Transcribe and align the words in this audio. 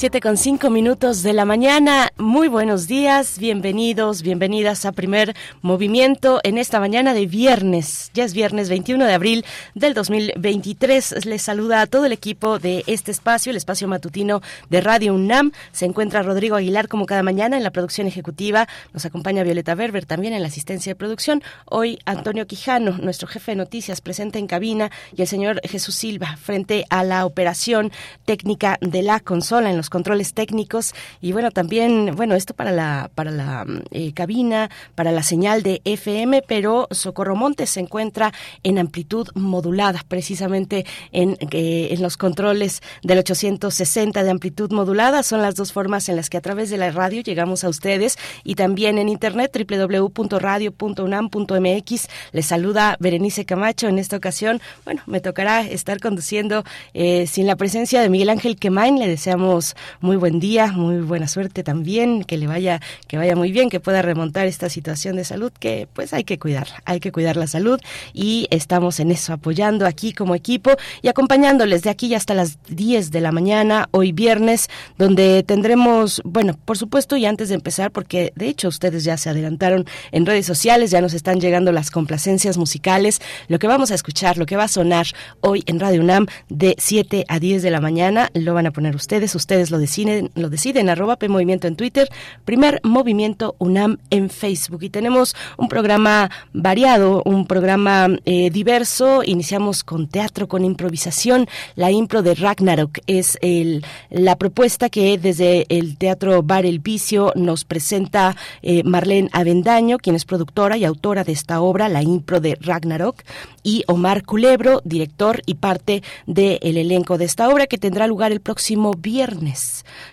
Siete 0.00 0.22
con 0.22 0.38
cinco 0.38 0.70
minutos 0.70 1.22
de 1.22 1.34
la 1.34 1.44
mañana. 1.44 2.08
Muy 2.16 2.48
buenos 2.48 2.86
días, 2.86 3.38
bienvenidos, 3.38 4.22
bienvenidas 4.22 4.86
a 4.86 4.92
primer 4.92 5.36
movimiento 5.60 6.40
en 6.42 6.56
esta 6.56 6.80
mañana 6.80 7.12
de 7.12 7.26
viernes. 7.26 8.10
Ya 8.14 8.24
es 8.24 8.32
viernes 8.32 8.70
21 8.70 9.04
de 9.04 9.12
abril 9.12 9.44
del 9.74 9.92
2023. 9.92 11.26
Les 11.26 11.42
saluda 11.42 11.82
a 11.82 11.86
todo 11.86 12.06
el 12.06 12.12
equipo 12.12 12.58
de 12.58 12.82
este 12.86 13.10
espacio, 13.10 13.50
el 13.50 13.58
espacio 13.58 13.88
matutino 13.88 14.40
de 14.70 14.80
Radio 14.80 15.12
UNAM. 15.12 15.52
Se 15.70 15.84
encuentra 15.84 16.22
Rodrigo 16.22 16.56
Aguilar 16.56 16.88
como 16.88 17.04
cada 17.04 17.22
mañana 17.22 17.58
en 17.58 17.62
la 17.62 17.70
producción 17.70 18.06
ejecutiva. 18.06 18.68
Nos 18.94 19.04
acompaña 19.04 19.42
Violeta 19.42 19.74
Berber 19.74 20.06
también 20.06 20.32
en 20.32 20.40
la 20.40 20.48
asistencia 20.48 20.92
de 20.92 20.96
producción. 20.96 21.42
Hoy 21.66 21.98
Antonio 22.06 22.46
Quijano, 22.46 22.96
nuestro 22.96 23.28
jefe 23.28 23.52
de 23.52 23.56
noticias, 23.56 24.00
presente 24.00 24.38
en 24.38 24.46
cabina 24.46 24.90
y 25.14 25.20
el 25.20 25.28
señor 25.28 25.60
Jesús 25.68 25.94
Silva 25.94 26.38
frente 26.38 26.86
a 26.88 27.04
la 27.04 27.26
operación 27.26 27.92
técnica 28.24 28.78
de 28.80 29.02
la 29.02 29.20
consola 29.20 29.68
en 29.68 29.76
los 29.76 29.89
controles 29.90 30.32
técnicos 30.32 30.94
y 31.20 31.32
bueno, 31.32 31.50
también, 31.50 32.14
bueno, 32.16 32.34
esto 32.34 32.54
para 32.54 32.72
la, 32.72 33.10
para 33.14 33.30
la 33.30 33.66
eh, 33.90 34.14
cabina, 34.14 34.70
para 34.94 35.12
la 35.12 35.22
señal 35.22 35.62
de 35.62 35.82
FM, 35.84 36.42
pero 36.46 36.88
Socorro 36.90 37.36
Montes 37.36 37.68
se 37.68 37.80
encuentra 37.80 38.32
en 38.62 38.78
amplitud 38.78 39.28
modulada, 39.34 40.02
precisamente 40.08 40.86
en, 41.12 41.36
eh, 41.50 41.88
en 41.90 42.00
los 42.00 42.16
controles 42.16 42.80
del 43.02 43.18
860 43.18 44.22
de 44.22 44.30
amplitud 44.30 44.72
modulada. 44.72 45.22
Son 45.22 45.42
las 45.42 45.56
dos 45.56 45.72
formas 45.72 46.08
en 46.08 46.16
las 46.16 46.30
que 46.30 46.38
a 46.38 46.40
través 46.40 46.70
de 46.70 46.78
la 46.78 46.90
radio 46.90 47.22
llegamos 47.22 47.64
a 47.64 47.68
ustedes 47.68 48.16
y 48.44 48.54
también 48.54 48.98
en 48.98 49.08
internet 49.08 49.50
www.radio.unam.mx. 49.54 52.08
Les 52.32 52.46
saluda 52.46 52.96
Berenice 53.00 53.44
Camacho 53.44 53.88
en 53.88 53.98
esta 53.98 54.16
ocasión. 54.16 54.60
Bueno, 54.84 55.02
me 55.06 55.20
tocará 55.20 55.62
estar 55.62 55.98
conduciendo 56.00 56.64
eh, 56.94 57.26
sin 57.26 57.46
la 57.46 57.56
presencia 57.56 58.00
de 58.00 58.08
Miguel 58.08 58.30
Ángel 58.30 58.56
Quemain. 58.56 58.98
Le 58.98 59.08
deseamos 59.08 59.76
muy 60.00 60.16
buen 60.16 60.40
día, 60.40 60.72
muy 60.72 60.98
buena 60.98 61.28
suerte 61.28 61.62
también, 61.62 62.24
que 62.24 62.36
le 62.36 62.46
vaya, 62.46 62.80
que 63.06 63.16
vaya 63.16 63.36
muy 63.36 63.52
bien, 63.52 63.70
que 63.70 63.80
pueda 63.80 64.02
remontar 64.02 64.46
esta 64.46 64.68
situación 64.68 65.16
de 65.16 65.24
salud 65.24 65.52
que 65.58 65.88
pues 65.92 66.12
hay 66.12 66.24
que 66.24 66.38
cuidar, 66.38 66.68
hay 66.84 67.00
que 67.00 67.12
cuidar 67.12 67.36
la 67.36 67.46
salud 67.46 67.80
y 68.12 68.46
estamos 68.50 69.00
en 69.00 69.10
eso 69.10 69.32
apoyando 69.32 69.86
aquí 69.86 70.12
como 70.12 70.34
equipo 70.34 70.72
y 71.02 71.08
acompañándoles 71.08 71.82
de 71.82 71.90
aquí 71.90 72.14
hasta 72.14 72.34
las 72.34 72.58
10 72.68 73.10
de 73.10 73.20
la 73.20 73.32
mañana, 73.32 73.88
hoy 73.90 74.12
viernes, 74.12 74.68
donde 74.98 75.42
tendremos, 75.42 76.20
bueno, 76.24 76.58
por 76.64 76.78
supuesto 76.78 77.16
y 77.16 77.26
antes 77.26 77.48
de 77.48 77.54
empezar, 77.54 77.90
porque 77.90 78.32
de 78.36 78.48
hecho 78.48 78.68
ustedes 78.68 79.04
ya 79.04 79.16
se 79.16 79.30
adelantaron 79.30 79.86
en 80.12 80.26
redes 80.26 80.46
sociales, 80.46 80.90
ya 80.90 81.00
nos 81.00 81.14
están 81.14 81.40
llegando 81.40 81.72
las 81.72 81.90
complacencias 81.90 82.58
musicales, 82.58 83.20
lo 83.48 83.58
que 83.58 83.66
vamos 83.66 83.90
a 83.90 83.94
escuchar, 83.94 84.38
lo 84.38 84.46
que 84.46 84.56
va 84.56 84.64
a 84.64 84.68
sonar 84.68 85.06
hoy 85.40 85.62
en 85.66 85.80
Radio 85.80 86.00
UNAM 86.00 86.26
de 86.48 86.74
7 86.78 87.24
a 87.28 87.38
10 87.38 87.62
de 87.62 87.70
la 87.70 87.80
mañana, 87.80 88.30
lo 88.34 88.54
van 88.54 88.66
a 88.66 88.70
poner 88.70 88.94
ustedes, 88.94 89.34
ustedes 89.34 89.69
lo 89.70 89.78
deciden, 89.78 90.30
lo 90.34 90.48
deciden, 90.48 90.88
arroba 90.88 91.16
P 91.16 91.28
Movimiento 91.28 91.66
en 91.66 91.76
Twitter, 91.76 92.08
primer 92.44 92.80
Movimiento 92.82 93.54
UNAM 93.58 93.98
en 94.10 94.30
Facebook. 94.30 94.82
Y 94.82 94.90
tenemos 94.90 95.34
un 95.56 95.68
programa 95.68 96.30
variado, 96.52 97.22
un 97.24 97.46
programa 97.46 98.08
eh, 98.24 98.50
diverso. 98.50 99.22
Iniciamos 99.24 99.84
con 99.84 100.08
teatro, 100.08 100.48
con 100.48 100.64
improvisación. 100.64 101.48
La 101.76 101.90
impro 101.90 102.22
de 102.22 102.34
Ragnarok 102.34 102.98
es 103.06 103.38
el, 103.42 103.84
la 104.10 104.36
propuesta 104.36 104.88
que 104.88 105.18
desde 105.18 105.66
el 105.68 105.96
Teatro 105.96 106.42
Bar 106.42 106.66
El 106.66 106.78
Vicio 106.78 107.32
nos 107.34 107.64
presenta 107.64 108.36
eh, 108.62 108.82
Marlene 108.84 109.30
Avendaño, 109.32 109.98
quien 109.98 110.16
es 110.16 110.24
productora 110.24 110.76
y 110.76 110.84
autora 110.84 111.24
de 111.24 111.32
esta 111.32 111.60
obra, 111.60 111.88
La 111.88 112.02
impro 112.02 112.40
de 112.40 112.56
Ragnarok, 112.60 113.22
y 113.62 113.84
Omar 113.86 114.24
Culebro, 114.24 114.80
director 114.84 115.42
y 115.46 115.54
parte 115.54 116.02
del 116.26 116.76
elenco 116.76 117.18
de 117.18 117.26
esta 117.26 117.48
obra 117.48 117.66
que 117.66 117.78
tendrá 117.78 118.06
lugar 118.06 118.32
el 118.32 118.40
próximo 118.40 118.92
viernes 118.92 119.49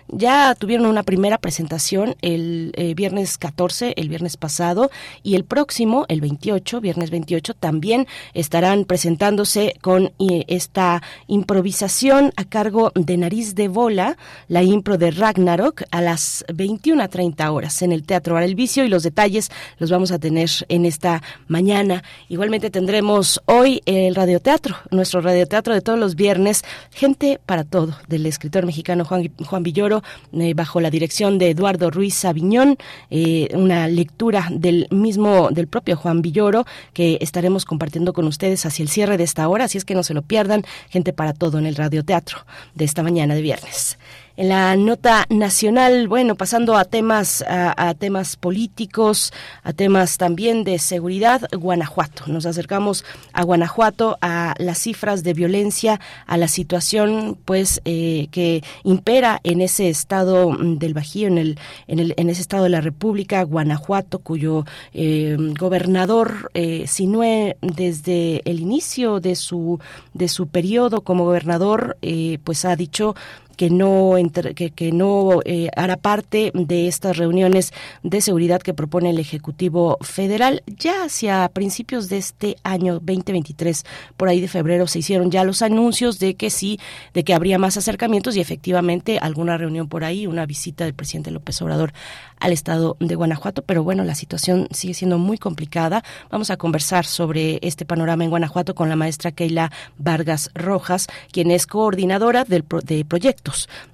ya 0.08 0.54
tuvieron 0.54 0.86
una 0.86 1.02
primera 1.02 1.38
presentación 1.38 2.16
el 2.22 2.72
eh, 2.76 2.94
viernes 2.94 3.38
14, 3.38 3.94
el 3.96 4.08
viernes 4.08 4.36
pasado, 4.36 4.90
y 5.22 5.34
el 5.34 5.44
próximo, 5.44 6.06
el 6.08 6.20
28, 6.20 6.80
viernes 6.80 7.10
28, 7.10 7.54
también 7.54 8.06
estarán 8.34 8.84
presentándose 8.84 9.74
con 9.80 10.12
eh, 10.18 10.44
esta 10.48 11.02
improvisación 11.26 12.32
a 12.36 12.44
cargo 12.44 12.92
de 12.94 13.16
Nariz 13.16 13.54
de 13.54 13.68
Bola, 13.68 14.16
la 14.48 14.62
impro 14.62 14.98
de 14.98 15.10
Ragnarok, 15.10 15.82
a 15.90 16.00
las 16.00 16.44
21 16.52 17.02
a 17.02 17.08
30 17.08 17.50
horas 17.52 17.82
en 17.82 17.92
el 17.92 18.04
Teatro 18.04 18.34
Bar 18.34 18.42
El 18.42 18.54
Vicio, 18.54 18.84
y 18.84 18.88
los 18.88 19.02
detalles 19.02 19.50
los 19.78 19.90
vamos 19.90 20.10
a 20.12 20.18
tener 20.18 20.48
en 20.68 20.84
esta 20.84 21.22
mañana. 21.46 22.02
Igualmente 22.28 22.70
tendremos 22.70 23.40
hoy 23.46 23.82
el 23.86 24.14
radioteatro, 24.14 24.76
nuestro 24.90 25.20
radioteatro 25.20 25.74
de 25.74 25.80
todos 25.80 25.98
los 25.98 26.14
viernes, 26.14 26.64
Gente 26.90 27.40
para 27.44 27.64
Todo, 27.64 27.96
del 28.08 28.26
escritor 28.26 28.66
mexicano 28.66 29.04
Juan, 29.04 29.27
Juan 29.46 29.62
Villoro, 29.62 30.02
eh, 30.32 30.54
bajo 30.54 30.80
la 30.80 30.90
dirección 30.90 31.38
de 31.38 31.50
Eduardo 31.50 31.90
Ruiz 31.90 32.24
Aviñón, 32.24 32.76
eh, 33.10 33.48
una 33.54 33.88
lectura 33.88 34.48
del 34.50 34.86
mismo, 34.90 35.50
del 35.50 35.66
propio 35.66 35.96
Juan 35.96 36.22
Villoro, 36.22 36.66
que 36.92 37.18
estaremos 37.20 37.64
compartiendo 37.64 38.12
con 38.12 38.26
ustedes 38.26 38.64
hacia 38.66 38.82
el 38.82 38.88
cierre 38.88 39.16
de 39.16 39.24
esta 39.24 39.48
hora, 39.48 39.64
así 39.64 39.78
es 39.78 39.84
que 39.84 39.94
no 39.94 40.02
se 40.02 40.14
lo 40.14 40.22
pierdan, 40.22 40.64
gente 40.88 41.12
para 41.12 41.32
todo 41.32 41.58
en 41.58 41.66
el 41.66 41.76
radioteatro 41.76 42.38
de 42.74 42.84
esta 42.84 43.02
mañana 43.02 43.34
de 43.34 43.42
viernes. 43.42 43.98
En 44.38 44.50
la 44.50 44.76
nota 44.76 45.26
nacional, 45.30 46.06
bueno, 46.06 46.36
pasando 46.36 46.76
a 46.76 46.84
temas 46.84 47.44
a, 47.48 47.92
temas 47.94 48.36
políticos, 48.36 49.32
a 49.64 49.72
temas 49.72 50.16
también 50.16 50.62
de 50.62 50.78
seguridad, 50.78 51.42
Guanajuato. 51.50 52.22
Nos 52.28 52.46
acercamos 52.46 53.04
a 53.32 53.42
Guanajuato 53.42 54.16
a 54.20 54.54
las 54.58 54.78
cifras 54.78 55.24
de 55.24 55.34
violencia, 55.34 55.98
a 56.28 56.36
la 56.36 56.46
situación, 56.46 57.36
pues, 57.44 57.80
eh, 57.84 58.28
que 58.30 58.62
impera 58.84 59.40
en 59.42 59.60
ese 59.60 59.88
estado 59.88 60.56
del 60.56 60.94
Bajío, 60.94 61.26
en 61.26 61.38
el, 61.38 61.58
en 61.88 61.98
el, 61.98 62.14
en 62.16 62.30
ese 62.30 62.42
estado 62.42 62.62
de 62.62 62.70
la 62.70 62.80
República, 62.80 63.42
Guanajuato, 63.42 64.20
cuyo 64.20 64.64
eh, 64.94 65.36
gobernador 65.58 66.52
eh, 66.54 66.86
Sinue 66.86 67.56
desde 67.60 68.48
el 68.48 68.60
inicio 68.60 69.18
de 69.18 69.34
su 69.34 69.80
de 70.14 70.28
su 70.28 70.46
periodo 70.46 71.00
como 71.00 71.24
gobernador, 71.24 71.96
eh, 72.02 72.38
pues 72.44 72.64
ha 72.64 72.76
dicho 72.76 73.16
que 73.58 73.70
no, 73.70 74.14
que, 74.54 74.70
que 74.70 74.92
no 74.92 75.40
eh, 75.44 75.68
hará 75.76 75.96
parte 75.96 76.52
de 76.54 76.86
estas 76.86 77.16
reuniones 77.16 77.72
de 78.04 78.20
seguridad 78.20 78.62
que 78.62 78.72
propone 78.72 79.10
el 79.10 79.18
Ejecutivo 79.18 79.98
Federal. 80.00 80.62
Ya 80.66 81.02
hacia 81.02 81.48
principios 81.48 82.08
de 82.08 82.18
este 82.18 82.56
año 82.62 82.94
2023, 83.00 83.84
por 84.16 84.28
ahí 84.28 84.40
de 84.40 84.46
febrero, 84.46 84.86
se 84.86 85.00
hicieron 85.00 85.32
ya 85.32 85.42
los 85.42 85.60
anuncios 85.62 86.20
de 86.20 86.36
que 86.36 86.50
sí, 86.50 86.78
de 87.14 87.24
que 87.24 87.34
habría 87.34 87.58
más 87.58 87.76
acercamientos 87.76 88.36
y 88.36 88.40
efectivamente 88.40 89.18
alguna 89.18 89.58
reunión 89.58 89.88
por 89.88 90.04
ahí, 90.04 90.28
una 90.28 90.46
visita 90.46 90.84
del 90.84 90.94
presidente 90.94 91.32
López 91.32 91.60
Obrador 91.60 91.92
al 92.38 92.52
estado 92.52 92.96
de 93.00 93.16
Guanajuato, 93.16 93.62
pero 93.62 93.82
bueno, 93.82 94.04
la 94.04 94.14
situación 94.14 94.68
sigue 94.70 94.94
siendo 94.94 95.18
muy 95.18 95.36
complicada. 95.36 96.04
Vamos 96.30 96.50
a 96.50 96.56
conversar 96.56 97.04
sobre 97.04 97.58
este 97.62 97.84
panorama 97.84 98.22
en 98.22 98.30
Guanajuato 98.30 98.76
con 98.76 98.88
la 98.88 98.94
maestra 98.94 99.32
Keila 99.32 99.72
Vargas 99.98 100.52
Rojas, 100.54 101.08
quien 101.32 101.50
es 101.50 101.66
coordinadora 101.66 102.44
del 102.44 102.64
de 102.84 103.04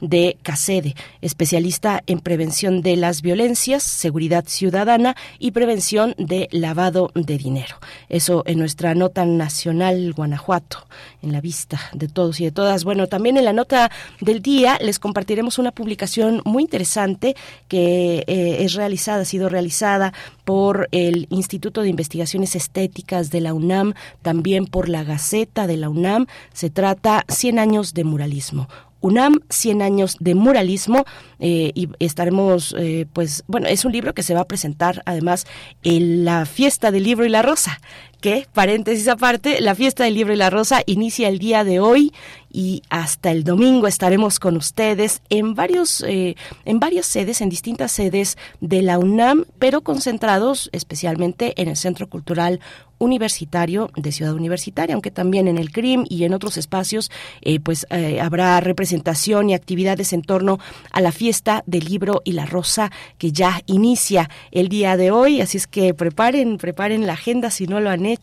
de 0.01 0.37
CACEDE, 0.43 0.95
especialista 1.21 2.03
en 2.07 2.21
prevención 2.21 2.83
de 2.83 2.97
las 2.97 3.23
violencias, 3.23 3.83
seguridad 3.83 4.45
ciudadana 4.47 5.17
y 5.39 5.51
prevención 5.51 6.15
de 6.19 6.49
lavado 6.51 7.11
de 7.15 7.39
dinero. 7.39 7.77
Eso 8.09 8.43
en 8.47 8.59
nuestra 8.59 8.95
nota 8.95 9.25
nacional 9.25 10.13
Guanajuato, 10.13 10.87
en 11.23 11.33
la 11.33 11.41
vista 11.41 11.81
de 11.93 12.09
todos 12.09 12.41
y 12.41 12.45
de 12.45 12.53
todas. 12.53 12.85
Bueno, 12.85 13.07
también 13.07 13.37
en 13.37 13.45
la 13.45 13.53
nota 13.53 13.91
del 14.21 14.43
día 14.43 14.79
les 14.81 14.99
compartiremos 14.99 15.59
una 15.59 15.73
publicación 15.73 16.43
muy 16.45 16.63
interesante 16.63 17.37
que 17.69 18.25
eh, 18.27 18.57
es 18.61 18.75
realizada, 18.75 19.23
ha 19.23 19.25
sido 19.25 19.49
realizada 19.49 20.13
por 20.45 20.89
el 20.93 21.27
Instituto 21.31 21.83
de 21.83 21.89
Investigaciones 21.89 22.55
Estéticas 22.55 23.31
de 23.31 23.41
la 23.41 23.55
UNAM, 23.55 23.95
también 24.23 24.67
por 24.67 24.89
la 24.89 25.05
Gaceta 25.05 25.67
de 25.67 25.77
la 25.77 25.89
UNAM. 25.89 26.27
Se 26.53 26.71
trata 26.71 27.25
100 27.29 27.59
años 27.59 27.95
de 27.95 28.05
muralismo, 28.05 28.69
UNAM, 29.05 29.41
100 29.51 29.83
años 29.83 30.17
de 30.19 30.35
muralismo, 30.35 31.05
eh, 31.39 31.73
y 31.75 31.91
estaremos, 31.99 32.75
eh, 32.79 33.05
pues, 33.13 33.45
bueno, 33.47 33.67
es 33.67 33.85
un 33.85 33.93
libro 33.93 34.15
que 34.15 34.23
se 34.23 34.33
va 34.33 34.41
a 34.41 34.47
presentar 34.47 35.03
además 35.05 35.47
en 35.83 36.25
la 36.25 36.47
fiesta 36.47 36.91
del 36.91 37.05
libro 37.05 37.27
y 37.27 37.29
la 37.29 37.43
rosa, 37.43 37.81
que, 38.25 38.49
paréntesis 38.55 39.07
aparte, 39.09 39.61
la 39.61 39.75
fiesta 39.75 40.05
del 40.05 40.15
libro 40.15 40.33
y 40.33 40.37
la 40.39 40.49
rosa 40.49 40.83
inicia 40.87 41.29
el 41.29 41.39
día 41.39 41.63
de 41.63 41.79
hoy 41.79 42.11
y 42.51 42.83
hasta 42.89 43.31
el 43.31 43.45
domingo 43.45 43.87
estaremos 43.87 44.39
con 44.39 44.57
ustedes 44.57 45.21
en 45.29 45.55
varios 45.55 46.03
eh, 46.07 46.37
en 46.65 46.79
varias 46.79 47.05
sedes 47.05 47.41
en 47.41 47.51
distintas 47.51 47.93
sedes 47.93 48.39
de 48.61 48.81
la 48.81 48.99
UNAM 48.99 49.45
pero 49.59 49.83
concentrados 49.83 50.71
especialmente 50.73 51.61
en 51.61 51.69
el 51.69 51.77
Centro 51.77 52.09
Cultural 52.09 52.61
universitario 52.99 53.91
de 53.97 54.13
Ciudad 54.13 54.35
Universitaria, 54.35 54.95
aunque 54.95 55.11
también 55.11 55.49
en 55.49 55.59
el 55.59 55.71
CRIM 55.73 56.05
y 56.09 56.25
en 56.25 56.33
otros 56.33 56.57
espacios, 56.57 57.11
eh, 57.43 57.61
pues 57.61 57.87
eh, 57.91 58.21
habrá 58.21 58.61
representación 58.61 59.51
y 59.51 59.55
actividades 59.55 60.13
en 60.13 60.23
torno 60.23 60.59
a 60.93 61.01
la 61.01 61.13
fiesta 61.13 61.65
del 61.67 61.85
libro 61.85 62.23
y 62.25 62.33
la 62.33 62.47
rosa 62.47 62.91
que 63.19 63.33
ya 63.33 63.61
inicia 63.67 64.31
el 64.53 64.69
día 64.69 64.97
de 64.97 65.11
hoy. 65.11 65.41
Así 65.41 65.59
es 65.59 65.67
que 65.67 65.93
preparen, 65.93 66.57
preparen 66.57 67.07
la 67.07 67.15
agenda 67.15 67.51
si 67.51 67.67
no 67.67 67.81
lo 67.81 67.91
han 67.91 68.07
hecho, 68.07 68.14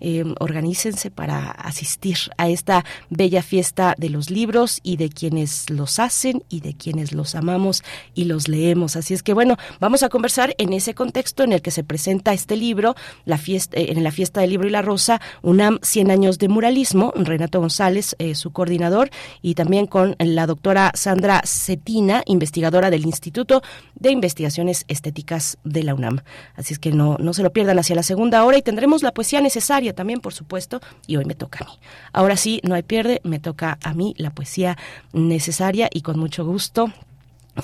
eh, 0.00 0.24
organícense 0.40 1.10
para 1.10 1.50
asistir 1.50 2.16
a 2.36 2.48
esta 2.48 2.84
bella 3.10 3.42
fiesta 3.42 3.94
de 3.98 4.08
los 4.08 4.30
libros 4.30 4.80
y 4.82 4.96
de 4.96 5.08
quienes 5.08 5.70
los 5.70 5.98
hacen 5.98 6.44
y 6.48 6.60
de 6.60 6.74
quienes 6.74 7.12
los 7.12 7.34
amamos 7.34 7.82
y 8.14 8.24
los 8.24 8.48
leemos. 8.48 8.96
Así 8.96 9.14
es 9.14 9.22
que 9.22 9.34
bueno, 9.34 9.56
vamos 9.80 10.02
a 10.02 10.08
conversar 10.08 10.54
en 10.58 10.72
ese 10.72 10.94
contexto 10.94 11.44
en 11.44 11.52
el 11.52 11.62
que 11.62 11.70
se 11.70 11.84
presenta 11.84 12.32
este 12.32 12.56
libro, 12.56 12.94
la 13.24 13.38
fiesta 13.38 13.78
en 13.78 14.02
la 14.02 14.10
fiesta 14.10 14.40
del 14.40 14.50
libro 14.50 14.68
y 14.68 14.70
la 14.70 14.82
rosa, 14.82 15.20
UNAM 15.42 15.78
100 15.82 16.10
años 16.10 16.38
de 16.38 16.48
muralismo, 16.48 17.12
Renato 17.16 17.60
González, 17.60 18.16
eh, 18.18 18.34
su 18.34 18.52
coordinador, 18.52 19.10
y 19.40 19.54
también 19.54 19.86
con 19.86 20.16
la 20.18 20.46
doctora 20.46 20.92
Sandra 20.94 21.42
Cetina, 21.44 22.22
investigadora 22.26 22.90
del 22.90 23.06
Instituto 23.06 23.62
de 23.94 24.10
Investigaciones 24.10 24.84
Estéticas 24.88 25.58
de 25.64 25.82
la 25.82 25.94
UNAM. 25.94 26.20
Así 26.54 26.72
es 26.72 26.78
que 26.78 26.92
no, 26.92 27.16
no 27.18 27.32
se 27.32 27.42
lo 27.42 27.52
pierdan 27.52 27.78
hacia 27.78 27.96
la 27.96 28.02
segunda 28.02 28.44
hora 28.44 28.58
y 28.58 28.62
tendremos 28.62 29.02
la 29.02 29.11
poesía 29.12 29.40
necesaria 29.40 29.94
también, 29.94 30.20
por 30.20 30.34
supuesto, 30.34 30.80
y 31.06 31.16
hoy 31.16 31.24
me 31.24 31.34
toca 31.34 31.64
a 31.64 31.68
mí. 31.68 31.78
Ahora 32.12 32.36
sí, 32.36 32.60
no 32.64 32.74
hay 32.74 32.82
pierde, 32.82 33.20
me 33.24 33.38
toca 33.38 33.78
a 33.82 33.94
mí 33.94 34.14
la 34.18 34.30
poesía 34.30 34.76
necesaria 35.12 35.88
y 35.92 36.02
con 36.02 36.18
mucho 36.18 36.44
gusto 36.44 36.92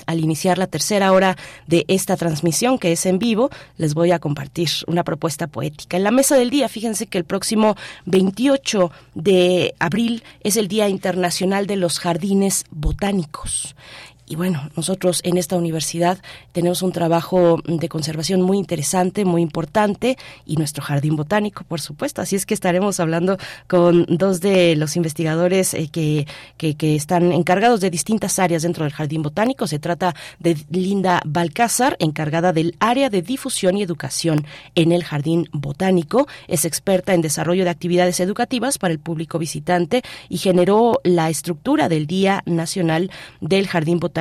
al 0.05 0.19
iniciar 0.19 0.57
la 0.57 0.67
tercera 0.67 1.11
hora 1.11 1.37
de 1.67 1.85
esta 1.87 2.15
transmisión, 2.15 2.77
que 2.77 2.91
es 2.91 3.05
en 3.05 3.19
vivo, 3.19 3.49
les 3.77 3.93
voy 3.93 4.11
a 4.11 4.19
compartir 4.19 4.69
una 4.87 5.03
propuesta 5.03 5.47
poética. 5.47 5.97
En 5.97 6.03
la 6.03 6.11
mesa 6.11 6.35
del 6.35 6.49
día, 6.49 6.69
fíjense 6.69 7.07
que 7.07 7.17
el 7.17 7.23
próximo 7.23 7.75
28 8.05 8.91
de 9.15 9.73
abril 9.79 10.23
es 10.41 10.57
el 10.57 10.67
Día 10.67 10.89
Internacional 10.89 11.65
de 11.65 11.77
los 11.77 11.99
Jardines 11.99 12.65
Botánicos. 12.69 13.75
Y 14.29 14.35
bueno, 14.35 14.69
nosotros 14.75 15.21
en 15.23 15.39
esta 15.39 15.57
universidad 15.57 16.19
tenemos 16.51 16.83
un 16.83 16.91
trabajo 16.91 17.57
de 17.65 17.89
conservación 17.89 18.41
muy 18.41 18.59
interesante, 18.59 19.25
muy 19.25 19.41
importante, 19.41 20.19
y 20.45 20.55
nuestro 20.55 20.83
jardín 20.83 21.15
botánico, 21.15 21.63
por 21.63 21.81
supuesto. 21.81 22.21
Así 22.21 22.35
es 22.35 22.45
que 22.45 22.53
estaremos 22.53 22.99
hablando 22.99 23.39
con 23.67 24.05
dos 24.07 24.39
de 24.39 24.75
los 24.75 24.95
investigadores 24.97 25.73
eh, 25.73 25.89
que, 25.91 26.27
que, 26.57 26.75
que, 26.75 26.95
están 26.95 27.31
encargados 27.31 27.81
de 27.81 27.89
distintas 27.89 28.37
áreas 28.37 28.61
dentro 28.61 28.83
del 28.83 28.93
jardín 28.93 29.23
botánico. 29.23 29.65
Se 29.65 29.79
trata 29.79 30.13
de 30.37 30.55
Linda 30.69 31.23
Balcázar, 31.25 31.95
encargada 31.97 32.53
del 32.53 32.75
área 32.79 33.09
de 33.09 33.23
difusión 33.23 33.77
y 33.77 33.81
educación 33.81 34.45
en 34.75 34.91
el 34.91 35.03
jardín 35.03 35.49
botánico. 35.53 36.27
Es 36.47 36.65
experta 36.65 37.15
en 37.15 37.21
desarrollo 37.21 37.63
de 37.63 37.71
actividades 37.71 38.19
educativas 38.19 38.77
para 38.77 38.93
el 38.93 38.99
público 38.99 39.39
visitante 39.39 40.03
y 40.29 40.37
generó 40.37 40.99
la 41.03 41.31
estructura 41.31 41.89
del 41.89 42.05
Día 42.05 42.43
Nacional 42.45 43.09
del 43.41 43.67
Jardín 43.67 43.99
Botánico 43.99 44.18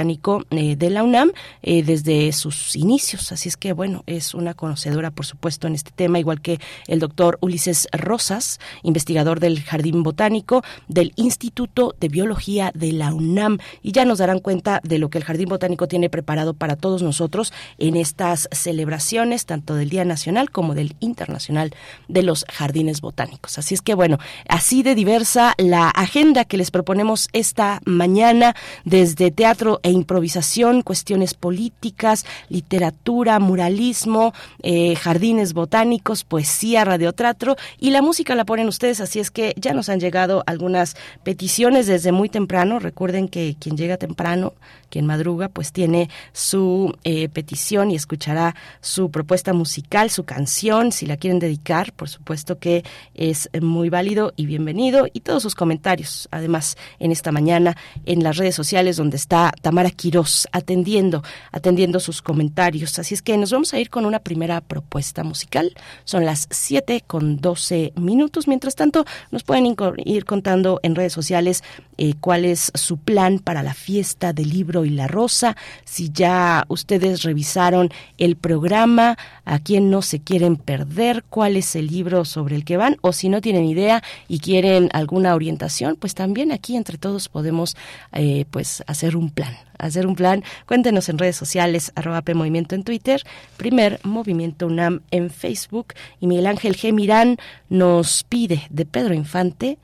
eh, 0.51 0.77
de 0.77 0.91
la 0.91 1.03
UNAM 1.03 1.33
eh, 1.63 1.83
desde 1.83 2.33
sus 2.33 2.77
inicios. 2.77 3.33
Así 3.33 3.49
es 3.49 3.57
que, 3.57 3.73
bueno, 3.73 4.05
es 4.07 4.35
una 4.35 4.55
conocedora, 4.55 5.11
por 5.11 5.27
supuesto, 5.27 5.67
en 5.67 5.75
este 5.75 5.91
tema, 5.91 6.19
igual 6.19 6.41
que 6.41 6.61
el 6.87 6.99
doctor 6.99 7.39
Ulises 7.41 7.89
Rosas, 7.93 8.61
investigador 8.83 9.41
del 9.41 9.63
Jardín 9.63 10.03
Botánico 10.03 10.63
del 10.89 11.13
Instituto 11.17 11.95
de 12.01 12.09
Biología 12.09 12.71
de 12.75 12.93
la 12.93 13.13
UNAM. 13.13 13.59
Y 13.83 13.93
ya 13.93 14.05
nos 14.05 14.19
darán 14.19 14.41
cuenta 14.41 14.81
de 14.85 14.99
lo 14.99 15.11
que 15.11 15.19
el 15.19 15.25
Jardín 15.25 15.49
Botánico 15.49 15.89
tiene 15.89 16.11
preparado 16.11 16.55
para 16.55 16.77
todos 16.77 17.03
nosotros 17.03 17.53
en 17.79 17.97
estas 17.97 18.49
celebraciones, 18.53 19.47
tanto 19.47 19.75
del 19.75 19.89
Día 19.89 20.05
Nacional 20.05 20.51
como 20.51 20.75
del 20.75 20.95
Internacional 21.01 21.75
de 22.09 22.23
los 22.23 22.45
Jardines 22.49 23.01
Botánicos. 23.01 23.59
Así 23.59 23.75
es 23.75 23.83
que, 23.83 23.95
bueno, 23.95 24.19
así 24.49 24.83
de 24.83 24.95
diversa 24.95 25.55
la 25.59 25.89
agenda 25.89 26.45
que 26.45 26.57
les 26.57 26.71
proponemos 26.71 27.29
esta 27.33 27.81
mañana 27.85 28.55
desde 28.85 29.31
Teatro 29.31 29.81
e 29.89 29.91
improvisación, 29.91 30.83
cuestiones 30.83 31.33
políticas, 31.33 32.27
literatura, 32.51 33.39
muralismo, 33.39 34.35
eh, 34.63 34.95
jardines 34.97 35.55
botánicos, 35.55 36.25
poesía, 36.25 36.85
radioteatro 36.85 37.57
y 37.81 37.91
la 37.91 38.03
música 38.03 38.35
la 38.35 38.45
ponen 38.45 38.69
ustedes, 38.69 39.01
así 39.01 39.19
es 39.19 39.31
que 39.31 39.55
ya 39.57 39.73
nos 39.73 39.89
han 39.89 39.99
llegado 39.99 40.45
algunas 40.47 40.95
peticiones 41.23 41.87
desde 41.87 42.13
muy 42.13 42.29
temprano. 42.29 42.79
Recuerden 42.79 43.29
que 43.29 43.57
quien 43.59 43.79
llega 43.79 43.97
temprano, 43.97 44.53
quien 44.91 45.07
madruga, 45.07 45.49
pues 45.49 45.73
tiene 45.73 46.11
su 46.33 46.95
eh, 47.05 47.29
petición 47.29 47.91
y 47.91 47.95
escuchará 47.95 48.55
su 48.81 49.11
propuesta 49.11 49.53
musical, 49.53 50.11
su 50.11 50.25
canción, 50.25 50.93
si 50.93 51.07
la 51.07 51.17
quieren 51.17 51.39
dedicar, 51.39 51.93
por 51.93 52.09
supuesto 52.09 52.59
que 52.59 52.85
es 53.15 53.49
muy 53.61 53.89
válido 53.89 54.33
y 54.37 54.47
bienvenido 54.47 55.07
y 55.13 55.21
todos 55.21 55.43
sus 55.43 55.55
comentarios, 55.55 56.29
además 56.31 56.77
en 56.99 57.13
esta 57.13 57.33
mañana 57.33 57.77
en 58.05 58.23
las 58.23 58.37
redes 58.37 58.55
sociales 58.55 58.97
donde 58.97 59.17
está 59.17 59.53
Tamara 59.63 59.79
Mara 59.79 59.91
Quirós 59.95 60.49
atendiendo, 60.51 61.23
atendiendo 61.53 62.01
sus 62.01 62.21
comentarios. 62.21 62.99
Así 62.99 63.15
es 63.15 63.23
que 63.23 63.37
nos 63.37 63.53
vamos 63.53 63.73
a 63.75 63.79
ir 63.79 63.91
con 63.91 64.07
una 64.07 64.19
primera 64.19 64.61
propuesta 64.61 65.23
musical. 65.23 65.73
Son 66.05 66.25
las 66.25 66.49
7 66.51 67.05
con 67.07 67.41
12 67.41 67.93
minutos. 67.95 68.49
Mientras 68.49 68.75
tanto, 68.75 69.05
nos 69.31 69.45
pueden 69.45 69.77
ir 70.05 70.25
contando 70.25 70.81
en 70.83 70.97
redes 70.97 71.13
sociales 71.13 71.63
eh, 71.97 72.15
cuál 72.21 72.45
es 72.45 72.73
su 72.75 72.97
plan 72.97 73.39
para 73.39 73.63
la 73.63 73.75
fiesta 73.75 74.33
del 74.33 74.51
libro 74.51 74.78
y 74.85 74.91
la 74.91 75.07
rosa. 75.07 75.57
Si 75.85 76.11
ya 76.11 76.65
ustedes 76.69 77.23
revisaron 77.23 77.91
el 78.19 78.37
programa, 78.37 79.17
a 79.45 79.59
quién 79.59 79.91
no 79.91 80.03
se 80.03 80.21
quieren 80.21 80.57
perder, 80.57 81.25
cuál 81.29 81.57
es 81.57 81.75
el 81.77 81.87
libro 81.87 82.25
sobre 82.25 82.57
el 82.57 82.65
que 82.65 82.77
van, 82.77 82.97
o 83.01 83.13
si 83.13 83.29
no 83.29 83.41
tienen 83.41 83.65
idea 83.65 84.03
y 84.29 84.41
quieren 84.41 84.89
alguna 84.93 85.35
orientación, 85.35 85.97
pues 85.97 86.15
también 86.15 86.53
aquí 86.53 86.77
entre 86.77 86.99
todos 86.99 87.29
podemos 87.29 87.77
eh, 88.13 88.45
pues 88.51 88.83
hacer 88.87 89.17
un 89.17 89.31
plan 89.31 89.57
hacer 89.79 90.07
un 90.07 90.17
plan, 90.17 90.43
cuéntenos 90.67 91.09
en 91.09 91.19
redes 91.19 91.37
sociales, 91.37 91.93
arroba 91.95 92.23
en 92.27 92.83
Twitter, 92.85 93.23
primer 93.57 94.01
Movimiento 94.03 94.67
UNAM 94.67 95.03
en 95.11 95.31
Facebook 95.31 95.95
y 96.21 96.27
Miguel 96.27 96.47
Ángel 96.47 96.77
G. 96.77 96.93
Mirán 96.93 97.37
nos 97.69 98.25
pide 98.25 98.67
de 98.71 98.85
Pedro 98.85 99.15
Infante, 99.15 99.79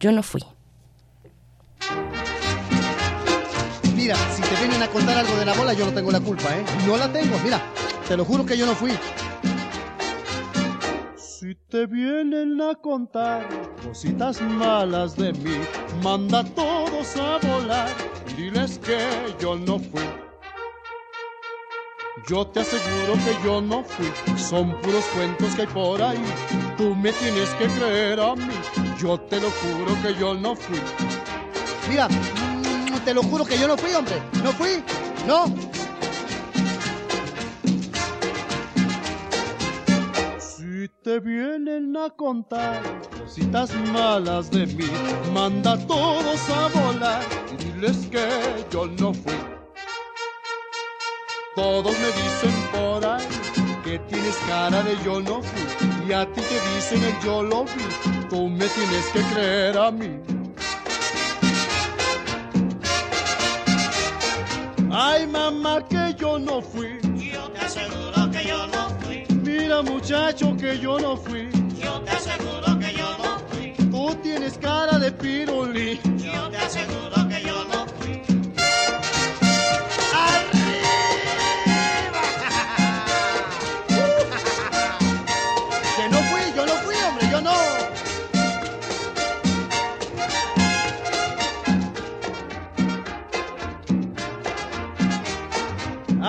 yo 0.00 0.12
no 0.12 0.22
fui. 0.22 0.42
Mira, 4.08 4.20
si 4.34 4.40
te 4.40 4.56
vienen 4.56 4.82
a 4.82 4.88
contar 4.88 5.18
algo 5.18 5.36
de 5.36 5.44
la 5.44 5.52
bola, 5.52 5.74
yo 5.74 5.84
no 5.84 5.92
tengo 5.92 6.10
la 6.10 6.20
culpa, 6.20 6.48
¿eh? 6.56 6.64
No 6.86 6.96
la 6.96 7.12
tengo, 7.12 7.38
mira, 7.44 7.60
te 8.08 8.16
lo 8.16 8.24
juro 8.24 8.46
que 8.46 8.56
yo 8.56 8.64
no 8.64 8.74
fui. 8.74 8.92
Si 11.14 11.54
te 11.54 11.84
vienen 11.84 12.58
a 12.62 12.74
contar 12.76 13.46
cositas 13.86 14.40
malas 14.40 15.14
de 15.14 15.34
mí, 15.34 15.58
manda 16.02 16.38
a 16.38 16.44
todos 16.44 17.16
a 17.18 17.36
volar 17.46 17.90
diles 18.34 18.78
que 18.78 18.98
yo 19.38 19.56
no 19.56 19.78
fui. 19.78 20.08
Yo 22.26 22.46
te 22.46 22.60
aseguro 22.60 23.12
que 23.12 23.46
yo 23.46 23.60
no 23.60 23.84
fui, 23.84 24.10
son 24.38 24.74
puros 24.80 25.04
cuentos 25.14 25.54
que 25.54 25.60
hay 25.60 25.68
por 25.68 26.00
ahí. 26.00 26.24
Tú 26.78 26.94
me 26.94 27.12
tienes 27.12 27.50
que 27.56 27.66
creer 27.66 28.20
a 28.20 28.34
mí, 28.34 28.54
yo 28.98 29.20
te 29.20 29.38
lo 29.38 29.50
juro 29.50 30.00
que 30.00 30.18
yo 30.18 30.32
no 30.32 30.56
fui. 30.56 30.80
Mira, 31.90 32.08
te 33.08 33.14
lo 33.14 33.22
juro 33.22 33.42
que 33.42 33.58
yo 33.58 33.66
no 33.66 33.74
fui, 33.74 33.90
hombre. 33.94 34.20
No 34.44 34.52
fui, 34.52 34.84
no. 35.26 35.46
Si 40.38 40.90
te 41.02 41.18
vienen 41.18 41.96
a 41.96 42.10
contar 42.10 42.82
cositas 43.18 43.72
malas 43.94 44.50
de 44.50 44.66
mí, 44.66 44.90
manda 45.32 45.72
a 45.72 45.86
todos 45.86 46.50
a 46.50 46.68
volar 46.68 47.22
y 47.50 47.64
diles 47.64 47.96
que 48.10 48.28
yo 48.70 48.84
no 49.00 49.14
fui. 49.14 49.40
Todos 51.56 51.96
me 51.98 52.08
dicen 52.08 52.54
por 52.72 53.06
ahí 53.06 53.26
que 53.84 53.98
tienes 54.00 54.36
cara 54.46 54.82
de 54.82 54.94
yo 55.02 55.22
no 55.22 55.40
fui 55.40 56.06
y 56.06 56.12
a 56.12 56.26
ti 56.26 56.42
te 56.42 56.74
dicen 56.74 57.02
el 57.02 57.18
yo 57.24 57.42
lo 57.42 57.64
vi. 57.64 58.28
Tú 58.28 58.48
me 58.48 58.66
tienes 58.66 59.06
que 59.14 59.22
creer 59.32 59.78
a 59.78 59.90
mí. 59.90 60.37
Ay 64.90 65.26
mamá 65.26 65.82
que 65.86 66.14
yo 66.18 66.38
no 66.38 66.62
fui. 66.62 66.98
Yo 67.16 67.50
te 67.50 67.60
aseguro 67.60 68.30
que 68.30 68.48
yo 68.48 68.66
no 68.68 68.88
fui. 69.00 69.24
Mira 69.42 69.82
muchacho 69.82 70.56
que 70.56 70.78
yo 70.78 70.98
no 70.98 71.16
fui. 71.16 71.50
Yo 71.76 72.00
te 72.00 72.10
aseguro 72.10 72.78
que 72.78 72.92
yo 72.94 73.08
no 73.18 73.38
fui. 73.48 73.74
Tú 73.90 74.14
tienes 74.22 74.56
cara 74.56 74.98
de 74.98 75.12
pirulí. 75.12 76.00
Yo 76.16 76.48
te 76.48 76.56
aseguro 76.56 77.28
que 77.28 77.42
yo 77.42 77.64
no 77.64 77.86
fui. 77.86 78.27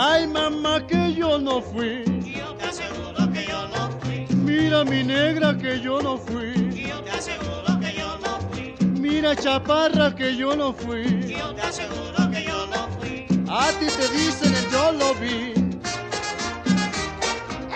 Ay, 0.02 0.28
mamá, 0.28 0.88
que 0.88 1.14
yo 1.14 1.38
no 1.38 1.62
fui. 1.62 2.06
Mira, 4.46 4.86
mi 4.86 5.04
negra, 5.04 5.58
que 5.58 5.82
yo 5.82 6.02
no 6.02 6.18
fui. 6.18 6.54
Yo 6.88 7.02
te 7.04 7.12
aseguro 7.12 7.78
que 7.82 7.94
yo 8.00 8.18
no 8.20 8.40
fui. 8.48 8.76
Mira, 8.98 9.36
chaparra, 9.36 10.16
que 10.16 10.38
yo 10.38 10.56
no 10.56 10.72
fui. 10.72 11.36
A 13.50 13.72
ti 13.78 13.88
te 13.88 14.08
dicen 14.18 14.56
el 14.56 14.70
yo 14.72 14.92
lo 14.94 15.14
vi. 15.16 15.54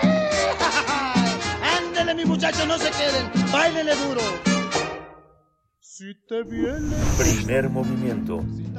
Ándele, 1.76 2.14
mis 2.14 2.26
muchachos, 2.26 2.66
no 2.66 2.78
se 2.78 2.90
queden. 2.90 3.52
Báilele 3.52 3.94
duro. 3.96 4.22
Si 5.78 6.14
te 6.26 6.42
viene. 6.42 6.96
Primer 7.18 7.68
movimiento 7.68 8.42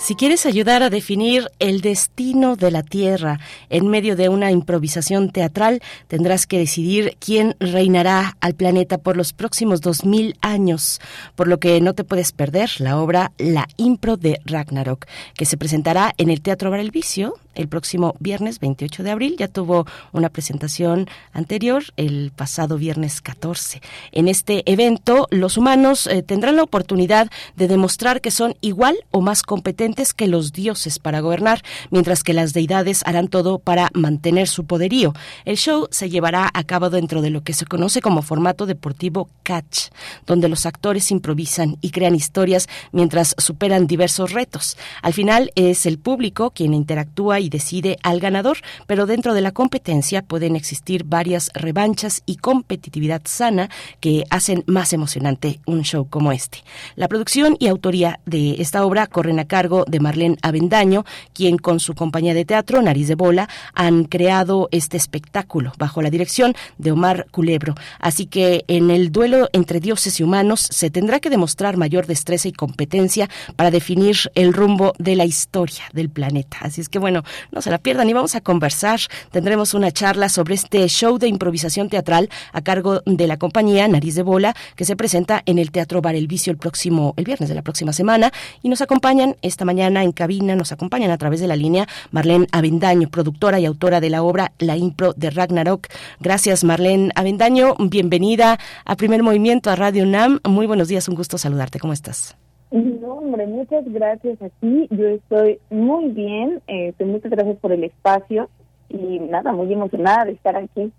Si 0.00 0.14
quieres 0.14 0.46
ayudar 0.46 0.82
a 0.82 0.88
definir 0.88 1.50
el 1.58 1.82
destino 1.82 2.56
de 2.56 2.70
la 2.70 2.82
Tierra 2.82 3.38
en 3.68 3.86
medio 3.86 4.16
de 4.16 4.30
una 4.30 4.50
improvisación 4.50 5.30
teatral, 5.30 5.82
tendrás 6.08 6.46
que 6.46 6.56
decidir 6.56 7.18
quién 7.20 7.54
reinará 7.60 8.38
al 8.40 8.54
planeta 8.54 8.96
por 8.96 9.18
los 9.18 9.34
próximos 9.34 9.82
dos 9.82 10.06
mil 10.06 10.38
años, 10.40 11.02
por 11.36 11.48
lo 11.48 11.60
que 11.60 11.82
no 11.82 11.92
te 11.92 12.04
puedes 12.04 12.32
perder 12.32 12.70
la 12.78 12.98
obra 12.98 13.32
La 13.36 13.68
Impro 13.76 14.16
de 14.16 14.40
Ragnarok, 14.46 15.04
que 15.34 15.44
se 15.44 15.58
presentará 15.58 16.14
en 16.16 16.30
el 16.30 16.40
Teatro 16.40 16.70
Bar 16.70 16.80
El 16.80 16.92
Vicio 16.92 17.34
el 17.60 17.68
próximo 17.68 18.14
viernes 18.18 18.58
28 18.58 19.02
de 19.02 19.10
abril. 19.10 19.36
Ya 19.38 19.48
tuvo 19.48 19.86
una 20.12 20.30
presentación 20.30 21.08
anterior 21.32 21.84
el 21.96 22.32
pasado 22.34 22.78
viernes 22.78 23.20
14. 23.20 23.80
En 24.12 24.28
este 24.28 24.62
evento, 24.70 25.28
los 25.30 25.56
humanos 25.56 26.06
eh, 26.06 26.22
tendrán 26.22 26.56
la 26.56 26.62
oportunidad 26.62 27.30
de 27.56 27.68
demostrar 27.68 28.20
que 28.20 28.30
son 28.30 28.56
igual 28.60 28.96
o 29.10 29.20
más 29.20 29.42
competentes 29.42 30.14
que 30.14 30.26
los 30.26 30.52
dioses 30.52 30.98
para 30.98 31.20
gobernar, 31.20 31.62
mientras 31.90 32.24
que 32.24 32.32
las 32.32 32.52
deidades 32.52 33.02
harán 33.04 33.28
todo 33.28 33.58
para 33.58 33.90
mantener 33.92 34.48
su 34.48 34.64
poderío. 34.64 35.12
El 35.44 35.56
show 35.56 35.88
se 35.90 36.08
llevará 36.08 36.50
a 36.52 36.64
cabo 36.64 36.90
dentro 36.90 37.20
de 37.20 37.30
lo 37.30 37.42
que 37.42 37.52
se 37.52 37.66
conoce 37.66 38.00
como 38.00 38.22
formato 38.22 38.66
deportivo 38.66 39.28
catch, 39.42 39.90
donde 40.26 40.48
los 40.48 40.64
actores 40.64 41.10
improvisan 41.10 41.76
y 41.80 41.90
crean 41.90 42.14
historias 42.14 42.68
mientras 42.92 43.34
superan 43.38 43.86
diversos 43.86 44.32
retos. 44.32 44.78
Al 45.02 45.12
final 45.12 45.52
es 45.54 45.84
el 45.86 45.98
público 45.98 46.50
quien 46.50 46.72
interactúa 46.72 47.40
y 47.40 47.49
decide 47.50 47.98
al 48.02 48.20
ganador, 48.20 48.58
pero 48.86 49.06
dentro 49.06 49.34
de 49.34 49.40
la 49.42 49.52
competencia 49.52 50.22
pueden 50.22 50.56
existir 50.56 51.04
varias 51.04 51.50
revanchas 51.54 52.22
y 52.26 52.36
competitividad 52.36 53.22
sana 53.24 53.68
que 54.00 54.24
hacen 54.30 54.64
más 54.66 54.92
emocionante 54.92 55.60
un 55.66 55.82
show 55.82 56.08
como 56.08 56.32
este. 56.32 56.58
La 56.96 57.08
producción 57.08 57.56
y 57.58 57.68
autoría 57.68 58.20
de 58.26 58.56
esta 58.58 58.84
obra 58.84 59.06
corren 59.06 59.38
a 59.38 59.46
cargo 59.46 59.84
de 59.86 60.00
Marlene 60.00 60.36
Avendaño, 60.42 61.04
quien 61.34 61.58
con 61.58 61.80
su 61.80 61.94
compañía 61.94 62.34
de 62.34 62.44
teatro 62.44 62.80
Nariz 62.82 63.08
de 63.08 63.14
Bola 63.14 63.48
han 63.74 64.04
creado 64.04 64.68
este 64.70 64.96
espectáculo 64.96 65.72
bajo 65.78 66.02
la 66.02 66.10
dirección 66.10 66.54
de 66.78 66.92
Omar 66.92 67.26
Culebro. 67.30 67.74
Así 67.98 68.26
que 68.26 68.64
en 68.68 68.90
el 68.90 69.12
duelo 69.12 69.48
entre 69.52 69.80
dioses 69.80 70.20
y 70.20 70.22
humanos 70.22 70.60
se 70.70 70.90
tendrá 70.90 71.20
que 71.20 71.30
demostrar 71.30 71.76
mayor 71.76 72.06
destreza 72.06 72.48
y 72.48 72.52
competencia 72.52 73.28
para 73.56 73.70
definir 73.70 74.16
el 74.34 74.52
rumbo 74.52 74.92
de 74.98 75.16
la 75.16 75.24
historia 75.24 75.84
del 75.92 76.10
planeta. 76.10 76.58
Así 76.60 76.80
es 76.80 76.88
que 76.88 76.98
bueno, 76.98 77.22
no 77.50 77.62
se 77.62 77.70
la 77.70 77.78
pierdan 77.78 78.08
y 78.08 78.12
vamos 78.12 78.34
a 78.34 78.40
conversar. 78.40 79.00
Tendremos 79.30 79.74
una 79.74 79.90
charla 79.90 80.28
sobre 80.28 80.54
este 80.54 80.86
show 80.88 81.18
de 81.18 81.28
improvisación 81.28 81.88
teatral 81.88 82.28
a 82.52 82.60
cargo 82.62 83.02
de 83.06 83.26
la 83.26 83.36
compañía 83.36 83.86
Nariz 83.88 84.14
de 84.14 84.22
Bola 84.22 84.54
que 84.76 84.84
se 84.84 84.96
presenta 84.96 85.42
en 85.46 85.58
el 85.58 85.70
Teatro 85.70 86.00
Bar 86.02 86.14
El 86.14 86.26
Vicio 86.26 86.50
el 86.50 86.58
próximo, 86.58 87.14
el 87.16 87.24
viernes 87.24 87.48
de 87.48 87.54
la 87.54 87.62
próxima 87.62 87.92
semana 87.92 88.32
y 88.62 88.68
nos 88.68 88.80
acompañan 88.80 89.36
esta 89.42 89.64
mañana 89.64 90.02
en 90.02 90.12
cabina, 90.12 90.56
nos 90.56 90.72
acompañan 90.72 91.10
a 91.10 91.18
través 91.18 91.40
de 91.40 91.46
la 91.46 91.56
línea 91.56 91.88
Marlene 92.10 92.46
Avendaño, 92.52 93.08
productora 93.08 93.60
y 93.60 93.66
autora 93.66 94.00
de 94.00 94.10
la 94.10 94.22
obra 94.22 94.52
La 94.58 94.76
Impro 94.76 95.12
de 95.14 95.30
Ragnarok. 95.30 95.88
Gracias 96.20 96.64
Marlene 96.64 97.10
Avendaño, 97.14 97.74
bienvenida 97.78 98.58
a 98.84 98.96
Primer 98.96 99.22
Movimiento 99.22 99.70
a 99.70 99.76
Radio 99.76 100.04
UNAM. 100.04 100.40
Muy 100.44 100.66
buenos 100.66 100.88
días, 100.88 101.08
un 101.08 101.14
gusto 101.14 101.38
saludarte. 101.38 101.78
¿Cómo 101.78 101.92
estás? 101.92 102.39
No, 102.70 103.14
hombre, 103.14 103.46
muchas 103.46 103.84
gracias 103.86 104.40
a 104.42 104.48
ti. 104.48 104.86
Yo 104.90 105.06
estoy 105.08 105.58
muy 105.70 106.08
bien. 106.10 106.62
Eh, 106.68 106.94
muchas 107.04 107.30
gracias 107.30 107.56
por 107.58 107.72
el 107.72 107.84
espacio 107.84 108.48
y 108.88 109.18
nada, 109.18 109.52
muy 109.52 109.72
emocionada 109.72 110.24
de 110.24 110.32
estar 110.32 110.56
aquí. 110.56 110.92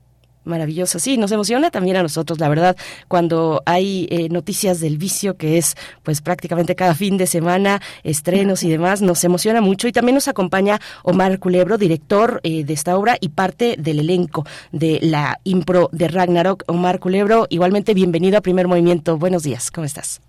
Maravilloso, 0.43 0.97
sí, 0.97 1.17
nos 1.17 1.31
emociona 1.31 1.69
también 1.69 1.97
a 1.97 2.01
nosotros, 2.01 2.39
la 2.39 2.49
verdad, 2.49 2.75
cuando 3.07 3.61
hay 3.67 4.07
eh, 4.09 4.27
noticias 4.29 4.79
del 4.79 4.97
vicio, 4.97 5.37
que 5.37 5.59
es 5.59 5.75
pues 6.01 6.21
prácticamente 6.21 6.75
cada 6.75 6.95
fin 6.95 7.17
de 7.17 7.27
semana, 7.27 7.79
estrenos 8.03 8.63
y 8.63 8.69
demás, 8.69 9.03
nos 9.03 9.23
emociona 9.23 9.61
mucho 9.61 9.87
y 9.87 9.91
también 9.91 10.15
nos 10.15 10.27
acompaña 10.27 10.79
Omar 11.03 11.37
Culebro, 11.37 11.77
director 11.77 12.39
eh, 12.41 12.63
de 12.63 12.73
esta 12.73 12.97
obra 12.97 13.17
y 13.21 13.29
parte 13.29 13.75
del 13.77 13.99
elenco 13.99 14.43
de 14.71 14.97
la 15.03 15.39
impro 15.43 15.89
de 15.91 16.07
Ragnarok. 16.07 16.63
Omar 16.65 16.99
Culebro, 16.99 17.45
igualmente 17.51 17.93
bienvenido 17.93 18.39
a 18.39 18.41
Primer 18.41 18.67
Movimiento, 18.67 19.19
buenos 19.19 19.43
días, 19.43 19.69
¿cómo 19.69 19.85
estás? 19.85 20.21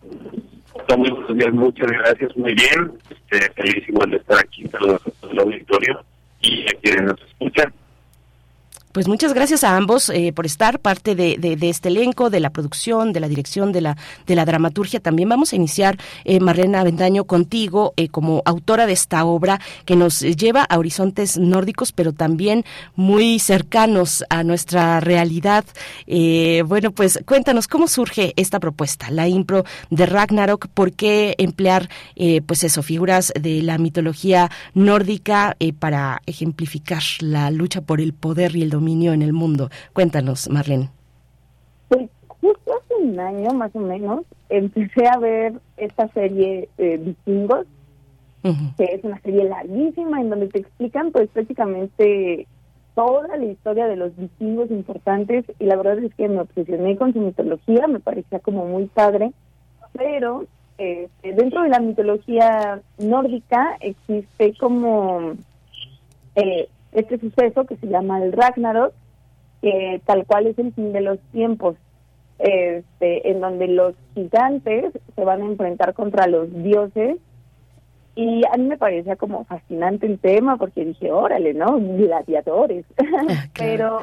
Muy 0.88 1.10
buenos 1.10 1.36
días, 1.36 1.52
muchas 1.54 1.90
gracias, 1.90 2.36
muy 2.36 2.54
bien, 2.54 2.92
este, 3.08 3.50
feliz 3.52 3.88
igual 3.88 4.10
de 4.10 4.18
estar 4.18 4.38
aquí, 4.38 4.66
saludos 4.68 5.00
el 5.30 5.38
auditorio 5.38 6.04
y 6.40 6.62
a 6.64 6.78
quienes 6.80 7.02
nos 7.02 7.20
escuchan. 7.22 7.72
Pues 8.92 9.08
muchas 9.08 9.32
gracias 9.32 9.64
a 9.64 9.74
ambos 9.74 10.10
eh, 10.10 10.34
por 10.34 10.44
estar 10.44 10.78
parte 10.78 11.14
de, 11.14 11.38
de, 11.38 11.70
este 11.70 11.88
elenco, 11.88 12.28
de 12.28 12.40
la 12.40 12.50
producción, 12.50 13.14
de 13.14 13.20
la 13.20 13.28
dirección, 13.28 13.72
de 13.72 13.80
la, 13.80 13.96
de 14.26 14.34
la 14.36 14.44
dramaturgia. 14.44 15.00
También 15.00 15.30
vamos 15.30 15.54
a 15.54 15.56
iniciar, 15.56 15.96
eh, 16.26 16.40
Marlena 16.40 16.80
Avendaño, 16.80 17.24
contigo 17.24 17.94
eh, 17.96 18.08
como 18.08 18.42
autora 18.44 18.84
de 18.84 18.92
esta 18.92 19.24
obra 19.24 19.62
que 19.86 19.96
nos 19.96 20.20
lleva 20.20 20.64
a 20.64 20.78
horizontes 20.78 21.38
nórdicos, 21.38 21.92
pero 21.92 22.12
también 22.12 22.66
muy 22.94 23.38
cercanos 23.38 24.24
a 24.28 24.44
nuestra 24.44 25.00
realidad. 25.00 25.64
Eh, 26.06 26.62
bueno, 26.66 26.90
pues 26.90 27.18
cuéntanos 27.24 27.68
cómo 27.68 27.88
surge 27.88 28.34
esta 28.36 28.60
propuesta, 28.60 29.10
la 29.10 29.26
impro 29.26 29.64
de 29.88 30.04
Ragnarok, 30.04 30.68
por 30.68 30.92
qué 30.92 31.34
emplear, 31.38 31.88
eh, 32.14 32.42
pues 32.42 32.62
eso, 32.62 32.82
figuras 32.82 33.32
de 33.40 33.62
la 33.62 33.78
mitología 33.78 34.50
nórdica 34.74 35.56
eh, 35.60 35.72
para 35.72 36.20
ejemplificar 36.26 37.02
la 37.20 37.50
lucha 37.50 37.80
por 37.80 37.98
el 38.02 38.12
poder 38.12 38.54
y 38.54 38.62
el 38.62 38.68
dominio 38.68 38.81
en 38.88 39.22
el 39.22 39.32
mundo. 39.32 39.70
Cuéntanos, 39.92 40.48
Marlene. 40.50 40.90
Pues 41.88 42.08
justo 42.26 42.72
hace 42.74 42.94
un 43.02 43.18
año 43.18 43.50
más 43.52 43.74
o 43.74 43.80
menos 43.80 44.24
empecé 44.48 45.06
a 45.06 45.18
ver 45.18 45.54
esta 45.76 46.08
serie 46.08 46.68
eh, 46.78 46.98
Vikingos, 46.98 47.66
que 48.76 48.84
es 48.84 49.04
una 49.04 49.20
serie 49.20 49.44
larguísima 49.44 50.20
en 50.20 50.30
donde 50.30 50.48
te 50.48 50.58
explican 50.58 51.12
pues 51.12 51.28
prácticamente 51.28 52.46
toda 52.94 53.36
la 53.36 53.44
historia 53.44 53.86
de 53.86 53.96
los 53.96 54.14
vikingos 54.16 54.70
importantes 54.70 55.44
y 55.58 55.64
la 55.64 55.76
verdad 55.76 55.98
es 56.00 56.14
que 56.14 56.28
me 56.28 56.40
obsesioné 56.40 56.96
con 56.96 57.12
su 57.12 57.20
mitología, 57.20 57.86
me 57.86 58.00
parecía 58.00 58.40
como 58.40 58.66
muy 58.66 58.86
padre, 58.86 59.32
pero 59.92 60.44
eh, 60.78 61.08
dentro 61.22 61.62
de 61.62 61.68
la 61.68 61.78
mitología 61.78 62.80
nórdica 62.98 63.76
existe 63.80 64.54
como 64.58 65.34
eh, 66.34 66.68
este 66.92 67.18
suceso 67.18 67.64
que 67.64 67.76
se 67.76 67.86
llama 67.88 68.22
el 68.22 68.32
Ragnarok, 68.32 68.92
que 69.60 70.00
tal 70.04 70.26
cual 70.26 70.46
es 70.46 70.58
el 70.58 70.72
fin 70.72 70.92
de 70.92 71.00
los 71.00 71.18
tiempos, 71.32 71.76
este, 72.38 73.30
en 73.30 73.40
donde 73.40 73.68
los 73.68 73.94
gigantes 74.14 74.92
se 75.14 75.24
van 75.24 75.42
a 75.42 75.46
enfrentar 75.46 75.94
contra 75.94 76.26
los 76.26 76.52
dioses. 76.62 77.16
Y 78.14 78.42
a 78.52 78.58
mí 78.58 78.64
me 78.64 78.76
parecía 78.76 79.16
como 79.16 79.44
fascinante 79.44 80.06
el 80.06 80.18
tema 80.18 80.58
porque 80.58 80.84
dije, 80.84 81.10
órale, 81.12 81.54
¿no? 81.54 81.78
Gladiadores. 81.78 82.84
Pero 83.58 84.00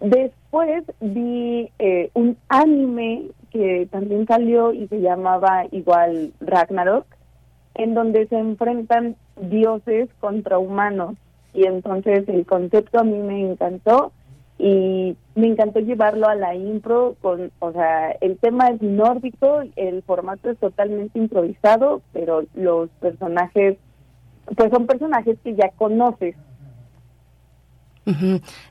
después 0.00 0.84
vi 1.00 1.70
eh, 1.78 2.10
un 2.14 2.36
anime 2.48 3.28
que 3.50 3.88
también 3.90 4.26
salió 4.26 4.74
y 4.74 4.86
se 4.88 5.00
llamaba 5.00 5.64
igual 5.70 6.32
Ragnarok, 6.40 7.06
en 7.74 7.94
donde 7.94 8.26
se 8.26 8.36
enfrentan 8.36 9.16
dioses 9.36 10.10
contra 10.20 10.58
humanos 10.58 11.16
y 11.54 11.64
entonces 11.64 12.28
el 12.28 12.46
concepto 12.46 13.00
a 13.00 13.04
mí 13.04 13.18
me 13.18 13.50
encantó 13.50 14.12
y 14.58 15.16
me 15.36 15.46
encantó 15.46 15.78
llevarlo 15.80 16.28
a 16.28 16.34
la 16.34 16.54
impro 16.54 17.16
con, 17.22 17.52
o 17.60 17.72
sea, 17.72 18.10
el 18.20 18.38
tema 18.38 18.68
es 18.68 18.82
nórdico, 18.82 19.62
el 19.76 20.02
formato 20.02 20.50
es 20.50 20.58
totalmente 20.58 21.18
improvisado, 21.18 22.02
pero 22.12 22.42
los 22.54 22.90
personajes, 23.00 23.78
pues 24.56 24.70
son 24.70 24.86
personajes 24.86 25.38
que 25.44 25.54
ya 25.54 25.70
conoces. 25.76 26.34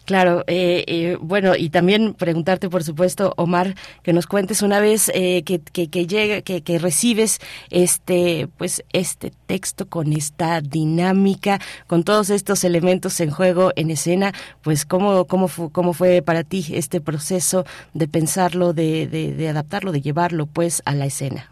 Claro, 0.06 0.44
eh, 0.48 0.84
eh, 0.88 1.17
bueno, 1.20 1.56
y 1.56 1.70
también 1.70 2.13
preguntarte, 2.13 2.70
por 2.70 2.84
supuesto, 2.84 3.34
Omar, 3.38 3.75
que 4.01 4.13
nos 4.13 4.25
cuentes 4.25 4.62
una 4.62 4.79
vez 4.79 5.12
eh, 5.13 5.44
que, 5.44 5.60
que, 5.60 6.08
llega, 6.08 6.41
que, 6.41 6.79
recibes 6.79 7.39
este, 7.70 8.48
pues, 8.58 8.84
este 8.94 9.32
texto 9.46 9.88
con 9.89 10.13
esta 10.13 10.62
dinámica, 10.62 11.60
con 11.88 12.03
todos 12.03 12.29
estos 12.29 12.63
elementos 12.63 13.20
en 13.20 13.29
juego, 13.29 13.72
en 13.75 13.91
escena, 13.91 14.32
pues, 14.63 14.86
cómo, 14.86 15.25
cómo, 15.25 15.48
cómo 15.72 15.94
fue 15.94 16.22
para 16.22 16.44
ti 16.44 16.65
este 16.74 17.00
proceso 17.01 17.65
de 17.94 18.08
pensarlo, 18.08 18.74
de, 18.74 19.08
de, 19.08 19.50
adaptarlo, 19.50 19.91
de 19.91 20.01
llevarlo, 20.01 20.48
pues, 20.48 20.82
a 20.86 20.96
la 20.96 21.06
escena. 21.06 21.51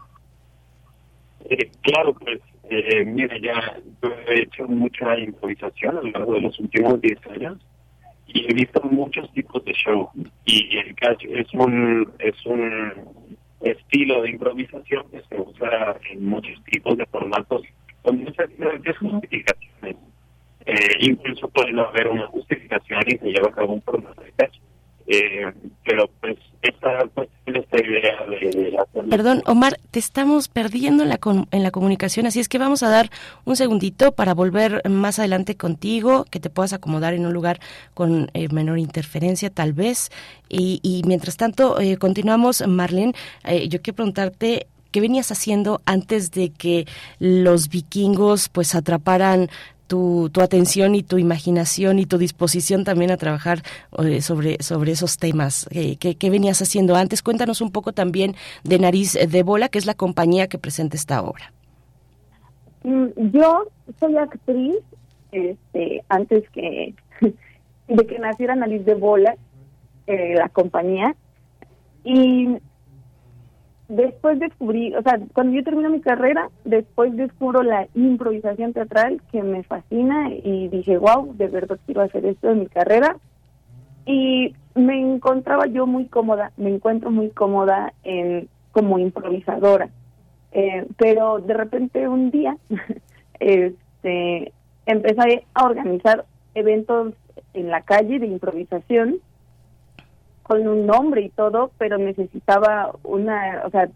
claro, 1.82 2.14
pues 2.14 2.40
eh, 2.68 3.04
mira, 3.04 3.36
ya 3.38 3.78
he 4.28 4.42
hecho 4.42 4.66
mucha 4.66 5.16
improvisación 5.18 5.98
a 5.98 6.02
lo 6.02 6.10
largo 6.10 6.34
de 6.34 6.40
los 6.40 6.58
últimos 6.58 7.00
10 7.00 7.26
años 7.28 7.58
y 8.26 8.50
he 8.50 8.54
visto 8.54 8.80
muchos 8.82 9.30
tipos 9.32 9.64
de 9.64 9.72
show 9.72 10.10
y 10.44 10.78
el 10.78 10.94
catch 10.94 11.24
es 11.24 11.52
un 11.54 12.12
es 12.18 12.46
un 12.46 13.26
estilo 13.60 14.22
de 14.22 14.30
improvisación 14.30 15.08
que 15.10 15.22
se 15.28 15.40
usa 15.40 15.96
en 16.10 16.24
muchos 16.26 16.62
tipos 16.64 16.96
de 16.96 17.06
formatos 17.06 17.62
con 18.02 18.22
muchas 18.22 18.48
diferentes 18.48 18.96
justificaciones. 18.98 19.96
Eh, 20.64 20.96
incluso 21.00 21.48
puede 21.48 21.78
haber 21.80 22.08
una 22.08 22.26
justificación 22.28 23.00
y 23.06 23.18
se 23.18 23.32
lleva 23.32 23.48
a 23.48 23.52
cabo 23.52 23.74
un 23.74 23.82
formato 23.82 24.20
de 24.22 24.32
catch. 24.32 24.56
Eh, 25.06 25.52
pero 25.84 26.10
pues 26.20 26.36
esta, 26.62 27.06
pues, 27.14 27.28
esta 27.46 27.78
idea 27.78 28.26
de, 28.26 28.76
Perdón, 29.08 29.42
Omar, 29.46 29.78
te 29.90 29.98
estamos 29.98 30.48
perdiendo 30.48 31.04
en 31.04 31.10
la, 31.10 31.20
en 31.50 31.62
la 31.62 31.70
comunicación, 31.70 32.26
así 32.26 32.40
es 32.40 32.48
que 32.48 32.58
vamos 32.58 32.82
a 32.82 32.88
dar 32.88 33.10
un 33.44 33.56
segundito 33.56 34.12
para 34.12 34.34
volver 34.34 34.82
más 34.88 35.18
adelante 35.18 35.56
contigo, 35.56 36.24
que 36.30 36.40
te 36.40 36.50
puedas 36.50 36.72
acomodar 36.72 37.14
en 37.14 37.26
un 37.26 37.32
lugar 37.32 37.60
con 37.94 38.30
eh, 38.34 38.48
menor 38.48 38.78
interferencia 38.78 39.50
tal 39.50 39.72
vez. 39.72 40.10
Y, 40.48 40.80
y 40.82 41.02
mientras 41.06 41.36
tanto, 41.36 41.80
eh, 41.80 41.96
continuamos, 41.98 42.66
Marlene, 42.66 43.14
eh, 43.44 43.68
yo 43.68 43.80
quiero 43.80 43.96
preguntarte 43.96 44.66
¿qué 44.90 45.00
venías 45.02 45.30
haciendo 45.30 45.82
antes 45.84 46.30
de 46.30 46.50
que 46.50 46.86
los 47.18 47.68
vikingos 47.68 48.48
pues 48.48 48.74
atraparan 48.74 49.50
tu, 49.86 50.30
tu 50.30 50.40
atención 50.40 50.94
y 50.94 51.02
tu 51.02 51.18
imaginación 51.18 51.98
y 51.98 52.06
tu 52.06 52.18
disposición 52.18 52.84
también 52.84 53.10
a 53.10 53.16
trabajar 53.16 53.62
eh, 54.04 54.20
sobre, 54.20 54.62
sobre 54.62 54.92
esos 54.92 55.18
temas. 55.18 55.68
Eh, 55.70 55.96
¿Qué, 55.96 56.30
venías 56.30 56.60
haciendo 56.62 56.96
antes? 56.96 57.22
Cuéntanos 57.22 57.60
un 57.60 57.70
poco 57.70 57.92
también 57.92 58.34
de 58.64 58.78
Nariz 58.78 59.14
de 59.14 59.42
Bola, 59.42 59.68
que 59.68 59.78
es 59.78 59.86
la 59.86 59.94
compañía 59.94 60.48
que 60.48 60.58
presenta 60.58 60.96
esta 60.96 61.22
obra. 61.22 61.52
Mm, 62.84 63.06
yo 63.32 63.66
soy 63.98 64.16
actriz 64.16 64.76
este, 65.32 66.02
antes 66.08 66.48
que 66.50 66.94
de 67.88 68.06
que 68.06 68.18
naciera 68.18 68.54
Nariz 68.54 68.84
de 68.84 68.94
Bola, 68.94 69.36
eh, 70.06 70.34
la 70.34 70.48
compañía, 70.48 71.14
y 72.04 72.56
después 73.88 74.38
descubrí, 74.38 74.94
o 74.94 75.02
sea, 75.02 75.20
cuando 75.32 75.54
yo 75.54 75.64
termino 75.64 75.90
mi 75.90 76.00
carrera, 76.00 76.50
después 76.64 77.14
descubro 77.16 77.62
la 77.62 77.86
improvisación 77.94 78.72
teatral 78.72 79.20
que 79.30 79.42
me 79.42 79.62
fascina 79.62 80.30
y 80.30 80.68
dije, 80.68 80.98
wow, 80.98 81.34
de 81.36 81.48
verdad 81.48 81.78
quiero 81.86 82.02
hacer 82.02 82.26
esto 82.26 82.50
en 82.50 82.60
mi 82.60 82.66
carrera. 82.66 83.16
Y 84.04 84.54
me 84.74 85.00
encontraba 85.00 85.66
yo 85.66 85.86
muy 85.86 86.06
cómoda, 86.06 86.52
me 86.56 86.70
encuentro 86.70 87.10
muy 87.10 87.30
cómoda 87.30 87.92
en 88.04 88.48
como 88.72 88.98
improvisadora. 88.98 89.88
Eh, 90.52 90.86
pero 90.96 91.38
de 91.38 91.54
repente 91.54 92.08
un 92.08 92.30
día 92.30 92.56
este, 93.40 94.52
empecé 94.86 95.44
a 95.54 95.64
organizar 95.64 96.24
eventos 96.54 97.14
en 97.54 97.70
la 97.70 97.82
calle 97.82 98.18
de 98.18 98.26
improvisación 98.26 99.16
con 100.46 100.66
un 100.68 100.86
nombre 100.86 101.22
y 101.22 101.28
todo, 101.30 101.72
pero 101.76 101.98
necesitaba 101.98 102.94
una, 103.02 103.62
o 103.64 103.70
sea, 103.70 103.88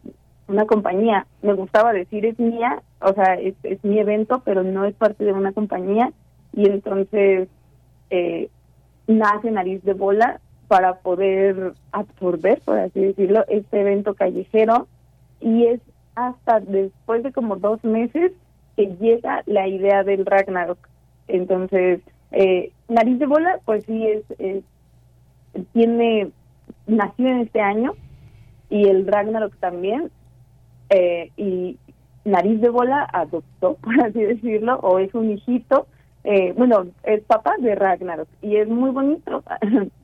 una 0.48 0.66
compañía. 0.66 1.26
Me 1.42 1.52
gustaba 1.52 1.92
decir 1.92 2.26
es 2.26 2.38
mía, 2.40 2.82
o 3.00 3.12
sea, 3.12 3.34
es, 3.34 3.54
es 3.62 3.82
mi 3.84 4.00
evento, 4.00 4.42
pero 4.44 4.64
no 4.64 4.84
es 4.84 4.94
parte 4.94 5.24
de 5.24 5.32
una 5.32 5.52
compañía. 5.52 6.12
Y 6.52 6.66
entonces 6.66 7.48
eh, 8.10 8.48
nace 9.06 9.52
Nariz 9.52 9.84
de 9.84 9.92
Bola 9.92 10.40
para 10.66 10.94
poder 10.98 11.74
absorber, 11.92 12.60
por 12.64 12.78
así 12.78 13.00
decirlo, 13.00 13.44
este 13.48 13.82
evento 13.82 14.14
callejero. 14.14 14.88
Y 15.40 15.66
es 15.66 15.80
hasta 16.16 16.58
después 16.58 17.22
de 17.22 17.32
como 17.32 17.56
dos 17.56 17.82
meses 17.84 18.32
que 18.76 18.86
llega 18.96 19.44
la 19.46 19.68
idea 19.68 20.02
del 20.02 20.26
Ragnarok. 20.26 20.78
Entonces, 21.28 22.00
eh, 22.32 22.72
Nariz 22.88 23.20
de 23.20 23.26
Bola, 23.26 23.60
pues 23.64 23.84
sí, 23.84 24.04
es, 24.08 24.24
es 24.40 24.64
tiene 25.72 26.30
nació 26.86 27.28
en 27.28 27.40
este 27.40 27.60
año 27.60 27.94
y 28.68 28.88
el 28.88 29.06
Ragnarok 29.06 29.56
también. 29.56 30.10
Eh, 30.90 31.30
y 31.36 31.78
Nariz 32.24 32.60
de 32.60 32.68
Bola 32.68 33.08
adoptó, 33.12 33.74
por 33.82 34.00
así 34.00 34.20
decirlo, 34.20 34.78
o 34.80 34.98
es 34.98 35.14
un 35.14 35.30
hijito. 35.30 35.86
Eh, 36.24 36.52
bueno, 36.56 36.86
es 37.02 37.22
papá 37.22 37.54
de 37.58 37.74
Ragnarok 37.74 38.28
y 38.42 38.56
es 38.56 38.68
muy 38.68 38.90
bonito. 38.90 39.42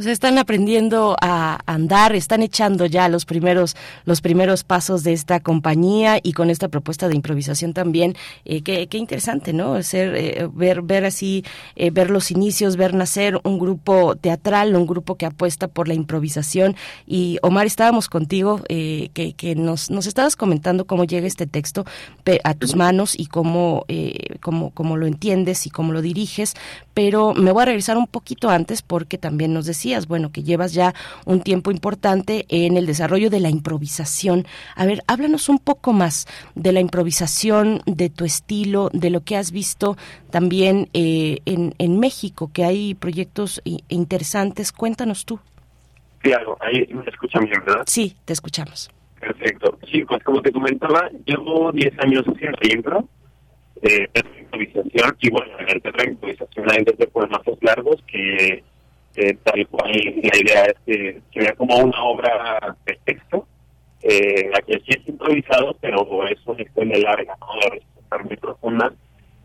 Sea, 0.00 0.12
están 0.12 0.38
aprendiendo 0.38 1.16
a 1.20 1.60
andar, 1.66 2.14
están 2.14 2.42
echando 2.42 2.86
ya 2.86 3.08
los 3.08 3.24
primeros, 3.24 3.76
los 4.04 4.20
primeros 4.20 4.64
pasos 4.64 5.02
de 5.02 5.12
esta 5.12 5.40
compañía 5.40 6.18
y 6.22 6.32
con 6.32 6.48
esta 6.48 6.68
propuesta 6.68 7.08
de 7.08 7.16
improvisación 7.16 7.74
también. 7.74 8.16
Eh, 8.44 8.62
qué, 8.62 8.86
qué, 8.86 8.98
interesante, 8.98 9.52
¿no? 9.52 9.82
Ser, 9.82 10.14
eh, 10.16 10.48
ver, 10.52 10.82
ver 10.82 11.04
así, 11.04 11.44
eh, 11.76 11.90
ver 11.90 12.10
los 12.10 12.30
inicios, 12.30 12.76
ver 12.76 12.94
nacer 12.94 13.38
un 13.44 13.58
grupo 13.58 14.16
teatral, 14.16 14.74
un 14.74 14.86
grupo 14.86 15.16
que 15.16 15.26
apuesta 15.26 15.68
por 15.68 15.86
la 15.86 15.94
improvisación. 15.94 16.76
Y 17.06 17.38
Omar, 17.42 17.66
estábamos 17.66 18.08
contigo, 18.08 18.62
eh, 18.68 19.10
que, 19.12 19.34
que 19.34 19.54
nos, 19.54 19.90
nos 19.90 20.06
estabas 20.06 20.36
comentando 20.36 20.86
cómo 20.86 21.04
llega 21.04 21.26
este 21.26 21.46
texto 21.46 21.84
a 22.44 22.54
tus 22.54 22.76
manos 22.76 23.18
y 23.18 23.26
cómo, 23.26 23.84
eh, 23.88 24.36
cómo, 24.40 24.70
cómo 24.70 24.96
lo 24.96 25.06
entiendes 25.06 25.66
y 25.66 25.70
cómo 25.70 25.92
lo 25.92 26.02
diriges. 26.02 26.54
Pero 26.94 27.34
me 27.34 27.52
voy 27.52 27.62
a 27.62 27.66
regresar 27.66 27.96
un 27.96 28.06
poquito 28.06 28.50
antes 28.50 28.82
porque 28.82 29.18
también 29.18 29.52
nos 29.52 29.66
decía 29.66 29.89
bueno, 30.06 30.30
que 30.32 30.42
llevas 30.42 30.72
ya 30.72 30.94
un 31.26 31.42
tiempo 31.42 31.70
importante 31.70 32.46
en 32.48 32.76
el 32.76 32.86
desarrollo 32.86 33.30
de 33.30 33.40
la 33.40 33.50
improvisación. 33.50 34.46
A 34.76 34.86
ver, 34.86 35.02
háblanos 35.06 35.48
un 35.48 35.58
poco 35.58 35.92
más 35.92 36.26
de 36.54 36.72
la 36.72 36.80
improvisación, 36.80 37.82
de 37.86 38.10
tu 38.10 38.24
estilo, 38.24 38.90
de 38.92 39.10
lo 39.10 39.22
que 39.22 39.36
has 39.36 39.52
visto 39.52 39.96
también 40.30 40.88
eh, 40.92 41.38
en, 41.44 41.74
en 41.78 41.98
México, 41.98 42.50
que 42.52 42.64
hay 42.64 42.94
proyectos 42.94 43.60
interesantes. 43.88 44.72
Cuéntanos 44.72 45.24
tú. 45.24 45.40
Claro, 46.20 46.56
ahí 46.60 46.86
me 46.92 47.02
escuchan 47.10 47.44
bien, 47.44 47.62
¿verdad? 47.64 47.84
Sí, 47.86 48.16
te 48.24 48.32
escuchamos. 48.32 48.90
Perfecto. 49.18 49.78
Sí, 49.90 50.04
pues 50.04 50.22
como 50.22 50.40
te 50.42 50.52
comentaba, 50.52 51.10
llevo 51.24 51.72
10 51.72 51.98
años 52.00 52.24
haciendo 52.26 52.58
impro, 52.62 53.08
eh, 53.82 54.08
improvisación, 54.40 55.16
y 55.20 55.30
bueno, 55.30 55.58
en 55.58 55.68
el 55.68 55.82
terreno 55.82 56.04
de 56.04 56.10
improvisación 56.10 56.70
hay 56.70 56.84
desde 56.84 57.06
formatos 57.08 57.58
largos 57.62 58.02
que 58.06 58.62
eh, 59.16 59.36
tal 59.42 59.66
cual 59.68 59.92
la 59.92 60.38
idea 60.38 60.64
es 60.64 60.74
que, 60.86 61.20
sea 61.32 61.54
como 61.54 61.76
una 61.76 62.02
obra 62.04 62.76
de 62.86 62.98
texto, 63.04 63.46
eh, 64.02 64.50
aquí 64.54 64.72
sí 64.86 64.98
es 64.98 65.08
improvisado, 65.08 65.76
pero 65.80 66.26
es 66.28 66.38
una 66.46 66.62
historia 66.62 66.98
larga, 66.98 67.36
¿no? 67.40 68.24
muy 68.24 68.36
profunda. 68.36 68.92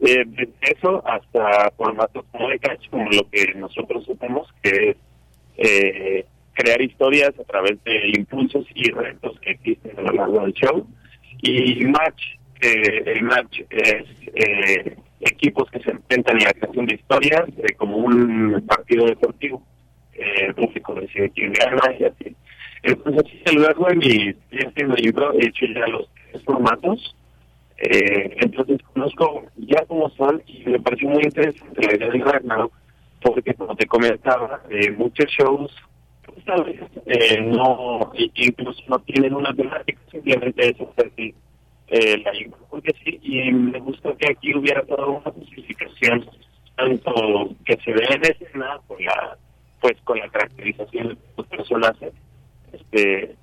Eh, 0.01 0.23
desde 0.25 0.78
eso 0.78 1.04
hasta 1.08 1.71
formatos 1.78 2.25
como 2.32 2.49
de 2.49 2.60
catch, 2.60 2.89
como 2.89 3.10
lo 3.12 3.30
que 3.30 3.54
nosotros 3.56 4.08
hacemos, 4.10 4.47
que 4.62 4.89
es 4.89 4.97
eh, 5.58 6.25
crear 6.54 6.82
historias 6.82 7.32
a 7.39 7.43
través 7.43 7.82
de 7.84 8.10
impulsos 8.17 8.65
y 8.73 8.91
retos 8.91 9.39
que 9.39 9.51
existen 9.51 9.97
a 9.97 10.01
lo 10.01 10.13
largo 10.13 10.41
del 10.41 10.54
show. 10.54 10.88
Y 11.41 11.86
match, 11.86 12.21
eh, 12.62 13.04
el 13.06 13.23
match 13.23 13.62
es 13.69 14.06
eh, 14.34 14.95
equipos 15.19 15.69
que 15.71 15.80
se 15.80 15.91
enfrentan 15.91 16.38
en 16.38 16.43
la 16.45 16.54
creación 16.54 16.86
de 16.86 16.95
historias 16.95 17.45
eh, 17.58 17.73
como 17.75 17.97
un 17.97 18.63
partido 18.67 19.06
deportivo. 19.06 19.63
Eh, 20.13 20.47
el 20.47 20.56
público 20.56 20.95
decide 20.95 21.30
quién 21.32 21.54
gana 21.54 21.82
y 21.99 22.04
así. 22.04 22.36
Entonces, 22.84 23.23
así 23.25 23.41
a 23.45 23.51
lo 23.54 23.62
largo 23.62 23.88
de 23.88 23.95
mi 23.95 24.36
haciendo 24.65 24.95
libro 24.95 25.34
he 25.34 25.47
hecho 25.47 25.65
ya 25.65 25.88
los 25.88 26.08
tres 26.32 26.43
formatos. 26.43 27.15
Eh, 27.78 28.38
entonces 28.39 28.80
conozco 28.93 29.43
ya 29.58 29.84
cómo 29.86 30.10
son 30.12 30.41
y 30.47 30.63
me 30.69 30.80
pareció 30.80 31.10
muy 31.10 31.23
interesante 31.23 31.86
la 31.86 31.95
idea 31.95 32.10
del 32.10 32.21
Ragnarok 32.21 32.71
porque 33.21 33.54
como 33.54 33.75
te 33.75 33.86
comentaba, 33.86 34.62
eh, 34.69 34.91
muchos 34.91 35.25
shows 35.25 35.71
pues, 36.25 36.45
tal 36.45 36.63
vez 36.63 36.80
eh, 37.06 37.41
no, 37.41 38.12
incluso 38.15 38.82
no 38.88 38.99
tienen 38.99 39.34
una 39.34 39.54
temática, 39.54 39.99
simplemente 40.12 40.69
es 40.69 40.78
así 40.97 41.34
eh, 41.87 42.17
la 42.23 42.31
sí, 42.33 43.19
y 43.21 43.51
me 43.51 43.79
gustó 43.79 44.15
que 44.17 44.31
aquí 44.31 44.55
hubiera 44.55 44.83
toda 44.83 45.05
una 45.05 45.31
justificación, 45.31 46.29
tanto 46.75 47.55
que 47.63 47.77
se 47.77 47.93
ve 47.93 48.05
en 48.09 48.25
escena, 48.25 48.79
con 48.87 49.03
la, 49.03 49.37
pues 49.79 49.93
con 50.03 50.17
la 50.17 50.27
caracterización 50.29 51.09
de 51.09 51.17
los 51.37 51.47
personajes, 51.47 52.13
este, 52.73 53.35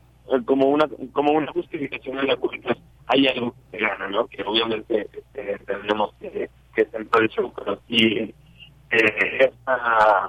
como 0.45 0.67
una 0.67 0.89
como 1.13 1.33
una 1.33 1.53
justificación 1.53 2.19
en 2.19 2.27
la 2.27 2.37
cual 2.37 2.61
pues, 2.63 2.79
hay 3.07 3.27
algo 3.29 3.55
que 3.71 3.79
gana, 3.79 4.09
¿no? 4.09 4.27
Que 4.27 4.43
obviamente 4.43 5.09
este, 5.13 5.59
tenemos 5.65 6.13
que, 6.15 6.51
que 6.75 6.85
centrar 6.87 7.23
el 7.23 7.29
show, 7.29 7.53
pero 7.57 7.81
sí 7.89 8.35
eh, 8.91 9.39
esta 9.41 10.29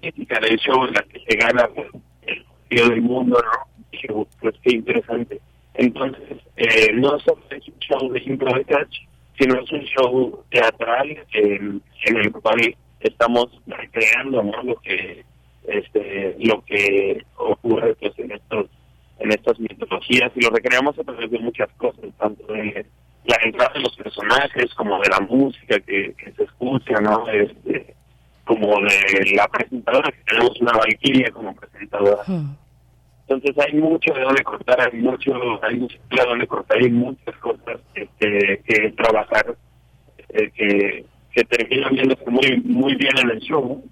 crítica 0.00 0.40
del 0.40 0.58
show 0.58 0.84
en 0.84 0.94
la 0.94 1.02
que 1.02 1.20
se 1.20 1.36
gana 1.36 1.68
pues, 1.74 1.88
el 2.70 2.88
del 2.88 3.02
mundo, 3.02 3.38
¿no? 3.42 4.26
Pues 4.40 4.54
qué 4.62 4.76
interesante. 4.76 5.40
Entonces, 5.78 6.38
eh, 6.56 6.92
no 6.92 7.18
solo 7.20 7.40
es 7.50 7.66
un 7.68 7.78
show 7.78 8.12
de 8.12 8.20
impro 8.24 8.52
de 8.52 8.64
catch, 8.64 8.96
sino 9.38 9.60
es 9.60 9.70
un 9.70 9.82
show 9.82 10.44
teatral 10.50 11.24
en, 11.32 11.80
en 12.04 12.16
el 12.16 12.32
cual 12.32 12.76
estamos 13.00 13.46
recreando 13.66 14.42
¿no? 14.42 14.62
lo 14.64 14.76
que 14.80 15.24
este 15.68 16.34
lo 16.40 16.64
que 16.64 17.22
ocurre 17.36 17.94
pues 17.94 18.12
en 18.18 18.32
estos 18.32 18.66
en 19.20 19.30
estas 19.30 19.60
mitologías 19.60 20.32
y 20.34 20.40
lo 20.40 20.50
recreamos 20.50 20.98
a 20.98 21.04
través 21.04 21.30
de 21.30 21.38
muchas 21.38 21.68
cosas 21.76 22.06
tanto 22.18 22.52
de 22.52 22.84
la 23.26 23.36
entrada 23.44 23.72
de 23.74 23.80
los 23.80 23.94
personajes 23.96 24.74
como 24.74 24.98
de 25.00 25.10
la 25.10 25.20
música 25.20 25.78
que, 25.80 26.14
que 26.14 26.32
se 26.32 26.42
escucha 26.42 27.00
no 27.00 27.28
este 27.28 27.94
como 28.44 28.80
de 28.80 29.32
la 29.36 29.46
presentadora 29.46 30.10
que 30.10 30.22
tenemos 30.26 30.60
una 30.60 30.72
valquiria 30.72 31.30
como 31.30 31.54
presentadora 31.54 32.24
entonces 33.28 33.58
hay 33.58 33.74
mucho 33.74 34.14
de 34.14 34.22
donde 34.22 34.42
cortar 34.42 34.80
hay 34.80 35.00
mucho 35.00 35.32
hay 35.62 35.76
mucho 35.76 35.98
de 36.10 36.24
donde 36.24 36.46
cortar 36.46 36.78
hay 36.78 36.90
muchas 36.90 37.36
cosas 37.36 37.80
este, 37.94 38.62
que 38.66 38.90
trabajar 38.92 39.54
eh, 40.30 40.50
que 40.54 41.04
que 41.32 41.44
terminan 41.44 41.94
viéndose 41.94 42.30
muy 42.30 42.60
muy 42.64 42.94
bien 42.96 43.12
en 43.22 43.30
el 43.30 43.40
show. 43.40 43.84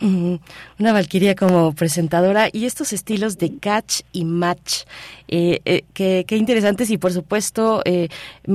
Una 0.00 0.92
Valquiria 0.92 1.34
como 1.34 1.72
presentadora 1.72 2.48
y 2.52 2.66
estos 2.66 2.92
estilos 2.92 3.38
de 3.38 3.56
catch 3.58 4.00
y 4.12 4.24
match, 4.24 4.82
eh, 5.28 5.60
eh, 5.64 5.84
qué, 5.94 6.36
interesantes 6.36 6.90
y 6.90 6.98
por 6.98 7.12
supuesto 7.12 7.80
eh, 7.84 8.08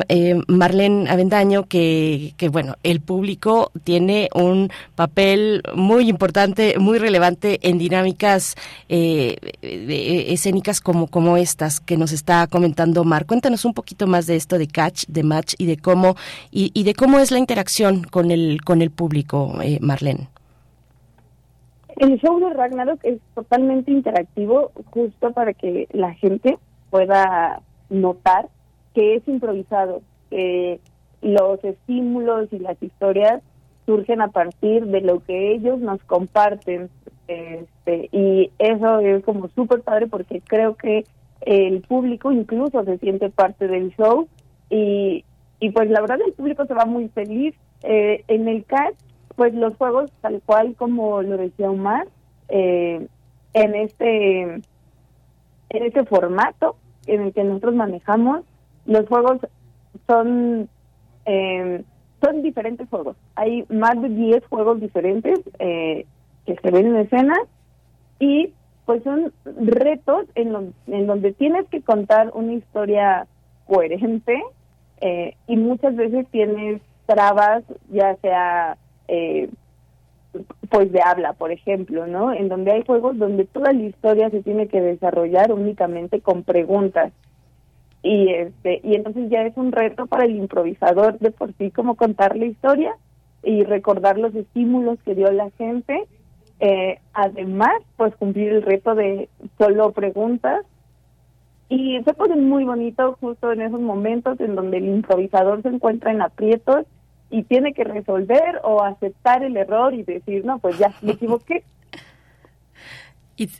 eh, 0.09 0.35
Marlene 0.47 1.09
Avendaño 1.09 1.65
que, 1.65 2.33
que 2.37 2.49
bueno, 2.49 2.75
el 2.83 3.01
público 3.01 3.71
tiene 3.83 4.29
un 4.35 4.69
papel 4.95 5.63
muy 5.73 6.09
importante, 6.09 6.77
muy 6.77 6.99
relevante 6.99 7.59
en 7.67 7.79
dinámicas 7.79 8.55
escénicas 8.89 10.81
como, 10.81 11.07
como 11.07 11.37
estas 11.37 11.79
que 11.79 11.97
nos 11.97 12.11
está 12.11 12.47
comentando 12.47 13.03
Mar. 13.05 13.25
Cuéntanos 13.25 13.65
un 13.65 13.73
poquito 13.73 14.07
más 14.07 14.27
de 14.27 14.35
esto 14.35 14.57
de 14.57 14.67
catch, 14.67 15.05
de 15.07 15.23
match 15.23 15.53
y 15.57 15.65
de 15.65 15.77
cómo 15.77 16.15
y, 16.51 16.71
y 16.73 16.83
de 16.83 16.93
cómo 16.93 17.19
es 17.19 17.31
la 17.31 17.39
interacción 17.39 18.03
con 18.03 18.29
el 18.29 18.61
con 18.63 18.81
el 18.81 18.91
público, 18.91 19.57
Marlene. 19.79 20.38
El 21.99 22.17
show 22.21 22.39
de 22.39 22.53
Ragnarok 22.53 23.01
es 23.03 23.19
totalmente 23.35 23.91
interactivo, 23.91 24.71
justo 24.91 25.33
para 25.33 25.53
que 25.53 25.89
la 25.91 26.13
gente 26.13 26.57
pueda 26.89 27.61
notar 27.89 28.47
que 28.93 29.15
es 29.15 29.27
improvisado, 29.27 30.01
que 30.29 30.79
los 31.21 31.61
estímulos 31.61 32.47
y 32.53 32.59
las 32.59 32.81
historias 32.81 33.41
surgen 33.85 34.21
a 34.21 34.29
partir 34.29 34.85
de 34.85 35.01
lo 35.01 35.21
que 35.25 35.51
ellos 35.51 35.79
nos 35.79 36.01
comparten. 36.03 36.89
Este, 37.27 38.07
y 38.13 38.49
eso 38.59 38.99
es 38.99 39.23
como 39.25 39.49
súper 39.49 39.81
padre 39.81 40.07
porque 40.07 40.41
creo 40.41 40.75
que 40.75 41.03
el 41.41 41.81
público 41.81 42.31
incluso 42.31 42.81
se 42.85 42.97
siente 42.99 43.29
parte 43.29 43.67
del 43.67 43.93
show 43.97 44.29
y, 44.69 45.25
y 45.59 45.69
pues 45.71 45.89
la 45.89 45.99
verdad 45.99 46.19
el 46.25 46.31
público 46.31 46.65
se 46.65 46.73
va 46.73 46.85
muy 46.85 47.09
feliz. 47.09 47.55
Eh, 47.83 48.23
en 48.27 48.47
el 48.47 48.65
cast 48.65 48.99
pues 49.39 49.53
los 49.53 49.73
juegos, 49.77 50.11
tal 50.19 50.41
cual 50.45 50.75
como 50.75 51.21
lo 51.21 51.37
decía 51.37 51.71
Omar, 51.71 52.09
eh, 52.49 53.07
en 53.53 53.75
este 53.75 54.41
en 54.41 54.63
este 55.69 56.03
formato 56.03 56.75
en 57.07 57.21
el 57.21 57.33
que 57.33 57.45
nosotros 57.45 57.73
manejamos, 57.73 58.41
los 58.85 59.07
juegos 59.07 59.37
son 60.07 60.67
eh, 61.23 61.85
son 62.21 62.41
diferentes 62.41 62.89
juegos. 62.89 63.15
Hay 63.35 63.65
más 63.69 64.01
de 64.01 64.09
10 64.09 64.45
juegos 64.47 64.81
diferentes 64.81 65.39
eh, 65.59 66.05
que 66.45 66.55
se 66.61 66.71
ven 66.71 66.87
en 66.87 66.97
escena 66.97 67.35
y 68.19 68.51
pues 68.85 69.01
son 69.03 69.31
retos 69.45 70.25
en, 70.35 70.73
en 70.87 71.07
donde 71.07 71.31
tienes 71.31 71.65
que 71.69 71.81
contar 71.81 72.31
una 72.33 72.55
historia 72.55 73.25
coherente 73.67 74.43
eh, 74.99 75.37
y 75.47 75.55
muchas 75.55 75.95
veces 75.95 76.27
tienes 76.29 76.81
trabas, 77.05 77.63
ya 77.89 78.17
sea 78.17 78.77
eh, 79.09 79.49
pues 80.69 80.91
de 80.91 81.01
habla, 81.01 81.33
por 81.33 81.51
ejemplo, 81.51 82.05
¿no? 82.05 82.31
En 82.31 82.49
donde 82.49 82.71
hay 82.71 82.83
juegos 82.85 83.17
donde 83.17 83.45
toda 83.45 83.73
la 83.73 83.81
historia 83.81 84.29
se 84.29 84.43
tiene 84.43 84.67
que 84.67 84.81
desarrollar 84.81 85.51
únicamente 85.51 86.21
con 86.21 86.43
preguntas. 86.43 87.11
Y 88.03 88.29
este 88.29 88.79
y 88.83 88.95
entonces 88.95 89.29
ya 89.29 89.41
es 89.41 89.57
un 89.57 89.71
reto 89.71 90.05
para 90.05 90.25
el 90.25 90.35
improvisador 90.35 91.19
de 91.19 91.31
por 91.31 91.53
sí 91.57 91.71
como 91.71 91.95
contar 91.95 92.37
la 92.37 92.45
historia 92.45 92.95
y 93.43 93.63
recordar 93.63 94.17
los 94.17 94.33
estímulos 94.35 94.99
que 95.03 95.15
dio 95.15 95.31
la 95.31 95.49
gente. 95.51 96.05
Eh, 96.59 96.99
además, 97.13 97.81
pues 97.97 98.15
cumplir 98.15 98.53
el 98.53 98.61
reto 98.61 98.93
de 98.95 99.29
solo 99.57 99.91
preguntas. 99.91 100.65
Y 101.69 102.01
se 102.03 102.13
pone 102.13 102.35
muy 102.35 102.63
bonito 102.63 103.17
justo 103.19 103.51
en 103.51 103.61
esos 103.61 103.79
momentos 103.79 104.39
en 104.39 104.55
donde 104.55 104.77
el 104.77 104.85
improvisador 104.85 105.61
se 105.61 105.69
encuentra 105.69 106.11
en 106.11 106.21
aprietos 106.21 106.85
y 107.29 107.43
tiene 107.43 107.73
que 107.73 107.83
resolver 107.83 108.59
o 108.63 108.83
aceptar 108.83 109.43
el 109.43 109.55
error 109.57 109.93
y 109.93 110.03
decir, 110.03 110.45
no, 110.45 110.59
pues 110.59 110.77
ya 110.77 110.93
me 111.01 111.13
equivoqué. 111.13 111.63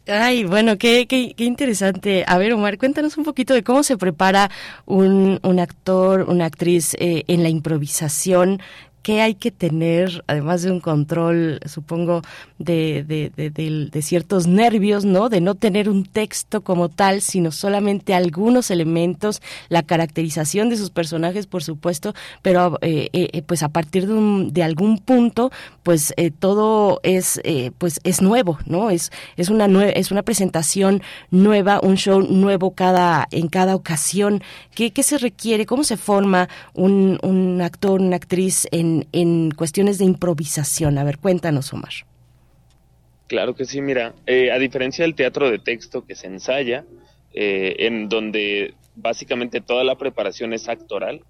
Ay, 0.07 0.43
bueno, 0.43 0.77
qué, 0.77 1.07
qué, 1.07 1.33
qué, 1.35 1.45
interesante. 1.45 2.25
A 2.27 2.37
ver, 2.37 2.53
Omar, 2.53 2.77
cuéntanos 2.77 3.17
un 3.17 3.23
poquito 3.23 3.53
de 3.53 3.63
cómo 3.63 3.83
se 3.83 3.97
prepara 3.97 4.49
un, 4.85 5.39
un 5.43 5.59
actor, 5.59 6.25
una 6.27 6.45
actriz 6.45 6.95
eh, 6.99 7.23
en 7.27 7.43
la 7.43 7.49
improvisación 7.49 8.59
qué 9.01 9.21
hay 9.21 9.35
que 9.35 9.51
tener, 9.51 10.23
además 10.27 10.61
de 10.61 10.71
un 10.71 10.79
control, 10.79 11.59
supongo, 11.65 12.21
de, 12.57 13.03
de, 13.07 13.49
de, 13.49 14.01
ciertos 14.01 14.47
nervios, 14.47 15.05
¿no? 15.05 15.29
De 15.29 15.41
no 15.41 15.55
tener 15.55 15.89
un 15.89 16.03
texto 16.05 16.61
como 16.61 16.89
tal, 16.89 17.21
sino 17.21 17.51
solamente 17.51 18.13
algunos 18.13 18.71
elementos, 18.71 19.41
la 19.69 19.83
caracterización 19.83 20.69
de 20.69 20.77
sus 20.77 20.89
personajes, 20.89 21.47
por 21.47 21.63
supuesto, 21.63 22.13
pero 22.41 22.77
eh, 22.81 23.09
eh, 23.13 23.41
pues 23.43 23.63
a 23.63 23.69
partir 23.69 24.07
de, 24.07 24.13
un, 24.13 24.53
de 24.53 24.63
algún 24.63 24.97
punto, 24.97 25.51
pues 25.83 26.13
eh, 26.17 26.31
todo 26.31 26.99
es, 27.03 27.41
pues 27.77 27.99
es 28.03 28.21
nuevo, 28.21 28.59
¿no? 28.65 28.89
Es, 28.89 29.11
es, 29.37 29.49
una 29.49 29.67
es 29.89 30.11
una 30.11 30.23
presentación 30.23 31.01
nueva, 31.31 31.79
un 31.81 31.95
show 31.95 32.21
nuevo 32.21 32.71
cada, 32.71 33.27
en 33.31 33.47
cada 33.47 33.75
ocasión. 33.75 34.43
¿Qué, 34.75 34.91
qué 34.91 35.03
se 35.03 35.17
requiere? 35.17 35.65
¿Cómo 35.65 35.83
se 35.83 35.97
forma 35.97 36.49
un, 36.73 37.19
un 37.23 37.61
actor, 37.61 38.01
una 38.01 38.17
actriz 38.17 38.67
en 38.71 38.88
en, 39.11 39.51
cuestiones 39.51 39.97
de 39.97 40.05
improvisación. 40.05 40.97
A 40.97 41.03
ver, 41.03 41.17
cuéntanos, 41.17 41.73
Omar. 41.73 41.93
Claro 43.27 43.55
que 43.55 43.65
sí, 43.65 43.81
mira, 43.81 44.13
eh, 44.25 44.51
a 44.51 44.57
diferencia 44.57 45.03
del 45.03 45.15
teatro 45.15 45.49
de 45.51 45.59
texto 45.59 46.05
que 46.05 46.15
se 46.15 46.27
ensaya, 46.27 46.85
eh, 47.33 47.75
en 47.79 48.09
donde 48.09 48.73
básicamente 48.95 49.61
toda 49.61 49.83
la 49.83 49.95
preparación 49.95 50.53
es 50.53 50.67
actoral, 50.67 51.21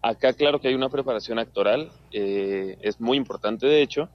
acá 0.00 0.32
claro 0.32 0.60
que 0.60 0.68
hay 0.68 0.74
una 0.74 0.88
preparación 0.88 1.38
actoral, 1.38 1.90
eh, 2.12 2.76
es 2.82 3.00
muy 3.00 3.16
importante 3.16 3.66
de 3.66 3.82
hecho, 3.82 4.08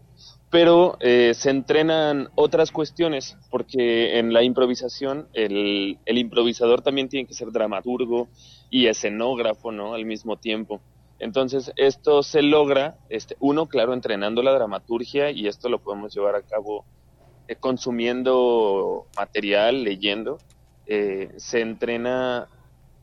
pero 0.50 0.98
se 1.02 1.50
entrenan 1.50 2.30
otras 2.36 2.72
cuestiones, 2.72 3.36
porque 3.50 4.18
en 4.18 4.32
la 4.32 4.42
improvisación 4.42 5.28
el, 5.34 5.98
el 6.06 6.18
improvisador 6.18 6.82
también 6.82 7.10
tiene 7.10 7.28
que 7.28 7.34
ser 7.34 7.52
dramaturgo 7.52 8.30
y 8.70 8.88
escenógrafo, 8.88 9.74
¿no? 9.74 9.94
Al 9.94 10.06
mismo 10.06 10.38
tiempo. 10.38 10.80
Entonces, 11.20 11.72
esto 11.78 12.24
se 12.24 12.42
logra, 12.42 12.98
este, 13.10 13.38
uno, 13.40 13.68
claro, 13.68 13.94
entrenando 13.94 14.44
la 14.44 14.54
dramaturgia 14.54 15.32
y 15.32 15.48
esto 15.48 15.70
lo 15.70 15.80
podemos 15.80 16.14
llevar 16.14 16.36
a 16.36 16.42
cabo 16.42 16.86
eh, 17.48 17.56
consumiendo 17.56 19.08
material, 19.16 19.84
leyendo. 19.84 20.40
Eh, 20.88 21.32
se 21.38 21.62
entrena 21.62 22.48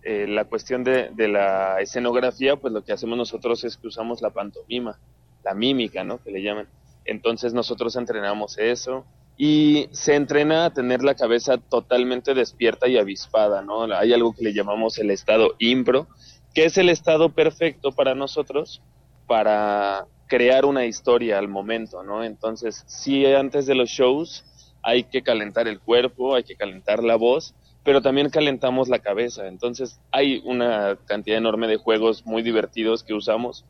eh, 0.03 0.27
la 0.29 0.45
cuestión 0.45 0.85
de, 0.85 1.11
de, 1.15 1.29
la 1.29 1.81
escenografía, 1.81 2.57
pues 2.57 2.73
lo 2.73 2.85
que 2.85 2.93
hacemos 2.93 3.17
nosotros 3.17 3.65
es 3.65 3.77
que 3.77 3.87
usamos 3.87 4.21
la 4.21 4.31
pantomima, 4.31 4.99
la 5.43 5.55
mímica, 5.55 6.05
¿no? 6.05 6.23
Que 6.23 6.31
le 6.31 6.43
llaman. 6.43 6.69
Entonces 7.05 7.55
nosotros 7.55 7.97
entrenamos 7.97 8.59
eso 8.59 9.05
y 9.37 9.89
se 9.93 10.15
entrena 10.15 10.67
a 10.67 10.71
tener 10.73 11.03
la 11.03 11.15
cabeza 11.15 11.57
totalmente 11.57 12.35
despierta 12.35 12.89
y 12.89 12.99
avispada, 12.99 13.63
¿no? 13.63 13.85
Hay 13.95 14.13
algo 14.13 14.35
que 14.35 14.45
le 14.45 14.53
llamamos 14.53 14.99
el 14.99 15.11
estado 15.11 15.55
impro, 15.59 16.07
que 16.55 16.65
es 16.65 16.77
el 16.79 16.89
estado 16.89 17.31
perfecto 17.31 17.93
para 17.93 18.15
nosotros 18.15 18.83
para 19.27 20.07
crear 20.27 20.65
una 20.65 20.87
historia 20.87 21.39
al 21.39 21.49
momento, 21.49 22.03
¿no? 22.03 22.25
Entonces, 22.25 22.85
sí, 22.87 23.27
antes 23.27 23.67
de 23.67 23.75
los 23.75 23.91
shows 23.91 24.45
hay 24.83 25.05
que 25.05 25.23
calentar 25.23 25.69
el 25.69 25.81
cuerpo, 25.81 26.35
hay 26.35 26.43
que 26.45 26.57
calentar 26.57 27.05
la 27.05 27.17
voz, 27.17 27.55
pero 27.85 28.03
también 28.03 28.31
calentamos 28.31 28.89
la 28.89 28.99
cabeza. 28.99 29.47
Entonces, 29.47 30.01
hay 30.11 30.43
una 30.45 30.97
cantidad 31.07 31.39
enorme 31.39 31.69
de 31.69 31.77
juegos 31.77 32.25
muy 32.27 32.43
divertidos 32.43 33.03
que 33.03 33.15
usamos 33.15 33.65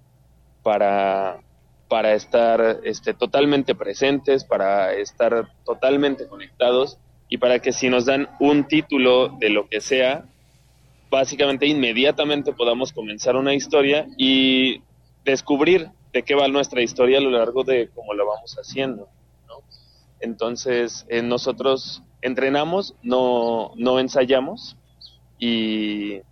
para, 0.62 1.40
para 1.88 2.14
estar 2.14 2.80
este, 2.84 3.14
totalmente 3.14 3.74
presentes, 3.74 4.44
para 4.44 4.94
estar 4.94 5.48
totalmente 5.64 6.26
conectados 6.28 6.98
y 7.28 7.38
para 7.38 7.58
que 7.58 7.72
si 7.72 7.88
nos 7.88 8.06
dan 8.06 8.28
un 8.40 8.68
título 8.68 9.28
de 9.40 9.50
lo 9.50 9.68
que 9.68 9.80
sea, 9.80 10.26
básicamente 11.12 11.66
inmediatamente 11.66 12.54
podamos 12.54 12.90
comenzar 12.90 13.36
una 13.36 13.52
historia 13.52 14.06
y 14.16 14.82
descubrir 15.24 15.90
de 16.10 16.22
qué 16.22 16.34
va 16.34 16.48
nuestra 16.48 16.80
historia 16.80 17.18
a 17.18 17.20
lo 17.20 17.30
largo 17.30 17.64
de 17.64 17.90
cómo 17.94 18.14
lo 18.14 18.26
vamos 18.26 18.56
haciendo. 18.56 19.08
Entonces, 20.20 21.04
eh, 21.08 21.20
nosotros 21.20 22.02
entrenamos, 22.22 22.94
no, 23.02 23.72
no 23.76 23.98
ensayamos 24.00 24.78
y, 25.38 26.22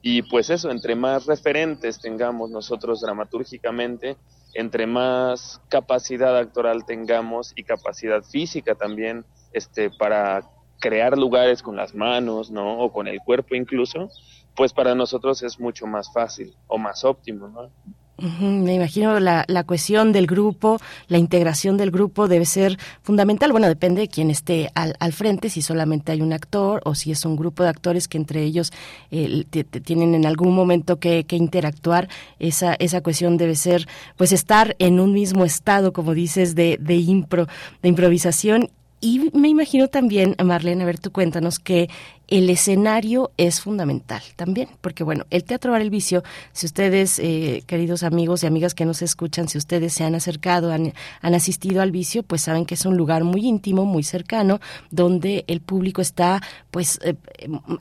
y 0.00 0.22
pues 0.22 0.50
eso, 0.50 0.70
entre 0.72 0.96
más 0.96 1.26
referentes 1.26 2.00
tengamos 2.00 2.50
nosotros 2.50 3.02
dramatúrgicamente, 3.02 4.16
entre 4.54 4.86
más 4.88 5.60
capacidad 5.68 6.36
actoral 6.36 6.84
tengamos 6.86 7.52
y 7.54 7.62
capacidad 7.62 8.22
física 8.24 8.74
también 8.74 9.24
este, 9.52 9.90
para 9.90 10.42
crear 10.82 11.16
lugares 11.16 11.62
con 11.62 11.76
las 11.76 11.94
manos, 11.94 12.50
¿no? 12.50 12.80
O 12.80 12.92
con 12.92 13.06
el 13.06 13.20
cuerpo 13.20 13.54
incluso, 13.54 14.10
pues 14.54 14.72
para 14.72 14.94
nosotros 14.94 15.42
es 15.42 15.58
mucho 15.58 15.86
más 15.86 16.12
fácil 16.12 16.52
o 16.66 16.76
más 16.76 17.04
óptimo, 17.04 17.48
¿no? 17.48 17.70
Me 18.18 18.74
imagino 18.74 19.18
la, 19.18 19.44
la 19.48 19.64
cohesión 19.64 20.12
del 20.12 20.26
grupo, 20.26 20.78
la 21.08 21.18
integración 21.18 21.76
del 21.76 21.90
grupo 21.90 22.28
debe 22.28 22.44
ser 22.44 22.78
fundamental. 23.02 23.50
Bueno, 23.50 23.66
depende 23.66 24.02
de 24.02 24.08
quién 24.08 24.30
esté 24.30 24.70
al, 24.74 24.94
al 25.00 25.12
frente, 25.12 25.48
si 25.48 25.60
solamente 25.60 26.12
hay 26.12 26.20
un 26.20 26.32
actor 26.32 26.82
o 26.84 26.94
si 26.94 27.10
es 27.10 27.24
un 27.24 27.34
grupo 27.36 27.64
de 27.64 27.70
actores 27.70 28.06
que 28.06 28.18
entre 28.18 28.42
ellos 28.42 28.70
eh, 29.10 29.44
tienen 29.84 30.14
en 30.14 30.26
algún 30.26 30.54
momento 30.54 31.00
que, 31.00 31.24
que, 31.24 31.36
interactuar. 31.36 32.08
Esa, 32.38 32.74
esa 32.74 33.00
cohesión 33.00 33.38
debe 33.38 33.56
ser, 33.56 33.88
pues, 34.16 34.30
estar 34.30 34.76
en 34.78 35.00
un 35.00 35.12
mismo 35.12 35.44
estado, 35.44 35.92
como 35.92 36.14
dices, 36.14 36.54
de, 36.54 36.78
de 36.80 36.96
impro, 36.96 37.48
de 37.82 37.88
improvisación 37.88 38.68
y 39.02 39.30
me 39.34 39.48
imagino 39.48 39.88
también, 39.88 40.36
Marlene, 40.42 40.84
a 40.84 40.86
ver, 40.86 40.98
tú 40.98 41.10
cuéntanos 41.10 41.58
que 41.58 41.90
el 42.32 42.48
escenario 42.48 43.30
es 43.36 43.60
fundamental 43.60 44.22
también, 44.36 44.70
porque 44.80 45.04
bueno, 45.04 45.26
el 45.28 45.44
Teatro 45.44 45.72
Bar 45.72 45.82
El 45.82 45.90
Vicio, 45.90 46.22
si 46.54 46.64
ustedes, 46.64 47.18
eh, 47.18 47.62
queridos 47.66 48.02
amigos 48.04 48.42
y 48.42 48.46
amigas 48.46 48.72
que 48.72 48.86
nos 48.86 49.02
escuchan, 49.02 49.48
si 49.48 49.58
ustedes 49.58 49.92
se 49.92 50.04
han 50.04 50.14
acercado, 50.14 50.72
han, 50.72 50.94
asistido 51.20 51.82
al 51.82 51.90
vicio, 51.90 52.22
pues 52.22 52.40
saben 52.40 52.64
que 52.64 52.72
es 52.72 52.86
un 52.86 52.96
lugar 52.96 53.22
muy 53.24 53.46
íntimo, 53.46 53.84
muy 53.84 54.02
cercano, 54.02 54.60
donde 54.90 55.44
el 55.46 55.60
público 55.60 56.00
está 56.00 56.40
pues 56.70 56.98
eh, 57.04 57.16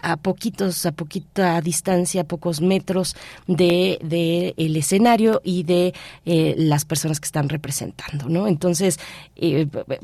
a 0.02 0.18
poquitos, 0.18 0.86
a 0.86 0.92
poquita 0.92 1.62
distancia, 1.62 2.24
a 2.24 2.26
pocos 2.26 2.60
metros 2.60 3.16
de, 3.48 4.54
el 4.58 4.76
escenario 4.76 5.40
y 5.46 5.64
de 5.64 5.94
eh, 6.26 6.56
las 6.58 6.84
personas 6.84 7.22
que 7.22 7.26
están 7.26 7.48
representando, 7.48 8.28
¿no? 8.28 8.50
Entonces, 8.50 9.00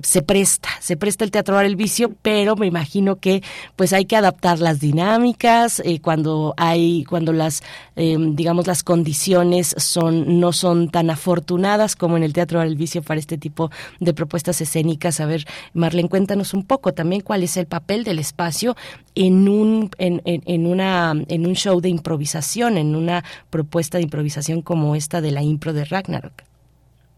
se 0.03 0.21
presta, 0.21 0.69
se 0.79 0.95
presta 0.95 1.25
el 1.25 1.31
Teatro 1.31 1.55
Bar 1.55 1.65
El 1.65 1.75
Vicio, 1.75 2.15
pero 2.21 2.55
me 2.55 2.65
imagino 2.65 3.17
que 3.17 3.43
pues 3.75 3.91
hay 3.91 4.05
que 4.05 4.15
adaptar 4.15 4.36
las 4.41 4.79
dinámicas 4.79 5.81
eh, 5.83 5.99
cuando 6.01 6.53
hay 6.57 7.03
cuando 7.03 7.33
las 7.33 7.63
eh, 7.95 8.15
digamos 8.19 8.67
las 8.67 8.83
condiciones 8.83 9.75
son 9.77 10.39
no 10.39 10.53
son 10.53 10.89
tan 10.89 11.09
afortunadas 11.09 11.95
como 11.95 12.17
en 12.17 12.23
el 12.23 12.33
teatro 12.33 12.59
del 12.59 12.75
vicio 12.75 13.01
para 13.01 13.19
este 13.19 13.37
tipo 13.37 13.69
de 13.99 14.13
propuestas 14.13 14.61
escénicas. 14.61 15.19
A 15.19 15.25
ver 15.25 15.45
Marlene 15.73 16.09
cuéntanos 16.09 16.53
un 16.53 16.63
poco 16.63 16.93
también 16.93 17.21
cuál 17.21 17.43
es 17.43 17.57
el 17.57 17.65
papel 17.65 18.03
del 18.03 18.19
espacio 18.19 18.75
en 19.15 19.49
un 19.49 19.89
en, 19.97 20.21
en, 20.25 20.41
en 20.45 20.67
una 20.67 21.13
en 21.27 21.45
un 21.45 21.55
show 21.55 21.81
de 21.81 21.89
improvisación 21.89 22.77
en 22.77 22.95
una 22.95 23.23
propuesta 23.49 23.97
de 23.97 24.03
improvisación 24.03 24.61
como 24.61 24.95
esta 24.95 25.21
de 25.21 25.31
la 25.31 25.43
impro 25.43 25.73
de 25.73 25.85
Ragnarok. 25.85 26.43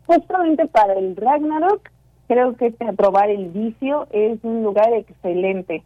Justamente 0.07 0.65
para 0.67 0.93
el 0.93 1.15
Ragnarok 1.15 1.91
creo 2.29 2.55
que 2.55 2.71
probar 2.95 3.29
el 3.31 3.47
vicio 3.49 4.07
es 4.11 4.37
un 4.43 4.63
lugar 4.63 4.93
excelente. 4.93 5.83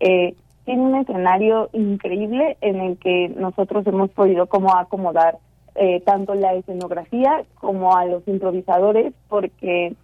Eh, 0.00 0.34
tiene 0.64 0.82
un 0.82 0.94
escenario 0.96 1.68
increíble 1.72 2.56
en 2.60 2.80
el 2.80 2.96
que 2.98 3.28
nosotros 3.36 3.86
hemos 3.86 4.10
podido 4.10 4.46
como 4.46 4.76
acomodar 4.76 5.38
eh, 5.74 6.00
tanto 6.00 6.34
la 6.34 6.54
escenografía 6.54 7.44
como 7.54 7.96
a 7.96 8.04
los 8.04 8.26
improvisadores 8.28 9.12
porque 9.28 9.94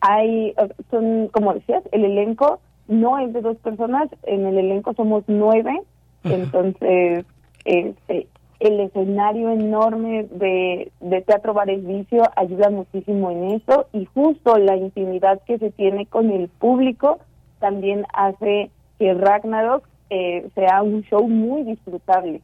hay 0.00 0.54
son 0.90 1.28
como 1.28 1.54
decías 1.54 1.84
el 1.92 2.04
elenco 2.04 2.58
no 2.88 3.18
es 3.18 3.32
de 3.32 3.40
dos 3.40 3.56
personas 3.58 4.08
en 4.24 4.46
el 4.46 4.58
elenco 4.58 4.94
somos 4.94 5.22
nueve 5.28 5.80
entonces 6.24 7.24
este 7.64 8.26
el 8.58 8.78
escenario 8.80 9.50
enorme 9.50 10.24
de, 10.30 10.92
de 11.00 11.22
Teatro 11.22 11.52
Bares 11.52 11.84
Vicio 11.84 12.22
ayuda 12.36 12.70
muchísimo 12.70 13.30
en 13.30 13.52
eso 13.52 13.86
y 13.92 14.04
justo 14.06 14.56
la 14.58 14.76
intimidad 14.76 15.40
que 15.46 15.58
se 15.58 15.70
tiene 15.70 16.06
con 16.06 16.30
el 16.30 16.48
público 16.48 17.18
también 17.58 18.04
hace 18.12 18.70
que 18.98 19.14
Ragnarok 19.14 19.84
eh, 20.14 20.46
sea 20.54 20.82
un 20.82 21.02
show 21.04 21.26
muy 21.26 21.62
disfrutable. 21.64 22.42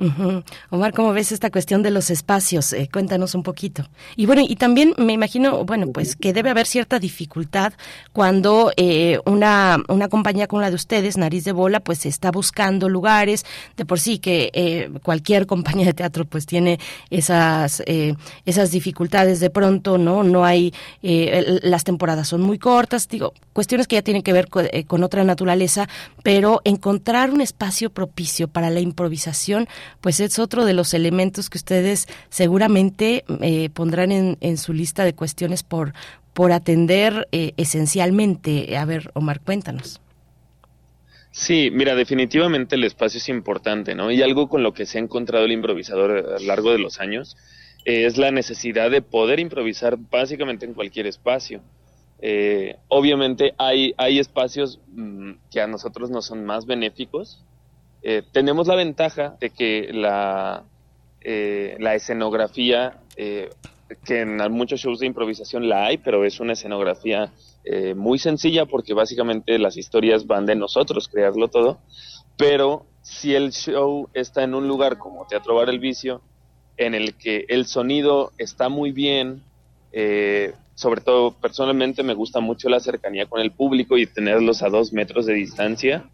Uh 0.00 0.42
Omar, 0.70 0.94
¿cómo 0.94 1.12
ves 1.12 1.30
esta 1.30 1.50
cuestión 1.50 1.82
de 1.82 1.90
los 1.90 2.10
espacios? 2.10 2.72
Eh, 2.72 2.88
cuéntanos 2.90 3.34
un 3.34 3.42
poquito. 3.42 3.86
Y 4.16 4.24
bueno, 4.24 4.42
y 4.46 4.56
también 4.56 4.94
me 4.96 5.12
imagino, 5.12 5.64
bueno, 5.64 5.88
pues 5.92 6.16
que 6.16 6.32
debe 6.32 6.48
haber 6.50 6.66
cierta 6.66 6.98
dificultad 6.98 7.74
cuando 8.12 8.72
eh, 8.76 9.18
una, 9.26 9.78
una 9.88 10.08
compañía 10.08 10.46
como 10.46 10.62
la 10.62 10.70
de 10.70 10.76
ustedes, 10.76 11.18
Nariz 11.18 11.44
de 11.44 11.52
Bola, 11.52 11.80
pues 11.80 12.06
está 12.06 12.30
buscando 12.30 12.88
lugares. 12.88 13.44
De 13.76 13.84
por 13.84 14.00
sí 14.00 14.18
que 14.18 14.50
eh, 14.54 14.90
cualquier 15.02 15.46
compañía 15.50 15.86
de 15.86 15.94
teatro 15.94 16.24
pues 16.24 16.46
tiene 16.46 16.78
esas, 17.10 17.82
eh, 17.86 18.14
esas 18.46 18.70
dificultades 18.70 19.40
de 19.40 19.50
pronto, 19.50 19.98
¿no? 19.98 20.22
No 20.22 20.44
hay, 20.44 20.72
eh, 21.02 21.60
las 21.62 21.84
temporadas 21.84 22.28
son 22.28 22.40
muy 22.40 22.58
cortas, 22.58 23.06
digo, 23.08 23.34
cuestiones 23.52 23.86
que 23.86 23.96
ya 23.96 24.02
tienen 24.02 24.22
que 24.22 24.32
ver 24.32 24.48
con, 24.48 24.66
eh, 24.72 24.84
con 24.84 25.02
otra 25.04 25.24
naturaleza, 25.24 25.88
pero 26.22 26.62
encontrar 26.64 27.30
un 27.30 27.40
espacio 27.40 27.90
propicio 27.90 28.48
para 28.48 28.70
la 28.70 28.80
improvisación 28.80 29.68
pues 30.00 30.20
es 30.20 30.38
otro 30.38 30.64
de 30.64 30.74
los 30.74 30.94
elementos 30.94 31.50
que 31.50 31.58
ustedes 31.58 32.06
seguramente 32.28 33.24
eh, 33.40 33.70
pondrán 33.70 34.12
en, 34.12 34.56
su 34.56 34.72
lista 34.72 35.04
de 35.04 35.14
cuestiones 35.14 35.62
por, 35.62 35.92
por 36.32 36.52
atender 36.52 37.28
eh, 37.32 37.52
esencialmente. 37.56 38.76
A 38.76 38.84
ver, 38.84 39.10
Omar, 39.14 39.40
cuéntanos. 39.40 40.00
Sí, 41.32 41.70
mira, 41.72 41.94
definitivamente 41.94 42.74
el 42.74 42.84
espacio 42.84 43.18
es 43.18 43.28
importante, 43.28 43.94
¿no? 43.94 44.10
Y 44.10 44.22
algo 44.22 44.48
con 44.48 44.62
lo 44.62 44.74
que 44.74 44.84
se 44.84 44.98
ha 44.98 45.00
encontrado 45.00 45.44
el 45.44 45.52
improvisador 45.52 46.10
a 46.10 46.40
lo 46.40 46.46
largo 46.46 46.72
de 46.72 46.78
los 46.78 46.98
años 46.98 47.36
eh, 47.84 48.04
es 48.06 48.18
la 48.18 48.30
necesidad 48.30 48.90
de 48.90 49.00
poder 49.00 49.38
improvisar 49.38 49.96
básicamente 49.96 50.66
en 50.66 50.74
cualquier 50.74 51.06
espacio. 51.06 51.62
Eh, 52.20 52.76
obviamente 52.88 53.54
hay, 53.56 53.94
hay 53.96 54.18
espacios 54.18 54.80
mmm, 54.88 55.32
que 55.50 55.60
a 55.60 55.66
nosotros 55.66 56.10
nos 56.10 56.26
son 56.26 56.44
más 56.44 56.66
benéficos, 56.66 57.44
eh, 58.02 58.22
tenemos 58.32 58.66
la 58.66 58.76
ventaja 58.76 59.36
de 59.40 59.50
que 59.50 59.90
la, 59.92 60.64
eh, 61.20 61.76
la 61.78 61.94
escenografía, 61.94 62.98
eh, 63.16 63.50
que 64.04 64.20
en 64.20 64.36
muchos 64.52 64.80
shows 64.80 65.00
de 65.00 65.06
improvisación 65.06 65.68
la 65.68 65.86
hay, 65.86 65.98
pero 65.98 66.24
es 66.24 66.40
una 66.40 66.52
escenografía 66.52 67.32
eh, 67.64 67.94
muy 67.94 68.18
sencilla 68.18 68.64
porque 68.64 68.94
básicamente 68.94 69.58
las 69.58 69.76
historias 69.76 70.26
van 70.26 70.46
de 70.46 70.56
nosotros, 70.56 71.08
crearlo 71.08 71.48
todo. 71.48 71.78
Pero 72.36 72.86
si 73.02 73.34
el 73.34 73.52
show 73.52 74.08
está 74.14 74.42
en 74.44 74.54
un 74.54 74.66
lugar 74.66 74.98
como 74.98 75.26
Teatro 75.26 75.54
Bar 75.54 75.68
El 75.68 75.78
Vicio, 75.78 76.22
en 76.76 76.94
el 76.94 77.14
que 77.14 77.44
el 77.48 77.66
sonido 77.66 78.32
está 78.38 78.70
muy 78.70 78.92
bien, 78.92 79.42
eh, 79.92 80.54
sobre 80.74 81.02
todo 81.02 81.32
personalmente 81.32 82.02
me 82.02 82.14
gusta 82.14 82.40
mucho 82.40 82.70
la 82.70 82.80
cercanía 82.80 83.26
con 83.26 83.40
el 83.40 83.50
público 83.50 83.98
y 83.98 84.06
tenerlos 84.06 84.62
a 84.62 84.70
dos 84.70 84.94
metros 84.94 85.26
de 85.26 85.34
distancia. 85.34 86.08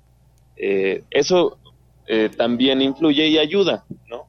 Eh, 0.57 1.05
eso 1.11 1.59
eh, 2.07 2.31
también 2.37 2.83
influye 2.83 3.27
y 3.29 3.39
ayuda, 3.39 3.85
¿no? 4.09 4.27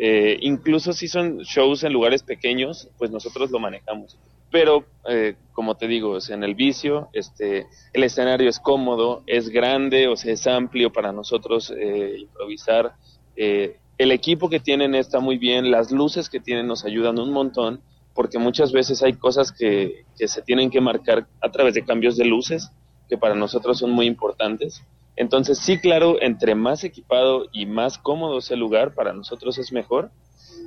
Eh, 0.00 0.38
incluso 0.42 0.92
si 0.92 1.08
son 1.08 1.38
shows 1.38 1.82
en 1.82 1.92
lugares 1.92 2.22
pequeños, 2.22 2.88
pues 2.98 3.10
nosotros 3.10 3.50
lo 3.50 3.58
manejamos. 3.58 4.16
Pero, 4.50 4.84
eh, 5.08 5.34
como 5.52 5.76
te 5.76 5.88
digo, 5.88 6.16
es 6.16 6.30
en 6.30 6.44
el 6.44 6.54
vicio, 6.54 7.08
este, 7.12 7.66
el 7.92 8.04
escenario 8.04 8.48
es 8.48 8.60
cómodo, 8.60 9.22
es 9.26 9.48
grande, 9.50 10.06
o 10.06 10.16
sea, 10.16 10.32
es 10.32 10.46
amplio 10.46 10.92
para 10.92 11.12
nosotros 11.12 11.74
eh, 11.76 12.16
improvisar. 12.20 12.94
el 13.36 14.12
equipo 14.12 14.48
que 14.48 14.60
tienen 14.60 14.94
está 14.94 15.18
muy 15.18 15.38
bien, 15.38 15.72
las 15.72 15.90
luces 15.90 16.28
que 16.28 16.38
tienen 16.38 16.68
nos 16.68 16.84
ayudan 16.84 17.18
un 17.18 17.32
montón, 17.32 17.80
porque 18.14 18.38
muchas 18.38 18.70
veces 18.72 19.02
hay 19.02 19.14
cosas 19.14 19.50
que, 19.52 20.04
que 20.16 20.28
se 20.28 20.42
tienen 20.42 20.70
que 20.70 20.80
marcar 20.80 21.26
a 21.40 21.50
través 21.50 21.74
de 21.74 21.84
cambios 21.84 22.16
de 22.16 22.24
luces, 22.24 22.70
que 23.08 23.18
para 23.18 23.34
nosotros 23.34 23.78
son 23.78 23.90
muy 23.90 24.06
importantes. 24.06 24.82
Entonces, 25.18 25.58
sí, 25.58 25.78
claro, 25.78 26.22
entre 26.22 26.54
más 26.54 26.84
equipado 26.84 27.48
y 27.52 27.66
más 27.66 27.98
cómodo 27.98 28.40
sea 28.40 28.54
el 28.54 28.60
lugar, 28.60 28.94
para 28.94 29.12
nosotros 29.12 29.58
es 29.58 29.72
mejor, 29.72 30.12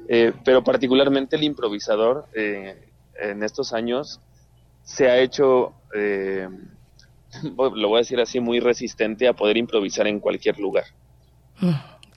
eh, 0.09 0.33
pero 0.43 0.61
particularmente 0.61 1.37
el 1.37 1.43
improvisador 1.43 2.25
eh, 2.35 2.89
en 3.21 3.43
estos 3.43 3.71
años 3.71 4.19
se 4.83 5.09
ha 5.09 5.19
hecho, 5.19 5.71
eh, 5.95 6.49
lo 7.57 7.87
voy 7.87 7.95
a 7.95 7.99
decir 7.99 8.19
así, 8.19 8.41
muy 8.41 8.59
resistente 8.59 9.25
a 9.29 9.33
poder 9.33 9.55
improvisar 9.55 10.05
en 10.07 10.19
cualquier 10.19 10.59
lugar. 10.59 10.83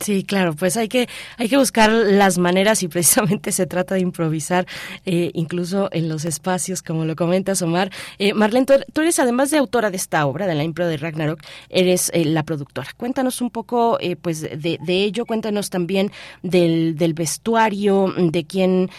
Sí, 0.00 0.24
claro, 0.24 0.54
pues 0.54 0.76
hay 0.76 0.88
que 0.88 1.08
hay 1.38 1.48
que 1.48 1.56
buscar 1.56 1.90
las 1.90 2.36
maneras 2.36 2.82
y 2.82 2.88
precisamente 2.88 3.52
se 3.52 3.66
trata 3.66 3.94
de 3.94 4.00
improvisar, 4.00 4.66
eh, 5.06 5.30
incluso 5.34 5.88
en 5.92 6.08
los 6.08 6.24
espacios, 6.24 6.82
como 6.82 7.04
lo 7.04 7.14
comentas, 7.14 7.62
Omar. 7.62 7.90
Eh, 8.18 8.34
Marlene, 8.34 8.66
tú 8.92 9.00
eres 9.00 9.18
además 9.18 9.50
de 9.50 9.58
autora 9.58 9.90
de 9.90 9.96
esta 9.96 10.26
obra, 10.26 10.46
de 10.46 10.54
la 10.54 10.64
impro 10.64 10.86
de 10.88 10.96
Ragnarok, 10.96 11.40
eres 11.68 12.10
eh, 12.12 12.24
la 12.24 12.42
productora. 12.42 12.88
Cuéntanos 12.96 13.40
un 13.40 13.50
poco, 13.50 13.98
eh, 14.00 14.16
pues, 14.16 14.42
de, 14.42 14.78
ello. 14.88 15.26
Cuéntanos 15.26 15.70
también 15.70 16.10
del, 16.42 16.96
del 16.96 17.14
vestuario, 17.14 18.12
de 18.16 18.44
quién, 18.44 18.90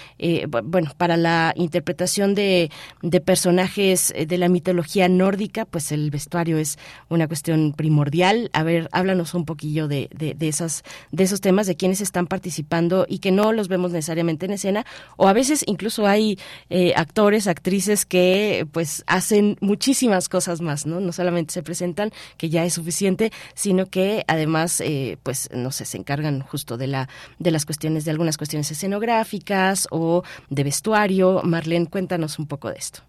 bueno, 0.63 0.91
para 0.97 1.17
la 1.17 1.53
interpretación 1.55 2.35
de, 2.35 2.71
de 3.01 3.21
personajes 3.21 4.13
de 4.15 4.37
la 4.37 4.49
mitología 4.49 5.07
nórdica, 5.09 5.65
pues 5.65 5.91
el 5.91 6.09
vestuario 6.09 6.57
es 6.57 6.77
una 7.09 7.27
cuestión 7.27 7.73
primordial. 7.73 8.49
A 8.53 8.63
ver, 8.63 8.89
háblanos 8.91 9.33
un 9.33 9.45
poquillo 9.45 9.87
de, 9.87 10.09
de, 10.13 10.33
de 10.33 10.47
esas 10.47 10.84
de 11.11 11.23
esos 11.23 11.41
temas, 11.41 11.67
de 11.67 11.75
quienes 11.75 12.01
están 12.01 12.27
participando 12.27 13.05
y 13.07 13.19
que 13.19 13.31
no 13.31 13.51
los 13.51 13.67
vemos 13.67 13.91
necesariamente 13.91 14.45
en 14.45 14.53
escena, 14.53 14.85
o 15.17 15.27
a 15.27 15.33
veces 15.33 15.63
incluso 15.67 16.07
hay 16.07 16.37
eh, 16.69 16.93
actores, 16.95 17.47
actrices 17.47 18.05
que 18.05 18.67
pues 18.71 19.03
hacen 19.07 19.57
muchísimas 19.61 20.29
cosas 20.29 20.61
más, 20.61 20.85
¿no? 20.85 20.99
No 20.99 21.11
solamente 21.11 21.53
se 21.53 21.63
presentan, 21.63 22.11
que 22.37 22.49
ya 22.49 22.65
es 22.65 22.73
suficiente, 22.73 23.31
sino 23.53 23.85
que 23.87 24.23
además, 24.27 24.81
eh, 24.81 25.17
pues, 25.23 25.49
no 25.53 25.71
sé, 25.71 25.85
se 25.85 25.97
encargan 25.97 26.41
justo 26.41 26.77
de 26.77 26.87
la 26.87 27.09
de 27.39 27.51
las 27.51 27.65
cuestiones, 27.65 28.05
de 28.05 28.11
algunas 28.11 28.37
cuestiones 28.37 28.71
escenográficas 28.71 29.87
o 29.91 30.23
de 30.49 30.63
vestuario. 30.63 31.41
Marlene, 31.43 31.87
cuéntanos 31.87 32.39
un 32.39 32.47
poco 32.47 32.69
de 32.69 32.77
esto. 32.77 33.01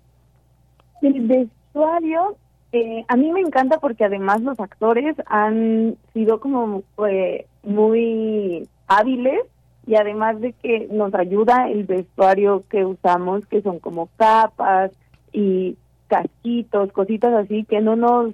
El 1.02 1.26
vestuario 1.26 2.36
eh, 2.72 3.04
a 3.08 3.16
mí 3.16 3.32
me 3.32 3.40
encanta 3.40 3.78
porque 3.78 4.04
además 4.04 4.42
los 4.42 4.58
actores 4.58 5.16
han 5.26 5.96
sido 6.12 6.40
como 6.40 6.82
eh, 7.08 7.46
muy 7.66 8.66
hábiles 8.86 9.40
y 9.86 9.96
además 9.96 10.40
de 10.40 10.52
que 10.52 10.88
nos 10.90 11.14
ayuda 11.14 11.68
el 11.68 11.84
vestuario 11.84 12.62
que 12.70 12.84
usamos, 12.84 13.46
que 13.46 13.60
son 13.60 13.78
como 13.78 14.08
capas 14.16 14.92
y 15.32 15.76
casquitos, 16.08 16.92
cositas 16.92 17.34
así 17.34 17.64
que 17.64 17.80
no 17.80 17.96
nos 17.96 18.32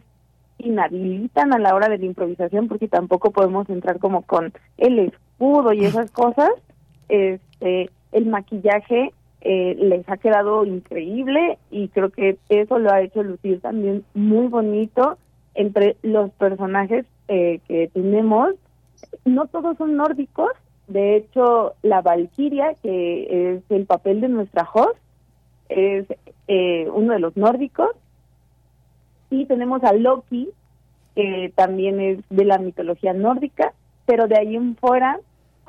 inhabilitan 0.58 1.52
a 1.52 1.58
la 1.58 1.74
hora 1.74 1.88
de 1.88 1.98
la 1.98 2.04
improvisación 2.04 2.68
porque 2.68 2.88
tampoco 2.88 3.32
podemos 3.32 3.68
entrar 3.68 3.98
como 3.98 4.22
con 4.22 4.52
el 4.78 4.98
escudo 4.98 5.72
y 5.72 5.84
esas 5.84 6.10
cosas. 6.12 6.50
Este, 7.08 7.90
el 8.12 8.26
maquillaje 8.26 9.12
eh, 9.40 9.76
les 9.78 10.08
ha 10.08 10.16
quedado 10.18 10.64
increíble 10.64 11.58
y 11.70 11.88
creo 11.88 12.10
que 12.10 12.38
eso 12.48 12.78
lo 12.78 12.90
ha 12.90 13.02
hecho 13.02 13.22
lucir 13.22 13.60
también 13.60 14.04
muy 14.14 14.46
bonito 14.46 15.18
entre 15.54 15.96
los 16.02 16.30
personajes 16.32 17.06
eh, 17.28 17.60
que 17.66 17.88
tenemos. 17.92 18.54
No 19.24 19.46
todos 19.46 19.76
son 19.76 19.96
nórdicos, 19.96 20.50
de 20.88 21.16
hecho 21.16 21.74
la 21.82 22.00
Valkyria, 22.00 22.74
que 22.82 23.54
es 23.54 23.62
el 23.70 23.86
papel 23.86 24.20
de 24.20 24.28
nuestra 24.28 24.68
host, 24.72 24.98
es 25.68 26.06
eh, 26.48 26.88
uno 26.92 27.12
de 27.12 27.18
los 27.18 27.36
nórdicos. 27.36 27.90
Y 29.30 29.46
tenemos 29.46 29.82
a 29.84 29.92
Loki, 29.92 30.50
que 31.14 31.52
también 31.54 32.00
es 32.00 32.18
de 32.28 32.44
la 32.44 32.58
mitología 32.58 33.12
nórdica, 33.14 33.72
pero 34.04 34.28
de 34.28 34.38
ahí 34.38 34.56
en 34.56 34.76
fuera 34.76 35.18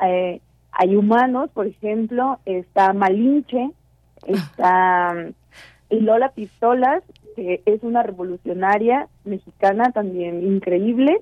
eh, 0.03 0.41
hay 0.71 0.95
humanos, 0.95 1.49
por 1.53 1.67
ejemplo, 1.67 2.39
está 2.45 2.93
Malinche, 2.93 3.71
está 4.25 5.13
Lola 5.89 6.29
Pistolas, 6.29 7.03
que 7.35 7.61
es 7.65 7.83
una 7.83 8.03
revolucionaria 8.03 9.07
mexicana 9.23 9.91
también 9.91 10.43
increíble. 10.43 11.21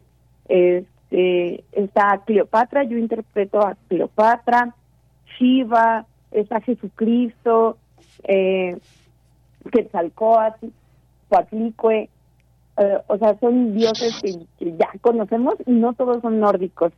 Este, 1.11 1.63
está 1.73 2.21
Cleopatra, 2.25 2.83
yo 2.83 2.97
interpreto 2.97 3.59
a 3.59 3.75
Cleopatra, 3.89 4.73
Shiva, 5.37 6.05
está 6.31 6.61
Jesucristo, 6.61 7.77
eh, 8.23 8.77
Quetzalcoatl, 9.71 10.67
Coatlicue, 11.27 12.09
eh, 12.77 12.97
o 13.07 13.17
sea, 13.17 13.37
son 13.39 13.75
dioses 13.75 14.21
que 14.57 14.77
ya 14.77 14.89
conocemos 15.01 15.55
y 15.65 15.71
no 15.71 15.93
todos 15.93 16.21
son 16.21 16.39
nórdicos. 16.39 16.93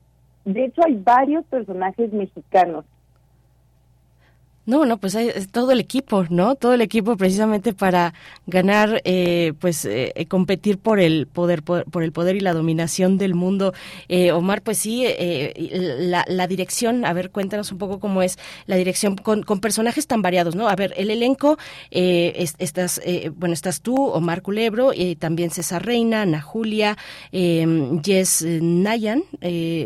De 0.45 0.65
hecho, 0.65 0.84
hay 0.86 0.95
varios 0.95 1.43
personajes 1.45 2.13
mexicanos. 2.13 2.86
No, 4.65 4.86
no, 4.86 4.97
pues 4.97 5.13
hay 5.15 5.30
todo 5.52 5.73
el 5.73 5.82
equipo, 5.82 6.26
¿no? 6.30 6.56
Todo 6.56 6.73
el 6.73 6.80
equipo 6.80 7.17
precisamente 7.17 7.73
para 7.73 8.13
ganar, 8.47 9.02
eh, 9.04 9.52
pues 9.60 9.84
eh, 9.84 10.13
eh, 10.15 10.26
competir 10.26 10.78
por 10.78 11.02
el 11.02 11.28
poder, 11.28 11.63
por, 11.63 12.02
el 12.02 12.13
poder 12.13 12.38
y 12.38 12.39
la 12.39 12.54
dominación 12.54 13.17
del 13.17 13.36
mundo. 13.36 13.73
Omar, 14.34 14.62
pues 14.62 14.78
sí, 14.78 15.06
la, 15.69 16.23
la, 16.28 16.47
dirección, 16.47 17.04
a 17.04 17.12
ver, 17.13 17.30
cuéntanos 17.30 17.71
un 17.71 17.78
poco 17.78 17.99
cómo 17.99 18.21
es 18.21 18.38
la 18.65 18.78
dirección 18.78 19.17
con, 19.17 19.43
con 19.43 19.60
personajes 19.60 20.08
tan 20.08 20.21
variados, 20.21 20.56
¿no? 20.56 20.69
A 20.69 20.76
ver, 20.76 20.93
el 20.97 21.10
elenco, 21.10 21.58
estás, 21.91 23.02
bueno, 23.36 23.54
estás 23.54 23.82
tú, 23.82 23.95
Omar 23.95 24.41
Culebro, 24.41 24.91
también 25.19 25.49
César 25.52 25.86
Reina, 25.86 26.21
Ana 26.21 26.41
Julia, 26.41 26.97
Jess 27.32 28.45
Nayan, 28.45 29.23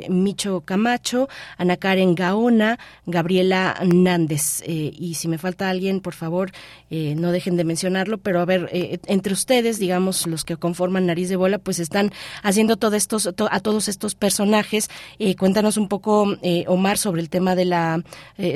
Micho 0.10 0.62
Camacho, 0.62 1.30
Ana 1.58 1.78
Karen 1.78 2.16
Gaona, 2.16 2.78
Gabriela 3.06 3.80
Nández. 3.84 4.67
Eh, 4.68 4.92
y 5.00 5.14
si 5.14 5.30
me 5.30 5.38
falta 5.38 5.70
alguien, 5.70 6.02
por 6.02 6.14
favor, 6.14 6.52
eh, 6.90 7.16
no 7.16 7.32
dejen 7.32 7.56
de 7.56 7.64
mencionarlo, 7.64 8.18
pero 8.18 8.42
a 8.42 8.46
ver, 8.46 8.70
eh, 8.74 9.00
entre 9.06 9.32
ustedes, 9.32 9.80
digamos, 9.80 10.28
los 10.28 10.44
que 10.44 10.58
conforman 10.58 11.06
Nariz 11.06 11.30
de 11.30 11.38
Bola, 11.38 11.58
pues 11.58 11.80
están 11.80 12.12
haciendo 12.44 12.76
todo 12.76 12.98
estos, 12.98 13.28
a 13.28 13.60
todos 13.62 13.88
estos 13.88 14.16
personajes. 14.16 14.90
cuéntanos 15.38 15.78
un 15.78 15.88
poco, 15.88 16.36
Omar, 16.68 16.98
sobre 16.98 17.22
el 17.22 17.30
tema 17.30 17.56
de 17.56 17.66
la, 17.66 18.04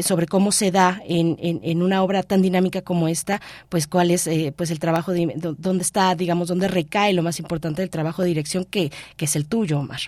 sobre 0.01 0.25
cómo 0.25 0.51
se 0.51 0.71
da 0.71 1.01
en, 1.07 1.37
en, 1.39 1.81
una 1.81 2.03
obra 2.03 2.23
tan 2.23 2.41
dinámica 2.41 2.81
como 2.81 3.07
esta, 3.07 3.41
pues 3.69 3.87
cuál 3.87 4.11
es 4.11 4.29
pues 4.55 4.69
el 4.71 4.79
trabajo, 4.79 5.13
de, 5.13 5.33
dónde 5.57 5.83
está, 5.83 6.13
digamos, 6.15 6.49
dónde 6.49 6.67
recae 6.67 7.13
lo 7.13 7.23
más 7.23 7.39
importante 7.39 7.81
del 7.81 7.89
trabajo 7.89 8.21
de 8.21 8.27
dirección 8.27 8.65
que, 8.65 8.91
que 9.15 9.25
es 9.25 9.35
el 9.37 9.47
tuyo, 9.47 9.79
Omar. 9.79 10.01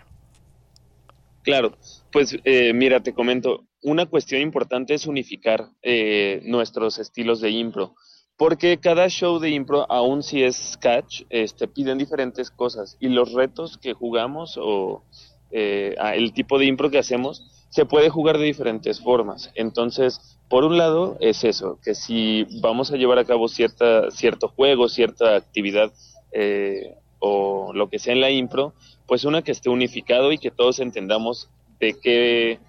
Claro, 1.43 1.77
pues 2.11 2.37
mira, 2.73 2.99
te 2.99 3.13
comento, 3.13 3.63
una 3.83 4.05
cuestión 4.05 4.41
importante 4.41 4.93
es 4.93 5.05
unificar 5.05 5.69
eh, 5.81 6.41
nuestros 6.45 6.99
estilos 6.99 7.41
de 7.41 7.51
impro, 7.51 7.95
porque 8.37 8.77
cada 8.79 9.07
show 9.09 9.39
de 9.39 9.51
impro, 9.51 9.85
aun 9.91 10.23
si 10.23 10.41
es 10.43 10.55
sketch, 10.73 11.23
este, 11.29 11.67
piden 11.67 11.97
diferentes 11.97 12.49
cosas 12.49 12.97
y 12.99 13.09
los 13.09 13.33
retos 13.33 13.77
que 13.77 13.93
jugamos 13.93 14.57
o 14.57 15.03
eh, 15.51 15.95
el 16.15 16.33
tipo 16.33 16.57
de 16.57 16.65
impro 16.65 16.89
que 16.89 16.97
hacemos 16.97 17.43
se 17.69 17.85
puede 17.85 18.09
jugar 18.09 18.37
de 18.37 18.45
diferentes 18.45 19.01
formas. 19.01 19.51
Entonces, 19.55 20.37
por 20.47 20.63
un 20.63 20.77
lado 20.77 21.17
es 21.19 21.43
eso, 21.43 21.79
que 21.83 21.95
si 21.95 22.45
vamos 22.61 22.91
a 22.91 22.97
llevar 22.97 23.19
a 23.19 23.25
cabo 23.25 23.47
cierta, 23.47 24.09
cierto 24.11 24.47
juego, 24.47 24.89
cierta 24.89 25.35
actividad 25.35 25.91
eh, 26.31 26.95
o 27.19 27.71
lo 27.73 27.89
que 27.89 27.99
sea 27.99 28.13
en 28.13 28.21
la 28.21 28.29
impro, 28.29 28.73
pues 29.07 29.25
una 29.25 29.41
que 29.41 29.51
esté 29.51 29.69
unificado 29.69 30.31
y 30.31 30.37
que 30.37 30.51
todos 30.51 30.79
entendamos 30.79 31.49
de 31.79 31.95
qué 31.99 32.59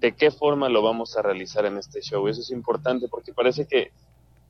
de 0.00 0.12
qué 0.12 0.30
forma 0.30 0.68
lo 0.70 0.82
vamos 0.82 1.16
a 1.16 1.22
realizar 1.22 1.66
en 1.66 1.76
este 1.76 2.00
show. 2.00 2.26
Eso 2.26 2.40
es 2.40 2.50
importante 2.50 3.06
porque 3.08 3.34
parece 3.34 3.66
que 3.66 3.90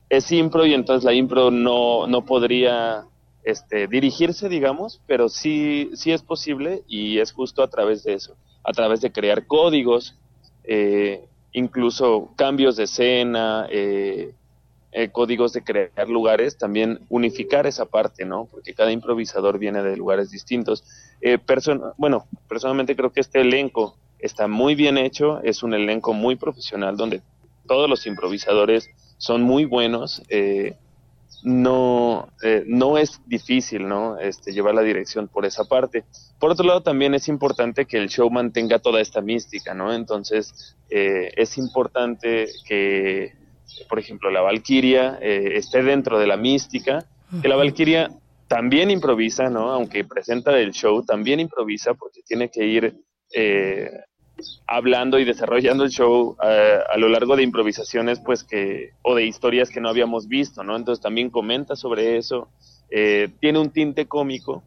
es 0.09 0.31
impro 0.31 0.65
y 0.65 0.73
entonces 0.73 1.03
la 1.03 1.13
impro 1.13 1.51
no, 1.51 2.07
no 2.07 2.25
podría 2.25 3.05
este, 3.43 3.87
dirigirse, 3.87 4.47
digamos, 4.47 5.01
pero 5.07 5.27
sí, 5.27 5.91
sí 5.93 6.11
es 6.11 6.21
posible 6.21 6.83
y 6.87 7.19
es 7.19 7.33
justo 7.33 7.63
a 7.63 7.69
través 7.69 8.03
de 8.03 8.13
eso, 8.13 8.35
a 8.63 8.71
través 8.71 9.01
de 9.01 9.11
crear 9.11 9.45
códigos, 9.45 10.15
eh, 10.63 11.25
incluso 11.51 12.29
cambios 12.37 12.77
de 12.77 12.83
escena, 12.85 13.67
eh, 13.69 14.33
eh, 14.93 15.09
códigos 15.09 15.51
de 15.51 15.63
crear 15.63 16.07
lugares, 16.07 16.57
también 16.57 16.99
unificar 17.09 17.67
esa 17.67 17.85
parte, 17.85 18.25
¿no? 18.25 18.45
Porque 18.45 18.73
cada 18.73 18.91
improvisador 18.91 19.57
viene 19.59 19.83
de 19.83 19.97
lugares 19.97 20.31
distintos. 20.31 20.83
bueno, 21.97 22.25
personalmente 22.47 22.95
creo 22.95 23.11
que 23.11 23.21
este 23.21 23.41
elenco 23.41 23.95
está 24.21 24.47
muy 24.47 24.75
bien 24.75 24.97
hecho, 24.97 25.41
es 25.43 25.63
un 25.63 25.73
elenco 25.73 26.13
muy 26.13 26.35
profesional 26.35 26.95
donde 26.95 27.21
todos 27.67 27.89
los 27.89 28.05
improvisadores 28.05 28.89
son 29.17 29.43
muy 29.43 29.65
buenos. 29.65 30.21
Eh, 30.29 30.75
no, 31.43 32.27
eh, 32.43 32.63
no 32.67 32.97
es 32.99 33.19
difícil 33.25 33.87
¿no? 33.87 34.19
Este, 34.19 34.51
llevar 34.51 34.75
la 34.75 34.81
dirección 34.81 35.27
por 35.27 35.45
esa 35.45 35.63
parte. 35.63 36.03
Por 36.39 36.51
otro 36.51 36.65
lado, 36.65 36.81
también 36.81 37.13
es 37.15 37.27
importante 37.27 37.85
que 37.85 37.97
el 37.97 38.09
show 38.09 38.29
mantenga 38.29 38.79
toda 38.79 39.01
esta 39.01 39.21
mística, 39.21 39.73
¿no? 39.73 39.93
Entonces, 39.93 40.75
eh, 40.89 41.31
es 41.35 41.57
importante 41.57 42.47
que, 42.65 43.33
por 43.89 43.97
ejemplo, 43.99 44.29
la 44.29 44.41
Valquiria 44.41 45.17
esté 45.21 45.81
dentro 45.81 46.19
de 46.19 46.27
la 46.27 46.37
mística, 46.37 47.05
que 47.41 47.47
la 47.47 47.55
Valquiria 47.55 48.11
también 48.47 48.91
improvisa, 48.91 49.49
¿no? 49.49 49.71
Aunque 49.71 50.03
presenta 50.03 50.59
el 50.59 50.71
show, 50.73 51.03
también 51.03 51.39
improvisa 51.39 51.93
porque 51.93 52.21
tiene 52.21 52.49
que 52.49 52.65
ir 52.65 52.95
hablando 54.67 55.19
y 55.19 55.25
desarrollando 55.25 55.83
el 55.83 55.89
show 55.89 56.35
eh, 56.43 56.79
a 56.91 56.97
lo 56.97 57.09
largo 57.09 57.35
de 57.35 57.43
improvisaciones, 57.43 58.19
pues 58.19 58.43
que, 58.43 58.91
o 59.01 59.15
de 59.15 59.25
historias 59.25 59.69
que 59.69 59.81
no 59.81 59.89
habíamos 59.89 60.27
visto, 60.27 60.63
¿no? 60.63 60.75
Entonces 60.75 61.01
también 61.01 61.29
comenta 61.29 61.75
sobre 61.75 62.17
eso, 62.17 62.49
eh, 62.89 63.29
tiene 63.39 63.59
un 63.59 63.71
tinte 63.71 64.05
cómico, 64.05 64.63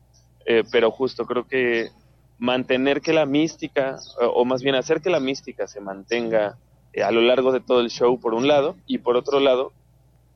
eh, 0.47 0.65
pero 0.71 0.91
justo 0.91 1.25
creo 1.27 1.47
que 1.47 1.91
mantener 2.39 3.01
que 3.01 3.13
la 3.13 3.27
mística, 3.27 3.97
o 4.21 4.45
más 4.45 4.63
bien 4.63 4.75
hacer 4.75 5.01
que 5.01 5.11
la 5.11 5.21
mística 5.21 5.67
se 5.67 5.81
mantenga 5.81 6.59
eh, 6.93 7.03
a 7.03 7.11
lo 7.11 7.21
largo 7.23 7.53
de 7.53 7.61
todo 7.61 7.81
el 7.81 7.91
show 7.91 8.19
por 8.21 8.35
un 8.35 8.47
lado, 8.47 8.77
y 8.87 8.99
por 8.99 9.17
otro 9.17 9.41
lado, 9.41 9.73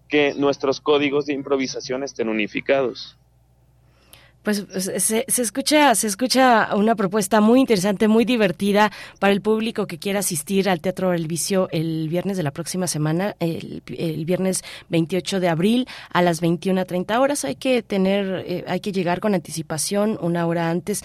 que 0.09 0.35
nuestros 0.35 0.81
códigos 0.81 1.27
de 1.27 1.35
improvisación 1.35 2.03
estén 2.03 2.29
unificados. 2.29 3.18
Pues 4.49 4.65
se, 4.71 5.27
escucha, 5.43 5.95
se 5.95 6.07
escucha 6.07 6.75
una 6.75 6.95
propuesta 6.95 7.43
muy 7.43 7.61
interesante, 7.61 8.09
muy 8.09 8.25
divertida 8.25 8.91
para 9.19 9.35
el 9.35 9.43
público 9.43 9.87
que 9.87 9.99
quiera 9.99 10.21
asistir 10.21 10.71
al 10.71 10.81
Teatro 10.81 11.13
El 11.13 11.27
Vicio 11.27 11.69
el 11.71 12.09
viernes 12.09 12.39
de 12.39 12.43
la 12.43 12.51
próxima 12.51 12.87
semana, 12.87 13.37
el, 13.41 13.83
viernes 14.25 14.65
28 14.89 15.41
de 15.41 15.51
abril 15.51 15.87
a 16.11 16.23
las 16.23 16.41
21.30 16.41 17.21
horas. 17.21 17.45
Hay 17.45 17.57
que 17.57 17.83
tener, 17.83 18.43
eh, 18.47 18.65
hay 18.67 18.81
que 18.81 18.91
llegar 18.91 19.21
con 19.21 19.35
anticipación 19.35 20.19
una 20.23 20.47
hora 20.47 20.71
antes. 20.71 21.05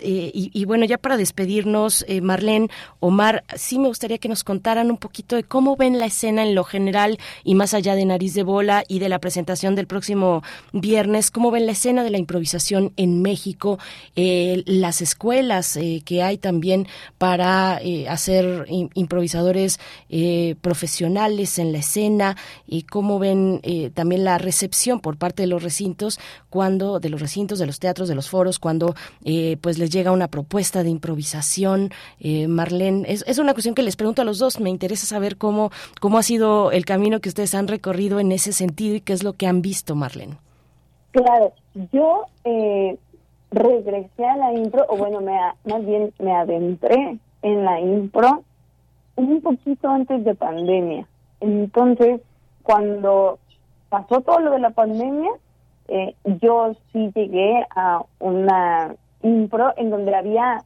Eh, 0.00 0.32
y, 0.34 0.64
bueno, 0.64 0.84
ya 0.84 0.98
para 0.98 1.16
despedirnos, 1.16 2.04
eh, 2.08 2.20
Marlene, 2.20 2.70
Omar, 2.98 3.44
sí 3.54 3.78
me 3.78 3.86
gustaría 3.86 4.18
que 4.18 4.28
nos 4.28 4.42
contaran 4.42 4.90
un 4.90 4.96
poquito 4.96 5.36
de 5.36 5.44
cómo 5.44 5.76
ven 5.76 6.00
la 6.00 6.06
escena 6.06 6.42
en 6.42 6.56
lo 6.56 6.64
general 6.64 7.18
y 7.44 7.54
más 7.54 7.72
allá 7.72 7.94
de 7.94 8.04
Nariz 8.04 8.34
de 8.34 8.42
Bola 8.42 8.82
y 8.88 8.98
de 8.98 9.08
la 9.08 9.20
presentación 9.20 9.76
del 9.76 9.86
próximo 9.86 10.42
viernes, 10.72 11.30
cómo 11.30 11.52
ven 11.52 11.66
la 11.66 11.72
escena 11.72 12.02
de 12.02 12.10
la 12.10 12.18
improvisación 12.18 12.79
en 12.96 13.22
México, 13.22 13.78
eh, 14.16 14.62
las 14.66 15.00
escuelas 15.00 15.76
eh, 15.76 16.02
que 16.04 16.22
hay 16.22 16.38
también 16.38 16.86
para 17.18 17.80
eh, 17.82 18.08
hacer 18.08 18.66
improvisadores 18.94 19.78
profesionales 20.60 21.58
en 21.58 21.72
la 21.72 21.78
escena 21.78 22.36
y 22.66 22.82
cómo 22.82 23.18
ven 23.18 23.60
también 23.94 24.24
la 24.24 24.38
recepción 24.38 25.00
por 25.00 25.16
parte 25.16 25.42
de 25.42 25.46
los 25.46 25.62
recintos 25.62 26.18
cuando 26.48 27.00
de 27.00 27.08
los 27.08 27.20
recintos 27.20 27.58
de 27.58 27.66
los 27.66 27.78
teatros 27.78 28.08
de 28.08 28.14
los 28.14 28.28
foros 28.28 28.58
cuando 28.58 28.94
pues 29.60 29.78
les 29.78 29.90
llega 29.90 30.10
una 30.10 30.28
propuesta 30.28 30.82
de 30.82 30.90
improvisación 30.90 31.90
Marlene. 32.48 33.04
Es, 33.06 33.24
es 33.26 33.38
una 33.38 33.52
cuestión 33.52 33.74
que 33.74 33.82
les 33.82 33.96
pregunto 33.96 34.22
a 34.22 34.24
los 34.24 34.38
dos. 34.38 34.60
Me 34.60 34.70
interesa 34.70 35.06
saber 35.06 35.36
cómo 35.36 35.70
cómo 36.00 36.18
ha 36.18 36.22
sido 36.22 36.72
el 36.72 36.84
camino 36.84 37.20
que 37.20 37.28
ustedes 37.28 37.54
han 37.54 37.68
recorrido 37.68 38.20
en 38.20 38.32
ese 38.32 38.52
sentido 38.52 38.96
y 38.96 39.00
qué 39.00 39.12
es 39.12 39.22
lo 39.22 39.34
que 39.34 39.46
han 39.46 39.62
visto 39.62 39.94
Marlene 39.94 40.49
Claro, 41.12 41.52
yo 41.92 42.26
eh, 42.44 42.96
regresé 43.50 44.24
a 44.24 44.36
la 44.36 44.52
impro, 44.52 44.86
o 44.88 44.96
bueno, 44.96 45.20
me, 45.20 45.36
más 45.64 45.84
bien 45.84 46.12
me 46.18 46.34
adentré 46.34 47.18
en 47.42 47.64
la 47.64 47.80
impro 47.80 48.44
un 49.16 49.40
poquito 49.40 49.88
antes 49.88 50.24
de 50.24 50.34
pandemia. 50.34 51.06
Entonces, 51.40 52.20
cuando 52.62 53.38
pasó 53.88 54.20
todo 54.20 54.38
lo 54.40 54.52
de 54.52 54.60
la 54.60 54.70
pandemia, 54.70 55.30
eh, 55.88 56.14
yo 56.40 56.74
sí 56.92 57.10
llegué 57.14 57.66
a 57.74 58.02
una 58.20 58.94
impro 59.22 59.74
en 59.76 59.90
donde 59.90 60.14
había 60.14 60.64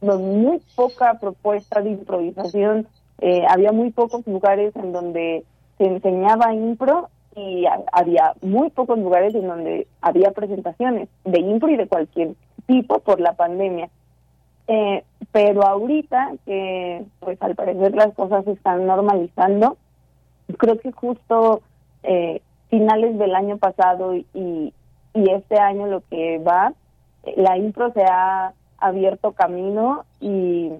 muy 0.00 0.60
poca 0.76 1.14
propuesta 1.14 1.80
de 1.80 1.90
improvisación, 1.90 2.86
eh, 3.20 3.44
había 3.48 3.72
muy 3.72 3.90
pocos 3.90 4.26
lugares 4.26 4.76
en 4.76 4.92
donde 4.92 5.44
se 5.78 5.84
enseñaba 5.84 6.52
impro 6.54 7.08
y 7.36 7.66
había 7.92 8.32
muy 8.40 8.70
pocos 8.70 8.98
lugares 8.98 9.34
en 9.34 9.46
donde 9.46 9.86
había 10.00 10.30
presentaciones 10.30 11.08
de 11.24 11.40
impro 11.40 11.70
y 11.70 11.76
de 11.76 11.86
cualquier 11.86 12.30
tipo 12.66 12.98
por 13.00 13.20
la 13.20 13.34
pandemia. 13.34 13.90
Eh, 14.68 15.04
pero 15.30 15.62
ahorita 15.62 16.32
que 16.44 17.04
pues 17.20 17.40
al 17.40 17.54
parecer 17.54 17.94
las 17.94 18.12
cosas 18.14 18.44
se 18.46 18.52
están 18.52 18.86
normalizando, 18.86 19.76
creo 20.58 20.78
que 20.78 20.90
justo 20.92 21.60
eh, 22.02 22.40
finales 22.70 23.18
del 23.18 23.34
año 23.34 23.58
pasado 23.58 24.14
y, 24.14 24.72
y 25.14 25.30
este 25.30 25.58
año 25.58 25.86
lo 25.86 26.02
que 26.08 26.38
va, 26.38 26.72
la 27.36 27.56
impro 27.58 27.92
se 27.92 28.02
ha 28.02 28.54
abierto 28.78 29.32
camino 29.32 30.04
y, 30.20 30.70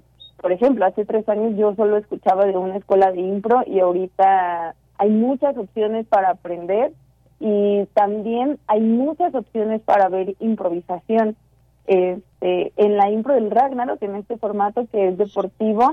por 0.41 0.53
ejemplo, 0.53 0.87
hace 0.87 1.05
tres 1.05 1.29
años 1.29 1.57
yo 1.57 1.75
solo 1.75 1.97
escuchaba 1.97 2.45
de 2.45 2.57
una 2.57 2.77
escuela 2.77 3.13
de 3.13 3.21
impro 3.21 3.63
y 3.67 3.81
ahorita 3.81 4.75
hay 4.99 5.11
muchas 5.11 5.57
opciones 5.57 6.07
para 6.07 6.31
aprender 6.31 6.93
y 7.41 7.87
también 7.95 8.59
hay 8.67 8.81
muchas 8.81 9.35
opciones 9.35 9.81
para 9.83 10.09
ver 10.09 10.35
improvisación. 10.41 11.37
Este, 11.87 12.73
en 12.77 12.97
la 12.97 13.11
impro 13.11 13.35
del 13.35 13.51
Ragnarok, 13.51 14.03
en 14.03 14.17
este 14.17 14.37
formato 14.39 14.87
que 14.91 15.09
es 15.09 15.19
deportivo, 15.19 15.93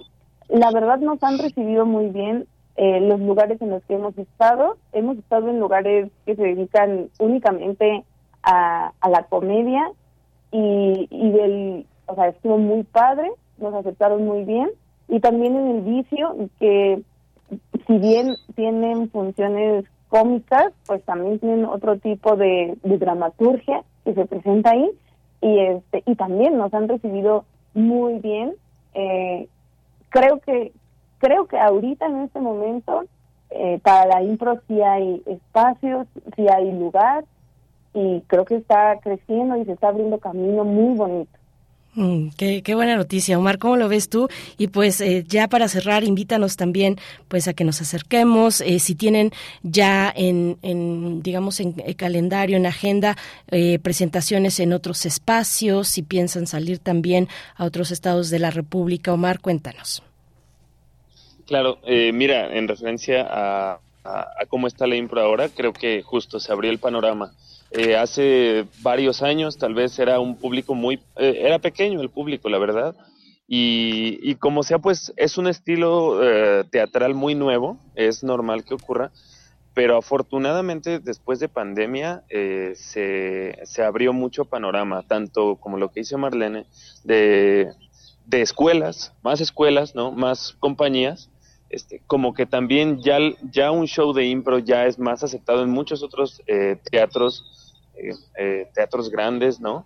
la 0.50 0.72
verdad 0.72 1.00
nos 1.00 1.22
han 1.24 1.38
recibido 1.38 1.86
muy 1.86 2.08
bien 2.08 2.48
eh, 2.76 3.00
los 3.00 3.20
lugares 3.20 3.62
en 3.62 3.70
los 3.70 3.84
que 3.84 3.96
hemos 3.96 4.18
estado. 4.18 4.78
Hemos 4.92 5.18
estado 5.18 5.50
en 5.50 5.60
lugares 5.60 6.10
que 6.26 6.36
se 6.36 6.42
dedican 6.42 7.10
únicamente 7.20 8.04
a, 8.42 8.92
a 9.00 9.10
la 9.10 9.24
comedia 9.24 9.92
y, 10.52 11.08
y 11.10 11.32
del, 11.32 11.86
o 12.08 12.16
sea, 12.16 12.30
estuvo 12.30 12.58
muy 12.58 12.84
padre, 12.84 13.32
nos 13.58 13.74
aceptaron 13.74 14.26
muy 14.26 14.44
bien. 14.44 14.70
Y 15.08 15.20
también 15.20 15.56
en 15.56 15.68
el 15.68 15.82
vicio, 15.82 16.36
que 16.60 17.04
si 17.88 17.98
bien 17.98 18.36
tienen 18.56 19.10
funciones 19.10 19.86
cómicas, 20.10 20.74
pues 20.86 21.04
también 21.04 21.40
tienen 21.40 21.66
otro 21.66 21.98
tipo 21.98 22.36
de, 22.36 22.78
dramaturgia 22.84 23.84
que 24.06 24.14
se 24.14 24.26
presenta 24.26 24.72
ahí 24.72 24.90
y 25.42 25.60
este 25.60 26.04
y 26.06 26.16
también 26.16 26.58
nos 26.58 26.74
han 26.74 26.88
recibido 26.88 27.46
muy 27.74 28.20
bien. 28.20 28.54
Eh, 28.94 29.48
creo 30.10 30.40
que 30.40 30.72
creo 31.18 31.48
que 31.48 31.58
ahorita 31.58 32.06
en 32.06 32.22
este 32.22 32.40
momento 32.40 33.06
eh, 33.50 33.80
para 33.82 34.06
la 34.06 34.24
impro 34.24 34.62
sí 34.68 34.82
hay 34.82 35.24
espacios, 35.26 36.08
sí 36.36 36.48
hay 36.48 36.72
lugar 36.72 37.26
y 37.94 38.22
creo 38.28 38.46
que 38.46 38.56
está 38.56 39.00
creciendo 39.00 39.58
y 39.58 39.66
se 39.66 39.74
está 39.74 39.90
abriendo 39.90 40.20
camino 40.20 40.64
muy 40.64 40.96
bonito. 40.96 41.32
Mm, 41.96 42.30
qué, 42.36 42.76
buena 42.76 42.96
noticia, 42.96 43.38
Omar. 43.38 43.60
¿Cómo 43.60 43.78
lo 43.78 43.88
ves 43.88 44.10
tú? 44.10 44.28
Y 44.58 44.68
pues 44.68 45.00
eh, 45.00 45.24
ya 45.28 45.48
para 45.48 45.68
cerrar, 45.68 46.04
invítanos 46.04 46.58
también 46.58 46.98
pues 47.28 47.48
a 47.48 47.54
que 47.54 47.64
nos 47.64 47.82
acerquemos. 47.82 48.62
Eh, 48.62 48.80
si 48.80 48.96
tienen 48.96 49.32
ya 49.62 50.12
en, 50.16 50.58
en 50.64 51.22
digamos, 51.22 51.60
en 51.60 51.76
el 51.86 51.96
calendario, 51.96 52.58
en 52.58 52.66
agenda, 52.66 53.16
eh, 53.52 53.78
presentaciones 53.80 54.60
en 54.60 54.74
otros 54.74 55.06
espacios, 55.06 55.88
si 55.88 56.02
piensan 56.02 56.48
salir 56.48 56.80
también 56.80 57.28
a 57.56 57.66
otros 57.66 57.92
estados 57.92 58.32
de 58.32 58.40
la 58.40 58.50
República. 58.50 59.14
Omar, 59.14 59.40
cuéntanos. 59.40 60.02
Claro, 61.46 61.78
mira, 61.86 62.56
en 62.56 62.68
referencia 62.68 63.28
a 63.30 63.80
cómo 64.48 64.66
está 64.66 64.88
la 64.88 64.96
impro 64.96 65.22
ahora, 65.22 65.50
creo 65.50 65.74
que 65.74 66.02
justo 66.02 66.40
se 66.40 66.52
abrió 66.52 66.72
el 66.72 66.80
panorama 66.80 67.34
eh, 67.76 67.98
hace 67.98 68.68
varios 68.84 69.24
años 69.24 69.58
tal 69.58 69.74
vez 69.74 69.98
era 69.98 70.20
un 70.20 70.36
público 70.36 70.76
muy, 70.76 71.00
eh, 71.16 71.40
era 71.42 71.58
pequeño 71.58 72.02
el 72.02 72.10
público, 72.12 72.48
la 72.48 72.60
verdad. 72.60 72.96
Y, 73.48 74.20
y 74.22 74.36
como 74.36 74.62
sea, 74.62 74.78
pues 74.78 75.12
es 75.18 75.40
un 75.40 75.48
estilo 75.48 76.24
eh, 76.24 76.66
teatral 76.70 77.16
muy 77.16 77.34
nuevo, 77.34 77.80
es 77.96 78.24
normal 78.24 78.64
que 78.64 78.76
ocurra, 78.76 79.12
pero 79.74 79.98
afortunadamente 79.98 81.00
después 81.00 81.40
de 81.40 81.50
pandemia 81.50 82.24
se, 82.30 83.58
se, 83.64 83.84
abrió 83.84 84.14
mucho 84.14 84.46
panorama, 84.46 85.02
tanto 85.08 85.56
como 85.56 85.78
lo 85.78 85.90
que 85.90 86.02
hizo 86.02 86.20
Marlene, 86.20 86.68
de, 87.04 87.72
de 88.28 88.42
escuelas, 88.42 89.14
más 89.24 89.42
escuelas, 89.42 89.96
¿no? 89.96 90.12
Más 90.12 90.56
compañías, 90.60 91.32
este, 91.70 92.04
como 92.06 92.36
que 92.36 92.46
también 92.46 93.02
ya, 93.02 93.18
ya 93.52 93.72
un 93.72 93.88
show 93.88 94.14
de 94.14 94.28
impro 94.28 94.60
ya 94.60 94.86
es 94.86 95.00
más 95.00 95.24
aceptado 95.24 95.64
en 95.64 95.72
muchos 95.72 96.04
otros 96.04 96.40
teatros 96.92 97.63
eh, 97.96 98.14
eh, 98.38 98.68
teatros 98.74 99.10
grandes, 99.10 99.60
¿no? 99.60 99.86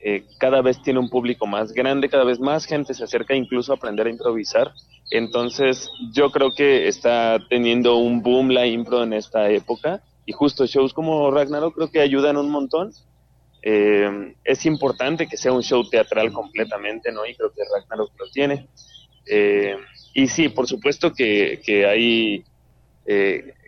Eh, 0.00 0.24
cada 0.38 0.60
vez 0.60 0.82
tiene 0.82 0.98
un 0.98 1.08
público 1.08 1.46
más 1.46 1.72
grande, 1.72 2.08
cada 2.08 2.24
vez 2.24 2.40
más 2.40 2.66
gente 2.66 2.92
se 2.94 3.04
acerca 3.04 3.34
incluso 3.34 3.72
a 3.72 3.76
aprender 3.76 4.06
a 4.06 4.10
improvisar. 4.10 4.72
Entonces, 5.10 5.88
yo 6.12 6.30
creo 6.30 6.52
que 6.52 6.88
está 6.88 7.38
teniendo 7.48 7.96
un 7.96 8.22
boom 8.22 8.50
la 8.50 8.66
impro 8.66 9.04
en 9.04 9.12
esta 9.12 9.50
época 9.50 10.02
y 10.26 10.32
justo 10.32 10.66
shows 10.66 10.92
como 10.92 11.30
Ragnarok 11.30 11.74
creo 11.74 11.90
que 11.90 12.00
ayudan 12.00 12.36
un 12.36 12.50
montón. 12.50 12.92
es 13.62 14.66
importante 14.66 15.26
que 15.26 15.38
sea 15.38 15.52
un 15.52 15.62
show 15.62 15.88
teatral 15.88 16.32
completamente, 16.32 17.10
¿no? 17.12 17.24
Y 17.24 17.34
creo 17.34 17.50
que 17.50 17.62
Ragnarok 17.64 18.12
lo 18.18 18.26
tiene. 18.30 18.66
y 20.12 20.26
sí, 20.28 20.48
por 20.48 20.66
supuesto 20.66 21.14
que, 21.14 21.62
que 21.64 21.86
hay 21.86 22.44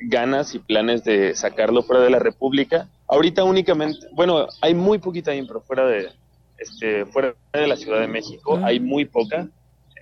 ganas 0.03 0.55
y 0.55 0.59
planes 0.59 1.05
de 1.05 1.35
sacarlo 1.35 1.83
fuera 1.83 2.03
de 2.03 2.11
la 2.11 2.19
República. 2.19 2.91
Ahorita 3.09 3.45
únicamente, 3.45 4.07
bueno, 4.13 4.47
hay 4.61 4.75
muy 4.75 4.99
poquita 4.99 5.35
impro 5.35 5.61
fuera 5.61 5.87
de, 5.87 6.11
este, 6.59 7.07
fuera 7.07 7.35
de 7.53 7.67
la 7.67 7.77
Ciudad 7.77 8.01
de 8.01 8.09
México, 8.09 8.59
hay 8.63 8.81
muy 8.81 9.05
poca, 9.05 9.49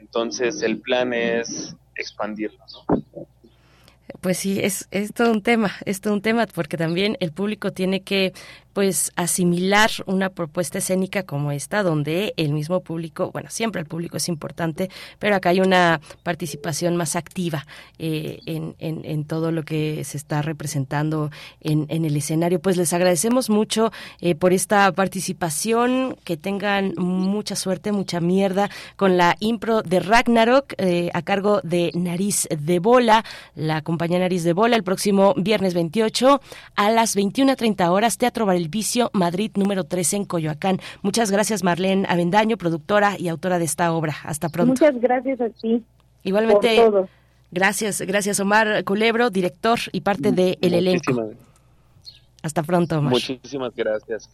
entonces 0.00 0.62
el 0.62 0.78
plan 0.80 1.12
es 1.12 1.74
expandirlo, 1.96 2.59
¿no? 2.88 3.05
Pues 4.20 4.38
sí, 4.38 4.59
es, 4.61 4.88
es 4.90 5.12
todo 5.12 5.32
un 5.32 5.42
tema, 5.42 5.72
es 5.84 6.00
todo 6.00 6.14
un 6.14 6.22
tema, 6.22 6.46
porque 6.46 6.76
también 6.76 7.16
el 7.20 7.32
público 7.32 7.72
tiene 7.72 8.02
que 8.02 8.32
pues 8.74 9.12
asimilar 9.16 9.90
una 10.04 10.28
propuesta 10.28 10.78
escénica 10.78 11.22
como 11.22 11.52
esta, 11.52 11.82
donde 11.82 12.34
el 12.36 12.52
mismo 12.52 12.80
público, 12.80 13.30
bueno, 13.32 13.48
siempre 13.50 13.80
el 13.80 13.86
público 13.86 14.18
es 14.18 14.28
importante, 14.28 14.90
pero 15.18 15.36
acá 15.36 15.50
hay 15.50 15.60
una 15.60 16.00
participación 16.22 16.96
más 16.96 17.16
activa 17.16 17.66
eh, 17.98 18.40
en, 18.44 18.74
en, 18.78 19.24
todo 19.24 19.52
lo 19.52 19.62
que 19.62 20.02
se 20.04 20.16
está 20.16 20.42
representando 20.42 21.30
en, 21.60 21.86
en 21.88 22.04
el 22.04 22.16
escenario. 22.16 22.60
Pues 22.60 22.76
les 22.76 22.92
agradecemos 22.92 23.48
mucho 23.48 23.92
eh, 24.20 24.34
por 24.34 24.52
esta 24.52 24.90
participación, 24.92 26.16
que 26.24 26.36
tengan 26.36 26.94
mucha 26.96 27.56
suerte, 27.56 27.92
mucha 27.92 28.20
mierda 28.20 28.70
con 28.96 29.16
la 29.16 29.36
impro 29.38 29.82
de 29.82 30.00
Ragnarok 30.00 30.74
eh, 30.78 31.10
a 31.14 31.22
cargo 31.22 31.60
de 31.62 31.92
Nariz 31.94 32.48
de 32.50 32.80
Bola, 32.80 33.24
la 33.54 33.82
compañía 33.82 34.18
Nariz 34.18 34.42
de 34.42 34.52
Bola, 34.52 34.76
el 34.76 34.82
próximo 34.82 35.34
viernes 35.36 35.74
28 35.74 36.40
a 36.74 36.90
las 36.90 37.16
21.30 37.16 37.88
horas, 37.88 38.18
Teatro 38.18 38.46
Bar 38.64 38.70
Vicio, 38.70 39.10
Madrid 39.12 39.50
número 39.56 39.84
13 39.84 40.16
en 40.16 40.24
Coyoacán. 40.24 40.80
Muchas 41.02 41.30
gracias 41.30 41.62
Marlene 41.62 42.06
Avendaño, 42.08 42.56
productora 42.56 43.16
y 43.18 43.28
autora 43.28 43.58
de 43.58 43.64
esta 43.64 43.92
obra. 43.92 44.14
Hasta 44.24 44.48
pronto. 44.48 44.72
Muchas 44.72 45.00
gracias 45.00 45.40
a 45.40 45.50
ti. 45.50 45.84
Igualmente. 46.22 46.82
Gracias, 47.50 48.00
gracias 48.00 48.40
Omar 48.40 48.82
Culebro, 48.84 49.30
director 49.30 49.78
y 49.92 50.00
parte 50.00 50.32
del 50.32 50.58
el 50.60 50.74
elenco. 50.74 51.30
Hasta 52.42 52.62
pronto, 52.62 52.98
Omar. 52.98 53.12
Muchísimas 53.12 53.74
gracias. 53.74 54.28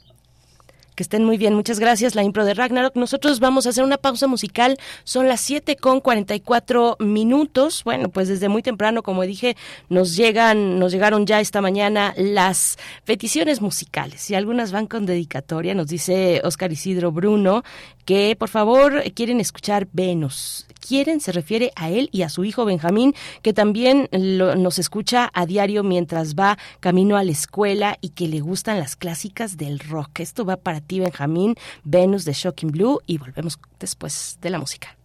Que 1.01 1.05
estén 1.05 1.25
muy 1.25 1.39
bien, 1.39 1.55
muchas 1.55 1.79
gracias. 1.81 2.15
La 2.15 2.23
impro 2.23 2.45
de 2.45 2.53
Ragnarok. 2.53 2.95
Nosotros 2.95 3.41
vamos 3.41 3.65
a 3.65 3.71
hacer 3.71 3.85
una 3.85 3.97
pausa 3.97 4.27
musical. 4.27 4.77
Son 5.03 5.29
las 5.29 5.41
7 5.41 5.77
con 5.77 6.03
44 6.03 6.99
minutos. 7.01 7.85
Bueno, 7.85 8.11
pues 8.11 8.29
desde 8.29 8.51
muy 8.51 8.61
temprano, 8.61 9.03
como 9.03 9.23
dije, 9.23 9.57
nos 9.89 10.15
llegan, 10.15 10.79
nos 10.79 10.93
llegaron 10.93 11.25
ya 11.25 11.41
esta 11.41 11.63
mañana 11.63 12.13
las 12.19 12.77
peticiones 13.07 13.63
musicales 13.63 14.31
y 14.31 14.35
algunas 14.35 14.73
van 14.73 14.87
con 14.87 15.07
dedicatoria. 15.07 15.75
Nos 15.75 15.87
dice 15.87 16.43
Oscar 16.45 16.71
Isidro 16.71 17.13
Bruno 17.13 17.65
que 18.11 18.35
por 18.35 18.49
favor 18.49 19.05
quieren 19.15 19.39
escuchar 19.39 19.87
Venus 19.93 20.67
quieren 20.81 21.21
se 21.21 21.31
refiere 21.31 21.71
a 21.77 21.91
él 21.91 22.09
y 22.11 22.23
a 22.23 22.29
su 22.29 22.43
hijo 22.43 22.65
Benjamín, 22.65 23.15
que 23.43 23.53
también 23.53 24.09
nos 24.11 24.81
escucha 24.81 25.31
a 25.33 25.47
diario 25.47 25.85
mientras 25.85 26.35
va 26.35 26.59
camino 26.81 27.17
a 27.17 27.23
la 27.23 27.31
escuela 27.31 27.99
y 28.01 28.09
que 28.09 28.27
le 28.27 28.41
gustan 28.41 28.81
las 28.81 28.97
clásicas 28.97 29.57
del 29.57 29.79
rock. 29.79 30.19
Esto 30.19 30.45
va 30.45 30.57
para 30.57 30.81
ti, 30.81 30.99
Benjamín, 30.99 31.55
Venus 31.85 32.25
de 32.25 32.33
Shocking 32.33 32.73
Blue 32.73 32.99
y 33.07 33.19
volvemos 33.19 33.61
después 33.79 34.39
de 34.41 34.51
la 34.51 34.59
música. 34.59 35.00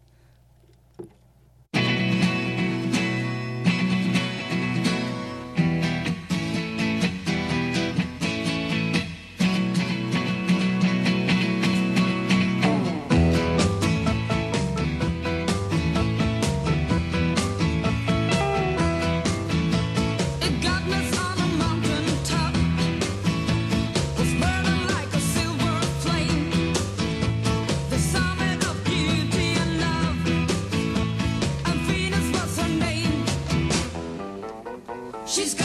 Movimiento. 35.37 35.64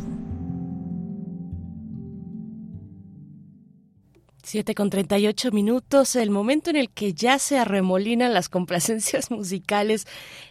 7 4.51 4.75
con 4.75 4.89
38 4.89 5.51
minutos, 5.51 6.17
el 6.17 6.29
momento 6.29 6.69
en 6.71 6.75
el 6.75 6.89
que 6.89 7.13
ya 7.13 7.39
se 7.39 7.57
arremolinan 7.57 8.33
las 8.33 8.49
complacencias 8.49 9.31
musicales 9.31 10.05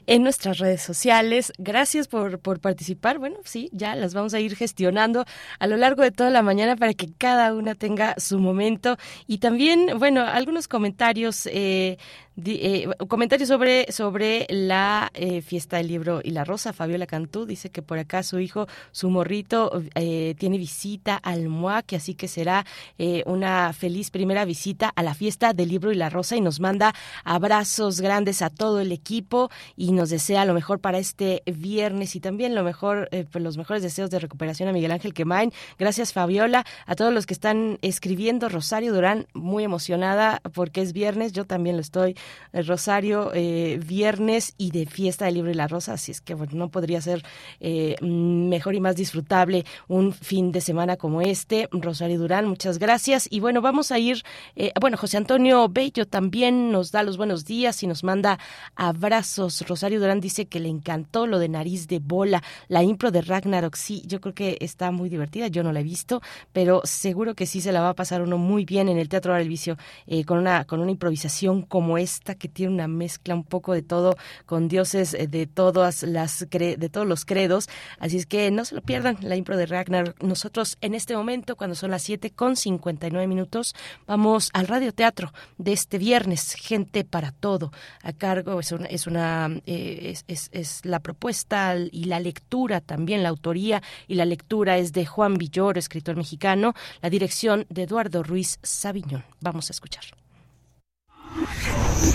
en 0.06 0.22
nuestras 0.22 0.56
redes 0.56 0.80
sociales. 0.80 1.52
Gracias 1.58 2.08
por, 2.08 2.38
por 2.38 2.60
participar. 2.60 3.18
Bueno, 3.18 3.36
sí, 3.44 3.68
ya 3.74 3.94
las 3.96 4.14
vamos 4.14 4.32
a 4.32 4.40
ir 4.40 4.56
gestionando 4.56 5.26
a 5.58 5.66
lo 5.66 5.76
largo 5.76 6.02
de 6.02 6.12
toda 6.12 6.30
la 6.30 6.40
mañana 6.40 6.76
para 6.76 6.94
que 6.94 7.12
cada 7.12 7.52
una 7.52 7.74
tenga 7.74 8.14
su 8.16 8.38
momento. 8.38 8.96
Y 9.26 9.36
también, 9.36 9.98
bueno, 9.98 10.22
algunos 10.22 10.66
comentarios. 10.66 11.46
Eh, 11.52 11.98
Eh, 12.36 12.88
comentario 13.08 13.46
sobre, 13.46 13.90
sobre 13.92 14.46
la 14.48 15.10
eh, 15.14 15.42
fiesta 15.42 15.76
del 15.76 15.88
libro 15.88 16.20
y 16.22 16.30
la 16.30 16.44
rosa. 16.44 16.72
Fabiola 16.72 17.06
Cantú 17.06 17.44
dice 17.44 17.70
que 17.70 17.82
por 17.82 17.98
acá 17.98 18.22
su 18.22 18.38
hijo, 18.38 18.66
su 18.92 19.10
morrito, 19.10 19.82
eh, 19.94 20.34
tiene 20.38 20.56
visita 20.56 21.16
al 21.16 21.48
MUAC, 21.48 21.94
así 21.94 22.14
que 22.14 22.28
será 22.28 22.64
una 23.26 23.72
feliz 23.72 24.10
primera 24.10 24.44
visita 24.44 24.90
a 24.94 25.02
la 25.02 25.14
fiesta 25.14 25.52
del 25.52 25.68
libro 25.68 25.90
y 25.90 25.94
la 25.94 26.10
rosa 26.10 26.36
y 26.36 26.40
nos 26.40 26.60
manda 26.60 26.94
abrazos 27.24 28.00
grandes 28.00 28.42
a 28.42 28.50
todo 28.50 28.80
el 28.80 28.92
equipo 28.92 29.50
y 29.76 29.92
nos 29.92 30.10
desea 30.10 30.44
lo 30.44 30.54
mejor 30.54 30.80
para 30.80 30.98
este 30.98 31.42
viernes 31.46 32.14
y 32.14 32.20
también 32.20 32.54
lo 32.54 32.62
mejor, 32.62 33.08
pues 33.10 33.42
los 33.42 33.56
mejores 33.56 33.82
deseos 33.82 34.10
de 34.10 34.18
recuperación 34.18 34.68
a 34.68 34.72
Miguel 34.72 34.92
Ángel 34.92 35.14
Quemain. 35.14 35.52
Gracias 35.78 36.12
Fabiola, 36.12 36.64
a 36.86 36.94
todos 36.94 37.12
los 37.12 37.26
que 37.26 37.34
están 37.34 37.78
escribiendo. 37.82 38.48
Rosario 38.48 38.92
Durán, 38.92 39.26
muy 39.32 39.64
emocionada 39.64 40.40
porque 40.52 40.82
es 40.82 40.92
viernes, 40.92 41.32
yo 41.32 41.46
también 41.46 41.76
lo 41.76 41.82
estoy 41.82 42.16
Rosario, 42.52 43.30
eh, 43.34 43.80
viernes 43.84 44.54
y 44.58 44.70
de 44.70 44.86
fiesta 44.86 45.24
del 45.24 45.34
libro 45.34 45.50
y 45.50 45.54
la 45.54 45.68
rosa, 45.68 45.92
así 45.92 46.10
es 46.10 46.20
que 46.20 46.34
bueno, 46.34 46.52
no 46.54 46.68
podría 46.68 47.00
ser 47.00 47.22
eh, 47.60 47.96
mejor 48.02 48.74
y 48.74 48.80
más 48.80 48.96
disfrutable 48.96 49.64
un 49.88 50.12
fin 50.12 50.52
de 50.52 50.60
semana 50.60 50.96
como 50.96 51.22
este. 51.22 51.68
Rosario 51.70 52.18
Durán, 52.18 52.46
muchas 52.46 52.78
gracias. 52.78 53.28
Y 53.30 53.40
bueno, 53.40 53.60
vamos 53.60 53.92
a 53.92 53.98
ir, 53.98 54.22
eh, 54.56 54.72
bueno, 54.80 54.96
José 54.96 55.16
Antonio 55.16 55.68
Bello 55.68 56.06
también 56.06 56.72
nos 56.72 56.90
da 56.90 57.02
los 57.02 57.16
buenos 57.16 57.44
días 57.44 57.82
y 57.82 57.86
nos 57.86 58.02
manda 58.02 58.38
abrazos. 58.74 59.64
Rosario 59.68 60.00
Durán 60.00 60.20
dice 60.20 60.46
que 60.46 60.60
le 60.60 60.68
encantó 60.68 61.26
lo 61.26 61.38
de 61.38 61.48
nariz 61.48 61.86
de 61.86 62.00
bola, 62.00 62.42
la 62.68 62.82
impro 62.82 63.10
de 63.10 63.22
Ragnarok, 63.22 63.76
sí, 63.76 64.02
yo 64.06 64.20
creo 64.20 64.34
que 64.34 64.58
está 64.60 64.90
muy 64.90 65.08
divertida, 65.08 65.46
yo 65.48 65.62
no 65.62 65.72
la 65.72 65.80
he 65.80 65.84
visto, 65.84 66.20
pero 66.52 66.82
seguro 66.84 67.34
que 67.34 67.46
sí 67.46 67.60
se 67.60 67.72
la 67.72 67.80
va 67.80 67.90
a 67.90 67.94
pasar 67.94 68.22
uno 68.22 68.38
muy 68.38 68.64
bien 68.64 68.88
en 68.88 68.98
el 68.98 69.08
Teatro 69.08 69.30
Vicio 69.40 69.78
con, 70.26 70.38
una, 70.38 70.64
con 70.64 70.80
una 70.80 70.90
improvisación 70.90 71.62
como 71.62 71.96
esta 71.96 72.09
que 72.18 72.48
tiene 72.48 72.72
una 72.72 72.88
mezcla 72.88 73.34
un 73.34 73.44
poco 73.44 73.72
de 73.72 73.82
todo 73.82 74.16
con 74.46 74.68
dioses 74.68 75.14
eh, 75.14 75.26
de 75.26 75.46
todas 75.46 76.02
las 76.02 76.46
de 76.50 76.88
todos 76.90 77.06
los 77.06 77.24
credos. 77.24 77.68
Así 77.98 78.16
es 78.16 78.26
que 78.26 78.50
no 78.50 78.64
se 78.64 78.74
lo 78.74 78.82
pierdan, 78.82 79.18
la 79.20 79.36
impro 79.36 79.56
de 79.56 79.66
Ragnar. 79.66 80.14
Nosotros 80.20 80.76
en 80.80 80.94
este 80.94 81.16
momento, 81.16 81.56
cuando 81.56 81.74
son 81.74 81.90
las 81.90 82.02
7 82.02 82.30
con 82.30 82.56
59 82.56 83.26
minutos, 83.26 83.74
vamos 84.06 84.50
al 84.52 84.66
radioteatro 84.66 85.32
de 85.58 85.72
este 85.72 85.98
viernes, 85.98 86.54
Gente 86.54 87.04
para 87.04 87.32
Todo, 87.32 87.72
a 88.02 88.12
cargo, 88.12 88.60
es 88.60 88.72
una, 88.72 88.86
es, 88.86 89.06
una 89.06 89.48
eh, 89.66 90.14
la 90.82 91.00
propuesta 91.00 91.76
y 91.76 92.04
la 92.04 92.20
lectura 92.20 92.80
también, 92.80 93.22
la 93.22 93.28
autoría 93.28 93.82
y 94.08 94.14
la 94.14 94.24
lectura 94.24 94.78
es 94.78 94.92
de 94.92 95.06
Juan 95.06 95.34
Villoro, 95.34 95.78
escritor 95.78 96.16
mexicano, 96.16 96.74
la 97.02 97.10
dirección 97.10 97.66
de 97.68 97.82
Eduardo 97.82 98.22
Ruiz 98.22 98.58
Sabiñón. 98.62 99.24
Vamos 99.40 99.70
a 99.70 99.72
escuchar. 99.72 100.19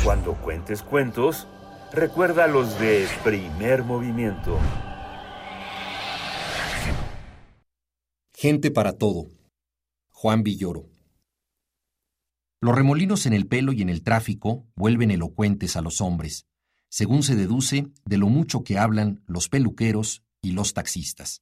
Cuando 0.03 0.33
cuentes 0.35 0.83
cuentos, 0.83 1.47
recuerda 1.93 2.47
los 2.47 2.79
de 2.79 3.07
primer 3.23 3.83
movimiento. 3.83 4.59
Gente 8.33 8.71
para 8.71 8.93
todo. 8.93 9.27
Juan 10.09 10.43
Villoro. 10.43 10.89
Los 12.61 12.75
remolinos 12.75 13.25
en 13.25 13.33
el 13.33 13.47
pelo 13.47 13.73
y 13.73 13.81
en 13.81 13.89
el 13.89 14.01
tráfico 14.03 14.65
vuelven 14.75 15.11
elocuentes 15.11 15.75
a 15.75 15.81
los 15.81 16.01
hombres, 16.01 16.45
según 16.89 17.23
se 17.23 17.35
deduce 17.35 17.87
de 18.05 18.17
lo 18.17 18.27
mucho 18.27 18.63
que 18.63 18.77
hablan 18.77 19.23
los 19.27 19.49
peluqueros 19.49 20.23
y 20.41 20.51
los 20.51 20.73
taxistas. 20.73 21.41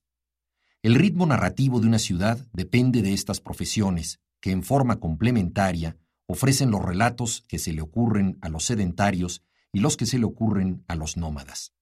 El 0.82 0.96
ritmo 0.96 1.26
narrativo 1.26 1.80
de 1.80 1.88
una 1.88 2.00
ciudad 2.00 2.46
depende 2.52 3.02
de 3.02 3.14
estas 3.14 3.40
profesiones, 3.40 4.20
que 4.42 4.52
en 4.52 4.64
forma 4.64 5.00
complementaria 5.00 5.98
ofrecen 6.28 6.72
los 6.72 6.84
relatos 6.84 7.44
que 7.48 7.60
se 7.60 7.74
le 7.74 7.82
ocurren 7.82 8.38
a 8.42 8.50
los 8.50 8.66
sedentarios 8.66 9.44
y 9.72 9.80
los 9.80 9.98
que 9.98 10.06
se 10.06 10.20
le 10.20 10.26
ocurren 10.26 10.84
a 10.88 10.96
los 10.96 11.18
nómadas. 11.18 11.74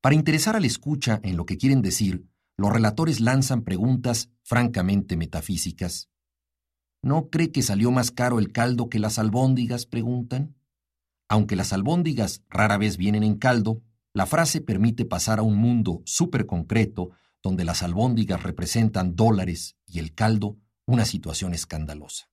Para 0.00 0.16
interesar 0.16 0.56
al 0.56 0.64
escucha 0.64 1.20
en 1.22 1.36
lo 1.36 1.46
que 1.46 1.56
quieren 1.56 1.80
decir, 1.80 2.26
los 2.56 2.72
relatores 2.72 3.20
lanzan 3.20 3.62
preguntas 3.62 4.30
francamente 4.42 5.16
metafísicas. 5.16 6.10
¿No 7.02 7.30
cree 7.30 7.52
que 7.52 7.62
salió 7.62 7.90
más 7.90 8.10
caro 8.10 8.38
el 8.38 8.52
caldo 8.52 8.88
que 8.88 8.98
las 8.98 9.18
albóndigas? 9.18 9.86
preguntan. 9.86 10.56
Aunque 11.28 11.56
las 11.56 11.72
albóndigas 11.72 12.42
rara 12.48 12.78
vez 12.78 12.96
vienen 12.96 13.22
en 13.22 13.36
caldo, 13.36 13.82
la 14.12 14.26
frase 14.26 14.60
permite 14.60 15.04
pasar 15.04 15.38
a 15.38 15.42
un 15.42 15.56
mundo 15.56 16.02
súper 16.04 16.46
concreto 16.46 17.10
donde 17.42 17.64
las 17.64 17.82
albóndigas 17.82 18.42
representan 18.42 19.16
dólares 19.16 19.76
y 19.86 19.98
el 19.98 20.14
caldo 20.14 20.58
una 20.84 21.04
situación 21.04 21.54
escandalosa. 21.54 22.31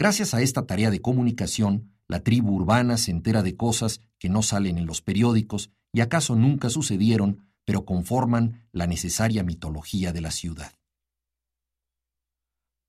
Gracias 0.00 0.32
a 0.32 0.40
esta 0.40 0.64
tarea 0.64 0.88
de 0.88 1.02
comunicación, 1.02 1.92
la 2.08 2.20
tribu 2.20 2.54
urbana 2.54 2.96
se 2.96 3.10
entera 3.10 3.42
de 3.42 3.54
cosas 3.54 4.00
que 4.18 4.30
no 4.30 4.40
salen 4.40 4.78
en 4.78 4.86
los 4.86 5.02
periódicos 5.02 5.72
y 5.92 6.00
acaso 6.00 6.36
nunca 6.36 6.70
sucedieron, 6.70 7.52
pero 7.66 7.84
conforman 7.84 8.66
la 8.72 8.86
necesaria 8.86 9.44
mitología 9.44 10.14
de 10.14 10.22
la 10.22 10.30
ciudad. 10.30 10.72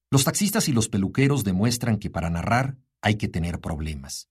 Los 0.10 0.24
taxistas 0.24 0.70
y 0.70 0.72
los 0.72 0.88
peluqueros 0.88 1.44
demuestran 1.44 1.98
que 1.98 2.10
para 2.10 2.30
narrar 2.30 2.78
hay 3.02 3.16
que 3.16 3.28
tener 3.28 3.60
problemas. 3.60 4.30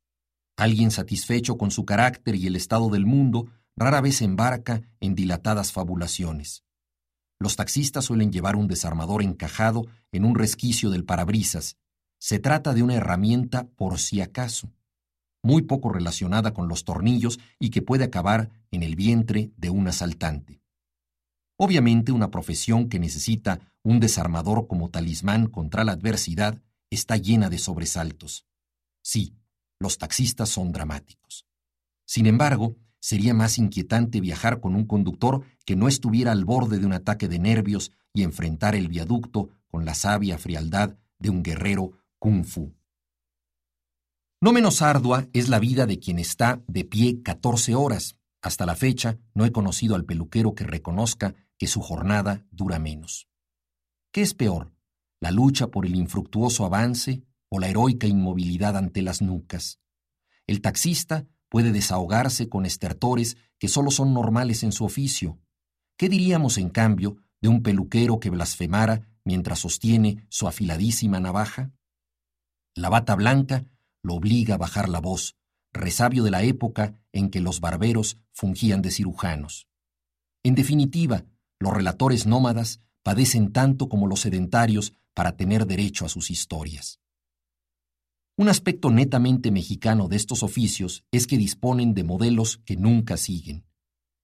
Alguien 0.56 0.90
satisfecho 0.90 1.58
con 1.58 1.70
su 1.70 1.84
carácter 1.84 2.34
y 2.34 2.46
el 2.46 2.56
estado 2.56 2.88
del 2.88 3.04
mundo 3.04 3.48
rara 3.76 4.00
vez 4.00 4.22
embarca 4.22 4.80
en 5.00 5.14
dilatadas 5.14 5.70
fabulaciones. 5.70 6.64
Los 7.38 7.56
taxistas 7.56 8.06
suelen 8.06 8.32
llevar 8.32 8.56
un 8.56 8.68
desarmador 8.68 9.22
encajado 9.22 9.86
en 10.12 10.24
un 10.24 10.34
resquicio 10.34 10.88
del 10.88 11.04
parabrisas 11.04 11.76
se 12.20 12.38
trata 12.38 12.74
de 12.74 12.82
una 12.82 12.94
herramienta 12.94 13.66
por 13.76 13.98
si 13.98 14.20
acaso, 14.20 14.70
muy 15.42 15.62
poco 15.62 15.88
relacionada 15.88 16.52
con 16.52 16.68
los 16.68 16.84
tornillos 16.84 17.40
y 17.58 17.70
que 17.70 17.80
puede 17.80 18.04
acabar 18.04 18.50
en 18.70 18.82
el 18.82 18.94
vientre 18.94 19.50
de 19.56 19.70
un 19.70 19.88
asaltante. 19.88 20.60
Obviamente 21.56 22.12
una 22.12 22.30
profesión 22.30 22.90
que 22.90 22.98
necesita 22.98 23.72
un 23.82 24.00
desarmador 24.00 24.66
como 24.66 24.90
talismán 24.90 25.46
contra 25.46 25.82
la 25.82 25.92
adversidad 25.92 26.60
está 26.90 27.16
llena 27.16 27.48
de 27.48 27.58
sobresaltos. 27.58 28.46
Sí, 29.02 29.34
los 29.78 29.96
taxistas 29.96 30.50
son 30.50 30.72
dramáticos. 30.72 31.46
Sin 32.04 32.26
embargo, 32.26 32.76
sería 33.00 33.32
más 33.32 33.56
inquietante 33.56 34.20
viajar 34.20 34.60
con 34.60 34.74
un 34.74 34.84
conductor 34.84 35.42
que 35.64 35.74
no 35.74 35.88
estuviera 35.88 36.32
al 36.32 36.44
borde 36.44 36.78
de 36.78 36.84
un 36.84 36.92
ataque 36.92 37.28
de 37.28 37.38
nervios 37.38 37.92
y 38.12 38.24
enfrentar 38.24 38.74
el 38.74 38.88
viaducto 38.88 39.48
con 39.70 39.86
la 39.86 39.94
sabia 39.94 40.36
frialdad 40.36 40.98
de 41.18 41.30
un 41.30 41.42
guerrero 41.42 41.92
kung 42.20 42.44
fu. 42.44 42.72
No 44.40 44.52
menos 44.52 44.82
ardua 44.82 45.26
es 45.32 45.48
la 45.48 45.58
vida 45.58 45.86
de 45.86 45.98
quien 45.98 46.18
está 46.18 46.62
de 46.68 46.84
pie 46.84 47.22
14 47.22 47.74
horas. 47.74 48.16
Hasta 48.42 48.64
la 48.64 48.76
fecha 48.76 49.18
no 49.34 49.44
he 49.44 49.52
conocido 49.52 49.96
al 49.96 50.04
peluquero 50.04 50.54
que 50.54 50.64
reconozca 50.64 51.34
que 51.58 51.66
su 51.66 51.80
jornada 51.80 52.46
dura 52.50 52.78
menos. 52.78 53.28
¿Qué 54.12 54.22
es 54.22 54.34
peor, 54.34 54.72
la 55.20 55.30
lucha 55.30 55.66
por 55.66 55.84
el 55.84 55.94
infructuoso 55.94 56.64
avance 56.64 57.22
o 57.48 57.58
la 57.58 57.68
heroica 57.68 58.06
inmovilidad 58.06 58.76
ante 58.76 59.02
las 59.02 59.20
nucas? 59.20 59.80
El 60.46 60.62
taxista 60.62 61.26
puede 61.48 61.72
desahogarse 61.72 62.48
con 62.48 62.64
estertores 62.64 63.36
que 63.58 63.68
solo 63.68 63.90
son 63.90 64.14
normales 64.14 64.62
en 64.62 64.72
su 64.72 64.84
oficio. 64.84 65.38
¿Qué 65.98 66.08
diríamos, 66.08 66.56
en 66.56 66.70
cambio, 66.70 67.18
de 67.42 67.48
un 67.48 67.62
peluquero 67.62 68.20
que 68.20 68.30
blasfemara 68.30 69.06
mientras 69.24 69.58
sostiene 69.58 70.26
su 70.30 70.48
afiladísima 70.48 71.20
navaja? 71.20 71.72
La 72.74 72.88
bata 72.88 73.14
blanca 73.14 73.64
lo 74.02 74.14
obliga 74.14 74.54
a 74.54 74.58
bajar 74.58 74.88
la 74.88 75.00
voz, 75.00 75.36
resabio 75.72 76.22
de 76.24 76.30
la 76.30 76.42
época 76.42 77.00
en 77.12 77.30
que 77.30 77.40
los 77.40 77.60
barberos 77.60 78.18
fungían 78.32 78.82
de 78.82 78.90
cirujanos. 78.90 79.68
En 80.42 80.54
definitiva, 80.54 81.24
los 81.58 81.74
relatores 81.74 82.26
nómadas 82.26 82.80
padecen 83.02 83.52
tanto 83.52 83.88
como 83.88 84.06
los 84.06 84.20
sedentarios 84.20 84.94
para 85.14 85.36
tener 85.36 85.66
derecho 85.66 86.06
a 86.06 86.08
sus 86.08 86.30
historias. 86.30 87.00
Un 88.36 88.48
aspecto 88.48 88.90
netamente 88.90 89.50
mexicano 89.50 90.08
de 90.08 90.16
estos 90.16 90.42
oficios 90.42 91.04
es 91.10 91.26
que 91.26 91.36
disponen 91.36 91.92
de 91.92 92.04
modelos 92.04 92.58
que 92.64 92.76
nunca 92.76 93.16
siguen. 93.16 93.66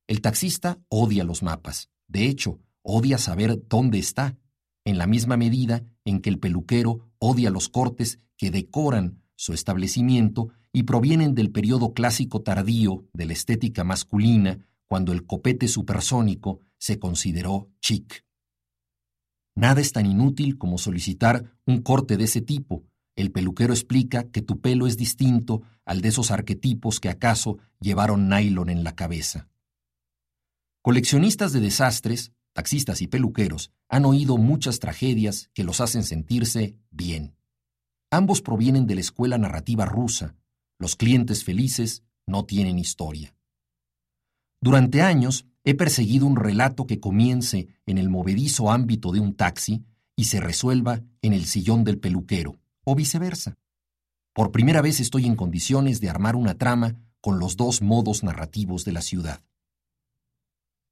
El 0.07 0.23
taxista 0.23 0.79
odia 0.89 1.25
los 1.25 1.43
mapas, 1.43 1.91
de 2.09 2.27
hecho, 2.27 2.61
odia 2.83 3.19
saber 3.19 3.67
dónde 3.69 3.99
está, 3.99 4.39
en 4.85 4.99
la 4.99 5.07
misma 5.07 5.37
medida 5.37 5.85
en 6.05 6.21
que 6.21 6.31
el 6.31 6.39
peluquero 6.39 7.11
odia 7.19 7.51
los 7.51 7.69
cortes 7.69 8.21
que 8.37 8.51
decoran 8.51 9.23
su 9.35 9.53
establecimiento 9.53 10.49
y 10.73 10.83
provienen 10.83 11.35
del 11.35 11.51
periodo 11.51 11.93
clásico 11.93 12.43
tardío 12.43 13.07
de 13.13 13.27
la 13.27 13.33
estética 13.33 13.85
masculina, 13.85 14.67
cuando 14.87 15.13
el 15.13 15.27
copete 15.27 15.69
supersónico 15.69 16.61
se 16.79 16.99
consideró 16.99 17.71
chic. 17.81 18.25
Nada 19.55 19.81
es 19.81 19.93
tan 19.93 20.07
inútil 20.07 20.59
como 20.59 20.79
solicitar 20.79 21.57
un 21.65 21.81
corte 21.81 22.17
de 22.17 22.25
ese 22.25 22.43
tipo. 22.43 22.85
El 23.17 23.33
peluquero 23.33 23.73
explica 23.73 24.31
que 24.31 24.43
tu 24.43 24.61
pelo 24.61 24.87
es 24.87 24.99
distinto 24.99 25.63
al 25.87 26.03
de 26.03 26.11
esos 26.11 26.31
arquetipos 26.31 27.01
que 27.01 27.09
acaso 27.09 27.59
llevaron 27.81 28.29
nylon 28.29 28.69
en 28.69 28.85
la 28.85 28.95
cabeza. 28.95 29.49
Coleccionistas 30.83 31.53
de 31.53 31.61
desastres, 31.61 32.33
taxistas 32.53 33.01
y 33.01 33.07
peluqueros 33.07 33.73
han 33.89 34.05
oído 34.05 34.37
muchas 34.37 34.79
tragedias 34.79 35.51
que 35.55 35.65
los 35.65 35.81
hacen 35.81 36.05
sentirse 36.05 36.77
bien. 36.91 37.36
Ambos 38.17 38.41
provienen 38.41 38.87
de 38.87 38.95
la 38.95 39.03
escuela 39.03 39.37
narrativa 39.37 39.85
rusa, 39.85 40.37
Los 40.79 40.97
clientes 40.97 41.45
felices 41.45 42.03
no 42.27 42.47
tienen 42.47 42.79
historia. 42.79 43.37
Durante 44.59 45.03
años 45.03 45.45
he 45.65 45.75
perseguido 45.75 46.25
un 46.25 46.37
relato 46.37 46.87
que 46.87 46.99
comience 46.99 47.69
en 47.85 47.99
el 47.99 48.09
movedizo 48.09 48.71
ámbito 48.71 49.13
de 49.13 49.21
un 49.21 49.35
taxi 49.35 49.85
y 50.17 50.25
se 50.25 50.41
resuelva 50.41 51.03
en 51.21 51.35
el 51.35 51.45
sillón 51.45 51.85
del 51.85 51.99
peluquero, 51.99 52.59
o 52.85 52.95
viceversa. 52.95 53.59
Por 54.33 54.51
primera 54.51 54.81
vez 54.81 54.99
estoy 54.99 55.27
en 55.27 55.37
condiciones 55.37 56.01
de 56.01 56.09
armar 56.09 56.37
una 56.37 56.55
trama 56.55 56.97
con 57.21 57.39
los 57.39 57.59
dos 57.59 57.83
modos 57.83 58.23
narrativos 58.23 58.87
de 58.87 58.93
la 58.93 59.03
ciudad. 59.03 59.43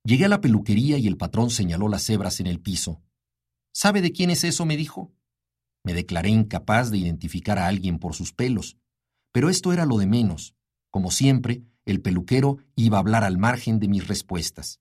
Llegué 0.05 0.27
a 0.27 0.29
la 0.29 0.43
peluquería 0.43 0.99
y 0.99 1.07
el 1.07 1.17
patrón 1.17 1.49
señaló 1.49 1.89
las 1.89 2.07
hebras 2.11 2.41
en 2.41 2.49
el 2.49 2.61
piso. 2.61 3.01
¿Sabe 3.73 4.03
de 4.03 4.13
quién 4.13 4.29
es 4.29 4.45
eso? 4.45 4.67
me 4.67 4.77
dijo. 4.77 5.11
Me 5.85 5.93
declaré 5.93 6.31
incapaz 6.31 6.91
de 6.91 6.99
identificar 6.99 7.59
a 7.59 7.69
alguien 7.69 7.99
por 7.99 8.15
sus 8.15 8.33
pelos, 8.33 8.79
pero 9.33 9.51
esto 9.51 9.73
era 9.73 9.85
lo 9.87 9.99
de 9.99 10.07
menos. 10.07 10.55
Como 10.91 11.11
siempre, 11.11 11.63
el 11.85 12.01
peluquero 12.01 12.59
iba 12.75 12.97
a 12.97 13.01
hablar 13.01 13.23
al 13.23 13.37
margen 13.37 13.79
de 13.79 13.89
mis 13.89 14.09
respuestas. 14.09 14.81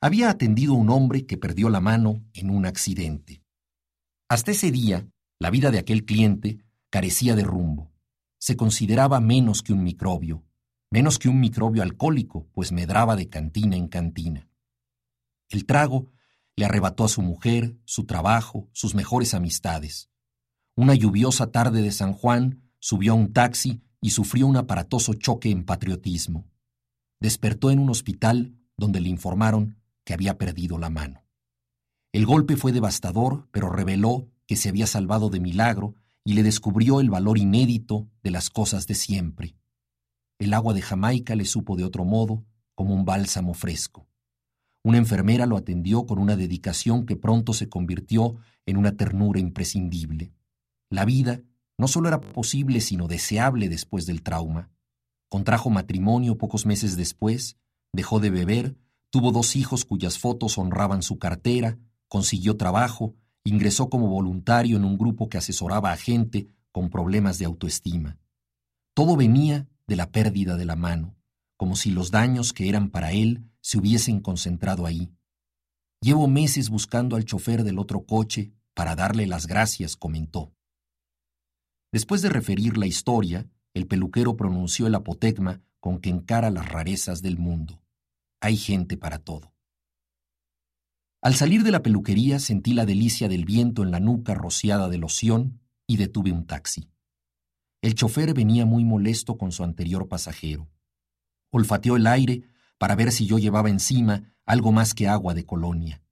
Había 0.00 0.30
atendido 0.30 0.74
a 0.74 0.78
un 0.78 0.90
hombre 0.90 1.26
que 1.26 1.36
perdió 1.36 1.68
la 1.68 1.80
mano 1.80 2.24
en 2.32 2.50
un 2.50 2.66
accidente. 2.66 3.42
Hasta 4.28 4.52
ese 4.52 4.70
día, 4.70 5.06
la 5.38 5.50
vida 5.50 5.70
de 5.70 5.78
aquel 5.78 6.04
cliente 6.04 6.58
carecía 6.90 7.36
de 7.36 7.44
rumbo. 7.44 7.92
Se 8.38 8.56
consideraba 8.56 9.20
menos 9.20 9.62
que 9.62 9.72
un 9.72 9.82
microbio, 9.82 10.44
menos 10.90 11.18
que 11.18 11.28
un 11.28 11.40
microbio 11.40 11.82
alcohólico, 11.82 12.48
pues 12.52 12.72
medraba 12.72 13.16
de 13.16 13.28
cantina 13.28 13.76
en 13.76 13.88
cantina. 13.88 14.48
El 15.48 15.66
trago 15.66 16.10
le 16.56 16.64
arrebató 16.64 17.04
a 17.04 17.08
su 17.08 17.20
mujer, 17.20 17.76
su 17.84 18.04
trabajo, 18.04 18.68
sus 18.72 18.94
mejores 18.94 19.34
amistades. 19.34 20.10
Una 20.76 20.94
lluviosa 20.94 21.52
tarde 21.52 21.82
de 21.82 21.92
San 21.92 22.12
Juan 22.12 22.62
subió 22.80 23.12
a 23.12 23.14
un 23.14 23.32
taxi 23.32 23.80
y 24.00 24.10
sufrió 24.10 24.48
un 24.48 24.56
aparatoso 24.56 25.14
choque 25.14 25.50
en 25.50 25.64
patriotismo. 25.64 26.48
Despertó 27.20 27.70
en 27.70 27.78
un 27.78 27.90
hospital 27.90 28.56
donde 28.76 29.00
le 29.00 29.08
informaron 29.08 29.76
que 30.02 30.14
había 30.14 30.36
perdido 30.36 30.76
la 30.78 30.90
mano. 30.90 31.24
El 32.12 32.26
golpe 32.26 32.56
fue 32.56 32.72
devastador, 32.72 33.48
pero 33.52 33.70
reveló 33.70 34.28
que 34.46 34.56
se 34.56 34.68
había 34.68 34.88
salvado 34.88 35.30
de 35.30 35.38
milagro 35.38 35.94
y 36.24 36.34
le 36.34 36.42
descubrió 36.42 37.00
el 37.00 37.08
valor 37.08 37.38
inédito 37.38 38.08
de 38.24 38.32
las 38.32 38.50
cosas 38.50 38.88
de 38.88 38.96
siempre. 38.96 39.56
El 40.40 40.54
agua 40.54 40.74
de 40.74 40.82
Jamaica 40.82 41.36
le 41.36 41.44
supo 41.44 41.76
de 41.76 41.84
otro 41.84 42.04
modo, 42.04 42.44
como 42.74 42.94
un 42.94 43.04
bálsamo 43.04 43.54
fresco. 43.54 44.08
Una 44.82 44.98
enfermera 44.98 45.46
lo 45.46 45.56
atendió 45.56 46.04
con 46.04 46.18
una 46.18 46.34
dedicación 46.34 47.06
que 47.06 47.14
pronto 47.14 47.52
se 47.52 47.68
convirtió 47.68 48.36
en 48.66 48.76
una 48.76 48.96
ternura 48.96 49.38
imprescindible. 49.38 50.33
La 50.94 51.04
vida 51.04 51.42
no 51.76 51.88
solo 51.88 52.06
era 52.06 52.20
posible, 52.20 52.80
sino 52.80 53.08
deseable 53.08 53.68
después 53.68 54.06
del 54.06 54.22
trauma. 54.22 54.70
Contrajo 55.28 55.68
matrimonio 55.68 56.38
pocos 56.38 56.66
meses 56.66 56.96
después, 56.96 57.56
dejó 57.92 58.20
de 58.20 58.30
beber, 58.30 58.76
tuvo 59.10 59.32
dos 59.32 59.56
hijos 59.56 59.84
cuyas 59.84 60.20
fotos 60.20 60.56
honraban 60.56 61.02
su 61.02 61.18
cartera, 61.18 61.78
consiguió 62.06 62.56
trabajo, 62.56 63.16
ingresó 63.42 63.90
como 63.90 64.06
voluntario 64.06 64.76
en 64.76 64.84
un 64.84 64.96
grupo 64.96 65.28
que 65.28 65.36
asesoraba 65.36 65.90
a 65.90 65.96
gente 65.96 66.46
con 66.70 66.90
problemas 66.90 67.40
de 67.40 67.46
autoestima. 67.46 68.16
Todo 68.94 69.16
venía 69.16 69.66
de 69.88 69.96
la 69.96 70.12
pérdida 70.12 70.56
de 70.56 70.64
la 70.64 70.76
mano, 70.76 71.16
como 71.56 71.74
si 71.74 71.90
los 71.90 72.12
daños 72.12 72.52
que 72.52 72.68
eran 72.68 72.90
para 72.90 73.10
él 73.10 73.50
se 73.60 73.78
hubiesen 73.78 74.20
concentrado 74.20 74.86
ahí. 74.86 75.10
Llevo 76.00 76.28
meses 76.28 76.70
buscando 76.70 77.16
al 77.16 77.24
chofer 77.24 77.64
del 77.64 77.80
otro 77.80 78.06
coche 78.06 78.52
para 78.74 78.94
darle 78.94 79.26
las 79.26 79.48
gracias, 79.48 79.96
comentó. 79.96 80.52
Después 81.94 82.22
de 82.22 82.28
referir 82.28 82.76
la 82.76 82.86
historia, 82.86 83.46
el 83.72 83.86
peluquero 83.86 84.36
pronunció 84.36 84.88
el 84.88 84.96
apotegma 84.96 85.62
con 85.78 86.00
que 86.00 86.10
encara 86.10 86.50
las 86.50 86.68
rarezas 86.68 87.22
del 87.22 87.38
mundo. 87.38 87.84
Hay 88.40 88.56
gente 88.56 88.96
para 88.96 89.20
todo. 89.20 89.54
Al 91.22 91.36
salir 91.36 91.62
de 91.62 91.70
la 91.70 91.84
peluquería 91.84 92.40
sentí 92.40 92.74
la 92.74 92.84
delicia 92.84 93.28
del 93.28 93.44
viento 93.44 93.84
en 93.84 93.92
la 93.92 94.00
nuca 94.00 94.34
rociada 94.34 94.88
de 94.88 94.98
loción 94.98 95.60
y 95.86 95.96
detuve 95.96 96.32
un 96.32 96.46
taxi. 96.46 96.90
El 97.80 97.94
chofer 97.94 98.34
venía 98.34 98.66
muy 98.66 98.82
molesto 98.84 99.38
con 99.38 99.52
su 99.52 99.62
anterior 99.62 100.08
pasajero. 100.08 100.68
Olfateó 101.52 101.94
el 101.94 102.08
aire 102.08 102.42
para 102.76 102.96
ver 102.96 103.12
si 103.12 103.26
yo 103.26 103.38
llevaba 103.38 103.70
encima 103.70 104.34
algo 104.46 104.72
más 104.72 104.94
que 104.94 105.06
agua 105.06 105.32
de 105.32 105.46
colonia. 105.46 106.02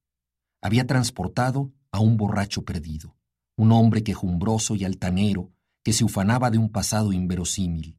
Había 0.61 0.87
transportado 0.87 1.73
a 1.91 1.99
un 1.99 2.17
borracho 2.17 2.65
perdido, 2.65 3.17
un 3.57 3.73
hombre 3.73 4.05
quejumbroso 4.05 4.77
y 4.77 4.85
altanero, 4.85 5.51
que 5.83 5.93
se 5.93 6.05
ufanaba 6.05 6.51
de 6.51 6.59
un 6.59 6.71
pasado 6.71 7.13
inverosímil. 7.13 7.99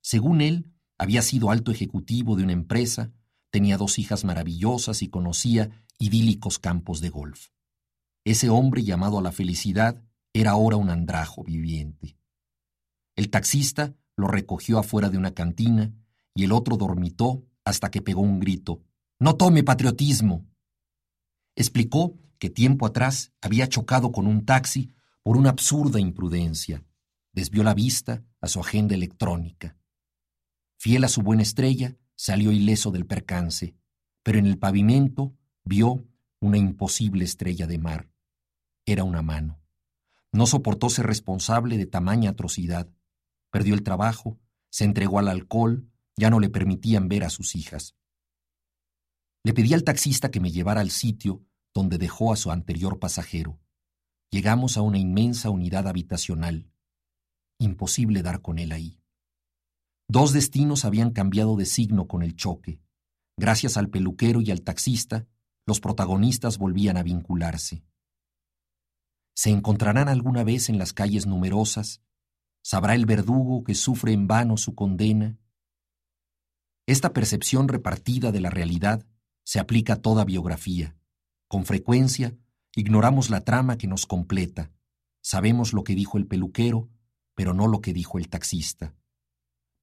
Según 0.00 0.40
él, 0.40 0.72
había 0.98 1.22
sido 1.22 1.50
alto 1.50 1.72
ejecutivo 1.72 2.36
de 2.36 2.44
una 2.44 2.52
empresa, 2.52 3.12
tenía 3.50 3.76
dos 3.76 3.98
hijas 3.98 4.24
maravillosas 4.24 5.02
y 5.02 5.08
conocía 5.08 5.84
idílicos 5.98 6.58
campos 6.58 7.00
de 7.00 7.10
golf. 7.10 7.48
Ese 8.24 8.48
hombre 8.48 8.84
llamado 8.84 9.18
a 9.18 9.22
la 9.22 9.32
felicidad 9.32 10.02
era 10.32 10.52
ahora 10.52 10.76
un 10.76 10.90
andrajo 10.90 11.44
viviente. 11.44 12.16
El 13.16 13.30
taxista 13.30 13.94
lo 14.16 14.28
recogió 14.28 14.78
afuera 14.78 15.10
de 15.10 15.18
una 15.18 15.34
cantina 15.34 15.92
y 16.34 16.44
el 16.44 16.52
otro 16.52 16.76
dormitó 16.76 17.44
hasta 17.64 17.90
que 17.90 18.02
pegó 18.02 18.22
un 18.22 18.40
grito. 18.40 18.82
No 19.20 19.36
tome 19.36 19.62
patriotismo. 19.62 20.46
Explicó 21.56 22.18
que 22.38 22.50
tiempo 22.50 22.86
atrás 22.86 23.32
había 23.40 23.68
chocado 23.68 24.10
con 24.10 24.26
un 24.26 24.44
taxi 24.44 24.92
por 25.22 25.36
una 25.36 25.50
absurda 25.50 26.00
imprudencia 26.00 26.84
desvió 27.34 27.62
la 27.62 27.74
vista 27.74 28.24
a 28.40 28.48
su 28.48 28.60
agenda 28.60 28.94
electrónica. 28.94 29.76
Fiel 30.78 31.04
a 31.04 31.08
su 31.08 31.22
buena 31.22 31.42
estrella, 31.42 31.96
salió 32.14 32.52
ileso 32.52 32.90
del 32.90 33.06
percance, 33.06 33.76
pero 34.22 34.38
en 34.38 34.46
el 34.46 34.58
pavimento 34.58 35.36
vio 35.64 36.06
una 36.40 36.58
imposible 36.58 37.24
estrella 37.24 37.66
de 37.66 37.78
mar. 37.78 38.10
Era 38.86 39.04
una 39.04 39.22
mano. 39.22 39.60
No 40.32 40.46
soportó 40.46 40.90
ser 40.90 41.06
responsable 41.06 41.78
de 41.78 41.86
tamaña 41.86 42.30
atrocidad. 42.30 42.88
Perdió 43.50 43.74
el 43.74 43.82
trabajo, 43.82 44.38
se 44.70 44.84
entregó 44.84 45.18
al 45.18 45.28
alcohol, 45.28 45.88
ya 46.16 46.30
no 46.30 46.40
le 46.40 46.50
permitían 46.50 47.08
ver 47.08 47.24
a 47.24 47.30
sus 47.30 47.56
hijas. 47.56 47.94
Le 49.42 49.52
pedí 49.52 49.74
al 49.74 49.84
taxista 49.84 50.30
que 50.30 50.40
me 50.40 50.50
llevara 50.50 50.80
al 50.80 50.90
sitio 50.90 51.44
donde 51.72 51.98
dejó 51.98 52.32
a 52.32 52.36
su 52.36 52.50
anterior 52.50 52.98
pasajero. 52.98 53.60
Llegamos 54.30 54.76
a 54.76 54.82
una 54.82 54.98
inmensa 54.98 55.50
unidad 55.50 55.88
habitacional. 55.88 56.70
Imposible 57.58 58.22
dar 58.22 58.40
con 58.42 58.58
él 58.58 58.72
ahí. 58.72 59.00
Dos 60.08 60.32
destinos 60.32 60.84
habían 60.84 61.10
cambiado 61.10 61.56
de 61.56 61.66
signo 61.66 62.06
con 62.06 62.22
el 62.22 62.36
choque. 62.36 62.80
Gracias 63.36 63.76
al 63.76 63.88
peluquero 63.88 64.40
y 64.40 64.50
al 64.50 64.62
taxista, 64.62 65.26
los 65.66 65.80
protagonistas 65.80 66.58
volvían 66.58 66.96
a 66.96 67.02
vincularse. 67.02 67.84
¿Se 69.34 69.50
encontrarán 69.50 70.08
alguna 70.08 70.44
vez 70.44 70.68
en 70.68 70.78
las 70.78 70.92
calles 70.92 71.26
numerosas? 71.26 72.02
¿Sabrá 72.62 72.94
el 72.94 73.06
verdugo 73.06 73.64
que 73.64 73.74
sufre 73.74 74.12
en 74.12 74.26
vano 74.26 74.56
su 74.56 74.74
condena? 74.74 75.38
Esta 76.86 77.12
percepción 77.12 77.68
repartida 77.68 78.30
de 78.30 78.40
la 78.40 78.50
realidad 78.50 79.06
se 79.42 79.58
aplica 79.58 79.94
a 79.94 80.02
toda 80.02 80.24
biografía. 80.24 80.96
Con 81.48 81.64
frecuencia, 81.64 82.36
ignoramos 82.74 83.30
la 83.30 83.40
trama 83.40 83.78
que 83.78 83.86
nos 83.86 84.06
completa. 84.06 84.70
Sabemos 85.22 85.72
lo 85.72 85.82
que 85.82 85.94
dijo 85.94 86.18
el 86.18 86.26
peluquero, 86.26 86.88
pero 87.34 87.54
no 87.54 87.68
lo 87.68 87.80
que 87.80 87.92
dijo 87.92 88.18
el 88.18 88.28
taxista. 88.28 88.94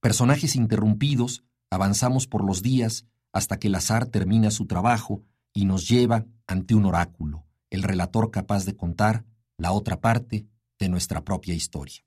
Personajes 0.00 0.56
interrumpidos, 0.56 1.44
avanzamos 1.70 2.26
por 2.26 2.44
los 2.44 2.62
días 2.62 3.06
hasta 3.32 3.58
que 3.58 3.68
el 3.68 3.74
azar 3.74 4.06
termina 4.06 4.50
su 4.50 4.66
trabajo 4.66 5.22
y 5.54 5.64
nos 5.64 5.88
lleva 5.88 6.26
ante 6.46 6.74
un 6.74 6.84
oráculo, 6.86 7.46
el 7.70 7.82
relator 7.82 8.30
capaz 8.30 8.64
de 8.64 8.76
contar 8.76 9.24
la 9.56 9.72
otra 9.72 10.00
parte 10.00 10.46
de 10.78 10.88
nuestra 10.88 11.24
propia 11.24 11.54
historia. 11.54 12.04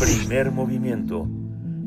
Primer 0.00 0.50
movimiento. 0.52 1.28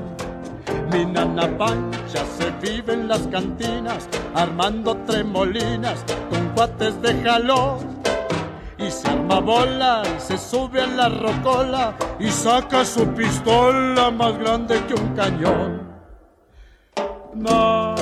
Mi 0.92 1.06
nana 1.06 1.46
Pancha 1.58 2.24
se 2.36 2.50
vive 2.60 2.94
en 2.94 3.06
las 3.06 3.24
cantinas 3.28 4.08
armando 4.34 4.96
tremolinas 5.06 6.04
con 6.28 6.48
cuates 6.56 7.00
de 7.02 7.22
jalón 7.22 7.78
y 8.78 8.90
se 8.90 9.08
arma 9.08 9.40
bola 9.40 10.02
y 10.16 10.20
se 10.20 10.36
sube 10.36 10.82
a 10.82 10.86
la 10.86 11.08
rocola 11.08 11.94
y 12.18 12.28
saca 12.30 12.84
su 12.84 13.06
pistola 13.08 14.10
más 14.10 14.36
grande 14.38 14.82
que 14.86 14.94
un 14.94 15.14
cañón. 15.14 15.94
Na, 17.34 17.94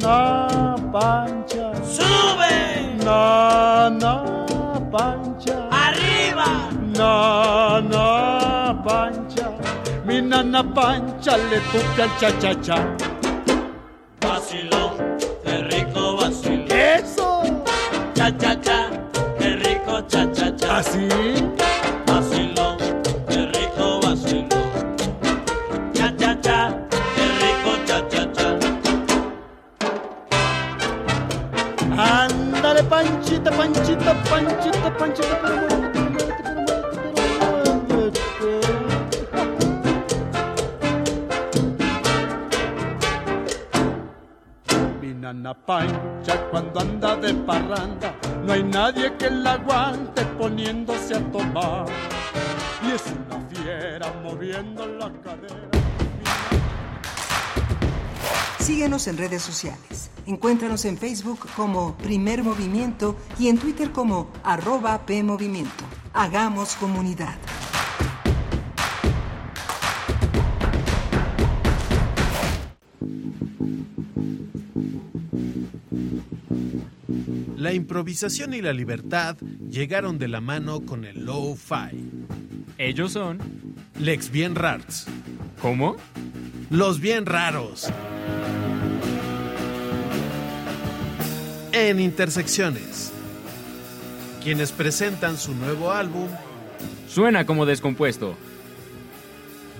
na, 0.00 0.76
pancha. 0.92 1.72
¡Sube! 1.84 2.96
Na, 3.04 3.90
na, 3.90 4.22
pancha. 4.90 5.68
¡Arriba! 5.70 6.70
Na, 6.96 7.80
na, 7.82 8.82
pancha. 8.82 9.50
Mi 10.06 10.22
nana 10.22 10.62
pancha 10.62 11.36
le 11.36 11.60
toca 11.72 12.04
el 12.04 12.10
cha-cha-cha. 12.18 12.78
Vacilón, 14.22 14.92
qué 15.44 15.54
rico 15.70 16.16
vacilón. 16.16 16.66
¡Eso! 16.70 17.40
Qué 17.42 17.50
rico 17.50 18.12
cha-cha-cha. 18.14 18.77
¿Así? 20.78 21.08
Vacilón, 22.06 22.76
qué 23.28 23.46
rico 23.52 23.98
vacilón. 24.00 24.48
Cha-cha-cha, 25.92 26.58
qué 27.16 27.24
rico 27.42 27.70
cha-cha-cha. 27.84 28.48
Ándale, 31.90 32.82
panchita, 32.84 33.50
panchita, 33.50 34.14
panchita, 34.30 34.96
panchita, 34.96 35.34
pero 35.42 35.56
muévete, 35.56 36.00
pero 37.56 37.72
pero 37.88 38.12
pero. 38.38 38.68
Mi 45.00 45.10
nana 45.14 45.54
pancha 45.54 46.34
cuando 46.52 46.78
anda 46.78 47.16
de 47.16 47.34
parranda, 47.34 47.97
a 51.12 51.20
tomar. 51.30 51.86
Y 52.86 52.92
es 52.92 53.02
una 53.06 53.40
fiera 53.48 54.12
moviendo 54.22 54.86
la 54.86 55.12
cadera. 55.22 55.70
Síguenos 58.58 59.06
en 59.06 59.16
redes 59.16 59.42
sociales. 59.42 60.10
Encuéntranos 60.26 60.84
en 60.84 60.98
Facebook 60.98 61.40
como 61.56 61.96
Primer 61.96 62.42
Movimiento 62.42 63.16
y 63.38 63.48
en 63.48 63.58
Twitter 63.58 63.90
como 63.92 64.30
arroba 64.44 65.06
PMovimiento. 65.06 65.84
Hagamos 66.12 66.74
comunidad. 66.76 67.36
Improvisación 77.88 78.52
y 78.52 78.60
la 78.60 78.74
libertad 78.74 79.38
llegaron 79.70 80.18
de 80.18 80.28
la 80.28 80.42
mano 80.42 80.82
con 80.82 81.06
el 81.06 81.24
low-fi. 81.24 81.96
Ellos 82.76 83.12
son 83.12 83.38
Lex 83.98 84.30
Bien 84.30 84.54
Rarts. 84.54 85.06
¿Cómo? 85.62 85.96
Los 86.68 87.00
Bien 87.00 87.24
Raros. 87.24 87.88
En 91.72 91.98
Intersecciones. 91.98 93.10
Quienes 94.44 94.70
presentan 94.72 95.38
su 95.38 95.54
nuevo 95.54 95.90
álbum 95.90 96.28
Suena 97.08 97.46
como 97.46 97.64
descompuesto. 97.64 98.36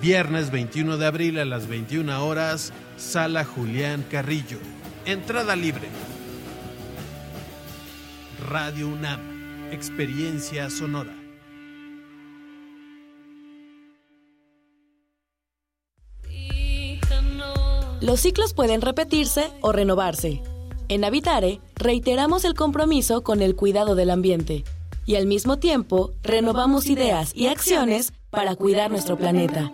Viernes 0.01 0.49
21 0.49 0.97
de 0.97 1.05
abril 1.05 1.37
a 1.37 1.45
las 1.45 1.67
21 1.67 2.25
horas, 2.25 2.73
Sala 2.97 3.45
Julián 3.45 4.03
Carrillo. 4.09 4.57
Entrada 5.05 5.55
libre. 5.55 5.89
Radio 8.47 8.87
UNAM. 8.87 9.19
Experiencia 9.71 10.69
sonora. 10.69 11.13
Los 18.01 18.21
ciclos 18.21 18.53
pueden 18.53 18.81
repetirse 18.81 19.51
o 19.61 19.71
renovarse. 19.71 20.41
En 20.87 21.03
Habitare, 21.03 21.59
reiteramos 21.75 22.45
el 22.45 22.53
compromiso 22.53 23.23
con 23.23 23.41
el 23.41 23.55
cuidado 23.55 23.95
del 23.95 24.09
ambiente 24.09 24.63
y 25.05 25.15
al 25.15 25.27
mismo 25.27 25.59
tiempo 25.59 26.11
renovamos 26.23 26.87
ideas 26.87 27.33
y 27.35 27.47
acciones 27.47 28.13
para 28.29 28.55
cuidar 28.55 28.89
nuestro 28.89 29.17
planeta. 29.17 29.69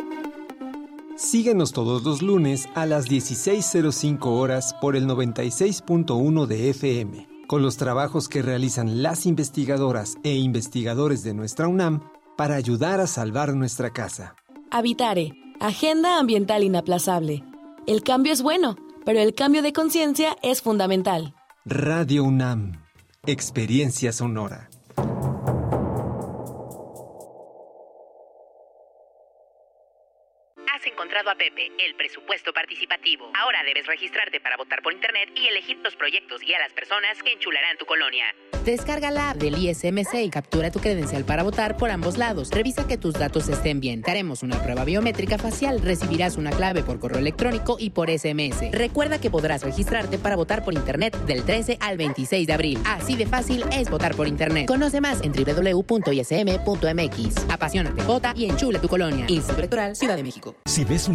Síguenos 1.18 1.72
todos 1.72 2.04
los 2.04 2.22
lunes 2.22 2.68
a 2.76 2.86
las 2.86 3.08
16.05 3.08 4.26
horas 4.26 4.76
por 4.82 4.96
el 4.98 5.08
96.1 5.08 6.46
de 6.46 6.70
FM, 6.72 7.35
con 7.48 7.62
los 7.62 7.78
trabajos 7.78 8.28
que 8.30 8.42
realizan 8.42 9.04
las 9.04 9.26
investigadoras 9.26 10.18
e 10.24 10.36
investigadores 10.36 11.24
de 11.24 11.34
nuestra 11.34 11.68
UNAM 11.68 12.02
para 12.38 12.56
ayudar 12.56 13.00
a 13.00 13.08
salvar 13.08 13.54
nuestra 13.54 13.92
casa. 13.92 14.36
Habitare, 14.72 15.34
Agenda 15.60 16.20
Ambiental 16.20 16.64
Inaplazable. 16.64 17.44
El 17.88 18.04
cambio 18.04 18.34
es 18.34 18.42
bueno, 18.42 18.76
pero 19.06 19.20
el 19.20 19.34
cambio 19.34 19.62
de 19.62 19.74
conciencia 19.74 20.36
es 20.42 20.62
fundamental. 20.62 21.34
Radio 21.66 22.24
UNAM, 22.24 22.84
Experiencia 23.26 24.12
Sonora. 24.12 24.70
A 31.28 31.34
Pepe, 31.34 31.72
el 31.80 31.96
presupuesto 31.96 32.54
participativo. 32.54 33.32
Ahora 33.34 33.64
debes 33.64 33.88
registrarte 33.88 34.40
para 34.40 34.58
votar 34.58 34.84
por 34.84 34.94
internet 34.94 35.30
y 35.36 35.48
elegir 35.48 35.78
los 35.84 35.96
proyectos 35.96 36.44
y 36.44 36.54
a 36.54 36.60
las 36.60 36.72
personas 36.74 37.18
que 37.24 37.32
enchularán 37.32 37.78
tu 37.80 37.86
colonia. 37.88 38.26
Descarga 38.64 39.10
la 39.10 39.32
app 39.32 39.38
del 39.38 39.58
ISMC 39.58 40.14
y 40.24 40.30
captura 40.30 40.70
tu 40.72 40.80
credencial 40.80 41.24
para 41.26 41.42
votar 41.42 41.78
por 41.78 41.90
ambos 41.90 42.18
lados. 42.18 42.52
Revisa 42.52 42.88
que 42.88 42.98
tus 42.98 43.16
datos 43.16 43.48
estén 43.48 43.80
bien. 43.80 44.04
Te 44.04 44.12
haremos 44.12 44.44
una 44.44 44.62
prueba 44.62 44.86
biométrica 44.86 45.40
facial. 45.40 45.82
Recibirás 45.82 46.38
una 46.38 46.52
clave 46.52 46.84
por 46.84 47.00
correo 47.00 47.20
electrónico 47.20 47.78
y 47.80 47.90
por 47.92 48.10
SMS. 48.10 48.72
Recuerda 48.72 49.20
que 49.20 49.32
podrás 49.32 49.64
registrarte 49.64 50.20
para 50.20 50.36
votar 50.36 50.64
por 50.64 50.76
internet 50.76 51.16
del 51.26 51.44
13 51.44 51.78
al 51.80 51.98
26 51.98 52.46
de 52.46 52.54
abril. 52.54 52.80
Así 52.86 53.16
de 53.16 53.26
fácil 53.26 53.64
es 53.72 53.90
votar 53.90 54.16
por 54.16 54.28
internet. 54.28 54.68
Conoce 54.68 55.02
más 55.02 55.22
en 55.22 55.32
www.ism.mx. 55.32 56.66
Apasionate, 57.50 58.04
vota 58.04 58.34
y 58.36 58.46
enchula 58.50 58.80
tu 58.80 58.88
colonia. 58.88 59.26
Instituto 59.28 59.60
Electoral 59.60 59.96
Ciudad 59.96 60.18
de 60.18 60.24
México. 60.24 60.56
Si 60.66 60.86
ves 60.86 61.08
un 61.08 61.15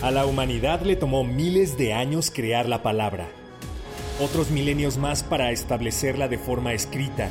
A 0.00 0.12
la 0.12 0.26
humanidad 0.26 0.82
le 0.82 0.94
tomó 0.94 1.24
miles 1.24 1.76
de 1.76 1.92
años 1.92 2.30
crear 2.32 2.68
la 2.68 2.84
palabra, 2.84 3.26
otros 4.20 4.52
milenios 4.52 4.96
más 4.96 5.24
para 5.24 5.50
establecerla 5.50 6.28
de 6.28 6.38
forma 6.38 6.72
escrita, 6.72 7.28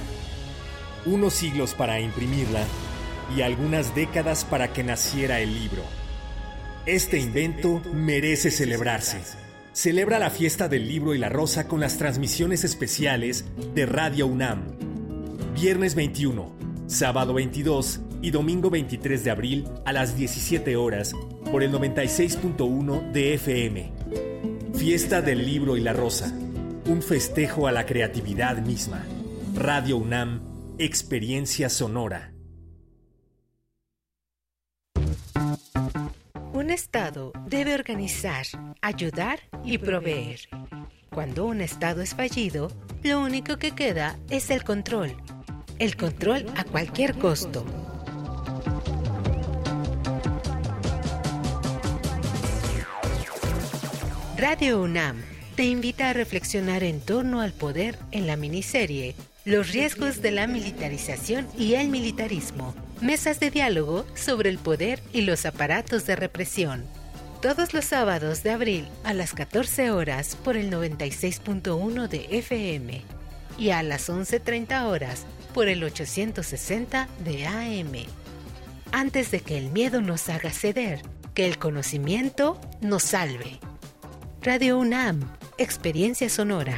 unos 1.06 1.34
siglos 1.34 1.74
para 1.74 2.02
imprimirla 2.02 2.66
y 3.34 3.42
algunas 3.42 3.96
décadas 3.96 4.44
para 4.44 4.74
que 4.74 4.84
naciera 4.84 5.40
el 5.40 5.54
libro. 5.54 5.82
Este 6.86 7.18
invento 7.18 7.82
merece 7.94 8.52
celebrarse. 8.52 9.22
Celebra 9.72 10.20
la 10.20 10.30
fiesta 10.30 10.68
del 10.68 10.90
libro 10.90 11.16
y 11.16 11.20
la 11.20 11.30
rosa 11.30 11.70
con 11.70 11.80
las 11.80 11.98
transmisiones 11.98 12.66
especiales 12.66 13.46
de 13.76 13.86
Radio 13.86 14.28
UNAM. 14.28 14.64
Viernes 15.54 15.96
21, 15.96 16.52
sábado 16.88 17.34
22 17.34 18.00
y 18.22 18.32
domingo 18.32 18.70
23 18.70 19.24
de 19.24 19.30
abril 19.30 19.68
a 19.86 19.92
las 19.92 20.16
17 20.16 20.76
horas 20.78 21.14
por 21.52 21.62
el 21.62 21.72
96.1 21.72 23.12
de 23.12 23.34
FM. 23.36 23.92
Fiesta 24.74 25.22
del 25.22 25.46
Libro 25.46 25.76
y 25.76 25.82
la 25.82 25.94
Rosa. 25.94 26.34
Un 26.86 27.02
festejo 27.02 27.68
a 27.68 27.72
la 27.72 27.86
creatividad 27.86 28.58
misma. 28.60 29.04
Radio 29.54 29.98
UNAM, 29.98 30.42
Experiencia 30.78 31.70
Sonora. 31.70 32.34
Un 36.54 36.70
Estado 36.70 37.34
debe 37.48 37.76
organizar, 37.76 38.46
ayudar 38.82 39.40
y 39.64 39.78
proveer. 39.78 40.40
Cuando 41.10 41.46
un 41.46 41.62
Estado 41.62 42.02
es 42.02 42.16
fallido, 42.16 42.72
lo 43.04 43.22
único 43.22 43.58
que 43.58 43.72
queda 43.72 44.18
es 44.30 44.50
el 44.50 44.64
control. 44.64 45.16
El 45.80 45.96
control 45.96 46.44
a 46.56 46.64
cualquier 46.64 47.14
costo. 47.20 47.64
Radio 54.38 54.82
UNAM 54.82 55.22
te 55.56 55.66
invita 55.66 56.10
a 56.10 56.14
reflexionar 56.14 56.84
en 56.84 57.00
torno 57.00 57.42
al 57.42 57.54
poder 57.54 58.00
en 58.12 58.26
la 58.26 58.38
miniserie 58.38 59.14
Los 59.46 59.72
riesgos 59.72 60.24
de 60.24 60.32
la 60.32 60.48
militarización 60.48 61.48
y 61.56 61.76
el 61.76 61.90
militarismo. 61.90 62.74
Mesas 63.00 63.40
de 63.40 63.52
diálogo 63.52 64.08
sobre 64.16 64.50
el 64.50 64.58
poder 64.58 65.00
y 65.14 65.22
los 65.22 65.46
aparatos 65.46 66.08
de 66.08 66.16
represión. 66.16 66.86
Todos 67.40 67.76
los 67.76 67.86
sábados 67.86 68.42
de 68.42 68.50
abril 68.50 68.88
a 69.04 69.14
las 69.14 69.34
14 69.34 69.92
horas 69.92 70.36
por 70.44 70.58
el 70.58 70.72
96.1 70.72 72.08
de 72.08 72.26
FM 72.32 73.04
y 73.60 73.70
a 73.70 73.84
las 73.84 74.10
11.30 74.10 74.86
horas 74.86 75.28
por 75.58 75.70
el 75.70 75.84
860 75.84 77.10
de 77.26 77.48
AM. 77.48 78.06
Antes 78.92 79.32
de 79.32 79.40
que 79.40 79.58
el 79.58 79.72
miedo 79.72 80.04
nos 80.04 80.30
haga 80.30 80.52
ceder, 80.52 81.02
que 81.34 81.48
el 81.48 81.58
conocimiento 81.58 82.62
nos 82.80 83.02
salve. 83.02 83.60
Radio 84.44 84.78
UNAM, 84.78 85.28
Experiencia 85.58 86.30
Sonora. 86.30 86.78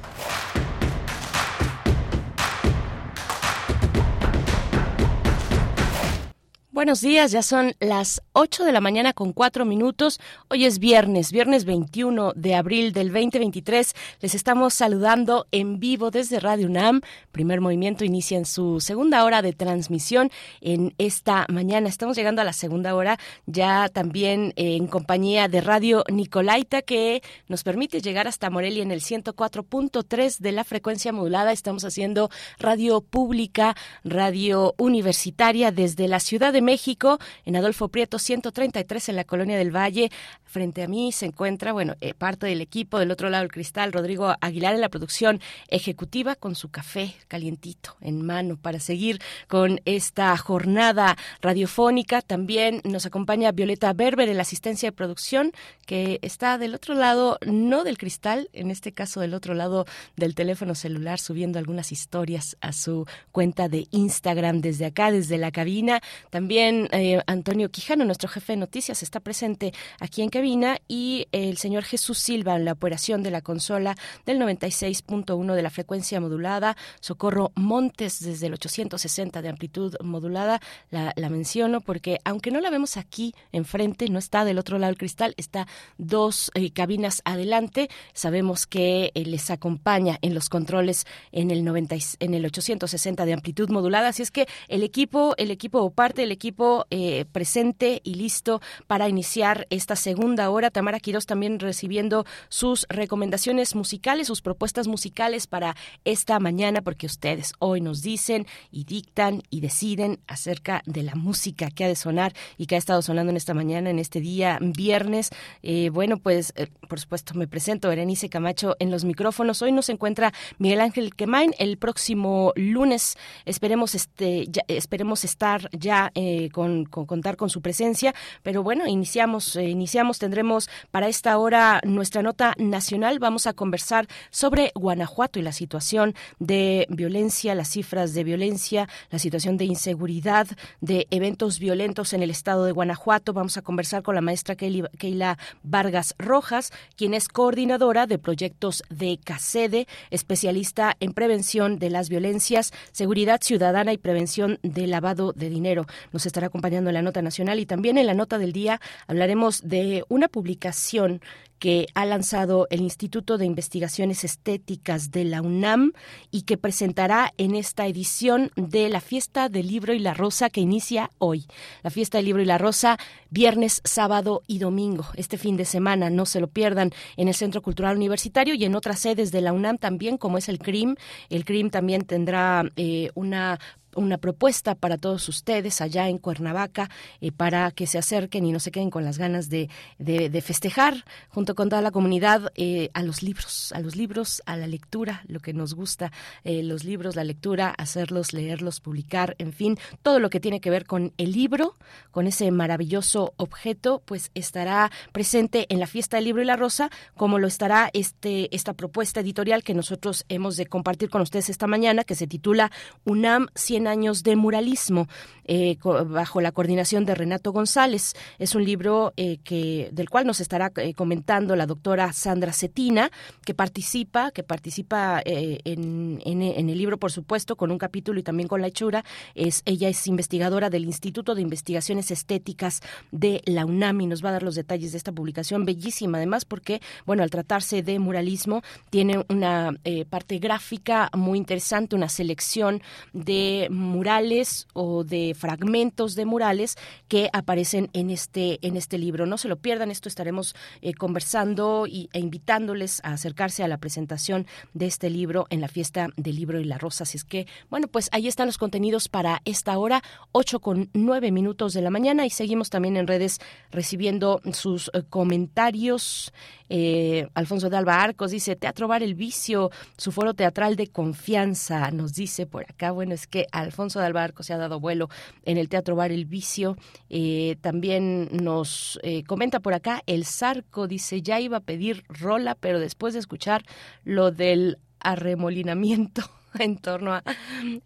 Buenos 6.73 7.01
días, 7.01 7.33
ya 7.33 7.43
son 7.43 7.75
las 7.81 8.21
8 8.31 8.63
de 8.63 8.71
la 8.71 8.79
mañana 8.79 9.11
con 9.11 9.33
4 9.33 9.65
minutos. 9.65 10.21
Hoy 10.47 10.63
es 10.63 10.79
viernes, 10.79 11.33
viernes 11.33 11.65
21 11.65 12.31
de 12.37 12.55
abril 12.55 12.93
del 12.93 13.11
2023. 13.11 13.93
Les 14.21 14.35
estamos 14.35 14.73
saludando 14.73 15.47
en 15.51 15.81
vivo 15.81 16.11
desde 16.11 16.39
Radio 16.39 16.67
UNAM. 16.67 17.01
Primer 17.33 17.59
Movimiento 17.59 18.05
inicia 18.05 18.37
en 18.37 18.45
su 18.45 18.79
segunda 18.79 19.25
hora 19.25 19.41
de 19.41 19.51
transmisión 19.51 20.31
en 20.61 20.93
esta 20.97 21.45
mañana. 21.49 21.89
Estamos 21.89 22.15
llegando 22.15 22.41
a 22.41 22.45
la 22.45 22.53
segunda 22.53 22.95
hora 22.95 23.19
ya 23.47 23.89
también 23.89 24.53
en 24.55 24.87
compañía 24.87 25.49
de 25.49 25.59
Radio 25.59 26.05
Nicolaita 26.09 26.83
que 26.83 27.21
nos 27.49 27.63
permite 27.63 27.99
llegar 27.99 28.29
hasta 28.29 28.49
Morelia 28.49 28.81
en 28.81 28.91
el 28.91 29.01
104.3 29.01 30.37
de 30.37 30.51
la 30.53 30.63
frecuencia 30.63 31.11
modulada. 31.11 31.51
Estamos 31.51 31.83
haciendo 31.83 32.29
radio 32.59 33.01
pública, 33.01 33.75
radio 34.05 34.73
universitaria 34.77 35.73
desde 35.73 36.07
la 36.07 36.21
Ciudad 36.21 36.53
de 36.53 36.60
México, 36.61 37.19
en 37.45 37.55
Adolfo 37.55 37.87
Prieto 37.87 38.19
133 38.19 39.09
en 39.09 39.15
la 39.15 39.23
Colonia 39.23 39.57
del 39.57 39.75
Valle. 39.75 40.11
Frente 40.43 40.83
a 40.83 40.87
mí 40.87 41.11
se 41.11 41.27
encuentra, 41.27 41.71
bueno, 41.73 41.95
eh, 42.01 42.13
parte 42.13 42.45
del 42.45 42.61
equipo 42.61 42.99
del 42.99 43.11
otro 43.11 43.29
lado 43.29 43.43
del 43.43 43.51
cristal, 43.51 43.93
Rodrigo 43.93 44.35
Aguilar 44.41 44.75
en 44.75 44.81
la 44.81 44.89
producción 44.89 45.39
ejecutiva 45.67 46.35
con 46.35 46.55
su 46.55 46.69
café 46.69 47.15
calientito 47.27 47.95
en 48.01 48.25
mano 48.25 48.57
para 48.57 48.79
seguir 48.79 49.21
con 49.47 49.79
esta 49.85 50.35
jornada 50.37 51.17
radiofónica. 51.41 52.21
También 52.21 52.81
nos 52.83 53.05
acompaña 53.05 53.51
Violeta 53.51 53.93
Berber 53.93 54.29
en 54.29 54.37
la 54.37 54.43
asistencia 54.43 54.89
de 54.89 54.95
producción, 54.95 55.51
que 55.85 56.19
está 56.21 56.57
del 56.57 56.75
otro 56.75 56.95
lado, 56.95 57.37
no 57.45 57.83
del 57.83 57.97
cristal, 57.97 58.49
en 58.53 58.71
este 58.71 58.91
caso 58.91 59.21
del 59.21 59.33
otro 59.33 59.53
lado 59.53 59.85
del 60.15 60.35
teléfono 60.35 60.75
celular, 60.75 61.19
subiendo 61.19 61.59
algunas 61.59 61.91
historias 61.91 62.57
a 62.61 62.73
su 62.73 63.05
cuenta 63.31 63.69
de 63.69 63.87
Instagram 63.91 64.61
desde 64.61 64.85
acá, 64.85 65.11
desde 65.11 65.37
la 65.37 65.51
cabina. 65.51 66.01
También 66.29 66.50
también 66.51 66.89
eh, 66.91 67.21
Antonio 67.27 67.71
Quijano, 67.71 68.03
nuestro 68.03 68.27
jefe 68.27 68.51
de 68.51 68.57
noticias, 68.57 69.03
está 69.03 69.21
presente 69.21 69.71
aquí 70.01 70.21
en 70.21 70.27
cabina 70.27 70.79
y 70.85 71.27
el 71.31 71.55
señor 71.55 71.85
Jesús 71.85 72.17
Silva 72.17 72.57
en 72.57 72.65
la 72.65 72.73
operación 72.73 73.23
de 73.23 73.31
la 73.31 73.39
consola 73.39 73.95
del 74.25 74.37
96.1 74.37 75.55
de 75.55 75.61
la 75.61 75.69
frecuencia 75.69 76.19
modulada. 76.19 76.75
Socorro 76.99 77.53
Montes 77.55 78.19
desde 78.19 78.47
el 78.47 78.53
860 78.55 79.41
de 79.41 79.47
amplitud 79.47 79.95
modulada. 80.03 80.59
La, 80.89 81.13
menciono 81.29 81.79
porque 81.79 82.19
aunque 82.25 82.51
no 82.51 82.59
la 82.59 82.69
vemos 82.69 82.97
aquí 82.97 83.33
enfrente, 83.53 84.09
no 84.09 84.19
está 84.19 84.43
del 84.43 84.59
otro 84.59 84.77
lado 84.77 84.91
del 84.91 84.97
cristal, 84.97 85.33
está 85.37 85.67
dos 85.97 86.51
eh, 86.53 86.71
cabinas 86.71 87.21
adelante. 87.23 87.89
Sabemos 88.11 88.67
que 88.67 89.11
eh, 89.13 89.23
les 89.23 89.51
acompaña 89.51 90.17
en 90.21 90.33
los 90.33 90.49
controles 90.49 91.05
en 91.31 91.49
el 91.49 91.63
90, 91.63 91.95
en 92.19 92.33
el 92.33 92.45
860 92.45 93.23
de 93.23 93.31
amplitud 93.31 93.69
modulada. 93.69 94.09
Así 94.09 94.21
es 94.21 94.31
que 94.31 94.47
el 94.67 94.83
equipo, 94.83 95.33
el 95.37 95.49
equipo 95.49 95.79
o 95.79 95.91
parte 95.91 96.19
del 96.23 96.33
equipo 96.33 96.40
equipo 96.41 96.87
eh, 96.89 97.25
presente 97.31 98.01
y 98.03 98.15
listo 98.15 98.61
para 98.87 99.07
iniciar 99.07 99.67
esta 99.69 99.95
segunda 99.95 100.49
hora. 100.49 100.71
Tamara 100.71 100.99
Quiroz 100.99 101.27
también 101.27 101.59
recibiendo 101.59 102.25
sus 102.49 102.87
recomendaciones 102.89 103.75
musicales, 103.75 104.25
sus 104.25 104.41
propuestas 104.41 104.87
musicales 104.87 105.45
para 105.45 105.75
esta 106.03 106.39
mañana, 106.39 106.81
porque 106.81 107.05
ustedes 107.05 107.53
hoy 107.59 107.79
nos 107.79 108.01
dicen 108.01 108.47
y 108.71 108.85
dictan 108.85 109.43
y 109.51 109.61
deciden 109.61 110.19
acerca 110.25 110.81
de 110.87 111.03
la 111.03 111.13
música 111.13 111.69
que 111.69 111.83
ha 111.85 111.87
de 111.87 111.95
sonar 111.95 112.33
y 112.57 112.65
que 112.65 112.73
ha 112.73 112.79
estado 112.79 113.03
sonando 113.03 113.29
en 113.29 113.37
esta 113.37 113.53
mañana, 113.53 113.91
en 113.91 113.99
este 113.99 114.19
día 114.19 114.57
viernes. 114.59 115.29
Eh, 115.61 115.91
bueno, 115.93 116.17
pues 116.17 116.53
eh, 116.55 116.67
por 116.89 116.99
supuesto 116.99 117.35
me 117.35 117.47
presento, 117.47 117.87
Berenice 117.87 118.29
Camacho 118.29 118.75
en 118.79 118.89
los 118.89 119.05
micrófonos. 119.05 119.61
Hoy 119.61 119.73
nos 119.73 119.89
encuentra 119.89 120.33
Miguel 120.57 120.81
Ángel 120.81 121.13
Quemain. 121.13 121.53
El 121.59 121.77
próximo 121.77 122.51
lunes 122.55 123.15
esperemos, 123.45 123.93
este, 123.93 124.47
esperemos 124.67 125.23
estar 125.23 125.69
ya 125.71 126.11
eh, 126.31 126.49
con, 126.49 126.85
contar 126.85 127.35
con 127.35 127.49
su 127.49 127.61
presencia. 127.61 128.15
Pero 128.41 128.63
bueno, 128.63 128.87
iniciamos, 128.87 129.57
eh, 129.57 129.67
iniciamos, 129.67 130.17
tendremos 130.17 130.69
para 130.89 131.09
esta 131.09 131.37
hora 131.37 131.81
nuestra 131.83 132.21
nota 132.21 132.55
nacional. 132.57 133.19
Vamos 133.19 133.47
a 133.47 133.53
conversar 133.53 134.07
sobre 134.29 134.71
Guanajuato 134.73 135.39
y 135.39 135.41
la 135.41 135.51
situación 135.51 136.15
de 136.39 136.87
violencia, 136.89 137.53
las 137.53 137.67
cifras 137.67 138.13
de 138.13 138.23
violencia, 138.23 138.87
la 139.09 139.19
situación 139.19 139.57
de 139.57 139.65
inseguridad, 139.65 140.47
de 140.79 141.05
eventos 141.11 141.59
violentos 141.59 142.13
en 142.13 142.23
el 142.23 142.29
estado 142.29 142.63
de 142.63 142.71
Guanajuato. 142.71 143.33
Vamos 143.33 143.57
a 143.57 143.61
conversar 143.61 144.01
con 144.01 144.15
la 144.15 144.21
maestra 144.21 144.55
Keila 144.55 145.37
Vargas 145.63 146.15
Rojas, 146.17 146.71
quien 146.95 147.13
es 147.13 147.27
coordinadora 147.27 148.07
de 148.07 148.19
proyectos 148.19 148.83
de 148.89 149.19
CACEDE, 149.21 149.85
especialista 150.11 150.95
en 151.01 151.11
prevención 151.11 151.77
de 151.77 151.89
las 151.89 152.07
violencias, 152.07 152.71
seguridad 152.93 153.41
ciudadana 153.41 153.91
y 153.91 153.97
prevención 153.97 154.59
de 154.63 154.87
lavado 154.87 155.33
de 155.33 155.49
dinero 155.49 155.87
estará 156.25 156.47
acompañando 156.47 156.89
en 156.89 156.95
la 156.95 157.01
nota 157.01 157.21
nacional 157.21 157.59
y 157.59 157.65
también 157.65 157.97
en 157.97 158.07
la 158.07 158.13
nota 158.13 158.37
del 158.37 158.53
día 158.53 158.79
hablaremos 159.07 159.61
de 159.67 160.03
una 160.09 160.27
publicación 160.27 161.21
que 161.61 161.85
ha 161.93 162.05
lanzado 162.05 162.65
el 162.71 162.81
Instituto 162.81 163.37
de 163.37 163.45
Investigaciones 163.45 164.23
Estéticas 164.23 165.11
de 165.11 165.25
la 165.25 165.43
UNAM 165.43 165.93
y 166.31 166.41
que 166.41 166.57
presentará 166.57 167.33
en 167.37 167.53
esta 167.53 167.85
edición 167.85 168.49
de 168.55 168.89
la 168.89 168.99
Fiesta 168.99 169.47
del 169.47 169.67
Libro 169.67 169.93
y 169.93 169.99
la 169.99 170.15
Rosa 170.15 170.49
que 170.49 170.59
inicia 170.59 171.11
hoy. 171.19 171.45
La 171.83 171.91
Fiesta 171.91 172.17
del 172.17 172.25
Libro 172.25 172.41
y 172.41 172.45
la 172.45 172.57
Rosa, 172.57 172.97
viernes, 173.29 173.81
sábado 173.83 174.41
y 174.47 174.57
domingo. 174.57 175.05
Este 175.13 175.37
fin 175.37 175.55
de 175.55 175.65
semana, 175.65 176.09
no 176.09 176.25
se 176.25 176.39
lo 176.39 176.47
pierdan 176.47 176.93
en 177.15 177.27
el 177.27 177.35
Centro 177.35 177.61
Cultural 177.61 177.95
Universitario 177.95 178.55
y 178.55 178.65
en 178.65 178.73
otras 178.73 178.97
sedes 178.97 179.31
de 179.31 179.41
la 179.41 179.53
UNAM 179.53 179.77
también, 179.77 180.17
como 180.17 180.39
es 180.39 180.49
el 180.49 180.57
CRIM. 180.57 180.95
El 181.29 181.45
CRIM 181.45 181.69
también 181.69 182.05
tendrá 182.05 182.63
eh, 182.75 183.11
una 183.13 183.59
una 183.95 184.17
propuesta 184.17 184.75
para 184.75 184.97
todos 184.97 185.27
ustedes 185.29 185.81
allá 185.81 186.07
en 186.09 186.17
Cuernavaca 186.17 186.89
eh, 187.19 187.31
para 187.31 187.71
que 187.71 187.87
se 187.87 187.97
acerquen 187.97 188.45
y 188.45 188.51
no 188.51 188.59
se 188.59 188.71
queden 188.71 188.89
con 188.89 189.03
las 189.03 189.17
ganas 189.17 189.49
de, 189.49 189.69
de, 189.97 190.41
festejar 190.41 191.05
junto 191.29 191.53
con 191.55 191.69
toda 191.69 191.81
la 191.81 191.91
comunidad 191.91 192.51
eh, 192.55 192.89
a 192.93 193.03
los 193.03 193.21
libros, 193.21 193.71
a 193.73 193.79
los 193.79 193.95
libros, 193.95 194.41
a 194.45 194.57
la 194.57 194.67
lectura, 194.67 195.23
lo 195.27 195.39
que 195.39 195.53
nos 195.53 195.75
gusta, 195.75 196.11
eh, 196.43 196.63
los 196.63 196.83
libros, 196.83 197.15
la 197.15 197.23
lectura, 197.23 197.69
hacerlos, 197.69 198.33
leerlos, 198.33 198.79
publicar, 198.79 199.35
en 199.37 199.53
fin, 199.53 199.77
todo 200.01 200.19
lo 200.19 200.29
que 200.29 200.39
tiene 200.39 200.61
que 200.61 200.69
ver 200.69 200.85
con 200.85 201.13
el 201.17 201.31
libro, 201.31 201.75
con 202.11 202.27
ese 202.27 202.49
maravilloso 202.51 203.33
objeto, 203.37 204.01
pues 204.05 204.31
estará 204.33 204.91
presente 205.11 205.67
en 205.69 205.79
la 205.79 205.87
fiesta 205.87 206.17
del 206.17 206.25
libro 206.25 206.41
y 206.41 206.45
la 206.45 206.55
rosa, 206.55 206.89
como 207.15 207.37
lo 207.37 207.47
estará 207.47 207.89
este, 207.93 208.53
esta 208.55 208.73
propuesta 208.73 209.19
editorial 209.19 209.63
que 209.63 209.73
nosotros 209.73 210.25
hemos 210.29 210.57
de 210.57 210.65
compartir 210.65 211.09
con 211.09 211.21
ustedes 211.21 211.49
esta 211.49 211.67
mañana, 211.67 212.03
que 212.03 212.15
se 212.15 212.27
titula 212.27 212.71
UNAM 213.05 213.47
100 213.55 213.80
100 213.81 213.87
años 213.87 214.23
de 214.23 214.35
muralismo, 214.35 215.07
eh, 215.45 215.77
bajo 216.05 216.39
la 216.39 216.51
coordinación 216.51 217.03
de 217.03 217.15
Renato 217.15 217.51
González. 217.51 218.13
Es 218.37 218.53
un 218.53 218.63
libro 218.63 219.11
eh, 219.17 219.39
que, 219.43 219.89
del 219.91 220.09
cual 220.09 220.27
nos 220.27 220.39
estará 220.39 220.71
eh, 220.75 220.93
comentando 220.93 221.55
la 221.55 221.65
doctora 221.65 222.13
Sandra 222.13 222.53
Cetina, 222.53 223.11
que 223.43 223.55
participa, 223.55 224.31
que 224.31 224.43
participa 224.43 225.21
en, 225.25 226.21
en, 226.23 226.69
el 226.69 226.77
libro, 226.77 226.97
por 226.97 227.11
supuesto, 227.11 227.55
con 227.55 227.71
un 227.71 227.79
capítulo 227.79 228.19
y 228.19 228.23
también 228.23 228.47
con 228.47 228.61
la 228.61 228.67
hechura. 228.67 229.03
Es, 229.33 229.63
ella 229.65 229.89
es 229.89 230.05
investigadora 230.05 230.69
del 230.69 230.85
Instituto 230.85 231.33
de 231.33 231.41
Investigaciones 231.41 232.11
Estéticas 232.11 232.81
de 233.11 233.41
la 233.45 233.65
UNAM 233.65 234.01
y 234.01 234.07
nos 234.07 234.23
va 234.23 234.29
a 234.29 234.33
dar 234.33 234.43
los 234.43 234.55
detalles 234.55 234.91
de 234.91 234.99
esta 234.99 235.11
publicación, 235.11 235.65
bellísima 235.65 236.19
además, 236.19 236.45
porque, 236.45 236.81
bueno, 237.05 237.23
al 237.23 237.31
tratarse 237.31 237.81
de 237.81 237.97
muralismo, 237.97 238.61
tiene 238.89 239.25
una 239.27 239.73
parte 240.09 240.37
gráfica 240.37 241.09
muy 241.15 241.39
interesante, 241.39 241.95
una 241.95 242.09
selección 242.09 242.81
de 243.13 243.67
murales 243.71 244.67
o 244.73 245.03
de 245.03 245.33
fragmentos 245.37 246.15
de 246.15 246.25
murales 246.25 246.77
que 247.07 247.29
aparecen 247.33 247.89
en 247.93 248.09
este, 248.09 248.59
en 248.61 248.77
este 248.77 248.97
libro. 248.97 249.25
No 249.25 249.37
se 249.37 249.47
lo 249.47 249.55
pierdan, 249.55 249.91
esto 249.91 250.09
estaremos 250.09 250.55
eh, 250.81 250.93
conversando 250.93 251.87
y, 251.87 252.09
e 252.13 252.19
invitándoles 252.19 253.01
a 253.03 253.13
acercarse 253.13 253.63
a 253.63 253.67
la 253.67 253.77
presentación 253.77 254.45
de 254.73 254.85
este 254.87 255.09
libro 255.09 255.47
en 255.49 255.61
la 255.61 255.67
fiesta 255.67 256.09
del 256.17 256.35
libro 256.35 256.59
y 256.59 256.65
la 256.65 256.77
rosa. 256.77 257.03
Así 257.03 257.17
es 257.17 257.23
que, 257.23 257.47
bueno, 257.69 257.87
pues 257.87 258.09
ahí 258.11 258.27
están 258.27 258.47
los 258.47 258.57
contenidos 258.57 259.07
para 259.07 259.41
esta 259.45 259.77
hora, 259.77 260.03
8 260.33 260.59
con 260.59 260.89
9 260.93 261.31
minutos 261.31 261.73
de 261.73 261.81
la 261.81 261.89
mañana 261.89 262.25
y 262.25 262.29
seguimos 262.29 262.69
también 262.69 262.97
en 262.97 263.07
redes 263.07 263.39
recibiendo 263.71 264.41
sus 264.53 264.89
eh, 264.93 265.03
comentarios. 265.09 266.33
Eh, 266.69 267.27
Alfonso 267.33 267.69
de 267.69 267.77
Alba 267.77 268.01
Arcos 268.01 268.31
dice, 268.31 268.55
Teatro 268.55 268.87
Bar 268.87 269.03
El 269.03 269.15
Vicio, 269.15 269.71
su 269.97 270.11
foro 270.11 270.33
teatral 270.33 270.75
de 270.75 270.87
confianza, 270.87 271.91
nos 271.91 272.13
dice 272.13 272.45
por 272.45 272.63
acá. 272.63 272.91
Bueno, 272.91 273.13
es 273.13 273.27
que 273.27 273.45
Alfonso 273.61 273.99
de 273.99 274.05
Alba 274.05 274.23
Arcos 274.23 274.45
se 274.45 274.53
ha 274.53 274.57
dado 274.57 274.79
vuelo 274.79 275.09
en 275.43 275.57
el 275.57 275.69
Teatro 275.69 275.95
Bar 275.95 276.11
El 276.11 276.25
Vicio. 276.25 276.77
Eh, 277.09 277.57
también 277.61 278.29
nos 278.31 278.99
eh, 279.03 279.23
comenta 279.23 279.59
por 279.59 279.73
acá, 279.73 280.01
el 280.05 280.25
Zarco 280.25 280.87
dice, 280.87 281.21
ya 281.21 281.39
iba 281.39 281.57
a 281.57 281.61
pedir 281.61 282.03
rola, 282.09 282.55
pero 282.55 282.79
después 282.79 283.13
de 283.13 283.19
escuchar 283.19 283.63
lo 284.03 284.31
del 284.31 284.77
arremolinamiento 284.99 286.21
en 286.59 286.77
torno 286.77 287.13
a 287.13 287.23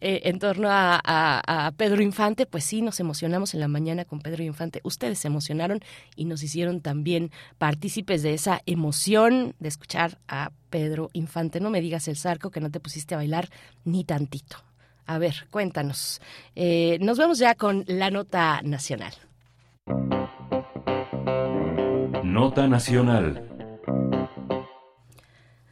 eh, 0.01 0.21
en 0.23 0.39
torno 0.39 0.67
a, 0.71 1.71
Pedro 1.77 2.01
Infante, 2.01 2.45
pues 2.45 2.63
sí, 2.63 2.81
nos 2.81 2.99
emocionamos 2.99 3.53
en 3.53 3.59
la 3.59 3.67
mañana 3.67 4.05
con 4.05 4.19
Pedro 4.19 4.43
Infante. 4.43 4.81
Ustedes 4.83 5.19
se 5.19 5.27
emocionaron 5.27 5.79
y 6.15 6.25
nos 6.25 6.43
hicieron 6.43 6.81
también 6.81 7.31
partícipes 7.57 8.23
de 8.23 8.33
esa 8.33 8.61
emoción 8.65 9.55
de 9.59 9.67
escuchar 9.67 10.19
a 10.27 10.51
Pedro 10.69 11.09
Infante. 11.13 11.59
No 11.59 11.69
me 11.69 11.81
digas 11.81 12.07
el 12.07 12.17
zarco 12.17 12.51
que 12.51 12.61
no 12.61 12.71
te 12.71 12.79
pusiste 12.79 13.15
a 13.15 13.17
bailar 13.17 13.49
ni 13.83 14.03
tantito. 14.03 14.57
A 15.05 15.17
ver, 15.17 15.47
cuéntanos. 15.51 16.21
Eh, 16.55 16.97
nos 17.01 17.17
vemos 17.17 17.37
ya 17.39 17.55
con 17.55 17.83
la 17.87 18.09
nota 18.09 18.61
nacional. 18.63 19.13
Nota 22.23 22.67
nacional. 22.67 23.54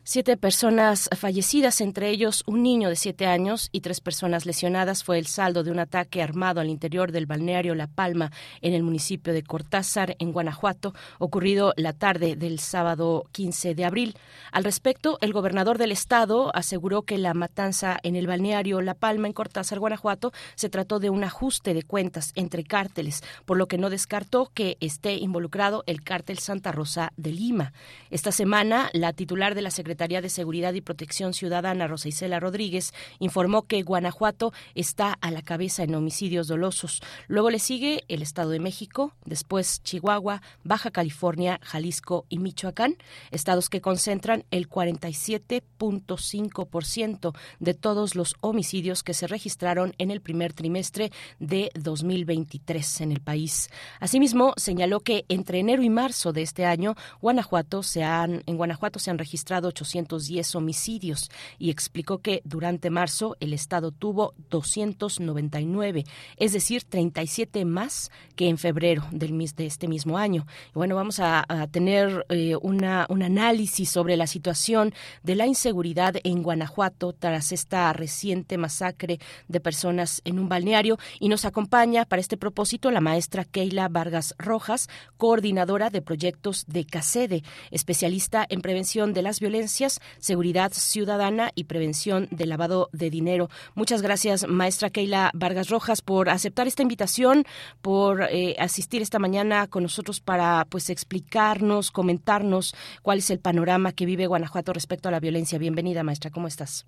Siete 0.05 0.35
personas 0.35 1.09
fallecidas, 1.17 1.79
entre 1.79 2.09
ellos 2.09 2.43
un 2.45 2.61
niño 2.61 2.89
de 2.89 2.97
siete 2.97 3.25
años 3.25 3.69
y 3.71 3.79
tres 3.79 4.01
personas 4.01 4.45
lesionadas, 4.45 5.01
fue 5.01 5.17
el 5.17 5.27
saldo 5.27 5.63
de 5.63 5.71
un 5.71 5.79
ataque 5.79 6.21
armado 6.21 6.59
al 6.59 6.67
interior 6.67 7.13
del 7.13 7.25
balneario 7.25 7.73
La 7.73 7.87
Palma, 7.87 8.29
en 8.61 8.73
el 8.73 8.83
municipio 8.83 9.31
de 9.31 9.43
Cortázar, 9.43 10.17
en 10.19 10.33
Guanajuato, 10.33 10.93
ocurrido 11.19 11.73
la 11.77 11.93
tarde 11.93 12.35
del 12.35 12.59
sábado 12.59 13.23
15 13.31 13.75
de 13.75 13.85
abril. 13.85 14.17
Al 14.51 14.65
respecto, 14.65 15.19
el 15.21 15.31
gobernador 15.31 15.77
del 15.77 15.93
estado 15.93 16.53
aseguró 16.53 17.03
que 17.03 17.17
la 17.17 17.33
matanza 17.33 17.97
en 18.03 18.17
el 18.17 18.27
balneario 18.27 18.81
La 18.81 18.95
Palma, 18.95 19.27
en 19.27 19.33
Cortázar, 19.33 19.79
Guanajuato, 19.79 20.33
se 20.55 20.67
trató 20.67 20.99
de 20.99 21.11
un 21.11 21.23
ajuste 21.23 21.73
de 21.73 21.83
cuentas 21.83 22.33
entre 22.35 22.65
cárteles, 22.65 23.23
por 23.45 23.55
lo 23.55 23.69
que 23.69 23.77
no 23.77 23.89
descartó 23.89 24.51
que 24.53 24.75
esté 24.81 25.13
involucrado 25.13 25.85
el 25.87 26.03
cártel 26.03 26.39
Santa 26.39 26.73
Rosa 26.73 27.13
de 27.15 27.31
Lima. 27.31 27.71
Esta 28.09 28.33
semana, 28.33 28.89
la 28.91 29.13
titular 29.13 29.55
de 29.55 29.61
la 29.61 29.71
Secretaría 29.71 29.92
Secretaría 29.93 30.21
de 30.21 30.29
Seguridad 30.29 30.73
y 30.73 30.81
Protección 30.81 31.35
Ciudadana, 31.35 31.85
Rosa 31.85 32.07
Isela 32.07 32.39
Rodríguez, 32.39 32.95
informó 33.19 33.67
que 33.67 33.83
Guanajuato 33.83 34.51
está 34.73 35.13
a 35.13 35.29
la 35.29 35.43
cabeza 35.43 35.83
en 35.83 35.93
homicidios 35.93 36.47
dolosos. 36.47 37.03
Luego 37.27 37.51
le 37.51 37.59
sigue 37.59 38.03
el 38.07 38.23
Estado 38.23 38.49
de 38.49 38.59
México, 38.59 39.13
después 39.23 39.83
Chihuahua, 39.83 40.41
Baja 40.63 40.89
California, 40.89 41.59
Jalisco 41.61 42.25
y 42.27 42.39
Michoacán, 42.39 42.97
estados 43.29 43.69
que 43.69 43.81
concentran 43.81 44.45
el 44.49 44.67
47.5% 44.67 47.35
de 47.59 47.73
todos 47.75 48.15
los 48.15 48.33
homicidios 48.41 49.03
que 49.03 49.13
se 49.13 49.27
registraron 49.27 49.93
en 49.99 50.09
el 50.09 50.21
primer 50.21 50.53
trimestre 50.53 51.11
de 51.37 51.69
2023 51.75 53.01
en 53.01 53.11
el 53.11 53.21
país. 53.21 53.69
Asimismo, 53.99 54.55
señaló 54.57 55.01
que 55.01 55.25
entre 55.29 55.59
enero 55.59 55.83
y 55.83 55.91
marzo 55.91 56.33
de 56.33 56.41
este 56.41 56.65
año, 56.65 56.95
Guanajuato 57.21 57.83
se 57.83 58.03
han, 58.03 58.41
en 58.47 58.57
Guanajuato 58.57 58.97
se 58.97 59.11
han 59.11 59.19
registrado 59.19 59.71
810 59.83 60.55
homicidios 60.55 61.29
y 61.59 61.69
explicó 61.69 62.19
que 62.19 62.41
durante 62.45 62.89
marzo 62.89 63.35
el 63.39 63.53
Estado 63.53 63.91
tuvo 63.91 64.33
299, 64.49 66.05
es 66.37 66.53
decir, 66.53 66.83
37 66.83 67.65
más 67.65 68.11
que 68.35 68.47
en 68.47 68.57
febrero 68.57 69.05
del, 69.11 69.37
de 69.55 69.65
este 69.65 69.87
mismo 69.87 70.17
año. 70.17 70.45
Bueno, 70.73 70.95
vamos 70.95 71.19
a, 71.19 71.45
tener 71.71 72.25
eh, 72.29 72.55
una, 72.61 73.05
un 73.09 73.23
análisis 73.23 73.89
sobre 73.89 74.15
la 74.15 74.27
situación 74.27 74.93
de 75.23 75.35
la 75.35 75.47
inseguridad 75.47 76.15
en 76.23 76.43
Guanajuato 76.43 77.13
tras 77.13 77.51
esta 77.51 77.91
reciente 77.93 78.57
masacre 78.57 79.19
de 79.47 79.59
personas 79.59 80.21
en 80.25 80.39
un 80.39 80.49
balneario 80.49 80.97
y 81.19 81.29
nos 81.29 81.45
acompaña 81.45 82.05
para 82.05 82.19
este 82.19 82.37
propósito 82.37 82.91
la 82.91 83.01
maestra 83.01 83.45
Keila 83.45 83.87
Vargas 83.89 84.35
Rojas, 84.37 84.89
coordinadora 85.17 85.89
de 85.89 86.01
proyectos 86.01 86.65
de 86.67 86.85
CACEDE, 86.85 87.43
especialista 87.71 88.45
en 88.47 88.61
prevención 88.61 89.13
de 89.13 89.21
las 89.21 89.39
violencias 89.39 89.72
seguridad 90.19 90.71
ciudadana 90.71 91.51
y 91.55 91.65
prevención 91.65 92.27
del 92.31 92.49
lavado 92.49 92.89
de 92.91 93.09
dinero. 93.09 93.49
Muchas 93.75 94.01
gracias, 94.01 94.47
maestra 94.47 94.89
Keila 94.89 95.31
Vargas 95.33 95.69
Rojas, 95.69 96.01
por 96.01 96.29
aceptar 96.29 96.67
esta 96.67 96.83
invitación, 96.83 97.43
por 97.81 98.23
eh, 98.23 98.55
asistir 98.59 99.01
esta 99.01 99.19
mañana 99.19 99.67
con 99.67 99.83
nosotros 99.83 100.19
para 100.21 100.65
pues 100.69 100.89
explicarnos, 100.89 101.91
comentarnos 101.91 102.75
cuál 103.01 103.19
es 103.19 103.29
el 103.29 103.39
panorama 103.39 103.91
que 103.91 104.05
vive 104.05 104.27
Guanajuato 104.27 104.73
respecto 104.73 105.09
a 105.09 105.11
la 105.11 105.19
violencia. 105.19 105.59
Bienvenida, 105.59 106.03
maestra, 106.03 106.31
¿cómo 106.31 106.47
estás? 106.47 106.85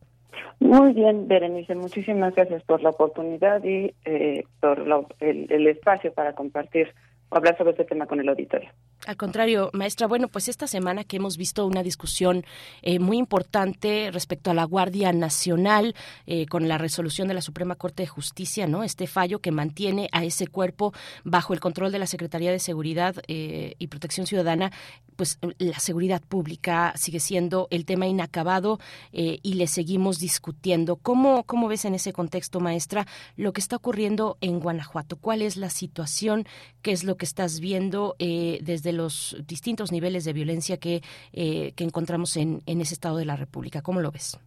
Muy 0.59 0.93
bien, 0.93 1.27
Berenice, 1.27 1.75
muchísimas 1.75 2.33
gracias 2.35 2.63
por 2.63 2.81
la 2.81 2.89
oportunidad 2.89 3.63
y 3.63 3.93
eh, 4.05 4.43
por 4.61 5.05
el 5.19 5.67
espacio 5.67 6.13
para 6.13 6.33
compartir 6.33 6.93
hablar 7.39 7.57
sobre 7.57 7.71
este 7.71 7.85
tema 7.85 8.05
con 8.05 8.19
el 8.19 8.29
auditorio. 8.29 8.69
Al 9.05 9.17
contrario, 9.17 9.69
maestra, 9.73 10.07
bueno, 10.07 10.27
pues 10.29 10.47
esta 10.47 10.67
semana 10.67 11.03
que 11.03 11.17
hemos 11.17 11.37
visto 11.37 11.65
una 11.67 11.83
discusión 11.83 12.43
eh, 12.81 12.97
muy 12.99 13.17
importante 13.17 14.09
respecto 14.11 14.49
a 14.49 14.53
la 14.53 14.63
Guardia 14.63 15.13
Nacional 15.13 15.95
eh, 16.25 16.47
con 16.47 16.67
la 16.67 16.77
resolución 16.77 17.27
de 17.27 17.35
la 17.35 17.41
Suprema 17.41 17.75
Corte 17.75 18.03
de 18.03 18.07
Justicia, 18.07 18.67
¿no? 18.67 18.83
Este 18.83 19.05
fallo 19.05 19.39
que 19.39 19.51
mantiene 19.51 20.09
a 20.11 20.23
ese 20.23 20.47
cuerpo 20.47 20.93
bajo 21.23 21.53
el 21.53 21.59
control 21.59 21.91
de 21.91 21.99
la 21.99 22.07
Secretaría 22.07 22.51
de 22.51 22.59
Seguridad 22.59 23.15
eh, 23.27 23.75
y 23.77 23.87
Protección 23.87 24.25
Ciudadana, 24.25 24.71
pues 25.15 25.39
la 25.59 25.79
seguridad 25.79 26.21
pública 26.21 26.93
sigue 26.95 27.19
siendo 27.19 27.67
el 27.69 27.85
tema 27.85 28.07
inacabado 28.07 28.79
y 29.11 29.53
le 29.53 29.67
seguimos 29.67 30.19
discutiendo. 30.19 30.97
¿Cómo, 30.97 31.43
¿Cómo 31.43 31.69
ves 31.69 31.85
en 31.85 31.95
ese 31.95 32.11
contexto, 32.11 32.59
maestra, 32.59 33.07
lo 33.37 33.53
que 33.53 33.61
está 33.61 33.77
ocurriendo 33.77 34.37
en 34.41 34.59
Guanajuato? 34.59 35.15
¿Cuál 35.15 35.41
es 35.41 35.55
la 35.55 35.69
situación? 35.69 36.45
¿Qué 36.81 36.91
es 36.91 37.05
lo 37.05 37.15
que 37.15 37.24
estás 37.25 37.59
viendo 37.59 38.15
desde 38.17 38.93
los 38.93 39.35
distintos 39.47 39.91
niveles 39.91 40.23
de 40.23 40.33
violencia 40.33 40.77
que, 40.77 41.01
eh, 41.33 41.73
que 41.75 41.83
encontramos 41.83 42.37
en, 42.37 42.61
en 42.65 42.81
ese 42.81 42.93
estado 42.93 43.17
de 43.17 43.25
la 43.25 43.35
República. 43.35 43.81
¿Cómo 43.81 44.01
lo 44.01 44.11
ves? 44.11 44.39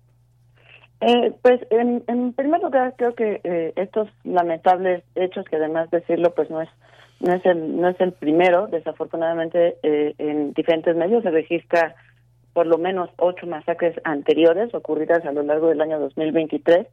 Eh, 1.00 1.32
pues 1.42 1.60
en, 1.70 2.02
en, 2.08 2.32
primer 2.32 2.60
lugar 2.60 2.94
creo 2.96 3.14
que 3.14 3.40
eh, 3.44 3.72
estos 3.76 4.08
lamentables 4.24 5.04
hechos 5.14 5.44
que 5.46 5.56
además 5.56 5.90
decirlo 5.90 6.34
pues 6.34 6.50
no 6.50 6.60
es 6.60 6.68
no 7.20 7.34
es 7.34 7.46
el 7.46 7.80
no 7.80 7.88
es 7.88 8.00
el 8.00 8.12
primero 8.12 8.66
desafortunadamente 8.66 9.76
en 9.82 10.52
diferentes 10.54 10.96
medios 10.96 11.22
se 11.22 11.30
registra 11.30 11.94
por 12.52 12.66
lo 12.66 12.78
menos 12.78 13.10
ocho 13.16 13.46
masacres 13.46 13.94
anteriores 14.02 14.74
ocurridas 14.74 15.24
a 15.24 15.30
lo 15.30 15.44
largo 15.44 15.68
del 15.68 15.80
año 15.80 16.00
2023 16.00 16.88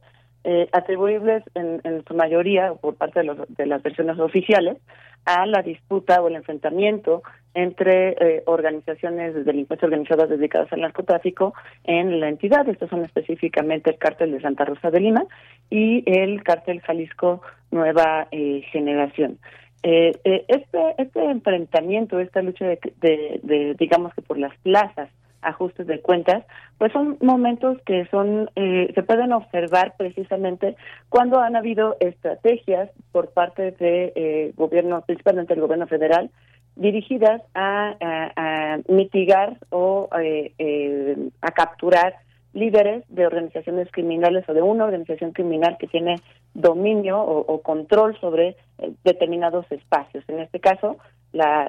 atribuibles 0.72 1.42
en, 1.54 1.80
en, 1.84 2.04
su 2.04 2.14
mayoría 2.14 2.72
por 2.74 2.94
parte 2.94 3.20
de, 3.20 3.26
los, 3.26 3.38
de 3.48 3.66
las 3.66 3.82
versiones 3.82 4.18
oficiales 4.18 4.78
a 5.26 5.44
la 5.44 5.60
disputa 5.62 6.22
o 6.22 6.28
el 6.28 6.36
enfrentamiento 6.36 7.22
entre 7.52 8.10
eh, 8.20 8.42
organizaciones 8.46 9.34
de 9.34 9.42
delincuencia 9.42 9.86
organizadas 9.86 10.28
dedicadas 10.28 10.72
al 10.72 10.82
narcotráfico 10.82 11.52
en 11.84 12.20
la 12.20 12.28
entidad. 12.28 12.68
Estos 12.68 12.88
son 12.88 13.04
específicamente 13.04 13.90
el 13.90 13.98
cártel 13.98 14.32
de 14.32 14.40
Santa 14.40 14.64
Rosa 14.64 14.90
de 14.90 15.00
Lima 15.00 15.24
y 15.68 16.04
el 16.06 16.42
cártel 16.44 16.80
Jalisco 16.80 17.42
Nueva 17.70 18.28
eh, 18.30 18.62
Generación. 18.70 19.38
Eh, 19.82 20.12
este, 20.24 20.94
este 20.98 21.24
enfrentamiento, 21.24 22.20
esta 22.20 22.42
lucha 22.42 22.66
de, 22.66 22.78
de, 23.00 23.74
digamos 23.78 24.14
que 24.14 24.22
por 24.22 24.38
las 24.38 24.56
plazas 24.58 25.08
ajustes 25.42 25.86
de 25.86 26.00
cuentas, 26.00 26.44
pues 26.78 26.92
son 26.92 27.16
momentos 27.20 27.78
que 27.86 28.06
son 28.10 28.50
eh, 28.56 28.90
se 28.94 29.02
pueden 29.02 29.32
observar 29.32 29.94
precisamente 29.96 30.76
cuando 31.08 31.40
han 31.40 31.56
habido 31.56 31.96
estrategias 32.00 32.90
por 33.12 33.30
parte 33.30 33.72
de 33.72 34.12
eh, 34.14 34.52
gobierno, 34.56 35.02
principalmente 35.06 35.54
el 35.54 35.60
gobierno 35.60 35.86
federal, 35.86 36.30
dirigidas 36.76 37.42
a, 37.54 37.96
a, 38.00 38.78
mitigar 38.88 39.56
o 39.70 40.08
eh, 40.20 40.52
eh, 40.58 41.16
a 41.40 41.50
capturar 41.50 42.14
líderes 42.52 43.04
de 43.08 43.26
organizaciones 43.26 43.88
criminales 43.90 44.44
o 44.48 44.54
de 44.54 44.62
una 44.62 44.84
organización 44.84 45.32
criminal 45.32 45.76
que 45.78 45.86
tiene 45.86 46.16
dominio 46.54 47.20
o, 47.20 47.60
control 47.62 48.18
sobre 48.20 48.56
eh, 48.78 48.92
determinados 49.04 49.70
espacios. 49.70 50.24
En 50.28 50.40
este 50.40 50.60
caso, 50.60 50.96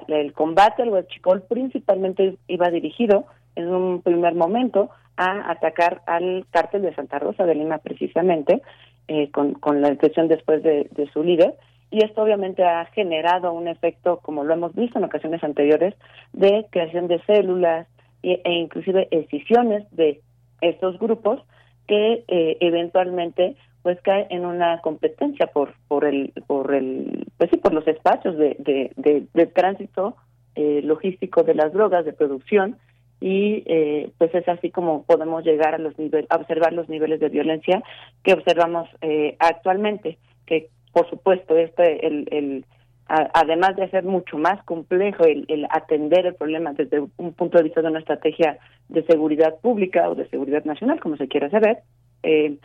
el 0.08 0.32
combate 0.32 0.82
al 0.82 0.90
huachicol 0.90 1.42
principalmente 1.42 2.36
iba 2.46 2.70
dirigido 2.70 3.26
en 3.58 3.68
un 3.68 4.02
primer 4.02 4.34
momento 4.34 4.90
a 5.16 5.50
atacar 5.50 6.02
al 6.06 6.46
cártel 6.50 6.82
de 6.82 6.94
Santa 6.94 7.18
Rosa 7.18 7.44
de 7.44 7.54
Lima 7.54 7.78
precisamente, 7.78 8.62
eh, 9.08 9.30
con, 9.30 9.54
con 9.54 9.80
la 9.80 9.88
intención 9.88 10.28
después 10.28 10.62
de, 10.62 10.88
de 10.92 11.10
su 11.12 11.22
líder, 11.22 11.54
y 11.90 12.04
esto 12.04 12.22
obviamente 12.22 12.62
ha 12.64 12.84
generado 12.86 13.52
un 13.52 13.66
efecto, 13.66 14.18
como 14.22 14.44
lo 14.44 14.54
hemos 14.54 14.74
visto 14.74 14.98
en 14.98 15.04
ocasiones 15.04 15.42
anteriores, 15.42 15.94
de 16.32 16.66
creación 16.70 17.08
de 17.08 17.20
células 17.24 17.86
e, 18.22 18.40
e 18.44 18.52
inclusive 18.52 19.08
escisiones 19.10 19.84
de 19.92 20.20
estos 20.60 20.98
grupos 20.98 21.42
que 21.86 22.24
eh, 22.28 22.56
eventualmente 22.60 23.56
pues 23.82 23.98
cae 24.02 24.26
en 24.30 24.44
una 24.44 24.80
competencia 24.80 25.46
por 25.46 25.72
por 25.86 26.04
el 26.04 26.32
por 26.46 26.74
el 26.74 27.26
pues 27.38 27.48
sí 27.50 27.56
por 27.56 27.72
los 27.72 27.86
espacios 27.86 28.36
de 28.36 28.56
de, 28.58 29.26
de, 29.32 29.46
tránsito 29.46 30.16
eh, 30.56 30.82
logístico 30.82 31.44
de 31.44 31.54
las 31.54 31.72
drogas 31.72 32.04
de 32.04 32.12
producción 32.12 32.76
y 33.20 33.64
eh, 33.66 34.10
pues 34.18 34.34
es 34.34 34.48
así 34.48 34.70
como 34.70 35.04
podemos 35.04 35.44
llegar 35.44 35.74
a 35.74 35.78
los 35.78 35.98
niveles 35.98 36.28
observar 36.30 36.72
los 36.72 36.88
niveles 36.88 37.20
de 37.20 37.28
violencia 37.28 37.82
que 38.22 38.32
observamos 38.32 38.88
eh, 39.00 39.36
actualmente 39.38 40.18
que 40.46 40.68
por 40.92 41.08
supuesto 41.10 41.56
este 41.56 42.06
el, 42.06 42.28
el 42.30 42.64
además 43.08 43.74
de 43.76 43.88
ser 43.88 44.04
mucho 44.04 44.36
más 44.36 44.62
complejo 44.64 45.24
el, 45.24 45.46
el, 45.48 45.66
atender 45.70 46.26
el 46.26 46.34
problema 46.34 46.74
desde 46.74 47.00
un 47.16 47.32
punto 47.32 47.56
de 47.56 47.64
vista 47.64 47.80
de 47.80 47.88
una 47.88 48.00
estrategia 48.00 48.58
de 48.88 49.02
seguridad 49.06 49.58
pública 49.60 50.08
o 50.10 50.14
de 50.14 50.28
seguridad 50.28 50.64
nacional, 50.64 51.00
como 51.00 51.16
se 51.16 51.26
quiera 51.26 51.48
saber, 51.48 51.78
eh, 52.22 52.58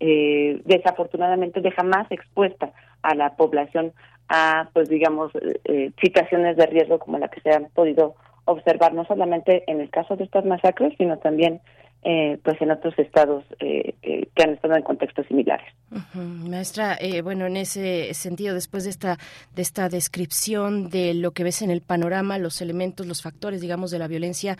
eh, 0.00 0.60
desafortunadamente 0.66 1.62
deja 1.62 1.82
más 1.82 2.10
expuesta 2.10 2.72
a 3.02 3.14
la 3.14 3.36
población 3.36 3.92
a, 4.28 4.68
pues 4.74 4.88
digamos, 4.88 5.32
eh, 5.64 5.92
situaciones 6.02 6.56
de 6.56 6.66
riesgo 6.66 6.98
como 6.98 7.18
la 7.18 7.28
que 7.28 7.40
se 7.40 7.50
han 7.50 7.68
podido 7.74 8.16
observar 8.46 8.94
no 8.94 9.04
solamente 9.04 9.64
en 9.66 9.80
el 9.80 9.90
caso 9.90 10.16
de 10.16 10.24
estas 10.24 10.44
masacres, 10.44 10.94
sino 10.96 11.18
también 11.18 11.60
eh, 12.08 12.38
pues 12.44 12.62
en 12.62 12.70
otros 12.70 12.96
estados 13.00 13.42
eh, 13.58 13.96
eh, 14.02 14.28
que 14.32 14.42
han 14.44 14.50
estado 14.50 14.76
en 14.76 14.82
contextos 14.82 15.26
similares. 15.26 15.66
Maestra, 16.14 16.96
bueno, 17.24 17.46
en 17.46 17.56
ese 17.56 18.14
sentido, 18.14 18.54
después 18.54 18.84
de 18.84 18.90
esta 18.90 19.18
de 19.56 19.62
esta 19.62 19.88
descripción 19.88 20.88
de 20.88 21.14
lo 21.14 21.32
que 21.32 21.42
ves 21.42 21.62
en 21.62 21.70
el 21.72 21.80
panorama, 21.80 22.38
los 22.38 22.60
elementos, 22.60 23.06
los 23.06 23.22
factores, 23.22 23.60
digamos, 23.60 23.90
de 23.90 23.98
la 23.98 24.06
violencia 24.06 24.56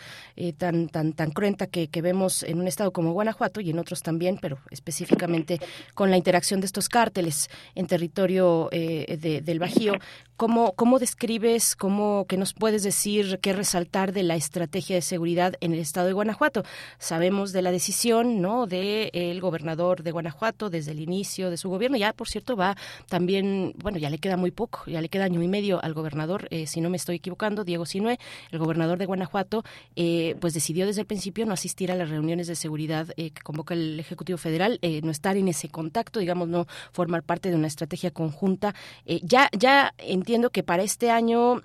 tan 0.59 0.89
tan 0.89 1.13
tan 1.13 1.31
cruenta 1.31 1.69
que, 1.69 1.87
que, 1.87 2.03
vemos 2.03 2.43
en 2.43 2.59
un 2.59 2.67
estado 2.67 2.93
como 2.93 3.13
Guanajuato 3.13 3.61
y 3.61 3.71
en 3.71 3.79
otros 3.79 4.03
también, 4.03 4.39
pero 4.43 4.59
específicamente 4.71 5.61
con 5.95 6.11
la 6.11 6.17
interacción 6.17 6.59
de 6.61 6.67
estos 6.67 6.89
cárteles 6.89 7.49
en 7.77 7.87
territorio 7.87 8.71
del 8.73 9.59
Bajío, 9.61 9.95
¿cómo 10.37 10.73
cómo 10.73 10.99
describes, 10.99 11.77
cómo 11.77 12.27
qué 12.29 12.37
nos 12.37 12.53
puedes 12.53 12.83
decir, 12.83 13.39
qué 13.41 13.53
resaltar 13.53 14.13
de 14.13 14.23
la 14.23 14.37
estrategia 14.37 14.97
de 14.97 15.03
seguridad 15.03 15.55
en 15.61 15.73
el 15.73 15.79
estado 15.79 16.07
de 16.07 16.13
Guanajuato? 16.13 16.63
Sabemos 16.99 17.53
de 17.53 17.63
la 17.63 17.71
decisión 17.71 18.41
no 18.41 18.67
de 18.67 19.11
el 19.13 19.41
gobernador 19.41 20.03
de 20.03 20.13
Guanajuato 20.13 20.71
desde 20.71 20.93
el 20.93 21.01
inicio 21.01 21.51
de 21.51 21.57
su 21.57 21.69
gobierno. 21.71 21.97
Ya 21.97 22.13
por 22.13 22.29
cierto 22.29 22.57
va 22.57 22.77
también 23.09 23.75
bueno 23.79 23.99
ya 23.99 24.11
le 24.11 24.19
queda 24.19 24.37
muy 24.37 24.51
poco 24.51 24.85
ya 24.87 25.01
le 25.01 25.09
queda 25.09 25.25
año 25.25 25.43
y 25.43 25.49
medio 25.49 25.83
al 25.83 25.95
gobernador 25.95 26.49
eh, 26.51 26.67
si 26.67 26.81
no 26.81 26.91
me 26.91 26.97
estoy 26.97 27.17
equivocando 27.17 27.65
Diego 27.65 27.87
Sinue. 27.87 28.19
El 28.51 28.59
gobernador 28.59 28.99
de 28.99 29.07
Guanajuato 29.07 29.65
eh, 29.97 30.37
pues 30.41 30.55
decidió 30.55 30.87
desde 30.87 31.01
el 31.01 31.07
principio 31.07 31.47
no 31.47 31.55
asistir 31.55 31.91
a 31.91 31.97
las 31.97 32.11
reuniones 32.11 32.47
de 32.47 32.57
seguridad 32.57 33.09
eh, 33.17 33.31
que 33.31 33.43
convoca 33.43 33.75
el 33.75 33.99
ejecutivo 33.99 34.39
federal 34.39 34.79
no 35.03 35.11
estar 35.11 35.37
en 35.37 35.49
ese 35.49 35.69
contacto 35.69 36.21
digamos 36.21 36.49
no 36.49 36.67
formar 36.93 37.23
parte 37.23 37.51
de 37.51 37.57
una 37.57 37.67
estrategia 37.67 38.11
conjunta. 38.11 38.75
Ya 39.23 39.49
ya 39.57 39.95
entiendo 40.27 40.51
que 40.51 40.65
para 40.65 40.83
este 40.83 41.11
año 41.11 41.63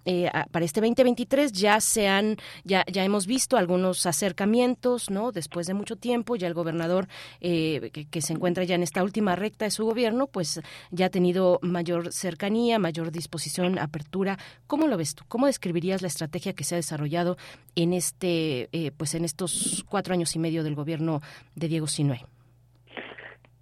para 0.52 0.66
este 0.66 0.82
2023 0.82 1.52
ya 1.52 1.82
se 1.82 2.08
han 2.08 2.38
ya 2.64 2.86
ya 2.92 3.04
hemos 3.04 3.26
visto 3.26 3.58
algunos 3.58 4.06
acercamientos 4.06 5.10
no 5.10 5.32
después 5.32 5.66
de 5.68 5.74
mucho 5.74 5.96
tiempo, 5.96 6.36
ya 6.36 6.48
el 6.48 6.54
gobernador 6.54 7.08
eh, 7.40 7.92
que, 7.92 8.22
se 8.22 8.34
encuentra 8.34 8.64
ya 8.64 8.76
en 8.76 8.84
esta 8.84 9.04
última 9.04 9.36
recta 9.36 9.66
de 9.66 9.72
su 9.72 9.86
gobierno, 9.86 10.28
pues 10.28 10.62
ya 10.92 11.08
ha 11.08 11.10
tenido 11.10 11.60
mayor 11.62 12.14
cercanía, 12.14 12.78
mayor 12.80 13.12
disposición, 13.12 13.80
apertura. 13.80 14.38
¿Cómo 14.68 14.88
lo 14.88 14.98
ves 14.98 15.16
tú? 15.16 15.24
¿Cómo 15.28 15.48
describirías 15.48 16.02
la 16.02 16.08
estrategia 16.08 16.54
que 16.54 16.64
se 16.64 16.76
ha 16.76 16.78
desarrollado 16.78 17.38
en 17.76 17.94
este, 17.94 18.70
eh, 18.72 18.92
pues 18.96 19.16
en 19.16 19.26
estos 19.26 19.84
cuatro 19.90 20.14
años 20.14 20.36
y 20.36 20.40
medio 20.40 20.64
del 20.64 20.76
gobierno 20.76 21.22
de 21.56 21.68
Diego 21.68 21.88
Sinue? 21.88 22.26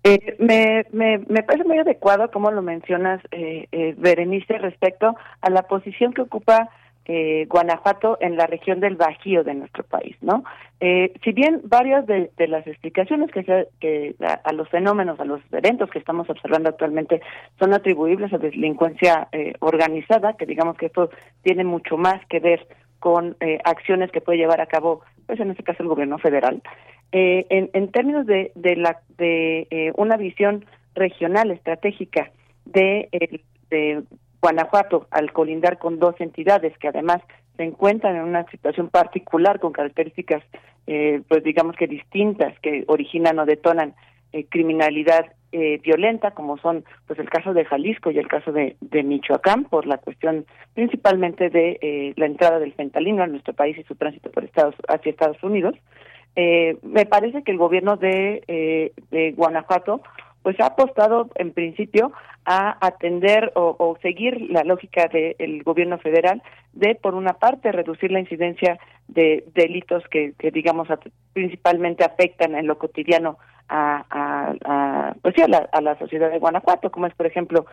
Eh, 0.09 0.35
me, 0.39 0.85
me, 0.91 1.19
me, 1.27 1.43
parece 1.43 1.65
muy 1.65 1.77
adecuado, 1.77 2.31
como 2.31 2.51
lo 2.51 2.61
mencionas, 2.61 3.21
eh, 3.31 3.95
Berenice, 3.97 4.57
respecto 4.57 5.15
a 5.41 5.49
la 5.49 5.63
posición 5.63 6.13
que 6.13 6.21
ocupa 6.21 6.69
eh, 7.09 7.47
Guanajuato 7.49 8.19
en 8.21 8.37
la 8.37 8.45
región 8.45 8.79
del 8.79 8.95
Bajío 8.95 9.43
de 9.43 9.55
nuestro 9.55 9.83
país, 9.83 10.15
¿no? 10.21 10.43
Eh, 10.79 11.11
si 11.23 11.31
bien 11.31 11.59
varias 11.63 12.05
de, 12.05 12.29
las 12.47 12.67
explicaciones 12.67 13.31
que, 13.31 13.43
se, 13.43 13.67
que 13.79 14.15
a, 14.21 14.53
los 14.53 14.69
fenómenos, 14.69 15.19
a 15.19 15.25
los 15.25 15.41
eventos 15.51 15.89
que 15.89 15.97
estamos 15.97 16.29
observando 16.29 16.69
actualmente 16.69 17.19
son 17.57 17.73
atribuibles 17.73 18.31
a 18.31 18.37
delincuencia 18.37 19.27
eh, 19.31 19.53
organizada, 19.59 20.33
que 20.33 20.45
digamos 20.45 20.77
que 20.77 20.85
esto 20.85 21.09
tiene 21.41 21.63
mucho 21.63 21.97
más 21.97 22.23
que 22.27 22.39
ver 22.39 22.67
con 22.99 23.35
eh, 23.39 23.57
acciones 23.63 24.11
que 24.11 24.21
puede 24.21 24.37
llevar 24.37 24.61
a 24.61 24.67
cabo, 24.67 25.01
pues 25.25 25.39
en 25.39 25.49
este 25.49 25.63
caso 25.63 25.81
el 25.81 25.89
gobierno 25.89 26.19
federal. 26.19 26.61
Eh, 27.11 27.45
en, 27.73 27.91
términos 27.91 28.25
de, 28.25 28.51
de, 28.55 28.75
la, 28.75 29.01
de 29.17 29.67
eh, 29.71 29.91
una 29.95 30.15
visión 30.17 30.65
regional 30.93 31.49
estratégica 31.51 32.31
de, 32.65 33.09
de 33.69 34.03
Guanajuato, 34.41 35.07
al 35.11 35.33
colindar 35.33 35.79
con 35.79 35.99
dos 35.99 36.15
entidades 36.19 36.77
que 36.77 36.87
además 36.87 37.21
se 37.59 37.65
encuentran 37.65 38.15
en 38.15 38.23
una 38.23 38.45
situación 38.49 38.87
particular 38.87 39.59
con 39.59 39.73
características, 39.73 40.41
eh, 40.87 41.21
pues 41.27 41.43
digamos 41.43 41.75
que 41.75 41.87
distintas, 41.87 42.57
que 42.61 42.85
originan 42.87 43.37
o 43.37 43.45
detonan 43.45 43.95
eh, 44.31 44.45
criminalidad 44.45 45.25
eh, 45.51 45.77
violenta, 45.83 46.31
como 46.31 46.57
son 46.59 46.85
pues 47.05 47.19
el 47.19 47.29
caso 47.29 47.53
de 47.53 47.65
Jalisco 47.65 48.11
y 48.11 48.17
el 48.17 48.29
caso 48.29 48.53
de, 48.53 48.77
Michoacán, 49.03 49.65
por 49.65 49.87
la 49.87 49.97
cuestión 49.97 50.45
principalmente 50.73 51.49
de 51.49 52.13
la 52.15 52.27
entrada 52.27 52.59
del 52.59 52.73
fentalino 52.73 53.23
a 53.23 53.27
nuestro 53.27 53.53
país 53.53 53.77
y 53.77 53.83
su 53.83 53.95
tránsito 53.95 54.31
por 54.31 54.45
Estados 54.45 54.75
hacia 54.87 55.09
Estados 55.09 55.43
Unidos. 55.43 55.75
Me 56.35 57.05
parece 57.05 57.43
que 57.43 57.51
el 57.51 57.57
gobierno 57.57 57.97
de, 57.97 58.93
de 59.11 59.31
Guanajuato 59.33 60.01
pues 60.43 60.59
ha 60.59 60.67
apostado 60.67 61.29
en 61.35 61.53
principio 61.53 62.11
a 62.45 62.77
atender 62.85 63.51
o, 63.55 63.97
seguir 64.01 64.49
la 64.49 64.63
lógica 64.63 65.07
del 65.07 65.61
gobierno 65.63 65.99
federal 65.99 66.41
de, 66.73 66.95
por 66.95 67.13
una 67.13 67.33
parte, 67.33 67.71
reducir 67.71 68.11
la 68.11 68.19
incidencia 68.19 68.79
de 69.07 69.43
delitos 69.53 70.03
que, 70.09 70.33
digamos, 70.51 70.87
principalmente 71.33 72.03
afectan 72.03 72.55
en 72.55 72.65
lo 72.65 72.77
cotidiano 72.77 73.37
a, 73.67 74.03
a, 74.09 75.15
pues 75.21 75.35
sí, 75.35 75.41
a, 75.43 75.47
la, 75.47 75.69
a 75.71 75.81
la 75.81 75.97
sociedad 75.99 76.31
de 76.31 76.39
Guanajuato, 76.39 76.89
como 76.89 77.05
es, 77.05 77.13
por 77.13 77.27
ejemplo, 77.27 77.67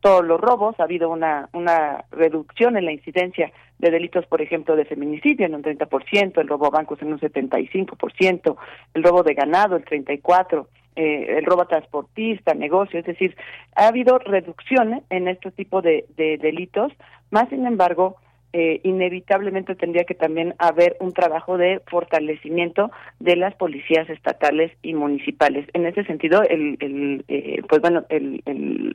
todos 0.00 0.24
los 0.24 0.40
robos. 0.40 0.78
Ha 0.80 0.84
habido 0.84 1.10
una, 1.10 1.50
una 1.52 2.04
reducción 2.12 2.78
en 2.78 2.86
la 2.86 2.92
incidencia 2.92 3.52
de 3.78 3.90
delitos, 3.90 4.24
por 4.26 4.40
ejemplo, 4.40 4.74
de 4.74 4.86
feminicidio 4.86 5.44
en 5.44 5.54
un 5.54 5.62
30%, 5.62 6.40
el 6.40 6.48
robo 6.48 6.66
a 6.66 6.70
bancos 6.70 7.02
en 7.02 7.12
un 7.12 7.20
75%, 7.20 8.56
el 8.94 9.02
robo 9.02 9.22
de 9.22 9.34
ganado 9.34 9.76
el 9.76 9.84
34%, 9.84 10.66
eh, 10.94 11.38
el 11.38 11.46
robo 11.46 11.66
transportista, 11.66 12.52
negocio, 12.52 13.00
es 13.00 13.06
decir, 13.06 13.34
ha 13.76 13.86
habido 13.86 14.18
reducción 14.18 15.02
en 15.08 15.26
este 15.26 15.50
tipo 15.50 15.80
de, 15.80 16.04
delitos, 16.16 16.92
más 17.30 17.48
sin 17.48 17.66
embargo, 17.66 18.16
eh, 18.52 18.80
inevitablemente 18.84 19.74
tendría 19.74 20.04
que 20.04 20.14
también 20.14 20.54
haber 20.58 20.98
un 21.00 21.12
trabajo 21.12 21.56
de 21.56 21.80
fortalecimiento 21.86 22.90
de 23.20 23.36
las 23.36 23.54
policías 23.54 24.10
estatales 24.10 24.70
y 24.82 24.92
municipales. 24.92 25.66
En 25.72 25.86
ese 25.86 26.04
sentido, 26.04 26.42
el, 26.42 26.76
el 26.80 27.24
eh, 27.28 27.62
pues 27.66 27.80
bueno, 27.80 28.04
el, 28.10 28.42
el, 28.44 28.94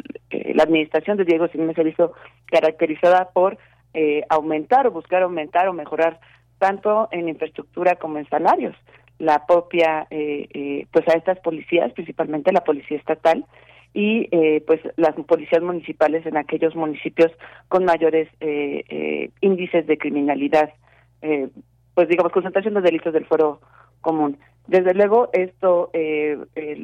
la 0.56 0.64
administración 0.64 1.18
de 1.18 1.26
Diego 1.26 1.48
Siménez 1.48 1.76
se 1.76 1.84
visto 1.84 2.14
caracterizada 2.46 3.30
por 3.34 3.58
aumentar 4.30 4.86
o 4.86 4.92
buscar 4.92 5.24
aumentar 5.24 5.68
o 5.68 5.74
mejorar 5.74 6.20
tanto 6.60 7.08
en 7.10 7.30
infraestructura 7.30 7.96
como 7.96 8.20
en 8.20 8.30
salarios 8.30 8.76
la 9.20 9.46
propia, 9.46 10.08
eh, 10.10 10.48
eh, 10.54 10.88
pues 10.92 11.08
a 11.08 11.14
estas 11.14 11.40
policías, 11.40 11.92
principalmente 11.94 12.52
la 12.52 12.64
policía 12.64 12.98
estatal 12.98 13.46
y 13.94 14.28
eh, 14.32 14.64
pues 14.68 14.82
las 14.96 15.16
policías 15.26 15.64
municipales 15.64 16.26
en 16.26 16.38
aquellos 16.38 16.76
municipios 16.76 17.32
con 17.68 17.86
mayores 17.86 18.30
índices 19.42 19.88
de 19.88 19.98
criminalidad 19.98 20.72
pues 21.98 22.10
digamos, 22.10 22.32
concentración 22.32 22.76
de 22.76 22.82
delitos 22.82 23.12
del 23.12 23.26
fuero 23.26 23.60
común. 24.02 24.38
Desde 24.68 24.94
luego, 24.94 25.30
esto 25.34 25.90
eh, 25.94 26.38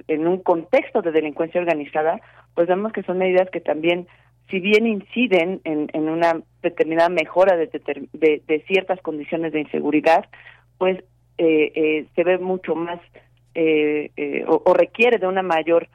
en 0.07 0.27
un 0.27 0.39
contexto 0.39 1.03
de 1.03 1.11
delincuencia 1.11 1.61
organizada, 1.61 2.19
pues 2.55 2.67
vemos 2.67 2.93
que 2.93 3.03
son 3.03 3.19
medidas 3.19 3.47
que 3.51 3.61
también, 3.61 4.07
si 4.49 4.59
bien 4.59 4.87
inciden 4.87 5.61
en, 5.65 5.91
en 5.93 6.09
una 6.09 6.41
determinada 6.63 7.09
mejora 7.09 7.57
de, 7.57 7.69
de, 8.13 8.63
ciertas 8.65 9.01
condiciones 9.01 9.53
de 9.53 9.59
inseguridad, 9.59 10.25
pues 10.79 11.03
eh, 11.43 11.71
eh, 11.75 12.05
se 12.15 12.23
ve 12.23 12.37
mucho 12.37 12.75
más 12.75 12.99
o, 14.47 14.63
o, 14.65 14.73
requiere 14.73 15.19
de 15.19 15.27
una 15.27 15.43
mayor 15.43 15.87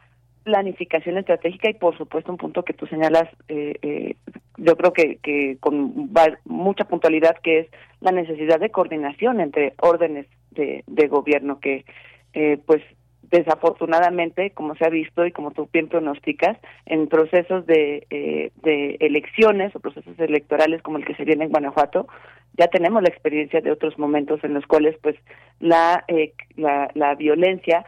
planificación 0.44 1.18
estratégica 1.18 1.68
y 1.68 1.74
por 1.74 1.98
supuesto 1.98 2.30
un 2.30 2.38
punto 2.38 2.62
que 2.62 2.72
tú 2.72 2.86
señalas 2.86 3.28
yo 4.58 4.76
creo 4.76 4.92
que, 4.92 5.16
que 5.16 5.56
con 5.60 6.10
mucha 6.44 6.84
puntualidad 6.84 7.36
que 7.42 7.60
es 7.60 7.66
la 8.00 8.12
necesidad 8.12 8.60
de 8.60 8.70
coordinación 8.70 9.40
entre 9.40 9.74
órdenes 9.80 10.26
de, 10.50 11.08
gobierno 11.08 11.60
que 11.60 11.84
eh, 12.34 12.58
pues 12.66 12.82
desafortunadamente, 13.22 14.50
como 14.50 14.74
se 14.74 14.86
ha 14.86 14.88
visto 14.88 15.26
y 15.26 15.32
como 15.32 15.50
tú 15.50 15.68
bien 15.72 15.88
pronosticas, 15.88 16.56
en 16.86 17.08
procesos 17.08 17.66
de, 17.66 18.06
eh, 18.10 18.50
de 18.62 18.96
elecciones 19.00 19.74
o 19.76 19.80
procesos 19.80 20.18
electorales 20.18 20.82
como 20.82 20.96
el 20.96 21.04
que 21.04 21.14
se 21.14 21.24
viene 21.24 21.44
en 21.44 21.50
Guanajuato, 21.50 22.08
ya 22.58 22.68
tenemos 22.68 23.02
la 23.02 23.08
experiencia 23.08 23.60
de 23.60 23.70
otros 23.70 23.98
momentos 23.98 24.42
en 24.44 24.54
los 24.54 24.66
cuales 24.66 24.96
pues 25.00 25.16
la, 25.60 26.04
eh, 26.08 26.32
la, 26.56 26.90
la 26.94 27.14
violencia 27.14 27.84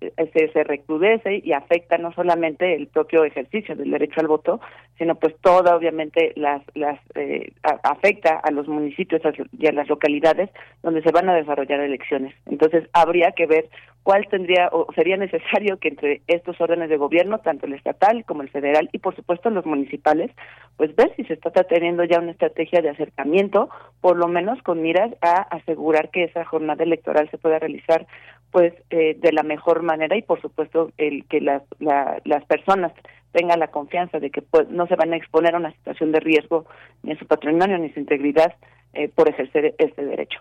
se, 0.00 0.52
se 0.52 0.64
recrudece 0.64 1.40
y 1.44 1.52
afecta 1.52 1.98
no 1.98 2.12
solamente 2.12 2.74
el 2.74 2.86
propio 2.86 3.24
ejercicio 3.24 3.74
del 3.74 3.90
derecho 3.90 4.20
al 4.20 4.28
voto, 4.28 4.60
sino 4.96 5.16
pues 5.16 5.34
toda 5.40 5.76
obviamente 5.76 6.32
las 6.36 6.62
las 6.74 7.00
eh, 7.14 7.52
afecta 7.62 8.38
a 8.38 8.50
los 8.50 8.68
municipios 8.68 9.22
y 9.58 9.66
a 9.66 9.72
las 9.72 9.88
localidades 9.88 10.50
donde 10.82 11.02
se 11.02 11.10
van 11.10 11.28
a 11.28 11.34
desarrollar 11.34 11.80
elecciones. 11.80 12.34
Entonces 12.46 12.88
habría 12.92 13.32
que 13.32 13.46
ver 13.46 13.68
cuál 14.08 14.26
tendría 14.30 14.70
o 14.72 14.90
sería 14.94 15.18
necesario 15.18 15.76
que 15.76 15.88
entre 15.88 16.22
estos 16.28 16.58
órdenes 16.62 16.88
de 16.88 16.96
gobierno, 16.96 17.40
tanto 17.40 17.66
el 17.66 17.74
estatal 17.74 18.24
como 18.24 18.40
el 18.40 18.48
federal 18.48 18.88
y 18.90 19.00
por 19.00 19.14
supuesto 19.14 19.50
los 19.50 19.66
municipales, 19.66 20.30
pues 20.78 20.96
ver 20.96 21.12
si 21.14 21.24
se 21.24 21.34
está 21.34 21.50
teniendo 21.64 22.04
ya 22.04 22.18
una 22.18 22.30
estrategia 22.30 22.80
de 22.80 22.88
acercamiento, 22.88 23.68
por 24.00 24.16
lo 24.16 24.26
menos 24.26 24.62
con 24.62 24.80
miras 24.80 25.10
a 25.20 25.42
asegurar 25.54 26.08
que 26.08 26.24
esa 26.24 26.46
jornada 26.46 26.84
electoral 26.84 27.28
se 27.30 27.36
pueda 27.36 27.58
realizar 27.58 28.06
pues 28.50 28.72
eh, 28.88 29.14
de 29.20 29.30
la 29.30 29.42
mejor 29.42 29.82
manera 29.82 30.16
y 30.16 30.22
por 30.22 30.40
supuesto 30.40 30.90
el 30.96 31.26
que 31.26 31.42
las 31.42 31.62
las 31.78 32.44
personas 32.46 32.92
tengan 33.32 33.60
la 33.60 33.68
confianza 33.68 34.20
de 34.20 34.30
que 34.30 34.40
pues, 34.40 34.70
no 34.70 34.86
se 34.86 34.96
van 34.96 35.12
a 35.12 35.18
exponer 35.18 35.54
a 35.54 35.58
una 35.58 35.72
situación 35.72 36.12
de 36.12 36.20
riesgo 36.20 36.64
ni 37.02 37.10
en 37.10 37.18
su 37.18 37.26
patrimonio 37.26 37.76
ni 37.76 37.90
su 37.90 38.00
integridad 38.00 38.54
eh, 38.94 39.08
por 39.14 39.28
ejercer 39.28 39.74
este 39.76 40.04
derecho. 40.04 40.40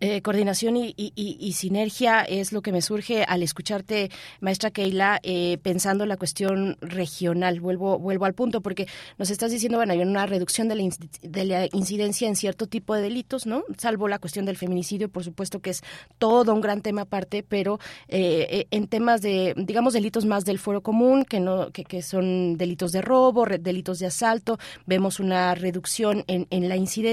Eh, 0.00 0.20
coordinación 0.22 0.76
y, 0.76 1.52
sinergia 1.52 2.22
es 2.22 2.52
lo 2.52 2.60
que 2.60 2.72
me 2.72 2.82
surge 2.82 3.24
al 3.24 3.42
escucharte, 3.42 4.10
maestra 4.40 4.70
Keila, 4.70 5.20
eh, 5.22 5.58
pensando 5.62 6.04
en 6.04 6.08
la 6.08 6.16
cuestión 6.16 6.76
regional. 6.80 7.60
Vuelvo, 7.60 7.98
vuelvo 7.98 8.24
al 8.24 8.34
punto 8.34 8.62
porque 8.62 8.86
nos 9.18 9.30
estás 9.30 9.52
diciendo, 9.52 9.78
bueno, 9.78 9.92
hay 9.92 10.00
una 10.00 10.26
reducción 10.26 10.68
de 10.68 10.74
la, 10.74 10.90
de 11.22 11.44
la 11.44 11.66
incidencia 11.72 12.26
en 12.26 12.36
cierto 12.36 12.66
tipo 12.66 12.94
de 12.94 13.02
delitos, 13.02 13.46
¿no? 13.46 13.64
Salvo 13.76 14.08
la 14.08 14.18
cuestión 14.18 14.44
del 14.44 14.56
feminicidio, 14.56 15.08
por 15.08 15.22
supuesto 15.22 15.60
que 15.60 15.70
es 15.70 15.82
todo 16.18 16.52
un 16.52 16.60
gran 16.60 16.80
tema 16.80 17.02
aparte, 17.02 17.44
pero 17.46 17.78
en 18.08 18.88
temas 18.88 19.22
de, 19.22 19.54
digamos, 19.56 19.92
delitos 19.92 20.24
más 20.24 20.44
del 20.44 20.58
foro 20.58 20.82
común, 20.82 21.24
que 21.24 21.38
no, 21.38 21.70
que, 21.70 21.84
que 21.84 22.02
son 22.02 22.56
delitos 22.56 22.92
de 22.92 23.02
robo, 23.02 23.44
delitos 23.44 23.98
de 23.98 24.06
asalto, 24.06 24.58
vemos 24.86 25.20
una 25.20 25.54
reducción 25.54 26.24
en, 26.26 26.46
en 26.50 26.68
la 26.68 26.76
incidencia. 26.76 27.09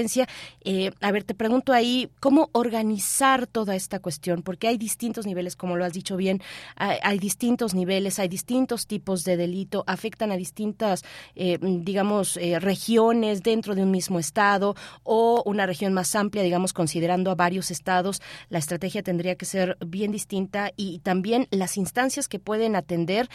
A 1.00 1.12
ver, 1.12 1.24
te 1.24 1.34
pregunto 1.34 1.72
ahí 1.72 2.10
cómo 2.20 2.50
organizar 2.52 3.46
toda 3.46 3.74
esta 3.74 4.00
cuestión, 4.00 4.42
porque 4.42 4.68
hay 4.68 4.78
distintos 4.78 5.26
niveles, 5.26 5.56
como 5.56 5.76
lo 5.76 5.84
has 5.84 5.92
dicho 5.92 6.16
bien, 6.16 6.40
hay, 6.76 7.18
distintos 7.18 7.74
niveles, 7.74 8.18
hay 8.18 8.28
distintos 8.28 8.86
tipos 8.86 9.24
de 9.24 9.36
delito, 9.36 9.84
afectan 9.86 10.30
a 10.30 10.36
distintas, 10.36 11.04
eh, 11.34 11.58
digamos, 11.60 12.36
eh, 12.36 12.58
regiones 12.58 13.42
dentro 13.42 13.74
de 13.74 13.82
un 13.82 13.90
mismo 13.90 14.18
estado 14.18 14.76
o 15.02 15.42
una 15.46 15.66
región 15.66 15.92
más 15.92 16.14
amplia, 16.14 16.42
digamos, 16.42 16.72
considerando 16.72 17.30
a 17.30 17.34
varios 17.34 17.70
estados, 17.70 18.22
la 18.48 18.58
estrategia 18.58 19.02
tendría 19.02 19.36
que 19.36 19.46
ser 19.46 19.76
bien 19.84 20.12
distinta 20.12 20.72
y 20.76 20.98
también 21.00 21.48
las 21.50 21.76
instancias 21.76 22.28
que 22.28 22.38
pueden 22.38 22.76
atender 22.76 23.28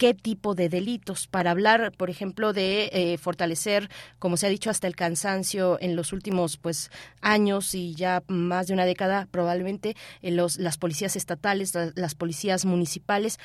qué 0.00 0.14
tipo 0.14 0.54
de 0.54 0.70
delitos, 0.70 1.26
para 1.26 1.50
hablar, 1.50 1.92
por 1.92 2.08
ejemplo, 2.08 2.54
de 2.54 2.88
eh, 2.90 3.18
fortalecer, 3.18 3.90
como 4.18 4.38
se 4.38 4.46
ha 4.46 4.48
dicho 4.48 4.70
hasta 4.70 4.86
el 4.86 4.96
cansancio 4.96 5.76
en 5.78 5.94
los 5.94 6.14
últimos 6.14 6.56
pues 6.56 6.90
años 7.20 7.74
y 7.74 7.94
ya 7.94 8.22
más 8.26 8.66
de 8.66 8.72
una 8.72 8.86
década 8.86 9.28
probablemente, 9.30 9.98
en 10.22 10.36
los, 10.36 10.56
las 10.56 10.78
policías 10.78 11.16
estatales, 11.16 11.74
las, 11.74 12.14
policías 12.14 12.64
municipales, 12.64 13.38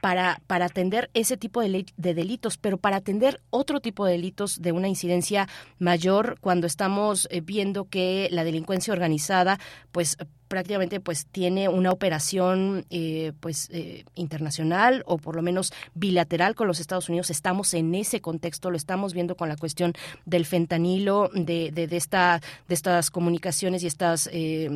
para, 0.00 0.40
para 0.46 0.64
atender 0.64 1.10
ese 1.12 1.36
tipo 1.36 1.60
de, 1.60 1.84
de, 1.98 2.14
delitos, 2.14 2.56
pero 2.56 2.78
para 2.78 2.96
atender 2.96 3.42
otro 3.50 3.80
tipo 3.80 4.06
de 4.06 4.12
delitos 4.12 4.62
de 4.62 4.72
una 4.72 4.88
incidencia 4.88 5.46
mayor 5.78 6.38
cuando 6.40 6.66
estamos 6.66 7.28
eh, 7.30 7.42
viendo 7.42 7.84
que 7.84 8.28
la 8.30 8.44
delincuencia 8.44 8.94
organizada 8.94 9.58
pues 9.92 10.16
prácticamente 10.48 11.00
pues 11.00 11.26
tiene 11.26 11.68
una 11.68 11.92
operación 11.92 12.86
eh, 12.90 13.32
pues 13.40 13.68
eh, 13.70 14.04
internacional 14.14 15.02
o 15.06 15.18
por 15.18 15.36
lo 15.36 15.42
menos 15.42 15.72
bilateral 15.94 16.54
con 16.54 16.66
los 16.66 16.80
Estados 16.80 17.08
Unidos. 17.08 17.30
Estamos 17.30 17.74
en 17.74 17.94
ese 17.94 18.20
contexto 18.20 18.70
lo 18.70 18.76
estamos 18.76 19.14
viendo 19.14 19.36
con 19.36 19.48
la 19.48 19.56
cuestión 19.56 19.92
del 20.24 20.46
fentanilo 20.46 21.30
de, 21.34 21.70
de, 21.70 21.96
esta 21.96 22.40
de 22.66 22.74
estas 22.74 23.10
comunicaciones 23.10 23.82
y 23.82 23.86
estas 23.86 24.28
eh, 24.32 24.70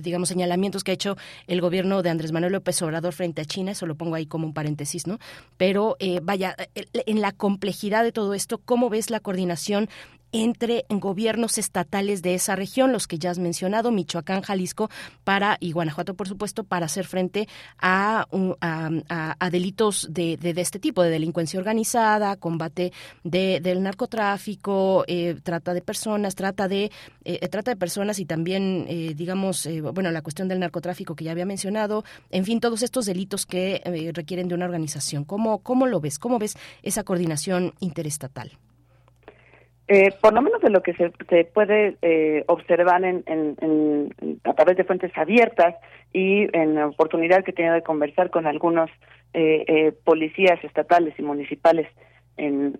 digamos 0.00 0.28
señalamientos 0.28 0.84
que 0.84 0.92
ha 0.92 0.94
hecho 0.94 1.16
el 1.46 1.60
gobierno 1.60 2.02
de 2.02 2.10
Andrés 2.10 2.32
Manuel 2.32 2.52
López 2.52 2.80
Obrador 2.82 3.12
frente 3.12 3.42
a 3.42 3.44
China. 3.44 3.72
Eso 3.72 3.86
lo 3.86 3.96
pongo 3.96 4.14
ahí 4.14 4.26
como 4.26 4.46
un 4.46 4.54
paréntesis 4.54 5.06
no 5.06 5.18
pero 5.56 5.96
vaya 6.22 6.56
en 6.74 7.20
la 7.20 7.32
complejidad 7.32 8.04
de 8.04 8.12
todo 8.12 8.34
esto 8.34 8.58
cómo 8.58 8.88
ves 8.88 9.10
la 9.10 9.20
coordinación 9.20 9.88
entre 10.32 10.84
gobiernos 10.88 11.58
estatales 11.58 12.22
de 12.22 12.34
esa 12.34 12.56
región, 12.56 12.92
los 12.92 13.06
que 13.06 13.18
ya 13.18 13.30
has 13.30 13.38
mencionado, 13.38 13.90
Michoacán, 13.90 14.42
Jalisco, 14.42 14.90
para 15.24 15.56
y 15.60 15.72
Guanajuato, 15.72 16.14
por 16.14 16.28
supuesto, 16.28 16.64
para 16.64 16.86
hacer 16.86 17.06
frente 17.06 17.48
a, 17.78 18.26
a, 18.60 19.50
delitos 19.50 20.08
de, 20.10 20.36
de, 20.36 20.60
este 20.60 20.78
tipo, 20.78 21.02
de 21.02 21.10
delincuencia 21.10 21.58
organizada, 21.58 22.36
combate 22.36 22.92
de, 23.24 23.60
del 23.60 23.82
narcotráfico, 23.82 25.04
eh, 25.06 25.36
trata 25.42 25.74
de 25.74 25.82
personas, 25.82 26.34
trata 26.34 26.68
de 26.68 26.90
eh, 27.24 27.48
trata 27.48 27.72
de 27.72 27.76
personas 27.76 28.18
y 28.18 28.24
también, 28.24 28.86
eh, 28.88 29.14
digamos, 29.14 29.68
bueno, 29.92 30.10
la 30.10 30.22
cuestión 30.22 30.48
del 30.48 30.60
narcotráfico 30.60 31.14
que 31.14 31.24
ya 31.24 31.32
había 31.32 31.46
mencionado, 31.46 32.04
en 32.30 32.44
fin, 32.44 32.60
todos 32.60 32.82
estos 32.82 33.06
delitos 33.06 33.46
que 33.46 34.10
requieren 34.14 34.48
de 34.48 34.54
una 34.54 34.64
organización. 34.64 35.24
¿Cómo, 35.24 35.58
¿Cómo 35.58 35.86
lo 35.86 36.00
ves? 36.00 36.18
¿Cómo 36.18 36.38
ves 36.38 36.56
esa 36.82 37.04
coordinación 37.04 37.74
interestatal? 37.80 38.52
Eh, 39.92 40.14
por 40.20 40.32
lo 40.32 40.40
menos 40.40 40.62
de 40.62 40.70
lo 40.70 40.84
que 40.84 40.94
se, 40.94 41.10
puede 41.46 41.96
eh, 42.00 42.44
observar 42.46 43.02
en, 43.04 43.24
en, 43.26 44.14
a 44.44 44.52
través 44.52 44.76
de 44.76 44.84
fuentes 44.84 45.10
abiertas 45.18 45.74
y 46.12 46.46
en 46.56 46.76
la 46.76 46.86
oportunidad 46.86 47.42
que 47.42 47.50
he 47.50 47.54
tenido 47.54 47.74
de 47.74 47.82
conversar 47.82 48.30
con 48.30 48.46
algunos 48.46 48.88
eh, 49.34 49.92
policías 50.04 50.62
estatales 50.62 51.12
y 51.18 51.22
municipales 51.22 51.88
en, 52.36 52.78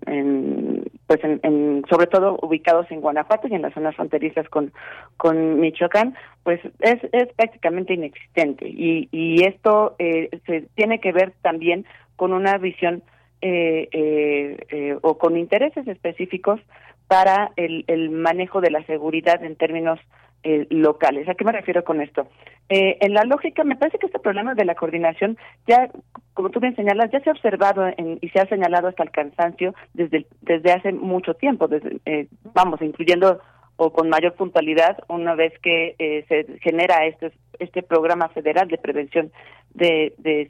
pues 1.08 1.18
en, 1.24 1.84
sobre 1.90 2.06
todo 2.06 2.38
ubicados 2.42 2.88
en 2.92 3.00
Guanajuato 3.00 3.48
y 3.48 3.56
en 3.56 3.62
las 3.62 3.74
zonas 3.74 3.96
fronterizas 3.96 4.48
con 4.48 4.72
con 5.16 5.58
Michoacán 5.58 6.14
pues 6.44 6.60
es, 6.78 6.98
es 7.10 7.26
prácticamente 7.34 7.92
inexistente. 7.92 8.68
Y, 8.68 9.08
y 9.10 9.42
esto 9.42 9.96
se 9.98 10.68
tiene 10.76 11.00
que 11.00 11.10
ver 11.10 11.32
también 11.42 11.86
con 12.14 12.32
una 12.32 12.56
visión 12.58 13.02
o 15.02 15.18
con 15.18 15.36
intereses 15.36 15.88
específicos 15.88 16.60
para 17.10 17.50
el, 17.56 17.84
el 17.88 18.08
manejo 18.10 18.60
de 18.60 18.70
la 18.70 18.84
seguridad 18.84 19.42
en 19.42 19.56
términos 19.56 19.98
eh, 20.44 20.68
locales. 20.70 21.28
¿A 21.28 21.34
qué 21.34 21.44
me 21.44 21.50
refiero 21.50 21.82
con 21.82 22.00
esto? 22.00 22.28
Eh, 22.68 22.98
en 23.00 23.14
la 23.14 23.24
lógica, 23.24 23.64
me 23.64 23.74
parece 23.74 23.98
que 23.98 24.06
este 24.06 24.20
problema 24.20 24.54
de 24.54 24.64
la 24.64 24.76
coordinación, 24.76 25.36
ya, 25.66 25.90
como 26.34 26.50
tú 26.50 26.60
bien 26.60 26.76
señalas, 26.76 27.10
ya 27.10 27.18
se 27.18 27.30
ha 27.30 27.32
observado 27.32 27.88
y 28.20 28.28
se 28.28 28.38
ha 28.38 28.46
señalado 28.46 28.86
hasta 28.86 29.02
el 29.02 29.10
cansancio 29.10 29.74
desde, 29.92 30.24
desde 30.42 30.70
hace 30.70 30.92
mucho 30.92 31.34
tiempo, 31.34 31.68
eh, 32.04 32.28
vamos, 32.54 32.80
incluyendo 32.80 33.40
o 33.74 33.92
con 33.92 34.08
mayor 34.08 34.34
puntualidad 34.34 34.96
una 35.08 35.34
vez 35.34 35.52
que 35.58 35.96
se 36.28 36.60
genera 36.60 37.06
este, 37.06 37.32
este 37.58 37.82
programa 37.82 38.28
federal 38.28 38.68
de 38.68 38.78
prevención 38.78 39.32
de 39.74 40.48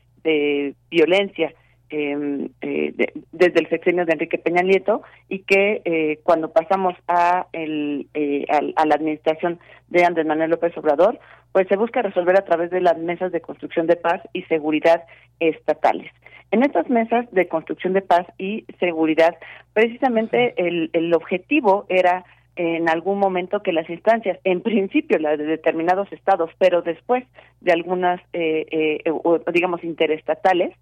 violencia 0.90 1.54
Em, 1.92 2.50
eh, 2.60 2.94
desde 3.32 3.58
el 3.58 3.68
sexenio 3.68 4.06
de 4.06 4.12
Enrique 4.12 4.38
Peña 4.38 4.62
Nieto 4.62 5.02
y 5.28 5.40
que 5.40 5.82
eh, 5.84 6.20
cuando 6.22 6.52
pasamos 6.52 6.94
a, 7.08 7.48
el, 7.52 8.06
eh, 8.14 8.46
a, 8.48 8.86
la 8.86 8.94
administración 8.94 9.58
de 9.88 10.04
Andrés 10.04 10.24
Manuel 10.24 10.50
López 10.50 10.76
Obrador, 10.78 11.18
pues 11.50 11.66
se 11.66 11.74
busca 11.74 12.00
resolver 12.00 12.38
a 12.38 12.44
través 12.44 12.70
de 12.70 12.80
las 12.80 12.96
mesas 12.96 13.32
de 13.32 13.40
construcción 13.40 13.88
de 13.88 13.96
paz 13.96 14.22
y 14.32 14.42
seguridad 14.42 15.02
estatales. 15.40 16.12
En 16.52 16.62
estas 16.62 16.88
mesas 16.88 17.28
de 17.32 17.48
construcción 17.48 17.92
de 17.92 18.02
paz 18.02 18.24
y 18.38 18.66
seguridad, 18.78 19.36
precisamente 19.72 20.54
el, 20.58 20.90
el 20.92 21.12
objetivo 21.12 21.86
era 21.88 22.24
en 22.56 22.88
algún 22.88 23.18
momento 23.18 23.62
que 23.62 23.72
las 23.72 23.88
instancias, 23.88 24.38
en 24.44 24.60
principio 24.60 25.18
las 25.18 25.38
de 25.38 25.44
determinados 25.44 26.12
estados, 26.12 26.50
pero 26.58 26.82
después 26.82 27.24
de 27.60 27.72
algunas, 27.72 28.20
eh, 28.32 28.66
eh, 28.70 29.10
o, 29.10 29.40
digamos, 29.52 29.82
interestatales, 29.82 30.74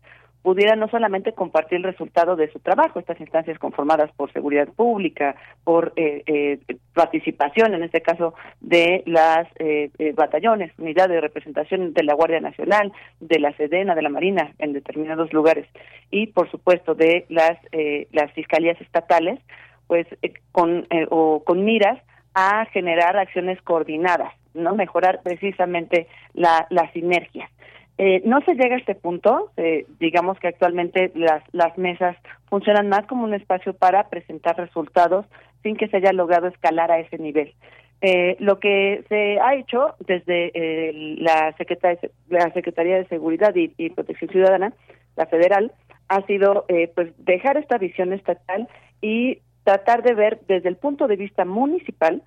pudieran 0.42 0.78
no 0.78 0.88
solamente 0.88 1.32
compartir 1.32 1.78
el 1.78 1.84
resultado 1.84 2.36
de 2.36 2.50
su 2.52 2.60
trabajo, 2.60 2.98
estas 2.98 3.20
instancias 3.20 3.58
conformadas 3.58 4.10
por 4.16 4.32
seguridad 4.32 4.68
pública, 4.68 5.34
por 5.64 5.92
eh, 5.96 6.22
eh, 6.26 6.58
participación, 6.94 7.74
en 7.74 7.82
este 7.82 8.00
caso, 8.00 8.34
de 8.60 9.02
las 9.06 9.46
eh, 9.58 9.90
eh, 9.98 10.12
batallones, 10.12 10.72
unidades 10.78 11.14
de 11.14 11.20
representación 11.20 11.92
de 11.92 12.02
la 12.04 12.14
Guardia 12.14 12.40
Nacional, 12.40 12.92
de 13.20 13.38
la 13.40 13.52
Sedena, 13.54 13.94
de 13.94 14.02
la 14.02 14.08
Marina, 14.08 14.52
en 14.58 14.72
determinados 14.72 15.32
lugares, 15.32 15.66
y 16.10 16.28
por 16.28 16.50
supuesto 16.50 16.94
de 16.94 17.26
las, 17.28 17.58
eh, 17.72 18.06
las 18.12 18.32
fiscalías 18.32 18.80
estatales, 18.80 19.40
pues 19.86 20.06
eh, 20.22 20.34
con, 20.52 20.86
o 21.10 21.42
con 21.44 21.64
miras 21.64 21.98
a 22.34 22.66
generar 22.66 23.16
acciones 23.16 23.60
coordinadas, 23.62 24.32
no 24.54 24.74
mejorar 24.74 25.20
precisamente 25.22 26.06
la, 26.34 26.66
la 26.70 26.90
sinergia. 26.92 27.50
Eh, 27.98 28.22
no 28.24 28.40
se 28.42 28.54
llega 28.54 28.76
a 28.76 28.78
este 28.78 28.94
punto, 28.94 29.50
eh, 29.56 29.86
digamos 29.98 30.38
que 30.38 30.48
actualmente 30.48 31.10
las, 31.14 31.42
las 31.52 31.76
mesas 31.76 32.16
funcionan 32.48 32.88
más 32.88 33.06
como 33.06 33.24
un 33.24 33.34
espacio 33.34 33.74
para 33.74 34.08
presentar 34.08 34.56
resultados 34.56 35.26
sin 35.62 35.76
que 35.76 35.88
se 35.88 35.96
haya 35.96 36.12
logrado 36.12 36.46
escalar 36.46 36.92
a 36.92 37.00
ese 37.00 37.18
nivel. 37.18 37.52
Eh, 38.00 38.36
lo 38.38 38.60
que 38.60 39.04
se 39.08 39.40
ha 39.40 39.56
hecho 39.56 39.96
desde 40.06 40.52
eh, 40.54 41.16
la, 41.18 41.52
Secretaría, 41.58 42.10
Secretaría 42.54 42.96
de 42.96 43.08
Seguridad 43.08 43.54
y, 43.56 43.72
y 43.76 43.90
Protección 43.90 44.30
Ciudadana, 44.30 44.72
la 45.16 45.26
federal, 45.26 45.72
ha 46.08 46.24
sido 46.26 46.64
eh, 46.68 46.90
pues 46.94 47.12
dejar 47.18 47.56
esta 47.56 47.76
visión 47.76 48.12
estatal 48.12 48.68
y 49.00 49.40
tratar 49.64 50.02
de 50.02 50.14
ver 50.14 50.40
desde 50.46 50.68
el 50.68 50.76
punto 50.76 51.08
de 51.08 51.16
vista 51.16 51.44
municipal 51.44 52.22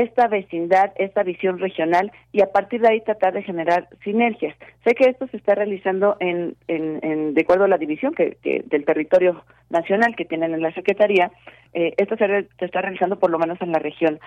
esta 0.00 0.28
vecindad, 0.28 0.92
esta 0.96 1.22
visión 1.22 1.58
regional 1.58 2.12
y 2.32 2.42
a 2.42 2.52
partir 2.52 2.80
de 2.80 2.88
ahí 2.88 3.00
tratar 3.00 3.32
de 3.32 3.42
generar 3.42 3.88
sinergias. 4.04 4.56
Sé 4.84 4.94
que 4.94 5.08
esto 5.08 5.26
se 5.28 5.36
está 5.36 5.54
realizando 5.54 6.16
en, 6.20 6.56
en, 6.68 7.00
en 7.02 7.34
de 7.34 7.40
acuerdo 7.42 7.64
a 7.64 7.68
la 7.68 7.78
división 7.78 8.14
que, 8.14 8.36
que 8.42 8.62
del 8.66 8.84
territorio 8.84 9.44
nacional 9.70 10.14
que 10.16 10.24
tienen 10.24 10.54
en 10.54 10.62
la 10.62 10.72
Secretaría, 10.72 11.30
eh, 11.72 11.94
esto 11.96 12.16
se, 12.16 12.48
está 12.58 12.80
realizando 12.80 13.18
por 13.18 13.30
lo 13.30 13.38
menos 13.38 13.60
en 13.60 13.72
la 13.72 13.78
región 13.78 14.20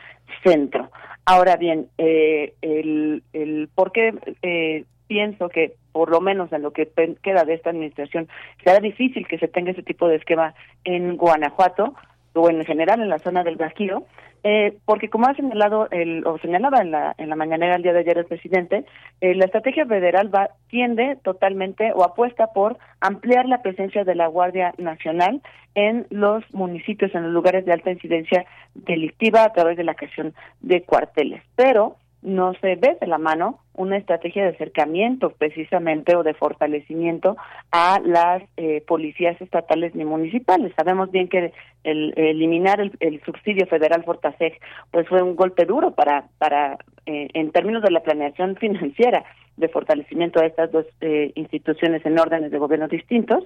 centro. 0.43 0.89
Ahora 1.25 1.55
bien, 1.55 1.87
eh, 1.97 2.53
el, 2.61 3.23
el 3.33 3.69
por 3.73 3.91
qué 3.91 4.13
eh, 4.41 4.85
pienso 5.07 5.49
que 5.49 5.73
por 5.91 6.09
lo 6.09 6.21
menos 6.21 6.53
en 6.53 6.61
lo 6.61 6.71
que 6.71 6.87
queda 7.21 7.43
de 7.43 7.55
esta 7.55 7.71
administración 7.71 8.27
será 8.63 8.79
difícil 8.79 9.27
que 9.27 9.39
se 9.39 9.47
tenga 9.47 9.71
ese 9.71 9.83
tipo 9.83 10.07
de 10.07 10.15
esquema 10.15 10.53
en 10.83 11.17
Guanajuato 11.17 11.95
o 12.33 12.49
en 12.49 12.63
general 12.65 13.01
en 13.01 13.09
la 13.09 13.19
zona 13.19 13.43
del 13.43 13.55
Bajío, 13.55 14.03
eh, 14.43 14.77
porque 14.85 15.09
como 15.09 15.27
ha 15.27 15.33
señalado 15.33 15.89
el, 15.91 16.25
o 16.25 16.37
señalaba 16.37 16.81
en 16.81 16.91
la, 16.91 17.13
en 17.17 17.29
la 17.29 17.35
mañanera 17.35 17.75
el 17.75 17.83
día 17.83 17.93
de 17.93 17.99
ayer 17.99 18.17
el 18.17 18.25
presidente, 18.25 18.85
eh, 19.19 19.35
la 19.35 19.45
estrategia 19.45 19.85
federal 19.85 20.33
va 20.33 20.51
tiende 20.69 21.17
totalmente 21.23 21.91
o 21.93 22.03
apuesta 22.03 22.47
por 22.47 22.77
ampliar 23.01 23.45
la 23.47 23.61
presencia 23.61 24.05
de 24.05 24.15
la 24.15 24.27
Guardia 24.27 24.73
Nacional 24.77 25.41
en 25.75 26.07
los 26.09 26.43
municipios, 26.53 27.13
en 27.13 27.23
los 27.23 27.31
lugares 27.33 27.65
de 27.65 27.73
alta 27.73 27.91
incidencia 27.91 28.45
delictiva 28.75 29.43
a 29.43 29.53
través 29.53 29.77
de 29.77 29.83
la 29.83 29.95
creación 29.95 30.33
de 30.61 30.83
cuarteles. 30.83 31.43
Pero 31.55 31.97
no 32.21 32.53
se 32.55 32.75
ve 32.75 32.97
de 32.99 33.07
la 33.07 33.17
mano 33.17 33.59
una 33.73 33.95
estrategia 33.95 34.43
de 34.43 34.49
acercamiento 34.49 35.31
precisamente 35.31 36.15
o 36.15 36.23
de 36.23 36.33
fortalecimiento 36.33 37.37
a 37.71 37.99
las 38.03 38.43
eh, 38.57 38.83
policías 38.85 39.39
estatales 39.41 39.95
ni 39.95 40.03
municipales. 40.03 40.73
Sabemos 40.75 41.11
bien 41.11 41.29
que 41.29 41.53
el, 41.85 42.13
eliminar 42.17 42.81
el, 42.81 43.21
subsidio 43.23 43.67
federal 43.67 44.03
Fortaseg 44.03 44.59
pues 44.91 45.07
fue 45.07 45.21
un 45.21 45.37
golpe 45.37 45.65
duro 45.65 45.91
para 45.91 46.25
para 46.37 46.77
eh, 47.05 47.29
en 47.33 47.51
términos 47.51 47.81
de 47.83 47.91
la 47.91 48.01
planeación 48.01 48.55
financiera 48.59 49.23
de 49.55 49.69
fortalecimiento 49.69 50.41
de 50.41 50.47
estas 50.47 50.71
dos 50.71 50.85
eh, 50.99 51.31
instituciones 51.35 52.05
en 52.05 52.19
órdenes 52.19 52.51
de 52.51 52.57
gobierno 52.57 52.87
distintos 52.89 53.45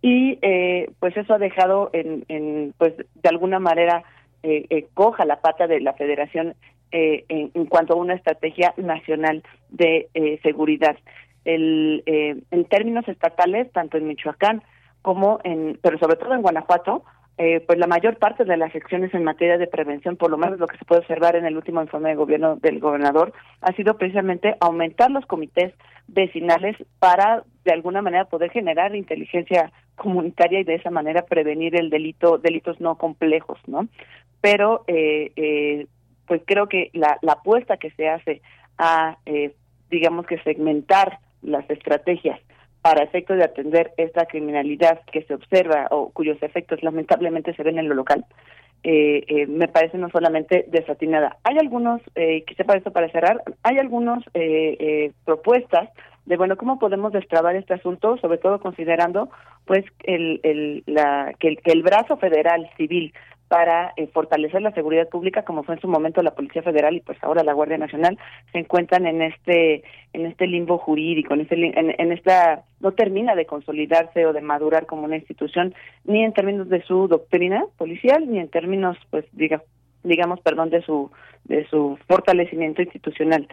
y 0.00 0.38
pues 1.00 1.16
eso 1.16 1.34
ha 1.34 1.38
dejado 1.38 1.90
en, 1.92 2.24
en 2.28 2.72
pues 2.78 2.94
de 2.96 3.28
alguna 3.28 3.58
manera 3.58 4.04
coja 4.94 5.24
la 5.24 5.40
pata 5.40 5.66
de 5.66 5.80
la 5.80 5.94
federación 5.94 6.54
eh, 6.92 7.24
en, 7.28 7.50
en, 7.54 7.66
cuanto 7.66 7.94
a 7.94 7.96
una 7.96 8.14
estrategia 8.14 8.74
nacional 8.76 9.42
de 9.70 10.08
eh, 10.14 10.38
seguridad. 10.42 10.96
El, 11.44 12.02
eh, 12.06 12.36
en 12.50 12.64
términos 12.66 13.06
estatales, 13.08 13.70
tanto 13.72 13.96
en 13.96 14.06
Michoacán 14.06 14.62
como 15.02 15.40
en, 15.44 15.78
pero 15.82 15.98
sobre 15.98 16.16
todo 16.16 16.34
en 16.34 16.42
Guanajuato, 16.42 17.04
pues 17.68 17.78
la 17.78 17.86
mayor 17.86 18.16
parte 18.16 18.44
de 18.44 18.56
las 18.56 18.74
acciones 18.74 19.14
en 19.14 19.22
materia 19.22 19.58
de 19.58 19.68
prevención, 19.68 20.16
por 20.16 20.28
lo 20.28 20.36
menos 20.36 20.58
lo 20.58 20.66
que 20.66 20.76
se 20.76 20.84
puede 20.84 21.02
observar 21.02 21.36
en 21.36 21.46
el 21.46 21.56
último 21.56 21.80
informe 21.80 22.08
de 22.08 22.16
gobierno 22.16 22.56
del 22.56 22.80
gobernador, 22.80 23.32
ha 23.60 23.72
sido 23.74 23.96
precisamente 23.96 24.56
aumentar 24.58 25.08
los 25.12 25.24
comités 25.24 25.72
vecinales 26.08 26.76
para 26.98 27.44
de 27.64 27.72
alguna 27.72 28.02
manera 28.02 28.24
poder 28.24 28.50
generar 28.50 28.96
inteligencia 28.96 29.70
comunitaria 29.94 30.60
y 30.60 30.64
de 30.64 30.76
esa 30.76 30.90
manera 30.90 31.26
prevenir 31.26 31.76
el 31.76 31.90
delito, 31.90 32.38
delitos 32.38 32.80
no 32.80 32.96
complejos, 32.96 33.58
¿no? 33.66 33.88
Pero 34.40 34.84
eh, 34.86 35.32
eh, 35.36 35.86
pues 36.28 36.42
creo 36.44 36.68
que 36.68 36.90
la, 36.92 37.18
la 37.22 37.32
apuesta 37.32 37.78
que 37.78 37.90
se 37.90 38.08
hace 38.08 38.42
a, 38.76 39.16
eh, 39.26 39.54
digamos 39.90 40.26
que 40.26 40.38
segmentar 40.42 41.18
las 41.42 41.68
estrategias 41.70 42.38
para 42.82 43.02
efectos 43.02 43.36
de 43.38 43.44
atender 43.44 43.92
esta 43.96 44.26
criminalidad 44.26 45.00
que 45.12 45.22
se 45.22 45.34
observa 45.34 45.88
o 45.90 46.10
cuyos 46.10 46.40
efectos 46.42 46.82
lamentablemente 46.82 47.54
se 47.54 47.62
ven 47.62 47.78
en 47.78 47.88
lo 47.88 47.94
local, 47.94 48.24
eh, 48.84 49.24
eh, 49.26 49.46
me 49.46 49.66
parece 49.66 49.98
no 49.98 50.08
solamente 50.10 50.64
desatinada. 50.68 51.36
Hay 51.42 51.58
algunos, 51.58 52.00
eh, 52.14 52.44
que 52.44 52.54
sepa 52.54 52.76
esto 52.76 52.92
para 52.92 53.10
cerrar, 53.10 53.42
hay 53.64 53.78
algunos 53.78 54.22
eh, 54.34 54.76
eh, 54.78 55.12
propuestas 55.24 55.88
de 56.26 56.36
bueno 56.36 56.56
cómo 56.56 56.78
podemos 56.78 57.12
destrabar 57.12 57.56
este 57.56 57.74
asunto, 57.74 58.16
sobre 58.18 58.38
todo 58.38 58.60
considerando 58.60 59.30
pues 59.64 59.84
el, 60.04 60.40
el 60.42 60.82
la 60.86 61.32
que 61.40 61.48
el, 61.48 61.60
que 61.60 61.72
el 61.72 61.82
brazo 61.82 62.16
federal 62.18 62.70
civil 62.76 63.12
para 63.48 63.92
eh, 63.96 64.06
fortalecer 64.08 64.62
la 64.62 64.72
seguridad 64.72 65.08
pública 65.08 65.42
como 65.42 65.62
fue 65.62 65.74
en 65.74 65.80
su 65.80 65.88
momento 65.88 66.22
la 66.22 66.34
Policía 66.34 66.62
Federal 66.62 66.94
y 66.94 67.00
pues 67.00 67.18
ahora 67.22 67.42
la 67.42 67.54
Guardia 67.54 67.78
Nacional 67.78 68.18
se 68.52 68.58
encuentran 68.58 69.06
en 69.06 69.22
este 69.22 69.82
en 70.12 70.26
este 70.26 70.46
limbo 70.46 70.78
jurídico 70.78 71.34
en 71.34 71.40
este 71.40 71.54
en, 71.54 71.94
en 71.98 72.12
esta 72.12 72.64
no 72.80 72.92
termina 72.92 73.34
de 73.34 73.46
consolidarse 73.46 74.26
o 74.26 74.32
de 74.32 74.42
madurar 74.42 74.86
como 74.86 75.04
una 75.04 75.16
institución 75.16 75.74
ni 76.04 76.22
en 76.22 76.32
términos 76.32 76.68
de 76.68 76.82
su 76.82 77.08
doctrina 77.08 77.64
policial 77.76 78.30
ni 78.30 78.38
en 78.38 78.48
términos 78.48 78.96
pues 79.10 79.24
diga, 79.32 79.62
digamos 80.02 80.40
perdón 80.40 80.70
de 80.70 80.82
su 80.82 81.10
de 81.44 81.66
su 81.68 81.98
fortalecimiento 82.06 82.82
institucional. 82.82 83.48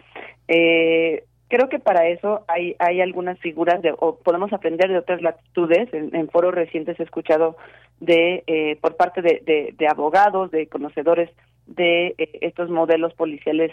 Eh, 0.48 1.24
creo 1.48 1.68
que 1.68 1.78
para 1.78 2.08
eso 2.08 2.44
hay 2.48 2.76
hay 2.78 3.00
algunas 3.00 3.38
figuras 3.38 3.82
de 3.82 3.94
o 3.98 4.16
podemos 4.16 4.52
aprender 4.52 4.90
de 4.90 4.98
otras 4.98 5.22
latitudes. 5.22 5.92
En, 5.92 6.14
en 6.14 6.28
foros 6.28 6.54
recientes 6.54 6.98
he 6.98 7.02
escuchado 7.02 7.56
de 8.00 8.44
eh, 8.46 8.76
por 8.80 8.96
parte 8.96 9.22
de, 9.22 9.42
de, 9.44 9.74
de, 9.76 9.88
abogados 9.88 10.50
de 10.50 10.68
conocedores 10.68 11.30
de 11.66 12.14
eh, 12.18 12.38
estos 12.42 12.68
modelos 12.70 13.14
policiales 13.14 13.72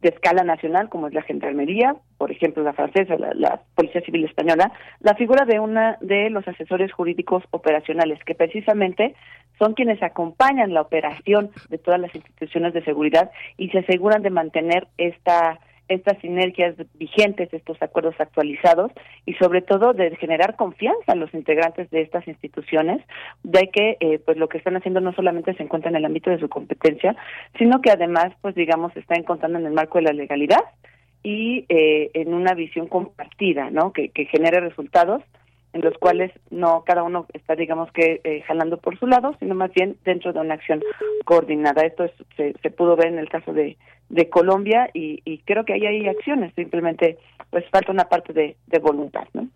de 0.00 0.08
escala 0.08 0.44
nacional 0.44 0.88
como 0.88 1.08
es 1.08 1.14
la 1.14 1.20
gendarmería 1.22 1.94
por 2.16 2.30
ejemplo 2.30 2.62
la 2.62 2.72
francesa 2.72 3.16
la, 3.18 3.34
la 3.34 3.60
policía 3.74 4.00
civil 4.00 4.24
española 4.24 4.72
la 5.00 5.14
figura 5.14 5.44
de 5.44 5.60
una 5.60 5.98
de 6.00 6.30
los 6.30 6.48
asesores 6.48 6.90
jurídicos 6.90 7.44
operacionales 7.50 8.18
que 8.24 8.34
precisamente 8.34 9.14
son 9.58 9.74
quienes 9.74 10.02
acompañan 10.02 10.72
la 10.72 10.80
operación 10.80 11.50
de 11.68 11.76
todas 11.76 12.00
las 12.00 12.14
instituciones 12.14 12.72
de 12.72 12.82
seguridad 12.82 13.30
y 13.58 13.68
se 13.68 13.80
aseguran 13.80 14.22
de 14.22 14.30
mantener 14.30 14.88
esta 14.96 15.60
estas 15.90 16.18
sinergias 16.18 16.76
vigentes, 16.94 17.52
estos 17.52 17.82
acuerdos 17.82 18.14
actualizados 18.18 18.92
y 19.26 19.34
sobre 19.34 19.60
todo 19.60 19.92
de 19.92 20.14
generar 20.16 20.56
confianza 20.56 21.12
a 21.12 21.16
los 21.16 21.32
integrantes 21.34 21.90
de 21.90 22.02
estas 22.02 22.26
instituciones 22.28 23.02
de 23.42 23.68
que 23.68 23.96
eh, 24.00 24.20
pues 24.24 24.36
lo 24.36 24.48
que 24.48 24.58
están 24.58 24.76
haciendo 24.76 25.00
no 25.00 25.12
solamente 25.12 25.54
se 25.54 25.62
encuentra 25.62 25.90
en 25.90 25.96
el 25.96 26.04
ámbito 26.04 26.30
de 26.30 26.38
su 26.38 26.48
competencia, 26.48 27.16
sino 27.58 27.80
que 27.80 27.90
además 27.90 28.32
pues 28.40 28.54
digamos 28.54 28.96
está 28.96 29.16
encontrando 29.16 29.58
en 29.58 29.66
el 29.66 29.72
marco 29.72 29.98
de 29.98 30.04
la 30.04 30.12
legalidad 30.12 30.62
y 31.22 31.66
eh, 31.68 32.10
en 32.14 32.32
una 32.32 32.54
visión 32.54 32.86
compartida, 32.86 33.70
¿no? 33.70 33.92
Que, 33.92 34.08
que 34.08 34.24
genere 34.26 34.60
resultados 34.60 35.22
en 35.72 35.82
los 35.82 35.96
cuales 35.98 36.32
no 36.50 36.82
cada 36.84 37.02
uno 37.02 37.26
está 37.32 37.54
digamos 37.54 37.90
que 37.92 38.20
eh, 38.24 38.42
jalando 38.42 38.78
por 38.78 38.98
su 38.98 39.06
lado, 39.06 39.34
sino 39.38 39.54
más 39.54 39.72
bien 39.72 39.96
dentro 40.04 40.32
de 40.32 40.40
una 40.40 40.54
acción 40.54 40.82
coordinada. 41.24 41.82
Esto 41.82 42.04
es, 42.04 42.12
se, 42.36 42.54
se 42.62 42.70
pudo 42.70 42.96
ver 42.96 43.08
en 43.08 43.18
el 43.18 43.28
caso 43.28 43.52
de 43.52 43.76
de 44.10 44.28
Colombia 44.28 44.90
y, 44.92 45.22
y 45.24 45.38
creo 45.38 45.64
que 45.64 45.72
ahí 45.72 45.86
hay 45.86 46.08
acciones, 46.08 46.52
simplemente 46.54 47.16
pues 47.50 47.64
falta 47.70 47.92
una 47.92 48.04
parte 48.04 48.32
de, 48.32 48.56
de 48.66 48.78
voluntad, 48.78 49.26
¿no? 49.32 49.48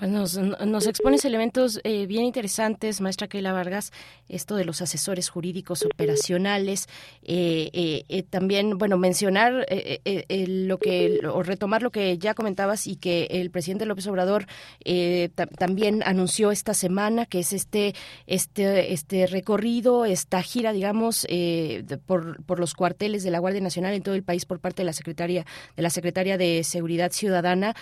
Pues 0.00 0.10
nos, 0.10 0.38
nos 0.38 0.86
expones 0.86 1.26
elementos 1.26 1.78
eh, 1.84 2.06
bien 2.06 2.24
interesantes, 2.24 3.02
maestra 3.02 3.28
Keila 3.28 3.52
Vargas, 3.52 3.92
esto 4.30 4.56
de 4.56 4.64
los 4.64 4.80
asesores 4.80 5.28
jurídicos 5.28 5.84
operacionales, 5.84 6.88
eh, 7.22 8.02
eh, 8.08 8.22
también, 8.22 8.78
bueno, 8.78 8.96
mencionar 8.96 9.66
lo 10.46 10.78
que, 10.78 11.20
o 11.30 11.42
retomar 11.42 11.82
lo 11.82 11.90
que 11.90 12.16
ya 12.16 12.32
comentabas 12.32 12.86
y 12.86 12.96
que 12.96 13.24
el 13.24 13.50
presidente 13.50 13.84
López 13.84 14.06
Obrador 14.06 14.46
también 15.58 16.02
anunció 16.06 16.50
esta 16.50 16.72
semana, 16.72 17.26
que 17.26 17.40
es 17.40 17.52
este, 17.52 17.94
este, 18.26 18.94
este 18.94 19.26
recorrido, 19.26 20.06
esta 20.06 20.40
gira, 20.40 20.72
digamos, 20.72 21.26
por, 22.06 22.42
por 22.44 22.58
los 22.58 22.72
cuarteles 22.72 23.22
de 23.22 23.30
la 23.30 23.38
Guardia 23.38 23.60
Nacional 23.60 23.92
en 23.92 24.02
todo 24.02 24.14
el 24.14 24.22
país 24.22 24.46
por 24.46 24.60
parte 24.60 24.80
de 24.80 24.86
la 24.86 24.94
secretaria, 24.94 25.44
de 25.76 25.82
la 25.82 25.90
secretaria 25.90 26.38
de 26.38 26.64
Seguridad 26.64 27.12
Ciudadana, 27.12 27.74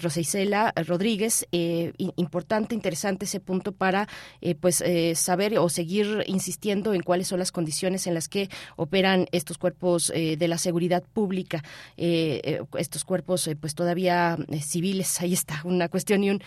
Rosa 0.00 0.18
Isela 0.18 0.72
Rodríguez. 0.74 1.46
Eh, 1.60 1.92
importante, 2.16 2.74
interesante 2.74 3.26
ese 3.26 3.38
punto 3.38 3.72
para 3.72 4.08
eh, 4.40 4.54
pues 4.54 4.80
eh, 4.80 5.14
saber 5.14 5.58
o 5.58 5.68
seguir 5.68 6.24
insistiendo 6.26 6.94
en 6.94 7.02
cuáles 7.02 7.28
son 7.28 7.38
las 7.38 7.52
condiciones 7.52 8.06
en 8.06 8.14
las 8.14 8.28
que 8.28 8.48
operan 8.76 9.26
estos 9.32 9.58
cuerpos 9.58 10.10
de 10.10 10.48
la 10.48 10.58
seguridad 10.58 11.02
pública, 11.02 11.62
estos 11.96 13.04
cuerpos 13.04 13.50
pues 13.60 13.74
todavía 13.74 14.38
civiles. 14.60 15.20
Ahí 15.20 15.32
está 15.32 15.60
una 15.64 15.88
cuestión 15.88 16.24
y 16.24 16.30
un, 16.30 16.40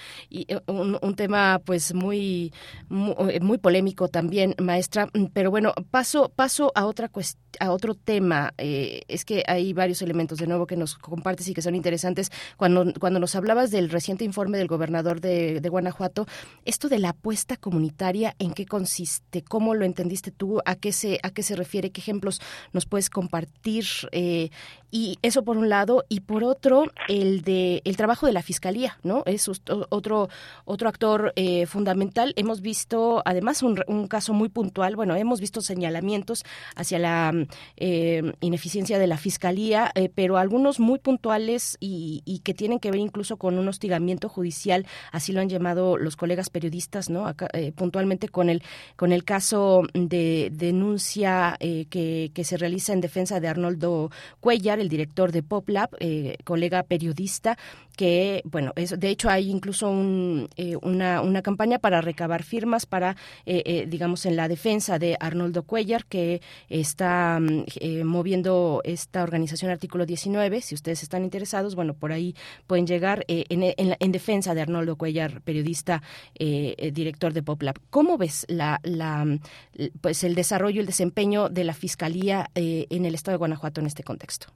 un, 1.01 1.15
tema 1.15 1.61
pues 1.63 1.93
muy, 1.93 2.53
muy, 2.89 3.57
polémico 3.57 4.07
también, 4.07 4.55
maestra. 4.59 5.09
Pero 5.33 5.51
bueno, 5.51 5.73
paso 5.91 6.29
paso 6.35 6.71
a 6.75 6.85
otra 6.85 7.09
a 7.59 7.71
otro 7.71 7.93
tema. 7.95 8.53
es 8.57 9.25
que 9.25 9.43
hay 9.47 9.73
varios 9.73 10.01
elementos 10.01 10.39
de 10.39 10.47
nuevo 10.47 10.65
que 10.65 10.75
nos 10.75 10.95
compartes 10.97 11.47
y 11.47 11.53
que 11.53 11.61
son 11.61 11.75
interesantes. 11.75 12.31
Cuando 12.57 12.93
cuando 12.99 13.19
nos 13.19 13.35
hablabas 13.35 13.71
del 13.71 13.89
reciente 13.89 14.23
informe 14.25 14.57
del 14.57 14.67
gobernador 14.67 15.02
de, 15.03 15.69
Guanajuato. 15.69 16.25
Esto 16.65 16.89
de 16.89 16.99
la 16.99 17.09
apuesta 17.09 17.57
comunitaria, 17.57 18.35
¿en 18.39 18.53
qué 18.53 18.65
consiste? 18.65 19.43
¿Cómo 19.43 19.75
lo 19.75 19.85
entendiste 19.85 20.31
tú? 20.31 20.59
¿A 20.65 20.75
qué 20.75 20.91
se, 20.91 21.19
a 21.23 21.31
qué 21.31 21.43
se 21.43 21.55
refiere? 21.55 21.91
¿Qué 21.91 22.01
ejemplos 22.01 22.41
nos 22.71 22.85
puedes 22.85 23.09
compartir? 23.09 23.85
Eh, 24.11 24.49
y 24.93 25.17
eso 25.23 25.43
por 25.43 25.57
un 25.57 25.67
lado. 25.67 26.05
Y 26.07 26.19
por 26.19 26.43
otro, 26.43 26.85
el 27.09 27.41
de 27.41 27.81
el 27.83 27.97
trabajo 27.97 28.27
de 28.27 28.33
la 28.33 28.43
Fiscalía, 28.43 28.97
¿no? 29.03 29.23
Es 29.25 29.49
otro, 29.49 30.29
otro 30.65 30.87
actor 30.87 31.33
eh, 31.35 31.65
fundamental. 31.65 32.33
Hemos 32.37 32.61
visto, 32.61 33.21
además, 33.25 33.63
un, 33.63 34.07
caso 34.07 34.33
muy 34.33 34.49
puntual. 34.49 34.95
Bueno, 34.95 35.15
hemos 35.15 35.41
visto 35.41 35.61
señalamientos 35.61 36.43
hacia 36.75 36.99
la 36.99 37.33
eh, 37.75 38.21
ineficiencia 38.41 38.99
de 38.99 39.07
la 39.07 39.17
Fiscalía, 39.17 39.91
pero 40.13 40.37
algunos 40.37 40.79
muy 40.79 40.99
puntuales 40.99 41.77
y, 41.79 42.21
que 42.43 42.53
tienen 42.53 42.79
que 42.79 42.91
ver 42.91 42.99
incluso 42.99 43.37
con 43.37 43.57
un 43.57 43.67
hostigamiento 43.67 44.29
judicial 44.29 44.85
así 45.11 45.31
lo 45.31 45.41
han 45.41 45.49
llamado 45.49 45.97
los 45.97 46.15
colegas 46.15 46.49
periodistas, 46.49 47.09
¿no? 47.09 47.33
Eh, 47.53 47.71
puntualmente 47.71 48.29
con 48.29 48.49
el 48.49 48.63
con 48.95 49.11
el 49.11 49.23
caso 49.23 49.83
de 49.93 50.49
denuncia 50.51 51.55
eh, 51.59 51.85
que, 51.89 52.31
que, 52.33 52.43
se 52.43 52.57
realiza 52.57 52.93
en 52.93 53.01
defensa 53.01 53.39
de 53.39 53.47
Arnoldo 53.47 54.11
Cuellar, 54.39 54.79
el 54.83 54.89
director 54.89 55.31
de 55.31 55.41
PopLab, 55.41 55.89
eh, 55.99 56.37
colega 56.43 56.83
periodista, 56.83 57.57
que, 57.97 58.41
bueno, 58.45 58.73
es, 58.75 58.99
de 58.99 59.09
hecho 59.09 59.29
hay 59.29 59.49
incluso 59.49 59.89
un, 59.89 60.49
una, 60.81 61.21
una 61.21 61.41
campaña 61.41 61.77
para 61.77 62.01
recabar 62.01 62.41
firmas 62.41 62.87
para, 62.87 63.15
digamos, 63.45 64.25
en 64.25 64.35
la 64.35 64.47
defensa 64.47 64.97
de 64.97 65.15
Arnoldo 65.19 65.61
Cuellar, 65.61 66.05
que 66.05 66.41
está 66.69 67.39
mm, 67.39 68.03
moviendo 68.03 68.81
esta 68.83 69.21
organización 69.21 69.69
Artículo 69.69 70.07
19. 70.07 70.61
Si 70.61 70.73
ustedes 70.73 71.03
están 71.03 71.23
interesados, 71.23 71.75
bueno, 71.75 71.93
por 71.93 72.11
ahí 72.11 72.35
pueden 72.65 72.87
llegar 72.87 73.25
en, 73.27 73.61
en, 73.61 73.95
en 73.99 74.11
defensa 74.11 74.55
de 74.55 74.61
Arnoldo 74.61 74.95
Cuellar, 74.95 75.41
periodista, 75.41 76.01
eh, 76.35 76.75
eh, 76.77 76.91
director 76.91 77.33
de 77.33 77.43
PopLab. 77.43 77.79
¿Cómo 77.89 78.17
ves 78.17 78.45
la, 78.49 78.79
la, 78.83 79.25
pues 80.01 80.23
el 80.23 80.35
desarrollo, 80.35 80.81
el 80.81 80.87
desempeño 80.87 81.49
de 81.49 81.63
la 81.63 81.73
Fiscalía 81.73 82.49
eh, 82.55 82.87
en 82.89 83.05
el 83.05 83.15
Estado 83.15 83.35
de 83.35 83.39
Guanajuato 83.39 83.81
en 83.81 83.87
este 83.87 84.03
contexto? 84.03 84.47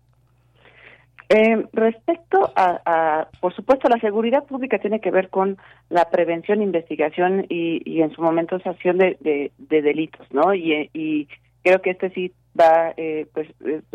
Respecto 1.74 2.52
a, 2.56 3.28
por 3.42 3.54
supuesto, 3.54 3.90
la 3.90 4.00
seguridad 4.00 4.46
pública 4.46 4.80
tiene 4.80 5.02
que 5.02 5.12
ver 5.12 5.30
con 5.30 5.58
la 5.90 6.10
prevención, 6.10 6.62
investigación 6.62 7.46
y, 7.50 8.02
en 8.02 8.12
su 8.12 8.22
momento 8.22 8.60
sanción 8.60 8.98
de, 8.98 9.18
de, 9.58 9.82
delitos, 9.82 10.26
¿no? 10.32 10.54
Y, 10.54 10.90
y, 10.94 11.28
creo 11.64 11.82
que 11.82 11.90
este 11.90 12.10
sí 12.12 12.32
va, 12.58 12.94
pues 13.34 13.50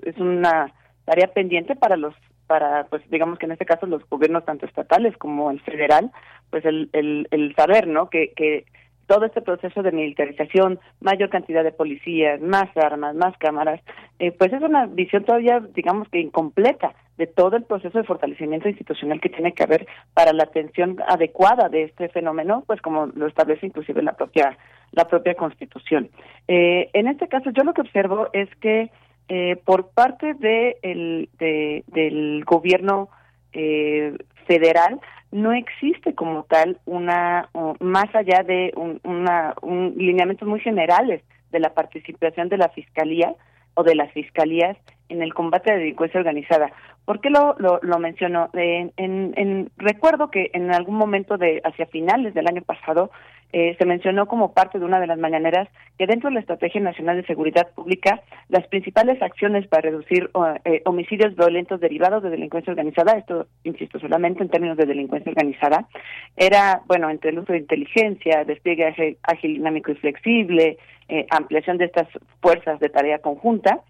es 0.04 0.18
una 0.18 0.72
tarea 1.06 1.28
pendiente 1.28 1.74
para 1.74 1.96
los 1.96 2.14
para, 2.46 2.84
pues 2.84 3.02
digamos 3.10 3.38
que 3.38 3.46
en 3.46 3.52
este 3.52 3.64
caso 3.64 3.86
los 3.86 4.06
gobiernos 4.10 4.44
tanto 4.44 4.66
estatales 4.66 5.16
como 5.16 5.50
el 5.50 5.60
federal, 5.60 6.10
pues 6.50 6.66
el, 6.66 6.90
el, 6.92 7.26
el 7.30 7.54
saber, 7.54 7.86
¿no? 7.86 8.10
Que, 8.10 8.32
que 8.36 8.66
todo 9.12 9.26
este 9.26 9.42
proceso 9.42 9.82
de 9.82 9.92
militarización, 9.92 10.80
mayor 11.00 11.28
cantidad 11.28 11.62
de 11.62 11.70
policías, 11.70 12.40
más 12.40 12.74
armas, 12.78 13.14
más 13.14 13.36
cámaras, 13.36 13.78
eh, 14.18 14.32
pues 14.32 14.50
es 14.54 14.62
una 14.62 14.86
visión 14.86 15.22
todavía, 15.26 15.60
digamos 15.74 16.08
que 16.08 16.18
incompleta 16.18 16.94
de 17.18 17.26
todo 17.26 17.56
el 17.56 17.64
proceso 17.64 17.98
de 17.98 18.04
fortalecimiento 18.04 18.70
institucional 18.70 19.20
que 19.20 19.28
tiene 19.28 19.52
que 19.52 19.64
haber 19.64 19.86
para 20.14 20.32
la 20.32 20.44
atención 20.44 20.96
adecuada 21.06 21.68
de 21.68 21.82
este 21.82 22.08
fenómeno, 22.08 22.64
pues 22.66 22.80
como 22.80 23.04
lo 23.08 23.26
establece 23.26 23.66
inclusive 23.66 24.02
la 24.02 24.14
propia 24.14 24.56
la 24.92 25.06
propia 25.06 25.34
Constitución. 25.34 26.08
Eh, 26.48 26.88
en 26.94 27.06
este 27.06 27.28
caso, 27.28 27.50
yo 27.50 27.64
lo 27.64 27.74
que 27.74 27.82
observo 27.82 28.28
es 28.32 28.48
que 28.62 28.90
eh, 29.28 29.56
por 29.62 29.90
parte 29.90 30.32
de 30.34 30.78
el, 30.82 31.28
del 31.38 32.44
gobierno 32.46 33.10
eh, 33.52 34.16
federal 34.46 35.00
no 35.32 35.52
existe 35.52 36.14
como 36.14 36.44
tal 36.44 36.78
una 36.84 37.48
más 37.80 38.14
allá 38.14 38.42
de 38.44 38.72
un, 38.76 39.00
una 39.02 39.54
un 39.62 39.94
lineamientos 39.96 40.46
muy 40.46 40.60
generales 40.60 41.22
de 41.50 41.60
la 41.60 41.74
participación 41.74 42.48
de 42.48 42.58
la 42.58 42.68
fiscalía 42.68 43.34
o 43.74 43.82
de 43.82 43.94
las 43.94 44.12
fiscalías 44.12 44.76
en 45.08 45.22
el 45.22 45.34
combate 45.34 45.70
a 45.70 45.74
la 45.74 45.80
delincuencia 45.80 46.20
organizada. 46.20 46.70
¿Por 47.04 47.20
qué 47.20 47.30
lo, 47.30 47.54
lo, 47.58 47.80
lo 47.82 47.98
menciono? 47.98 48.50
en, 48.52 48.92
en, 48.96 49.70
recuerdo 49.76 50.30
que 50.30 50.50
en 50.52 50.72
algún 50.72 50.96
momento 50.96 51.36
de 51.38 51.60
hacia 51.64 51.86
finales 51.86 52.34
del 52.34 52.46
año 52.46 52.62
pasado 52.62 53.10
eh, 53.54 53.76
se 53.78 53.84
mencionó 53.84 54.26
como 54.26 54.54
parte 54.54 54.78
de 54.78 54.84
una 54.86 54.98
de 54.98 55.06
las 55.06 55.18
mañaneras 55.18 55.68
que 55.98 56.06
dentro 56.06 56.30
de 56.30 56.34
la 56.34 56.40
Estrategia 56.40 56.80
Nacional 56.80 57.16
de 57.16 57.26
Seguridad 57.26 57.68
Pública 57.74 58.22
las 58.48 58.66
principales 58.68 59.20
acciones 59.20 59.66
para 59.68 59.82
reducir 59.82 60.30
eh, 60.64 60.80
homicidios 60.86 61.36
violentos 61.36 61.78
derivados 61.78 62.22
de 62.22 62.30
delincuencia 62.30 62.70
organizada, 62.70 63.12
esto 63.12 63.46
insisto 63.64 63.98
solamente 63.98 64.42
en 64.42 64.48
términos 64.48 64.78
de 64.78 64.86
delincuencia 64.86 65.30
organizada, 65.30 65.86
era, 66.34 66.80
bueno, 66.86 67.10
entre 67.10 67.30
el 67.30 67.40
uso 67.40 67.52
de 67.52 67.58
inteligencia, 67.58 68.44
despliegue 68.44 69.18
ágil, 69.22 69.54
dinámico 69.54 69.92
y 69.92 69.96
flexible, 69.96 70.78
eh, 71.08 71.26
ampliación 71.28 71.76
de 71.76 71.84
estas 71.84 72.08
fuerzas 72.40 72.80
de 72.80 72.88
tarea 72.88 73.18
conjunta, 73.18 73.80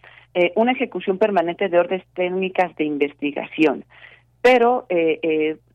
una 0.57 0.73
ejecución 0.73 1.19
permanente 1.19 1.69
de 1.69 1.79
órdenes 1.79 2.07
técnicas 2.15 2.75
de 2.77 2.85
investigación. 2.85 3.85
Pero 4.41 4.87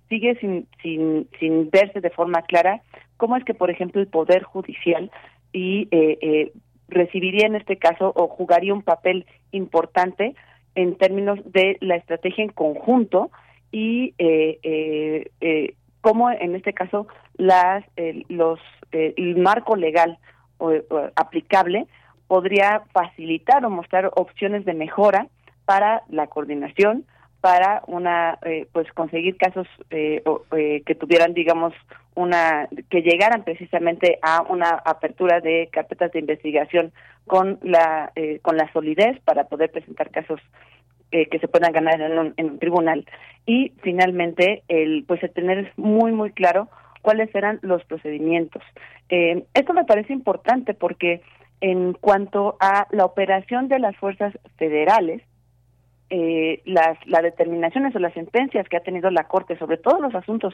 sigue 0.09 0.35
sin, 0.39 0.67
sin, 0.81 1.27
sin 1.39 1.69
verse 1.69 2.01
de 2.01 2.09
forma 2.09 2.41
clara 2.41 2.81
cómo 3.17 3.35
es 3.35 3.43
que, 3.43 3.53
por 3.53 3.69
ejemplo, 3.69 4.01
el 4.01 4.07
Poder 4.07 4.43
Judicial 4.43 5.11
y 5.51 5.87
eh, 5.91 6.17
eh, 6.21 6.51
recibiría 6.87 7.47
en 7.47 7.55
este 7.55 7.77
caso 7.77 8.13
o 8.15 8.27
jugaría 8.27 8.73
un 8.73 8.83
papel 8.83 9.25
importante 9.51 10.35
en 10.75 10.95
términos 10.95 11.39
de 11.45 11.77
la 11.81 11.95
estrategia 11.95 12.43
en 12.43 12.51
conjunto 12.51 13.31
y 13.71 14.13
eh, 14.17 14.59
eh, 15.41 15.75
cómo 16.01 16.29
en 16.31 16.55
este 16.55 16.73
caso 16.73 17.07
las 17.35 17.83
los 18.29 18.59
el 18.91 19.35
marco 19.35 19.75
legal 19.75 20.17
aplicable 21.15 21.87
podría 22.27 22.83
facilitar 22.93 23.65
o 23.65 23.69
mostrar 23.69 24.11
opciones 24.15 24.63
de 24.63 24.73
mejora 24.73 25.27
para 25.65 26.03
la 26.09 26.27
coordinación 26.27 27.05
para 27.41 27.83
una 27.87 28.39
eh, 28.43 28.67
pues 28.71 28.91
conseguir 28.93 29.37
casos 29.37 29.67
eh, 29.91 30.23
eh, 30.55 30.81
que 30.85 30.95
tuvieran 30.95 31.33
digamos 31.33 31.73
una 32.15 32.67
que 32.89 33.01
llegaran 33.01 33.43
precisamente 33.43 34.17
a 34.21 34.41
una 34.41 34.69
apertura 34.69 35.39
de 35.39 35.69
carpetas 35.71 36.11
de 36.11 36.19
investigación 36.19 36.91
con 37.27 37.59
la 37.61 38.11
con 38.41 38.57
la 38.57 38.71
solidez 38.71 39.19
para 39.25 39.43
poder 39.43 39.71
presentar 39.71 40.09
casos 40.09 40.39
que 41.11 41.39
se 41.39 41.47
puedan 41.47 41.71
ganar 41.71 42.01
en 42.01 42.17
un, 42.17 42.33
en 42.37 42.51
un 42.51 42.59
tribunal. 42.59 43.05
Y 43.45 43.73
finalmente 43.83 44.63
el 44.67 45.03
pues 45.07 45.21
el 45.21 45.31
tener 45.31 45.71
muy 45.77 46.11
muy 46.11 46.31
claro 46.31 46.69
cuáles 47.01 47.33
eran 47.35 47.59
los 47.61 47.83
procedimientos. 47.85 48.63
Esto 49.09 49.73
me 49.73 49.85
parece 49.85 50.13
importante 50.13 50.73
porque 50.73 51.21
en 51.61 51.93
cuanto 51.93 52.57
a 52.59 52.87
la 52.91 53.05
operación 53.05 53.67
de 53.67 53.79
las 53.79 53.95
fuerzas 53.97 54.33
federales 54.57 55.21
eh, 56.09 56.61
las, 56.65 56.97
las 57.05 57.21
determinaciones 57.21 57.95
o 57.95 57.99
las 57.99 58.13
sentencias 58.13 58.67
que 58.69 58.77
ha 58.77 58.81
tenido 58.81 59.09
la 59.09 59.25
Corte 59.25 59.57
sobre 59.57 59.77
todos 59.77 59.99
los 59.99 60.15
asuntos 60.15 60.53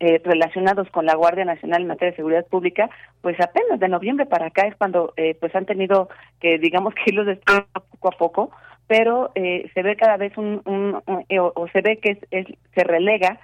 eh, 0.00 0.20
relacionados 0.24 0.88
con 0.90 1.04
la 1.04 1.14
Guardia 1.14 1.44
Nacional 1.44 1.82
en 1.82 1.88
materia 1.88 2.12
de 2.12 2.16
seguridad 2.16 2.46
pública, 2.46 2.88
pues 3.20 3.38
apenas 3.40 3.78
de 3.80 3.88
noviembre 3.88 4.26
para 4.26 4.46
acá 4.46 4.66
es 4.66 4.74
cuando 4.76 5.12
eh, 5.16 5.36
pues 5.38 5.54
han 5.54 5.66
tenido 5.66 6.08
que 6.40 6.58
digamos 6.58 6.94
que 6.94 7.10
irlos 7.10 7.26
destruyendo 7.26 7.68
poco 7.90 8.08
a 8.08 8.18
poco, 8.18 8.50
pero 8.86 9.30
eh, 9.34 9.70
se 9.74 9.82
ve 9.82 9.96
cada 9.96 10.16
vez 10.16 10.36
un, 10.36 10.62
un, 10.64 11.02
o, 11.38 11.68
se 11.68 11.80
ve 11.80 11.98
que 11.98 12.18
es, 12.30 12.46
se 12.74 12.84
relega 12.84 13.38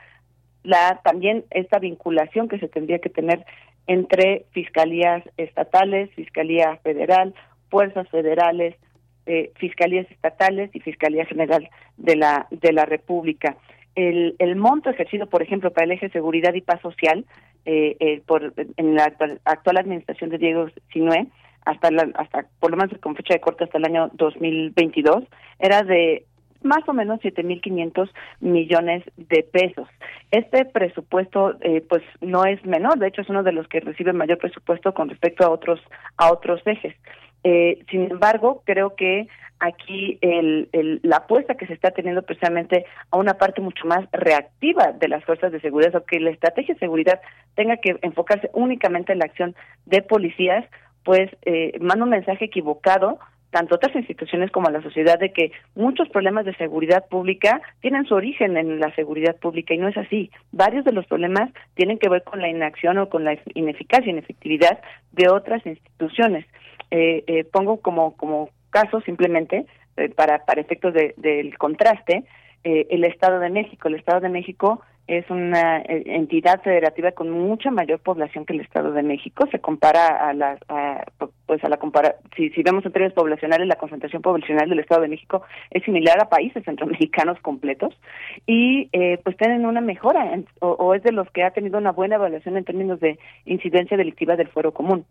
la 0.62 1.00
también 1.02 1.44
esta 1.50 1.78
vinculación 1.78 2.48
que 2.48 2.58
se 2.58 2.68
tendría 2.68 2.98
que 2.98 3.08
tener 3.10 3.44
entre 3.86 4.46
fiscalías 4.52 5.22
estatales, 5.36 6.10
fiscalía 6.14 6.76
federal, 6.82 7.34
fuerzas 7.70 8.08
federales, 8.08 8.76
eh, 9.30 9.52
fiscalías 9.54 10.10
estatales 10.10 10.70
y 10.74 10.80
fiscalía 10.80 11.24
general 11.24 11.68
de 11.96 12.16
la 12.16 12.48
de 12.50 12.72
la 12.72 12.84
República. 12.84 13.56
El, 13.94 14.34
el 14.40 14.56
monto 14.56 14.90
ejercido, 14.90 15.26
por 15.26 15.40
ejemplo, 15.40 15.72
para 15.72 15.84
el 15.84 15.92
eje 15.92 16.08
seguridad 16.10 16.52
y 16.54 16.62
paz 16.62 16.80
social 16.80 17.24
eh, 17.64 17.96
eh, 18.00 18.22
por 18.26 18.52
en 18.76 18.94
la 18.96 19.04
actual, 19.04 19.76
administración 19.76 20.30
de 20.30 20.38
Diego 20.38 20.66
Sinue 20.92 21.28
hasta 21.64 21.92
la, 21.92 22.10
hasta 22.14 22.46
por 22.58 22.72
lo 22.72 22.76
menos 22.76 22.98
con 22.98 23.14
fecha 23.14 23.34
de 23.34 23.40
corte 23.40 23.64
hasta 23.64 23.78
el 23.78 23.84
año 23.84 24.10
2022 24.14 25.24
era 25.60 25.82
de 25.84 26.24
más 26.62 26.86
o 26.88 26.92
menos 26.92 27.20
7.500 27.20 28.10
millones 28.40 29.04
de 29.16 29.42
pesos. 29.44 29.88
Este 30.30 30.64
presupuesto, 30.64 31.54
eh, 31.60 31.82
pues, 31.88 32.02
no 32.20 32.44
es 32.44 32.64
menor. 32.66 32.98
De 32.98 33.08
hecho, 33.08 33.22
es 33.22 33.30
uno 33.30 33.42
de 33.42 33.52
los 33.52 33.66
que 33.68 33.80
recibe 33.80 34.12
mayor 34.12 34.38
presupuesto 34.38 34.92
con 34.92 35.08
respecto 35.08 35.44
a 35.44 35.50
otros 35.50 35.80
a 36.16 36.32
otros 36.32 36.60
ejes. 36.66 36.94
Eh, 37.44 37.84
sin 37.90 38.10
embargo, 38.10 38.62
creo 38.64 38.94
que 38.94 39.28
aquí 39.60 40.18
el, 40.22 40.68
el, 40.72 41.00
la 41.02 41.18
apuesta 41.18 41.54
que 41.54 41.66
se 41.66 41.74
está 41.74 41.90
teniendo 41.90 42.22
precisamente 42.22 42.86
a 43.10 43.18
una 43.18 43.34
parte 43.34 43.60
mucho 43.60 43.86
más 43.86 44.08
reactiva 44.12 44.92
de 44.92 45.08
las 45.08 45.24
fuerzas 45.24 45.52
de 45.52 45.60
seguridad, 45.60 45.94
o 45.94 46.04
que 46.04 46.18
la 46.18 46.30
estrategia 46.30 46.74
de 46.74 46.80
seguridad 46.80 47.20
tenga 47.54 47.76
que 47.76 47.98
enfocarse 48.02 48.50
únicamente 48.54 49.12
en 49.12 49.18
la 49.18 49.26
acción 49.26 49.54
de 49.86 50.02
policías, 50.02 50.64
pues 51.04 51.30
eh, 51.42 51.78
manda 51.80 52.04
un 52.04 52.10
mensaje 52.10 52.46
equivocado 52.46 53.18
tanto 53.50 53.74
otras 53.74 53.94
instituciones 53.94 54.50
como 54.50 54.70
la 54.70 54.82
sociedad 54.82 55.18
de 55.18 55.32
que 55.32 55.52
muchos 55.74 56.08
problemas 56.08 56.44
de 56.44 56.54
seguridad 56.56 57.06
pública 57.08 57.60
tienen 57.80 58.06
su 58.06 58.14
origen 58.14 58.56
en 58.56 58.80
la 58.80 58.94
seguridad 58.94 59.36
pública 59.36 59.74
y 59.74 59.78
no 59.78 59.88
es 59.88 59.96
así. 59.96 60.30
Varios 60.52 60.84
de 60.84 60.92
los 60.92 61.06
problemas 61.06 61.50
tienen 61.74 61.98
que 61.98 62.08
ver 62.08 62.22
con 62.22 62.40
la 62.40 62.48
inacción 62.48 62.98
o 62.98 63.08
con 63.08 63.24
la 63.24 63.38
ineficacia, 63.54 64.10
inefectividad 64.10 64.80
de 65.12 65.28
otras 65.28 65.64
instituciones. 65.66 66.46
Eh, 66.90 67.24
eh, 67.26 67.44
pongo 67.44 67.80
como 67.80 68.16
como 68.16 68.50
caso 68.70 69.00
simplemente 69.02 69.66
eh, 69.96 70.08
para 70.08 70.44
para 70.44 70.60
efectos 70.60 70.94
de, 70.94 71.14
del 71.16 71.56
contraste 71.58 72.24
eh, 72.62 72.86
el 72.90 73.04
Estado 73.04 73.38
de 73.40 73.50
México. 73.50 73.88
El 73.88 73.94
Estado 73.94 74.20
de 74.20 74.28
México 74.28 74.82
es 75.10 75.28
una 75.28 75.78
eh, 75.78 76.04
entidad 76.06 76.62
federativa 76.62 77.10
con 77.10 77.30
mucha 77.30 77.72
mayor 77.72 77.98
población 77.98 78.46
que 78.46 78.52
el 78.52 78.60
Estado 78.60 78.92
de 78.92 79.02
México. 79.02 79.48
Se 79.50 79.58
compara 79.58 80.28
a 80.28 80.32
la, 80.32 80.56
a, 80.68 81.04
pues 81.46 81.64
a 81.64 81.68
la 81.68 81.78
compara, 81.78 82.14
si, 82.36 82.50
si 82.50 82.62
vemos 82.62 82.86
en 82.86 82.92
términos 82.92 83.14
poblacionales, 83.14 83.66
la 83.66 83.74
concentración 83.74 84.22
poblacional 84.22 84.68
del 84.68 84.78
Estado 84.78 85.02
de 85.02 85.08
México 85.08 85.42
es 85.72 85.82
similar 85.82 86.20
a 86.20 86.28
países 86.28 86.64
centroamericanos 86.64 87.40
completos 87.40 87.92
y 88.46 88.88
eh, 88.92 89.18
pues 89.24 89.36
tienen 89.36 89.66
una 89.66 89.80
mejora 89.80 90.30
o, 90.60 90.68
o, 90.68 90.94
es 90.94 91.02
de 91.02 91.10
los 91.10 91.28
que 91.32 91.42
ha 91.42 91.50
tenido 91.50 91.78
una 91.78 91.90
buena 91.90 92.14
evaluación 92.14 92.56
en 92.56 92.64
términos 92.64 93.00
de 93.00 93.18
incidencia 93.46 93.96
delictiva 93.96 94.36
del 94.36 94.48
fuero 94.48 94.72
común. 94.72 95.06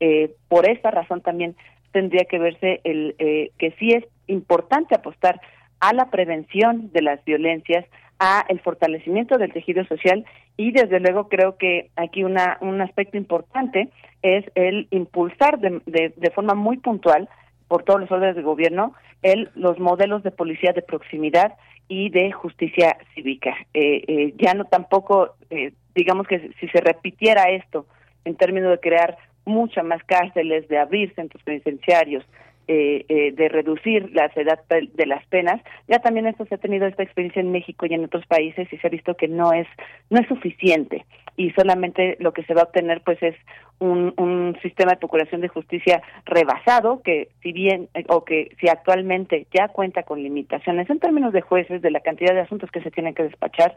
Eh, 0.00 0.34
por 0.48 0.66
esta 0.66 0.90
razón 0.90 1.20
también 1.20 1.56
tendría 1.92 2.24
que 2.24 2.38
verse 2.38 2.80
el 2.84 3.14
eh, 3.18 3.50
que 3.58 3.72
sí 3.72 3.90
es 3.90 4.04
importante 4.28 4.94
apostar 4.94 5.42
a 5.80 5.92
la 5.92 6.10
prevención 6.10 6.90
de 6.92 7.02
las 7.02 7.22
violencias, 7.24 7.84
a 8.24 8.46
el 8.48 8.60
fortalecimiento 8.60 9.36
del 9.36 9.52
tejido 9.52 9.84
social 9.84 10.24
y 10.56 10.70
desde 10.70 11.00
luego 11.00 11.28
creo 11.28 11.56
que 11.56 11.90
aquí 11.96 12.22
una 12.22 12.56
un 12.60 12.80
aspecto 12.80 13.16
importante 13.16 13.88
es 14.22 14.44
el 14.54 14.86
impulsar 14.92 15.58
de, 15.58 15.80
de, 16.16 16.30
forma 16.30 16.54
muy 16.54 16.76
puntual 16.76 17.28
por 17.66 17.82
todos 17.82 18.00
los 18.00 18.12
órdenes 18.12 18.36
de 18.36 18.42
gobierno 18.42 18.94
el 19.22 19.50
los 19.56 19.80
modelos 19.80 20.22
de 20.22 20.30
policía 20.30 20.72
de 20.72 20.82
proximidad 20.82 21.54
y 21.88 22.10
de 22.10 22.30
justicia 22.30 22.96
cívica. 23.12 23.56
Eh, 23.74 24.04
eh, 24.06 24.34
ya 24.38 24.54
no 24.54 24.66
tampoco 24.66 25.34
eh, 25.50 25.72
digamos 25.96 26.28
que 26.28 26.52
si 26.60 26.68
se 26.68 26.80
repitiera 26.80 27.50
esto 27.50 27.86
en 28.24 28.36
términos 28.36 28.70
de 28.70 28.78
crear 28.78 29.18
muchas 29.44 29.84
más 29.84 30.04
cárceles 30.04 30.68
de 30.68 30.78
abrir 30.78 31.12
centros 31.16 31.42
penitenciarios 31.42 32.24
eh, 32.68 33.04
eh, 33.08 33.32
de 33.32 33.48
reducir 33.48 34.10
la 34.14 34.30
edad 34.36 34.60
de 34.70 35.06
las 35.06 35.26
penas. 35.26 35.60
Ya 35.88 35.98
también 35.98 36.26
esto 36.26 36.44
se 36.46 36.54
ha 36.54 36.58
tenido 36.58 36.86
esta 36.86 37.02
experiencia 37.02 37.40
en 37.40 37.52
México 37.52 37.86
y 37.86 37.94
en 37.94 38.04
otros 38.04 38.24
países 38.26 38.72
y 38.72 38.76
se 38.78 38.86
ha 38.86 38.90
visto 38.90 39.16
que 39.16 39.28
no 39.28 39.52
es 39.52 39.66
no 40.10 40.20
es 40.20 40.28
suficiente 40.28 41.04
y 41.36 41.50
solamente 41.52 42.16
lo 42.20 42.32
que 42.32 42.44
se 42.44 42.54
va 42.54 42.62
a 42.62 42.64
obtener 42.64 43.00
pues 43.02 43.22
es 43.22 43.34
un, 43.78 44.14
un 44.16 44.56
sistema 44.62 44.92
de 44.92 44.98
procuración 44.98 45.40
de 45.40 45.48
justicia 45.48 46.02
rebasado 46.24 47.02
que 47.02 47.28
si 47.42 47.52
bien 47.52 47.88
eh, 47.94 48.04
o 48.08 48.24
que 48.24 48.54
si 48.60 48.68
actualmente 48.68 49.46
ya 49.52 49.68
cuenta 49.68 50.02
con 50.04 50.22
limitaciones 50.22 50.88
en 50.90 51.00
términos 51.00 51.32
de 51.32 51.40
jueces 51.40 51.82
de 51.82 51.90
la 51.90 52.00
cantidad 52.00 52.34
de 52.34 52.40
asuntos 52.40 52.70
que 52.70 52.82
se 52.82 52.90
tienen 52.90 53.14
que 53.14 53.24
despachar 53.24 53.74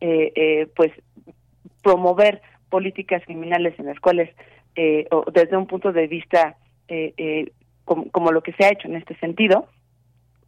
eh, 0.00 0.32
eh, 0.34 0.68
pues 0.76 0.92
promover 1.82 2.40
políticas 2.70 3.24
criminales 3.24 3.78
en 3.78 3.86
las 3.86 3.98
cuales 4.00 4.30
o 5.10 5.24
desde 5.32 5.56
un 5.56 5.66
punto 5.66 5.90
de 5.90 6.06
vista 6.06 6.56
eh, 6.88 7.12
eh, 7.18 7.52
como, 7.88 8.10
como, 8.10 8.30
lo 8.30 8.42
que 8.42 8.52
se 8.52 8.64
ha 8.64 8.70
hecho 8.70 8.86
en 8.86 8.96
este 8.96 9.16
sentido, 9.16 9.66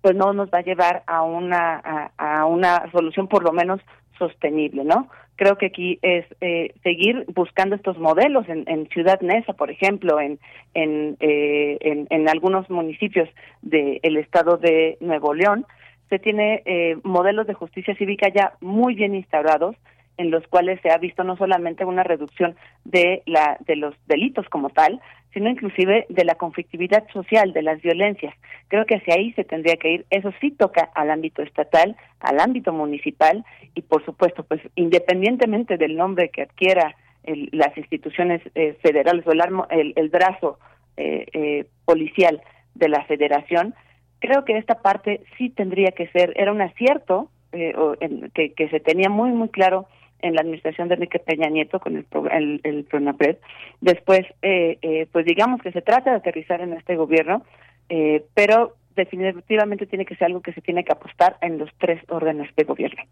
pues 0.03 0.15
no 0.15 0.33
nos 0.33 0.51
va 0.51 0.59
a 0.59 0.63
llevar 0.63 1.03
a 1.07 1.23
una 1.23 2.13
a, 2.17 2.45
una 2.47 2.91
solución 2.93 3.27
por 3.27 3.43
lo 3.43 3.53
menos 3.53 3.81
sostenible, 4.19 4.85
¿no? 4.85 5.09
Creo 5.37 5.57
que 5.57 5.67
aquí 5.67 5.99
es 6.03 6.27
eh, 6.43 6.75
seguir 6.83 7.25
buscando 7.35 7.75
estos 7.75 7.99
modelos 7.99 8.47
en, 8.49 8.65
en 8.69 8.87
Ciudad 8.89 9.21
Neza, 9.23 9.55
por 9.55 9.71
ejemplo, 9.71 10.21
en 10.21 10.39
en, 10.75 11.17
eh, 11.21 11.79
en, 11.81 12.07
en 12.11 12.29
algunos 12.29 12.69
municipios 12.69 13.29
del 13.63 14.01
de 14.03 14.21
estado 14.21 14.59
de 14.59 14.99
Nuevo 15.01 15.33
León, 15.33 15.65
se 16.11 16.19
tiene 16.19 16.63
eh, 16.67 16.99
modelos 17.03 17.47
de 17.47 17.55
justicia 17.55 17.97
cívica 17.97 18.29
ya 18.29 18.53
muy 18.61 18.95
bien 18.95 19.15
instaurados 19.15 19.77
en 20.21 20.31
los 20.31 20.47
cuales 20.49 20.79
se 20.83 20.91
ha 20.91 20.99
visto 20.99 21.25
no 21.25 21.35
solamente 21.37 21.85
una 21.85 22.03
reducción 22.03 22.55
de 22.85 23.23
la 23.25 23.57
de 23.67 23.77
los 23.77 23.95
delitos 24.07 24.47
como 24.51 24.69
tal, 24.69 25.01
sino 25.33 25.49
inclusive 25.49 26.07
de 26.11 26.25
la 26.25 26.35
conflictividad 26.35 27.09
social, 27.11 27.53
de 27.55 27.63
las 27.63 27.81
violencias. 27.81 28.35
Creo 28.69 28.85
que 28.85 28.97
hacia 28.97 29.15
ahí 29.15 29.33
se 29.33 29.45
tendría 29.45 29.77
que 29.77 29.93
ir. 29.93 30.07
Eso 30.11 30.31
sí 30.41 30.51
toca 30.51 30.91
al 30.95 31.11
ámbito 31.11 31.43
estatal, 31.43 31.97
al 32.21 32.39
ámbito 32.39 32.73
municipal 32.73 33.45
y, 33.75 33.81
por 33.81 34.05
supuesto, 34.05 34.43
pues 34.43 34.61
independientemente 34.75 35.79
del 35.79 35.97
nombre 35.97 36.29
que 36.29 36.43
adquiera 36.43 36.95
el, 37.23 37.49
las 37.53 37.75
instituciones 37.79 38.43
eh, 38.55 38.77
federales 38.83 39.27
o 39.27 39.33
el, 39.33 39.93
el 39.97 40.09
brazo 40.11 40.59
eh, 40.97 41.27
eh, 41.33 41.65
policial 41.87 42.43
de 42.75 42.89
la 42.89 43.05
federación, 43.05 43.75
creo 44.19 44.45
que 44.45 44.59
esta 44.59 44.83
parte 44.83 45.23
sí 45.39 45.49
tendría 45.49 45.93
que 45.93 46.09
ser, 46.09 46.35
era 46.37 46.53
un 46.53 46.61
acierto 46.61 47.31
eh, 47.53 47.75
o, 47.77 47.97
en, 48.01 48.31
que, 48.31 48.53
que 48.53 48.69
se 48.69 48.81
tenía 48.81 49.09
muy, 49.09 49.31
muy 49.31 49.49
claro 49.49 49.87
en 50.23 50.35
la 50.35 50.43
administración 50.43 50.89
de 50.89 50.95
Enrique 50.95 51.19
Peña 51.19 51.49
Nieto 51.49 51.81
con 51.81 51.97
el, 51.97 52.07
el, 52.31 52.61
el 52.65 52.85
PRONAPRED. 52.85 53.37
Después, 53.81 54.23
eh, 54.43 54.79
eh, 54.83 55.07
pues 55.13 55.25
digamos 55.25 55.61
que 55.63 55.73
se 55.73 55.83
trata 55.83 56.11
de 56.11 56.17
aterrizar 56.17 56.61
en 56.61 56.73
este 56.73 56.97
gobierno, 56.97 57.45
eh, 57.89 58.25
pero 58.35 58.77
definitivamente 58.97 59.87
tiene 59.87 60.05
que 60.05 60.17
ser 60.17 60.27
algo 60.27 60.41
que 60.41 60.53
se 60.53 60.61
tiene 60.61 60.85
que 60.85 60.93
apostar 60.93 61.37
en 61.41 61.59
los 61.59 61.71
tres 61.79 62.03
órdenes 62.09 62.55
de 62.57 62.65
gobierno. 62.65 63.03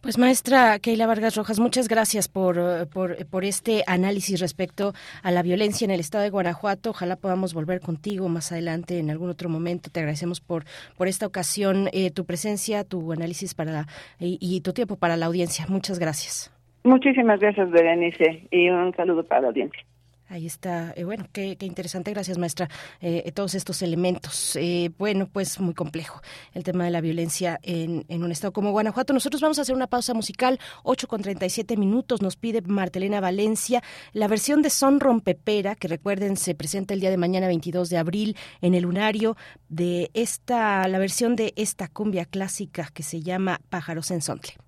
Pues 0.00 0.16
maestra 0.16 0.78
Keila 0.78 1.08
Vargas 1.08 1.34
Rojas, 1.34 1.58
muchas 1.58 1.88
gracias 1.88 2.28
por, 2.28 2.88
por, 2.88 3.26
por, 3.26 3.44
este 3.44 3.82
análisis 3.88 4.40
respecto 4.40 4.92
a 5.24 5.32
la 5.32 5.42
violencia 5.42 5.84
en 5.84 5.90
el 5.90 5.98
estado 5.98 6.22
de 6.22 6.30
Guanajuato. 6.30 6.90
Ojalá 6.90 7.16
podamos 7.16 7.52
volver 7.52 7.80
contigo 7.80 8.28
más 8.28 8.52
adelante 8.52 9.00
en 9.00 9.10
algún 9.10 9.28
otro 9.28 9.48
momento. 9.48 9.90
Te 9.90 9.98
agradecemos 9.98 10.40
por, 10.40 10.62
por 10.96 11.08
esta 11.08 11.26
ocasión, 11.26 11.88
eh, 11.92 12.12
tu 12.12 12.24
presencia, 12.26 12.84
tu 12.84 13.12
análisis 13.12 13.54
para 13.54 13.72
la, 13.72 13.86
y, 14.20 14.38
y, 14.40 14.60
tu 14.60 14.72
tiempo 14.72 14.94
para 14.94 15.16
la 15.16 15.26
audiencia. 15.26 15.66
Muchas 15.68 15.98
gracias. 15.98 16.54
Muchísimas 16.84 17.40
gracias, 17.40 17.68
Berenice, 17.68 18.46
y 18.52 18.70
un 18.70 18.94
saludo 18.94 19.24
para 19.24 19.40
la 19.40 19.48
audiencia. 19.48 19.82
Ahí 20.28 20.46
está, 20.46 20.92
eh, 20.94 21.04
bueno, 21.04 21.26
qué, 21.32 21.56
qué, 21.56 21.64
interesante, 21.64 22.10
gracias 22.10 22.36
maestra, 22.36 22.68
eh, 23.00 23.32
todos 23.32 23.54
estos 23.54 23.80
elementos. 23.80 24.56
Eh, 24.56 24.90
bueno, 24.98 25.26
pues 25.26 25.58
muy 25.58 25.72
complejo 25.72 26.20
el 26.52 26.64
tema 26.64 26.84
de 26.84 26.90
la 26.90 27.00
violencia 27.00 27.58
en, 27.62 28.04
en, 28.08 28.22
un 28.22 28.30
estado 28.30 28.52
como 28.52 28.70
Guanajuato. 28.70 29.14
Nosotros 29.14 29.40
vamos 29.40 29.58
a 29.58 29.62
hacer 29.62 29.74
una 29.74 29.86
pausa 29.86 30.12
musical, 30.12 30.60
8 30.82 31.08
con 31.08 31.22
37 31.22 31.78
minutos, 31.78 32.20
nos 32.20 32.36
pide 32.36 32.60
Martelena 32.60 33.20
Valencia 33.20 33.82
la 34.12 34.28
versión 34.28 34.60
de 34.60 34.68
Son 34.68 35.00
Rompepera, 35.00 35.74
que 35.74 35.88
recuerden 35.88 36.36
se 36.36 36.54
presenta 36.54 36.92
el 36.92 37.00
día 37.00 37.10
de 37.10 37.16
mañana 37.16 37.46
22 37.46 37.88
de 37.88 37.96
abril 37.96 38.36
en 38.60 38.74
el 38.74 38.82
lunario 38.82 39.36
de 39.70 40.10
esta, 40.12 40.86
la 40.88 40.98
versión 40.98 41.36
de 41.36 41.54
esta 41.56 41.88
cumbia 41.88 42.26
clásica 42.26 42.90
que 42.92 43.02
se 43.02 43.22
llama 43.22 43.60
Pájaros 43.70 44.10
en 44.10 44.20
Sontle. 44.20 44.67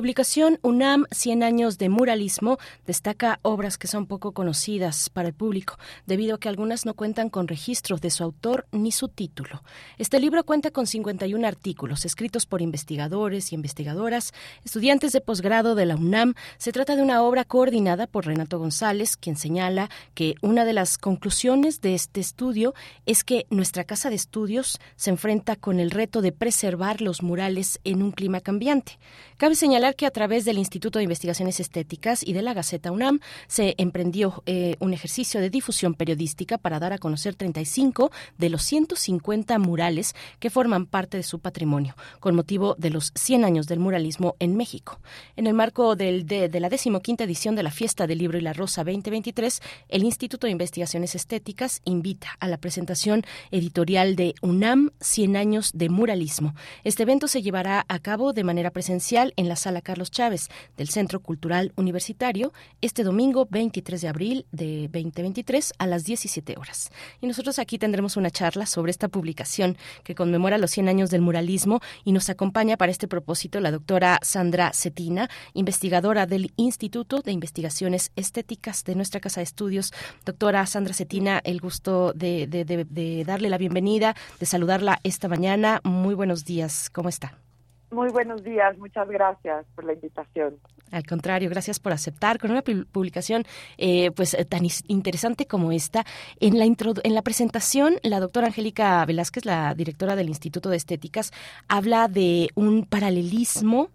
Publicación 0.00 0.58
UNAM 0.62 1.04
100 1.10 1.42
años 1.42 1.76
de 1.76 1.90
muralismo 1.90 2.56
destaca 2.86 3.38
obras 3.42 3.76
que 3.76 3.86
son 3.86 4.06
poco 4.06 4.32
conocidas 4.32 5.10
para 5.10 5.28
el 5.28 5.34
público, 5.34 5.76
debido 6.06 6.36
a 6.36 6.40
que 6.40 6.48
algunas 6.48 6.86
no 6.86 6.94
cuentan 6.94 7.28
con 7.28 7.46
registro 7.48 7.98
de 7.98 8.08
su 8.08 8.24
autor 8.24 8.66
ni 8.72 8.92
su 8.92 9.08
título. 9.08 9.62
Este 9.98 10.18
libro 10.18 10.42
cuenta 10.44 10.70
con 10.70 10.86
51 10.86 11.46
artículos 11.46 12.06
escritos 12.06 12.46
por 12.46 12.62
investigadores 12.62 13.52
y 13.52 13.56
investigadoras, 13.56 14.32
estudiantes 14.64 15.12
de 15.12 15.20
posgrado 15.20 15.74
de 15.74 15.84
la 15.84 15.96
UNAM. 15.96 16.32
Se 16.56 16.72
trata 16.72 16.96
de 16.96 17.02
una 17.02 17.22
obra 17.22 17.44
coordinada 17.44 18.06
por 18.06 18.24
Renato 18.24 18.58
González, 18.58 19.18
quien 19.18 19.36
señala 19.36 19.90
que 20.14 20.34
una 20.40 20.64
de 20.64 20.72
las 20.72 20.96
conclusiones 20.96 21.82
de 21.82 21.94
este 21.94 22.20
estudio 22.20 22.72
es 23.04 23.22
que 23.22 23.44
nuestra 23.50 23.84
casa 23.84 24.08
de 24.08 24.16
estudios 24.16 24.80
se 24.96 25.10
enfrenta 25.10 25.56
con 25.56 25.78
el 25.78 25.90
reto 25.90 26.22
de 26.22 26.32
preservar 26.32 27.02
los 27.02 27.22
murales 27.22 27.80
en 27.84 28.02
un 28.02 28.12
clima 28.12 28.40
cambiante. 28.40 28.98
Cabe 29.36 29.56
señalar 29.56 29.89
que 29.94 30.06
a 30.06 30.10
través 30.10 30.44
del 30.44 30.58
Instituto 30.58 30.98
de 30.98 31.04
Investigaciones 31.04 31.60
Estéticas 31.60 32.26
y 32.26 32.32
de 32.32 32.42
la 32.42 32.54
Gaceta 32.54 32.92
UNAM 32.92 33.20
se 33.46 33.74
emprendió 33.78 34.42
eh, 34.46 34.76
un 34.80 34.92
ejercicio 34.92 35.40
de 35.40 35.50
difusión 35.50 35.94
periodística 35.94 36.58
para 36.58 36.78
dar 36.78 36.92
a 36.92 36.98
conocer 36.98 37.34
35 37.34 38.10
de 38.38 38.50
los 38.50 38.62
150 38.62 39.58
murales 39.58 40.14
que 40.38 40.50
forman 40.50 40.86
parte 40.86 41.16
de 41.16 41.22
su 41.22 41.38
patrimonio, 41.38 41.96
con 42.20 42.34
motivo 42.34 42.74
de 42.78 42.90
los 42.90 43.12
100 43.14 43.44
años 43.44 43.66
del 43.66 43.78
muralismo 43.78 44.36
en 44.38 44.56
México. 44.56 45.00
En 45.36 45.46
el 45.46 45.54
marco 45.54 45.96
del, 45.96 46.26
de, 46.26 46.48
de 46.48 46.60
la 46.60 46.68
decimoquinta 46.68 47.24
edición 47.24 47.54
de 47.56 47.62
la 47.62 47.70
Fiesta 47.70 48.06
del 48.06 48.18
Libro 48.18 48.38
y 48.38 48.42
la 48.42 48.52
Rosa 48.52 48.84
2023, 48.84 49.60
el 49.88 50.04
Instituto 50.04 50.46
de 50.46 50.52
Investigaciones 50.52 51.14
Estéticas 51.14 51.80
invita 51.84 52.36
a 52.40 52.48
la 52.48 52.58
presentación 52.58 53.24
editorial 53.50 54.16
de 54.16 54.34
UNAM 54.42 54.90
100 55.00 55.36
años 55.36 55.70
de 55.74 55.88
muralismo. 55.88 56.54
Este 56.84 57.02
evento 57.02 57.28
se 57.28 57.42
llevará 57.42 57.84
a 57.88 57.98
cabo 57.98 58.32
de 58.32 58.44
manera 58.44 58.70
presencial 58.70 59.32
en 59.36 59.48
la 59.48 59.56
sala 59.56 59.79
Carlos 59.82 60.10
Chávez 60.10 60.48
del 60.76 60.88
Centro 60.88 61.20
Cultural 61.20 61.72
Universitario 61.76 62.52
este 62.80 63.04
domingo 63.04 63.46
23 63.50 64.00
de 64.00 64.08
abril 64.08 64.46
de 64.52 64.88
2023 64.92 65.72
a 65.78 65.86
las 65.86 66.04
17 66.04 66.56
horas. 66.58 66.90
Y 67.20 67.26
nosotros 67.26 67.58
aquí 67.58 67.78
tendremos 67.78 68.16
una 68.16 68.30
charla 68.30 68.66
sobre 68.66 68.90
esta 68.90 69.08
publicación 69.08 69.76
que 70.04 70.14
conmemora 70.14 70.58
los 70.58 70.70
100 70.70 70.88
años 70.88 71.10
del 71.10 71.20
muralismo 71.20 71.80
y 72.04 72.12
nos 72.12 72.30
acompaña 72.30 72.76
para 72.76 72.92
este 72.92 73.08
propósito 73.08 73.60
la 73.60 73.70
doctora 73.70 74.18
Sandra 74.22 74.72
Cetina, 74.74 75.28
investigadora 75.54 76.26
del 76.26 76.52
Instituto 76.56 77.20
de 77.20 77.32
Investigaciones 77.32 78.12
Estéticas 78.16 78.84
de 78.84 78.94
nuestra 78.94 79.20
Casa 79.20 79.40
de 79.40 79.44
Estudios. 79.44 79.92
Doctora 80.24 80.64
Sandra 80.66 80.94
Cetina, 80.94 81.40
el 81.44 81.60
gusto 81.60 82.12
de, 82.14 82.46
de, 82.46 83.24
darle 83.24 83.48
la 83.48 83.58
bienvenida, 83.58 84.14
de 84.38 84.46
saludarla 84.46 85.00
esta 85.02 85.28
mañana. 85.28 85.80
Muy 85.84 86.14
buenos 86.14 86.44
días, 86.44 86.90
¿cómo 86.90 87.08
está? 87.08 87.49
Muy 87.90 88.08
buenos 88.10 88.44
días, 88.44 88.78
muchas 88.78 89.08
gracias 89.08 89.66
por 89.74 89.84
la 89.84 89.94
invitación. 89.94 90.56
Al 90.92 91.04
contrario, 91.04 91.50
gracias 91.50 91.80
por 91.80 91.92
aceptar 91.92 92.38
con 92.38 92.50
una 92.50 92.62
publicación 92.62 93.44
eh, 93.78 94.10
pues 94.12 94.36
tan 94.48 94.62
interesante 94.86 95.46
como 95.46 95.72
esta. 95.72 96.04
En 96.38 96.58
la 96.58 96.64
en 96.64 97.14
la 97.14 97.22
presentación, 97.22 97.94
la 98.02 98.20
doctora 98.20 98.48
Angélica 98.48 99.04
Velázquez, 99.04 99.44
la 99.44 99.74
directora 99.74 100.14
del 100.14 100.28
Instituto 100.28 100.68
de 100.68 100.76
Estéticas, 100.76 101.32
habla 101.68 102.06
de 102.08 102.50
un 102.54 102.86
paralelismo 102.86 103.90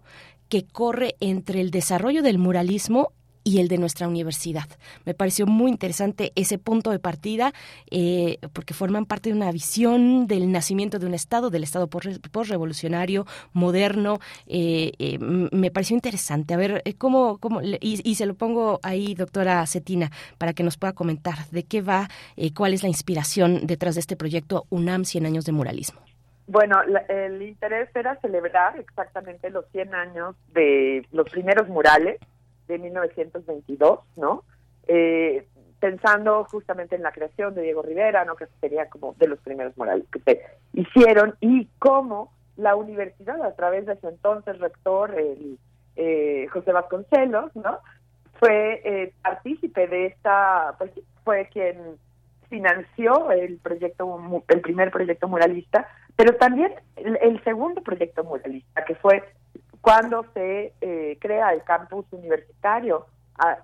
que 0.49 0.65
corre 0.65 1.15
entre 1.19 1.61
el 1.61 1.71
desarrollo 1.71 2.21
del 2.21 2.37
muralismo 2.37 3.11
y 3.45 3.59
el 3.59 3.67
de 3.69 3.77
nuestra 3.77 4.07
universidad. 4.07 4.65
Me 5.05 5.13
pareció 5.13 5.45
muy 5.45 5.71
interesante 5.71 6.33
ese 6.35 6.57
punto 6.57 6.89
de 6.89 6.99
partida 6.99 7.53
eh, 7.91 8.39
porque 8.51 8.73
forman 8.73 9.05
parte 9.05 9.29
de 9.29 9.35
una 9.35 9.51
visión 9.51 10.25
del 10.25 10.51
nacimiento 10.51 10.97
de 10.97 11.05
un 11.05 11.13
Estado, 11.13 11.51
del 11.51 11.63
Estado 11.63 11.87
postrevolucionario, 11.87 13.25
moderno. 13.53 14.19
Eh, 14.47 14.91
eh, 14.97 15.19
me 15.19 15.69
pareció 15.69 15.93
interesante. 15.93 16.55
A 16.55 16.57
ver, 16.57 16.83
¿cómo, 16.97 17.37
cómo 17.37 17.61
y, 17.61 18.01
y, 18.03 18.15
se 18.15 18.25
lo 18.25 18.33
pongo 18.33 18.79
ahí, 18.81 19.13
doctora 19.13 19.65
Cetina, 19.67 20.09
para 20.39 20.53
que 20.53 20.63
nos 20.63 20.77
pueda 20.77 20.93
comentar 20.93 21.45
de 21.51 21.63
qué 21.63 21.81
va, 21.83 22.09
cuál 22.55 22.73
es 22.73 22.81
la 22.81 22.89
inspiración 22.89 23.67
detrás 23.67 23.93
de 23.93 24.01
este 24.01 24.15
proyecto 24.15 24.65
UNAM 24.71 25.05
100 25.05 25.27
años 25.27 25.45
de 25.45 25.51
muralismo. 25.51 26.01
Bueno, 26.47 26.81
el 27.09 27.41
interés 27.43 27.89
era 27.95 28.19
celebrar 28.21 28.79
exactamente 28.79 29.51
los 29.51 29.65
100 29.71 29.93
años 29.93 30.35
de 30.53 31.05
los 31.11 31.29
primeros 31.29 31.67
murales 31.67 32.19
de 32.67 32.79
1922, 32.79 33.99
¿no? 34.15 34.43
Eh, 34.87 35.45
pensando 35.79 36.45
justamente 36.45 36.95
en 36.95 37.03
la 37.03 37.11
creación 37.11 37.53
de 37.53 37.61
Diego 37.61 37.81
Rivera, 37.81 38.25
¿no? 38.25 38.35
Que 38.35 38.47
sería 38.59 38.89
como 38.89 39.13
de 39.19 39.27
los 39.27 39.39
primeros 39.39 39.77
murales 39.77 40.05
que 40.11 40.19
se 40.19 40.41
hicieron 40.73 41.35
y 41.41 41.67
cómo 41.79 42.31
la 42.57 42.75
universidad, 42.75 43.41
a 43.43 43.55
través 43.55 43.85
de 43.85 43.99
su 43.99 44.07
entonces 44.07 44.57
rector, 44.59 45.13
el 45.17 45.59
eh, 45.95 46.47
José 46.51 46.71
Vasconcelos, 46.71 47.55
¿no? 47.55 47.79
Fue 48.39 48.81
eh, 48.83 49.13
partícipe 49.21 49.87
de 49.87 50.07
esta, 50.07 50.75
pues 50.77 50.91
fue 51.23 51.47
quien 51.51 51.77
financió 52.49 53.31
el 53.31 53.57
proyecto, 53.57 54.19
el 54.47 54.61
primer 54.61 54.91
proyecto 54.91 55.27
muralista, 55.27 55.87
pero 56.15 56.35
también 56.35 56.73
el, 56.95 57.17
el 57.21 57.43
segundo 57.43 57.81
proyecto 57.81 58.23
muralista, 58.23 58.85
que 58.85 58.95
fue 58.95 59.23
cuando 59.85 60.25
se 60.33 60.73
eh, 60.81 61.15
crea 61.21 61.53
el 61.53 61.63
campus 61.63 62.07
universitario 62.09 63.05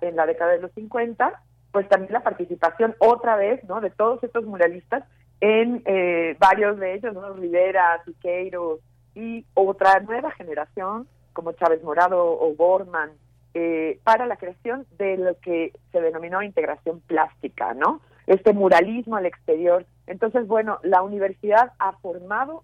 en 0.00 0.14
la 0.14 0.24
década 0.24 0.52
de 0.52 0.60
los 0.60 0.70
50, 0.70 1.42
pues 1.72 1.88
también 1.88 2.12
la 2.12 2.22
participación 2.22 2.94
otra 3.00 3.34
vez, 3.34 3.64
¿no? 3.64 3.80
De 3.80 3.90
todos 3.90 4.22
estos 4.22 4.44
muralistas 4.44 5.02
en 5.40 5.82
eh, 5.84 6.36
varios 6.38 6.78
de 6.78 6.94
ellos, 6.94 7.12
¿no? 7.12 7.32
Rivera, 7.32 8.00
Siqueiros 8.04 8.78
y 9.16 9.44
otra 9.54 9.98
nueva 9.98 10.30
generación 10.30 11.08
como 11.32 11.54
Chávez 11.54 11.82
Morado 11.82 12.24
o 12.24 12.54
Gorman, 12.54 13.10
eh, 13.54 13.98
para 14.04 14.24
la 14.26 14.36
creación 14.36 14.86
de 14.98 15.16
lo 15.16 15.36
que 15.40 15.72
se 15.90 16.00
denominó 16.00 16.40
integración 16.40 17.00
plástica, 17.00 17.74
¿no? 17.74 18.00
Este 18.28 18.52
muralismo 18.52 19.16
al 19.16 19.26
exterior. 19.26 19.86
Entonces, 20.06 20.46
bueno, 20.46 20.78
la 20.84 21.02
universidad 21.02 21.72
ha 21.80 21.94
formado 21.94 22.62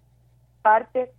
parte 0.62 1.10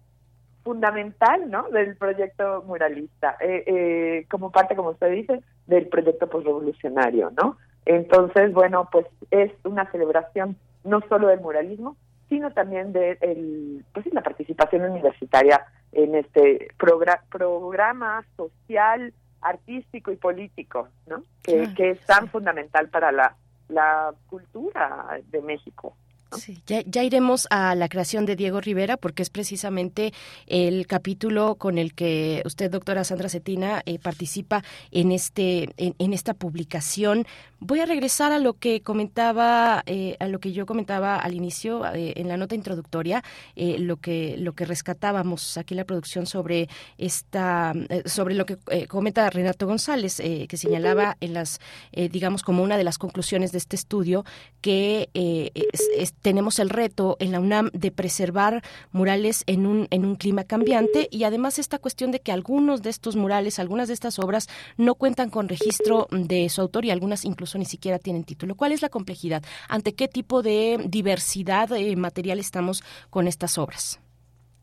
fundamental 0.63 1.49
¿no? 1.49 1.69
del 1.69 1.95
proyecto 1.95 2.63
muralista, 2.65 3.37
eh, 3.39 3.63
eh, 3.65 4.25
como 4.29 4.51
parte, 4.51 4.75
como 4.75 4.89
usted 4.89 5.11
dice, 5.11 5.41
del 5.67 5.87
proyecto 5.87 6.29
postrevolucionario, 6.29 7.31
¿no? 7.31 7.57
Entonces, 7.85 8.53
bueno, 8.53 8.89
pues 8.91 9.05
es 9.31 9.51
una 9.63 9.89
celebración 9.91 10.57
no 10.83 11.01
solo 11.09 11.27
del 11.27 11.39
muralismo, 11.39 11.95
sino 12.27 12.51
también 12.51 12.93
de 12.93 13.17
el, 13.21 13.83
pues, 13.93 14.05
la 14.13 14.21
participación 14.21 14.83
universitaria 14.83 15.65
en 15.91 16.15
este 16.15 16.69
programa, 16.77 17.23
programa 17.31 18.23
social, 18.37 19.13
artístico 19.41 20.11
y 20.11 20.17
político, 20.17 20.89
¿no? 21.07 21.23
Que, 21.41 21.63
Ah, 21.63 21.73
que 21.75 21.89
es 21.91 22.05
tan 22.05 22.27
fundamental 22.27 22.89
para 22.89 23.11
la, 23.11 23.35
la 23.69 24.13
cultura 24.27 25.19
de 25.31 25.41
México. 25.41 25.95
Sí, 26.37 26.61
ya, 26.67 26.83
ya, 26.85 27.03
iremos 27.03 27.47
a 27.49 27.73
la 27.73 27.89
creación 27.89 28.25
de 28.25 28.35
Diego 28.35 28.61
Rivera 28.61 28.97
porque 28.97 29.23
es 29.23 29.31
precisamente 29.31 30.13
el 30.45 30.85
capítulo 30.85 31.55
con 31.55 31.79
el 31.79 31.95
que 31.95 32.43
usted, 32.45 32.69
doctora 32.69 33.03
Sandra 33.03 33.29
Cetina, 33.29 33.81
eh, 33.85 33.97
participa 33.97 34.63
en 34.91 35.11
este 35.11 35.69
en, 35.77 35.95
en, 35.97 36.13
esta 36.13 36.35
publicación. 36.35 37.25
Voy 37.59 37.79
a 37.79 37.85
regresar 37.85 38.31
a 38.31 38.37
lo 38.37 38.53
que 38.53 38.81
comentaba, 38.81 39.81
eh, 39.87 40.17
a 40.19 40.27
lo 40.27 40.39
que 40.39 40.51
yo 40.51 40.67
comentaba 40.67 41.15
al 41.15 41.33
inicio 41.33 41.83
eh, 41.93 42.13
en 42.15 42.27
la 42.27 42.37
nota 42.37 42.53
introductoria, 42.53 43.23
lo 43.55 43.97
que 43.97 44.35
lo 44.37 44.53
que 44.53 44.65
rescatábamos 44.65 45.57
aquí 45.57 45.73
en 45.73 45.77
la 45.77 45.85
producción 45.85 46.25
sobre 46.25 46.69
esta 46.97 47.73
sobre 48.05 48.35
lo 48.35 48.45
que 48.45 48.57
comenta 48.87 49.29
Renato 49.29 49.65
González, 49.65 50.17
que 50.17 50.57
señalaba 50.57 51.17
en 51.19 51.33
las 51.33 51.59
digamos 51.91 52.43
como 52.43 52.63
una 52.63 52.77
de 52.77 52.83
las 52.83 52.97
conclusiones 52.97 53.51
de 53.51 53.57
este 53.57 53.75
estudio 53.75 54.25
que 54.61 55.09
es, 55.13 55.89
es 55.97 56.13
tenemos 56.21 56.59
el 56.59 56.69
reto 56.69 57.17
en 57.19 57.31
la 57.31 57.39
UNAM 57.39 57.69
de 57.73 57.91
preservar 57.91 58.61
murales 58.91 59.43
en 59.47 59.65
un, 59.65 59.87
en 59.91 60.05
un 60.05 60.15
clima 60.15 60.43
cambiante 60.43 61.07
y 61.11 61.23
además 61.23 61.59
esta 61.59 61.79
cuestión 61.79 62.11
de 62.11 62.19
que 62.19 62.31
algunos 62.31 62.81
de 62.81 62.89
estos 62.89 63.15
murales, 63.15 63.59
algunas 63.59 63.87
de 63.87 63.93
estas 63.93 64.19
obras 64.19 64.47
no 64.77 64.95
cuentan 64.95 65.29
con 65.29 65.49
registro 65.49 66.07
de 66.11 66.49
su 66.49 66.61
autor 66.61 66.85
y 66.85 66.91
algunas 66.91 67.25
incluso 67.25 67.57
ni 67.57 67.65
siquiera 67.65 67.99
tienen 67.99 68.23
título. 68.23 68.55
¿Cuál 68.55 68.71
es 68.71 68.81
la 68.81 68.89
complejidad? 68.89 69.43
¿Ante 69.67 69.95
qué 69.95 70.07
tipo 70.07 70.41
de 70.41 70.77
diversidad 70.87 71.71
eh, 71.71 71.95
material 71.95 72.39
estamos 72.39 72.83
con 73.09 73.27
estas 73.27 73.57
obras? 73.57 73.99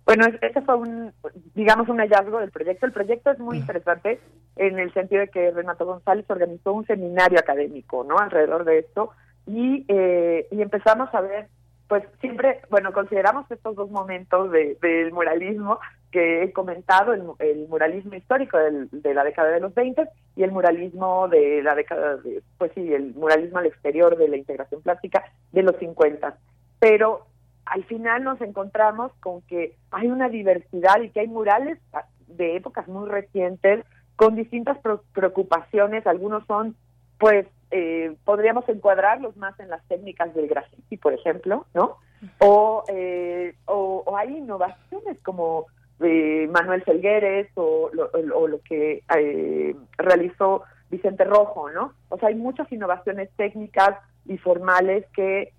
Bueno, 0.04 0.24
ese 0.40 0.62
fue 0.62 0.76
un, 0.76 1.12
digamos, 1.56 1.88
un 1.88 1.98
hallazgo 1.98 2.38
del 2.38 2.52
proyecto. 2.52 2.86
El 2.86 2.92
proyecto 2.92 3.32
es 3.32 3.40
muy 3.40 3.58
interesante 3.58 4.20
en 4.54 4.78
el 4.78 4.94
sentido 4.94 5.22
de 5.22 5.28
que 5.28 5.50
Renato 5.50 5.84
González 5.84 6.24
organizó 6.28 6.72
un 6.72 6.86
seminario 6.86 7.40
académico, 7.40 8.04
¿no? 8.04 8.16
Alrededor 8.16 8.64
de 8.64 8.78
esto 8.78 9.10
y, 9.46 9.84
eh, 9.88 10.48
y 10.50 10.62
empezamos 10.62 11.12
a 11.14 11.20
ver 11.20 11.48
pues 11.88 12.02
siempre, 12.20 12.62
bueno, 12.68 12.92
consideramos 12.92 13.48
estos 13.50 13.76
dos 13.76 13.90
momentos 13.90 14.50
de, 14.50 14.76
del 14.82 15.12
muralismo 15.12 15.78
que 16.10 16.42
he 16.42 16.52
comentado, 16.52 17.12
el, 17.12 17.22
el 17.38 17.68
muralismo 17.68 18.14
histórico 18.14 18.58
del, 18.58 18.88
de 18.90 19.14
la 19.14 19.22
década 19.22 19.50
de 19.50 19.60
los 19.60 19.74
20 19.74 20.08
y 20.34 20.42
el 20.42 20.50
muralismo 20.50 21.28
de 21.28 21.62
la 21.62 21.74
década 21.74 22.16
de, 22.16 22.42
pues 22.58 22.72
sí, 22.74 22.92
el 22.92 23.14
muralismo 23.14 23.58
al 23.58 23.66
exterior 23.66 24.16
de 24.16 24.28
la 24.28 24.36
integración 24.36 24.82
plástica 24.82 25.24
de 25.52 25.62
los 25.62 25.76
50. 25.76 26.36
Pero 26.80 27.26
al 27.64 27.84
final 27.84 28.24
nos 28.24 28.40
encontramos 28.40 29.12
con 29.20 29.42
que 29.42 29.76
hay 29.90 30.08
una 30.08 30.28
diversidad 30.28 31.00
y 31.00 31.10
que 31.10 31.20
hay 31.20 31.28
murales 31.28 31.78
de 32.26 32.56
épocas 32.56 32.88
muy 32.88 33.08
recientes 33.08 33.84
con 34.16 34.34
distintas 34.34 34.78
preocupaciones, 35.12 36.06
algunos 36.06 36.44
son 36.46 36.74
pues 37.18 37.46
eh, 37.70 38.14
podríamos 38.24 38.68
encuadrarlos 38.68 39.36
más 39.36 39.58
en 39.60 39.68
las 39.68 39.82
técnicas 39.88 40.34
del 40.34 40.48
graffiti, 40.48 40.96
por 40.96 41.12
ejemplo, 41.12 41.66
¿no? 41.74 41.98
O, 42.38 42.84
eh, 42.88 43.54
o, 43.66 44.16
hay 44.16 44.38
innovaciones 44.38 45.20
como 45.22 45.66
eh, 46.00 46.48
Manuel 46.50 46.82
Felgueres 46.82 47.48
o 47.54 47.90
lo, 47.92 48.10
o 48.34 48.48
lo 48.48 48.60
que 48.62 49.02
eh, 49.16 49.76
realizó 49.98 50.62
Vicente 50.90 51.24
Rojo, 51.24 51.70
¿no? 51.70 51.92
O 52.08 52.18
sea, 52.18 52.28
hay 52.28 52.34
muchas 52.34 52.70
innovaciones 52.70 53.28
técnicas 53.36 53.98
y 54.24 54.38
formales 54.38 55.04
que, 55.14 55.52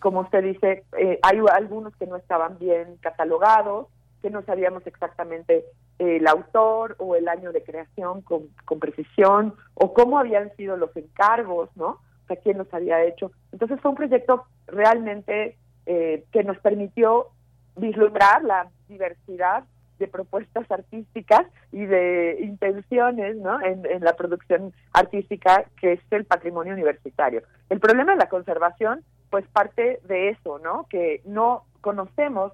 como 0.00 0.20
usted 0.20 0.42
dice, 0.42 0.84
hay 1.22 1.38
algunos 1.52 1.94
que 1.96 2.06
no 2.06 2.16
estaban 2.16 2.58
bien 2.58 2.96
catalogados, 3.00 3.86
que 4.22 4.30
no 4.30 4.42
sabíamos 4.42 4.86
exactamente 4.86 5.66
el 5.98 6.26
autor 6.26 6.96
o 6.98 7.16
el 7.16 7.28
año 7.28 7.52
de 7.52 7.62
creación 7.62 8.22
con, 8.22 8.48
precisión 8.80 9.54
o 9.74 9.92
cómo 9.92 10.18
habían 10.18 10.54
sido 10.56 10.76
los 10.76 10.96
encargos, 10.96 11.68
¿no? 11.76 11.88
O 11.88 12.26
sea, 12.28 12.36
quién 12.36 12.58
los 12.58 12.72
había 12.72 13.04
hecho. 13.04 13.32
Entonces 13.52 13.80
fue 13.80 13.90
un 13.90 13.96
proyecto 13.96 14.44
realmente 14.66 15.58
eh, 15.86 16.24
que 16.32 16.44
nos 16.44 16.58
permitió 16.58 17.28
vislumbrar 17.76 18.42
la 18.44 18.68
diversidad 18.88 19.64
de 19.98 20.08
propuestas 20.08 20.68
artísticas 20.70 21.46
y 21.70 21.84
de 21.84 22.38
intenciones 22.40 23.36
¿no? 23.36 23.60
en, 23.62 23.82
la 24.02 24.14
producción 24.14 24.72
artística 24.92 25.64
que 25.80 25.92
es 25.92 26.00
el 26.10 26.24
patrimonio 26.24 26.72
universitario. 26.72 27.42
El 27.70 27.80
problema 27.80 28.12
de 28.12 28.18
la 28.18 28.28
conservación, 28.28 29.04
pues 29.30 29.46
parte 29.48 30.00
de 30.04 30.30
eso, 30.30 30.58
¿no? 30.58 30.86
Que 30.90 31.22
no 31.24 31.64
conocemos 31.80 32.52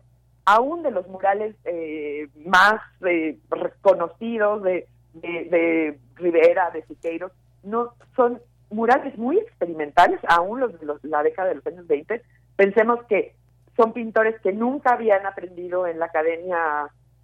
aún 0.49 0.83
de 0.83 0.91
los 0.91 1.07
murales 1.09 1.55
eh, 1.65 2.29
más 2.47 2.81
eh, 3.07 3.37
reconocidos 3.51 4.62
de, 4.62 4.89
de, 5.12 5.29
de, 5.51 5.99
Rivera, 6.16 6.70
de 6.70 6.83
Siqueiros, 6.87 7.33
no 7.62 7.93
son 8.16 8.41
murales 8.70 9.16
muy 9.19 9.39
experimentales, 9.39 10.19
aún 10.27 10.61
los 10.61 10.79
de 10.81 10.87
los, 10.87 11.05
la 11.05 11.23
década 11.23 11.51
de 11.51 11.57
los 11.57 11.66
años 11.66 11.87
20. 11.87 12.23
Pensemos 12.57 13.05
que 13.05 13.35
son 13.77 13.93
pintores 13.93 14.41
que 14.41 14.53
nunca 14.53 14.95
habían 14.95 15.27
aprendido 15.27 15.87
en 15.87 15.99
la 15.99 16.07
academia 16.07 16.59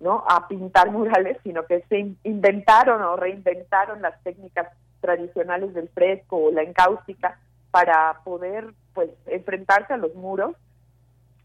no 0.01 0.23
a 0.29 0.47
pintar 0.47 0.91
murales, 0.91 1.39
sino 1.43 1.65
que 1.65 1.83
se 1.89 2.15
inventaron 2.25 3.01
o 3.01 3.17
reinventaron 3.17 4.03
las 4.03 4.23
técnicas 4.23 4.69
tradicionales 5.01 5.73
del 5.73 5.89
fresco 5.89 6.37
o 6.37 6.53
la 6.53 6.63
encáustica 6.63 7.39
para 7.71 8.21
poder 8.23 8.67
pues 8.93 9.11
enfrentarse 9.27 9.95
a 9.95 9.97
los 9.97 10.15
muros 10.15 10.55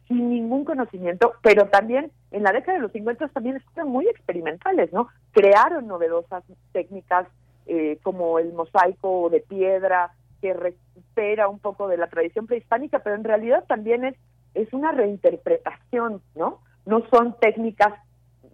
sin 0.10 0.30
ningún 0.30 0.66
conocimiento, 0.66 1.34
pero 1.42 1.68
también 1.68 2.12
en 2.32 2.44
la 2.44 2.52
década 2.52 2.78
de 2.78 2.82
los 2.82 2.92
50 2.92 3.30
también 3.30 3.62
fueron 3.74 3.92
muy 3.92 4.08
experimentales, 4.08 4.92
¿no? 4.92 5.08
Crearon 5.32 5.88
novedosas 5.88 6.44
técnicas 6.74 7.28
eh, 7.68 8.00
como 8.02 8.40
el 8.40 8.52
mosaico 8.52 9.30
de 9.30 9.40
piedra, 9.42 10.12
que 10.42 10.54
recupera 10.54 11.48
un 11.48 11.60
poco 11.60 11.88
de 11.88 11.98
la 11.98 12.08
tradición 12.08 12.48
prehispánica, 12.48 13.00
pero 13.00 13.16
en 13.16 13.24
realidad 13.24 13.66
también 13.68 14.04
es, 14.04 14.16
es 14.56 14.74
una 14.74 14.92
reinterpretación, 14.92 16.22
¿no? 16.36 16.60
No 16.88 17.04
son 17.12 17.36
técnicas 17.40 17.94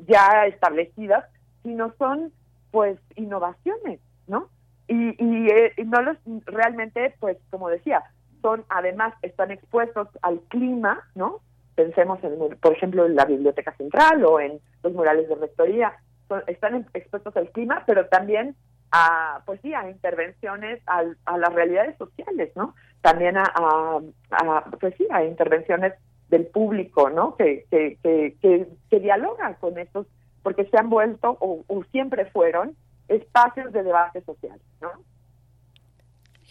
ya 0.08 0.46
establecidas, 0.48 1.24
sino 1.64 1.94
son 1.98 2.34
pues 2.72 3.00
innovaciones, 3.16 4.02
¿no? 4.28 4.50
Y, 4.90 5.16
y, 5.24 5.48
eh, 5.50 5.72
y 5.78 5.84
no 5.86 6.02
los 6.02 6.18
realmente, 6.46 7.16
pues 7.22 7.38
como 7.50 7.70
decía, 7.70 8.04
son 8.46 8.64
además 8.70 9.16
están 9.24 9.50
expuestos 9.50 10.08
al 10.22 10.40
clima, 10.50 11.02
¿no? 11.16 11.40
Pensemos 11.74 12.24
en, 12.24 12.56
por 12.62 12.74
ejemplo, 12.74 13.08
en 13.08 13.16
la 13.16 13.26
Biblioteca 13.26 13.76
Central 13.76 14.24
o 14.24 14.40
en 14.40 14.60
los 14.84 14.94
murales 14.94 15.28
de 15.28 15.34
rectoría, 15.34 15.94
son, 16.28 16.44
están 16.46 16.86
expuestos 16.94 17.36
al 17.36 17.50
clima, 17.50 17.82
pero 17.88 18.06
también 18.06 18.56
a, 18.92 19.42
pues 19.48 19.60
sí, 19.62 19.74
a 19.74 19.90
intervenciones 19.90 20.80
a, 20.86 21.04
a 21.26 21.38
las 21.40 21.54
realidades 21.56 21.98
sociales, 21.98 22.52
¿no? 22.56 22.76
También 23.02 23.36
a, 23.36 23.46
a, 23.56 24.00
a, 24.30 24.66
pues 24.80 24.94
sí, 24.96 25.08
a 25.10 25.24
intervenciones 25.24 25.94
del 26.30 26.46
público, 26.46 27.10
¿no? 27.10 27.36
Que, 27.36 27.66
que, 27.72 27.98
que, 28.04 28.38
que, 28.44 28.68
que 28.92 29.00
dialogan 29.00 29.56
con 29.56 29.80
estos, 29.80 30.06
porque 30.44 30.66
se 30.66 30.78
han 30.78 30.92
vuelto 30.92 31.36
o, 31.40 31.64
o 31.66 31.84
siempre 31.86 32.26
fueron 32.26 32.76
espacios 33.08 33.74
de 33.74 33.82
debate 33.82 34.22
social, 34.22 34.60
¿no? 34.82 34.92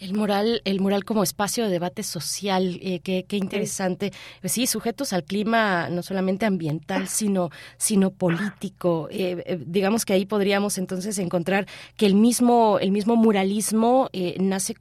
El 0.04 0.12
mural, 0.12 0.60
el 0.66 0.80
mural 0.80 1.02
como 1.06 1.22
espacio 1.22 1.64
de 1.64 1.70
debate 1.70 2.02
social, 2.02 2.78
eh, 2.82 3.00
qué, 3.00 3.24
qué, 3.26 3.38
interesante. 3.38 4.12
Pues 4.42 4.52
sí, 4.52 4.66
sujetos 4.66 5.14
al 5.14 5.24
clima 5.24 5.88
no 5.88 6.02
solamente 6.02 6.44
ambiental, 6.44 7.08
sino, 7.08 7.48
sino 7.78 8.10
político. 8.10 9.08
Eh, 9.10 9.42
eh, 9.46 9.58
digamos 9.64 10.04
que 10.04 10.12
ahí 10.12 10.26
podríamos 10.26 10.76
entonces 10.76 11.16
encontrar 11.18 11.66
que 11.96 12.04
el 12.04 12.16
mismo, 12.16 12.78
el 12.80 12.90
mismo 12.90 13.16
muralismo 13.16 14.10
eh, 14.12 14.36
nace, 14.38 14.74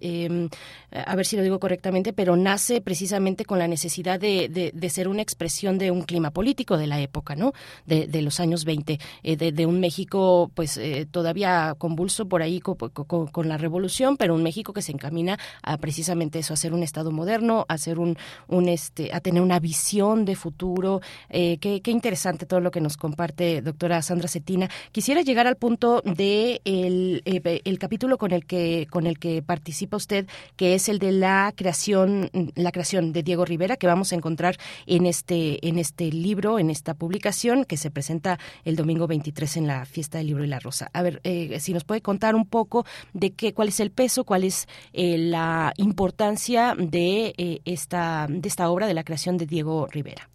em, 0.00 0.48
a 0.92 1.14
ver 1.14 1.26
si 1.26 1.36
lo 1.36 1.42
digo 1.42 1.60
correctamente, 1.60 2.14
pero 2.14 2.34
nace 2.34 2.80
precisamente 2.80 3.44
con 3.44 3.58
la 3.58 3.68
necesidad 3.68 4.18
de, 4.18 4.48
de, 4.48 4.70
de 4.72 4.88
ser 4.88 5.08
una 5.08 5.20
expresión 5.20 5.76
de 5.76 5.90
un 5.90 6.04
clima 6.04 6.30
político 6.30 6.78
de 6.78 6.86
la 6.86 7.02
época, 7.02 7.36
¿no? 7.36 7.52
De, 7.84 8.06
de 8.06 8.22
los 8.22 8.40
años 8.40 8.64
20, 8.64 8.98
de, 9.22 9.52
de, 9.52 9.66
un 9.66 9.78
México, 9.78 10.50
pues 10.54 10.80
todavía 11.10 11.74
convulso 11.76 12.26
por 12.26 12.40
ahí 12.40 12.60
con, 12.60 12.76
con, 12.76 13.26
con 13.26 13.48
la 13.50 13.58
revolución, 13.58 14.16
pero 14.16 14.34
un 14.34 14.42
México 14.42 14.53
que 14.62 14.82
se 14.82 14.92
encamina 14.92 15.38
a 15.62 15.78
precisamente 15.78 16.38
eso, 16.38 16.54
a 16.54 16.56
ser 16.56 16.72
un 16.72 16.82
Estado 16.82 17.10
moderno, 17.10 17.66
a 17.68 17.78
ser 17.78 17.98
un, 17.98 18.16
un 18.46 18.68
este, 18.68 19.12
a 19.12 19.20
tener 19.20 19.42
una 19.42 19.58
visión 19.58 20.24
de 20.24 20.36
futuro. 20.36 21.00
Eh, 21.30 21.58
qué, 21.58 21.80
qué, 21.80 21.90
interesante 21.90 22.46
todo 22.46 22.60
lo 22.60 22.70
que 22.70 22.80
nos 22.80 22.96
comparte 22.96 23.62
doctora 23.62 24.02
Sandra 24.02 24.28
Cetina. 24.28 24.68
Quisiera 24.92 25.22
llegar 25.22 25.46
al 25.46 25.56
punto 25.56 26.02
de 26.04 26.60
el, 26.64 27.22
eh, 27.24 27.60
el 27.64 27.78
capítulo 27.78 28.18
con 28.18 28.32
el 28.32 28.44
que 28.46 28.86
con 28.90 29.06
el 29.06 29.18
que 29.18 29.42
participa 29.42 29.96
usted, 29.96 30.26
que 30.56 30.74
es 30.74 30.88
el 30.88 30.98
de 30.98 31.12
la 31.12 31.52
creación, 31.54 32.30
la 32.54 32.72
creación 32.72 33.12
de 33.12 33.22
Diego 33.22 33.44
Rivera, 33.44 33.76
que 33.76 33.86
vamos 33.86 34.12
a 34.12 34.16
encontrar 34.16 34.56
en 34.86 35.06
este, 35.06 35.66
en 35.66 35.78
este 35.78 36.10
libro, 36.10 36.58
en 36.58 36.70
esta 36.70 36.94
publicación 36.94 37.64
que 37.64 37.76
se 37.76 37.90
presenta 37.90 38.38
el 38.64 38.76
domingo 38.76 39.06
23 39.06 39.56
en 39.56 39.66
la 39.66 39.84
fiesta 39.84 40.18
del 40.18 40.28
libro 40.28 40.44
y 40.44 40.48
la 40.48 40.58
rosa. 40.58 40.90
A 40.92 41.02
ver, 41.02 41.20
eh, 41.24 41.58
si 41.60 41.72
nos 41.72 41.84
puede 41.84 42.00
contar 42.00 42.34
un 42.34 42.46
poco 42.46 42.84
de 43.12 43.32
qué, 43.32 43.54
cuál 43.54 43.68
es 43.68 43.80
el 43.80 43.90
peso, 43.90 44.24
cuál 44.24 44.33
es 44.42 44.66
eh, 44.92 45.16
la 45.18 45.72
importancia 45.76 46.74
de 46.76 47.34
eh, 47.38 47.60
esta 47.64 48.26
de 48.28 48.48
esta 48.48 48.68
obra 48.70 48.88
de 48.88 48.94
la 48.94 49.04
creación 49.04 49.36
de 49.36 49.46
Diego 49.46 49.86
Rivera. 49.86 50.28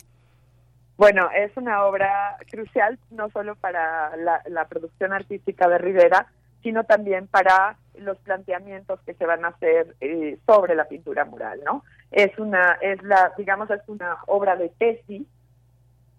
Bueno, 0.96 1.30
es 1.36 1.52
una 1.58 1.86
obra 1.86 2.38
crucial 2.52 3.00
no 3.10 3.30
solo 3.30 3.56
para 3.56 4.16
la, 4.18 4.42
la, 4.50 4.68
producción 4.68 5.14
artística 5.14 5.68
de 5.68 5.78
Rivera, 5.78 6.28
sino 6.62 6.84
también 6.84 7.28
para 7.28 7.78
los 7.98 8.18
planteamientos 8.20 9.00
que 9.06 9.14
se 9.14 9.26
van 9.26 9.46
a 9.46 9.50
hacer 9.50 9.96
eh, 10.02 10.38
sobre 10.46 10.76
la 10.76 10.86
pintura 10.86 11.26
mural, 11.26 11.62
¿no? 11.66 11.84
Es 12.12 12.38
una, 12.38 12.78
es 12.82 13.02
la, 13.04 13.32
digamos, 13.38 13.70
es 13.70 13.82
una 13.88 14.18
obra 14.28 14.56
de 14.56 14.70
tesis 14.70 15.26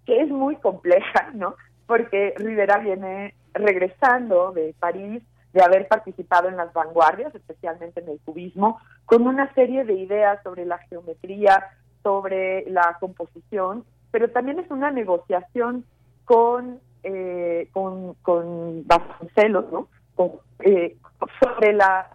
que 0.07 0.23
es 0.23 0.29
muy 0.29 0.57
compleja, 0.57 1.31
¿no? 1.35 1.57
Porque 1.87 2.35
Rivera 2.37 2.79
viene 2.79 3.35
regresando 3.53 4.53
de 4.53 4.75
París 4.79 5.23
de 5.53 5.63
haber 5.63 5.89
participado 5.89 6.49
en 6.49 6.57
las 6.57 6.73
vanguardias, 6.73 7.35
especialmente 7.35 8.01
en 8.01 8.09
el 8.09 8.21
cubismo, 8.25 8.81
con 9.07 9.27
una 9.27 9.53
serie 9.55 9.85
de 9.85 9.95
ideas 9.95 10.43
sobre 10.43 10.65
la 10.65 10.79
geometría, 10.79 11.65
sobre 12.03 12.69
la 12.71 12.97
composición, 13.01 13.85
pero 14.11 14.31
también 14.31 14.59
es 14.59 14.71
una 14.71 14.91
negociación 14.91 15.85
con 16.25 16.81
eh, 17.03 17.69
con, 17.73 18.15
con 18.23 18.87
Vasconcelos, 18.87 19.65
¿no? 19.73 19.89
Eh, 20.61 20.97
sobre 21.41 21.73
la 21.73 22.11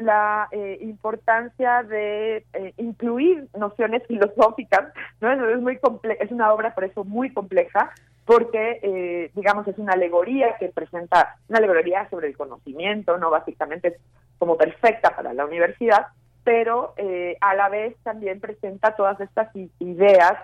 la 0.00 0.48
eh, 0.50 0.78
importancia 0.80 1.82
de 1.82 2.44
eh, 2.54 2.74
incluir 2.78 3.48
nociones 3.56 4.02
filosóficas, 4.06 4.92
¿no? 5.20 5.30
Es, 5.30 5.60
muy 5.60 5.78
comple 5.78 6.16
es 6.20 6.30
una 6.30 6.52
obra 6.52 6.74
por 6.74 6.84
eso 6.84 7.04
muy 7.04 7.32
compleja, 7.32 7.92
porque, 8.30 8.78
eh, 8.84 9.32
digamos, 9.34 9.66
es 9.66 9.76
una 9.76 9.94
alegoría 9.94 10.54
que 10.56 10.68
presenta, 10.68 11.34
una 11.48 11.58
alegoría 11.58 12.08
sobre 12.10 12.28
el 12.28 12.36
conocimiento, 12.36 13.18
¿no? 13.18 13.28
Básicamente 13.28 13.88
es 13.88 13.94
como 14.38 14.56
perfecta 14.56 15.16
para 15.16 15.34
la 15.34 15.44
universidad, 15.44 16.06
pero 16.44 16.94
eh, 16.96 17.36
a 17.40 17.56
la 17.56 17.68
vez 17.68 17.96
también 18.04 18.38
presenta 18.38 18.94
todas 18.94 19.20
estas 19.20 19.48
ideas 19.80 20.34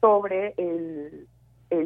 sobre 0.00 0.54
el, 0.56 1.26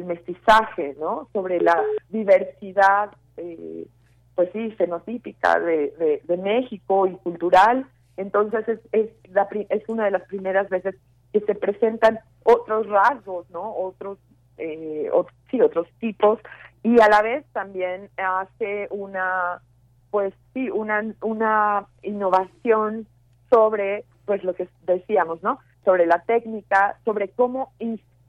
mestizaje, 0.05 0.95
¿no? 0.99 1.27
Sobre 1.33 1.59
la 1.59 1.81
diversidad, 2.09 3.09
eh, 3.37 3.87
pues 4.35 4.51
sí, 4.53 4.69
fenotípica 4.73 5.59
de, 5.59 5.89
de, 5.97 6.21
de, 6.23 6.37
México 6.37 7.07
y 7.07 7.15
cultural. 7.15 7.87
Entonces 8.15 8.67
es, 8.67 8.79
es, 8.91 9.09
la, 9.31 9.47
es 9.69 9.89
una 9.89 10.05
de 10.05 10.11
las 10.11 10.27
primeras 10.27 10.69
veces 10.69 10.93
que 11.33 11.39
se 11.39 11.55
presentan 11.55 12.19
otros 12.43 12.85
rasgos, 12.87 13.49
¿no? 13.49 13.75
Otros, 13.75 14.19
eh, 14.57 15.09
sí, 15.49 15.61
otros 15.61 15.87
tipos 15.99 16.39
y 16.83 17.01
a 17.01 17.09
la 17.09 17.21
vez 17.21 17.45
también 17.53 18.09
hace 18.17 18.87
una, 18.91 19.61
pues 20.09 20.33
sí, 20.53 20.69
una, 20.69 21.03
una 21.21 21.85
innovación 22.01 23.07
sobre, 23.49 24.05
pues 24.25 24.43
lo 24.43 24.53
que 24.53 24.69
decíamos, 24.83 25.43
¿no? 25.43 25.59
Sobre 25.83 26.05
la 26.05 26.19
técnica, 26.19 26.97
sobre 27.03 27.29
cómo 27.29 27.73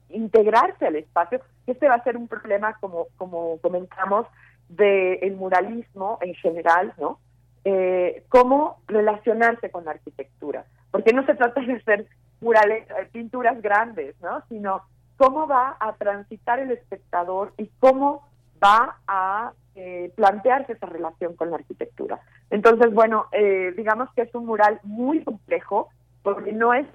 integrarse 0.09 0.87
al 0.87 0.95
espacio, 0.95 1.41
este 1.67 1.87
va 1.87 1.95
a 1.95 2.03
ser 2.03 2.17
un 2.17 2.27
problema, 2.27 2.73
como, 2.79 3.07
como 3.17 3.59
comentamos, 3.61 4.25
del 4.67 5.35
muralismo 5.35 6.17
en 6.21 6.33
general, 6.35 6.93
¿no? 6.97 7.19
Eh, 7.63 8.23
cómo 8.29 8.81
relacionarse 8.87 9.69
con 9.69 9.85
la 9.85 9.91
arquitectura, 9.91 10.65
porque 10.91 11.13
no 11.13 11.25
se 11.25 11.35
trata 11.35 11.61
de 11.61 11.73
hacer 11.73 12.07
murales, 12.41 12.89
eh, 12.89 13.07
pinturas 13.11 13.61
grandes, 13.61 14.15
¿no? 14.21 14.43
Sino 14.49 14.83
cómo 15.19 15.47
va 15.47 15.75
a 15.81 15.93
transitar 15.93 16.59
el 16.59 16.71
espectador 16.71 17.53
y 17.57 17.69
cómo 17.79 18.25
va 18.63 18.97
a 19.05 19.51
eh, 19.75 20.13
plantearse 20.15 20.73
esa 20.73 20.85
relación 20.85 21.35
con 21.35 21.51
la 21.51 21.57
arquitectura. 21.57 22.21
Entonces, 22.49 22.93
bueno, 22.93 23.25
eh, 23.33 23.73
digamos 23.75 24.09
que 24.15 24.21
es 24.21 24.33
un 24.33 24.45
mural 24.45 24.79
muy 24.83 25.21
complejo 25.23 25.89
porque 26.23 26.53
no 26.53 26.73
es 26.73 26.87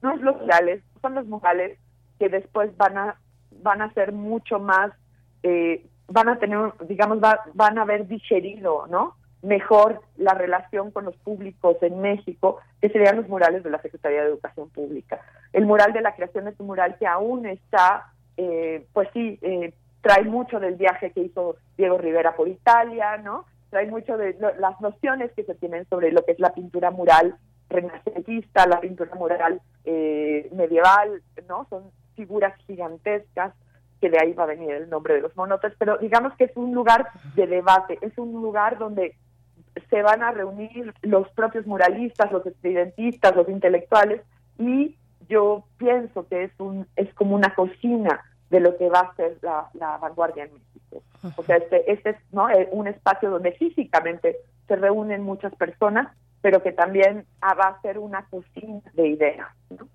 no 0.00 0.14
es 0.14 0.20
los 0.22 0.40
murales, 0.40 0.82
son 1.02 1.14
los 1.14 1.26
murales 1.26 1.78
que 2.18 2.30
después 2.30 2.74
van 2.78 2.96
a 2.96 3.20
van 3.62 3.82
a 3.82 3.92
ser 3.92 4.12
mucho 4.12 4.58
más 4.58 4.92
eh, 5.42 5.86
van 6.08 6.28
a 6.30 6.38
tener, 6.38 6.72
digamos, 6.88 7.18
van 7.20 7.78
a 7.78 7.82
haber 7.82 8.06
digerido, 8.06 8.86
¿no? 8.88 9.16
Mejor 9.42 10.00
la 10.16 10.34
relación 10.34 10.90
con 10.90 11.04
los 11.04 11.16
públicos 11.16 11.76
en 11.82 12.00
México, 12.00 12.58
que 12.80 12.88
serían 12.88 13.16
los 13.16 13.28
murales 13.28 13.62
de 13.62 13.70
la 13.70 13.80
Secretaría 13.80 14.22
de 14.22 14.28
Educación 14.28 14.70
Pública. 14.70 15.20
El 15.52 15.66
mural 15.66 15.92
de 15.92 16.00
la 16.00 16.14
creación 16.14 16.48
es 16.48 16.58
un 16.58 16.66
mural 16.66 16.96
que 16.98 17.06
aún 17.06 17.46
está, 17.46 18.12
pues 18.92 19.08
sí, 19.12 19.38
trae 20.00 20.24
mucho 20.24 20.60
del 20.60 20.76
viaje 20.76 21.10
que 21.10 21.20
hizo 21.20 21.56
Diego 21.76 21.98
Rivera 21.98 22.36
por 22.36 22.48
Italia, 22.48 23.16
¿no? 23.18 23.44
Trae 23.70 23.86
mucho 23.86 24.16
de 24.16 24.36
las 24.58 24.80
nociones 24.80 25.32
que 25.32 25.44
se 25.44 25.54
tienen 25.54 25.86
sobre 25.88 26.12
lo 26.12 26.24
que 26.24 26.32
es 26.32 26.40
la 26.40 26.54
pintura 26.54 26.90
mural 26.90 27.36
renacentista, 27.68 28.66
la 28.66 28.80
pintura 28.80 29.14
mural 29.16 29.60
eh, 29.84 30.48
medieval, 30.52 31.22
¿no? 31.48 31.66
Son 31.68 31.90
figuras 32.14 32.56
gigantescas, 32.66 33.52
que 34.00 34.10
de 34.10 34.18
ahí 34.18 34.32
va 34.32 34.44
a 34.44 34.46
venir 34.54 34.70
el 34.70 34.90
nombre 34.90 35.14
de 35.14 35.20
los 35.20 35.36
monotes, 35.36 35.72
pero 35.78 35.98
digamos 35.98 36.34
que 36.36 36.44
es 36.44 36.56
un 36.56 36.74
lugar 36.74 37.08
de 37.34 37.46
debate, 37.46 37.98
es 38.00 38.16
un 38.18 38.32
lugar 38.32 38.78
donde 38.78 39.16
se 39.90 40.02
van 40.02 40.22
a 40.22 40.32
reunir 40.32 40.94
los 41.02 41.28
propios 41.30 41.66
muralistas, 41.66 42.32
los 42.32 42.46
estudiantistas, 42.46 43.36
los 43.36 43.48
intelectuales, 43.48 44.22
y 44.58 44.96
yo 45.28 45.64
pienso 45.78 46.26
que 46.28 46.44
es 46.44 46.52
un 46.58 46.86
es 46.96 47.12
como 47.14 47.34
una 47.34 47.54
cocina 47.54 48.24
de 48.50 48.60
lo 48.60 48.76
que 48.76 48.88
va 48.88 49.00
a 49.00 49.14
ser 49.16 49.38
la, 49.42 49.98
vanguardia 49.98 50.44
en 50.44 50.54
México. 50.54 51.02
O 51.36 51.42
sea, 51.42 51.56
este, 51.56 51.90
este 51.90 52.10
es 52.10 52.16
¿no? 52.32 52.48
Eh, 52.48 52.68
un 52.70 52.86
espacio 52.86 53.30
donde 53.30 53.52
físicamente 53.52 54.36
se 54.68 54.76
reúnen 54.76 55.22
muchas 55.22 55.54
personas, 55.56 56.08
pero 56.40 56.62
que 56.62 56.72
también 56.72 57.26
va 57.42 57.68
a 57.68 57.80
ser 57.82 57.98
una 57.98 58.24
cocina 58.26 58.80
de 58.94 59.08
ideas. 59.08 59.48
¿no? 59.70 59.88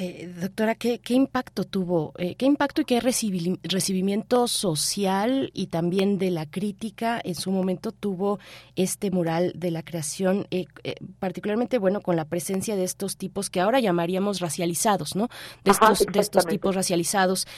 Eh, 0.00 0.32
doctora, 0.40 0.76
¿qué, 0.76 1.00
impacto 1.08 1.64
tuvo, 1.64 2.12
eh, 2.18 2.36
qué 2.36 2.46
impacto 2.46 2.82
y 2.82 2.84
qué 2.84 3.00
recibimiento 3.00 4.46
social 4.46 5.50
y 5.52 5.66
también 5.66 6.18
de 6.18 6.30
la 6.30 6.46
crítica 6.46 7.20
en 7.24 7.34
su 7.34 7.50
momento 7.50 7.90
tuvo 7.90 8.38
este 8.76 9.10
mural 9.10 9.54
de 9.56 9.72
la 9.72 9.82
creación, 9.82 10.46
eh, 10.52 10.66
particularmente, 11.18 11.78
bueno, 11.78 12.00
con 12.00 12.14
la 12.14 12.26
presencia 12.26 12.76
de 12.76 12.84
estos 12.84 13.16
tipos 13.16 13.50
que 13.50 13.60
ahora 13.60 13.80
llamaríamos 13.80 14.38
racializados, 14.38 15.16
¿no? 15.16 15.30
De 15.64 15.72
estos, 15.72 16.06
de 16.06 16.20
estos 16.20 16.46
tipos 16.46 16.76
racializados 16.76 17.48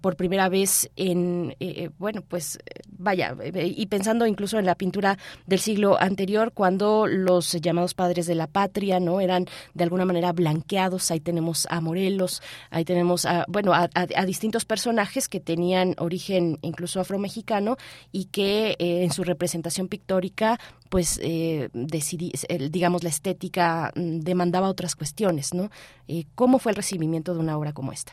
por 0.00 0.16
primera 0.16 0.48
vez 0.48 0.90
en, 0.96 1.54
bueno, 1.96 2.22
pues 2.22 2.58
vaya, 2.88 3.36
y 3.54 3.86
pensando 3.86 4.26
incluso 4.26 4.58
en 4.58 4.66
la 4.66 4.74
pintura 4.74 5.16
del 5.46 5.60
siglo 5.60 5.96
anterior, 6.00 6.50
cuando 6.52 7.06
los 7.06 7.52
llamados 7.52 7.94
padres 7.94 8.26
de 8.26 8.34
la 8.34 8.48
patria, 8.48 8.98
¿no? 8.98 9.20
Eran 9.20 9.46
de 9.74 9.84
alguna 9.84 10.04
manera 10.04 10.32
blanqueados, 10.32 11.12
ahí 11.12 11.20
tenemos 11.20 11.51
a 11.70 11.80
Morelos, 11.80 12.42
ahí 12.70 12.84
tenemos 12.84 13.26
a, 13.26 13.44
bueno, 13.48 13.72
a, 13.74 13.86
distintos 14.26 14.64
personajes 14.64 15.28
que 15.28 15.40
tenían 15.40 15.94
origen 15.98 16.58
incluso 16.62 17.00
afromexicano 17.00 17.76
y 18.10 18.26
que 18.26 18.76
eh, 18.78 19.04
en 19.04 19.10
su 19.10 19.24
representación 19.24 19.88
pictórica 19.88 20.58
pues 20.90 21.18
eh, 21.22 21.70
decidí, 21.72 22.32
digamos 22.70 23.02
la 23.02 23.08
estética 23.08 23.92
mm, 23.94 24.20
demandaba 24.20 24.68
otras 24.68 24.94
cuestiones, 24.94 25.54
¿no? 25.54 25.70
Eh, 26.06 26.24
¿Cómo 26.34 26.58
fue 26.58 26.72
el 26.72 26.76
recibimiento 26.76 27.32
de 27.34 27.40
una 27.40 27.56
obra 27.56 27.72
como 27.72 27.92
esta? 27.92 28.12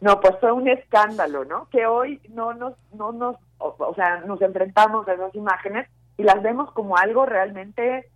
No, 0.00 0.18
pues 0.20 0.34
fue 0.40 0.50
un 0.50 0.66
escándalo, 0.66 1.44
¿no? 1.44 1.68
Que 1.70 1.86
hoy 1.86 2.20
no 2.30 2.54
nos, 2.54 2.74
no 2.92 3.12
nos, 3.12 3.36
o, 3.58 3.94
sea, 3.94 4.20
nos 4.20 4.40
enfrentamos 4.40 5.06
a 5.06 5.12
esas 5.12 5.34
imágenes 5.34 5.88
y 6.16 6.22
las 6.22 6.42
vemos 6.42 6.72
como 6.72 6.96
algo 6.96 7.26
realmente, 7.26 8.08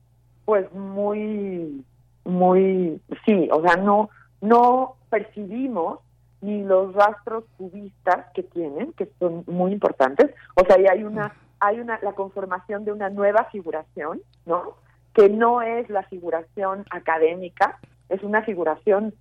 pues 0.44 0.72
muy, 0.72 1.84
muy, 2.24 3.00
sí, 3.26 3.48
o 3.52 3.60
sea, 3.62 3.76
no, 3.76 4.08
no 4.44 4.96
percibimos 5.08 6.00
ni 6.42 6.62
los 6.62 6.94
rastros 6.94 7.44
cubistas 7.56 8.26
que 8.34 8.42
tienen, 8.42 8.92
que 8.92 9.08
son 9.18 9.44
muy 9.46 9.72
importantes. 9.72 10.30
O 10.54 10.64
sea, 10.66 10.76
hay 10.90 11.02
una, 11.02 11.34
hay 11.58 11.80
una, 11.80 11.98
la 12.02 12.12
conformación 12.12 12.84
de 12.84 12.92
una 12.92 13.08
nueva 13.08 13.44
figuración, 13.44 14.20
¿no? 14.44 14.76
Que 15.14 15.30
no 15.30 15.62
es 15.62 15.88
la 15.88 16.02
figuración 16.02 16.84
académica, 16.90 17.78
es 18.10 18.22
una 18.22 18.42
figuración 18.42 19.14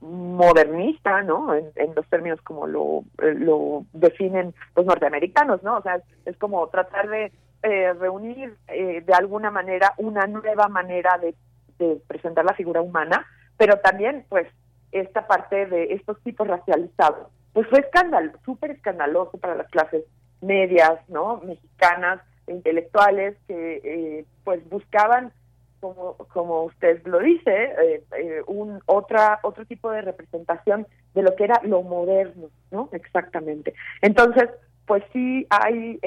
modernista, 0.00 1.22
¿no? 1.22 1.54
En, 1.54 1.94
los 1.94 2.06
términos 2.08 2.40
como 2.42 2.66
lo, 2.66 3.04
lo 3.18 3.84
definen 3.92 4.52
los 4.74 4.84
norteamericanos, 4.84 5.62
¿no? 5.62 5.76
O 5.76 5.82
sea, 5.82 6.02
es, 6.24 6.36
como 6.38 6.66
tratar 6.68 7.08
de 7.08 7.32
eh, 7.62 7.92
reunir 7.92 8.56
eh, 8.66 9.02
de 9.06 9.14
alguna 9.14 9.52
manera 9.52 9.94
una 9.98 10.26
nueva 10.26 10.66
manera 10.66 11.18
de, 11.18 11.36
de 11.78 12.00
presentar 12.08 12.44
la 12.44 12.54
figura 12.54 12.80
humana 12.80 13.24
pero 13.56 13.78
también 13.80 14.24
pues 14.28 14.46
esta 14.92 15.26
parte 15.26 15.66
de 15.66 15.94
estos 15.94 16.20
tipos 16.22 16.46
racializados, 16.46 17.28
pues 17.52 17.66
fue 17.68 17.80
escándalo, 17.80 18.32
súper 18.44 18.72
escandaloso 18.72 19.38
para 19.38 19.54
las 19.54 19.68
clases 19.68 20.04
medias, 20.40 21.00
¿no? 21.08 21.40
Mexicanas, 21.44 22.20
intelectuales 22.46 23.36
que 23.46 23.80
eh, 23.84 24.24
pues 24.44 24.66
buscaban 24.68 25.32
como, 25.80 26.14
como 26.32 26.64
usted 26.64 27.04
lo 27.06 27.18
dice, 27.18 27.50
eh, 27.52 28.02
eh, 28.18 28.42
un 28.46 28.80
otra 28.86 29.40
otro 29.42 29.64
tipo 29.66 29.90
de 29.90 30.02
representación 30.02 30.86
de 31.14 31.22
lo 31.22 31.34
que 31.36 31.44
era 31.44 31.60
lo 31.64 31.82
moderno, 31.82 32.48
¿no? 32.70 32.88
Exactamente. 32.92 33.74
Entonces, 34.00 34.48
pues 34.86 35.02
sí 35.12 35.46
hay 35.50 35.98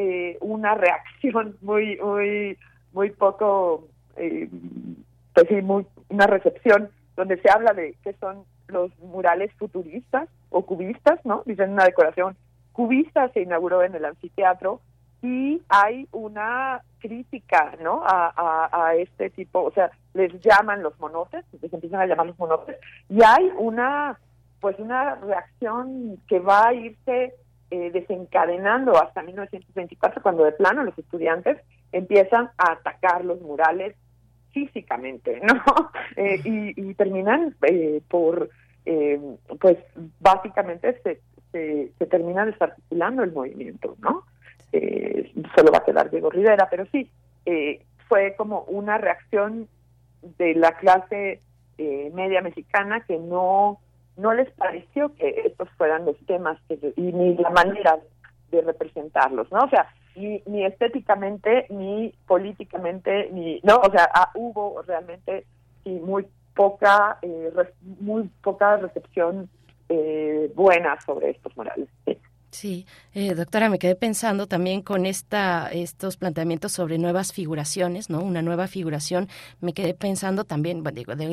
una 0.42 0.76
reacción 0.76 1.58
muy 1.62 1.98
muy 1.98 2.58
muy 2.94 3.12
poco, 3.12 3.88
pues 4.16 5.48
sí, 5.48 5.62
muy 5.62 5.86
una 6.10 6.28
recepción 6.28 6.90
donde 7.20 7.38
se 7.42 7.50
habla 7.50 7.74
de 7.74 7.98
qué 8.02 8.14
son 8.14 8.46
los 8.70 8.98
murales 9.00 9.52
futuristas 9.56 10.30
o 10.52 10.66
cubistas, 10.66 11.20
¿no? 11.26 11.44
Dicen 11.46 11.72
una 11.72 11.84
decoración 11.84 12.38
cubista, 12.72 13.28
se 13.34 13.42
inauguró 13.42 13.84
en 13.84 13.94
el 13.94 14.06
anfiteatro 14.06 14.80
y 15.22 15.62
hay 15.68 16.08
una 16.14 16.82
crítica, 17.00 17.76
¿no? 17.84 18.04
A, 18.06 18.70
a, 18.72 18.96
este 18.96 19.32
tipo, 19.32 19.64
o 19.64 19.72
sea, 19.72 19.92
les 20.14 20.32
llaman 20.40 20.82
los 20.82 20.98
monotes, 20.98 21.44
les 21.62 21.74
empiezan 21.74 22.00
a 22.00 22.06
llamar 22.06 22.28
los 22.28 22.40
monotes, 22.40 22.78
y 23.10 23.22
hay 23.22 23.52
una, 23.58 24.18
pues 24.62 24.80
una 24.80 25.16
reacción 25.16 26.22
que 26.26 26.40
va 26.40 26.70
a 26.70 26.74
irse 26.74 27.34
eh, 27.70 27.92
desencadenando 27.92 28.96
hasta 28.98 29.24
1924, 29.24 30.22
cuando 30.22 30.46
de 30.46 30.54
plano 30.54 30.86
los 30.86 30.98
estudiantes 30.98 31.58
empiezan 31.92 32.50
a 32.58 32.72
atacar 32.72 33.26
los 33.26 33.42
murales 33.42 33.94
físicamente, 34.52 35.42
¿no? 35.42 35.54
Eh, 36.16 36.42
y, 36.44 36.94
terminan 36.96 37.56
eh, 37.62 38.02
por, 38.10 38.50
eh, 38.86 39.20
pues 39.62 39.78
básicamente 40.20 41.00
se, 41.02 41.22
se, 41.98 42.06
termina 42.08 42.46
desarticulando 42.46 43.24
el 43.24 43.32
movimiento, 43.32 43.96
¿no? 44.00 44.24
solo 45.56 45.72
va 45.72 45.78
a 45.80 45.86
quedar 45.86 46.10
Diego 46.10 46.30
Rivera, 46.30 46.68
pero 46.70 46.86
sí, 46.92 47.10
fue 48.08 48.36
como 48.36 48.64
una 48.64 48.98
reacción 48.98 49.68
de 50.38 50.56
la 50.56 50.74
clase 50.74 51.40
media 51.78 52.42
mexicana 52.42 53.02
que 53.02 53.18
no 53.18 53.80
no 54.20 54.34
les 54.34 54.52
pareció 54.52 55.16
que 55.16 55.44
estos 55.46 55.70
fueran 55.78 56.06
los 56.06 56.18
temas 56.26 56.60
que, 56.68 56.78
y 56.98 57.02
ni 57.14 57.36
la 57.38 57.50
manera 57.50 57.98
de 58.52 58.62
representarlos, 58.62 59.52
¿no? 59.52 59.60
O 59.60 59.70
sea, 59.70 59.88
ni, 60.46 60.66
estéticamente, 60.66 61.66
ni 61.70 62.14
políticamente, 62.28 63.30
ni, 63.32 63.60
no, 63.64 63.78
o 63.78 63.92
sea, 63.92 64.10
ah, 64.14 64.32
hubo 64.36 64.82
realmente 64.84 65.46
sí, 65.84 65.92
muy 65.92 66.28
poca, 66.56 67.18
eh, 67.22 67.52
muy 68.00 68.30
poca 68.42 68.78
recepción 68.78 69.50
eh, 69.88 70.52
buena 70.56 71.00
sobre 71.02 71.32
estos 71.32 71.56
morales. 71.56 71.88
Sí, 72.06 72.18
eh, 73.14 73.36
doctora, 73.36 73.70
me 73.70 73.80
quedé 73.80 73.96
pensando 73.96 74.48
también 74.48 74.82
con 74.82 75.06
esta, 75.06 75.70
estos 75.72 76.18
planteamientos 76.18 76.72
sobre 76.72 76.98
nuevas 76.98 77.32
figuraciones, 77.32 78.10
¿no? 78.10 78.22
Una 78.22 78.42
nueva 78.42 78.68
figuración. 78.68 79.30
Me 79.62 79.74
quedé 79.74 79.94
pensando 79.94 80.44
también, 80.44 80.84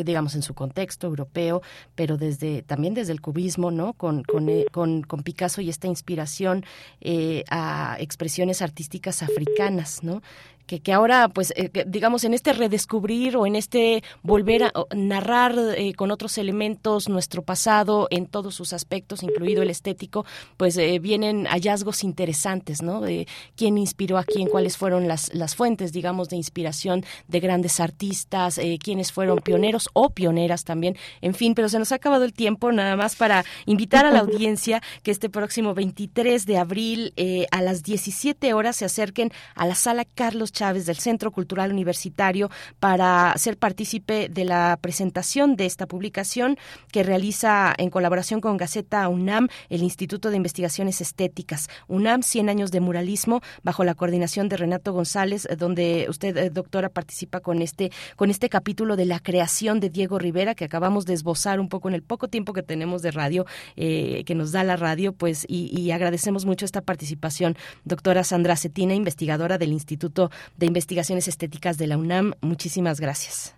digamos, 0.05 0.35
en 0.35 0.43
su 0.43 0.55
contexto 0.55 1.07
europeo, 1.07 1.63
pero 1.95 2.17
desde 2.17 2.63
también 2.63 2.95
desde 2.95 3.13
el 3.13 3.21
cubismo, 3.21 3.71
¿no? 3.71 3.95
Con, 3.95 4.23
con, 4.25 4.49
eh, 4.49 4.67
con, 4.71 5.03
con 5.03 5.23
Picasso 5.23 5.61
y 5.61 5.71
esta 5.71 5.87
inspiración 5.87 6.65
eh, 7.01 7.45
a 7.51 7.97
expresiones 7.99 8.63
artísticas 8.63 9.23
africanas, 9.23 10.03
¿no? 10.03 10.23
Que, 10.67 10.81
que 10.81 10.93
ahora, 10.93 11.29
pues, 11.29 11.53
eh, 11.57 11.71
digamos, 11.87 12.25
en 12.25 12.35
este 12.35 12.53
redescubrir 12.53 13.37
o 13.37 13.47
en 13.47 13.57
este 13.57 14.03
volver 14.23 14.65
a 14.65 14.73
narrar 14.95 15.55
eh, 15.77 15.95
con 15.95 16.11
otros 16.11 16.39
elementos 16.39 17.09
nuestro 17.09 17.43
pasado 17.43 18.09
en 18.11 18.27
todos 18.27 18.55
sus 18.55 18.73
aspectos, 18.73 19.23
incluido 19.23 19.63
el 19.63 19.71
estético, 19.71 20.27
pues 20.57 20.77
eh, 20.77 20.99
vienen 20.99 21.47
hallazgos 21.47 22.03
interesantes, 22.05 22.83
¿no? 22.83 23.01
De 23.01 23.29
quién 23.57 23.79
inspiró 23.79 24.19
a 24.19 24.25
quién, 24.25 24.49
cuáles 24.49 24.77
fueron 24.77 25.09
las, 25.09 25.33
las 25.33 25.55
fuentes, 25.55 25.93
digamos, 25.93 26.29
de 26.29 26.37
inspiración 26.37 27.05
de 27.29 27.41
grandes 27.41 27.81
artistas, 27.81 28.61
quiénes 28.83 29.13
fueron 29.13 29.39
pioneros 29.39 29.89
o 29.93 30.11
pioneras 30.11 30.65
también, 30.65 30.97
en 31.21 31.35
fin, 31.35 31.55
pero 31.55 31.69
se 31.69 31.79
nos 31.79 31.93
ha 31.93 31.97
acabado 31.97 32.25
el 32.25 32.33
tiempo 32.33 32.73
nada 32.73 32.97
más 32.97 33.17
para 33.17 33.45
invitar 33.67 34.07
a 34.07 34.11
la 34.11 34.21
audiencia 34.21 34.83
que 35.03 35.11
este 35.11 35.29
próximo 35.29 35.75
23 35.75 36.47
de 36.47 36.59
abril 36.59 37.15
a 37.51 37.63
las 37.63 37.83
17 37.83 38.55
horas 38.55 38.77
se 38.77 38.85
acerquen 38.85 39.31
a 39.55 39.67
la 39.67 39.75
sala 39.75 40.05
Carlos 40.05 40.53
Chávez 40.57 40.87
del 40.87 40.97
Centro 40.97 41.31
Cultural 41.31 41.71
Universitario 41.71 42.51
para 42.81 43.35
ser 43.37 43.59
partícipe 43.59 44.31
de 44.31 44.47
la 44.47 44.79
presentación 44.81 45.55
de 45.55 45.67
esta 45.67 45.87
publicación 45.87 46.57
que 46.91 47.03
realiza 47.03 47.75
en 47.77 47.91
colaboración 47.91 48.41
con 48.41 48.57
Gaceta 48.57 49.07
UNAM 49.09 49.49
el 49.69 49.83
Instituto 49.83 50.31
de 50.31 50.39
Investigaciones 50.39 51.03
Estéticas. 51.03 51.69
UNAM 51.89 52.23
100 52.23 52.49
años 52.49 52.71
de 52.71 52.81
muralismo 52.81 53.43
bajo 53.63 53.85
la 53.85 53.95
coordinación 53.95 54.49
de 54.49 54.57
Renato 54.57 54.95
González, 54.95 55.47
donde 55.59 56.07
usted, 56.09 56.35
eh, 56.39 56.49
doctora, 56.49 56.89
participa 56.89 57.41
con 57.41 57.61
este, 57.61 57.93
con 58.17 58.31
este 58.31 58.49
capítulo 58.49 58.97
de 58.97 59.05
la 59.05 59.21
creación 59.21 59.79
de 59.79 59.91
Diego 59.91 60.19
Rivera 60.19 60.55
que 60.55 60.65
acabamos 60.65 61.05
de 61.05 61.13
esbozar 61.13 61.61
un 61.61 61.69
poco 61.69 61.89
en 61.89 61.95
el 61.95 62.03
poco 62.03 62.29
tiempo 62.29 62.55
que 62.55 62.63
tenemos 62.63 63.03
de 63.03 63.11
radio, 63.11 63.45
eh, 63.77 64.25
que 64.25 64.35
nos 64.35 64.53
da 64.53 64.65
la 64.65 64.77
radio, 64.77 65.13
pues, 65.13 65.45
y, 65.47 65.79
y 65.79 65.91
agradecemos 65.91 66.47
mucho 66.47 66.65
esta 66.65 66.81
participación. 66.81 67.59
Doctora 67.85 68.25
Sandra 68.25 68.57
Cetina, 68.57 68.95
investigadora 68.95 69.59
del 69.59 69.73
Instituto 69.73 70.31
de 70.57 70.67
Investigaciones 70.67 71.29
Estéticas 71.29 71.79
de 71.79 71.87
la 71.87 71.97
UNAM. 71.97 72.35
Muchísimas 72.41 73.01
gracias. 73.01 73.57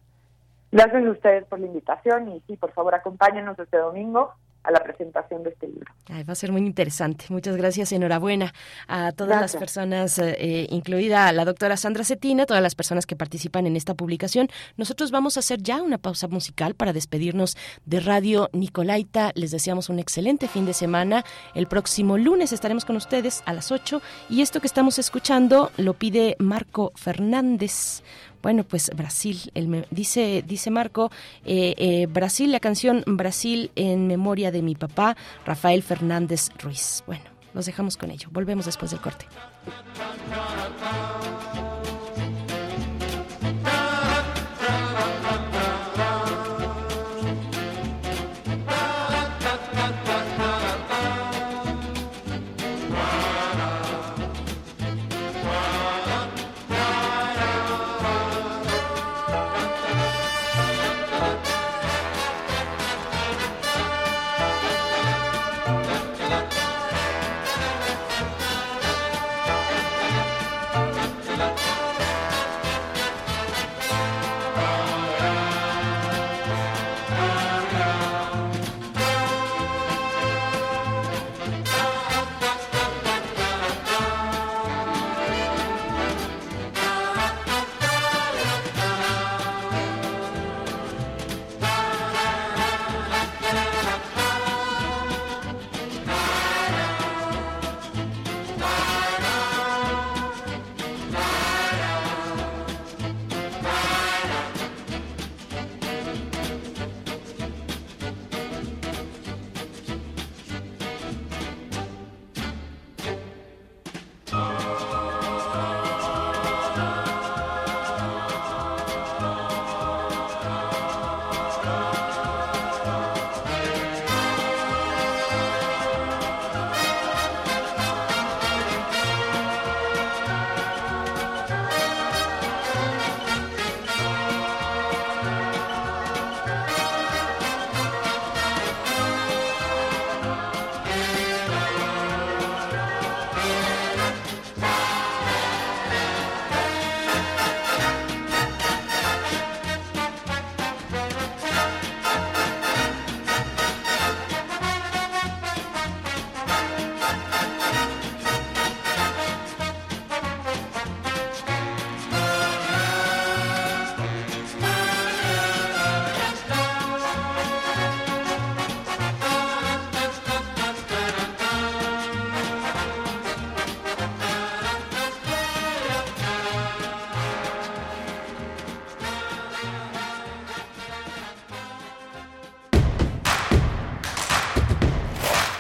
Gracias 0.70 1.04
a 1.04 1.10
ustedes 1.10 1.44
por 1.44 1.60
la 1.60 1.66
invitación 1.66 2.28
y 2.28 2.42
sí, 2.46 2.56
por 2.56 2.72
favor, 2.72 2.94
acompáñenos 2.94 3.58
este 3.58 3.78
domingo 3.78 4.34
a 4.62 4.70
la 4.70 4.82
presentación 4.82 5.42
de 5.42 5.50
este 5.50 5.68
libro. 5.68 5.92
va 6.10 6.32
a 6.32 6.34
ser 6.34 6.52
muy 6.52 6.60
interesante. 6.60 7.26
Muchas 7.28 7.56
gracias. 7.56 7.92
Enhorabuena 7.92 8.52
a 8.86 9.12
todas 9.12 9.40
las 9.40 9.56
personas, 9.56 10.18
eh, 10.18 10.66
incluida 10.70 11.32
la 11.32 11.44
doctora 11.44 11.76
Sandra 11.76 12.04
Cetina, 12.04 12.46
todas 12.46 12.62
las 12.62 12.74
personas 12.74 13.06
que 13.06 13.16
participan 13.16 13.66
en 13.66 13.76
esta 13.76 13.94
publicación. 13.94 14.48
Nosotros 14.76 15.10
vamos 15.10 15.36
a 15.36 15.40
hacer 15.40 15.62
ya 15.62 15.82
una 15.82 15.98
pausa 15.98 16.28
musical 16.28 16.74
para 16.74 16.92
despedirnos 16.92 17.56
de 17.86 18.00
Radio 18.00 18.50
Nicolaita. 18.52 19.32
Les 19.34 19.50
deseamos 19.50 19.88
un 19.88 19.98
excelente 19.98 20.48
fin 20.48 20.66
de 20.66 20.74
semana. 20.74 21.24
El 21.54 21.66
próximo 21.66 22.18
lunes 22.18 22.52
estaremos 22.52 22.84
con 22.84 22.96
ustedes 22.96 23.42
a 23.46 23.52
las 23.52 23.72
8 23.72 24.02
y 24.28 24.42
esto 24.42 24.60
que 24.60 24.66
estamos 24.66 24.98
escuchando 24.98 25.70
lo 25.76 25.94
pide 25.94 26.36
Marco 26.38 26.92
Fernández. 26.94 28.02
Bueno, 28.42 28.64
pues 28.64 28.90
Brasil, 28.94 29.50
el, 29.54 29.86
dice, 29.90 30.44
dice 30.46 30.70
Marco, 30.70 31.10
eh, 31.44 31.74
eh, 31.76 32.06
Brasil, 32.06 32.52
la 32.52 32.60
canción 32.60 33.02
Brasil 33.06 33.70
en 33.76 34.06
memoria 34.06 34.50
de 34.50 34.62
mi 34.62 34.74
papá, 34.74 35.16
Rafael 35.44 35.82
Fernández 35.82 36.50
Ruiz. 36.58 37.02
Bueno, 37.06 37.24
nos 37.54 37.66
dejamos 37.66 37.96
con 37.96 38.10
ello. 38.10 38.28
Volvemos 38.30 38.66
después 38.66 38.90
del 38.90 39.00
corte. 39.00 39.26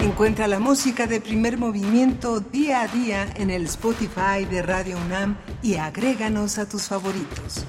Encuentra 0.08 0.48
la 0.48 0.58
música 0.58 1.06
de 1.06 1.20
primer 1.20 1.58
movimiento 1.58 2.40
día 2.40 2.80
a 2.80 2.88
día 2.88 3.30
en 3.36 3.50
el 3.50 3.66
Spotify 3.66 4.46
de 4.50 4.62
Radio 4.62 4.96
UNAM 4.96 5.36
y 5.62 5.74
agréganos 5.74 6.56
a 6.56 6.66
tus 6.66 6.88
favoritos. 6.88 7.66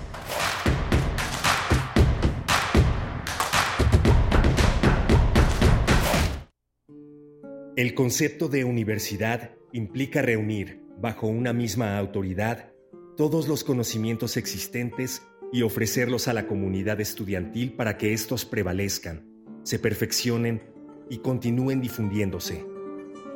El 7.75 7.93
concepto 7.93 8.47
de 8.47 8.63
universidad 8.63 9.51
implica 9.73 10.21
reunir, 10.21 10.81
bajo 10.97 11.27
una 11.27 11.51
misma 11.51 11.97
autoridad, 11.97 12.71
todos 13.17 13.49
los 13.49 13.65
conocimientos 13.65 14.37
existentes 14.37 15.21
y 15.51 15.63
ofrecerlos 15.63 16.29
a 16.29 16.33
la 16.33 16.47
comunidad 16.47 17.01
estudiantil 17.01 17.73
para 17.73 17.97
que 17.97 18.13
estos 18.13 18.45
prevalezcan, 18.45 19.29
se 19.63 19.77
perfeccionen 19.77 20.78
y 21.09 21.19
continúen 21.19 21.81
difundiéndose. 21.81 22.65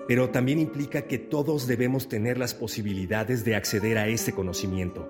pero 0.06 0.32
también 0.32 0.60
implica 0.60 1.04
que 1.04 1.18
todos 1.18 1.66
debemos 1.66 2.10
tener 2.10 2.38
las 2.38 2.54
posibilidades 2.54 3.46
de 3.46 3.56
acceder 3.56 3.98
a 3.98 4.10
ese 4.10 4.34
conocimiento. 4.34 5.10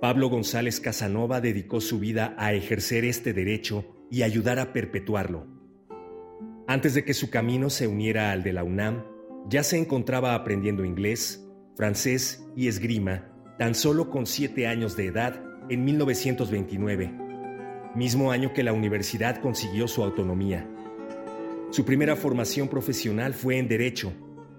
Pablo 0.00 0.28
González 0.28 0.78
Casanova 0.80 1.40
dedicó 1.40 1.80
su 1.80 1.98
vida 1.98 2.34
a 2.38 2.52
ejercer 2.52 3.04
este 3.04 3.32
derecho 3.32 3.84
y 4.08 4.22
ayudar 4.22 4.60
a 4.60 4.72
perpetuarlo. 4.72 5.46
Antes 6.68 6.94
de 6.94 7.04
que 7.04 7.12
su 7.12 7.28
camino 7.28 7.70
se 7.70 7.88
uniera 7.88 8.30
al 8.30 8.44
de 8.44 8.52
la 8.52 8.62
UNAM, 8.62 9.04
ya 9.48 9.64
se 9.64 9.78
encontraba 9.78 10.36
aprendiendo 10.36 10.84
inglés, 10.84 11.44
francés 11.74 12.46
y 12.54 12.68
esgrima 12.68 13.26
tan 13.58 13.74
solo 13.74 14.08
con 14.08 14.26
siete 14.26 14.66
años 14.66 14.96
de 14.96 15.06
edad 15.06 15.42
en 15.68 15.84
1929, 15.84 17.12
mismo 17.94 18.30
año 18.30 18.54
que 18.54 18.62
la 18.62 18.72
universidad 18.72 19.36
consiguió 19.42 19.86
su 19.86 20.02
autonomía. 20.02 20.66
Su 21.70 21.84
primera 21.84 22.16
formación 22.16 22.66
profesional 22.66 23.32
fue 23.32 23.56
en 23.56 23.68
Derecho, 23.68 24.12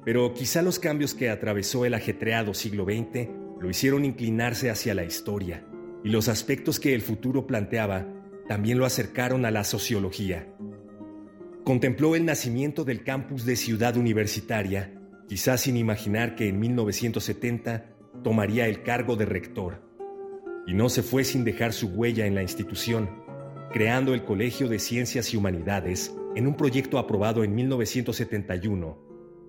pero 0.05 0.33
quizá 0.33 0.61
los 0.61 0.79
cambios 0.79 1.13
que 1.13 1.29
atravesó 1.29 1.83
el 1.85 1.93
ajetreado 1.93 2.53
siglo 2.53 2.85
XX 2.85 3.27
lo 3.59 3.69
hicieron 3.69 4.05
inclinarse 4.05 4.69
hacia 4.69 4.95
la 4.95 5.03
historia, 5.03 5.65
y 6.05 6.09
los 6.09 6.29
aspectos 6.29 6.79
que 6.79 6.95
el 6.95 7.01
futuro 7.01 7.45
planteaba 7.45 8.07
también 8.47 8.77
lo 8.77 8.85
acercaron 8.85 9.45
a 9.45 9.51
la 9.51 9.65
sociología. 9.65 10.47
Contempló 11.65 12.15
el 12.15 12.23
nacimiento 12.23 12.85
del 12.85 13.03
campus 13.03 13.43
de 13.45 13.57
Ciudad 13.57 13.97
Universitaria, 13.97 14.93
quizás 15.27 15.61
sin 15.61 15.75
imaginar 15.75 16.35
que 16.35 16.47
en 16.47 16.59
1970 16.61 17.85
tomaría 18.23 18.67
el 18.67 18.83
cargo 18.83 19.17
de 19.17 19.25
rector. 19.25 19.81
Y 20.65 20.73
no 20.73 20.87
se 20.87 21.03
fue 21.03 21.25
sin 21.25 21.43
dejar 21.43 21.73
su 21.73 21.87
huella 21.89 22.25
en 22.25 22.35
la 22.35 22.41
institución, 22.41 23.20
creando 23.71 24.13
el 24.13 24.25
Colegio 24.25 24.67
de 24.67 24.79
Ciencias 24.79 25.33
y 25.33 25.37
Humanidades 25.37 26.13
en 26.35 26.45
un 26.47 26.55
proyecto 26.55 26.97
aprobado 26.97 27.43
en 27.43 27.55
1971 27.55 28.97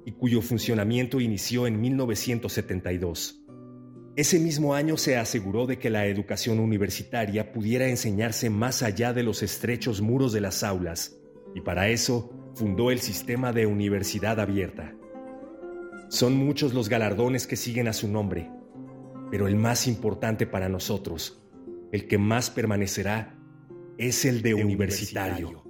y 0.04 0.12
cuyo 0.12 0.40
funcionamiento 0.42 1.20
inició 1.20 1.66
en 1.66 1.80
1972. 1.80 3.40
Ese 4.14 4.38
mismo 4.38 4.74
año 4.74 4.96
se 4.96 5.16
aseguró 5.16 5.66
de 5.66 5.78
que 5.78 5.90
la 5.90 6.06
educación 6.06 6.60
universitaria 6.60 7.52
pudiera 7.52 7.88
enseñarse 7.88 8.50
más 8.50 8.82
allá 8.82 9.12
de 9.12 9.22
los 9.22 9.42
estrechos 9.42 10.02
muros 10.02 10.32
de 10.32 10.40
las 10.40 10.62
aulas, 10.62 11.16
y 11.54 11.60
para 11.60 11.88
eso 11.88 12.30
fundó 12.54 12.90
el 12.90 13.00
sistema 13.00 13.52
de 13.52 13.66
universidad 13.66 14.38
abierta. 14.38 14.94
Son 16.10 16.36
muchos 16.36 16.74
los 16.74 16.88
galardones 16.88 17.46
que 17.46 17.56
siguen 17.56 17.88
a 17.88 17.94
su 17.94 18.06
nombre, 18.06 18.50
pero 19.30 19.48
el 19.48 19.56
más 19.56 19.88
importante 19.88 20.46
para 20.46 20.68
nosotros, 20.68 21.42
el 21.90 22.06
que 22.06 22.18
más 22.18 22.50
permanecerá, 22.50 23.41
es 24.08 24.24
el 24.24 24.42
de, 24.42 24.54
universitario. 24.54 25.62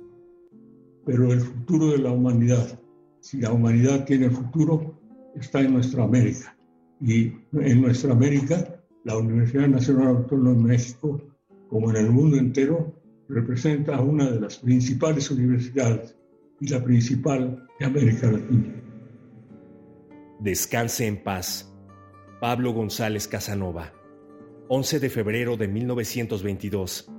Pero 1.04 1.32
el 1.32 1.40
futuro 1.40 1.90
de 1.90 1.98
la 1.98 2.10
humanidad, 2.10 2.80
si 3.20 3.40
la 3.40 3.52
humanidad 3.52 4.04
tiene 4.04 4.30
futuro, 4.30 4.98
está 5.34 5.60
en 5.60 5.74
nuestra 5.74 6.04
América. 6.04 6.56
Y 7.00 7.32
en 7.52 7.82
nuestra 7.82 8.12
América, 8.12 8.82
la 9.04 9.18
Universidad 9.18 9.68
Nacional 9.68 10.08
Autónoma 10.08 10.50
de 10.50 10.62
México, 10.62 11.20
como 11.68 11.90
en 11.90 11.96
el 11.96 12.10
mundo 12.10 12.36
entero, 12.36 12.94
representa 13.28 14.00
una 14.00 14.30
de 14.30 14.40
las 14.40 14.58
principales 14.58 15.30
universidades 15.30 16.16
y 16.60 16.68
la 16.68 16.82
principal 16.82 17.66
de 17.78 17.86
América 17.86 18.30
Latina. 18.30 18.82
Descanse 20.40 21.06
en 21.06 21.22
paz. 21.22 21.72
Pablo 22.40 22.72
González 22.72 23.28
Casanova. 23.28 23.92
11 24.68 25.00
de 25.00 25.10
febrero 25.10 25.56
de 25.56 25.68
1922. 25.68 27.11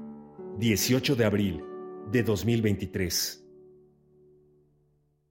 18 0.58 1.16
de 1.16 1.26
abril 1.26 1.64
de 2.12 2.24
2023. 2.24 3.44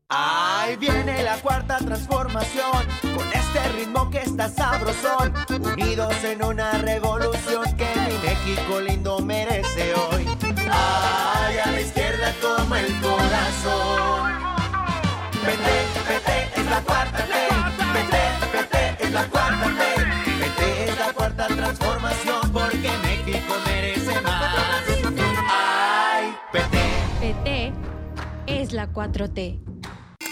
Ahí 0.09 0.77
viene 0.77 1.23
la 1.23 1.36
cuarta 1.39 1.78
transformación, 1.78 2.86
con 3.01 3.27
este 3.32 3.69
ritmo 3.77 4.11
que 4.11 4.19
está 4.19 4.49
sabrosón, 4.49 5.32
unidos 5.49 6.12
en 6.24 6.44
una 6.44 6.73
revolución 6.73 7.65
que 7.77 7.86
mi 8.07 8.19
México 8.28 8.81
lindo 8.81 9.20
merece 9.20 9.94
hoy. 9.94 10.27
Ay, 10.70 11.59
a 11.59 11.73
la 11.73 11.81
izquierda 11.81 12.35
toma 12.43 12.81
el 12.81 13.01
corazón. 13.01 14.32
PT, 15.44 15.70
PT 16.09 16.61
es 16.61 16.66
la 16.66 16.81
cuarta 16.82 17.19
T, 17.19 17.32
PT, 17.94 18.16
PT 18.53 19.05
es 19.05 19.12
la 19.12 19.27
cuarta 19.28 19.66
T, 19.66 20.44
PT 20.44 20.85
es 20.85 20.99
la 20.99 21.12
cuarta 21.15 21.47
transformación 21.47 22.53
porque 22.53 22.90
México 23.03 23.55
merece 23.65 24.20
más. 24.20 24.91
Es 28.73 28.74
la 28.74 28.90
4T. 28.90 29.61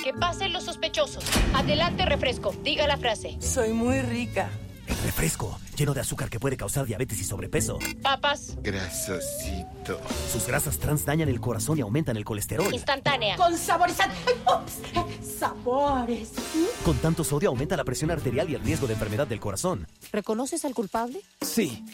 Que 0.02 0.14
pasen 0.14 0.52
los 0.52 0.64
sospechosos. 0.64 1.24
Adelante, 1.54 2.06
refresco. 2.06 2.54
Diga 2.64 2.86
la 2.86 2.96
frase. 2.96 3.36
Soy 3.40 3.74
muy 3.74 4.00
rica. 4.00 4.48
El 4.86 4.96
refresco, 4.96 5.58
lleno 5.76 5.94
de 5.94 6.00
azúcar 6.00 6.30
que 6.30 6.40
puede 6.40 6.56
causar 6.56 6.86
diabetes 6.86 7.20
y 7.20 7.24
sobrepeso. 7.24 7.78
Papas. 8.02 8.56
Grasosito. 8.62 10.00
Sus 10.32 10.46
grasas 10.46 10.78
trans 10.78 11.04
dañan 11.04 11.28
el 11.28 11.40
corazón 11.40 11.78
y 11.78 11.82
aumentan 11.82 12.16
el 12.16 12.24
colesterol. 12.24 12.72
Instantánea. 12.72 13.36
Con 13.36 13.56
saborizante. 13.56 14.16
Ups. 14.46 15.38
Sabores. 15.38 16.32
Con 16.84 16.96
tanto 16.96 17.22
sodio 17.22 17.50
aumenta 17.50 17.76
la 17.76 17.84
presión 17.84 18.10
arterial 18.10 18.48
y 18.50 18.54
el 18.54 18.62
riesgo 18.62 18.86
de 18.86 18.94
enfermedad 18.94 19.26
del 19.26 19.38
corazón. 19.38 19.86
¿Reconoces 20.12 20.64
al 20.64 20.74
culpable? 20.74 21.20
Sí. 21.42 21.84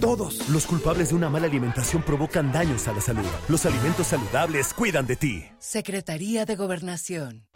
Todos. 0.00 0.48
Los 0.50 0.66
culpables 0.66 1.08
de 1.08 1.14
una 1.14 1.30
mala 1.30 1.46
alimentación 1.46 2.02
provocan 2.02 2.52
daños 2.52 2.86
a 2.88 2.92
la 2.92 3.00
salud. 3.00 3.24
Los 3.48 3.64
alimentos 3.66 4.08
saludables 4.08 4.74
cuidan 4.74 5.06
de 5.06 5.16
ti. 5.16 5.44
Secretaría 5.58 6.44
de 6.44 6.56
Gobernación. 6.56 7.46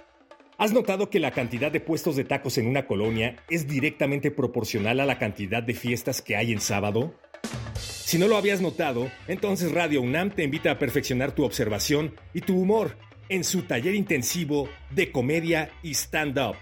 ¿Has 0.56 0.72
notado 0.72 1.10
que 1.10 1.20
la 1.20 1.30
cantidad 1.32 1.72
de 1.72 1.80
puestos 1.80 2.16
de 2.16 2.24
tacos 2.24 2.58
en 2.58 2.66
una 2.66 2.86
colonia 2.86 3.36
es 3.48 3.66
directamente 3.66 4.30
proporcional 4.30 5.00
a 5.00 5.06
la 5.06 5.18
cantidad 5.18 5.62
de 5.62 5.74
fiestas 5.74 6.22
que 6.22 6.36
hay 6.36 6.52
en 6.52 6.60
sábado? 6.60 7.14
Si 7.78 8.18
no 8.18 8.28
lo 8.28 8.36
habías 8.36 8.60
notado, 8.60 9.10
entonces 9.26 9.72
Radio 9.72 10.02
UNAM 10.02 10.30
te 10.30 10.42
invita 10.42 10.70
a 10.70 10.78
perfeccionar 10.78 11.32
tu 11.32 11.44
observación 11.44 12.14
y 12.34 12.42
tu 12.42 12.58
humor 12.58 12.96
en 13.28 13.44
su 13.44 13.62
taller 13.62 13.94
intensivo 13.94 14.68
de 14.90 15.12
comedia 15.12 15.70
y 15.82 15.92
stand-up. 15.92 16.56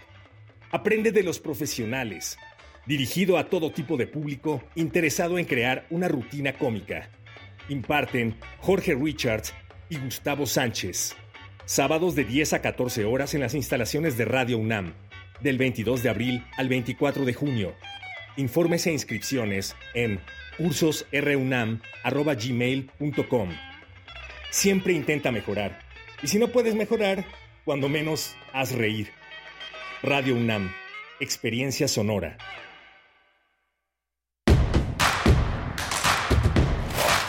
Aprende 0.70 1.10
de 1.12 1.22
los 1.22 1.40
profesionales, 1.40 2.36
dirigido 2.89 3.36
a 3.36 3.51
todo 3.51 3.70
tipo 3.70 3.98
de 3.98 4.06
público 4.06 4.62
interesado 4.74 5.39
en 5.39 5.44
crear 5.44 5.85
una 5.90 6.09
rutina 6.09 6.55
cómica. 6.55 7.10
Imparten 7.69 8.35
Jorge 8.60 8.94
Richards 8.94 9.52
y 9.90 9.98
Gustavo 9.98 10.47
Sánchez. 10.47 11.15
Sábados 11.66 12.15
de 12.15 12.24
10 12.24 12.55
a 12.55 12.62
14 12.62 13.05
horas 13.05 13.35
en 13.35 13.43
las 13.43 13.55
instalaciones 13.55 14.16
de 14.16 14.24
Radio 14.24 14.56
UNAM, 14.56 14.94
del 15.43 15.59
22 15.59 16.02
de 16.02 16.09
abril 16.09 16.43
al 16.56 16.70
24 16.70 17.27
de 17.27 17.35
junio. 17.35 17.74
Informes 18.39 18.86
e 18.86 18.93
inscripciones 18.93 19.77
en 19.93 20.20
cursosrunam.gmail.com. 20.56 23.51
Siempre 24.48 24.94
intenta 24.94 25.31
mejorar. 25.31 25.81
Y 26.23 26.28
si 26.28 26.39
no 26.39 26.48
puedes 26.48 26.74
mejorar, 26.74 27.27
cuando 27.66 27.90
menos 27.90 28.35
haz 28.55 28.73
reír. 28.73 29.10
Radio 30.02 30.36
UNAM, 30.36 30.73
experiencia 31.20 31.86
sonora. 31.86 32.39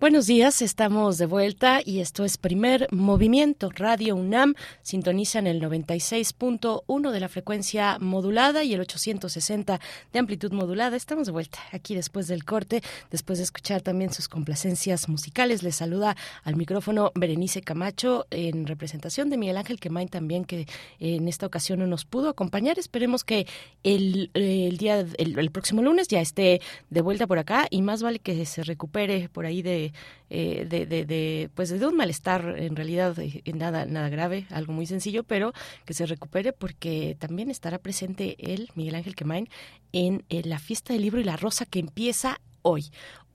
Buenos 0.00 0.26
días, 0.26 0.62
estamos 0.62 1.18
de 1.18 1.26
vuelta 1.26 1.82
y 1.84 2.00
esto 2.00 2.24
es 2.24 2.38
Primer 2.38 2.88
Movimiento 2.90 3.68
Radio 3.68 4.16
UNAM. 4.16 4.54
Sintonizan 4.80 5.46
el 5.46 5.60
96.1 5.60 7.10
de 7.10 7.20
la 7.20 7.28
frecuencia 7.28 7.98
modulada 8.00 8.64
y 8.64 8.72
el 8.72 8.80
860 8.80 9.78
de 10.10 10.18
amplitud 10.18 10.52
modulada. 10.52 10.96
Estamos 10.96 11.26
de 11.26 11.32
vuelta 11.32 11.58
aquí 11.70 11.94
después 11.94 12.28
del 12.28 12.46
corte, 12.46 12.82
después 13.10 13.40
de 13.40 13.44
escuchar 13.44 13.82
también 13.82 14.10
sus 14.10 14.26
complacencias 14.26 15.06
musicales. 15.06 15.62
Les 15.62 15.76
saluda 15.76 16.16
al 16.44 16.56
micrófono 16.56 17.12
Berenice 17.14 17.60
Camacho 17.60 18.26
en 18.30 18.66
representación 18.66 19.28
de 19.28 19.36
Miguel 19.36 19.58
Ángel 19.58 19.78
Quemain 19.78 20.08
también 20.08 20.46
que 20.46 20.66
en 20.98 21.28
esta 21.28 21.44
ocasión 21.44 21.78
no 21.78 21.86
nos 21.86 22.06
pudo 22.06 22.30
acompañar. 22.30 22.78
Esperemos 22.78 23.22
que 23.22 23.46
el, 23.82 24.30
día, 24.78 25.00
el, 25.00 25.38
el 25.38 25.50
próximo 25.50 25.82
lunes 25.82 26.08
ya 26.08 26.22
esté 26.22 26.62
de 26.88 27.02
vuelta 27.02 27.26
por 27.26 27.38
acá 27.38 27.66
y 27.68 27.82
más 27.82 28.02
vale 28.02 28.18
que 28.18 28.46
se 28.46 28.62
recupere 28.62 29.28
por 29.28 29.44
ahí 29.44 29.60
de 29.60 29.89
eh, 30.30 30.66
de, 30.68 30.86
de, 30.86 31.04
de, 31.04 31.50
pues 31.54 31.70
de 31.70 31.86
un 31.86 31.96
malestar 31.96 32.56
en 32.58 32.76
realidad 32.76 33.18
eh, 33.18 33.42
nada 33.54 33.86
nada 33.86 34.08
grave 34.08 34.46
algo 34.50 34.72
muy 34.72 34.86
sencillo 34.86 35.22
pero 35.24 35.52
que 35.84 35.94
se 35.94 36.06
recupere 36.06 36.52
porque 36.52 37.16
también 37.18 37.50
estará 37.50 37.78
presente 37.78 38.36
él 38.38 38.70
Miguel 38.74 38.94
Ángel 38.94 39.14
Quemain 39.14 39.48
en, 39.92 40.24
en 40.28 40.48
la 40.48 40.58
fiesta 40.58 40.92
del 40.92 41.02
libro 41.02 41.20
y 41.20 41.24
la 41.24 41.36
rosa 41.36 41.66
que 41.66 41.78
empieza 41.78 42.40
hoy 42.62 42.90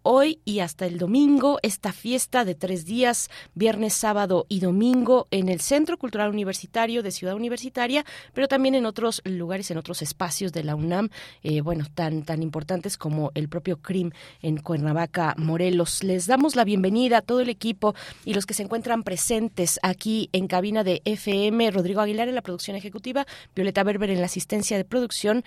hoy 0.06 0.40
y 0.45 0.60
hasta 0.60 0.86
el 0.86 0.99
domingo 0.99 1.57
esta 1.64 1.91
fiesta 1.91 2.45
de 2.45 2.53
tres 2.53 2.86
días, 2.86 3.30
viernes, 3.56 3.94
sábado 3.94 4.45
y 4.48 4.60
domingo 4.60 5.27
en 5.32 5.49
el 5.49 5.61
Centro 5.61 5.98
Cultural 5.98 6.30
Universitario 6.30 7.02
de 7.02 7.10
Ciudad 7.11 7.36
Universitaria, 7.36 8.06
pero 8.34 8.48
también 8.48 8.76
en 8.76 8.86
otros 8.86 9.22
lugares, 9.26 9.72
en 9.72 9.77
otros 9.77 10.03
espacios 10.03 10.53
de 10.53 10.64
la 10.64 10.76
UNAM, 10.76 11.10
eh, 11.44 11.61
bueno, 11.61 11.86
tan, 11.94 12.23
tan 12.23 12.44
importantes 12.44 12.98
como 12.98 13.32
el 13.34 13.49
propio 13.49 13.77
CRIM 13.77 14.11
en 14.44 14.57
Cuernavaca, 14.57 15.34
Morelos. 15.38 16.03
Les 16.03 16.27
damos 16.27 16.56
la 16.56 16.65
bienvenida 16.65 17.18
a 17.18 17.22
todo 17.22 17.41
el 17.41 17.49
equipo 17.49 17.95
y 18.26 18.36
los 18.36 18.45
que 18.45 18.53
se 18.53 18.61
encuentran 18.61 19.03
presentes 19.03 19.80
aquí 19.82 20.30
en 20.34 20.48
cabina 20.48 20.84
de 20.84 21.02
FM, 21.06 21.72
Rodrigo 21.72 22.02
Aguilar 22.02 22.30
en 22.30 22.36
la 22.36 22.44
producción 22.44 22.77
ejecutiva, 22.77 23.26
Violeta 23.56 23.84
Berber 23.84 24.11
en 24.11 24.19
la 24.19 24.27
asistencia 24.27 24.77
de 24.77 24.86
producción, 24.86 25.44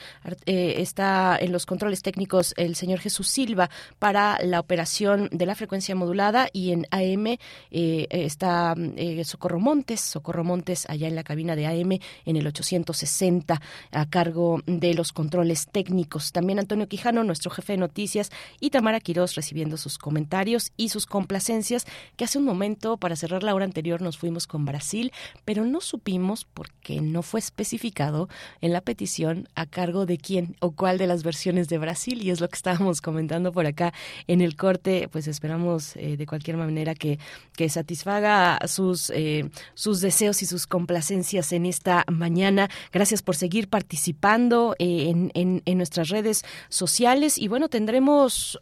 eh, 0.46 0.74
está 0.78 1.38
en 1.40 1.52
los 1.52 1.64
controles 1.64 2.02
técnicos 2.02 2.54
el 2.56 2.74
señor 2.74 2.98
Jesús 2.98 3.28
Silva 3.28 3.70
para 4.00 4.36
la 4.50 4.60
operación 4.60 5.28
de 5.32 5.46
la 5.46 5.54
frecuencia 5.54 5.94
modulada 5.94 6.48
y 6.52 6.72
en 6.72 6.86
AM 6.90 7.38
eh, 7.70 8.06
está 8.10 8.74
eh, 8.96 9.24
Socorro 9.24 9.60
Montes, 9.60 10.00
Socorro 10.00 10.44
Montes 10.44 10.86
allá 10.88 11.08
en 11.08 11.14
la 11.14 11.24
cabina 11.24 11.56
de 11.56 11.66
AM 11.66 11.98
en 12.24 12.36
el 12.36 12.46
860 12.46 13.60
a 13.92 14.06
cargo 14.06 14.60
de 14.66 14.94
los 14.94 15.12
controles 15.12 15.68
técnicos. 15.70 16.32
También 16.32 16.58
Antonio 16.58 16.88
Quijano, 16.88 17.24
nuestro 17.24 17.50
jefe 17.50 17.74
de 17.74 17.78
noticias, 17.78 18.30
y 18.60 18.70
Tamara 18.70 19.00
Quirós 19.00 19.34
recibiendo 19.34 19.76
sus 19.76 19.98
comentarios 19.98 20.72
y 20.76 20.88
sus 20.88 21.06
complacencias, 21.06 21.86
que 22.16 22.24
hace 22.24 22.38
un 22.38 22.44
momento, 22.44 22.96
para 22.96 23.16
cerrar 23.16 23.42
la 23.42 23.54
hora 23.54 23.64
anterior, 23.64 24.02
nos 24.02 24.18
fuimos 24.18 24.46
con 24.46 24.64
Brasil, 24.64 25.12
pero 25.44 25.64
no 25.64 25.80
supimos, 25.80 26.44
porque 26.44 27.00
no 27.00 27.22
fue 27.22 27.40
especificado 27.40 28.28
en 28.60 28.72
la 28.72 28.80
petición 28.80 29.48
a 29.54 29.66
cargo 29.66 30.06
de 30.06 30.18
quién 30.18 30.56
o 30.60 30.72
cuál 30.72 30.98
de 30.98 31.06
las 31.06 31.22
versiones 31.22 31.68
de 31.68 31.78
Brasil, 31.78 32.22
y 32.22 32.30
es 32.30 32.40
lo 32.40 32.48
que 32.48 32.56
estábamos 32.56 33.00
comentando 33.00 33.52
por 33.52 33.66
acá 33.66 33.92
en 34.26 34.37
el 34.40 34.56
corte, 34.56 35.08
pues 35.10 35.28
esperamos 35.28 35.96
eh, 35.96 36.16
de 36.16 36.26
cualquier 36.26 36.56
manera 36.56 36.94
que, 36.94 37.18
que 37.56 37.68
satisfaga 37.68 38.58
sus, 38.66 39.10
eh, 39.10 39.50
sus 39.74 40.00
deseos 40.00 40.42
y 40.42 40.46
sus 40.46 40.66
complacencias 40.66 41.52
en 41.52 41.66
esta 41.66 42.04
mañana. 42.10 42.68
Gracias 42.92 43.22
por 43.22 43.36
seguir 43.36 43.68
participando 43.68 44.74
eh, 44.78 45.10
en, 45.10 45.30
en, 45.34 45.62
en 45.64 45.76
nuestras 45.78 46.08
redes 46.08 46.44
sociales 46.68 47.38
y 47.38 47.48
bueno, 47.48 47.68
tendremos 47.68 48.58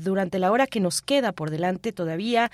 durante 0.00 0.38
la 0.38 0.50
hora 0.50 0.66
que 0.66 0.80
nos 0.80 1.02
queda 1.02 1.32
por 1.32 1.50
delante 1.50 1.92
todavía, 1.92 2.50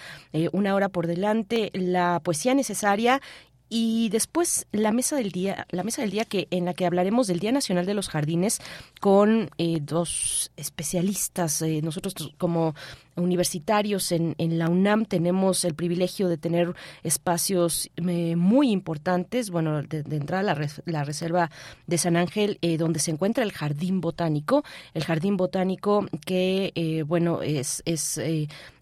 una 0.51 0.75
hora 0.75 0.89
por 0.89 1.07
delante, 1.07 1.71
la 1.73 2.21
poesía 2.25 2.55
necesaria 2.55 3.23
y 3.69 4.09
después 4.11 4.67
la 4.73 4.93
mesa 4.93 5.17
del 5.17 5.31
día, 5.31 5.67
la 5.71 5.83
mesa 5.83 6.03
del 6.03 6.11
día 6.11 6.25
que 6.25 6.47
en 6.51 6.65
la 6.65 6.75
que 6.75 6.87
hablaremos 6.87 7.27
del 7.27 7.41
Día 7.41 7.53
Nacional 7.53 7.87
de 7.87 7.95
los 7.95 8.09
Jardines 8.09 8.61
con 9.01 9.51
eh, 9.59 9.79
dos 9.81 10.53
especialistas. 10.57 11.63
Eh, 11.63 11.81
nosotros 11.83 12.35
como 12.39 12.75
universitarios 13.17 14.13
en, 14.13 14.35
en, 14.39 14.59
la 14.59 14.69
UNAM 14.69 15.07
tenemos 15.07 15.65
el 15.65 15.75
privilegio 15.75 16.29
de 16.29 16.37
tener 16.37 16.75
espacios 17.03 17.91
eh, 17.97 18.37
muy 18.37 18.71
importantes. 18.71 19.51
Bueno, 19.51 19.83
de, 19.83 20.03
de 20.03 20.17
entrada 20.17 20.43
la, 20.43 20.69
la, 20.85 21.05
reserva 21.05 21.51
de 21.87 21.99
San 21.99 22.17
Ángel, 22.17 22.59
eh, 22.63 22.77
donde 22.77 23.01
se 23.01 23.11
encuentra 23.11 23.45
el 23.45 23.53
jardín 23.53 24.01
botánico, 24.01 24.65
el 24.95 25.05
jardín 25.05 25.37
botánico 25.37 26.07
que, 26.25 26.73
eh, 26.75 27.03
bueno, 27.03 27.43
es, 27.43 27.83
es, 27.87 28.21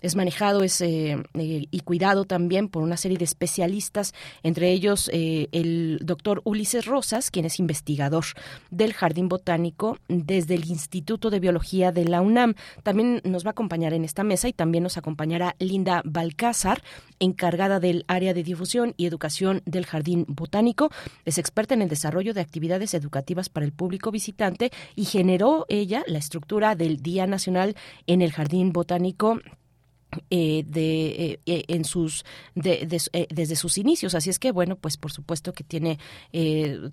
es 0.02 0.16
manejado 0.16 0.62
es, 0.62 0.82
y 0.82 1.80
cuidado 1.80 2.24
también 2.24 2.68
por 2.68 2.82
una 2.82 2.96
serie 2.96 3.18
de 3.18 3.24
especialistas, 3.24 4.12
entre 4.42 4.70
ellos 4.72 5.08
el 5.12 5.98
doctor 6.02 6.42
Ulises 6.44 6.84
Rosas, 6.86 7.30
quien 7.30 7.46
es 7.46 7.58
investigador 7.58 8.24
del 8.70 8.92
jardín 8.92 9.28
botánico 9.28 9.98
desde 10.08 10.54
el 10.54 10.66
Instituto 10.66 11.30
de 11.30 11.40
Biología 11.40 11.92
de 11.92 12.04
la 12.04 12.20
UNAM. 12.20 12.54
También 12.82 13.20
nos 13.24 13.44
va 13.44 13.50
a 13.50 13.52
acompañar 13.52 13.94
en 13.94 14.04
esta 14.04 14.24
mesa 14.24 14.48
y 14.48 14.52
también 14.52 14.82
nos 14.84 14.96
acompañará 14.96 15.56
Linda 15.58 16.02
Balcázar, 16.04 16.82
encargada 17.18 17.80
del 17.80 18.04
área 18.08 18.34
de 18.34 18.42
difusión 18.42 18.94
y 18.96 19.06
educación 19.06 19.62
del 19.64 19.86
Jardín 19.86 20.24
Botánico. 20.28 20.90
Es 21.24 21.38
experta 21.38 21.74
en 21.74 21.82
el 21.82 21.88
desarrollo 21.88 22.34
de 22.34 22.40
actividades 22.40 22.94
educativas 22.94 23.48
para 23.48 23.64
el 23.64 23.72
público 23.72 24.10
visitante 24.10 24.70
y 24.96 25.04
generó 25.04 25.66
ella 25.68 26.04
la 26.06 26.18
estructura 26.18 26.74
del 26.74 27.02
Día 27.02 27.26
Nacional 27.26 27.76
en 28.06 28.22
el 28.22 28.32
Jardín 28.32 28.72
Botánico 28.72 29.40
eh, 30.30 30.64
de 30.66 31.06
eh, 31.06 31.40
eh, 31.46 31.64
en 31.68 31.84
sus 31.84 32.24
de, 32.54 32.86
eh, 33.12 33.26
desde 33.30 33.56
sus 33.56 33.78
inicios. 33.78 34.14
Así 34.14 34.30
es 34.30 34.38
que 34.38 34.52
bueno 34.52 34.76
pues 34.76 34.96
por 34.96 35.12
supuesto 35.12 35.52
que 35.52 35.64
tiene 35.64 35.98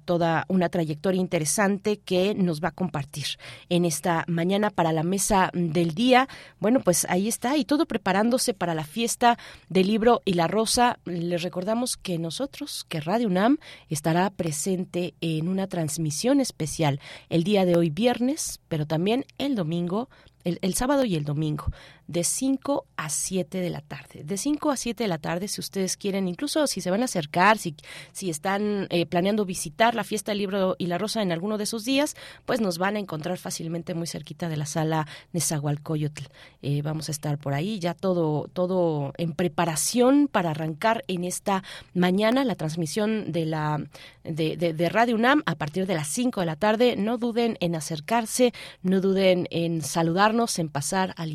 toda 0.05 0.45
una 0.47 0.69
trayectoria 0.69 1.19
interesante 1.19 1.97
que 1.97 2.35
nos 2.35 2.61
va 2.61 2.69
a 2.69 2.71
compartir 2.71 3.25
en 3.69 3.85
esta 3.85 4.25
mañana 4.27 4.69
para 4.69 4.91
la 4.91 5.03
mesa 5.03 5.49
del 5.53 5.93
día. 5.93 6.27
Bueno 6.59 6.81
pues 6.81 7.05
ahí 7.09 7.27
está 7.27 7.57
y 7.57 7.65
todo 7.65 7.85
preparándose 7.85 8.53
para 8.53 8.73
la 8.73 8.83
fiesta 8.83 9.37
del 9.69 9.87
libro 9.87 10.21
y 10.25 10.33
la 10.33 10.47
rosa. 10.47 10.99
Les 11.05 11.41
recordamos 11.41 11.97
que 11.97 12.17
nosotros 12.19 12.85
que 12.87 13.01
Radio 13.01 13.27
UNAM 13.27 13.57
estará 13.89 14.29
presente 14.29 15.13
en 15.21 15.47
una 15.47 15.67
transmisión 15.67 16.39
especial 16.39 16.99
el 17.29 17.43
día 17.43 17.65
de 17.65 17.75
hoy 17.75 17.89
viernes 17.89 18.59
pero 18.67 18.85
también 18.85 19.25
el 19.37 19.55
domingo 19.55 20.09
el, 20.43 20.73
sábado 20.73 21.05
y 21.05 21.15
el 21.15 21.25
domingo, 21.25 21.65
de 22.09 22.23
5 22.23 22.87
a 22.97 23.07
7 23.07 23.61
de 23.61 23.69
la 23.69 23.81
tarde. 23.81 24.23
De 24.23 24.35
5 24.35 24.71
a 24.71 24.77
7 24.77 25.03
de 25.03 25.07
la 25.07 25.19
tarde, 25.19 25.47
si 25.47 25.61
ustedes 25.61 25.95
quieren, 25.95 26.27
incluso 26.27 26.65
si 26.65 26.81
se 26.81 26.89
van 26.89 27.03
a 27.03 27.05
acercar, 27.05 27.59
si, 27.59 27.75
si 28.13 28.31
están 28.31 28.87
eh, 28.89 29.05
planeando 29.05 29.45
visitar 29.45 29.93
la 29.93 30.03
fiesta 30.03 30.31
del 30.31 30.39
libro 30.39 30.75
y 30.79 30.87
la 30.87 30.97
rosa 30.97 31.21
en 31.21 31.31
alguno 31.31 31.59
de 31.59 31.65
esos 31.65 31.85
días, 31.85 32.15
pues 32.47 32.61
nos 32.61 32.79
van 32.79 32.95
a 32.95 32.99
encontrar 32.99 33.37
fácilmente 33.37 33.93
muy 33.93 34.07
cerquita 34.07 34.49
de 34.49 34.57
la 34.57 34.65
sala 34.65 35.05
Nezahualcóyotl. 35.33 36.23
Eh, 36.63 36.81
vamos 36.81 37.09
a 37.09 37.11
estar 37.11 37.37
por 37.37 37.53
ahí, 37.53 37.77
ya 37.77 37.93
todo, 37.93 38.49
todo 38.53 39.13
en 39.17 39.33
preparación 39.33 40.27
para 40.27 40.49
arrancar 40.49 41.03
en 41.07 41.23
esta 41.23 41.63
mañana 41.93 42.43
la 42.43 42.55
transmisión 42.55 43.31
de 43.31 43.45
la 43.45 43.83
de, 44.23 44.57
de, 44.57 44.73
de 44.73 44.89
Radio 44.89 45.15
UNAM 45.15 45.43
a 45.45 45.55
partir 45.55 45.85
de 45.85 45.93
las 45.93 46.07
5 46.07 46.39
de 46.39 46.45
la 46.47 46.55
tarde. 46.55 46.95
No 46.95 47.19
duden 47.19 47.55
en 47.59 47.75
acercarse, 47.75 48.51
no 48.81 48.99
duden 48.99 49.47
en 49.51 49.83
saludarnos, 49.83 50.57
en 50.57 50.69
pasar 50.69 51.13
a 51.17 51.27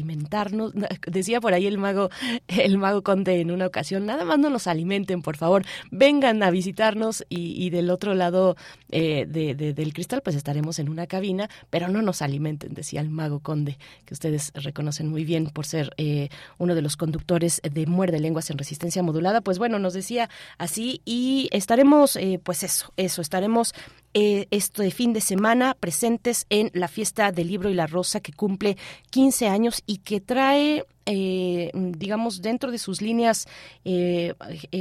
Decía 1.07 1.41
por 1.41 1.55
ahí 1.55 1.67
el 1.67 1.79
mago, 1.79 2.11
el 2.49 2.79
mago 2.79 3.03
Conde 3.03 3.41
en 3.41 3.51
una 3.51 3.67
ocasión, 3.67 4.07
nada 4.07 4.25
más 4.25 4.39
no 4.39 4.51
nos 4.51 4.67
alimenten, 4.67 5.23
por 5.23 5.37
favor, 5.37 5.65
vengan 5.91 6.43
a 6.43 6.51
visitarnos 6.51 7.25
y, 7.29 7.65
y 7.65 7.71
del 7.71 7.91
otro 7.91 8.15
lado 8.15 8.57
eh, 8.91 9.27
de, 9.27 9.55
del 9.55 9.93
cristal 9.93 10.23
pues 10.23 10.37
estaremos 10.37 10.79
en 10.79 10.89
una 10.89 11.07
cabina, 11.07 11.49
pero 11.71 11.89
no 11.89 12.03
nos 12.03 12.23
alimenten, 12.23 12.75
decía 12.75 13.01
el 13.01 13.11
mago 13.11 13.41
Conde, 13.41 13.79
que 14.05 14.15
ustedes 14.15 14.53
reconocen 14.55 15.09
muy 15.09 15.25
bien 15.25 15.47
por 15.47 15.67
ser 15.67 15.93
eh, 15.97 16.29
uno 16.59 16.75
de 16.75 16.83
los 16.83 16.97
conductores 16.97 17.61
de 17.63 17.87
Muerde 17.87 18.21
Lenguas 18.21 18.51
en 18.51 18.59
Resistencia 18.59 19.03
Modulada. 19.03 19.41
Pues 19.41 19.59
bueno, 19.59 19.79
nos 19.79 19.95
decía 19.95 20.29
así 20.59 21.03
y 21.05 21.49
estaremos, 21.53 22.17
eh, 22.17 22.41
pues 22.43 22.63
eso, 22.63 22.93
eso, 22.97 23.21
estaremos 23.21 23.75
eh, 24.15 24.47
este 24.51 24.91
fin 24.91 25.13
de 25.13 25.21
semana 25.21 25.77
presentes 25.79 26.47
en 26.49 26.71
la 26.73 26.89
fiesta 26.89 27.33
del 27.33 27.49
libro 27.49 27.69
y 27.69 27.75
la 27.75 27.89
rosa 27.89 28.21
que 28.21 28.33
cumple 28.33 28.77
15 29.11 29.49
años 29.49 29.83
y 29.87 29.99
que 29.99 30.21
trae 30.21 30.85
eh, 31.07 31.71
digamos, 31.75 32.43
dentro 32.43 32.71
de 32.71 32.79
sus 32.79 33.03
líneas 33.03 33.47
eh, 33.85 34.35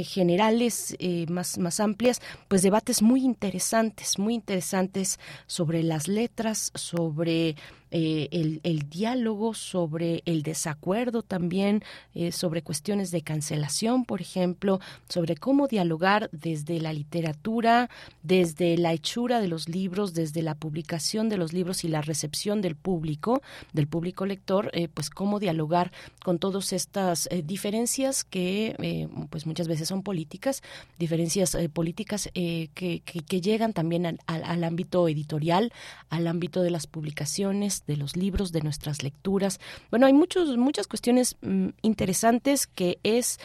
generales 0.04 0.96
eh, 0.98 1.26
más, 1.28 1.58
más 1.58 1.80
amplias, 1.80 2.20
pues 2.48 2.62
debates 2.62 3.02
muy 3.02 3.24
interesantes, 3.24 4.18
muy 4.18 4.34
interesantes 4.34 5.18
sobre 5.46 5.82
las 5.82 6.08
letras, 6.08 6.72
sobre 6.74 7.56
eh, 7.96 8.60
el, 8.64 8.90
diálogo, 8.90 9.54
sobre 9.54 10.24
el 10.26 10.42
desacuerdo 10.42 11.22
también, 11.22 11.84
eh, 12.12 12.32
sobre 12.32 12.62
cuestiones 12.62 13.12
de 13.12 13.22
cancelación, 13.22 14.04
por 14.04 14.20
ejemplo, 14.20 14.80
sobre 15.08 15.36
cómo 15.36 15.68
dialogar 15.68 16.28
desde 16.32 16.80
la 16.80 16.92
literatura, 16.92 17.88
desde 18.24 18.76
la 18.78 18.92
hechura 18.92 19.40
de 19.40 19.46
los 19.46 19.68
libros, 19.68 20.12
desde 20.12 20.42
la 20.42 20.56
publicación 20.56 21.28
de 21.28 21.36
los 21.36 21.52
libros 21.52 21.84
y 21.84 21.88
la 21.88 22.02
recepción 22.02 22.62
del 22.62 22.74
público, 22.74 23.42
del 23.72 23.86
público 23.86 24.26
lector, 24.26 24.72
eh, 24.72 24.88
pues 24.92 25.08
cómo 25.08 25.38
dialogar 25.38 25.92
con 26.24 26.38
todas 26.38 26.72
estas 26.72 27.28
eh, 27.30 27.42
diferencias 27.44 28.24
que 28.24 28.74
eh, 28.78 29.08
pues 29.28 29.46
muchas 29.46 29.68
veces 29.68 29.88
son 29.88 30.02
políticas, 30.02 30.62
diferencias 30.98 31.54
eh, 31.54 31.68
políticas 31.68 32.30
que, 32.32 33.02
que, 33.04 33.40
llegan 33.42 33.74
también 33.74 34.06
al, 34.06 34.18
al, 34.26 34.42
al, 34.42 34.64
ámbito 34.64 35.06
editorial, 35.06 35.70
al 36.08 36.26
ámbito 36.26 36.62
de 36.62 36.70
las 36.70 36.86
publicaciones, 36.86 37.84
de 37.86 37.98
los 37.98 38.16
libros, 38.16 38.52
de 38.52 38.62
nuestras 38.62 39.02
lecturas. 39.02 39.60
Bueno, 39.90 40.06
hay 40.06 40.14
muchos, 40.14 40.56
muchas 40.56 40.86
cuestiones 40.86 41.36
mm, 41.42 41.68
interesantes 41.82 42.66
que 42.66 42.98
es 43.02 43.38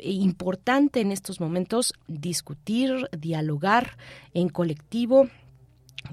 importante 0.00 1.00
en 1.00 1.10
estos 1.10 1.40
momentos 1.40 1.92
discutir, 2.06 3.08
dialogar 3.18 3.96
en 4.32 4.48
colectivo 4.48 5.28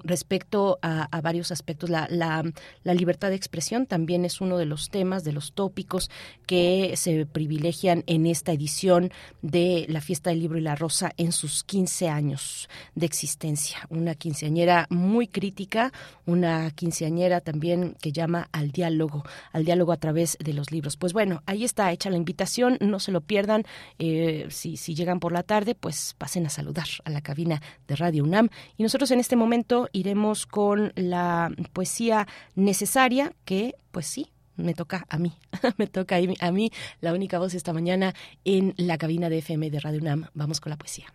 respecto 0.03 0.79
a, 0.81 1.07
varios 1.21 1.51
aspectos. 1.51 1.89
La, 1.89 2.07
la, 2.09 2.93
libertad 2.93 3.29
de 3.29 3.35
expresión 3.35 3.85
también 3.85 4.25
es 4.25 4.41
uno 4.41 4.57
de 4.57 4.65
los 4.65 4.89
temas, 4.89 5.23
de 5.23 5.33
los 5.33 5.53
tópicos 5.53 6.09
que 6.45 6.93
se 6.95 7.25
privilegian 7.25 8.03
en 8.07 8.25
esta 8.25 8.51
edición 8.51 9.11
de 9.41 9.85
la 9.89 10.01
Fiesta 10.01 10.29
del 10.29 10.39
Libro 10.39 10.57
y 10.57 10.61
la 10.61 10.75
Rosa 10.75 11.11
en 11.17 11.31
sus 11.31 11.63
15 11.63 12.09
años 12.09 12.69
de 12.95 13.05
existencia. 13.05 13.79
Una 13.89 14.15
quinceañera 14.15 14.87
muy 14.89 15.27
crítica, 15.27 15.91
una 16.25 16.71
quinceañera 16.71 17.41
también 17.41 17.95
que 18.01 18.11
llama 18.11 18.49
al 18.51 18.71
diálogo, 18.71 19.23
al 19.51 19.65
diálogo 19.65 19.91
a 19.91 19.97
través 19.97 20.37
de 20.39 20.53
los 20.53 20.71
libros. 20.71 20.97
Pues 20.97 21.13
bueno, 21.13 21.41
ahí 21.45 21.63
está 21.63 21.91
hecha 21.91 22.09
la 22.09 22.17
invitación, 22.17 22.77
no 22.81 22.99
se 22.99 23.11
lo 23.11 23.21
pierdan. 23.21 23.63
Eh, 23.97 24.47
si, 24.49 24.77
si 24.77 24.95
llegan 24.95 25.19
por 25.19 25.31
la 25.31 25.43
tarde, 25.43 25.75
pues 25.75 26.15
pasen 26.17 26.45
a 26.45 26.49
saludar 26.49 26.87
a 27.03 27.09
la 27.09 27.21
cabina 27.21 27.61
de 27.87 27.95
Radio 27.95 28.23
UNAM. 28.23 28.49
Y 28.77 28.83
nosotros 28.83 29.11
en 29.11 29.19
este 29.19 29.35
momento 29.35 29.78
iremos 29.91 30.45
con 30.45 30.91
la 30.95 31.51
poesía 31.73 32.27
necesaria 32.55 33.33
que, 33.45 33.75
pues 33.91 34.07
sí, 34.07 34.31
me 34.55 34.73
toca 34.73 35.05
a 35.09 35.17
mí, 35.17 35.33
me 35.77 35.87
toca 35.87 36.17
a 36.17 36.51
mí, 36.51 36.71
la 37.01 37.13
única 37.13 37.39
voz 37.39 37.53
esta 37.53 37.73
mañana 37.73 38.13
en 38.43 38.73
la 38.77 38.97
cabina 38.97 39.29
de 39.29 39.39
FM 39.39 39.71
de 39.71 39.79
Radio 39.79 39.99
UNAM. 39.99 40.27
Vamos 40.33 40.59
con 40.59 40.69
la 40.71 40.77
poesía. 40.77 41.13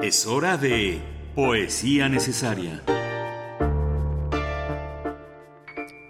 Es 0.00 0.26
hora 0.26 0.56
de 0.56 1.00
poesía 1.34 2.08
necesaria. 2.08 2.82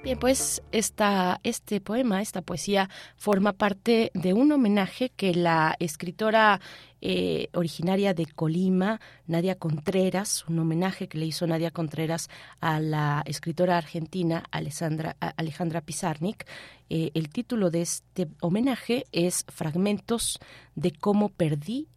Bien, 0.03 0.19
pues 0.19 0.63
esta, 0.73 1.39
este 1.45 1.81
poema, 1.81 2.21
esta 2.21 2.43
poesía, 2.43 2.91
forma 3.17 3.53
parte 3.53 4.11
de 4.15 4.33
un 4.33 4.51
homenaje 4.51 5.11
que 5.11 5.33
la 5.33 5.77
escritora 5.79 6.61
eh, 7.03 7.49
originaria 7.53 8.15
de 8.15 8.27
Colima, 8.27 9.01
Nadia 9.27 9.57
Contreras, 9.57 10.45
un 10.49 10.61
homenaje 10.61 11.09
que 11.09 11.19
le 11.19 11.27
hizo 11.27 11.47
Nadia 11.49 11.73
Contreras 11.73 12.31
a 12.61 12.79
la 12.79 13.23
escritora 13.27 13.77
argentina 13.77 14.45
Alejandra 14.53 15.81
Pizarnik. 15.81 16.47
Eh, 16.89 17.11
el 17.15 17.29
título 17.29 17.71
de 17.71 17.83
este 17.83 18.29
homenaje 18.41 19.05
es 19.11 19.45
Fragmentos 19.49 20.39
de 20.77 20.93
cómo 20.93 21.29
perdí 21.29 21.89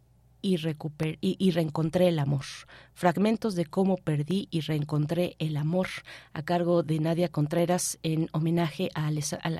y, 0.46 1.36
y, 1.38 1.50
reencontré 1.50 2.08
el 2.08 2.18
amor. 2.18 2.44
Fragmentos 2.94 3.54
de 3.54 3.66
cómo 3.66 3.96
perdí 3.96 4.48
y 4.50 4.60
reencontré 4.60 5.34
el 5.38 5.56
amor 5.56 5.88
a 6.32 6.42
cargo 6.42 6.82
de 6.82 7.00
Nadia 7.00 7.28
Contreras 7.28 7.98
en 8.02 8.28
homenaje 8.32 8.88
a, 8.94 9.10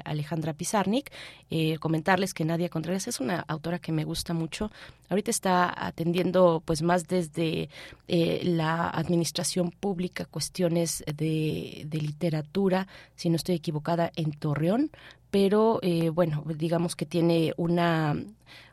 Alejandra 0.05 0.53
Pizarnik. 0.55 1.11
Eh, 1.51 1.79
comentarles 1.79 2.35
que 2.35 2.45
Nadia 2.45 2.69
Contreras 2.69 3.09
es 3.09 3.21
una 3.21 3.41
autora 3.41 3.79
que 3.79 3.93
me 3.93 4.05
gusta 4.05 4.33
mucho. 4.33 4.71
Ahorita 5.09 5.31
está 5.31 5.87
atendiendo 5.87 6.63
pues 6.65 6.83
más 6.83 7.09
desde 7.09 7.69
eh, 8.09 8.41
la 8.45 8.89
administración 8.89 9.71
pública 9.71 10.25
cuestiones 10.25 11.05
de, 11.07 11.85
de 11.87 11.99
literatura, 11.99 12.87
si 13.17 13.29
no 13.29 13.37
estoy 13.37 13.57
equivocada, 13.57 14.13
en 14.17 14.33
Torreón, 14.33 14.91
pero 15.31 15.81
eh, 15.83 16.11
bueno, 16.11 16.45
digamos 16.47 16.97
que 16.97 17.05
tiene 17.05 17.53
una 17.57 18.17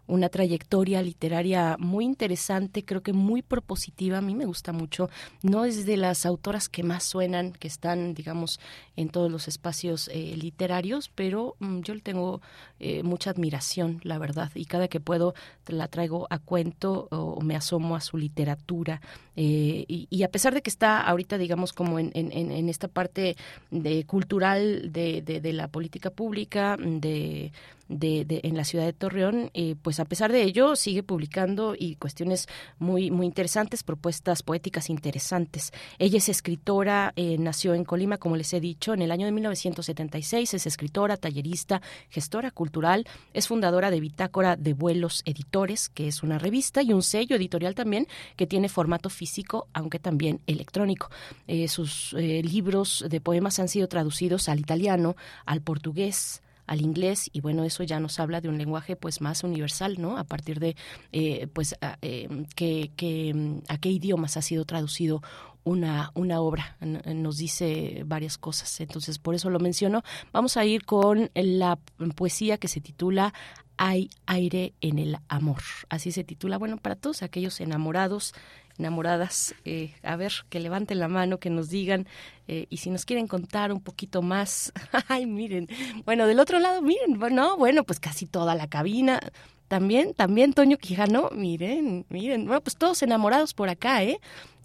una 0.07 0.30
trayectoria 0.30 1.01
literaria 1.01 1.77
muy 1.80 2.05
interesante, 2.05 2.84
creo 2.84 3.01
que 3.01 3.13
muy 3.13 3.41
propositiva, 3.41 4.17
a 4.17 4.21
mí 4.21 4.35
me 4.35 4.45
gusta 4.45 4.73
mucho, 4.73 5.09
no 5.41 5.65
es 5.65 5.85
de 5.85 5.97
las 5.97 6.25
autoras 6.25 6.67
que 6.67 6.84
más 6.84 7.03
suenan, 7.03 7.53
que 7.53 7.67
están, 7.67 8.13
digamos, 8.13 8.59
en 8.95 9.09
todos 9.09 9.31
los 9.31 9.47
espacios 9.47 10.09
eh, 10.09 10.35
literarios, 10.35 11.09
pero 11.13 11.55
mm, 11.59 11.80
yo 11.81 11.93
le 11.93 12.01
tengo 12.01 12.41
eh, 12.80 13.01
mucha 13.03 13.30
admiración, 13.30 14.01
la 14.03 14.17
verdad, 14.17 14.51
y 14.55 14.65
cada 14.65 14.88
que 14.88 14.99
puedo 14.99 15.34
la 15.67 15.88
traigo 15.88 16.27
a 16.30 16.39
cuento 16.39 17.07
o, 17.11 17.41
me 17.41 17.55
asomo 17.55 17.95
a 17.95 18.01
su 18.01 18.17
literatura, 18.17 19.01
eh, 19.35 19.85
y, 19.88 20.23
a 20.23 20.30
pesar 20.30 20.53
de 20.53 20.61
que 20.61 20.69
está 20.69 21.01
ahorita, 21.01 21.38
digamos, 21.38 21.73
como 21.73 21.97
en, 21.97 22.11
en, 22.13 22.69
esta 22.69 22.88
parte 22.88 23.35
de 23.71 24.05
cultural 24.05 24.91
de, 24.91 25.21
de 25.21 25.53
la 25.53 25.67
política 25.67 26.11
pública, 26.11 26.77
de 26.77 27.51
de, 27.89 28.41
en 28.43 28.55
la 28.55 28.64
ciudad 28.64 28.85
de 28.85 28.93
Torreón, 28.93 29.51
eh, 29.53 29.76
pues 29.81 29.99
a 29.99 30.05
pesar 30.05 30.31
de 30.31 30.43
ello 30.43 30.76
sigue 30.76 31.03
publicando 31.03 31.76
y 31.77 31.95
cuestiones 31.95 32.47
muy 32.80 33.11
muy 33.11 33.26
interesantes, 33.26 33.84
propuestas 33.84 34.43
poéticas 34.43 34.89
interesantes. 34.89 35.72
Ella 35.99 36.18
es 36.18 36.30
escritora, 36.30 37.14
eh, 37.15 37.38
nació 37.38 37.73
en 37.73 37.84
Colima, 37.84 38.18
como 38.18 38.35
les 38.35 38.53
he 38.53 38.60
dicho, 38.60 38.93
en 38.93 39.01
el 39.01 39.11
año 39.11 39.26
de 39.26 39.31
1976, 39.31 40.53
es 40.53 40.65
escritora, 40.65 41.18
tallerista, 41.18 41.81
gestora 42.10 42.51
cultural, 42.51 43.05
es 43.34 43.47
fundadora 43.47 43.91
de 43.91 43.99
Bitácora 43.99 44.55
de 44.55 44.73
Vuelos 44.73 45.22
Editores, 45.26 45.89
que 45.89 46.07
es 46.07 46.23
una 46.23 46.38
revista 46.38 46.81
y 46.81 46.93
un 46.93 47.03
sello 47.03 47.35
editorial 47.35 47.76
también 47.76 48.07
que 48.35 48.47
tiene 48.47 48.69
formato 48.69 49.10
físico, 49.10 49.68
aunque 49.73 49.99
también 49.99 50.39
electrónico. 50.47 51.10
Eh, 51.47 51.68
sus 51.68 52.14
libros 52.14 53.05
de 53.10 53.22
poemas 53.22 53.60
han 53.60 53.68
sido 53.68 53.88
traducidos 53.88 54.49
al 54.49 54.60
italiano, 54.60 55.15
al 55.45 55.61
portugués, 55.61 56.43
al 56.68 56.81
inglés 56.81 57.30
y 57.34 57.41
bueno 57.41 57.64
eso 57.64 57.84
ya 57.84 57.99
nos 57.99 58.19
habla 58.19 58.41
de 58.41 58.49
un 58.49 58.57
lenguaje 58.57 58.95
pues 58.95 59.22
más 59.22 59.44
universal 59.44 59.95
no 59.99 60.18
a 60.18 60.23
partir 60.23 60.60
de 60.60 60.76
eh, 61.11 61.48
pues 61.53 61.76
a, 61.81 61.98
eh, 62.02 62.27
que, 62.56 63.61
a 63.68 63.77
qué 63.77 63.90
idiomas 63.90 64.38
ha 64.38 64.41
sido 64.41 64.65
traducido 64.65 65.22
una, 65.64 66.11
una 66.14 66.41
obra, 66.41 66.77
nos 66.81 67.38
dice 67.38 68.03
varias 68.06 68.38
cosas, 68.38 68.81
entonces 68.81 69.18
por 69.18 69.35
eso 69.35 69.49
lo 69.49 69.60
menciono. 69.60 70.03
Vamos 70.31 70.57
a 70.57 70.65
ir 70.65 70.84
con 70.84 71.31
la 71.34 71.80
poesía 72.15 72.57
que 72.57 72.68
se 72.68 72.81
titula 72.81 73.34
Hay 73.77 74.10
aire 74.26 74.73
en 74.81 74.99
el 74.99 75.18
amor. 75.30 75.61
Así 75.90 76.11
se 76.11 76.23
titula, 76.23 76.57
bueno, 76.57 76.77
para 76.77 76.95
todos 76.95 77.23
aquellos 77.23 77.61
enamorados 77.61 78.34
enamoradas, 78.77 79.55
eh, 79.65 79.93
a 80.03 80.15
ver, 80.15 80.33
que 80.49 80.59
levanten 80.59 80.99
la 80.99 81.07
mano, 81.07 81.39
que 81.39 81.49
nos 81.49 81.69
digan, 81.69 82.07
eh, 82.47 82.65
y 82.69 82.77
si 82.77 82.89
nos 82.89 83.05
quieren 83.05 83.27
contar 83.27 83.71
un 83.71 83.81
poquito 83.81 84.21
más, 84.21 84.73
ay, 85.07 85.25
miren, 85.25 85.67
bueno, 86.05 86.27
del 86.27 86.39
otro 86.39 86.59
lado, 86.59 86.81
miren, 86.81 87.19
bueno, 87.19 87.57
bueno, 87.57 87.83
pues 87.83 87.99
casi 87.99 88.25
toda 88.25 88.55
la 88.55 88.67
cabina, 88.67 89.19
también, 89.67 90.13
también 90.13 90.53
Toño 90.53 90.77
Quijano, 90.77 91.29
miren, 91.31 92.05
miren, 92.09 92.45
bueno, 92.45 92.61
pues 92.61 92.77
todos 92.77 93.01
enamorados 93.03 93.53
por 93.53 93.69
acá, 93.69 94.03
¿eh? 94.03 94.19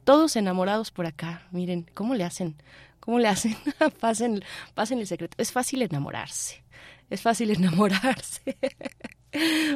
Todos 0.04 0.36
enamorados 0.36 0.90
por 0.90 1.06
acá, 1.06 1.46
miren, 1.50 1.86
¿cómo 1.94 2.14
le 2.14 2.24
hacen? 2.24 2.56
¿Cómo 3.00 3.18
le 3.18 3.28
hacen? 3.28 3.56
pasen, 4.00 4.42
pasen 4.74 4.98
el 4.98 5.06
secreto. 5.06 5.34
Es 5.38 5.50
fácil 5.50 5.80
enamorarse. 5.80 6.62
Es 7.08 7.22
fácil 7.22 7.50
enamorarse. 7.56 8.58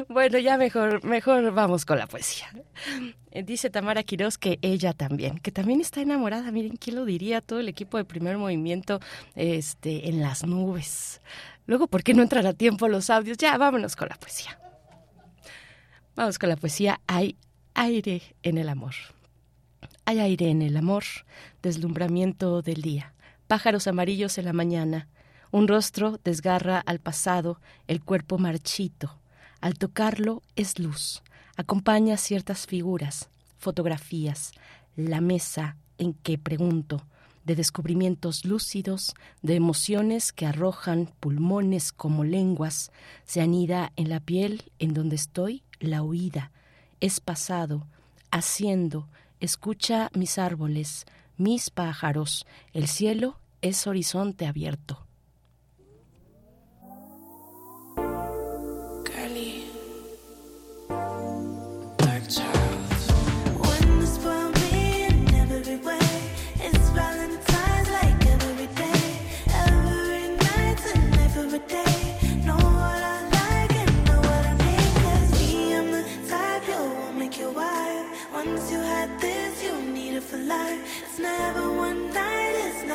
Bueno, 0.09 0.39
ya 0.39 0.57
mejor, 0.57 1.03
mejor 1.03 1.51
vamos 1.51 1.85
con 1.85 1.97
la 1.97 2.07
poesía. 2.07 2.47
Eh, 3.31 3.43
dice 3.43 3.69
Tamara 3.69 4.03
Quiroz 4.03 4.37
que 4.37 4.59
ella 4.61 4.93
también, 4.93 5.39
que 5.39 5.51
también 5.51 5.81
está 5.81 6.01
enamorada. 6.01 6.51
Miren, 6.51 6.77
¿quién 6.77 6.95
lo 6.95 7.05
diría? 7.05 7.41
Todo 7.41 7.59
el 7.59 7.67
equipo 7.67 7.97
de 7.97 8.05
primer 8.05 8.37
movimiento 8.37 8.99
este, 9.35 10.09
en 10.09 10.21
las 10.21 10.45
nubes. 10.45 11.21
Luego, 11.65 11.87
¿por 11.87 12.03
qué 12.03 12.13
no 12.13 12.21
entran 12.21 12.45
a 12.45 12.53
tiempo 12.53 12.87
los 12.87 13.09
audios? 13.09 13.37
Ya, 13.37 13.57
vámonos 13.57 13.95
con 13.95 14.09
la 14.09 14.15
poesía. 14.15 14.59
Vamos 16.15 16.37
con 16.37 16.49
la 16.49 16.57
poesía. 16.57 16.99
Hay 17.07 17.37
aire 17.73 18.21
en 18.43 18.57
el 18.57 18.69
amor. 18.69 18.93
Hay 20.05 20.19
aire 20.19 20.49
en 20.49 20.61
el 20.61 20.75
amor, 20.75 21.03
deslumbramiento 21.61 22.61
del 22.61 22.81
día, 22.81 23.13
pájaros 23.47 23.87
amarillos 23.87 24.37
en 24.37 24.45
la 24.45 24.53
mañana, 24.53 25.07
un 25.49 25.67
rostro 25.67 26.19
desgarra 26.23 26.79
al 26.79 26.99
pasado, 26.99 27.61
el 27.87 28.03
cuerpo 28.03 28.37
marchito, 28.37 29.17
al 29.63 29.75
tocarlo 29.75 30.43
es 30.57 30.77
luz, 30.77 31.23
acompaña 31.55 32.17
ciertas 32.17 32.67
figuras, 32.67 33.29
fotografías, 33.59 34.51
la 34.97 35.21
mesa 35.21 35.77
en 35.97 36.15
que 36.15 36.37
pregunto, 36.37 37.05
de 37.45 37.55
descubrimientos 37.55 38.43
lúcidos, 38.43 39.15
de 39.41 39.55
emociones 39.55 40.33
que 40.33 40.45
arrojan 40.45 41.13
pulmones 41.21 41.93
como 41.93 42.25
lenguas, 42.25 42.91
se 43.23 43.39
anida 43.39 43.93
en 43.95 44.09
la 44.09 44.19
piel 44.19 44.69
en 44.79 44.93
donde 44.93 45.15
estoy 45.15 45.63
la 45.79 46.03
huida, 46.03 46.51
es 46.99 47.21
pasado, 47.21 47.87
haciendo, 48.31 49.07
escucha 49.39 50.09
mis 50.13 50.39
árboles, 50.39 51.05
mis 51.37 51.69
pájaros, 51.69 52.45
el 52.73 52.89
cielo 52.89 53.39
es 53.61 53.87
horizonte 53.87 54.45
abierto. 54.45 55.02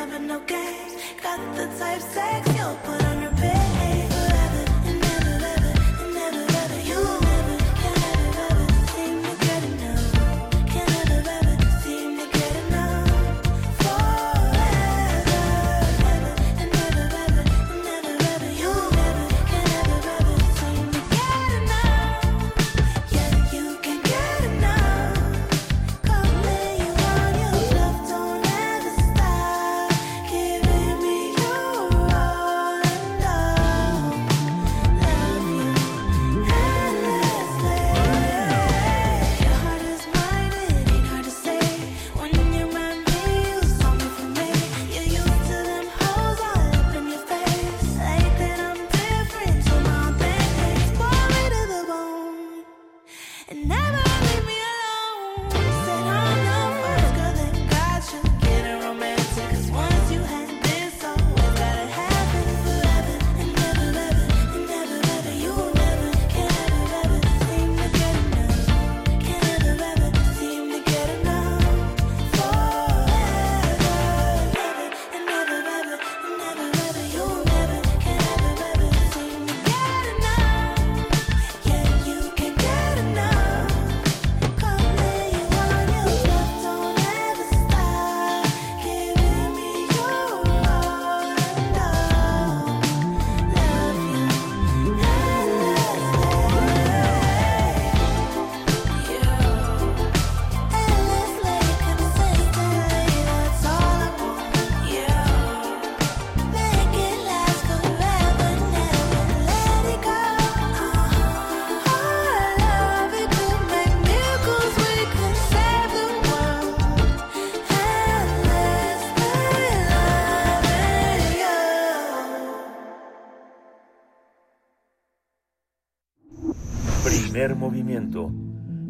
never 0.09 0.23
no 0.23 0.39
games. 0.41 0.95
Got 1.21 1.39
the 1.55 1.65
type 1.77 2.01
sex 2.01 2.47
you'll 2.57 2.75
put 2.83 3.03
on 3.05 3.21
your 3.21 3.38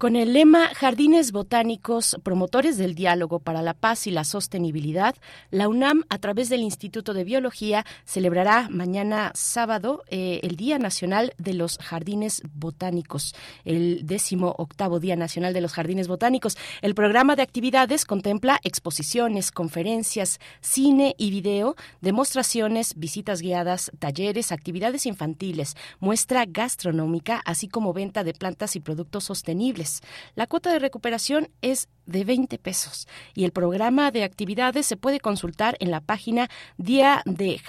Con 0.00 0.16
el 0.16 0.32
lema 0.32 0.68
Jardines 0.74 1.30
Botánicos, 1.30 2.16
promotores 2.22 2.78
del 2.78 2.94
diálogo 2.94 3.38
para 3.38 3.60
la 3.60 3.74
paz 3.74 4.06
y 4.06 4.10
la 4.10 4.24
sostenibilidad, 4.24 5.14
la 5.50 5.68
UNAM, 5.68 6.04
a 6.08 6.16
través 6.16 6.48
del 6.48 6.62
Instituto 6.62 7.12
de 7.12 7.22
Biología, 7.22 7.84
celebrará 8.06 8.68
mañana 8.70 9.30
sábado 9.34 10.02
eh, 10.08 10.40
el 10.42 10.56
Día 10.56 10.78
Nacional 10.78 11.34
de 11.36 11.52
los 11.52 11.76
Jardines 11.76 12.40
Botánicos, 12.54 13.34
el 13.66 14.06
décimo 14.06 14.54
octavo 14.56 15.00
Día 15.00 15.16
Nacional 15.16 15.52
de 15.52 15.60
los 15.60 15.74
Jardines 15.74 16.08
Botánicos. 16.08 16.56
El 16.80 16.94
programa 16.94 17.36
de 17.36 17.42
actividades 17.42 18.06
contempla 18.06 18.58
exposiciones, 18.62 19.52
conferencias, 19.52 20.40
cine 20.62 21.14
y 21.18 21.30
video, 21.30 21.76
demostraciones, 22.00 22.94
visitas 22.96 23.42
guiadas, 23.42 23.92
talleres, 23.98 24.50
actividades 24.50 25.04
infantiles, 25.04 25.76
muestra 25.98 26.46
gastronómica, 26.46 27.42
así 27.44 27.68
como 27.68 27.92
venta 27.92 28.24
de 28.24 28.32
plantas 28.32 28.76
y 28.76 28.80
productos 28.80 29.24
sostenibles. 29.24 29.89
La 30.34 30.46
cuota 30.46 30.72
de 30.72 30.78
recuperación 30.78 31.48
es 31.62 31.88
de 32.06 32.24
20 32.24 32.58
pesos 32.58 33.06
y 33.34 33.44
el 33.44 33.52
programa 33.52 34.10
de 34.10 34.24
actividades 34.24 34.86
se 34.86 34.96
puede 34.96 35.20
consultar 35.20 35.76
en 35.80 35.90
la 35.90 36.00
página 36.00 36.48
día 36.76 37.22
de 37.24 37.60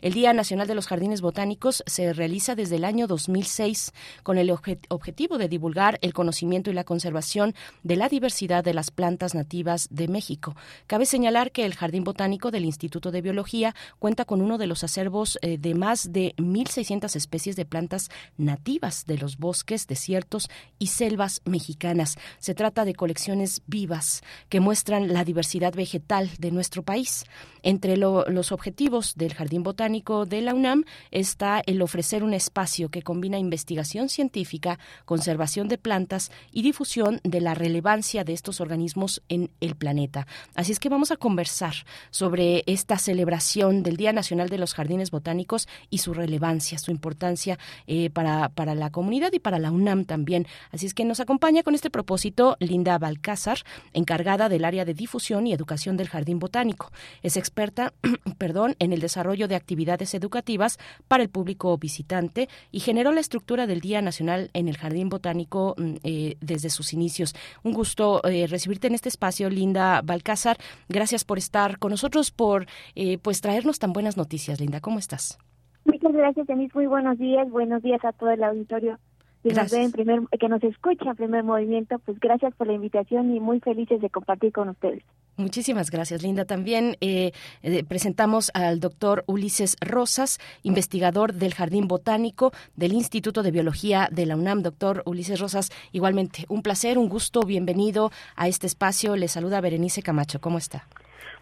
El 0.00 0.14
Día 0.14 0.32
Nacional 0.32 0.66
de 0.66 0.74
los 0.74 0.86
Jardines 0.86 1.20
Botánicos 1.20 1.82
se 1.86 2.12
realiza 2.12 2.54
desde 2.54 2.76
el 2.76 2.84
año 2.84 3.06
2006 3.06 3.92
con 4.22 4.38
el 4.38 4.50
objetivo 4.50 5.36
de 5.36 5.48
divulgar 5.48 5.98
el 6.00 6.14
conocimiento 6.14 6.70
y 6.70 6.74
la 6.74 6.84
conservación 6.84 7.54
de 7.82 7.96
la 7.96 8.08
diversidad 8.08 8.64
de 8.64 8.72
las 8.72 8.90
plantas 8.90 9.34
nativas 9.34 9.88
de 9.90 10.08
México. 10.08 10.56
Cabe 10.86 11.06
señalar 11.06 11.52
que 11.52 11.66
el 11.66 11.74
Jardín 11.74 12.04
Botánico 12.04 12.50
del 12.50 12.64
Instituto 12.64 13.10
de 13.10 13.20
Biología 13.20 13.74
cuenta 13.98 14.24
con 14.24 14.40
uno 14.40 14.58
de 14.58 14.66
los 14.66 14.84
acervos 14.84 15.38
eh, 15.42 15.58
de 15.58 15.74
más 15.74 16.12
de 16.12 16.34
1.600 16.36 17.14
especies 17.16 17.56
de 17.56 17.66
plantas 17.66 18.08
nativas 18.38 19.04
de 19.06 19.18
los 19.18 19.36
bosques, 19.36 19.86
desiertos 19.86 20.48
y 20.78 20.86
selvas 20.86 21.42
mexicanas. 21.44 22.16
Se 22.38 22.54
trata 22.54 22.84
de 22.84 22.94
colecciones 22.94 23.62
vivas 23.66 24.22
que 24.48 24.60
muestran 24.60 25.12
la 25.12 25.24
diversidad 25.24 25.74
vegetal 25.74 26.30
de 26.38 26.50
nuestro 26.50 26.82
país. 26.82 27.24
Entre 27.62 27.96
los 28.34 28.52
objetivos 28.52 29.14
del 29.16 29.34
Jardín 29.34 29.62
Botánico 29.62 30.26
de 30.26 30.42
la 30.42 30.54
UNAM 30.54 30.84
está 31.10 31.62
el 31.66 31.82
ofrecer 31.82 32.22
un 32.22 32.34
espacio 32.34 32.88
que 32.88 33.02
combina 33.02 33.38
investigación 33.38 34.08
científica, 34.08 34.78
conservación 35.04 35.68
de 35.68 35.78
plantas 35.78 36.30
y 36.52 36.62
difusión 36.62 37.20
de 37.24 37.40
la 37.40 37.54
relevancia 37.54 38.24
de 38.24 38.32
estos 38.32 38.60
organismos 38.60 39.22
en 39.28 39.50
el 39.60 39.74
planeta. 39.76 40.26
Así 40.54 40.72
es 40.72 40.80
que 40.80 40.88
vamos 40.88 41.10
a 41.10 41.16
conversar 41.16 41.74
sobre 42.10 42.62
esta 42.66 42.98
celebración 42.98 43.82
del 43.82 43.96
Día 43.96 44.12
Nacional 44.12 44.48
de 44.48 44.58
los 44.58 44.74
Jardines 44.74 45.10
Botánicos 45.10 45.68
y 45.90 45.98
su 45.98 46.14
relevancia, 46.14 46.78
su 46.78 46.90
importancia 46.90 47.58
eh, 47.86 48.10
para, 48.10 48.48
para 48.50 48.74
la 48.74 48.90
comunidad 48.90 49.32
y 49.32 49.38
para 49.38 49.58
la 49.58 49.70
UNAM 49.70 50.04
también. 50.04 50.46
Así 50.70 50.86
es 50.86 50.94
que 50.94 51.04
nos 51.04 51.20
acompaña 51.20 51.62
con 51.62 51.74
este 51.74 51.90
propósito 51.90 52.56
Linda 52.60 52.98
Balcázar, 52.98 53.58
encargada 53.92 54.48
del 54.48 54.64
área 54.64 54.84
de 54.84 54.94
difusión 54.94 55.46
y 55.46 55.52
educación 55.52 55.96
del 55.96 56.08
Jardín 56.08 56.38
Botánico. 56.38 56.92
Es 57.22 57.36
experta 57.36 57.92
perdón, 58.38 58.74
en 58.78 58.92
el 58.92 59.00
desarrollo 59.00 59.48
de 59.48 59.56
actividades 59.56 60.14
educativas 60.14 60.78
para 61.08 61.22
el 61.22 61.28
público 61.28 61.76
visitante 61.78 62.48
y 62.70 62.80
generó 62.80 63.12
la 63.12 63.20
estructura 63.20 63.66
del 63.66 63.80
Día 63.80 64.02
Nacional 64.02 64.50
en 64.52 64.68
el 64.68 64.76
Jardín 64.76 65.08
Botánico 65.08 65.74
mm, 65.76 65.94
eh, 66.04 66.36
desde 66.40 66.70
sus 66.70 66.92
inicios. 66.92 67.34
Un 67.62 67.72
gusto 67.72 68.22
eh, 68.24 68.46
recibirte 68.46 68.86
en 68.86 68.94
este 68.94 69.08
espacio, 69.08 69.50
Linda 69.50 70.00
Balcázar. 70.02 70.56
Gracias 70.88 71.24
por 71.24 71.38
estar 71.38 71.78
con 71.78 71.90
nosotros, 71.90 72.30
por 72.30 72.66
eh, 72.94 73.18
pues 73.18 73.40
traernos 73.40 73.78
tan 73.78 73.92
buenas 73.92 74.16
noticias, 74.16 74.60
Linda. 74.60 74.80
¿Cómo 74.80 74.98
estás? 74.98 75.38
Muchas 75.84 76.12
gracias, 76.12 76.46
Denise. 76.46 76.72
Muy 76.74 76.86
buenos 76.86 77.18
días. 77.18 77.50
Buenos 77.50 77.82
días 77.82 78.04
a 78.04 78.12
todo 78.12 78.30
el 78.30 78.44
auditorio 78.44 78.98
que 79.42 79.52
nos, 79.52 79.72
en 79.72 79.92
primer, 79.92 80.20
que 80.38 80.48
nos 80.48 80.62
escucha 80.62 81.10
en 81.10 81.16
primer 81.16 81.44
movimiento, 81.44 81.98
pues 82.00 82.18
gracias 82.20 82.54
por 82.54 82.66
la 82.66 82.74
invitación 82.74 83.34
y 83.34 83.40
muy 83.40 83.60
felices 83.60 84.00
de 84.00 84.10
compartir 84.10 84.52
con 84.52 84.68
ustedes. 84.68 85.02
Muchísimas 85.36 85.90
gracias, 85.90 86.22
Linda. 86.22 86.44
También 86.44 86.96
eh, 87.00 87.32
eh, 87.62 87.82
presentamos 87.84 88.50
al 88.52 88.78
doctor 88.78 89.24
Ulises 89.26 89.76
Rosas, 89.80 90.38
investigador 90.62 91.32
del 91.32 91.54
Jardín 91.54 91.88
Botánico 91.88 92.52
del 92.76 92.92
Instituto 92.92 93.42
de 93.42 93.50
Biología 93.50 94.08
de 94.10 94.26
la 94.26 94.36
UNAM. 94.36 94.62
Doctor 94.62 95.02
Ulises 95.06 95.40
Rosas, 95.40 95.70
igualmente 95.92 96.44
un 96.48 96.62
placer, 96.62 96.98
un 96.98 97.08
gusto, 97.08 97.40
bienvenido 97.40 98.10
a 98.36 98.48
este 98.48 98.66
espacio. 98.66 99.16
Le 99.16 99.28
saluda 99.28 99.62
Berenice 99.62 100.02
Camacho. 100.02 100.40
¿Cómo 100.40 100.58
está? 100.58 100.86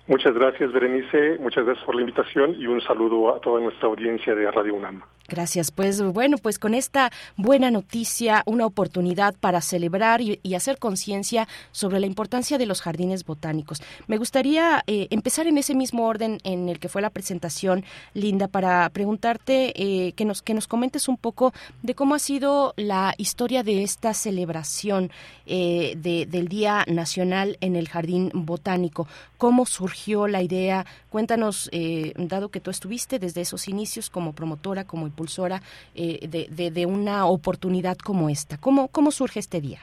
Muchas 0.07 0.33
gracias, 0.33 0.73
Berenice. 0.73 1.39
Muchas 1.39 1.65
gracias 1.65 1.85
por 1.85 1.97
la 1.97 2.03
invitación 2.03 2.55
y 2.55 2.67
un 2.67 2.81
saludo 2.81 3.35
a 3.35 3.41
toda 3.41 3.61
nuestra 3.61 3.89
audiencia 3.89 4.35
de 4.35 4.51
Radio 4.51 4.75
UNAM. 4.75 5.03
Gracias. 5.29 5.71
Pues 5.71 6.01
bueno, 6.01 6.39
pues 6.39 6.59
con 6.59 6.73
esta 6.73 7.13
buena 7.37 7.71
noticia, 7.71 8.43
una 8.47 8.65
oportunidad 8.65 9.35
para 9.35 9.61
celebrar 9.61 10.23
y, 10.23 10.39
hacer 10.55 10.79
conciencia 10.79 11.47
sobre 11.71 12.01
la 12.01 12.07
importancia 12.07 12.57
de 12.57 12.65
los 12.65 12.81
jardines 12.81 13.25
botánicos. 13.25 13.83
Me 14.07 14.17
gustaría 14.17 14.83
eh, 14.87 15.07
empezar 15.11 15.47
en 15.47 15.59
ese 15.59 15.75
mismo 15.75 16.07
orden 16.07 16.39
en 16.45 16.71
el 16.71 16.81
que 16.81 16.89
fue 16.89 17.03
la 17.03 17.11
presentación, 17.11 17.85
Linda, 18.15 18.49
para 18.49 18.89
preguntarte 18.89 19.75
eh, 19.77 20.13
que 20.15 20.25
nos 20.25 20.41
que 20.41 20.55
nos 20.55 20.67
comentes 20.67 21.07
un 21.07 21.19
poco 21.19 21.53
de 21.83 21.95
cómo 21.95 22.15
ha 22.15 22.19
sido 22.19 22.73
la 22.77 23.15
historia 23.19 23.63
de 23.63 23.83
esta 23.83 24.15
celebración 24.15 25.13
eh, 25.47 25.95
del 25.97 26.49
Día 26.49 26.85
Nacional 26.89 27.59
en 27.61 27.77
el 27.77 27.89
Jardín 27.89 28.31
Botánico. 28.33 29.07
¿Cómo 29.37 29.67
surgió 29.67 30.27
la 30.27 30.43
idea? 30.43 30.87
Cuéntanos, 31.11 31.71
dado 32.17 32.49
que 32.49 32.61
tú 32.61 32.71
estuviste 32.71 33.19
desde 33.19 33.43
esos 33.43 33.69
inicios 33.69 34.11
como 34.11 34.33
promotora, 34.33 34.85
como 34.85 35.07
impulsora 35.19 35.61
eh, 35.95 36.29
de, 36.29 36.71
de, 36.71 36.87
una 36.87 37.27
oportunidad 37.27 37.97
como 37.99 38.29
esta. 38.29 38.57
¿Cómo, 38.59 38.89
¿Cómo 38.89 39.11
surge 39.11 39.41
este 39.41 39.61
día? 39.61 39.81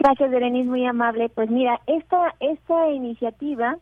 Gracias, 0.00 0.30
Berenice, 0.30 0.68
muy 0.68 0.84
amable. 0.84 1.28
Pues 1.28 1.50
mira, 1.50 1.80
esta, 1.86 2.34
esta 2.40 2.90
iniciativa 2.90 3.76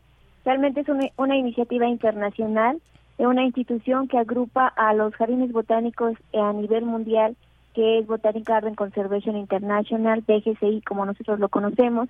realmente 0.45 0.81
es 0.81 0.89
una, 0.89 1.07
una 1.17 1.35
iniciativa 1.35 1.87
internacional 1.87 2.79
de 3.17 3.27
una 3.27 3.43
institución 3.43 4.07
que 4.07 4.19
agrupa 4.19 4.67
a 4.67 4.93
los 4.93 5.13
jardines 5.15 5.51
botánicos 5.51 6.15
a 6.33 6.53
nivel 6.53 6.85
mundial, 6.85 7.35
que 7.73 7.99
es 7.99 8.07
Botanic 8.07 8.47
Garden 8.47 8.75
Conservation 8.75 9.35
International, 9.35 10.23
BGCI, 10.27 10.81
como 10.81 11.05
nosotros 11.05 11.39
lo 11.39 11.49
conocemos, 11.49 12.09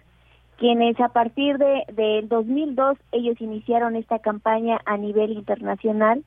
quienes 0.57 0.99
a 0.99 1.09
partir 1.09 1.57
de 1.57 1.83
del 1.93 2.27
2002 2.27 2.97
ellos 3.11 3.39
iniciaron 3.39 3.95
esta 3.95 4.19
campaña 4.19 4.79
a 4.85 4.97
nivel 4.97 5.31
internacional 5.31 6.23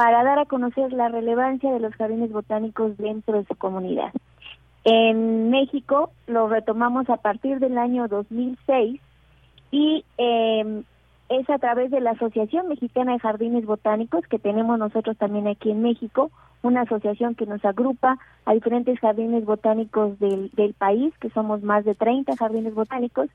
para 0.00 0.24
dar 0.24 0.38
a 0.38 0.46
conocer 0.46 0.94
la 0.94 1.10
relevancia 1.10 1.70
de 1.70 1.78
los 1.78 1.94
jardines 1.94 2.32
botánicos 2.32 2.96
dentro 2.96 3.36
de 3.36 3.44
su 3.44 3.54
comunidad. 3.54 4.10
En 4.82 5.50
México 5.50 6.10
lo 6.26 6.48
retomamos 6.48 7.10
a 7.10 7.18
partir 7.18 7.58
del 7.58 7.76
año 7.76 8.08
2006 8.08 8.98
y 9.70 10.02
eh, 10.16 10.82
es 11.28 11.50
a 11.50 11.58
través 11.58 11.90
de 11.90 12.00
la 12.00 12.12
Asociación 12.12 12.68
Mexicana 12.68 13.12
de 13.12 13.18
Jardines 13.18 13.66
Botánicos 13.66 14.26
que 14.26 14.38
tenemos 14.38 14.78
nosotros 14.78 15.18
también 15.18 15.46
aquí 15.48 15.70
en 15.70 15.82
México, 15.82 16.30
una 16.62 16.80
asociación 16.80 17.34
que 17.34 17.44
nos 17.44 17.62
agrupa 17.62 18.18
a 18.46 18.54
diferentes 18.54 18.98
jardines 19.00 19.44
botánicos 19.44 20.18
del, 20.18 20.50
del 20.52 20.72
país, 20.72 21.12
que 21.20 21.28
somos 21.28 21.62
más 21.62 21.84
de 21.84 21.94
30 21.94 22.38
jardines 22.38 22.74
botánicos, 22.74 23.28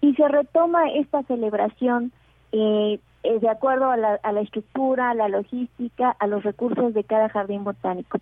y 0.00 0.14
se 0.14 0.28
retoma 0.28 0.88
esta 0.88 1.24
celebración 1.24 2.12
eh, 2.52 3.00
eh, 3.22 3.38
de 3.38 3.48
acuerdo 3.48 3.90
a 3.90 3.96
la, 3.96 4.14
a 4.22 4.32
la 4.32 4.40
estructura, 4.40 5.10
a 5.10 5.14
la 5.14 5.28
logística, 5.28 6.10
a 6.10 6.26
los 6.26 6.42
recursos 6.42 6.94
de 6.94 7.04
cada 7.04 7.28
jardín 7.28 7.64
botánico. 7.64 8.18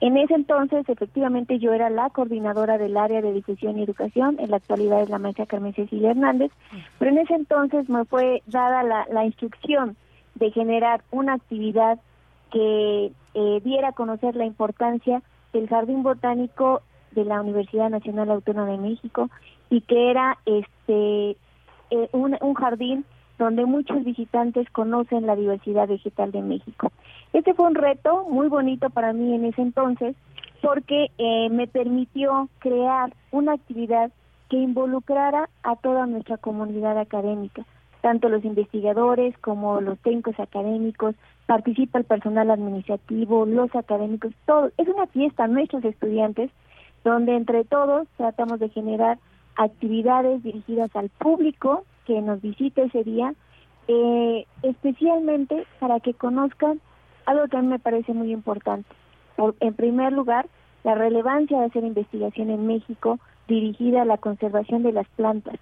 En 0.00 0.16
ese 0.16 0.34
entonces, 0.34 0.88
efectivamente, 0.88 1.58
yo 1.58 1.72
era 1.72 1.88
la 1.88 2.10
coordinadora 2.10 2.78
del 2.78 2.96
área 2.96 3.22
de 3.22 3.32
difusión 3.32 3.78
y 3.78 3.84
educación, 3.84 4.36
en 4.38 4.50
la 4.50 4.56
actualidad 4.56 5.02
es 5.02 5.08
la 5.08 5.18
maestra 5.18 5.46
Carmen 5.46 5.72
Cecilia 5.72 6.10
Hernández, 6.10 6.50
pero 6.98 7.10
en 7.10 7.18
ese 7.18 7.34
entonces 7.34 7.88
me 7.88 8.04
fue 8.04 8.42
dada 8.46 8.82
la, 8.82 9.06
la 9.10 9.24
instrucción 9.24 9.96
de 10.34 10.50
generar 10.50 11.02
una 11.10 11.34
actividad 11.34 11.98
que 12.50 13.12
eh, 13.34 13.60
diera 13.64 13.88
a 13.88 13.92
conocer 13.92 14.36
la 14.36 14.44
importancia 14.44 15.22
del 15.52 15.68
Jardín 15.68 16.02
Botánico 16.02 16.82
de 17.12 17.24
la 17.24 17.40
Universidad 17.40 17.90
Nacional 17.90 18.30
Autónoma 18.30 18.72
de 18.72 18.78
México 18.78 19.30
y 19.70 19.80
que 19.82 20.10
era 20.10 20.38
este 20.44 21.36
eh, 21.90 22.08
un, 22.12 22.36
un 22.40 22.54
jardín 22.54 23.04
donde 23.38 23.64
muchos 23.66 24.04
visitantes 24.04 24.68
conocen 24.70 25.26
la 25.26 25.36
diversidad 25.36 25.88
vegetal 25.88 26.30
de 26.32 26.42
México. 26.42 26.92
Este 27.32 27.54
fue 27.54 27.66
un 27.66 27.74
reto 27.74 28.26
muy 28.30 28.48
bonito 28.48 28.90
para 28.90 29.12
mí 29.12 29.34
en 29.34 29.44
ese 29.44 29.62
entonces 29.62 30.14
porque 30.62 31.10
eh, 31.18 31.48
me 31.50 31.66
permitió 31.66 32.48
crear 32.58 33.12
una 33.32 33.52
actividad 33.52 34.10
que 34.48 34.56
involucrara 34.56 35.48
a 35.62 35.76
toda 35.76 36.06
nuestra 36.06 36.38
comunidad 36.38 36.98
académica, 36.98 37.64
tanto 38.00 38.28
los 38.28 38.44
investigadores 38.44 39.36
como 39.38 39.80
los 39.80 39.98
técnicos 39.98 40.38
académicos, 40.38 41.14
participa 41.46 41.98
el 41.98 42.04
personal 42.04 42.50
administrativo, 42.50 43.44
los 43.46 43.74
académicos, 43.74 44.32
todo. 44.46 44.70
Es 44.78 44.88
una 44.88 45.06
fiesta, 45.08 45.46
nuestros 45.46 45.84
estudiantes, 45.84 46.50
donde 47.04 47.36
entre 47.36 47.64
todos 47.64 48.08
tratamos 48.16 48.58
de 48.60 48.70
generar 48.70 49.18
actividades 49.56 50.42
dirigidas 50.42 50.94
al 50.96 51.10
público 51.10 51.84
que 52.04 52.20
nos 52.20 52.40
visite 52.40 52.84
ese 52.84 53.04
día, 53.04 53.34
eh, 53.88 54.46
especialmente 54.62 55.66
para 55.78 56.00
que 56.00 56.14
conozcan 56.14 56.80
algo 57.26 57.48
que 57.48 57.56
a 57.56 57.62
mí 57.62 57.68
me 57.68 57.78
parece 57.78 58.12
muy 58.12 58.32
importante. 58.32 58.88
Por, 59.36 59.54
en 59.60 59.74
primer 59.74 60.12
lugar, 60.12 60.46
la 60.84 60.94
relevancia 60.94 61.58
de 61.58 61.66
hacer 61.66 61.84
investigación 61.84 62.50
en 62.50 62.66
México 62.66 63.18
dirigida 63.48 64.02
a 64.02 64.06
la 64.06 64.18
conservación 64.18 64.82
de 64.82 64.92
las 64.92 65.08
plantas. 65.16 65.56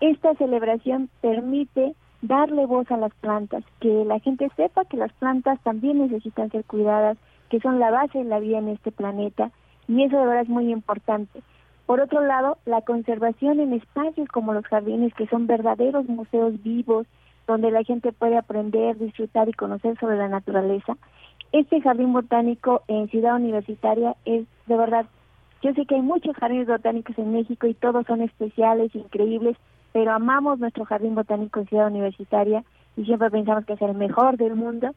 Esta 0.00 0.34
celebración 0.34 1.08
permite 1.20 1.94
darle 2.22 2.66
voz 2.66 2.90
a 2.90 2.96
las 2.96 3.14
plantas, 3.14 3.64
que 3.80 4.04
la 4.04 4.18
gente 4.18 4.50
sepa 4.56 4.84
que 4.86 4.96
las 4.96 5.12
plantas 5.14 5.60
también 5.62 5.98
necesitan 5.98 6.50
ser 6.50 6.64
cuidadas, 6.64 7.18
que 7.50 7.60
son 7.60 7.78
la 7.78 7.90
base 7.90 8.18
de 8.18 8.24
la 8.24 8.40
vida 8.40 8.58
en 8.58 8.68
este 8.68 8.90
planeta, 8.90 9.50
y 9.86 10.02
eso 10.02 10.16
de 10.16 10.26
verdad 10.26 10.42
es 10.42 10.48
muy 10.48 10.72
importante. 10.72 11.42
Por 11.86 12.00
otro 12.00 12.22
lado, 12.22 12.58
la 12.64 12.80
conservación 12.80 13.60
en 13.60 13.74
espacios 13.74 14.28
como 14.28 14.54
los 14.54 14.64
jardines, 14.66 15.12
que 15.14 15.26
son 15.26 15.46
verdaderos 15.46 16.08
museos 16.08 16.62
vivos, 16.62 17.06
donde 17.46 17.70
la 17.70 17.84
gente 17.84 18.12
puede 18.12 18.38
aprender, 18.38 18.98
disfrutar 18.98 19.48
y 19.48 19.52
conocer 19.52 19.98
sobre 19.98 20.16
la 20.16 20.28
naturaleza. 20.28 20.96
Este 21.52 21.80
jardín 21.82 22.12
botánico 22.12 22.82
en 22.88 23.08
Ciudad 23.08 23.36
Universitaria 23.36 24.16
es 24.24 24.46
de 24.66 24.76
verdad, 24.76 25.06
yo 25.62 25.72
sé 25.74 25.86
que 25.86 25.94
hay 25.94 26.02
muchos 26.02 26.36
jardines 26.36 26.66
botánicos 26.66 27.18
en 27.18 27.32
México 27.32 27.66
y 27.66 27.74
todos 27.74 28.06
son 28.06 28.22
especiales, 28.22 28.94
increíbles, 28.94 29.56
pero 29.92 30.12
amamos 30.12 30.58
nuestro 30.58 30.84
jardín 30.84 31.14
botánico 31.14 31.60
en 31.60 31.68
Ciudad 31.68 31.88
Universitaria 31.88 32.64
y 32.96 33.04
siempre 33.04 33.30
pensamos 33.30 33.64
que 33.66 33.74
es 33.74 33.82
el 33.82 33.94
mejor 33.94 34.36
del 34.36 34.56
mundo. 34.56 34.94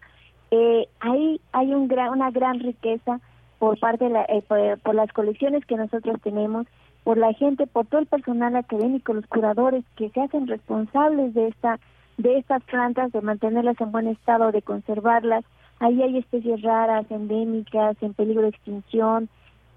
Eh, 0.51 0.87
ahí 0.99 1.41
hay 1.51 1.73
un 1.73 1.87
gran, 1.87 2.09
una 2.09 2.31
gran 2.31 2.59
riqueza 2.59 3.19
por 3.59 3.79
parte 3.79 4.05
de 4.05 4.11
la, 4.11 4.23
eh, 4.23 4.43
por, 4.83 4.95
las 4.95 5.11
colecciones 5.13 5.65
que 5.65 5.75
nosotros 5.75 6.21
tenemos, 6.21 6.67
por 7.03 7.17
la 7.17 7.33
gente, 7.33 7.67
por 7.67 7.85
todo 7.85 8.01
el 8.01 8.07
personal 8.07 8.55
académico, 8.55 9.13
los 9.13 9.27
curadores 9.27 9.83
que 9.95 10.09
se 10.09 10.21
hacen 10.21 10.47
responsables 10.47 11.33
de 11.33 11.47
esta 11.47 11.79
de 12.17 12.39
estas 12.39 12.63
plantas, 12.63 13.11
de 13.11 13.21
mantenerlas 13.21 13.79
en 13.79 13.91
buen 13.91 14.07
estado, 14.07 14.51
de 14.51 14.63
conservarlas. 14.63 15.45
Ahí 15.79 16.01
hay 16.01 16.17
especies 16.17 16.63
raras, 16.63 17.05
endémicas, 17.11 17.95
en 18.01 18.15
peligro 18.15 18.41
de 18.41 18.49
extinción, 18.49 19.29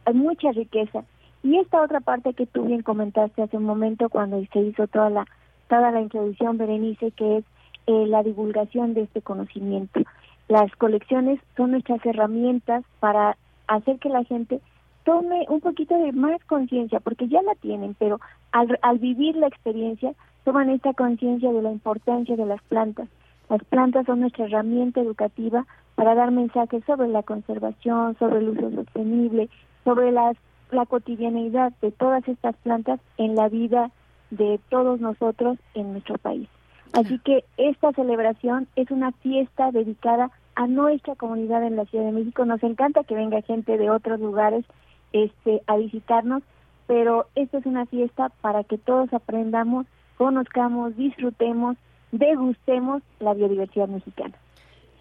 hay 0.07 0.15
mucha 0.15 0.50
riqueza. 0.52 1.05
Y 1.42 1.59
esta 1.59 1.83
otra 1.83 2.00
parte 2.00 2.33
que 2.33 2.47
tú 2.47 2.65
bien 2.65 2.83
comentaste 2.83 3.42
hace 3.42 3.59
un 3.59 3.65
momento 3.65 4.09
cuando 4.09 4.42
se 4.52 4.60
hizo 4.60 4.86
toda 4.86 5.10
la 5.10 5.26
toda 5.68 5.91
la 5.92 6.00
introducción, 6.00 6.59
Berenice, 6.59 7.12
que 7.12 7.39
es 7.39 7.44
eh, 7.86 8.07
la 8.07 8.23
divulgación 8.23 8.92
de 8.92 9.02
este 9.02 9.23
conocimiento. 9.23 10.00
Las 10.49 10.75
colecciones 10.76 11.41
son 11.57 11.70
nuestras 11.70 12.05
herramientas 12.05 12.84
para 12.99 13.36
hacer 13.76 13.99
que 13.99 14.08
la 14.08 14.24
gente 14.24 14.60
tome 15.05 15.47
un 15.49 15.60
poquito 15.60 15.97
de 15.97 16.12
más 16.12 16.44
conciencia, 16.44 17.00
porque 17.00 17.28
ya 17.28 17.42
la 17.42 17.55
tienen, 17.55 17.94
pero 17.99 18.20
al, 18.52 18.78
al 18.82 18.99
vivir 18.99 19.36
la 19.36 19.47
experiencia 19.47 20.12
toman 20.44 20.70
esta 20.70 20.92
conciencia 20.92 21.52
de 21.52 21.62
la 21.62 21.70
importancia 21.70 22.36
de 22.36 22.47
las 22.47 22.62
plantas. 22.62 23.08
Las 23.49 23.62
plantas 23.65 24.07
son 24.07 24.20
nuestra 24.20 24.47
herramienta 24.47 25.00
educativa 25.00 25.66
para 25.94 26.15
dar 26.15 26.31
mensajes 26.31 26.84
sobre 26.84 27.08
la 27.08 27.23
conservación, 27.23 28.16
sobre 28.18 28.39
el 28.39 28.50
uso 28.50 28.70
sostenible, 28.70 29.49
sobre 29.84 30.12
las, 30.12 30.36
la 30.70 30.86
cotidianeidad 30.86 31.73
de 31.81 31.90
todas 31.90 32.26
estas 32.28 32.57
plantas 32.57 33.00
en 33.16 33.34
la 33.34 33.49
vida 33.49 33.90
de 34.31 34.60
todos 34.68 35.00
nosotros 35.00 35.58
en 35.74 35.92
nuestro 35.92 36.18
país. 36.18 36.49
Así 36.92 37.18
que 37.20 37.44
esta 37.57 37.92
celebración 37.92 38.66
es 38.76 38.90
una 38.90 39.12
fiesta 39.12 39.70
dedicada 39.70 40.31
a 40.61 40.67
nuestra 40.67 41.15
comunidad 41.15 41.67
en 41.67 41.77
la 41.77 41.87
Ciudad 41.87 42.05
de 42.05 42.13
México. 42.13 42.45
Nos 42.45 42.63
encanta 42.63 43.03
que 43.05 43.15
venga 43.15 43.41
gente 43.41 43.79
de 43.79 43.89
otros 43.89 44.21
lugares 44.21 44.63
este, 45.11 45.63
a 45.67 45.79
visitarnos, 45.79 46.43
pero 46.87 47.29
esta 47.35 47.57
es 47.57 47.65
una 47.65 47.87
fiesta 47.87 48.29
para 48.43 48.63
que 48.65 48.77
todos 48.77 49.11
aprendamos, 49.15 49.87
conozcamos, 50.19 50.95
disfrutemos, 50.99 51.79
degustemos 52.13 53.03
la 53.21 53.33
biodiversidad 53.33 53.89
mexicana. 53.89 54.35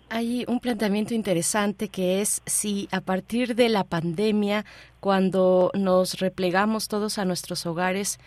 Hay 0.09 0.45
un 0.47 0.61
planteamiento 0.61 1.13
interesante 1.13 1.89
que 1.89 2.21
es 2.21 2.41
si 2.45 2.87
a 2.93 3.01
partir 3.01 3.53
de 3.53 3.67
la 3.67 3.83
pandemia, 3.83 4.63
cuando 5.01 5.71
nos 5.73 6.19
replegamos 6.21 6.87
todos 6.87 7.19
a 7.19 7.25
nuestros 7.25 7.65
hogares, 7.65 8.17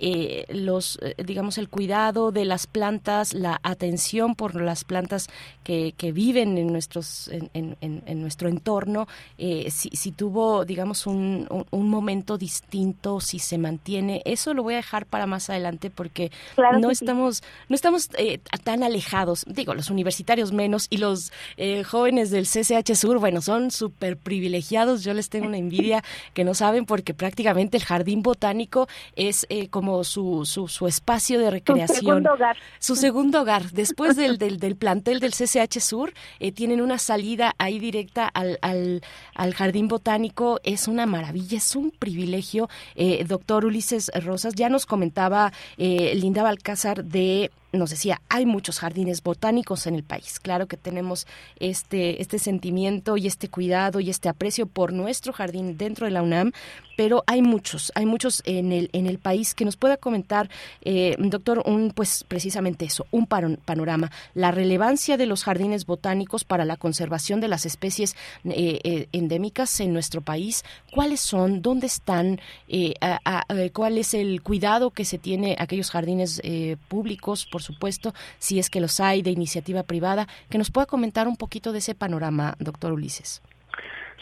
eh, 0.00 0.46
los 0.48 0.98
eh, 1.02 1.14
digamos 1.24 1.58
el 1.58 1.68
cuidado 1.68 2.32
de 2.32 2.44
las 2.44 2.66
plantas 2.66 3.34
la 3.34 3.60
atención 3.62 4.34
por 4.34 4.60
las 4.60 4.84
plantas 4.84 5.28
que, 5.62 5.94
que 5.96 6.12
viven 6.12 6.58
en 6.58 6.72
nuestros 6.72 7.28
en, 7.28 7.50
en, 7.54 8.02
en 8.06 8.20
nuestro 8.20 8.48
entorno 8.48 9.06
eh, 9.38 9.70
si, 9.70 9.90
si, 9.90 10.12
tuvo 10.12 10.64
digamos 10.64 11.06
un, 11.06 11.46
un, 11.50 11.66
un, 11.70 11.88
momento 11.88 12.38
distinto 12.38 13.20
si 13.20 13.38
se 13.38 13.58
mantiene 13.58 14.22
eso 14.24 14.54
lo 14.54 14.62
voy 14.62 14.74
a 14.74 14.78
dejar 14.78 15.06
para 15.06 15.26
más 15.26 15.50
adelante 15.50 15.90
porque 15.90 16.30
claro 16.54 16.78
no 16.78 16.90
estamos 16.90 17.36
sí. 17.36 17.42
no 17.68 17.76
estamos 17.76 18.08
eh, 18.18 18.38
tan 18.62 18.82
alejados 18.82 19.44
digo 19.46 19.74
los 19.74 19.90
universitarios 19.90 20.52
menos 20.52 20.86
y 20.90 20.98
los 20.98 21.32
eh, 21.56 21.84
jóvenes 21.84 22.30
del 22.30 22.46
CCH 22.46 22.94
Sur 22.94 23.18
bueno 23.18 23.40
son 23.40 23.70
súper 23.70 24.16
privilegiados 24.16 25.04
yo 25.04 25.14
les 25.14 25.28
tengo 25.28 25.46
una 25.46 25.58
envidia 25.58 26.02
que 26.32 26.44
no 26.44 26.54
saben 26.54 26.84
porque 26.86 27.14
prácticamente 27.14 27.76
el 27.76 27.84
jardín 27.84 28.22
botánico 28.22 28.88
es 29.16 29.46
como 29.70 29.83
como 29.84 30.02
su, 30.02 30.46
su, 30.46 30.66
su, 30.66 30.86
espacio 30.86 31.38
de 31.38 31.50
recreación. 31.50 31.98
Su 31.98 32.04
segundo 32.04 32.32
hogar. 32.32 32.56
Su 32.78 32.96
segundo 32.96 33.42
hogar. 33.42 33.70
Después 33.70 34.16
del, 34.16 34.38
del, 34.38 34.58
del 34.58 34.76
plantel 34.76 35.20
del 35.20 35.32
CCH 35.32 35.78
Sur, 35.80 36.14
eh, 36.40 36.52
tienen 36.52 36.80
una 36.80 36.98
salida 36.98 37.54
ahí 37.58 37.78
directa 37.78 38.26
al, 38.26 38.58
al, 38.62 39.02
al, 39.34 39.52
Jardín 39.52 39.88
Botánico. 39.88 40.58
Es 40.64 40.88
una 40.88 41.04
maravilla, 41.04 41.58
es 41.58 41.76
un 41.76 41.90
privilegio. 41.90 42.70
Eh, 42.94 43.24
doctor 43.28 43.66
Ulises 43.66 44.10
Rosas, 44.24 44.54
ya 44.54 44.70
nos 44.70 44.86
comentaba 44.86 45.52
eh, 45.76 46.14
Linda 46.14 46.42
Balcázar 46.42 47.04
de 47.04 47.50
nos 47.74 47.90
decía, 47.90 48.20
hay 48.28 48.46
muchos 48.46 48.78
jardines 48.78 49.22
botánicos 49.22 49.86
en 49.86 49.94
el 49.94 50.02
país. 50.02 50.40
Claro 50.40 50.66
que 50.66 50.76
tenemos 50.76 51.26
este, 51.58 52.20
este 52.22 52.38
sentimiento 52.38 53.16
y 53.16 53.26
este 53.26 53.48
cuidado 53.48 54.00
y 54.00 54.10
este 54.10 54.28
aprecio 54.28 54.66
por 54.66 54.92
nuestro 54.92 55.32
jardín 55.32 55.76
dentro 55.76 56.06
de 56.06 56.12
la 56.12 56.22
UNAM, 56.22 56.52
pero 56.96 57.24
hay 57.26 57.42
muchos, 57.42 57.92
hay 57.94 58.06
muchos 58.06 58.42
en 58.44 58.72
el, 58.72 58.90
en 58.92 59.06
el 59.06 59.18
país 59.18 59.54
que 59.54 59.64
nos 59.64 59.76
pueda 59.76 59.96
comentar, 59.96 60.48
eh, 60.82 61.16
doctor, 61.18 61.62
un, 61.66 61.90
pues 61.90 62.24
precisamente 62.26 62.84
eso, 62.84 63.06
un 63.10 63.26
panorama, 63.26 64.10
la 64.34 64.50
relevancia 64.50 65.16
de 65.16 65.26
los 65.26 65.44
jardines 65.44 65.86
botánicos 65.86 66.44
para 66.44 66.64
la 66.64 66.76
conservación 66.76 67.40
de 67.40 67.48
las 67.48 67.66
especies 67.66 68.16
eh, 68.44 68.80
eh, 68.84 69.08
endémicas 69.12 69.80
en 69.80 69.92
nuestro 69.92 70.20
país, 70.20 70.64
cuáles 70.92 71.20
son, 71.20 71.62
dónde 71.62 71.86
están, 71.86 72.40
cuál 73.72 73.98
es 73.98 74.14
el 74.14 74.42
cuidado 74.42 74.90
que 74.90 75.04
se 75.04 75.18
tiene 75.18 75.56
aquellos 75.58 75.90
jardines 75.90 76.40
públicos, 76.88 77.46
supuesto, 77.64 78.12
si 78.38 78.58
es 78.58 78.70
que 78.70 78.80
los 78.80 79.00
hay 79.00 79.22
de 79.22 79.30
iniciativa 79.30 79.82
privada, 79.82 80.26
que 80.50 80.58
nos 80.58 80.70
pueda 80.70 80.86
comentar 80.86 81.26
un 81.26 81.36
poquito 81.36 81.72
de 81.72 81.78
ese 81.78 81.94
panorama, 81.94 82.54
doctor 82.60 82.92
Ulises. 82.92 83.42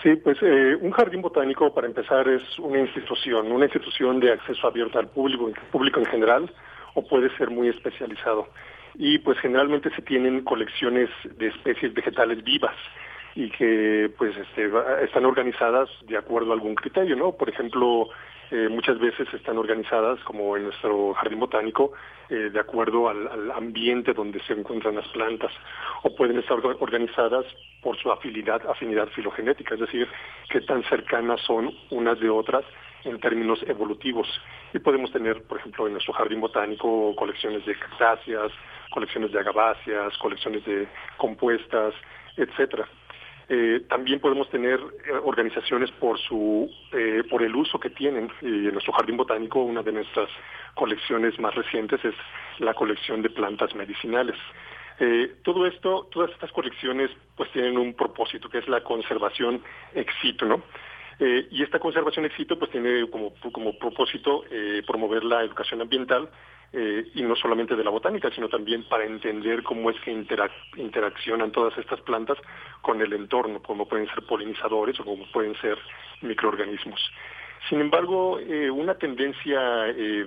Sí, 0.03 0.17
pues 0.17 0.37
eh, 0.43 0.77
un 0.81 0.91
jardín 0.91 1.23
botánico, 1.23 1.73
para 1.73 1.87
empezar, 1.87 2.27
es 2.29 2.43
una 2.59 2.81
institución, 2.81 3.53
una 3.53 3.67
institución 3.67 4.19
de 4.19 4.33
acceso 4.33 4.67
abierto 4.67 4.99
al 4.99 5.09
público, 5.09 5.53
público 5.71 6.01
en 6.01 6.07
general, 6.07 6.51
o 6.95 7.07
puede 7.07 7.35
ser 7.37 7.51
muy 7.51 7.69
especializado. 7.69 8.49
Y 8.95 9.19
pues 9.19 9.39
generalmente 9.39 9.95
se 9.95 10.03
tienen 10.03 10.43
colecciones 10.43 11.09
de 11.39 11.49
especies 11.49 11.95
vegetales 11.95 12.43
vivas 12.43 12.75
y 13.35 13.51
que 13.51 14.11
pues 14.19 14.37
este, 14.37 14.71
están 15.05 15.25
organizadas 15.25 15.89
de 16.07 16.17
acuerdo 16.17 16.51
a 16.51 16.55
algún 16.55 16.75
criterio, 16.75 17.17
¿no? 17.17 17.33
Por 17.33 17.49
ejemplo, 17.49 18.11
eh, 18.51 18.69
muchas 18.69 18.99
veces 18.99 19.27
están 19.33 19.57
organizadas, 19.57 20.21
como 20.25 20.57
en 20.59 20.65
nuestro 20.65 21.15
jardín 21.15 21.41
botánico, 21.41 21.93
eh, 22.29 22.51
de 22.53 22.61
acuerdo 22.61 23.09
al, 23.09 23.51
ambiente 23.53 24.13
donde 24.13 24.43
se 24.43 24.53
encuentran 24.53 24.97
las 24.97 25.09
plantas, 25.09 25.51
o 26.03 26.15
pueden 26.15 26.39
estar 26.39 26.59
organizadas 26.81 27.47
por 27.81 27.97
su 27.97 28.13
afinidad, 28.13 28.61
afinidad 28.69 29.09
filogenética, 29.09 29.75
es 29.75 29.81
decir, 29.81 30.07
qué 30.51 30.61
tan 30.61 30.83
cercanas 30.85 31.41
son 31.41 31.73
unas 31.91 32.21
de 32.21 32.29
otras 32.29 32.65
en 33.05 33.19
términos 33.21 33.59
evolutivos. 33.67 34.29
Y 34.75 34.79
podemos 34.81 35.11
tener, 35.13 35.43
por 35.45 35.59
ejemplo, 35.59 35.87
en 35.87 35.95
nuestro 35.95 36.13
jardín 36.13 36.41
botánico 36.43 37.17
colecciones 37.17 37.65
de 37.65 37.75
cactáceas, 37.75 38.53
colecciones 38.91 39.33
de 39.33 39.41
agaváceas, 39.41 40.17
colecciones 40.19 40.63
de 40.67 40.87
compuestas, 41.17 41.95
etcétera. 42.37 42.87
Eh, 43.49 43.83
también 43.89 44.21
podemos 44.21 44.49
tener 44.51 44.79
eh, 44.81 45.13
organizaciones 45.25 45.91
por 45.93 46.19
su 46.19 46.71
eh, 46.93 47.23
por 47.29 47.43
el 47.43 47.55
uso 47.55 47.79
que 47.79 47.91
tienen 47.91 48.31
y 48.41 48.69
en 48.69 48.73
nuestro 48.73 48.93
jardín 48.93 49.17
botánico 49.17 49.63
una 49.63 49.83
de 49.83 49.93
nuestras 49.93 50.29
colecciones 50.75 51.39
más 51.41 51.55
recientes 51.55 52.05
es 52.05 52.15
la 52.59 52.75
colección 52.75 53.23
de 53.23 53.31
plantas 53.31 53.75
medicinales. 53.75 54.37
Todo 55.43 55.67
esto 55.67 56.07
todas 56.13 56.31
estas 56.31 56.53
colecciones 56.53 57.11
pues 57.35 57.51
tienen 57.51 57.77
un 57.77 57.95
propósito 57.95 58.49
que 58.49 58.59
es 58.59 58.69
la 58.69 58.85
conservación 58.85 59.61
ex 59.95 60.15
situ 60.23 60.47
no 60.47 60.63
y 61.19 61.61
esta 61.61 61.81
conservación 61.81 62.27
ex 62.27 62.37
situ 62.37 62.57
pues 62.57 62.71
tiene 62.71 63.11
como 63.11 63.33
como 63.51 63.77
propósito 63.77 64.45
promover 64.87 65.25
la 65.25 65.43
educación 65.43 65.81
ambiental 65.81 66.31
eh, 66.73 67.11
y 67.15 67.23
no 67.23 67.37
solamente 67.37 67.77
de 67.77 67.85
la 67.85 67.91
botánica, 67.91 68.31
sino 68.35 68.49
también 68.49 68.85
para 68.89 69.05
entender 69.05 69.63
cómo 69.63 69.91
es 69.91 70.01
que 70.01 70.11
interaccionan 70.77 71.53
todas 71.53 71.77
estas 71.77 72.01
plantas 72.01 72.39
con 72.81 73.01
el 73.03 73.13
entorno, 73.13 73.63
como 73.63 73.87
pueden 73.87 74.09
ser 74.09 74.25
polinizadores 74.27 74.99
o 75.01 75.05
como 75.05 75.25
pueden 75.33 75.55
ser 75.61 75.79
microorganismos. 76.23 77.01
Sin 77.69 77.81
embargo, 77.81 78.39
eh, 78.41 78.71
una 78.71 78.95
tendencia 78.95 79.89
eh, 79.89 80.27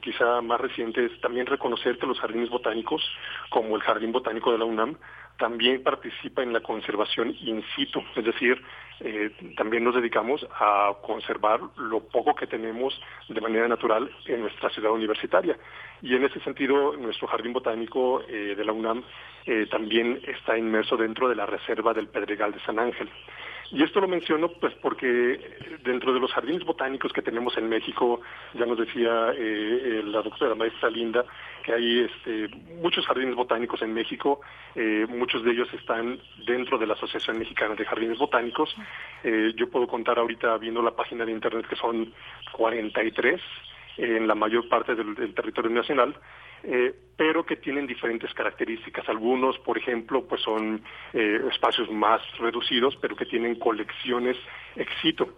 quizá 0.00 0.40
más 0.40 0.60
reciente 0.60 1.04
es 1.04 1.20
también 1.20 1.46
reconocer 1.46 2.02
los 2.02 2.18
jardines 2.18 2.50
botánicos, 2.50 3.02
como 3.48 3.76
el 3.76 3.82
Jardín 3.82 4.10
Botánico 4.10 4.50
de 4.50 4.58
la 4.58 4.64
UNAM, 4.64 4.96
también 5.38 5.82
participa 5.82 6.42
en 6.42 6.52
la 6.52 6.60
conservación 6.60 7.34
in 7.40 7.64
situ, 7.74 8.02
es 8.14 8.24
decir, 8.24 8.62
eh, 9.00 9.30
también 9.56 9.82
nos 9.82 9.94
dedicamos 9.94 10.46
a 10.58 10.92
conservar 11.02 11.60
lo 11.76 12.00
poco 12.00 12.34
que 12.34 12.46
tenemos 12.46 12.98
de 13.28 13.40
manera 13.40 13.66
natural 13.66 14.08
en 14.26 14.42
nuestra 14.42 14.70
ciudad 14.70 14.92
universitaria. 14.92 15.58
Y 16.02 16.14
en 16.14 16.24
ese 16.24 16.40
sentido, 16.40 16.96
nuestro 16.96 17.26
jardín 17.26 17.52
botánico 17.52 18.22
eh, 18.28 18.54
de 18.56 18.64
la 18.64 18.72
UNAM 18.72 19.02
eh, 19.46 19.66
también 19.70 20.20
está 20.26 20.56
inmerso 20.56 20.96
dentro 20.96 21.28
de 21.28 21.34
la 21.34 21.46
reserva 21.46 21.92
del 21.92 22.08
Pedregal 22.08 22.52
de 22.52 22.60
San 22.60 22.78
Ángel. 22.78 23.10
Y 23.70 23.82
esto 23.82 24.00
lo 24.00 24.08
menciono 24.08 24.48
pues 24.48 24.74
porque 24.82 25.40
dentro 25.82 26.12
de 26.12 26.20
los 26.20 26.32
jardines 26.32 26.64
botánicos 26.64 27.12
que 27.12 27.22
tenemos 27.22 27.56
en 27.56 27.68
México, 27.68 28.20
ya 28.54 28.66
nos 28.66 28.78
decía 28.78 29.32
eh, 29.36 30.02
la 30.04 30.22
doctora 30.22 30.54
maestra 30.54 30.90
Linda, 30.90 31.24
que 31.62 31.72
hay 31.72 32.00
este, 32.00 32.48
muchos 32.82 33.06
jardines 33.06 33.34
botánicos 33.34 33.80
en 33.82 33.94
México, 33.94 34.40
eh, 34.74 35.06
muchos 35.08 35.42
de 35.44 35.52
ellos 35.52 35.68
están 35.74 36.20
dentro 36.46 36.78
de 36.78 36.86
la 36.86 36.94
Asociación 36.94 37.38
Mexicana 37.38 37.74
de 37.74 37.84
Jardines 37.84 38.18
Botánicos. 38.18 38.74
Eh, 39.22 39.52
yo 39.56 39.70
puedo 39.70 39.86
contar 39.86 40.18
ahorita 40.18 40.56
viendo 40.58 40.82
la 40.82 40.94
página 40.94 41.24
de 41.24 41.32
internet 41.32 41.66
que 41.66 41.76
son 41.76 42.12
43 42.52 43.40
en 43.96 44.26
la 44.26 44.34
mayor 44.34 44.68
parte 44.68 44.94
del 44.94 45.34
territorio 45.34 45.70
nacional 45.70 46.14
eh, 46.64 46.94
pero 47.16 47.44
que 47.44 47.56
tienen 47.56 47.86
diferentes 47.86 48.32
características. 48.34 49.08
Algunos, 49.08 49.58
por 49.58 49.78
ejemplo, 49.78 50.24
pues 50.26 50.42
son 50.42 50.82
eh, 51.12 51.40
espacios 51.50 51.90
más 51.90 52.20
reducidos, 52.38 52.96
pero 53.00 53.14
que 53.14 53.26
tienen 53.26 53.56
colecciones 53.56 54.36
éxito. 54.74 55.28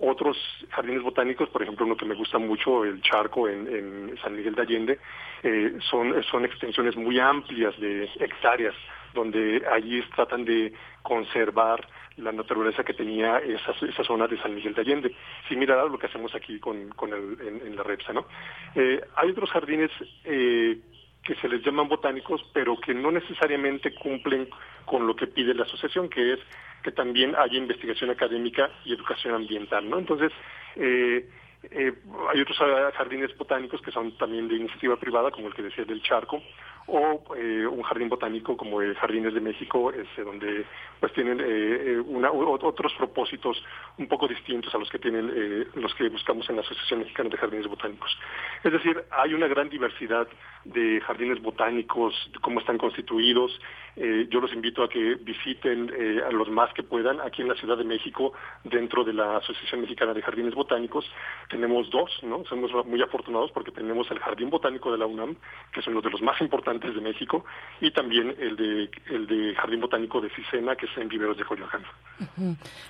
Otros 0.00 0.36
jardines 0.70 1.02
botánicos, 1.02 1.48
por 1.50 1.62
ejemplo, 1.62 1.86
uno 1.86 1.96
que 1.96 2.06
me 2.06 2.14
gusta 2.14 2.38
mucho, 2.38 2.84
el 2.84 3.02
Charco 3.02 3.48
en, 3.48 4.16
San 4.22 4.36
Miguel 4.36 4.54
de 4.54 4.62
Allende, 4.62 4.98
eh, 5.42 5.76
son, 5.90 6.22
son 6.24 6.44
extensiones 6.44 6.96
muy 6.96 7.18
amplias 7.18 7.78
de 7.78 8.08
hectáreas, 8.18 8.74
donde 9.14 9.62
allí 9.70 10.02
tratan 10.14 10.44
de 10.44 10.72
conservar 11.02 11.86
la 12.16 12.32
naturaleza 12.32 12.84
que 12.84 12.94
tenía 12.94 13.38
esa, 13.38 13.72
esa 13.86 14.04
zona 14.04 14.26
de 14.26 14.40
San 14.40 14.54
Miguel 14.54 14.74
de 14.74 14.80
Allende, 14.82 15.16
similar 15.48 15.78
a 15.78 15.86
lo 15.86 15.98
que 15.98 16.06
hacemos 16.06 16.34
aquí 16.34 16.58
con, 16.58 16.90
con 16.90 17.12
el, 17.12 17.38
en, 17.40 17.76
la 17.76 17.82
Repsa. 17.82 18.12
¿no? 18.12 18.26
Eh, 18.74 19.00
hay 19.16 19.30
otros 19.30 19.50
jardines 19.50 19.90
eh, 20.24 20.78
que 21.22 21.34
se 21.36 21.48
les 21.48 21.62
llaman 21.64 21.88
botánicos, 21.88 22.44
pero 22.52 22.78
que 22.78 22.94
no 22.94 23.10
necesariamente 23.10 23.94
cumplen 23.94 24.48
con 24.84 25.06
lo 25.06 25.14
que 25.16 25.26
pide 25.26 25.54
la 25.54 25.62
asociación, 25.62 26.08
que 26.08 26.34
es 26.34 26.40
que 26.82 26.92
también 26.92 27.34
haya 27.36 27.56
investigación 27.56 28.10
académica 28.10 28.70
y 28.84 28.92
educación 28.92 29.34
ambiental. 29.34 29.88
¿no? 29.88 29.98
Entonces, 29.98 30.32
eh, 30.76 31.28
eh, 31.70 31.92
hay 32.32 32.40
otros 32.40 32.58
jardines 32.94 33.36
botánicos 33.36 33.80
que 33.82 33.92
son 33.92 34.16
también 34.18 34.48
de 34.48 34.56
iniciativa 34.56 34.96
privada, 34.96 35.30
como 35.30 35.46
el 35.46 35.54
que 35.54 35.62
decía 35.62 35.84
del 35.84 36.02
Charco, 36.02 36.42
o 36.88 37.22
eh, 37.36 37.64
un 37.64 37.82
jardín 37.82 38.08
botánico 38.08 38.56
como 38.56 38.82
el 38.82 38.96
Jardines 38.96 39.32
de 39.32 39.40
México, 39.40 39.92
donde 40.24 40.64
pues 40.98 41.12
tienen 41.12 41.38
eh, 41.40 42.02
otros 42.04 42.92
propósitos 42.94 43.62
un 43.98 44.08
poco 44.08 44.26
distintos 44.26 44.74
a 44.74 44.78
los 44.78 44.90
que 44.90 44.98
tienen 44.98 45.68
los 45.74 45.94
que 45.94 46.08
buscamos 46.08 46.48
en 46.50 46.56
la 46.56 46.62
Asociación 46.62 47.00
Mexicana 47.00 47.28
de 47.28 47.36
Jardines 47.36 47.68
Botánicos. 47.68 48.18
Es 48.64 48.72
decir, 48.72 49.00
hay 49.10 49.32
una 49.32 49.46
gran 49.46 49.68
diversidad 49.68 50.26
de 50.64 51.00
jardines 51.00 51.40
botánicos, 51.40 52.14
cómo 52.40 52.60
están 52.60 52.78
constituidos. 52.78 53.60
yo 53.96 54.40
los 54.40 54.52
invito 54.52 54.82
a 54.82 54.88
que 54.88 55.16
visiten 55.20 55.92
a 56.26 56.30
los 56.30 56.48
más 56.50 56.72
que 56.72 56.82
puedan 56.82 57.20
aquí 57.20 57.42
en 57.42 57.48
la 57.48 57.54
Ciudad 57.54 57.76
de 57.76 57.84
México, 57.84 58.32
dentro 58.64 59.04
de 59.04 59.12
la 59.12 59.36
Asociación 59.36 59.82
Mexicana 59.82 60.14
de 60.14 60.22
Jardines 60.22 60.54
Botánicos. 60.54 61.08
Tenemos 61.52 61.90
dos, 61.90 62.10
¿no? 62.22 62.42
Somos 62.46 62.70
muy 62.86 63.02
afortunados 63.02 63.50
porque 63.52 63.70
tenemos 63.70 64.10
el 64.10 64.18
Jardín 64.20 64.48
Botánico 64.48 64.90
de 64.90 64.96
la 64.96 65.04
UNAM, 65.04 65.36
que 65.70 65.80
es 65.80 65.86
uno 65.86 66.00
de 66.00 66.08
los 66.08 66.22
más 66.22 66.40
importantes 66.40 66.94
de 66.94 67.00
México, 67.02 67.44
y 67.78 67.90
también 67.90 68.34
el 68.40 68.56
de, 68.56 68.90
el 69.10 69.26
de 69.26 69.54
Jardín 69.54 69.82
Botánico 69.82 70.22
de 70.22 70.30
Cisena, 70.30 70.74
que 70.76 70.86
es 70.86 70.96
en 70.96 71.08
Viveros 71.08 71.36
de 71.36 71.44
Coyoacán. 71.44 71.82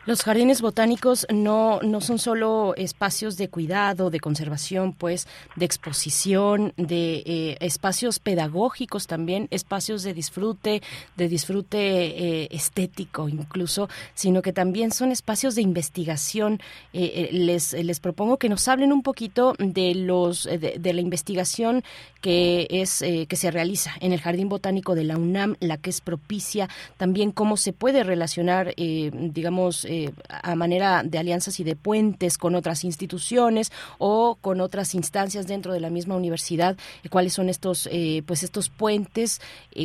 Los 0.07 0.23
jardines 0.23 0.62
botánicos 0.62 1.26
no, 1.28 1.81
no 1.82 2.00
son 2.00 2.20
solo 2.20 2.74
espacios 2.76 3.36
de 3.36 3.49
cuidado, 3.49 4.10
de 4.10 4.20
conservación, 4.20 4.92
pues, 4.92 5.26
de 5.57 5.65
exposición, 5.65 6.73
de 6.76 7.24
eh, 7.26 7.57
espacios 7.58 8.20
pedagógicos 8.20 9.08
también, 9.08 9.49
espacios 9.50 10.05
de 10.05 10.15
disfrute, 10.15 10.82
de 11.16 11.28
disfrute 11.28 11.78
eh, 11.78 12.49
estético 12.52 13.28
incluso, 13.28 13.89
sino 14.15 14.41
que 14.41 14.52
también 14.52 14.92
son 14.92 15.10
espacios 15.10 15.57
de 15.57 15.62
investigación. 15.62 16.60
Eh, 16.92 17.31
les, 17.32 17.73
les 17.73 17.99
propongo 17.99 18.36
que 18.36 18.51
nos 18.52 18.68
hablen 18.68 18.92
un 18.92 19.02
poquito 19.02 19.55
de 19.58 19.94
los 19.94 20.44
de, 20.44 20.76
de 20.78 20.92
la 20.92 21.00
investigación 21.00 21.82
que 22.20 22.68
es 22.70 23.00
que 23.00 23.36
se 23.36 23.50
realiza 23.50 23.92
en 23.98 24.12
el 24.12 24.20
Jardín 24.20 24.48
Botánico 24.48 24.94
de 24.94 25.02
la 25.02 25.16
UNAM, 25.16 25.56
la 25.58 25.76
que 25.76 25.90
es 25.90 26.00
propicia, 26.00 26.68
también 26.97 27.32
cómo 27.32 27.56
se 27.56 27.72
puede 27.72 28.05
relacionar, 28.05 28.74
eh, 28.76 29.10
digamos, 29.12 29.84
eh, 29.84 30.12
a 30.28 30.55
manera 30.55 31.02
de 31.02 31.18
alianzas 31.18 31.58
y 31.60 31.64
de 31.64 31.76
puentes 31.76 32.39
con 32.39 32.55
otras 32.55 32.84
instituciones 32.84 33.72
o 33.98 34.36
con 34.40 34.60
otras 34.60 34.94
instancias 34.94 35.47
dentro 35.47 35.72
de 35.72 35.81
la 35.81 35.90
misma 35.90 36.16
universidad, 36.16 36.76
eh, 37.02 37.08
cuáles 37.08 37.32
son 37.32 37.48
estos, 37.48 37.89
pues 38.26 38.42
estos 38.42 38.68
puentes 38.68 39.40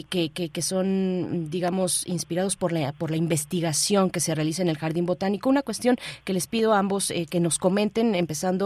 que, 0.10 0.30
que, 0.30 0.62
son, 0.62 1.50
digamos, 1.50 2.06
inspirados 2.08 2.56
por 2.56 2.72
la, 2.72 2.92
por 2.92 3.12
la 3.12 3.18
investigación 3.18 4.10
que 4.10 4.20
se 4.20 4.36
realiza 4.36 4.62
en 4.62 4.70
el 4.70 4.78
Jardín 4.78 5.06
Botánico. 5.06 5.50
Una 5.50 5.62
cuestión 5.62 5.98
que 6.24 6.34
les 6.34 6.48
pido 6.48 6.74
a 6.74 6.80
ambos 6.80 7.14
que 7.30 7.40
nos 7.40 7.58
comenten, 7.58 8.16
empezando 8.16 8.57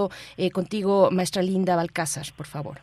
contigo, 0.51 1.09
maestra 1.11 1.41
Linda 1.41 1.75
Balcázar, 1.75 2.25
por 2.35 2.45
favor. 2.47 2.79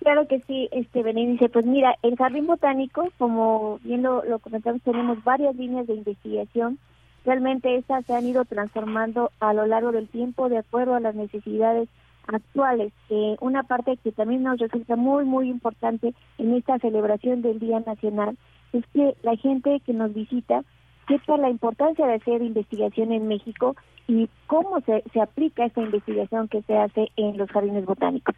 Claro 0.00 0.26
que 0.26 0.40
sí, 0.40 0.68
este 0.72 1.02
Berenice. 1.02 1.48
Pues 1.48 1.64
mira, 1.64 1.96
el 2.02 2.16
Jardín 2.16 2.46
Botánico, 2.46 3.10
como 3.18 3.78
bien 3.84 4.02
lo, 4.02 4.24
lo 4.24 4.40
comentamos, 4.40 4.82
tenemos 4.82 5.22
varias 5.22 5.54
líneas 5.54 5.86
de 5.86 5.94
investigación. 5.94 6.78
Realmente 7.24 7.76
estas 7.76 8.04
se 8.06 8.14
han 8.14 8.26
ido 8.26 8.44
transformando 8.44 9.30
a 9.38 9.52
lo 9.52 9.64
largo 9.66 9.92
del 9.92 10.08
tiempo 10.08 10.48
de 10.48 10.58
acuerdo 10.58 10.96
a 10.96 11.00
las 11.00 11.14
necesidades 11.14 11.88
actuales. 12.26 12.92
Eh, 13.10 13.36
una 13.40 13.62
parte 13.62 13.96
que 13.96 14.10
también 14.10 14.42
nos 14.42 14.58
resulta 14.58 14.96
muy, 14.96 15.24
muy 15.24 15.48
importante 15.48 16.14
en 16.38 16.54
esta 16.54 16.78
celebración 16.80 17.42
del 17.42 17.60
Día 17.60 17.80
Nacional 17.80 18.36
es 18.72 18.84
que 18.92 19.14
la 19.22 19.36
gente 19.36 19.80
que 19.86 19.92
nos 19.92 20.12
visita 20.14 20.64
sepa 21.18 21.36
la 21.36 21.50
importancia 21.50 22.06
de 22.06 22.14
hacer 22.14 22.42
investigación 22.42 23.12
en 23.12 23.28
México 23.28 23.76
y 24.08 24.28
cómo 24.46 24.80
se, 24.80 25.02
se 25.12 25.20
aplica 25.20 25.64
esta 25.64 25.82
investigación 25.82 26.48
que 26.48 26.62
se 26.62 26.76
hace 26.76 27.10
en 27.16 27.36
los 27.36 27.50
jardines 27.50 27.84
botánicos. 27.84 28.34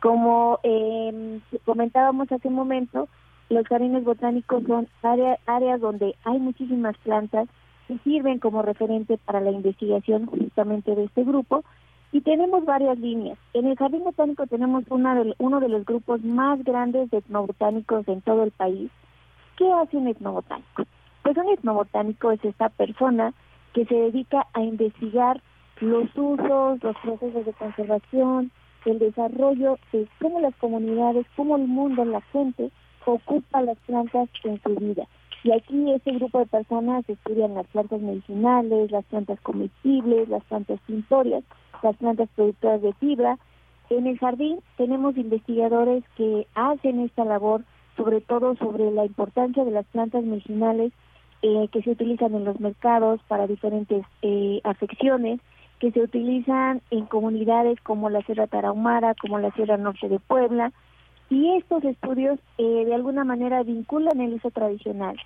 Como 0.00 0.60
eh, 0.62 1.40
comentábamos 1.64 2.30
hace 2.30 2.48
un 2.48 2.54
momento, 2.54 3.08
los 3.48 3.66
jardines 3.66 4.04
botánicos 4.04 4.62
son 4.64 4.88
área, 5.02 5.38
áreas 5.46 5.80
donde 5.80 6.14
hay 6.24 6.38
muchísimas 6.38 6.96
plantas 6.98 7.48
que 7.88 7.98
sirven 7.98 8.38
como 8.38 8.62
referente 8.62 9.18
para 9.18 9.40
la 9.40 9.50
investigación 9.50 10.26
justamente 10.26 10.94
de 10.94 11.04
este 11.04 11.24
grupo 11.24 11.64
y 12.12 12.20
tenemos 12.20 12.64
varias 12.64 12.98
líneas. 12.98 13.38
En 13.54 13.66
el 13.66 13.76
jardín 13.76 14.04
botánico 14.04 14.46
tenemos 14.46 14.84
una 14.88 15.14
de, 15.16 15.34
uno 15.38 15.58
de 15.58 15.68
los 15.68 15.84
grupos 15.84 16.22
más 16.22 16.62
grandes 16.62 17.10
de 17.10 17.18
etnobotánicos 17.18 18.06
en 18.06 18.20
todo 18.20 18.44
el 18.44 18.52
país. 18.52 18.90
¿Qué 19.56 19.70
hace 19.72 19.96
un 19.96 20.08
etnobotánico? 20.08 20.84
Pues 21.24 21.38
un 21.38 21.48
etnobotánico 21.48 22.32
es 22.32 22.44
esta 22.44 22.68
persona 22.68 23.32
que 23.72 23.86
se 23.86 23.94
dedica 23.94 24.46
a 24.52 24.60
investigar 24.60 25.40
los 25.80 26.04
usos, 26.14 26.82
los 26.82 26.96
procesos 26.98 27.46
de 27.46 27.52
conservación, 27.54 28.50
el 28.84 28.98
desarrollo 28.98 29.78
de 29.90 30.06
cómo 30.20 30.38
las 30.40 30.54
comunidades, 30.56 31.24
cómo 31.34 31.56
el 31.56 31.66
mundo, 31.66 32.04
la 32.04 32.20
gente 32.20 32.70
ocupa 33.06 33.62
las 33.62 33.78
plantas 33.86 34.28
en 34.44 34.62
su 34.62 34.74
vida. 34.74 35.06
Y 35.44 35.52
aquí 35.52 35.92
ese 35.92 36.12
grupo 36.12 36.40
de 36.40 36.46
personas 36.46 37.08
estudian 37.08 37.54
las 37.54 37.66
plantas 37.68 38.02
medicinales, 38.02 38.90
las 38.90 39.06
plantas 39.06 39.40
comestibles, 39.40 40.28
las 40.28 40.44
plantas 40.44 40.78
pintorias, 40.86 41.42
las 41.82 41.96
plantas 41.96 42.28
productoras 42.36 42.82
de 42.82 42.92
fibra. 42.94 43.38
En 43.88 44.06
el 44.06 44.18
jardín 44.18 44.58
tenemos 44.76 45.16
investigadores 45.16 46.04
que 46.18 46.46
hacen 46.54 47.00
esta 47.00 47.24
labor, 47.24 47.62
sobre 47.96 48.20
todo 48.20 48.56
sobre 48.56 48.90
la 48.90 49.06
importancia 49.06 49.64
de 49.64 49.70
las 49.70 49.86
plantas 49.86 50.22
medicinales 50.22 50.92
eh, 51.46 51.68
que 51.70 51.82
se 51.82 51.90
utilizan 51.90 52.34
en 52.34 52.46
los 52.46 52.58
mercados 52.58 53.20
para 53.28 53.46
diferentes 53.46 54.02
eh, 54.22 54.62
afecciones, 54.64 55.40
que 55.78 55.92
se 55.92 56.00
utilizan 56.00 56.80
en 56.90 57.04
comunidades 57.04 57.78
como 57.82 58.08
la 58.08 58.22
Sierra 58.22 58.46
Tarahumara, 58.46 59.14
como 59.20 59.38
la 59.38 59.50
Sierra 59.50 59.76
Norte 59.76 60.08
de 60.08 60.18
Puebla, 60.20 60.72
y 61.28 61.54
estos 61.56 61.84
estudios 61.84 62.38
eh, 62.56 62.84
de 62.86 62.94
alguna 62.94 63.24
manera 63.24 63.62
vinculan 63.62 64.22
el 64.22 64.32
uso 64.32 64.50
tradicional, 64.52 65.16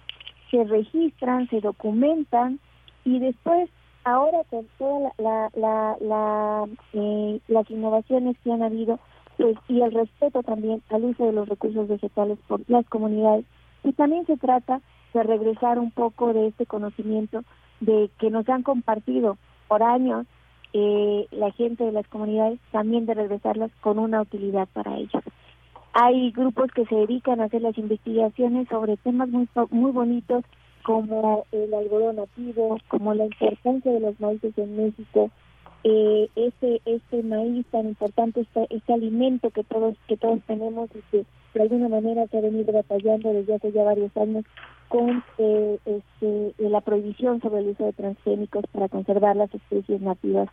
se 0.51 0.65
registran, 0.65 1.49
se 1.51 1.61
documentan 1.61 2.59
y 3.05 3.21
después, 3.21 3.71
ahora 4.03 4.39
con 4.51 4.67
todas 4.77 5.13
la, 5.19 6.67
eh, 6.95 7.41
las 7.47 7.71
innovaciones 7.71 8.37
que 8.43 8.51
han 8.51 8.65
habido 8.65 8.99
pues, 9.37 9.57
y 9.69 9.83
el 9.83 9.93
respeto 9.93 10.43
también 10.43 10.83
al 10.91 11.05
uso 11.05 11.27
de 11.27 11.33
los 11.33 11.49
recursos 11.49 11.87
vegetales 11.87 12.39
por 12.49 12.61
las 12.69 12.85
comunidades, 12.89 13.45
y 13.85 13.93
también 13.93 14.27
se 14.27 14.37
trata 14.37 14.81
de 15.13 15.23
regresar 15.23 15.79
un 15.79 15.91
poco 15.91 16.33
de 16.33 16.49
este 16.49 16.67
conocimiento 16.67 17.43
de 17.81 18.11
que 18.19 18.31
nos 18.31 18.49
han 18.49 18.63
compartido 18.63 19.39
por 19.69 19.83
años 19.83 20.27
eh, 20.73 21.27
la 21.31 21.51
gente 21.53 21.85
de 21.85 21.93
las 21.93 22.07
comunidades, 22.09 22.59
también 22.73 23.07
de 23.07 23.15
regresarlas 23.15 23.71
con 23.81 23.99
una 23.99 24.21
utilidad 24.21 24.69
para 24.73 24.97
ellos. 24.97 25.23
Hay 25.95 26.31
grupos 26.33 26.71
que 26.73 26.85
se 26.87 26.95
dedican 26.95 27.41
a 27.41 27.45
hacer 27.45 27.63
las 27.63 27.79
investigaciones 27.79 28.69
sobre 28.69 28.97
temas 28.99 29.29
muy, 29.31 29.49
muy 29.71 29.91
bonitos 29.91 30.45
como 30.83 31.45
el 31.53 31.73
algodón 31.75 32.17
nativo, 32.17 32.79
como 32.89 33.15
la 33.15 33.27
importancia 33.27 33.93
de 33.93 34.01
los 34.01 34.21
maíces 34.21 34.57
en 34.57 34.77
México, 34.77 35.31
eh, 35.85 36.29
este 36.37 36.81
este 36.85 37.23
maíz 37.23 37.67
tan 37.71 37.89
importante, 37.89 38.41
este, 38.41 38.67
este 38.71 38.93
alimento 38.93 39.51
que 39.51 39.65
todos 39.65 39.97
que 40.07 40.17
todos 40.17 40.41
tenemos 40.47 40.91
y 41.13 41.17
de 41.55 41.63
alguna 41.63 41.89
manera 41.89 42.27
se 42.27 42.39
ha 42.39 42.41
venido 42.41 42.73
batallando 42.73 43.33
desde 43.33 43.55
hace 43.55 43.73
ya 43.73 43.85
varios 43.85 44.17
años 44.17 44.45
con 44.89 45.23
eh, 45.39 45.79
este, 45.85 46.55
la 46.59 46.81
prohibición 46.81 47.41
sobre 47.41 47.61
el 47.61 47.69
uso 47.69 47.85
de 47.85 47.93
transgénicos 47.93 48.65
para 48.73 48.89
conservar 48.89 49.37
las 49.37 49.55
especies 49.55 50.01
nativas 50.01 50.49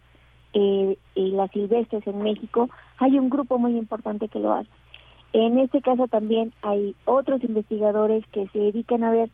eh, 0.53 0.97
y 1.15 1.31
las 1.31 1.51
silvestres 1.51 2.05
en 2.07 2.21
México, 2.21 2.69
hay 2.97 3.17
un 3.17 3.29
grupo 3.29 3.57
muy 3.57 3.77
importante 3.77 4.27
que 4.27 4.39
lo 4.39 4.53
hace. 4.53 4.69
En 5.33 5.59
este 5.59 5.81
caso 5.81 6.07
también 6.07 6.53
hay 6.61 6.95
otros 7.05 7.43
investigadores 7.43 8.25
que 8.27 8.47
se 8.47 8.59
dedican 8.59 9.03
a 9.03 9.11
ver 9.11 9.29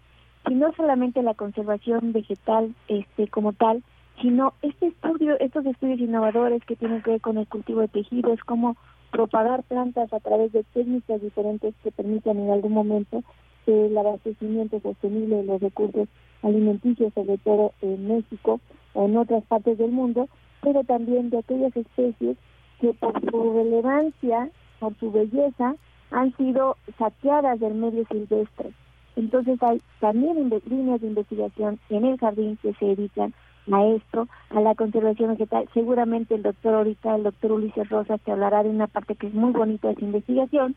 si 0.48 0.56
no 0.56 0.74
solamente 0.74 1.22
la 1.22 1.36
conservación 1.36 2.12
vegetal 2.12 2.74
este 2.88 3.28
como 3.28 3.54
tal, 3.54 3.84
sino 4.22 4.54
este 4.62 4.88
estudio, 4.88 5.38
estos 5.40 5.66
estudios 5.66 6.00
innovadores 6.00 6.64
que 6.66 6.76
tienen 6.76 7.02
que 7.02 7.12
ver 7.12 7.22
con 7.22 7.38
el 7.38 7.48
cultivo 7.48 7.82
de 7.82 7.88
tejidos, 7.88 8.40
cómo 8.46 8.78
propagar 9.12 9.64
plantas 9.64 10.14
a 10.14 10.20
través 10.20 10.52
de 10.52 10.64
técnicas 10.74 11.22
diferentes 11.22 11.74
que 11.84 11.92
permitan 11.92 12.38
en 12.38 12.52
algún 12.52 12.74
momento 12.74 13.24
el 13.66 13.98
abastecimiento 13.98 14.80
sostenible 14.80 15.38
de 15.38 15.44
los 15.44 15.62
recursos 15.62 16.08
alimenticios, 16.44 17.14
sobre 17.14 17.38
todo 17.40 17.74
en 17.82 18.08
México 18.08 18.60
o 18.94 19.06
en 19.06 19.18
otras 19.18 19.44
partes 19.46 19.78
del 19.78 19.92
mundo, 19.92 20.30
pero 20.62 20.84
también 20.84 21.30
de 21.30 21.40
aquellas 21.40 21.76
especies 21.76 22.38
que 22.80 22.94
por 22.94 23.20
su 23.20 23.54
relevancia, 23.54 24.50
por 24.80 24.96
su 24.98 25.12
belleza, 25.12 25.76
han 26.12 26.36
sido 26.38 26.78
saqueadas 26.98 27.60
del 27.60 27.76
medio 27.76 28.06
silvestre. 28.10 28.72
Entonces 29.16 29.62
hay 29.62 29.82
también 30.00 30.50
líneas 30.66 31.02
de 31.02 31.08
investigación 31.08 31.80
en 31.90 32.06
el 32.06 32.18
jardín 32.18 32.58
que 32.62 32.74
se 32.74 32.86
dedican 32.86 33.34
a 33.72 33.86
esto, 33.86 34.28
a 34.50 34.62
la 34.62 34.76
conservación 34.76 35.32
vegetal. 35.32 35.70
Seguramente 35.74 36.36
el 36.36 36.44
doctor 36.44 36.76
ahorita, 36.76 37.16
el 37.16 37.24
doctor 37.24 37.52
Ulises 37.54 37.90
Rosas, 37.90 38.20
te 38.22 38.32
hablará 38.32 38.64
de 38.64 38.70
una 38.70 38.88
parte 38.88 39.16
que 39.16 39.28
es 39.28 39.34
muy 39.34 39.52
bonita 39.52 39.88
de 39.88 39.94
esa 39.94 40.06
investigación, 40.06 40.76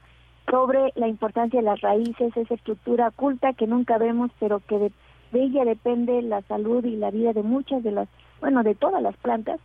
sobre 0.50 0.92
la 0.94 1.08
importancia 1.08 1.60
de 1.60 1.64
las 1.64 1.80
raíces, 1.80 2.36
esa 2.36 2.54
estructura 2.54 3.08
oculta 3.08 3.54
que 3.54 3.66
nunca 3.66 3.98
vemos, 3.98 4.30
pero 4.38 4.60
que 4.60 4.78
de, 4.78 4.92
ella 5.32 5.64
depende 5.64 6.20
la 6.22 6.42
salud 6.42 6.84
y 6.84 6.96
la 6.96 7.10
vida 7.10 7.32
de 7.32 7.42
muchas 7.42 7.82
de 7.82 7.92
las, 7.92 8.08
bueno, 8.40 8.62
de 8.62 8.74
todas 8.74 9.02
las 9.02 9.16
plantas. 9.16 9.58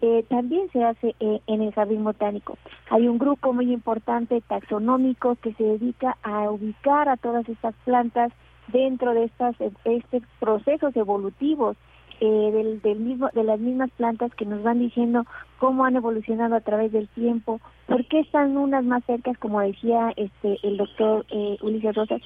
Eh, 0.00 0.24
también 0.28 0.70
se 0.70 0.84
hace 0.84 1.16
eh, 1.18 1.40
en 1.48 1.60
el 1.60 1.72
jardín 1.72 2.04
botánico. 2.04 2.56
Hay 2.90 3.08
un 3.08 3.18
grupo 3.18 3.52
muy 3.52 3.72
importante 3.72 4.40
taxonómico 4.42 5.34
que 5.36 5.54
se 5.54 5.64
dedica 5.64 6.16
a 6.22 6.50
ubicar 6.50 7.08
a 7.08 7.16
todas 7.16 7.48
estas 7.48 7.74
plantas 7.84 8.30
dentro 8.68 9.12
de 9.12 9.24
estas 9.24 9.56
estos 9.84 10.22
procesos 10.38 10.94
evolutivos 10.94 11.76
eh, 12.20 12.50
del, 12.52 12.80
del 12.82 12.98
mismo, 12.98 13.30
de 13.32 13.44
las 13.44 13.60
mismas 13.60 13.90
plantas 13.92 14.34
que 14.34 14.44
nos 14.44 14.62
van 14.62 14.78
diciendo 14.78 15.24
cómo 15.58 15.84
han 15.84 15.96
evolucionado 15.96 16.54
a 16.56 16.60
través 16.60 16.92
del 16.92 17.08
tiempo, 17.08 17.60
por 17.86 18.04
qué 18.06 18.20
están 18.20 18.56
unas 18.56 18.84
más 18.84 19.04
cerca, 19.04 19.32
como 19.34 19.60
decía 19.60 20.12
este 20.16 20.58
el 20.62 20.76
doctor 20.76 21.26
eh, 21.30 21.56
Ulises 21.62 21.94
Rosas, 21.94 22.20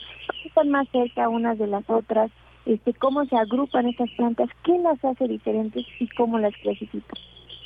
están 0.45 0.71
más 0.71 0.89
cerca 0.91 1.29
unas 1.29 1.59
de 1.59 1.67
las 1.67 1.89
otras, 1.89 2.31
este 2.67 2.95
cómo 2.95 3.25
se 3.27 3.37
agrupan 3.37 3.87
estas 3.87 4.11
plantas, 4.17 4.49
qué 4.65 4.79
las 4.79 5.05
hace 5.05 5.29
diferentes 5.29 5.85
y 5.99 6.09
cómo 6.09 6.39
las 6.39 6.55
clasifica. 6.57 7.15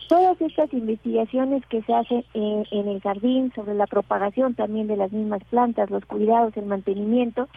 Todas 0.09 0.41
estas 0.41 0.73
investigaciones 0.73 1.67
que 1.67 1.83
se 1.83 1.93
hacen 1.93 2.25
eh, 2.35 2.63
en 2.71 2.89
el 2.89 3.01
jardín 3.01 3.53
sobre 3.55 3.75
la 3.75 3.89
propagación 3.89 4.55
también 4.55 4.87
de 4.87 4.97
las 4.97 5.11
mismas 5.11 5.43
plantas, 5.45 5.91
los 5.91 6.05
cuidados, 6.05 6.57
el 6.57 6.67
mantenimiento, 6.67 7.49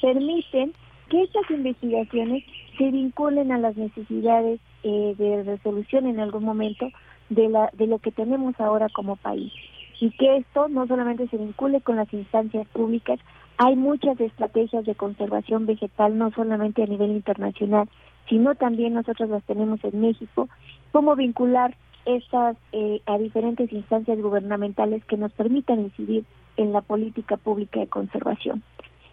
permiten 0.00 0.72
que 1.08 1.22
estas 1.22 1.50
investigaciones 1.50 2.44
se 2.76 2.90
vinculen 2.90 3.52
a 3.52 3.58
las 3.58 3.76
necesidades 3.76 4.60
eh, 4.82 5.14
de 5.18 5.42
resolución 5.42 6.06
en 6.06 6.20
algún 6.20 6.44
momento 6.44 6.88
de, 7.30 7.48
la, 7.48 7.70
de 7.72 7.86
lo 7.86 7.98
que 7.98 8.12
tenemos 8.12 8.58
ahora 8.60 8.88
como 8.94 9.16
país. 9.16 9.52
Y 10.00 10.10
que 10.10 10.36
esto 10.36 10.68
no 10.68 10.86
solamente 10.86 11.26
se 11.28 11.36
vincule 11.36 11.80
con 11.80 11.96
las 11.96 12.12
instancias 12.12 12.66
públicas, 12.68 13.18
hay 13.56 13.74
muchas 13.74 14.20
estrategias 14.20 14.84
de 14.84 14.94
conservación 14.94 15.66
vegetal, 15.66 16.16
no 16.16 16.30
solamente 16.30 16.82
a 16.82 16.86
nivel 16.86 17.10
internacional, 17.10 17.88
sino 18.28 18.54
también 18.54 18.94
nosotros 18.94 19.28
las 19.30 19.42
tenemos 19.44 19.82
en 19.82 20.00
México, 20.00 20.48
cómo 20.92 21.16
vincular 21.16 21.74
estas 22.04 22.56
eh, 22.72 23.02
a 23.06 23.18
diferentes 23.18 23.72
instancias 23.72 24.18
gubernamentales 24.20 25.04
que 25.06 25.16
nos 25.16 25.32
permitan 25.32 25.80
incidir 25.80 26.24
en 26.56 26.72
la 26.72 26.80
política 26.80 27.36
pública 27.36 27.80
de 27.80 27.88
conservación. 27.88 28.62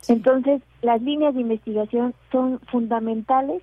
Entonces, 0.08 0.62
las 0.82 1.02
líneas 1.02 1.34
de 1.34 1.42
investigación 1.42 2.14
son 2.32 2.60
fundamentales 2.72 3.62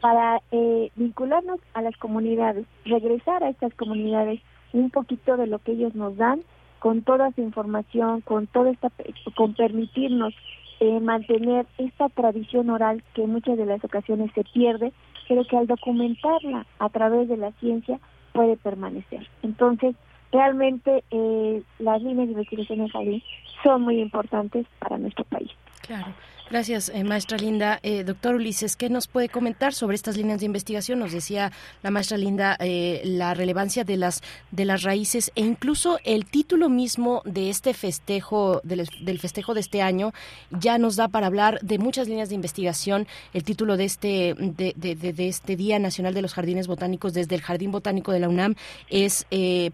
para 0.00 0.42
eh, 0.52 0.90
vincularnos 0.96 1.60
a 1.72 1.82
las 1.82 1.96
comunidades, 1.96 2.66
regresar 2.84 3.42
a 3.42 3.48
estas 3.48 3.72
comunidades 3.74 4.40
un 4.72 4.90
poquito 4.90 5.36
de 5.36 5.46
lo 5.46 5.60
que 5.60 5.72
ellos 5.72 5.94
nos 5.94 6.16
dan, 6.16 6.42
con 6.78 7.00
toda 7.02 7.30
su 7.32 7.40
información, 7.40 8.20
con 8.20 8.46
toda 8.46 8.70
esta, 8.70 8.90
con 9.34 9.54
permitirnos 9.54 10.34
eh, 10.80 11.00
mantener 11.00 11.64
esta 11.78 12.10
tradición 12.10 12.68
oral 12.68 13.02
que 13.14 13.26
muchas 13.26 13.56
de 13.56 13.64
las 13.64 13.82
ocasiones 13.82 14.30
se 14.34 14.44
pierde, 14.44 14.92
pero 15.28 15.44
que 15.44 15.56
al 15.56 15.66
documentarla 15.66 16.66
a 16.78 16.88
través 16.90 17.28
de 17.28 17.38
la 17.38 17.52
ciencia 17.52 18.00
puede 18.32 18.56
permanecer. 18.56 19.26
Entonces, 19.42 19.94
realmente 20.32 21.04
eh, 21.10 21.62
las 21.78 22.02
líneas 22.02 22.26
de 22.26 22.32
investigación 22.32 22.80
en 22.80 22.88
jardín 22.88 23.22
son 23.62 23.82
muy 23.82 24.00
importantes 24.00 24.66
para 24.80 24.98
nuestro 24.98 25.24
país. 25.24 25.50
Claro. 25.86 26.14
Gracias, 26.50 26.90
eh, 26.90 27.04
maestra 27.04 27.38
Linda. 27.38 27.80
Eh, 27.82 28.04
doctor 28.04 28.34
Ulises, 28.34 28.76
¿qué 28.76 28.90
nos 28.90 29.08
puede 29.08 29.30
comentar 29.30 29.72
sobre 29.72 29.94
estas 29.94 30.18
líneas 30.18 30.40
de 30.40 30.46
investigación? 30.46 30.98
Nos 30.98 31.10
decía 31.10 31.52
la 31.82 31.90
maestra 31.90 32.18
Linda 32.18 32.58
eh, 32.60 33.00
la 33.02 33.32
relevancia 33.32 33.82
de 33.82 33.96
las 33.96 34.20
de 34.50 34.66
las 34.66 34.82
raíces 34.82 35.32
e 35.36 35.40
incluso 35.40 35.98
el 36.04 36.26
título 36.26 36.68
mismo 36.68 37.22
de 37.24 37.48
este 37.48 37.72
festejo 37.72 38.60
del, 38.62 38.86
festejo 39.18 39.54
de 39.54 39.60
este 39.60 39.80
año 39.80 40.12
ya 40.50 40.76
nos 40.76 40.96
da 40.96 41.08
para 41.08 41.28
hablar 41.28 41.60
de 41.62 41.78
muchas 41.78 42.08
líneas 42.08 42.28
de 42.28 42.34
investigación. 42.34 43.06
El 43.32 43.42
título 43.42 43.78
de 43.78 43.86
este 43.86 44.34
de, 44.38 44.74
de 44.76 45.28
este 45.28 45.56
Día 45.56 45.78
Nacional 45.78 46.12
de 46.12 46.20
los 46.20 46.34
Jardines 46.34 46.66
Botánicos 46.66 47.14
desde 47.14 47.36
el 47.36 47.40
Jardín 47.40 47.72
Botánico 47.72 48.12
de 48.12 48.20
la 48.20 48.28
UNAM 48.28 48.54
es 48.90 49.26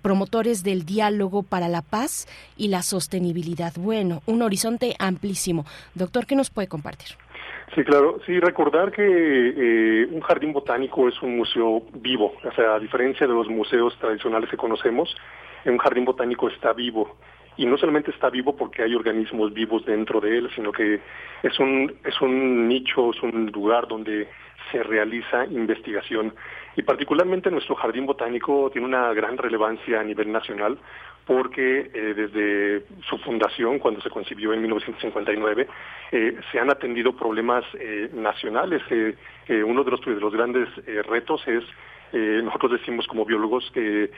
promotores 0.03 0.63
del 0.63 0.85
diálogo 0.87 1.43
para 1.43 1.69
la 1.69 1.83
paz 1.83 2.29
y 2.57 2.69
la 2.69 2.83
sostenibilidad. 2.83 3.73
Bueno, 3.75 4.23
un 4.27 4.43
horizonte 4.43 4.95
amplísimo. 5.01 5.67
Doctor, 5.97 6.27
¿qué 6.27 6.37
nos 6.37 6.51
puede 6.51 6.60
compartir. 6.67 7.17
Sí, 7.75 7.85
claro. 7.85 8.19
Sí, 8.27 8.41
recordar 8.41 8.91
que 8.91 9.03
eh, 9.05 10.09
un 10.11 10.21
jardín 10.21 10.53
botánico 10.53 11.09
es 11.09 11.21
un 11.23 11.37
museo 11.37 11.83
vivo. 11.95 12.35
O 12.45 12.53
sea, 12.53 12.75
a 12.75 12.79
diferencia 12.81 13.27
de 13.27 13.33
los 13.33 13.49
museos 13.49 13.97
tradicionales 13.99 14.51
que 14.51 14.57
conocemos, 14.57 15.15
un 15.65 15.79
jardín 15.79 16.05
botánico 16.05 16.49
está 16.49 16.73
vivo. 16.73 17.17
Y 17.57 17.67
no 17.67 17.77
solamente 17.77 18.11
está 18.11 18.31
vivo 18.31 18.57
porque 18.57 18.83
hay 18.83 18.95
organismos 18.95 19.53
vivos 19.53 19.85
dentro 19.85 20.21
de 20.21 20.39
él, 20.39 20.51
sino 20.55 20.73
que 20.73 21.01
es 21.43 21.59
un, 21.61 21.95
es 22.05 22.21
un 22.21 22.69
nicho, 22.69 23.11
es 23.11 23.23
un 23.23 23.47
lugar 23.53 23.87
donde 23.87 24.29
se 24.73 24.83
realiza 24.83 25.45
investigación. 25.47 26.35
Y 26.77 26.83
particularmente 26.83 27.51
nuestro 27.51 27.75
jardín 27.75 28.07
botánico 28.07 28.71
tiene 28.73 28.87
una 28.87 29.13
gran 29.13 29.37
relevancia 29.37 30.01
a 30.01 30.05
nivel 30.05 30.33
nacional 30.33 30.79
porque 31.27 31.91
eh, 31.95 32.15
desde 32.15 32.85
su 33.09 33.19
fundación, 33.19 33.79
cuando 33.79 34.01
se 34.01 34.11
concibió 34.11 34.53
en 34.53 34.63
1959, 34.63 35.69
eh, 36.13 36.37
se 36.51 36.59
han 36.59 36.71
atendido 36.71 37.15
problemas 37.15 37.65
eh, 37.75 38.11
nacionales. 38.13 38.83
uno 39.49 39.85
de 39.85 39.91
los, 39.91 40.01
de 40.01 40.15
los 40.15 40.33
grandes 40.33 40.69
retos 41.07 41.47
es 41.47 41.65
nosotros 42.13 42.73
decimos 42.73 43.07
como 43.07 43.25
biólogos 43.25 43.71
que 43.73 44.11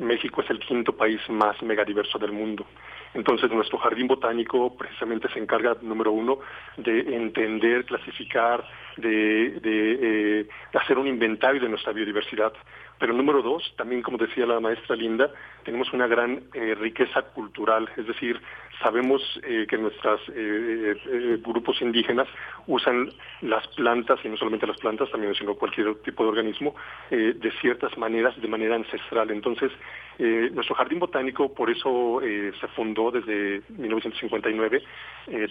México 0.00 0.40
es 0.40 0.48
el 0.48 0.60
quinto 0.60 0.94
país 0.94 1.20
más 1.28 1.62
megadiverso 1.62 2.18
del 2.18 2.32
mundo. 2.32 2.64
Entonces 3.12 3.50
nuestro 3.50 3.76
jardín 3.78 4.06
botánico 4.06 4.74
precisamente 4.76 5.28
se 5.28 5.38
encarga, 5.38 5.76
número 5.82 6.12
uno, 6.12 6.38
de 6.78 7.00
entender, 7.14 7.84
clasificar, 7.84 8.64
de 8.96 10.46
hacer 10.72 10.96
un 10.96 11.06
inventario 11.06 11.60
de 11.60 11.68
nuestra 11.68 11.92
biodiversidad. 11.92 12.54
Pero 12.98 13.12
número 13.12 13.42
dos, 13.42 13.62
también 13.76 14.02
como 14.02 14.18
decía 14.18 14.44
la 14.46 14.60
maestra 14.60 14.96
Linda, 14.96 15.30
tenemos 15.68 15.92
una 15.92 16.06
gran 16.06 16.44
eh, 16.54 16.74
riqueza 16.74 17.22
cultural, 17.22 17.88
es 17.96 18.06
decir, 18.06 18.40
sabemos 18.82 19.20
eh, 19.42 19.66
que 19.68 19.76
nuestros 19.76 20.20
eh, 20.34 21.38
grupos 21.44 21.82
indígenas 21.82 22.26
usan 22.66 23.10
las 23.42 23.66
plantas, 23.68 24.18
y 24.24 24.28
no 24.28 24.36
solamente 24.36 24.66
las 24.66 24.78
plantas, 24.78 25.10
también 25.10 25.34
sino 25.34 25.54
cualquier 25.54 25.94
tipo 25.96 26.22
de 26.22 26.30
organismo, 26.30 26.74
de 27.10 27.52
ciertas 27.60 27.96
maneras, 27.98 28.40
de 28.40 28.48
manera 28.48 28.76
ancestral. 28.76 29.30
Entonces, 29.30 29.70
nuestro 30.18 30.74
jardín 30.74 30.98
botánico 30.98 31.54
por 31.54 31.70
eso 31.70 32.20
se 32.20 32.68
fundó 32.68 33.10
desde 33.10 33.62
1959, 33.68 34.82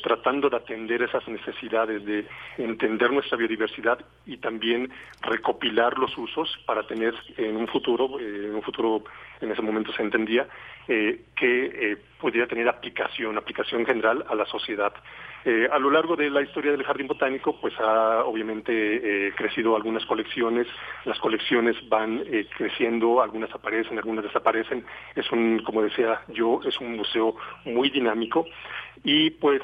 tratando 0.04 0.50
de 0.50 0.58
atender 0.58 1.02
esas 1.02 1.28
necesidades 1.28 2.06
de 2.06 2.26
entender 2.58 3.12
nuestra 3.12 3.38
biodiversidad 3.38 4.00
y 4.26 4.38
también 4.38 4.92
recopilar 5.22 5.98
los 5.98 6.16
usos 6.18 6.50
para 6.66 6.86
tener 6.86 7.16
en 7.38 7.56
un 7.56 7.68
futuro, 7.68 8.20
en 8.20 8.56
un 8.56 8.62
futuro 8.62 9.04
en 9.42 9.52
ese 9.52 9.62
momento 9.62 9.92
se 9.94 10.02
entendía, 10.02 10.48
eh, 10.90 11.20
que 11.36 11.66
eh, 11.66 11.98
pudiera 12.18 12.48
tener 12.48 12.70
aplicación, 12.70 13.38
aplicación 13.38 13.86
general 13.86 14.24
a 14.30 14.36
la 14.36 14.46
sociedad. 14.46 14.94
Eh, 15.44 15.68
a 15.70 15.78
lo 15.80 15.92
largo 15.92 16.16
de 16.16 16.30
la 16.30 16.42
historia 16.42 16.72
del 16.72 16.84
jardín 16.84 17.08
botánico, 17.08 17.60
pues 17.60 17.74
ha 17.78 18.24
obviamente 18.24 19.34
crecido 19.36 19.76
algunas 19.76 20.06
colecciones, 20.06 20.66
las 21.04 21.20
colecciones 21.20 21.76
van 21.90 22.24
creciendo, 22.56 23.22
algunas 23.22 23.54
aparecen, 23.54 23.98
algunas 23.98 24.24
desaparecen. 24.24 24.86
Es 25.14 25.30
un, 25.32 25.60
como 25.60 25.84
decía 25.84 26.22
yo, 26.30 26.62
es 26.66 26.80
un 26.80 26.96
museo 26.96 27.36
muy 27.66 27.90
dinámico 27.90 28.46
y 29.04 29.30
pues, 29.30 29.62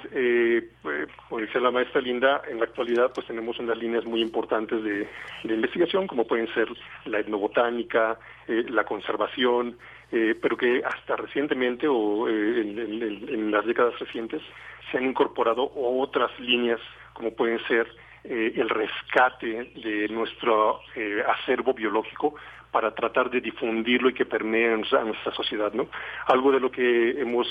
como 1.28 1.42
decía 1.42 1.60
la 1.60 1.72
maestra 1.72 2.02
Linda, 2.02 2.42
en 2.50 2.60
la 2.60 2.66
actualidad 2.66 3.12
pues 3.14 3.26
tenemos 3.28 3.58
unas 3.60 3.78
líneas 3.78 4.06
muy 4.06 4.22
importantes 4.22 4.84
de, 4.84 5.08
de 5.44 5.54
investigación, 5.54 6.06
como 6.06 6.28
pueden 6.28 6.54
ser 6.54 6.68
la 7.06 7.20
etnobotánica, 7.20 8.20
la 8.48 8.84
conservación, 8.84 9.78
eh, 10.16 10.36
pero 10.40 10.56
que 10.56 10.84
hasta 10.86 11.16
recientemente 11.16 11.88
o 11.88 12.30
eh, 12.30 12.62
en, 12.62 13.50
las 13.50 13.66
décadas 13.66 13.98
recientes 13.98 14.44
se 14.92 15.00
han 15.00 15.06
incorporado 15.06 15.72
otras 15.74 16.30
líneas 16.40 16.80
como 17.14 17.34
pueden 17.34 17.60
ser 17.68 17.88
eh, 18.24 18.54
el 18.56 18.70
rescate 18.70 19.72
de 19.74 20.08
nuestro 20.10 20.82
acervo 21.28 21.74
biológico 21.74 22.36
para 22.74 22.94
tratar 22.94 23.30
de 23.30 23.40
difundirlo 23.40 24.10
y 24.10 24.14
que 24.14 24.26
permee 24.26 24.74
a 24.74 24.78
nuestra, 24.78 25.32
sociedad. 25.34 25.72
¿no? 25.72 25.88
Algo 26.26 26.52
de 26.52 26.60
lo 26.60 26.70
que 26.70 27.12
hemos 27.22 27.48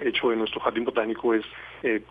hecho 0.00 0.32
en 0.32 0.38
nuestro 0.38 0.60
jardín 0.60 0.84
botánico 0.84 1.34
es 1.34 1.44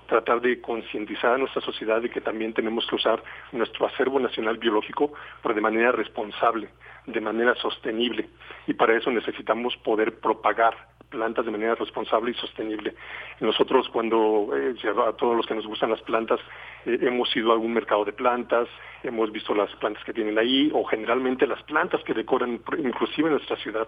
tratar 0.08 0.42
de 0.42 0.62
concientizar 0.62 1.34
a 1.34 1.38
nuestra 1.40 1.62
sociedad 1.62 2.02
de 2.02 2.10
que 2.10 2.22
también 2.22 2.54
tenemos 2.54 2.86
que 2.88 2.96
usar 2.96 3.24
nuestro 3.54 3.88
acervo 3.88 4.20
nacional 4.20 4.58
biológico, 4.58 5.14
pero 5.42 5.56
de 5.56 5.62
manera 5.62 5.92
responsable 5.92 6.70
de 7.08 7.22
manera 7.22 7.56
sostenible 7.56 8.30
y 8.68 8.74
para 8.74 8.96
eso 8.96 9.12
necesitamos 9.12 9.76
poder 9.78 10.20
propagar 10.20 10.76
plantas 11.10 11.46
de 11.46 11.52
manera 11.52 11.76
responsable 11.76 12.32
y 12.32 12.34
sostenible. 12.36 12.94
Nosotros 13.40 13.90
cuando, 13.90 14.50
eh, 14.56 14.76
a 15.08 15.14
todos 15.14 15.36
los 15.36 15.46
que 15.46 15.56
nos 15.56 15.66
gustan 15.66 15.90
las 15.90 16.02
plantas, 16.02 16.40
eh, 16.86 16.98
hemos 17.02 17.36
ido 17.36 17.52
a 17.52 17.54
algún 17.54 17.74
mercado 17.74 18.06
de 18.06 18.14
plantas, 18.14 18.68
hemos 19.04 19.32
visto 19.32 19.54
las 19.54 19.74
plantas 19.78 20.04
que 20.04 20.14
tienen 20.14 20.38
ahí 20.38 20.70
o 20.74 20.84
generalmente 20.86 21.48
las 21.48 21.62
plantas 21.64 22.04
que 22.04 22.14
decoran 22.14 22.62
inclusive 22.78 23.30
nuestra 23.30 23.56
ciudad. 23.58 23.88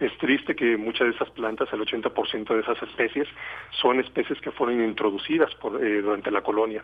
Es 0.00 0.16
triste 0.18 0.54
que 0.54 0.76
muchas 0.76 1.08
de 1.08 1.14
esas 1.14 1.30
plantas, 1.30 1.72
el 1.72 1.80
80% 1.80 2.54
de 2.54 2.60
esas 2.60 2.82
especies, 2.82 3.28
son 3.70 4.00
especies 4.00 4.40
que 4.40 4.50
fueron 4.52 4.82
introducidas 4.82 5.50
eh, 5.80 6.00
durante 6.02 6.30
la 6.30 6.42
colonia 6.42 6.82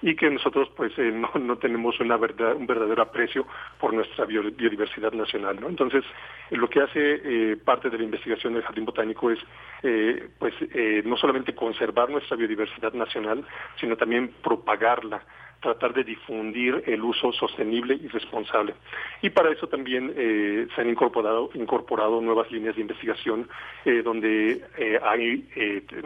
y 0.00 0.14
que 0.14 0.30
nosotros 0.30 0.70
pues 0.76 0.92
no, 0.96 1.58
tenemos 1.58 1.98
una 1.98 2.16
verdad, 2.16 2.54
un 2.54 2.66
verdadero 2.66 3.02
aprecio 3.02 3.46
por 3.80 3.92
nuestra 3.92 4.26
biodiversidad 4.26 5.12
nacional. 5.12 5.58
Entonces, 5.66 6.04
lo 6.50 6.70
que 6.70 6.80
hace 6.80 7.56
parte 7.64 7.90
de 7.90 7.98
la 7.98 8.04
investigación 8.04 8.54
del 8.54 8.62
Jardín 8.62 8.84
Botánico 8.84 9.27
es 9.30 9.38
eh, 9.82 10.28
pues 10.38 10.54
no 11.04 11.16
solamente 11.16 11.54
conservar 11.54 12.10
nuestra 12.10 12.36
biodiversidad 12.36 12.92
nacional, 12.94 13.44
sino 13.78 13.96
también 13.96 14.32
propagarla 14.42 15.22
tratar 15.60 15.92
de 15.92 16.04
difundir 16.04 16.84
el 16.86 17.02
uso 17.02 17.32
sostenible 17.32 17.94
y 17.94 18.08
responsable. 18.08 18.74
Y 19.22 19.30
para 19.30 19.50
eso 19.50 19.66
también 19.66 20.12
eh, 20.16 20.68
se 20.74 20.80
han 20.80 20.88
incorporado, 20.88 21.50
incorporado 21.54 22.20
nuevas 22.20 22.50
líneas 22.50 22.76
de 22.76 22.82
investigación 22.82 23.48
eh, 23.84 24.02
donde 24.02 24.64
eh, 24.76 25.00
hay 25.02 25.48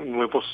nuevas 0.04 0.44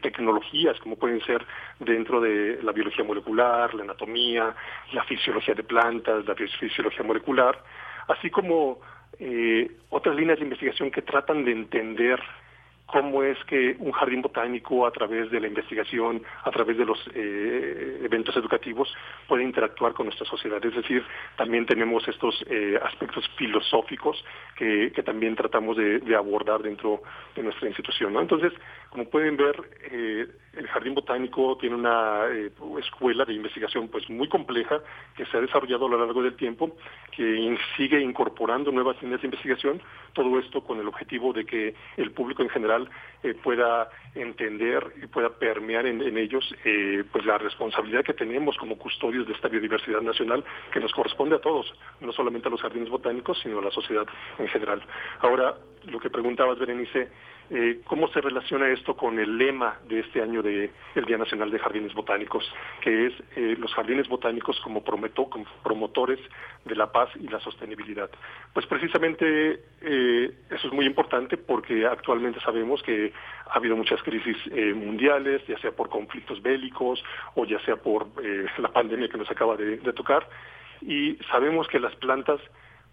tecnologías, 0.00 0.78
como 0.80 0.96
pueden 0.96 1.20
ser 1.22 1.44
dentro 1.80 2.20
de 2.20 2.60
la 2.62 2.72
biología 2.72 3.04
molecular, 3.04 3.74
la 3.74 3.82
anatomía, 3.82 4.54
la 4.92 5.04
fisiología 5.04 5.54
de 5.54 5.62
plantas, 5.62 6.24
la 6.26 6.34
fisiología 6.34 7.04
molecular, 7.04 7.62
así 8.08 8.30
como 8.30 8.80
otras 9.90 10.16
líneas 10.16 10.38
de 10.38 10.44
investigación 10.44 10.90
que 10.90 11.02
tratan 11.02 11.44
de 11.44 11.52
entender 11.52 12.20
cómo 12.86 13.22
es 13.24 13.36
que 13.44 13.76
un 13.80 13.92
jardín 13.92 14.22
botánico 14.22 14.86
a 14.86 14.92
través 14.92 15.30
de 15.30 15.40
la 15.40 15.48
investigación, 15.48 16.22
a 16.44 16.50
través 16.50 16.78
de 16.78 16.84
los 16.84 16.98
eh, 17.14 18.00
eventos 18.04 18.36
educativos, 18.36 18.92
puede 19.26 19.42
interactuar 19.42 19.92
con 19.92 20.06
nuestra 20.06 20.24
sociedad. 20.26 20.64
Es 20.64 20.74
decir, 20.74 21.04
también 21.36 21.66
tenemos 21.66 22.06
estos 22.06 22.44
eh, 22.48 22.78
aspectos 22.82 23.28
filosóficos 23.36 24.24
que, 24.56 24.90
también 25.04 25.36
tratamos 25.36 25.76
de, 25.76 26.16
abordar 26.16 26.62
dentro 26.62 27.02
de 27.34 27.42
nuestra 27.42 27.68
institución. 27.68 28.16
Entonces, 28.16 28.52
como 28.90 29.04
pueden 29.08 29.36
ver, 29.36 29.56
eh, 29.90 30.26
el 30.56 30.66
jardín 30.68 30.94
botánico 30.94 31.56
tiene 31.58 31.76
una 31.76 32.22
escuela 32.78 33.24
de 33.24 33.34
investigación 33.34 33.88
pues 33.88 34.08
muy 34.08 34.28
compleja 34.28 34.80
que 35.16 35.26
se 35.26 35.36
ha 35.36 35.40
desarrollado 35.40 35.86
a 35.86 35.90
lo 35.90 35.98
largo 35.98 36.22
del 36.22 36.36
tiempo, 36.36 36.76
que 37.12 37.58
sigue 37.76 38.00
incorporando 38.00 38.72
nuevas 38.72 39.00
líneas 39.02 39.20
de 39.20 39.26
investigación, 39.26 39.82
todo 40.12 40.38
esto 40.38 40.62
con 40.62 40.80
el 40.80 40.88
objetivo 40.88 41.32
de 41.32 41.44
que 41.44 41.74
el 41.96 42.10
público 42.12 42.42
en 42.42 42.48
general 42.48 42.88
eh, 43.22 43.34
pueda 43.34 43.88
entender 44.14 44.92
y 45.02 45.06
pueda 45.06 45.30
permear 45.30 45.86
en, 45.86 46.16
ellos 46.16 46.54
eh, 46.64 47.04
pues 47.12 47.24
la 47.26 47.38
responsabilidad 47.38 48.04
que 48.04 48.14
tenemos 48.14 48.56
como 48.56 48.78
custodios 48.78 49.26
de 49.26 49.34
esta 49.34 49.48
biodiversidad 49.48 50.00
nacional 50.00 50.44
que 50.72 50.80
nos 50.80 50.92
corresponde 50.92 51.36
a 51.36 51.40
todos, 51.40 51.72
no 52.00 52.12
solamente 52.12 52.48
a 52.48 52.50
los 52.50 52.62
jardines 52.62 52.88
botánicos, 52.88 53.38
sino 53.42 53.58
a 53.58 53.62
la 53.62 53.70
sociedad 53.70 54.06
en 54.38 54.48
general. 54.48 54.82
Ahora, 55.20 55.56
lo 55.86 56.00
que 56.00 56.10
preguntabas, 56.10 56.58
Berenice, 56.58 57.08
eh, 57.48 57.80
¿cómo 57.84 58.08
se 58.08 58.20
relaciona 58.20 58.68
esto 58.68 58.96
con 58.96 59.20
el 59.20 59.38
lema 59.38 59.78
de 59.86 60.00
este 60.00 60.20
año 60.20 60.42
del 60.42 60.70
Día 61.06 61.16
Nacional 61.16 61.48
de 61.50 61.60
Jardines 61.60 61.94
Botánicos, 61.94 62.44
que 62.80 63.06
es 63.06 63.12
eh, 63.36 63.56
los 63.56 63.72
jardines 63.72 64.08
botánicos 64.08 64.58
como, 64.60 64.82
prometo, 64.82 65.30
como, 65.30 65.44
promotores 65.62 66.18
de 66.64 66.74
la 66.74 66.90
paz 66.90 67.08
y 67.14 67.28
la 67.28 67.38
sostenibilidad? 67.38 68.10
Pues 68.52 68.66
precisamente 68.66 69.60
eh, 69.80 70.30
eso 70.50 70.66
es 70.66 70.72
muy 70.72 70.86
importante 70.86 71.36
porque 71.36 71.86
actualmente 71.86 72.40
sabemos 72.40 72.82
que 72.82 73.12
ha 73.48 73.54
habido 73.54 73.76
muchas 73.76 74.02
crisis 74.02 74.36
mundiales, 74.74 75.46
ya 75.46 75.58
sea 75.58 75.70
por 75.70 75.88
conflictos 75.88 76.42
bélicos 76.42 77.02
o 77.36 77.44
ya 77.44 77.60
sea 77.60 77.76
por 77.76 78.08
la 78.58 78.72
pandemia 78.72 79.08
que 79.08 79.18
nos 79.18 79.30
acaba 79.30 79.56
de, 79.56 79.76
tocar, 79.92 80.28
y 80.80 81.16
sabemos 81.30 81.68
que 81.68 81.78
las 81.78 81.94
plantas 81.96 82.40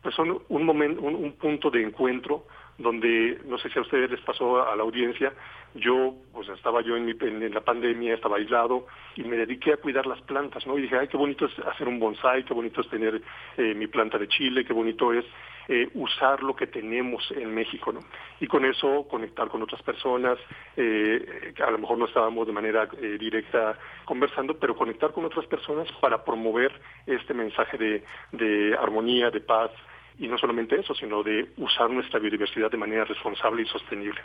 pues 0.04 0.14
son 0.16 0.42
un, 0.48 0.64
momento, 0.64 1.02
un 1.02 1.32
punto 1.34 1.72
de 1.72 1.82
encuentro 1.82 2.46
donde 2.78 3.40
no 3.46 3.58
sé 3.58 3.70
si 3.70 3.80
a 3.80 3.82
ustedes 3.82 4.10
les 4.10 4.22
pasó 4.22 4.68
a 4.68 4.76
la 4.76 4.84
audiencia, 4.84 5.34
yo 5.76 6.16
pues 6.32 6.50
estaba 6.50 6.82
yo 6.82 6.96
en, 6.96 7.06
mi, 7.06 7.12
en, 7.20 7.54
la 7.54 7.62
pandemia, 7.62 8.14
estaba 8.14 8.38
aislado 8.38 8.88
y 9.16 9.24
me 9.24 9.38
dediqué 9.38 9.74
a 9.74 9.78
cuidar 9.78 10.06
las 10.06 10.22
plantas, 10.22 10.66
¿no? 10.68 10.78
Y 10.78 10.84
dije, 10.84 10.98
ay, 10.98 11.08
qué 11.08 11.18
bonito 11.18 11.46
es 11.46 11.60
hacer 11.60 11.88
un 11.88 12.00
bonsai, 12.00 12.44
qué 12.46 12.54
bonito 12.54 12.82
es 12.82 12.90
tener 12.90 13.22
eh, 13.58 13.74
mi 13.74 13.88
planta 13.88 14.18
de 14.18 14.28
chile, 14.28 14.66
qué 14.66 14.74
bonito 14.74 15.14
es 15.14 15.26
eh, 15.70 15.90
usar 15.94 16.44
lo 16.44 16.56
que 16.56 16.68
tenemos 16.68 17.24
en 17.32 17.54
México, 17.56 17.94
¿no? 17.94 18.02
Y 18.42 18.48
con 18.48 18.66
eso 18.66 19.08
conectar 19.10 19.48
con 19.48 19.62
otras 19.62 19.82
personas, 19.82 20.38
eh, 20.76 21.54
a 21.66 21.72
lo 21.72 21.78
mejor 21.78 21.98
no 21.98 22.06
estábamos 22.06 22.46
de 22.46 22.54
manera 22.54 22.90
eh, 23.02 23.18
directa 23.18 23.80
conversando, 24.04 24.60
pero 24.60 24.76
conectar 24.76 25.14
con 25.14 25.24
otras 25.24 25.46
personas 25.46 25.88
para 26.02 26.24
promover 26.26 26.72
este 27.08 27.34
mensaje 27.34 27.78
de, 27.78 28.04
de 28.34 28.76
armonía, 28.78 29.32
de 29.32 29.40
paz, 29.40 29.72
y 30.20 30.28
no 30.28 30.38
solamente 30.38 30.80
eso, 30.80 30.94
sino 30.94 31.24
de 31.24 31.50
usar 31.58 31.90
nuestra 31.90 32.20
biodiversidad 32.20 32.70
de 32.70 32.78
manera 32.78 33.06
responsable 33.06 33.64
y 33.64 33.66
sostenible. 33.66 34.22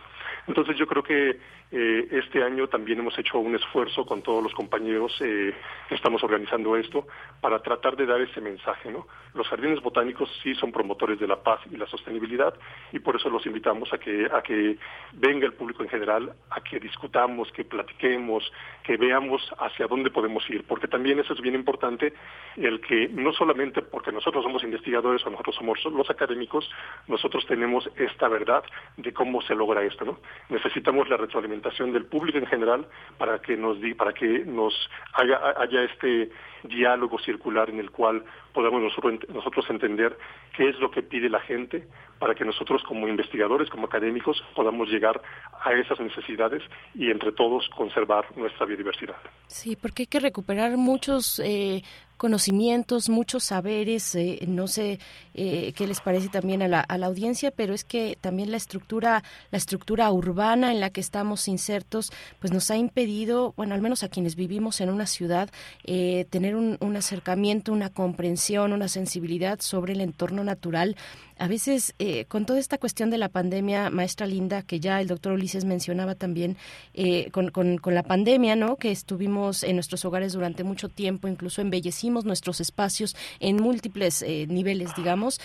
Entonces 0.47 0.77
yo 0.77 0.87
creo 0.87 1.03
que 1.03 1.39
eh, 1.71 2.09
este 2.11 2.43
año 2.43 2.69
también 2.69 2.99
hemos 2.99 3.19
hecho 3.19 3.39
un 3.39 3.55
esfuerzo 3.55 4.05
con 4.05 4.23
todos 4.23 4.43
los 4.43 4.55
compañeros 4.55 5.15
eh, 5.21 5.55
que 5.89 5.95
estamos 5.95 6.23
organizando 6.23 6.77
esto 6.77 7.07
para 7.41 7.61
tratar 7.61 7.97
de 7.97 8.07
dar 8.07 8.21
ese 8.21 8.41
mensaje. 8.41 8.91
¿no? 8.91 9.07
Los 9.35 9.49
jardines 9.49 9.81
botánicos 9.83 10.31
sí 10.43 10.55
son 10.55 10.73
promotores 10.73 11.19
de 11.19 11.27
la 11.27 11.43
paz 11.43 11.61
y 11.71 11.77
la 11.77 11.87
sostenibilidad 11.87 12.55
y 12.93 12.99
por 12.99 13.17
eso 13.17 13.29
los 13.29 13.45
invitamos 13.47 13.93
a 13.93 13.99
que, 13.99 14.27
a 14.33 14.43
que 14.43 14.77
venga 15.13 15.47
el 15.47 15.55
público 15.55 15.83
en 15.83 15.89
general, 15.89 16.33
a 16.51 16.61
que 16.61 16.81
discutamos, 16.81 17.51
que 17.53 17.65
platiquemos, 17.65 18.51
que 18.83 18.97
veamos 18.97 19.43
hacia 19.59 19.87
dónde 19.87 20.11
podemos 20.11 20.49
ir, 20.51 20.65
porque 20.67 20.89
también 20.89 21.19
eso 21.19 21.33
es 21.35 21.41
bien 21.41 21.55
importante, 21.55 22.13
el 22.57 22.81
que 22.81 23.09
no 23.09 23.33
solamente 23.33 23.83
porque 23.83 24.13
nosotros 24.13 24.43
somos 24.43 24.63
investigadores 24.65 25.25
o 25.27 25.31
nosotros 25.31 25.57
somos 25.57 25.78
los 25.85 26.09
académicos, 26.11 26.71
nosotros 27.07 27.47
tenemos 27.47 27.89
esta 27.97 28.29
verdad 28.29 28.63
de 28.97 29.13
cómo 29.13 29.43
se 29.43 29.55
logra 29.55 29.83
esto, 29.83 30.05
¿no? 30.05 30.19
Necesitamos 30.49 31.09
la 31.09 31.17
retroalimentación 31.17 31.93
del 31.93 32.07
público 32.07 32.39
en 32.39 32.47
general 32.47 32.87
para 33.17 33.41
que 33.41 33.57
nos 33.57 33.81
di, 33.81 33.95
para 33.95 34.13
que 34.13 34.45
nos 34.45 34.75
haya 35.15 35.83
este 35.83 36.31
diálogo 36.65 37.19
circular 37.19 37.71
en 37.71 37.79
el 37.79 37.91
cual 37.91 38.25
podamos 38.53 38.83
nosotros, 38.83 39.21
nosotros 39.29 39.69
entender 39.71 40.17
qué 40.57 40.69
es 40.69 40.79
lo 40.81 40.91
que 40.91 41.03
pide 41.03 41.29
la 41.29 41.41
gente 41.41 41.87
para 42.19 42.35
que 42.35 42.45
nosotros 42.45 42.83
como 42.83 43.07
investigadores, 43.07 43.71
como 43.71 43.87
académicos, 43.87 44.43
podamos 44.55 44.89
llegar 44.89 45.21
a 45.63 45.73
esas 45.73 46.01
necesidades 46.01 46.63
y 46.95 47.11
entre 47.11 47.33
todos 47.33 47.69
conservar 47.69 48.27
nuestra 48.37 48.67
biodiversidad. 48.67 49.17
Sí, 49.47 49.77
porque 49.77 50.03
hay 50.03 50.07
que 50.09 50.21
recuperar 50.21 50.77
muchos 50.77 51.41
eh, 51.45 51.83
conocimientos, 52.19 53.09
muchos 53.09 53.45
saberes, 53.45 54.15
eh, 54.15 54.41
no 54.47 54.69
sé 54.69 54.99
eh, 55.35 55.73
qué 55.75 55.87
les 55.87 56.01
parece 56.01 56.29
también 56.29 56.61
a 56.61 56.69
la, 56.69 56.81
a 56.81 56.99
la, 56.99 57.07
audiencia, 57.07 57.51
pero 57.51 57.73
es 57.73 57.85
que 57.85 58.19
también 58.21 58.51
la 58.51 58.59
estructura, 58.59 59.25
la 59.51 59.59
estructura 59.59 60.13
urbana 60.13 60.73
en 60.73 60.81
la 60.81 60.91
que 60.91 61.01
estamos 61.01 61.49
insertos, 61.49 62.13
pues 62.41 62.53
nos 62.53 62.71
ha 62.71 62.77
impedido, 62.77 63.55
bueno, 63.57 63.75
al 63.75 63.81
menos 63.81 64.03
a 64.03 64.09
quienes 64.09 64.37
vivimos 64.37 64.83
en 64.83 64.91
una 64.91 65.07
ciudad, 65.07 65.49
tener 65.85 66.57
un, 66.57 66.77
un 66.81 66.97
acercamiento, 66.97 67.73
una 67.73 67.89
comprensión, 67.89 68.73
una 68.73 68.89
sensibilidad 68.89 69.61
sobre 69.61 69.95
el 69.95 70.01
entorno 70.01 70.45
natural 70.45 70.97
a 71.39 71.49
veces, 71.49 71.95
eh, 71.99 72.25
con 72.27 72.47
toda 72.47 72.59
esta 72.59 72.79
cuestión 72.79 73.11
de 73.11 73.19
la 73.19 73.29
pandemia, 73.29 73.91
maestra 73.91 74.27
Linda, 74.27 74.63
que 74.63 74.81
ya 74.81 75.01
el 75.01 75.07
doctor 75.07 75.33
Ulises 75.33 75.65
mencionaba 75.65 76.15
también, 76.15 76.57
eh, 76.95 77.31
con, 77.31 77.51
con, 77.51 77.79
la 77.95 78.03
pandemia, 78.03 78.57
¿no? 78.57 78.77
Que 78.77 78.91
estuvimos 78.91 79.63
en 79.63 79.77
nuestros 79.77 80.05
hogares 80.05 80.33
durante 80.33 80.65
mucho 80.65 80.89
tiempo, 80.89 81.29
incluso 81.29 81.61
embellecimos 81.61 82.25
nuestros 82.25 82.61
espacios 82.61 83.17
en 83.41 83.57
múltiples 83.57 84.23
eh, 84.23 84.47
niveles, 84.49 84.95
digamos. 84.97 85.41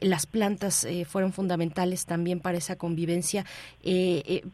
las 0.00 0.26
plantas 0.26 0.86
fueron 1.08 1.32
fundamentales 1.32 2.06
también 2.06 2.40
para 2.40 2.58
esa 2.58 2.76
convivencia, 2.76 3.44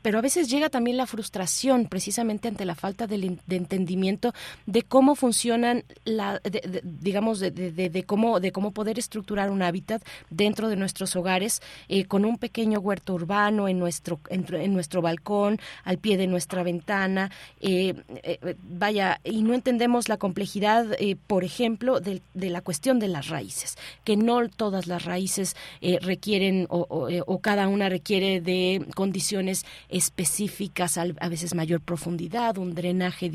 pero 0.03 0.19
a 0.19 0.21
veces 0.21 0.49
llega 0.49 0.69
también 0.69 0.97
la 0.97 1.07
frustración, 1.07 1.87
precisamente 1.87 2.49
ante 2.49 2.65
la 2.65 2.75
falta 2.75 3.07
de, 3.07 3.39
entendimiento 3.49 4.33
de 4.67 4.83
cómo 4.83 5.15
funcionan, 5.15 5.85
la, 6.05 6.41
digamos, 6.83 7.41
de, 7.41 7.51
de, 7.51 8.03
cómo, 8.05 8.41
de 8.41 8.53
cómo 8.53 8.73
poder 8.73 8.99
estructurar 8.99 9.51
un 9.51 9.63
hábitat 9.63 10.03
dentro 10.31 10.69
de 10.69 10.77
nuestros 10.83 11.17
hogares 11.17 11.63
eh, 11.89 12.05
con 12.05 12.25
un 12.25 12.37
pequeño 12.37 12.79
huerto 12.81 13.15
urbano 13.15 13.69
en 13.69 13.79
nuestro, 13.79 14.21
en, 14.29 14.75
nuestro 14.75 15.01
balcón, 15.01 15.59
al 15.85 15.99
pie 15.99 16.17
de 16.17 16.27
nuestra 16.27 16.63
ventana. 16.63 17.31
Eh, 17.61 17.95
eh, 18.23 18.57
vaya, 18.63 19.21
y 19.25 19.43
no 19.43 19.55
entendemos 19.55 20.09
la 20.09 20.19
complejidad, 20.19 20.87
por 21.27 21.45
ejemplo, 21.45 22.01
de, 22.01 22.21
la 22.35 22.61
cuestión 22.61 22.99
de 22.99 23.09
las 23.09 23.29
raíces, 23.29 23.79
que 24.05 24.17
no 24.17 24.49
todas 24.49 24.87
las 24.87 25.05
raíces 25.05 25.57
requieren 26.01 26.67
o, 26.69 27.39
cada 27.41 27.69
una 27.69 27.89
requiere 27.89 28.41
de 28.41 28.85
condiciones 28.95 29.65
específicas, 29.89 30.99
a 30.99 31.29
veces 31.29 31.55
mayor 31.55 31.81
profundidad, 31.81 32.59
un 32.59 32.75
drenaje, 32.75 33.31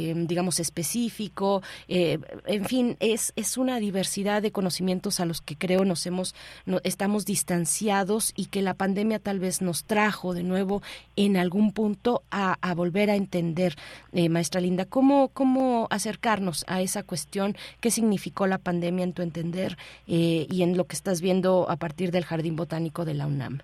digamos, 0.00 0.60
específico. 0.60 1.62
en 1.88 2.64
fin, 2.66 2.96
es, 3.00 3.32
es 3.36 3.56
una 3.56 3.78
diversidad 3.78 4.42
de 4.42 4.52
conocimientos 4.52 5.20
a 5.20 5.24
los 5.24 5.40
que 5.40 5.56
creo 5.56 5.84
nos 5.84 5.93
hemos, 6.06 6.34
no, 6.66 6.80
estamos 6.84 7.24
distanciados 7.24 8.32
y 8.36 8.46
que 8.46 8.62
la 8.62 8.74
pandemia 8.74 9.18
tal 9.18 9.38
vez 9.38 9.62
nos 9.62 9.84
trajo 9.84 10.34
de 10.34 10.42
nuevo 10.42 10.82
en 11.16 11.36
algún 11.36 11.72
punto 11.72 12.22
a, 12.30 12.56
volver 12.74 13.10
a 13.10 13.16
entender, 13.16 13.76
eh, 14.12 14.28
maestra 14.28 14.60
Linda, 14.60 14.84
¿cómo, 14.84 15.28
cómo 15.28 15.86
acercarnos 15.90 16.64
a 16.68 16.80
esa 16.80 17.02
cuestión, 17.02 17.54
qué 17.80 17.90
significó 17.90 18.46
la 18.46 18.58
pandemia 18.58 19.04
en 19.04 19.12
tu 19.12 19.22
entender 19.22 19.76
eh, 20.06 20.46
y 20.50 20.62
en 20.62 20.76
lo 20.76 20.84
que 20.84 20.96
estás 20.96 21.20
viendo 21.20 21.66
a 21.70 21.76
partir 21.76 22.10
del 22.10 22.24
Jardín 22.24 22.56
Botánico 22.56 23.04
de 23.04 23.14
la 23.14 23.26
UNAM. 23.26 23.60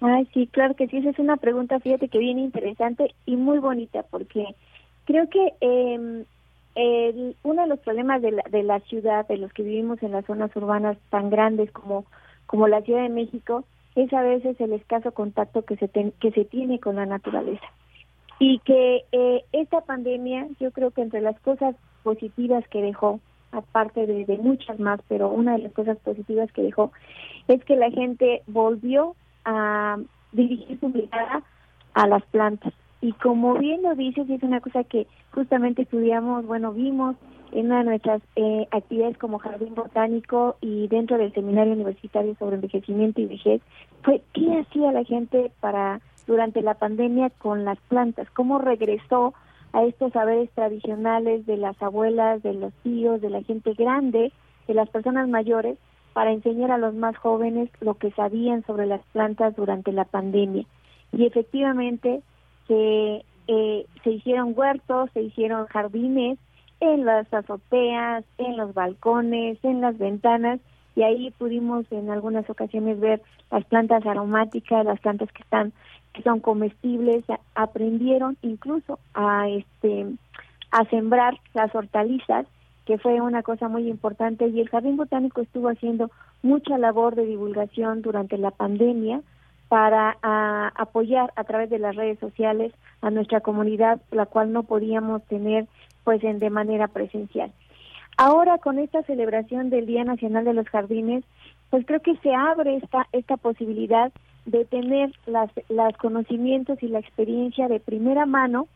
Ay, 0.00 0.28
sí, 0.34 0.48
claro 0.48 0.74
que 0.74 0.88
sí, 0.88 0.96
esa 0.96 1.10
es 1.10 1.18
una 1.18 1.36
pregunta, 1.36 1.78
fíjate 1.78 2.08
que 2.08 2.18
bien 2.18 2.38
interesante 2.38 3.14
y 3.24 3.36
muy 3.36 3.58
bonita, 3.58 4.02
porque 4.10 4.44
creo 5.04 5.28
que 5.28 5.52
eh, 5.60 6.24
el, 6.74 7.36
uno 7.42 7.62
de 7.62 7.68
los 7.68 7.80
problemas 7.80 8.22
de 8.22 8.32
la, 8.32 8.42
de 8.50 8.62
la 8.62 8.80
ciudad, 8.80 9.26
de 9.28 9.36
los 9.36 9.52
que 9.52 9.62
vivimos 9.62 10.02
en 10.02 10.12
las 10.12 10.24
zonas 10.26 10.54
urbanas 10.56 10.96
tan 11.10 11.30
grandes 11.30 11.70
como, 11.70 12.04
como 12.46 12.68
la 12.68 12.82
Ciudad 12.82 13.02
de 13.02 13.08
México, 13.08 13.64
es 13.94 14.12
a 14.12 14.22
veces 14.22 14.60
el 14.60 14.72
escaso 14.72 15.12
contacto 15.12 15.62
que 15.62 15.76
se, 15.76 15.88
que 15.88 16.30
se 16.32 16.44
tiene 16.44 16.80
con 16.80 16.96
la 16.96 17.06
naturaleza. 17.06 17.66
Y 18.38 18.58
que 18.60 19.04
eh, 19.12 19.44
esta 19.52 19.82
pandemia, 19.82 20.48
yo 20.58 20.72
creo 20.72 20.90
que 20.90 21.02
entre 21.02 21.20
las 21.20 21.38
cosas 21.40 21.76
positivas 22.02 22.66
que 22.68 22.82
dejó, 22.82 23.20
aparte 23.52 24.06
de, 24.06 24.24
de 24.24 24.38
muchas 24.38 24.80
más, 24.80 25.00
pero 25.08 25.28
una 25.28 25.52
de 25.52 25.64
las 25.64 25.72
cosas 25.72 25.98
positivas 25.98 26.50
que 26.52 26.62
dejó, 26.62 26.90
es 27.48 27.62
que 27.64 27.76
la 27.76 27.90
gente 27.90 28.42
volvió 28.46 29.14
a 29.44 29.98
dirigir 30.32 30.80
su 30.80 30.88
mirada 30.88 31.42
a 31.94 32.06
las 32.06 32.22
plantas 32.26 32.72
y 33.02 33.12
como 33.14 33.54
bien 33.54 33.82
lo 33.82 33.96
dices, 33.96 34.30
es 34.30 34.42
una 34.44 34.60
cosa 34.60 34.84
que 34.84 35.08
justamente 35.32 35.82
estudiamos, 35.82 36.46
bueno, 36.46 36.72
vimos 36.72 37.16
en 37.50 37.66
una 37.66 37.78
de 37.78 37.84
nuestras 37.84 38.22
eh, 38.36 38.68
actividades 38.70 39.18
como 39.18 39.40
Jardín 39.40 39.74
Botánico 39.74 40.56
y 40.60 40.86
dentro 40.86 41.18
del 41.18 41.34
Seminario 41.34 41.72
Universitario 41.72 42.36
sobre 42.38 42.54
Envejecimiento 42.54 43.20
y 43.20 43.26
Vejez, 43.26 43.60
fue 44.04 44.22
qué 44.32 44.60
hacía 44.60 44.92
la 44.92 45.02
gente 45.02 45.50
para 45.58 46.00
durante 46.28 46.62
la 46.62 46.74
pandemia 46.74 47.30
con 47.30 47.64
las 47.64 47.78
plantas, 47.88 48.30
cómo 48.30 48.60
regresó 48.60 49.34
a 49.72 49.82
estos 49.82 50.12
saberes 50.12 50.48
tradicionales 50.50 51.44
de 51.44 51.56
las 51.56 51.82
abuelas, 51.82 52.40
de 52.44 52.54
los 52.54 52.72
tíos, 52.84 53.20
de 53.20 53.30
la 53.30 53.42
gente 53.42 53.74
grande, 53.74 54.32
de 54.68 54.74
las 54.74 54.88
personas 54.90 55.28
mayores, 55.28 55.76
para 56.12 56.30
enseñar 56.30 56.70
a 56.70 56.78
los 56.78 56.94
más 56.94 57.16
jóvenes 57.16 57.68
lo 57.80 57.94
que 57.94 58.12
sabían 58.12 58.64
sobre 58.64 58.86
las 58.86 59.00
plantas 59.12 59.56
durante 59.56 59.90
la 59.90 60.04
pandemia. 60.04 60.64
Y 61.10 61.26
efectivamente, 61.26 62.22
se, 62.68 63.24
eh, 63.48 63.86
se 64.04 64.10
hicieron 64.10 64.52
huertos, 64.56 65.10
se 65.12 65.22
hicieron 65.22 65.66
jardines 65.66 66.38
en 66.80 67.04
las 67.04 67.32
azoteas, 67.32 68.24
en 68.38 68.56
los 68.56 68.74
balcones, 68.74 69.58
en 69.62 69.80
las 69.80 69.96
ventanas, 69.98 70.60
y 70.96 71.02
ahí 71.02 71.30
pudimos 71.38 71.86
en 71.90 72.10
algunas 72.10 72.48
ocasiones 72.50 73.00
ver 73.00 73.22
las 73.50 73.64
plantas 73.64 74.04
aromáticas, 74.04 74.84
las 74.84 75.00
plantas 75.00 75.30
que 75.32 75.42
están 75.42 75.72
que 76.12 76.22
son 76.22 76.40
comestibles, 76.40 77.24
aprendieron 77.54 78.36
incluso 78.42 78.98
a 79.14 79.48
este 79.48 80.06
a 80.70 80.84
sembrar 80.86 81.38
las 81.54 81.74
hortalizas, 81.74 82.46
que 82.86 82.98
fue 82.98 83.20
una 83.20 83.42
cosa 83.42 83.68
muy 83.68 83.88
importante 83.88 84.46
y 84.48 84.60
el 84.60 84.68
jardín 84.68 84.96
botánico 84.96 85.40
estuvo 85.40 85.68
haciendo 85.68 86.10
mucha 86.42 86.78
labor 86.78 87.14
de 87.14 87.26
divulgación 87.26 88.02
durante 88.02 88.38
la 88.38 88.50
pandemia 88.50 89.20
para 89.72 90.18
apoyar 90.74 91.32
a 91.34 91.44
través 91.44 91.70
de 91.70 91.78
las 91.78 91.96
redes 91.96 92.18
sociales 92.18 92.74
a 93.00 93.10
nuestra 93.10 93.40
comunidad, 93.40 94.02
la 94.10 94.26
cual 94.26 94.52
no 94.52 94.64
podíamos 94.64 95.22
tener 95.28 95.66
pues 96.04 96.22
en, 96.24 96.40
de 96.40 96.50
manera 96.50 96.88
presencial. 96.88 97.50
Ahora 98.18 98.58
con 98.58 98.78
esta 98.78 99.02
celebración 99.04 99.70
del 99.70 99.86
Día 99.86 100.04
Nacional 100.04 100.44
de 100.44 100.52
los 100.52 100.68
Jardines, 100.68 101.24
pues 101.70 101.86
creo 101.86 102.00
que 102.00 102.18
se 102.18 102.34
abre 102.34 102.76
esta 102.76 103.06
esta 103.12 103.38
posibilidad 103.38 104.12
de 104.44 104.66
tener 104.66 105.10
las, 105.24 105.50
los 105.70 105.96
conocimientos 105.96 106.82
y 106.82 106.88
la 106.88 106.98
experiencia 106.98 107.66
de 107.68 107.80
primera 107.80 108.26
mano, 108.26 108.68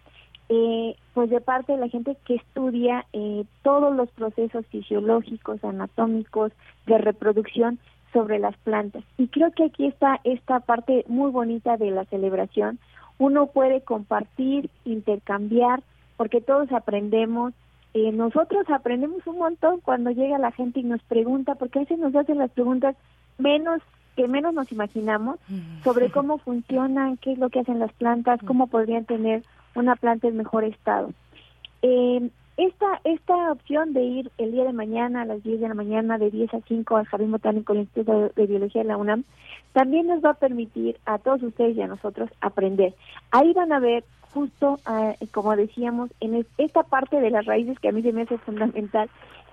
eh, 0.49 0.97
pues 1.13 1.29
de 1.29 1.43
parte 1.43 1.73
de 1.73 1.79
la 1.79 1.91
gente 1.91 2.17
que 2.25 2.37
estudia 2.37 3.05
eh, 3.13 3.45
todos 3.63 3.95
los 3.95 4.09
procesos 4.13 4.65
fisiológicos, 4.69 5.63
anatómicos, 5.63 6.53
de 6.87 6.97
reproducción 6.97 7.79
sobre 8.13 8.39
las 8.39 8.57
plantas. 8.59 9.05
Y 9.19 9.29
creo 9.29 9.51
que 9.53 9.65
aquí 9.65 9.87
está 9.87 10.21
esta 10.25 10.61
parte 10.61 11.05
muy 11.09 11.31
bonita 11.31 11.77
de 11.77 11.91
la 11.91 12.05
celebración. 12.07 12.79
Uno 13.19 13.47
puede 13.47 13.81
compartir, 13.81 14.71
intercambiar, 14.85 15.83
porque 16.17 16.41
todos 16.41 16.71
aprendemos. 16.73 17.53
Eh, 17.95 18.13
nosotros 18.13 18.69
aprendemos 18.69 19.27
un 19.27 19.39
montón 19.39 19.81
cuando 19.81 20.11
llega 20.11 20.39
la 20.39 20.53
gente 20.53 20.81
y 20.81 20.85
nos 20.85 21.03
pregunta, 21.03 21.55
porque 21.55 21.79
a 21.79 21.83
veces 21.83 21.99
nos 21.99 22.15
hacen 22.15 22.39
las 22.39 22.51
preguntas 22.51 22.97
menos 23.39 23.83
que 24.17 24.29
menos 24.29 24.55
nos 24.55 24.73
imaginamos 24.73 25.39
sobre 25.85 26.11
cómo 26.11 26.39
funcionan, 26.39 27.19
qué 27.19 27.33
es 27.33 27.39
lo 27.39 27.51
que 27.51 27.61
hacen 27.61 27.79
las 27.79 27.93
plantas, 27.93 28.41
cómo 28.47 28.67
podrían 28.67 29.05
tener 29.05 29.43
una 29.75 29.95
planta 29.95 30.27
en 30.27 30.39
mejor 30.39 30.65
estado. 30.65 31.11
Eh, 31.83 32.31
esta, 32.57 33.01
esta 33.05 33.53
opción 33.53 33.93
de 33.93 34.03
ir 34.03 34.31
el 34.39 34.53
día 34.53 34.65
de 34.65 34.73
mañana 34.73 35.23
a 35.23 35.25
las 35.27 35.43
10 35.43 35.61
de 35.61 35.69
la 35.69 35.75
mañana, 35.75 36.19
de 36.19 36.31
10 36.31 36.55
a 36.55 36.61
5 36.61 36.97
al 36.97 37.07
Jardín 37.07 37.33
Botánico 37.33 37.73
del 37.73 37.83
Instituto 37.83 38.31
de 38.35 38.47
Biología 38.47 38.83
de 38.83 38.89
la 38.89 38.97
UNAM, 38.97 39.25
también 39.73 40.07
nos 40.07 40.25
va 40.25 40.31
a 40.31 40.35
permitir 40.35 40.97
a 41.05 41.19
todos 41.19 41.43
ustedes 41.43 41.77
y 41.77 41.83
a 41.83 41.87
nosotros 41.87 42.31
aprender. 42.41 42.95
Ahí 43.31 43.53
van 43.53 43.73
a 43.73 43.79
ver 43.79 44.05
justo, 44.33 44.79
ah, 44.87 45.15
como 45.33 45.55
decíamos, 45.55 46.11
en 46.21 46.47
esta 46.59 46.83
parte 46.83 47.21
de 47.21 47.31
las 47.31 47.45
raíces 47.47 47.79
que 47.79 47.89
a 47.89 47.93
mí 47.93 48.03
se 48.03 48.13
me 48.13 48.23
hace 48.23 48.39
fundamental, 48.39 49.11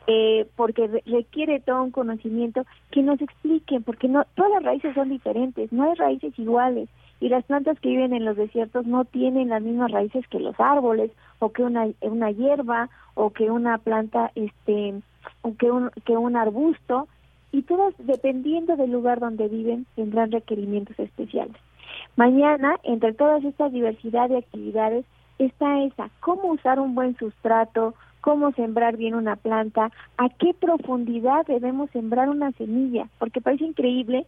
eh, 0.08 0.46
porque 0.56 1.02
requiere 1.06 1.60
todo 1.62 1.84
un 1.84 1.92
conocimiento 1.92 2.66
que 2.92 3.02
nos 3.02 3.22
expliquen, 3.22 3.84
porque 3.84 4.08
no 4.08 4.26
todas 4.36 4.52
las 4.52 4.64
raíces 4.64 4.94
son 4.96 5.10
diferentes, 5.10 5.72
no 5.72 5.84
hay 5.84 5.96
raíces 5.96 6.38
iguales 6.38 6.90
y 7.24 7.30
las 7.30 7.46
plantas 7.46 7.80
que 7.80 7.88
viven 7.88 8.12
en 8.12 8.26
los 8.26 8.36
desiertos 8.36 8.86
no 8.86 9.06
tienen 9.06 9.48
las 9.48 9.62
mismas 9.62 9.90
raíces 9.92 10.28
que 10.28 10.42
los 10.42 10.60
árboles 10.60 11.10
o 11.40 11.54
que 11.54 11.64
una 11.64 11.88
una 12.02 12.32
hierba 12.32 12.90
o 13.14 13.30
que 13.30 13.50
una 13.50 13.78
planta 13.78 14.34
este 14.36 14.96
o 15.42 15.56
que 15.56 15.72
un 15.72 15.90
que 16.04 16.18
un 16.18 16.36
arbusto 16.36 17.08
y 17.54 17.62
todas 17.62 17.94
dependiendo 17.98 18.76
del 18.76 18.92
lugar 18.92 19.22
donde 19.22 19.48
viven 19.48 19.86
tendrán 19.96 20.34
requerimientos 20.34 21.00
especiales. 21.00 21.56
Mañana, 22.18 22.76
entre 22.84 23.14
todas 23.14 23.42
estas 23.46 23.72
diversidad 23.72 24.28
de 24.28 24.40
actividades, 24.40 25.06
está 25.40 25.82
esa, 25.82 26.10
cómo 26.20 26.50
usar 26.50 26.78
un 26.78 26.94
buen 26.94 27.16
sustrato, 27.16 27.94
cómo 28.20 28.52
sembrar 28.52 28.98
bien 28.98 29.16
una 29.16 29.38
planta, 29.38 29.92
a 30.18 30.28
qué 30.28 30.54
profundidad 30.54 31.46
debemos 31.46 31.90
sembrar 31.92 32.28
una 32.28 32.52
semilla, 32.52 33.08
porque 33.18 33.40
parece 33.40 33.64
increíble 33.64 34.26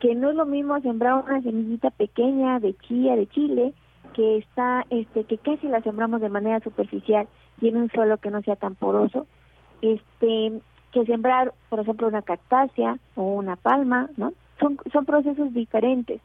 que 0.00 0.14
no 0.14 0.30
es 0.30 0.36
lo 0.36 0.46
mismo 0.46 0.80
sembrar 0.80 1.24
una 1.24 1.42
semillita 1.42 1.90
pequeña 1.90 2.60
de 2.60 2.74
chía, 2.74 3.16
de 3.16 3.26
chile, 3.28 3.74
que 4.14 4.38
está, 4.38 4.84
este, 4.90 5.24
que 5.24 5.38
casi 5.38 5.68
la 5.68 5.80
sembramos 5.82 6.20
de 6.20 6.28
manera 6.28 6.60
superficial 6.60 7.28
y 7.60 7.68
en 7.68 7.76
un 7.76 7.90
suelo 7.90 8.18
que 8.18 8.30
no 8.30 8.42
sea 8.42 8.56
tan 8.56 8.74
poroso, 8.74 9.26
este, 9.82 10.60
que 10.92 11.04
sembrar, 11.04 11.52
por 11.68 11.80
ejemplo, 11.80 12.08
una 12.08 12.22
cactácea 12.22 12.98
o 13.14 13.22
una 13.22 13.56
palma, 13.56 14.08
¿no? 14.16 14.32
Son, 14.60 14.78
son 14.92 15.04
procesos 15.04 15.52
diferentes. 15.52 16.20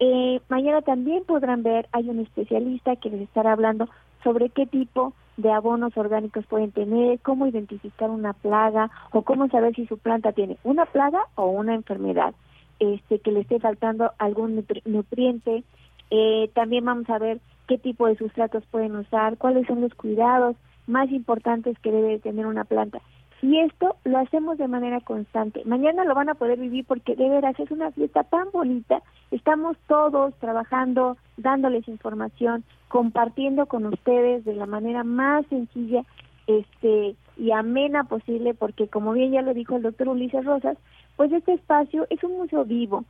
Eh, 0.00 0.40
mañana 0.48 0.80
también 0.82 1.24
podrán 1.24 1.62
ver, 1.62 1.88
hay 1.92 2.08
un 2.08 2.20
especialista 2.20 2.96
que 2.96 3.10
les 3.10 3.22
estará 3.22 3.52
hablando 3.52 3.88
sobre 4.22 4.48
qué 4.50 4.66
tipo 4.66 5.12
de 5.36 5.52
abonos 5.52 5.96
orgánicos 5.96 6.46
pueden 6.46 6.72
tener, 6.72 7.20
cómo 7.20 7.46
identificar 7.46 8.10
una 8.10 8.32
plaga 8.32 8.90
o 9.12 9.22
cómo 9.22 9.48
saber 9.48 9.74
si 9.74 9.86
su 9.86 9.98
planta 9.98 10.32
tiene 10.32 10.56
una 10.64 10.86
plaga 10.86 11.20
o 11.36 11.46
una 11.46 11.74
enfermedad, 11.74 12.34
este 12.78 13.18
que 13.20 13.32
le 13.32 13.40
esté 13.40 13.60
faltando 13.60 14.12
algún 14.18 14.64
nutriente. 14.84 15.64
Eh, 16.10 16.50
también 16.54 16.84
vamos 16.84 17.08
a 17.10 17.18
ver 17.18 17.40
qué 17.66 17.78
tipo 17.78 18.06
de 18.06 18.16
sustratos 18.16 18.64
pueden 18.70 18.96
usar, 18.96 19.36
cuáles 19.36 19.66
son 19.66 19.80
los 19.80 19.94
cuidados 19.94 20.56
más 20.86 21.10
importantes 21.10 21.78
que 21.80 21.92
debe 21.92 22.18
tener 22.18 22.46
una 22.46 22.64
planta. 22.64 23.00
Y 23.40 23.58
esto 23.60 23.96
lo 24.04 24.18
hacemos 24.18 24.58
de 24.58 24.66
manera 24.66 25.00
constante. 25.00 25.62
Mañana 25.64 26.04
lo 26.04 26.14
van 26.14 26.28
a 26.28 26.34
poder 26.34 26.58
vivir 26.58 26.84
porque 26.86 27.14
de 27.14 27.28
veras 27.28 27.58
es 27.60 27.70
una 27.70 27.92
fiesta 27.92 28.24
tan 28.24 28.50
bonita. 28.50 29.00
Estamos 29.30 29.76
todos 29.86 30.34
trabajando, 30.40 31.16
dándoles 31.36 31.86
información, 31.86 32.64
compartiendo 32.88 33.66
con 33.66 33.86
ustedes 33.86 34.44
de 34.44 34.54
la 34.54 34.66
manera 34.66 35.04
más 35.04 35.46
sencilla 35.46 36.04
este 36.48 37.14
y 37.36 37.52
amena 37.52 38.04
posible 38.04 38.54
porque 38.54 38.88
como 38.88 39.12
bien 39.12 39.30
ya 39.30 39.42
lo 39.42 39.54
dijo 39.54 39.76
el 39.76 39.82
doctor 39.82 40.08
Ulises 40.08 40.44
Rosas, 40.44 40.76
pues 41.18 41.32
este 41.32 41.52
espacio 41.54 42.06
es 42.10 42.22
un 42.22 42.38
museo 42.38 42.64
vivo. 42.64 43.04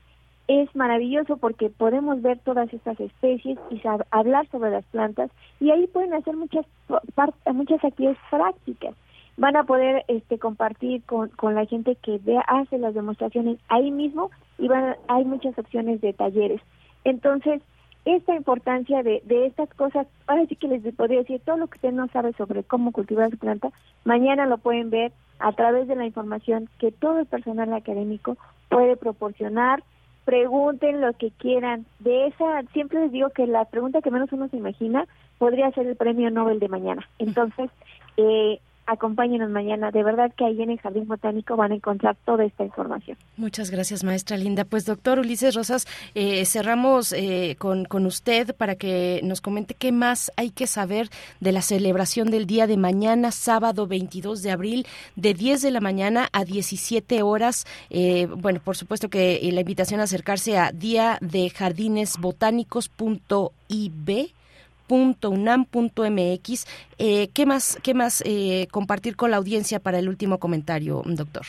Es 0.49 0.75
maravilloso 0.75 1.37
porque 1.37 1.69
podemos 1.69 2.23
ver 2.23 2.39
todas 2.39 2.73
estas 2.73 2.99
especies 2.99 3.59
y 3.69 3.83
hablar 4.11 4.49
sobre 4.49 4.71
las 4.71 4.85
plantas 4.87 5.31
y 5.61 5.71
ahí 5.71 5.87
pueden 5.89 6.15
hacer 6.15 6.35
muchas 6.35 6.65
muchas 7.53 7.85
actividades 7.85 8.19
prácticas 8.31 8.95
van 9.37 9.57
a 9.57 9.65
poder 9.65 10.05
este, 10.09 10.39
compartir 10.39 11.03
con, 11.05 11.29
con 11.29 11.55
la 11.55 11.67
gente 11.67 11.97
que 11.97 12.19
ve, 12.19 12.41
hace 12.49 12.79
las 12.79 12.95
demostraciones 12.95 13.59
ahí 13.69 13.91
mismo 13.91 14.31
y 14.59 14.69
van, 14.69 14.97
hay 15.07 15.25
muchas 15.25 15.57
opciones 15.59 16.01
de 16.01 16.13
talleres. 16.13 16.61
Entonces, 17.05 17.63
esta 18.17 18.35
importancia 18.35 19.03
de, 19.03 19.23
de 19.25 19.47
estas 19.47 19.69
cosas, 19.75 20.07
ahora 20.27 20.47
sí 20.47 20.57
que 20.57 20.69
les 20.69 20.83
podría 20.95 21.19
decir, 21.19 21.41
todo 21.45 21.59
lo 21.59 21.67
que 21.67 21.77
usted 21.77 21.93
no 21.93 22.09
sabe 22.09 22.33
sobre 22.33 22.63
cómo 22.63 22.93
cultivar 22.93 23.31
su 23.31 23.37
planta, 23.37 23.71
mañana 24.05 24.47
lo 24.47 24.59
pueden 24.59 24.91
ver 24.91 25.13
a 25.39 25.53
través 25.53 25.89
de 25.89 25.95
la 25.95 26.07
información 26.07 26.69
que 26.79 26.91
todo 26.91 27.21
el 27.21 27.27
personal 27.27 27.73
académico 27.73 28.37
puede 28.69 28.97
proporcionar. 28.97 29.83
Pregunten 30.25 31.01
lo 31.01 31.13
que 31.15 31.31
quieran. 31.31 31.87
De 32.01 32.27
esa, 32.27 32.63
siempre 32.73 33.01
les 33.01 33.13
digo 33.13 33.31
que 33.31 33.47
la 33.47 33.65
pregunta 33.65 34.03
que 34.03 34.11
menos 34.11 34.33
uno 34.33 34.49
se 34.49 34.57
imagina 34.57 35.07
podría 35.39 35.71
ser 35.73 35.87
el 35.87 35.97
premio 35.97 36.31
Nobel 36.31 36.59
de 36.59 36.69
mañana. 36.69 37.09
Entonces, 37.19 37.71
eh, 38.17 38.61
acompáñenos 38.89 39.51
mañana. 39.51 39.91
De 39.91 40.03
verdad 40.03 40.33
que 40.37 40.47
ahí 40.47 40.63
en 40.63 40.71
el 40.71 40.81
Jardín 40.81 41.07
Botánico 41.07 41.57
van 41.57 41.73
a 41.73 41.75
encontrar 41.75 42.17
toda 42.25 42.45
esta 42.45 42.65
información. 42.65 43.19
Muchas 43.37 43.71
gracias, 43.71 44.03
maestra 44.03 44.37
Linda. 44.37 44.65
Pues, 44.65 44.87
doctor 44.87 45.19
Ulises 45.19 45.55
Rosas, 45.55 45.87
eh, 46.15 46.45
cerramos 46.47 47.13
eh, 47.13 47.57
con, 47.59 47.85
con 47.85 48.07
usted 48.07 48.55
para 48.57 48.77
que 48.77 49.21
nos 49.23 49.41
comente 49.41 49.75
qué 49.75 49.93
más 49.93 50.33
hay 50.37 50.51
que 50.51 50.67
saber 50.67 51.11
de 51.41 51.53
la 51.53 51.63
celebración 51.63 52.31
del 52.31 52.47
día 52.47 52.67
de 52.67 52.77
mañana, 52.77 53.31
sábado 53.31 53.87
22 53.87 54.43
de 54.43 54.51
abril, 54.51 54.87
de 55.17 55.35
10 55.35 55.63
de 55.63 55.71
la 55.71 55.81
mañana 55.81 56.29
a 56.33 56.45
17 56.45 57.23
horas. 57.23 57.67
Eh, 57.91 58.27
bueno, 58.27 58.61
por 58.65 58.77
supuesto 58.77 59.11
que 59.11 59.49
la 59.53 59.61
invitación 59.61 60.01
a 60.01 60.05
acercarse 60.05 60.59
a 60.59 60.73
día 60.73 61.19
de 61.21 61.51
jardines 61.51 62.19
botánicos.ib 62.19 64.38
unam.mx. 64.89 66.67
Eh, 66.99 67.29
¿Qué 67.35 67.47
más, 67.47 67.79
qué 67.83 67.95
más 67.95 68.23
eh, 68.27 68.67
compartir 68.71 69.17
con 69.17 69.31
la 69.31 69.37
audiencia 69.37 69.81
para 69.81 69.99
el 69.99 70.09
último 70.09 70.39
comentario, 70.39 71.03
doctor? 71.05 71.43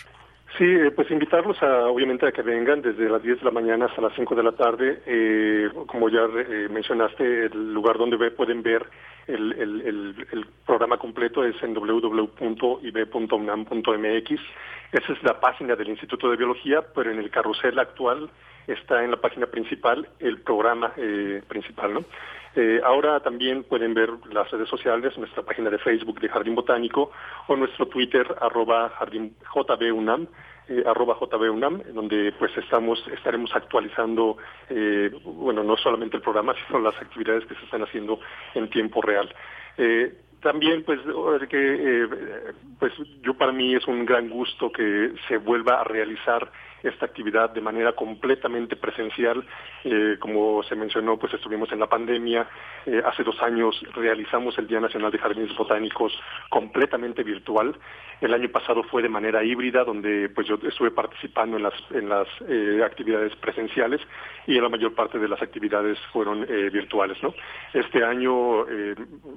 Sí, 0.58 0.66
eh, 0.66 0.92
pues 0.92 1.10
invitarlos 1.12 1.62
a, 1.62 1.88
obviamente 1.88 2.28
a 2.28 2.32
que 2.32 2.42
vengan 2.42 2.82
desde 2.82 3.08
las 3.10 3.22
10 3.22 3.40
de 3.40 3.46
la 3.46 3.52
mañana 3.52 3.86
hasta 3.86 4.02
las 4.02 4.14
5 4.16 4.36
de 4.36 4.44
la 4.44 4.52
tarde. 4.52 5.02
Eh, 5.06 5.70
como 5.88 6.10
ya 6.10 6.28
mencionaste, 6.70 7.46
el 7.46 7.74
lugar 7.74 7.98
donde 7.98 8.32
pueden 8.32 8.62
ver 8.62 8.86
el, 9.30 10.46
programa 10.66 10.98
completo 10.98 11.44
es 11.44 11.62
en 11.64 11.74
www.ib.unam.mx. 11.74 12.42
Esa 14.92 15.14
es 15.14 15.24
la 15.24 15.40
página 15.40 15.76
del 15.76 15.90
Instituto 15.90 16.30
de 16.30 16.38
Biología, 16.38 16.82
pero 16.94 17.12
en 17.12 17.20
el 17.20 17.30
carrusel 17.30 17.78
actual 17.80 18.30
está 18.68 19.04
en 19.04 19.12
la 19.12 19.18
página 19.18 19.46
principal 19.48 20.10
el 20.20 20.42
programa 20.42 20.94
principal, 21.48 21.94
¿no? 21.94 22.04
Eh, 22.56 22.82
ahora 22.84 23.20
también 23.20 23.64
pueden 23.64 23.94
ver 23.94 24.10
las 24.32 24.50
redes 24.50 24.68
sociales, 24.70 25.18
nuestra 25.18 25.44
página 25.44 25.70
de 25.70 25.78
Facebook 25.78 26.20
de 26.20 26.30
Jardín 26.30 26.56
Botánico 26.56 27.12
o 27.48 27.56
nuestro 27.56 27.88
Twitter 27.88 28.26
arroba 28.42 28.90
jardín, 28.98 29.36
jbunam, 29.54 30.28
eh, 30.70 30.84
arroba 30.86 31.16
jbunam, 31.16 31.82
donde 31.94 32.32
pues 32.38 32.56
estamos, 32.58 33.04
estaremos 33.08 33.50
actualizando, 33.56 34.38
eh, 34.70 35.12
bueno, 35.24 35.64
no 35.64 35.76
solamente 35.78 36.18
el 36.18 36.24
programa, 36.24 36.54
sino 36.68 36.80
las 36.80 36.96
actividades 37.02 37.46
que 37.46 37.56
se 37.56 37.66
están 37.66 37.84
haciendo 37.84 38.20
en 38.54 38.70
tiempo 38.70 39.02
real. 39.02 39.34
Eh, 39.78 40.14
también 40.42 40.84
pues 40.84 41.00
que 41.50 42.08
pues 42.80 42.94
yo 43.22 43.34
para 43.34 43.52
mí 43.52 43.76
es 43.76 43.86
un 43.88 44.06
gran 44.06 44.30
gusto 44.30 44.72
que 44.72 45.12
se 45.28 45.38
vuelva 45.38 45.82
a 45.82 45.84
realizar 45.84 46.50
esta 46.84 47.06
actividad 47.06 47.50
de 47.52 47.62
manera 47.62 47.94
completamente 47.94 48.76
presencial. 48.76 49.46
Eh, 49.84 50.18
como 50.20 50.64
se 50.64 50.76
mencionó, 50.76 51.18
pues 51.18 51.34
estuvimos 51.34 51.72
en 51.72 51.80
la 51.80 51.88
pandemia. 51.88 52.48
Eh, 52.86 53.02
hace 53.06 53.24
dos 53.24 53.42
años 53.42 53.82
realizamos 53.94 54.58
el 54.58 54.68
Día 54.68 54.80
Nacional 54.80 55.12
de 55.12 55.18
Jardines 55.18 55.56
Botánicos 55.56 56.14
completamente 56.50 57.24
virtual. 57.24 57.76
El 58.22 58.34
año 58.34 58.50
pasado 58.50 58.84
fue 58.84 59.02
de 59.02 59.10
manera 59.10 59.44
híbrida, 59.44 59.86
donde 59.86 60.30
pues 60.30 60.48
yo 60.48 60.58
estuve 60.64 60.92
participando 60.92 61.58
en 61.58 61.64
las, 61.64 61.74
en 61.92 62.10
las 62.10 62.28
eh, 62.48 62.82
actividades 62.84 63.34
presenciales 63.38 64.02
y 64.46 64.60
la 64.60 64.68
mayor 64.68 64.94
parte 64.94 65.20
de 65.20 65.28
las 65.28 65.42
actividades 65.42 65.98
fueron 66.12 66.46
virtuales. 66.72 67.22
¿no? 67.22 67.34
Este 67.74 68.04
año 68.04 68.66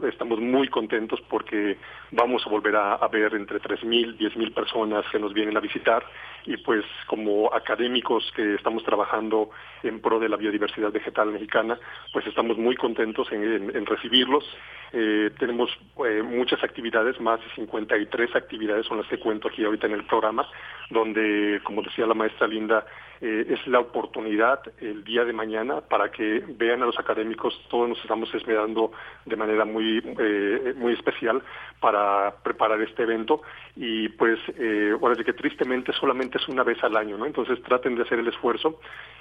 estamos 0.09 0.41
muy 0.41 0.69
contentos 0.69 1.21
porque 1.29 1.77
vamos 2.11 2.43
a 2.47 2.51
volver 2.51 2.75
a, 2.77 2.95
a 2.95 3.09
ver 3.09 3.35
entre 3.35 3.61
3.000, 3.61 4.17
10.000 4.17 4.55
personas 4.55 5.05
que 5.13 5.19
nos 5.19 5.33
vienen 5.35 5.57
a 5.57 5.61
visitar 5.61 6.05
y 6.47 6.57
pues 6.57 6.85
como 7.07 7.32
académicos 7.53 8.31
que 8.35 8.55
estamos 8.55 8.85
trabajando 8.85 9.51
en 9.83 10.01
pro 10.01 10.19
de 10.19 10.29
la 10.29 10.37
biodiversidad 10.37 10.93
vegetal 10.93 11.31
mexicana, 11.31 11.79
pues 12.13 12.27
estamos 12.27 12.57
muy 12.59 12.77
contentos 12.77 13.31
en, 13.33 13.87
recibirlos. 13.87 14.45
Eh, 14.93 15.31
tenemos 15.39 15.71
eh, 16.07 16.23
muchas 16.23 16.63
actividades, 16.63 17.21
más 17.21 17.41
de 17.41 17.47
53 17.55 18.37
actividades 18.37 18.87
son 18.87 18.99
las 18.99 19.07
que 19.07 19.19
cuento 19.19 19.49
aquí 19.49 19.65
ahorita 19.65 19.87
en 19.87 19.95
el 19.95 20.05
programa, 20.05 20.47
donde, 20.91 21.61
como 21.65 21.83
decía 21.83 22.07
la 22.07 22.15
maestra 22.15 22.47
Linda, 22.47 22.85
eh, 23.25 23.47
es 23.51 23.65
la 23.69 23.79
oportunidad 23.79 24.61
el 24.81 25.05
día 25.05 25.25
de 25.25 25.33
mañana 25.33 25.81
para 25.81 26.11
que 26.11 26.45
vean 26.59 26.83
a 26.83 26.87
los 26.87 26.99
académicos, 26.99 27.55
todos 27.71 27.89
nos 27.89 27.99
estamos 28.01 28.35
esmerando 28.35 28.91
de 29.25 29.37
manera 29.37 29.65
muy, 29.65 30.03
eh, 30.19 30.75
muy 30.77 30.95
especial 30.95 31.41
para 31.79 32.35
preparar 32.43 32.83
este 32.83 33.05
evento. 33.05 33.43
Y 33.77 34.09
pues 34.09 34.41
eh, 34.59 34.97
ahora 35.01 35.15
de 35.15 35.25
que 35.25 35.35
tristemente 35.35 35.93
solamente 35.93 36.39
es 36.39 36.49
una 36.49 36.65
vez 36.65 36.83
al 36.83 36.97
año, 36.97 37.17
¿no? 37.17 37.25
Entonces 37.25 37.63
traten 37.63 37.95
de 37.95 38.03
hacer 38.03 38.19
el 38.19 38.27
esfuerzo. 38.27 38.81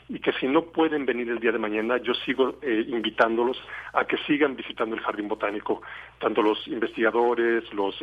Y 0.10 0.20
que 0.20 0.34
si 0.34 0.48
no 0.48 0.64
pueden 0.64 1.06
venir 1.06 1.30
el 1.30 1.40
día 1.40 1.52
de 1.52 1.60
mañana, 1.60 1.98
yo 1.98 2.16
sigo 2.16 2.56
eh, 2.64 2.84
invitándolos 2.88 3.62
a 3.94 4.06
que 4.06 4.18
sigan 4.26 4.56
visitando 4.56 4.96
el 4.96 5.02
jardín 5.02 5.28
botánico, 5.28 5.84
tanto 6.20 6.42
los 6.42 6.68
investigadores, 6.68 7.72
los 7.72 7.96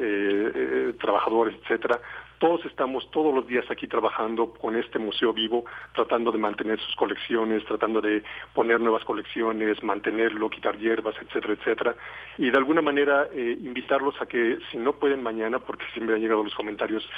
trabajadores, 0.98 1.56
etcétera, 1.62 2.00
todos 2.38 2.64
estamos 2.66 3.10
todos 3.10 3.34
los 3.34 3.46
días 3.46 3.64
aquí 3.70 3.86
trabajando 3.86 4.52
con 4.52 4.76
este 4.76 4.98
museo 4.98 5.32
vivo, 5.32 5.64
tratando 5.94 6.32
de 6.32 6.38
mantener 6.38 6.78
sus 6.80 6.94
colecciones, 6.96 7.64
tratando 7.64 8.00
de 8.00 8.22
poner 8.54 8.80
nuevas 8.80 9.04
colecciones, 9.04 9.82
mantenerlo, 9.82 10.48
quitar 10.50 10.78
hierbas, 10.78 11.14
etcétera, 11.20 11.54
etcétera. 11.54 11.96
Y 12.38 12.50
de 12.50 12.56
alguna 12.56 12.82
manera 12.82 13.28
eh, 13.32 13.56
invitarlos 13.60 14.14
a 14.20 14.26
que 14.26 14.58
si 14.70 14.78
no 14.78 14.92
pueden 14.94 15.22
mañana, 15.22 15.58
porque 15.58 15.84
siempre 15.92 16.14
han 16.14 16.20
llegado 16.20 16.44
los 16.44 16.54
comentarios, 16.54 17.08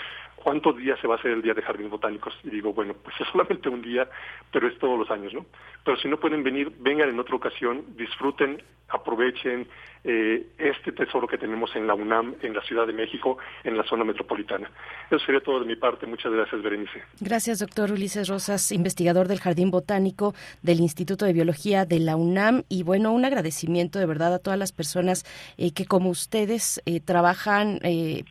¿cuántos 0.43 0.77
días 0.77 0.99
se 1.01 1.07
va 1.07 1.15
a 1.15 1.19
hacer 1.19 1.33
el 1.33 1.43
Día 1.43 1.55
de 1.55 1.63
Jardines 1.63 1.91
Botánicos? 1.91 2.35
Y 2.45 2.51
digo, 2.51 2.73
bueno, 2.73 2.95
pues 2.95 3.15
es 3.21 3.29
solamente 3.33 3.69
un 3.69 3.83
día, 3.83 4.09
pero 4.53 4.69
es 4.69 4.79
todos 4.79 4.99
los 4.99 5.11
años, 5.11 5.33
¿no? 5.33 5.47
Pero 5.85 5.97
si 5.99 6.09
no 6.09 6.19
pueden 6.19 6.43
venir, 6.43 6.73
vengan 6.79 7.09
en 7.09 7.19
otra 7.21 7.37
ocasión, 7.37 7.85
disfruten, 7.97 8.63
aprovechen 8.91 9.69
eh, 10.03 10.47
este 10.59 10.93
tesoro 10.93 11.27
que 11.27 11.37
tenemos 11.37 11.75
en 11.77 11.87
la 11.87 11.95
UNAM, 11.95 12.35
en 12.43 12.55
la 12.55 12.63
Ciudad 12.63 12.87
de 12.87 12.93
México, 12.93 13.39
en 13.65 13.77
la 13.77 13.85
zona 13.85 14.03
metropolitana. 14.03 14.71
Eso 15.11 15.25
sería 15.25 15.41
todo 15.41 15.61
de 15.61 15.67
mi 15.67 15.77
parte. 15.77 16.07
Muchas 16.07 16.33
gracias, 16.33 16.63
Berenice. 16.63 17.03
Gracias, 17.21 17.59
doctor 17.59 17.93
Ulises 17.93 18.29
Rosas, 18.29 18.73
investigador 18.73 19.29
del 19.29 19.41
Jardín 19.41 19.71
Botánico 19.71 20.35
del 20.63 20.81
Instituto 20.81 21.27
de 21.27 21.35
Biología 21.35 21.85
de 21.85 22.01
la 22.01 22.17
UNAM. 22.17 22.65
Y 22.69 22.83
bueno, 22.83 23.13
un 23.13 23.25
agradecimiento 23.25 23.99
de 23.99 24.07
verdad 24.07 24.35
a 24.35 24.39
todas 24.39 24.59
las 24.59 24.73
personas 24.73 25.25
eh, 25.59 25.73
que 25.73 25.85
como 25.85 26.09
ustedes 26.09 26.81
eh, 26.87 27.01
trabajan 27.01 27.79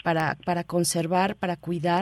para, 0.03 0.37
para 0.45 0.63
conservar, 0.63 1.35
para 1.35 1.55
cuidar, 1.55 1.98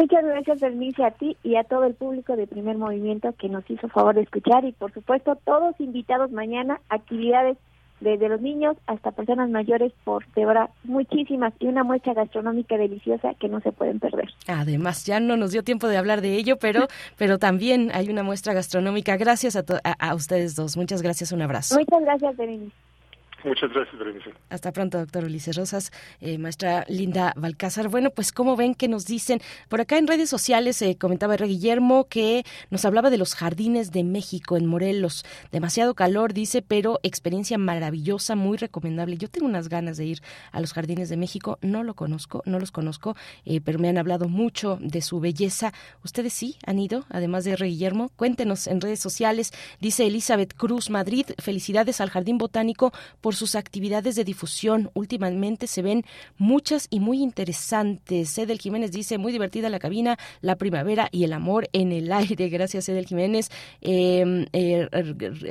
Muchas 0.00 0.24
gracias, 0.24 0.60
Bernice, 0.60 1.04
a 1.04 1.10
ti 1.10 1.36
y 1.42 1.56
a 1.56 1.64
todo 1.64 1.84
el 1.84 1.92
público 1.92 2.34
de 2.34 2.46
Primer 2.46 2.78
Movimiento 2.78 3.34
que 3.38 3.50
nos 3.50 3.68
hizo 3.68 3.86
favor 3.90 4.14
de 4.14 4.22
escuchar 4.22 4.64
y, 4.64 4.72
por 4.72 4.94
supuesto, 4.94 5.36
todos 5.44 5.78
invitados 5.78 6.30
mañana, 6.30 6.80
actividades 6.88 7.58
desde 8.00 8.30
los 8.30 8.40
niños 8.40 8.78
hasta 8.86 9.10
personas 9.10 9.50
mayores 9.50 9.92
por 10.04 10.26
de 10.32 10.46
verdad 10.46 10.70
muchísimas 10.84 11.52
y 11.60 11.66
una 11.66 11.84
muestra 11.84 12.14
gastronómica 12.14 12.78
deliciosa 12.78 13.34
que 13.38 13.50
no 13.50 13.60
se 13.60 13.72
pueden 13.72 14.00
perder. 14.00 14.30
Además, 14.46 15.04
ya 15.04 15.20
no 15.20 15.36
nos 15.36 15.52
dio 15.52 15.64
tiempo 15.64 15.86
de 15.86 15.98
hablar 15.98 16.22
de 16.22 16.34
ello, 16.36 16.56
pero 16.56 16.88
pero 17.18 17.38
también 17.38 17.90
hay 17.92 18.08
una 18.08 18.22
muestra 18.22 18.54
gastronómica. 18.54 19.18
Gracias 19.18 19.54
a, 19.54 19.64
a, 19.98 20.14
ustedes 20.14 20.56
dos. 20.56 20.78
Muchas 20.78 21.02
gracias, 21.02 21.30
un 21.30 21.42
abrazo. 21.42 21.78
Muchas 21.78 22.00
gracias, 22.00 22.38
Berenice. 22.38 22.74
Muchas 23.44 23.72
gracias, 23.72 23.98
Berenice. 23.98 24.34
Hasta 24.50 24.72
pronto, 24.72 24.98
doctor 24.98 25.24
Ulises 25.24 25.56
Rosas, 25.56 25.92
eh, 26.20 26.38
maestra 26.38 26.84
Linda 26.88 27.32
Balcázar. 27.36 27.88
Bueno, 27.88 28.10
pues 28.10 28.32
como 28.32 28.56
ven 28.56 28.74
que 28.74 28.88
nos 28.88 29.06
dicen, 29.06 29.40
por 29.68 29.80
acá 29.80 29.98
en 29.98 30.06
redes 30.06 30.28
sociales 30.28 30.80
eh, 30.82 30.96
comentaba 30.98 31.34
R. 31.34 31.46
Guillermo 31.46 32.06
que 32.08 32.44
nos 32.70 32.84
hablaba 32.84 33.10
de 33.10 33.18
los 33.18 33.34
jardines 33.34 33.92
de 33.92 34.04
México 34.04 34.56
en 34.56 34.66
Morelos. 34.66 35.24
Demasiado 35.52 35.94
calor, 35.94 36.34
dice, 36.34 36.62
pero 36.62 37.00
experiencia 37.02 37.58
maravillosa, 37.58 38.36
muy 38.36 38.58
recomendable. 38.58 39.16
Yo 39.16 39.28
tengo 39.28 39.46
unas 39.46 39.68
ganas 39.68 39.96
de 39.96 40.06
ir 40.06 40.22
a 40.52 40.60
los 40.60 40.72
jardines 40.72 41.08
de 41.08 41.16
México, 41.16 41.58
no 41.62 41.82
lo 41.82 41.94
conozco, 41.94 42.42
no 42.44 42.58
los 42.58 42.70
conozco, 42.70 43.16
eh, 43.44 43.60
pero 43.60 43.78
me 43.78 43.88
han 43.88 43.98
hablado 43.98 44.28
mucho 44.28 44.78
de 44.80 45.00
su 45.00 45.20
belleza. 45.20 45.72
¿Ustedes 46.04 46.32
sí 46.32 46.56
han 46.66 46.78
ido, 46.78 47.06
además 47.08 47.44
de 47.44 47.52
R. 47.52 47.66
Guillermo? 47.66 48.10
Cuéntenos 48.16 48.66
en 48.66 48.80
redes 48.80 49.00
sociales. 49.00 49.52
Dice 49.80 50.06
Elizabeth 50.06 50.54
Cruz 50.54 50.90
Madrid, 50.90 51.26
felicidades 51.38 52.00
al 52.00 52.10
Jardín 52.10 52.38
Botánico 52.38 52.92
por 53.20 53.29
por 53.30 53.36
sus 53.36 53.54
actividades 53.54 54.16
de 54.16 54.24
difusión. 54.24 54.90
Últimamente 54.92 55.68
se 55.68 55.82
ven 55.82 56.04
muchas 56.36 56.88
y 56.90 56.98
muy 56.98 57.22
interesantes. 57.22 58.36
Edel 58.36 58.58
Jiménez 58.58 58.90
dice, 58.90 59.18
muy 59.18 59.30
divertida 59.30 59.70
la 59.70 59.78
cabina, 59.78 60.18
la 60.40 60.56
primavera 60.56 61.08
y 61.12 61.22
el 61.22 61.32
amor 61.32 61.68
en 61.72 61.92
el 61.92 62.10
aire. 62.10 62.48
Gracias, 62.48 62.88
Edel 62.88 63.06
Jiménez. 63.06 63.48
Em, 63.82 64.46
eh, 64.52 64.88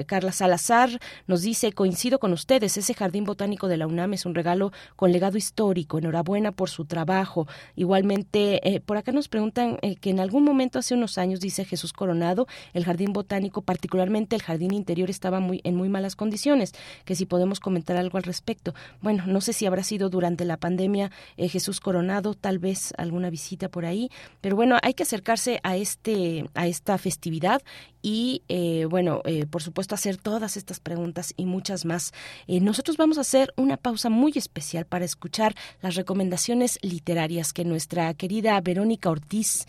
Carla 0.07 0.33
Salazar 0.33 0.89
nos 1.25 1.41
dice, 1.41 1.71
coincido 1.71 2.19
con 2.19 2.33
ustedes, 2.33 2.75
ese 2.75 2.93
jardín 2.93 3.23
botánico 3.23 3.69
de 3.69 3.77
la 3.77 3.87
UNAM 3.87 4.13
es 4.13 4.25
un 4.25 4.35
regalo 4.35 4.73
con 4.97 5.13
legado 5.13 5.37
histórico. 5.37 5.99
Enhorabuena 5.99 6.51
por 6.51 6.69
su 6.69 6.83
trabajo. 6.83 7.47
Igualmente, 7.77 8.75
eh, 8.75 8.81
por 8.81 8.97
acá 8.97 9.13
nos 9.13 9.29
preguntan 9.29 9.77
eh, 9.83 9.95
que 9.95 10.09
en 10.09 10.19
algún 10.19 10.43
momento 10.43 10.79
hace 10.79 10.95
unos 10.95 11.17
años, 11.17 11.39
dice 11.39 11.63
Jesús 11.63 11.93
Coronado, 11.93 12.45
el 12.73 12.83
jardín 12.83 13.13
botánico, 13.13 13.61
particularmente 13.61 14.35
el 14.35 14.41
jardín 14.41 14.73
interior, 14.73 15.09
estaba 15.09 15.39
muy, 15.39 15.61
en 15.63 15.75
muy 15.77 15.87
malas 15.87 16.17
condiciones, 16.17 16.73
que 17.05 17.15
si 17.15 17.25
podemos 17.25 17.61
comentar 17.69 17.97
algo 17.97 18.17
al 18.17 18.23
respecto. 18.23 18.73
Bueno, 18.99 19.25
no 19.27 19.41
sé 19.41 19.53
si 19.53 19.67
habrá 19.67 19.83
sido 19.83 20.09
durante 20.09 20.43
la 20.43 20.57
pandemia 20.57 21.11
eh, 21.37 21.49
Jesús 21.49 21.79
Coronado, 21.79 22.33
tal 22.33 22.57
vez 22.57 22.95
alguna 22.97 23.29
visita 23.29 23.69
por 23.69 23.85
ahí, 23.85 24.09
pero 24.41 24.55
bueno, 24.55 24.79
hay 24.81 24.95
que 24.95 25.03
acercarse 25.03 25.59
a 25.61 25.77
este 25.77 26.49
a 26.55 26.65
esta 26.65 26.97
festividad 26.97 27.61
y 28.01 28.41
eh, 28.47 28.85
bueno, 28.89 29.21
eh, 29.25 29.45
por 29.45 29.61
supuesto 29.61 29.93
hacer 29.93 30.17
todas 30.17 30.57
estas 30.57 30.79
preguntas 30.79 31.35
y 31.37 31.45
muchas 31.45 31.85
más. 31.85 32.11
nosotros 32.47 32.97
vamos 32.97 33.19
a 33.19 33.21
hacer 33.21 33.53
una 33.55 33.77
pausa 33.77 34.09
muy 34.09 34.31
especial 34.35 34.85
para 34.85 35.05
escuchar 35.05 35.53
las 35.83 35.93
recomendaciones 35.93 36.79
literarias 36.81 37.53
que 37.53 37.65
nuestra 37.65 38.11
querida 38.15 38.59
Verónica 38.61 39.11
Ortiz, 39.11 39.67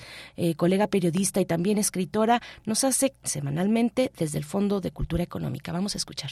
colega 0.56 0.86
periodista 0.86 1.38
y 1.42 1.44
también 1.44 1.76
escritora, 1.76 2.40
nos 2.64 2.82
hace 2.84 3.12
semanalmente 3.24 4.10
desde 4.16 4.38
el 4.38 4.44
Fondo 4.44 4.80
de 4.80 4.90
Cultura 4.90 5.22
Económica. 5.22 5.70
Vamos 5.72 5.94
a 5.94 5.98
escuchar. 5.98 6.30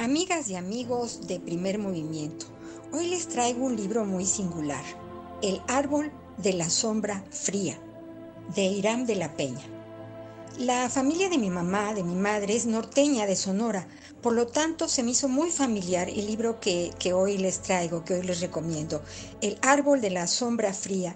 Amigas 0.00 0.48
y 0.48 0.54
amigos 0.54 1.26
de 1.26 1.38
primer 1.38 1.78
movimiento, 1.78 2.46
hoy 2.90 3.08
les 3.08 3.28
traigo 3.28 3.66
un 3.66 3.76
libro 3.76 4.06
muy 4.06 4.24
singular, 4.24 4.82
El 5.42 5.60
árbol 5.68 6.10
de 6.38 6.54
la 6.54 6.70
sombra 6.70 7.22
fría, 7.30 7.78
de 8.54 8.62
Irán 8.62 9.04
de 9.04 9.16
la 9.16 9.36
Peña. 9.36 9.60
La 10.58 10.88
familia 10.88 11.28
de 11.28 11.36
mi 11.36 11.50
mamá, 11.50 11.92
de 11.92 12.02
mi 12.02 12.14
madre, 12.14 12.56
es 12.56 12.64
norteña 12.64 13.26
de 13.26 13.36
Sonora, 13.36 13.86
por 14.22 14.32
lo 14.32 14.46
tanto 14.46 14.88
se 14.88 15.02
me 15.02 15.10
hizo 15.10 15.28
muy 15.28 15.50
familiar 15.50 16.08
el 16.08 16.26
libro 16.26 16.60
que, 16.60 16.92
que 16.98 17.12
hoy 17.12 17.36
les 17.36 17.60
traigo, 17.60 18.02
que 18.02 18.14
hoy 18.14 18.22
les 18.22 18.40
recomiendo, 18.40 19.02
El 19.42 19.58
árbol 19.60 20.00
de 20.00 20.08
la 20.08 20.26
sombra 20.26 20.72
fría. 20.72 21.14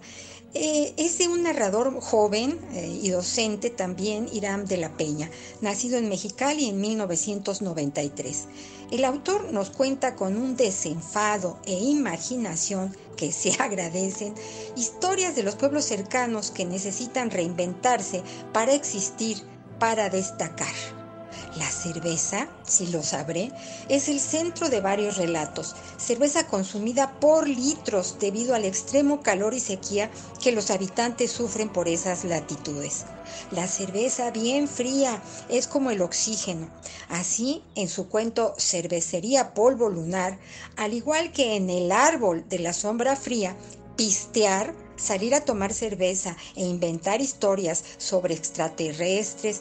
Eh, 0.56 0.94
es 0.96 1.18
de 1.18 1.26
un 1.26 1.42
narrador 1.42 2.00
joven 2.00 2.60
eh, 2.72 3.00
y 3.02 3.10
docente 3.10 3.70
también, 3.70 4.28
Irán 4.32 4.66
de 4.66 4.76
la 4.76 4.96
Peña, 4.96 5.28
nacido 5.60 5.98
en 5.98 6.08
Mexicali 6.08 6.68
en 6.68 6.80
1993. 6.80 8.46
El 8.92 9.04
autor 9.04 9.52
nos 9.52 9.70
cuenta 9.70 10.14
con 10.14 10.36
un 10.36 10.56
desenfado 10.56 11.58
e 11.66 11.72
imaginación 11.72 12.96
que 13.16 13.32
se 13.32 13.50
agradecen 13.58 14.34
historias 14.76 15.34
de 15.34 15.42
los 15.42 15.56
pueblos 15.56 15.86
cercanos 15.86 16.52
que 16.52 16.64
necesitan 16.64 17.32
reinventarse 17.32 18.22
para 18.52 18.74
existir, 18.74 19.38
para 19.80 20.08
destacar. 20.08 21.03
La 21.56 21.70
cerveza, 21.70 22.48
si 22.66 22.88
lo 22.88 23.04
sabré, 23.04 23.52
es 23.88 24.08
el 24.08 24.18
centro 24.18 24.68
de 24.68 24.80
varios 24.80 25.16
relatos. 25.16 25.76
Cerveza 25.98 26.48
consumida 26.48 27.20
por 27.20 27.48
litros 27.48 28.16
debido 28.18 28.56
al 28.56 28.64
extremo 28.64 29.22
calor 29.22 29.54
y 29.54 29.60
sequía 29.60 30.10
que 30.42 30.50
los 30.50 30.72
habitantes 30.72 31.30
sufren 31.30 31.68
por 31.68 31.86
esas 31.86 32.24
latitudes. 32.24 33.04
La 33.52 33.68
cerveza 33.68 34.32
bien 34.32 34.66
fría 34.66 35.22
es 35.48 35.68
como 35.68 35.92
el 35.92 36.02
oxígeno. 36.02 36.68
Así, 37.08 37.62
en 37.76 37.88
su 37.88 38.08
cuento 38.08 38.54
Cervecería 38.58 39.54
Polvo 39.54 39.88
Lunar, 39.88 40.40
al 40.76 40.92
igual 40.92 41.30
que 41.30 41.54
en 41.54 41.70
El 41.70 41.92
Árbol 41.92 42.44
de 42.48 42.58
la 42.58 42.72
Sombra 42.72 43.14
Fría, 43.14 43.56
pistear 43.96 44.74
salir 44.96 45.34
a 45.34 45.44
tomar 45.44 45.72
cerveza 45.72 46.36
e 46.56 46.64
inventar 46.64 47.20
historias 47.20 47.84
sobre 47.98 48.34
extraterrestres, 48.34 49.60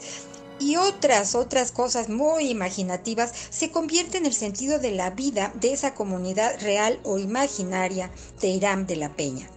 y 0.58 0.76
otras, 0.76 1.34
otras 1.34 1.72
cosas 1.72 2.08
muy 2.08 2.48
imaginativas 2.48 3.32
se 3.50 3.70
convierte 3.70 4.18
en 4.18 4.26
el 4.26 4.34
sentido 4.34 4.78
de 4.78 4.92
la 4.92 5.10
vida 5.10 5.52
de 5.54 5.72
esa 5.72 5.94
comunidad 5.94 6.60
real 6.60 7.00
o 7.04 7.18
imaginaria 7.18 8.10
de 8.40 8.48
Irán 8.48 8.86
de 8.86 8.96
la 8.96 9.14
Peña. 9.14 9.48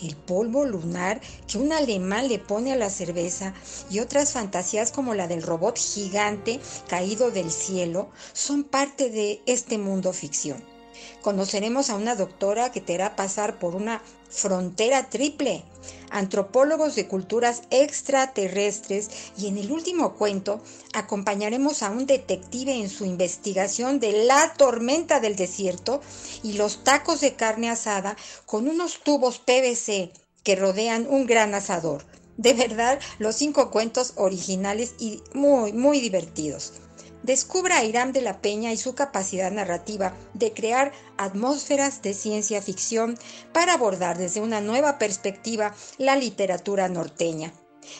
El 0.00 0.14
polvo 0.14 0.64
lunar 0.64 1.20
que 1.48 1.58
un 1.58 1.72
alemán 1.72 2.28
le 2.28 2.38
pone 2.38 2.72
a 2.72 2.76
la 2.76 2.88
cerveza 2.88 3.52
y 3.90 3.98
otras 3.98 4.32
fantasías 4.32 4.92
como 4.92 5.14
la 5.14 5.26
del 5.26 5.42
robot 5.42 5.76
gigante 5.76 6.60
caído 6.88 7.30
del 7.30 7.50
cielo 7.50 8.10
son 8.32 8.62
parte 8.62 9.10
de 9.10 9.42
este 9.46 9.76
mundo 9.76 10.12
ficción. 10.12 10.77
Conoceremos 11.22 11.90
a 11.90 11.96
una 11.96 12.14
doctora 12.14 12.70
que 12.70 12.80
te 12.80 12.94
hará 12.94 13.16
pasar 13.16 13.58
por 13.58 13.74
una 13.74 14.02
frontera 14.30 15.10
triple, 15.10 15.64
antropólogos 16.10 16.94
de 16.94 17.08
culturas 17.08 17.62
extraterrestres. 17.70 19.10
Y 19.36 19.48
en 19.48 19.58
el 19.58 19.72
último 19.72 20.14
cuento 20.14 20.62
acompañaremos 20.94 21.82
a 21.82 21.90
un 21.90 22.06
detective 22.06 22.72
en 22.74 22.88
su 22.88 23.04
investigación 23.04 23.98
de 23.98 24.24
la 24.26 24.54
tormenta 24.54 25.18
del 25.18 25.34
desierto 25.34 26.00
y 26.42 26.52
los 26.52 26.84
tacos 26.84 27.20
de 27.20 27.34
carne 27.34 27.68
asada 27.68 28.16
con 28.46 28.68
unos 28.68 29.00
tubos 29.02 29.38
PVC 29.38 30.12
que 30.44 30.56
rodean 30.56 31.06
un 31.08 31.26
gran 31.26 31.54
asador. 31.54 32.04
De 32.36 32.54
verdad, 32.54 33.00
los 33.18 33.34
cinco 33.34 33.72
cuentos 33.72 34.12
originales 34.14 34.94
y 35.00 35.20
muy, 35.34 35.72
muy 35.72 36.00
divertidos 36.00 36.74
descubra 37.22 37.78
a 37.78 37.84
Irán 37.84 38.12
de 38.12 38.22
la 38.22 38.40
Peña 38.40 38.72
y 38.72 38.76
su 38.76 38.94
capacidad 38.94 39.50
narrativa 39.50 40.14
de 40.34 40.52
crear 40.52 40.92
atmósferas 41.16 42.02
de 42.02 42.14
ciencia 42.14 42.62
ficción 42.62 43.18
para 43.52 43.74
abordar 43.74 44.18
desde 44.18 44.40
una 44.40 44.60
nueva 44.60 44.98
perspectiva 44.98 45.74
la 45.98 46.16
literatura 46.16 46.88
norteña. 46.88 47.52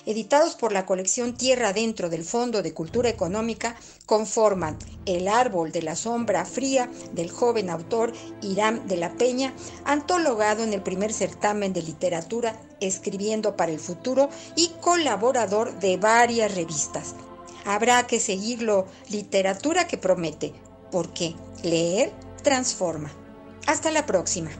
Editados 0.06 0.54
por 0.54 0.72
la 0.72 0.86
colección 0.86 1.34
Tierra 1.34 1.72
Dentro 1.72 2.10
del 2.10 2.24
Fondo 2.24 2.62
de 2.62 2.74
Cultura 2.74 3.08
Económica, 3.08 3.76
conforman 4.06 4.78
El 5.06 5.28
Árbol 5.28 5.72
de 5.72 5.82
la 5.82 5.96
Sombra 5.96 6.44
Fría 6.44 6.90
del 7.12 7.30
joven 7.30 7.70
autor 7.70 8.12
Irán 8.42 8.86
de 8.86 8.96
la 8.96 9.12
Peña, 9.14 9.54
antologado 9.84 10.62
en 10.62 10.72
el 10.72 10.82
primer 10.82 11.12
certamen 11.12 11.72
de 11.72 11.82
literatura 11.82 12.60
Escribiendo 12.80 13.56
para 13.56 13.72
el 13.72 13.80
Futuro 13.80 14.28
y 14.56 14.68
colaborador 14.80 15.78
de 15.78 15.96
varias 15.96 16.54
revistas 16.54 17.14
habrá 17.68 18.06
que 18.06 18.18
seguirlo 18.18 18.86
literatura 19.10 19.86
que 19.86 19.98
promete, 19.98 20.52
porque 20.90 21.34
leer 21.62 22.12
transforma. 22.42 23.10
Hasta 23.66 23.90
la 23.90 24.06
próxima. 24.06 24.50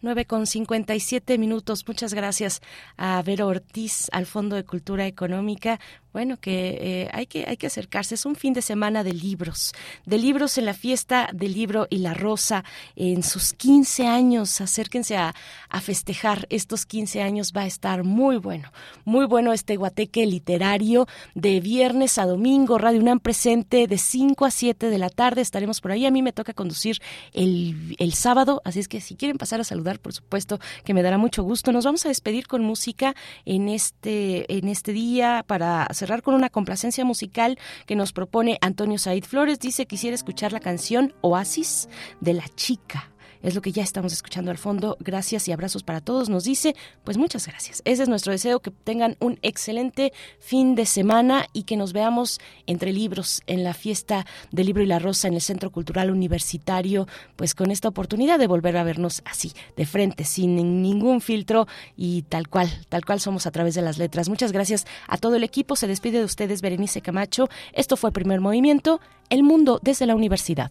9 0.00 0.26
con 0.26 0.46
57 0.46 1.38
minutos. 1.38 1.84
Muchas 1.86 2.14
gracias 2.14 2.62
a 2.96 3.20
Vero 3.22 3.46
Ortiz, 3.46 4.08
al 4.12 4.26
Fondo 4.26 4.56
de 4.56 4.64
Cultura 4.64 5.06
Económica, 5.06 5.80
bueno, 6.12 6.38
que 6.38 6.78
eh, 6.80 7.10
hay 7.12 7.26
que 7.26 7.44
hay 7.46 7.56
que 7.56 7.66
acercarse. 7.66 8.14
Es 8.14 8.26
un 8.26 8.34
fin 8.34 8.54
de 8.54 8.62
semana 8.62 9.04
de 9.04 9.12
libros, 9.12 9.74
de 10.06 10.18
libros 10.18 10.58
en 10.58 10.64
la 10.64 10.74
fiesta 10.74 11.28
del 11.32 11.52
libro 11.52 11.86
y 11.90 11.98
la 11.98 12.14
rosa 12.14 12.64
en 12.96 13.22
sus 13.22 13.52
15 13.52 14.06
años. 14.06 14.60
Acérquense 14.60 15.16
a, 15.16 15.34
a 15.68 15.80
festejar 15.80 16.46
estos 16.50 16.86
15 16.86 17.22
años. 17.22 17.52
Va 17.56 17.62
a 17.62 17.66
estar 17.66 18.04
muy 18.04 18.38
bueno, 18.38 18.72
muy 19.04 19.26
bueno 19.26 19.52
este 19.52 19.76
guateque 19.76 20.26
literario 20.26 21.06
de 21.34 21.60
viernes 21.60 22.18
a 22.18 22.26
domingo. 22.26 22.78
Radio 22.78 23.00
UNAM 23.00 23.20
presente 23.20 23.86
de 23.86 23.98
5 23.98 24.44
a 24.44 24.50
7 24.50 24.90
de 24.90 24.98
la 24.98 25.10
tarde. 25.10 25.42
Estaremos 25.42 25.80
por 25.80 25.92
ahí. 25.92 26.06
A 26.06 26.10
mí 26.10 26.22
me 26.22 26.32
toca 26.32 26.54
conducir 26.54 26.98
el, 27.32 27.96
el 27.98 28.14
sábado, 28.14 28.62
así 28.64 28.80
es 28.80 28.88
que 28.88 29.00
si 29.00 29.14
quieren 29.14 29.38
pasar 29.38 29.60
a 29.60 29.64
saludar, 29.64 30.00
por 30.00 30.12
supuesto, 30.12 30.58
que 30.84 30.94
me 30.94 31.02
dará 31.02 31.18
mucho 31.18 31.42
gusto. 31.42 31.72
Nos 31.72 31.84
vamos 31.84 32.04
a 32.06 32.08
despedir 32.08 32.46
con 32.46 32.62
música 32.62 33.14
en 33.44 33.68
este 33.68 34.58
en 34.58 34.68
este 34.68 34.92
día 34.92 35.44
para 35.46 35.86
cerrar 35.98 36.22
con 36.22 36.34
una 36.34 36.48
complacencia 36.48 37.04
musical 37.04 37.58
que 37.86 37.96
nos 37.96 38.12
propone 38.12 38.58
Antonio 38.60 38.98
Said 38.98 39.24
Flores. 39.24 39.58
Dice, 39.60 39.86
quisiera 39.86 40.14
escuchar 40.14 40.52
la 40.52 40.60
canción 40.60 41.14
Oasis 41.20 41.88
de 42.20 42.34
la 42.34 42.48
chica 42.48 43.10
es 43.42 43.54
lo 43.54 43.62
que 43.62 43.72
ya 43.72 43.82
estamos 43.82 44.12
escuchando 44.12 44.50
al 44.50 44.58
fondo. 44.58 44.96
Gracias 45.00 45.48
y 45.48 45.52
abrazos 45.52 45.82
para 45.82 46.00
todos. 46.00 46.28
Nos 46.28 46.44
dice, 46.44 46.74
pues 47.04 47.16
muchas 47.16 47.46
gracias. 47.46 47.82
Ese 47.84 48.02
es 48.02 48.08
nuestro 48.08 48.32
deseo, 48.32 48.60
que 48.60 48.70
tengan 48.70 49.16
un 49.20 49.38
excelente 49.42 50.12
fin 50.40 50.74
de 50.74 50.86
semana 50.86 51.46
y 51.52 51.64
que 51.64 51.76
nos 51.76 51.92
veamos 51.92 52.40
entre 52.66 52.92
libros 52.92 53.42
en 53.46 53.64
la 53.64 53.74
fiesta 53.74 54.26
del 54.50 54.66
libro 54.66 54.82
y 54.82 54.86
la 54.86 54.98
rosa 54.98 55.28
en 55.28 55.34
el 55.34 55.40
Centro 55.40 55.70
Cultural 55.70 56.10
Universitario, 56.10 57.06
pues 57.36 57.54
con 57.54 57.70
esta 57.70 57.88
oportunidad 57.88 58.38
de 58.38 58.46
volver 58.46 58.76
a 58.76 58.84
vernos 58.84 59.22
así, 59.24 59.52
de 59.76 59.86
frente, 59.86 60.24
sin 60.24 60.82
ningún 60.82 61.20
filtro 61.20 61.66
y 61.96 62.22
tal 62.22 62.48
cual, 62.48 62.68
tal 62.88 63.04
cual 63.04 63.20
somos 63.20 63.46
a 63.46 63.50
través 63.50 63.74
de 63.74 63.82
las 63.82 63.98
letras. 63.98 64.28
Muchas 64.28 64.52
gracias 64.52 64.86
a 65.06 65.18
todo 65.18 65.36
el 65.36 65.44
equipo. 65.44 65.76
Se 65.76 65.86
despide 65.86 66.18
de 66.18 66.24
ustedes 66.24 66.62
Berenice 66.62 67.00
Camacho. 67.00 67.48
Esto 67.72 67.96
fue 67.96 68.12
Primer 68.12 68.40
Movimiento, 68.40 69.00
El 69.30 69.42
Mundo 69.42 69.80
desde 69.82 70.06
la 70.06 70.14
Universidad. 70.14 70.70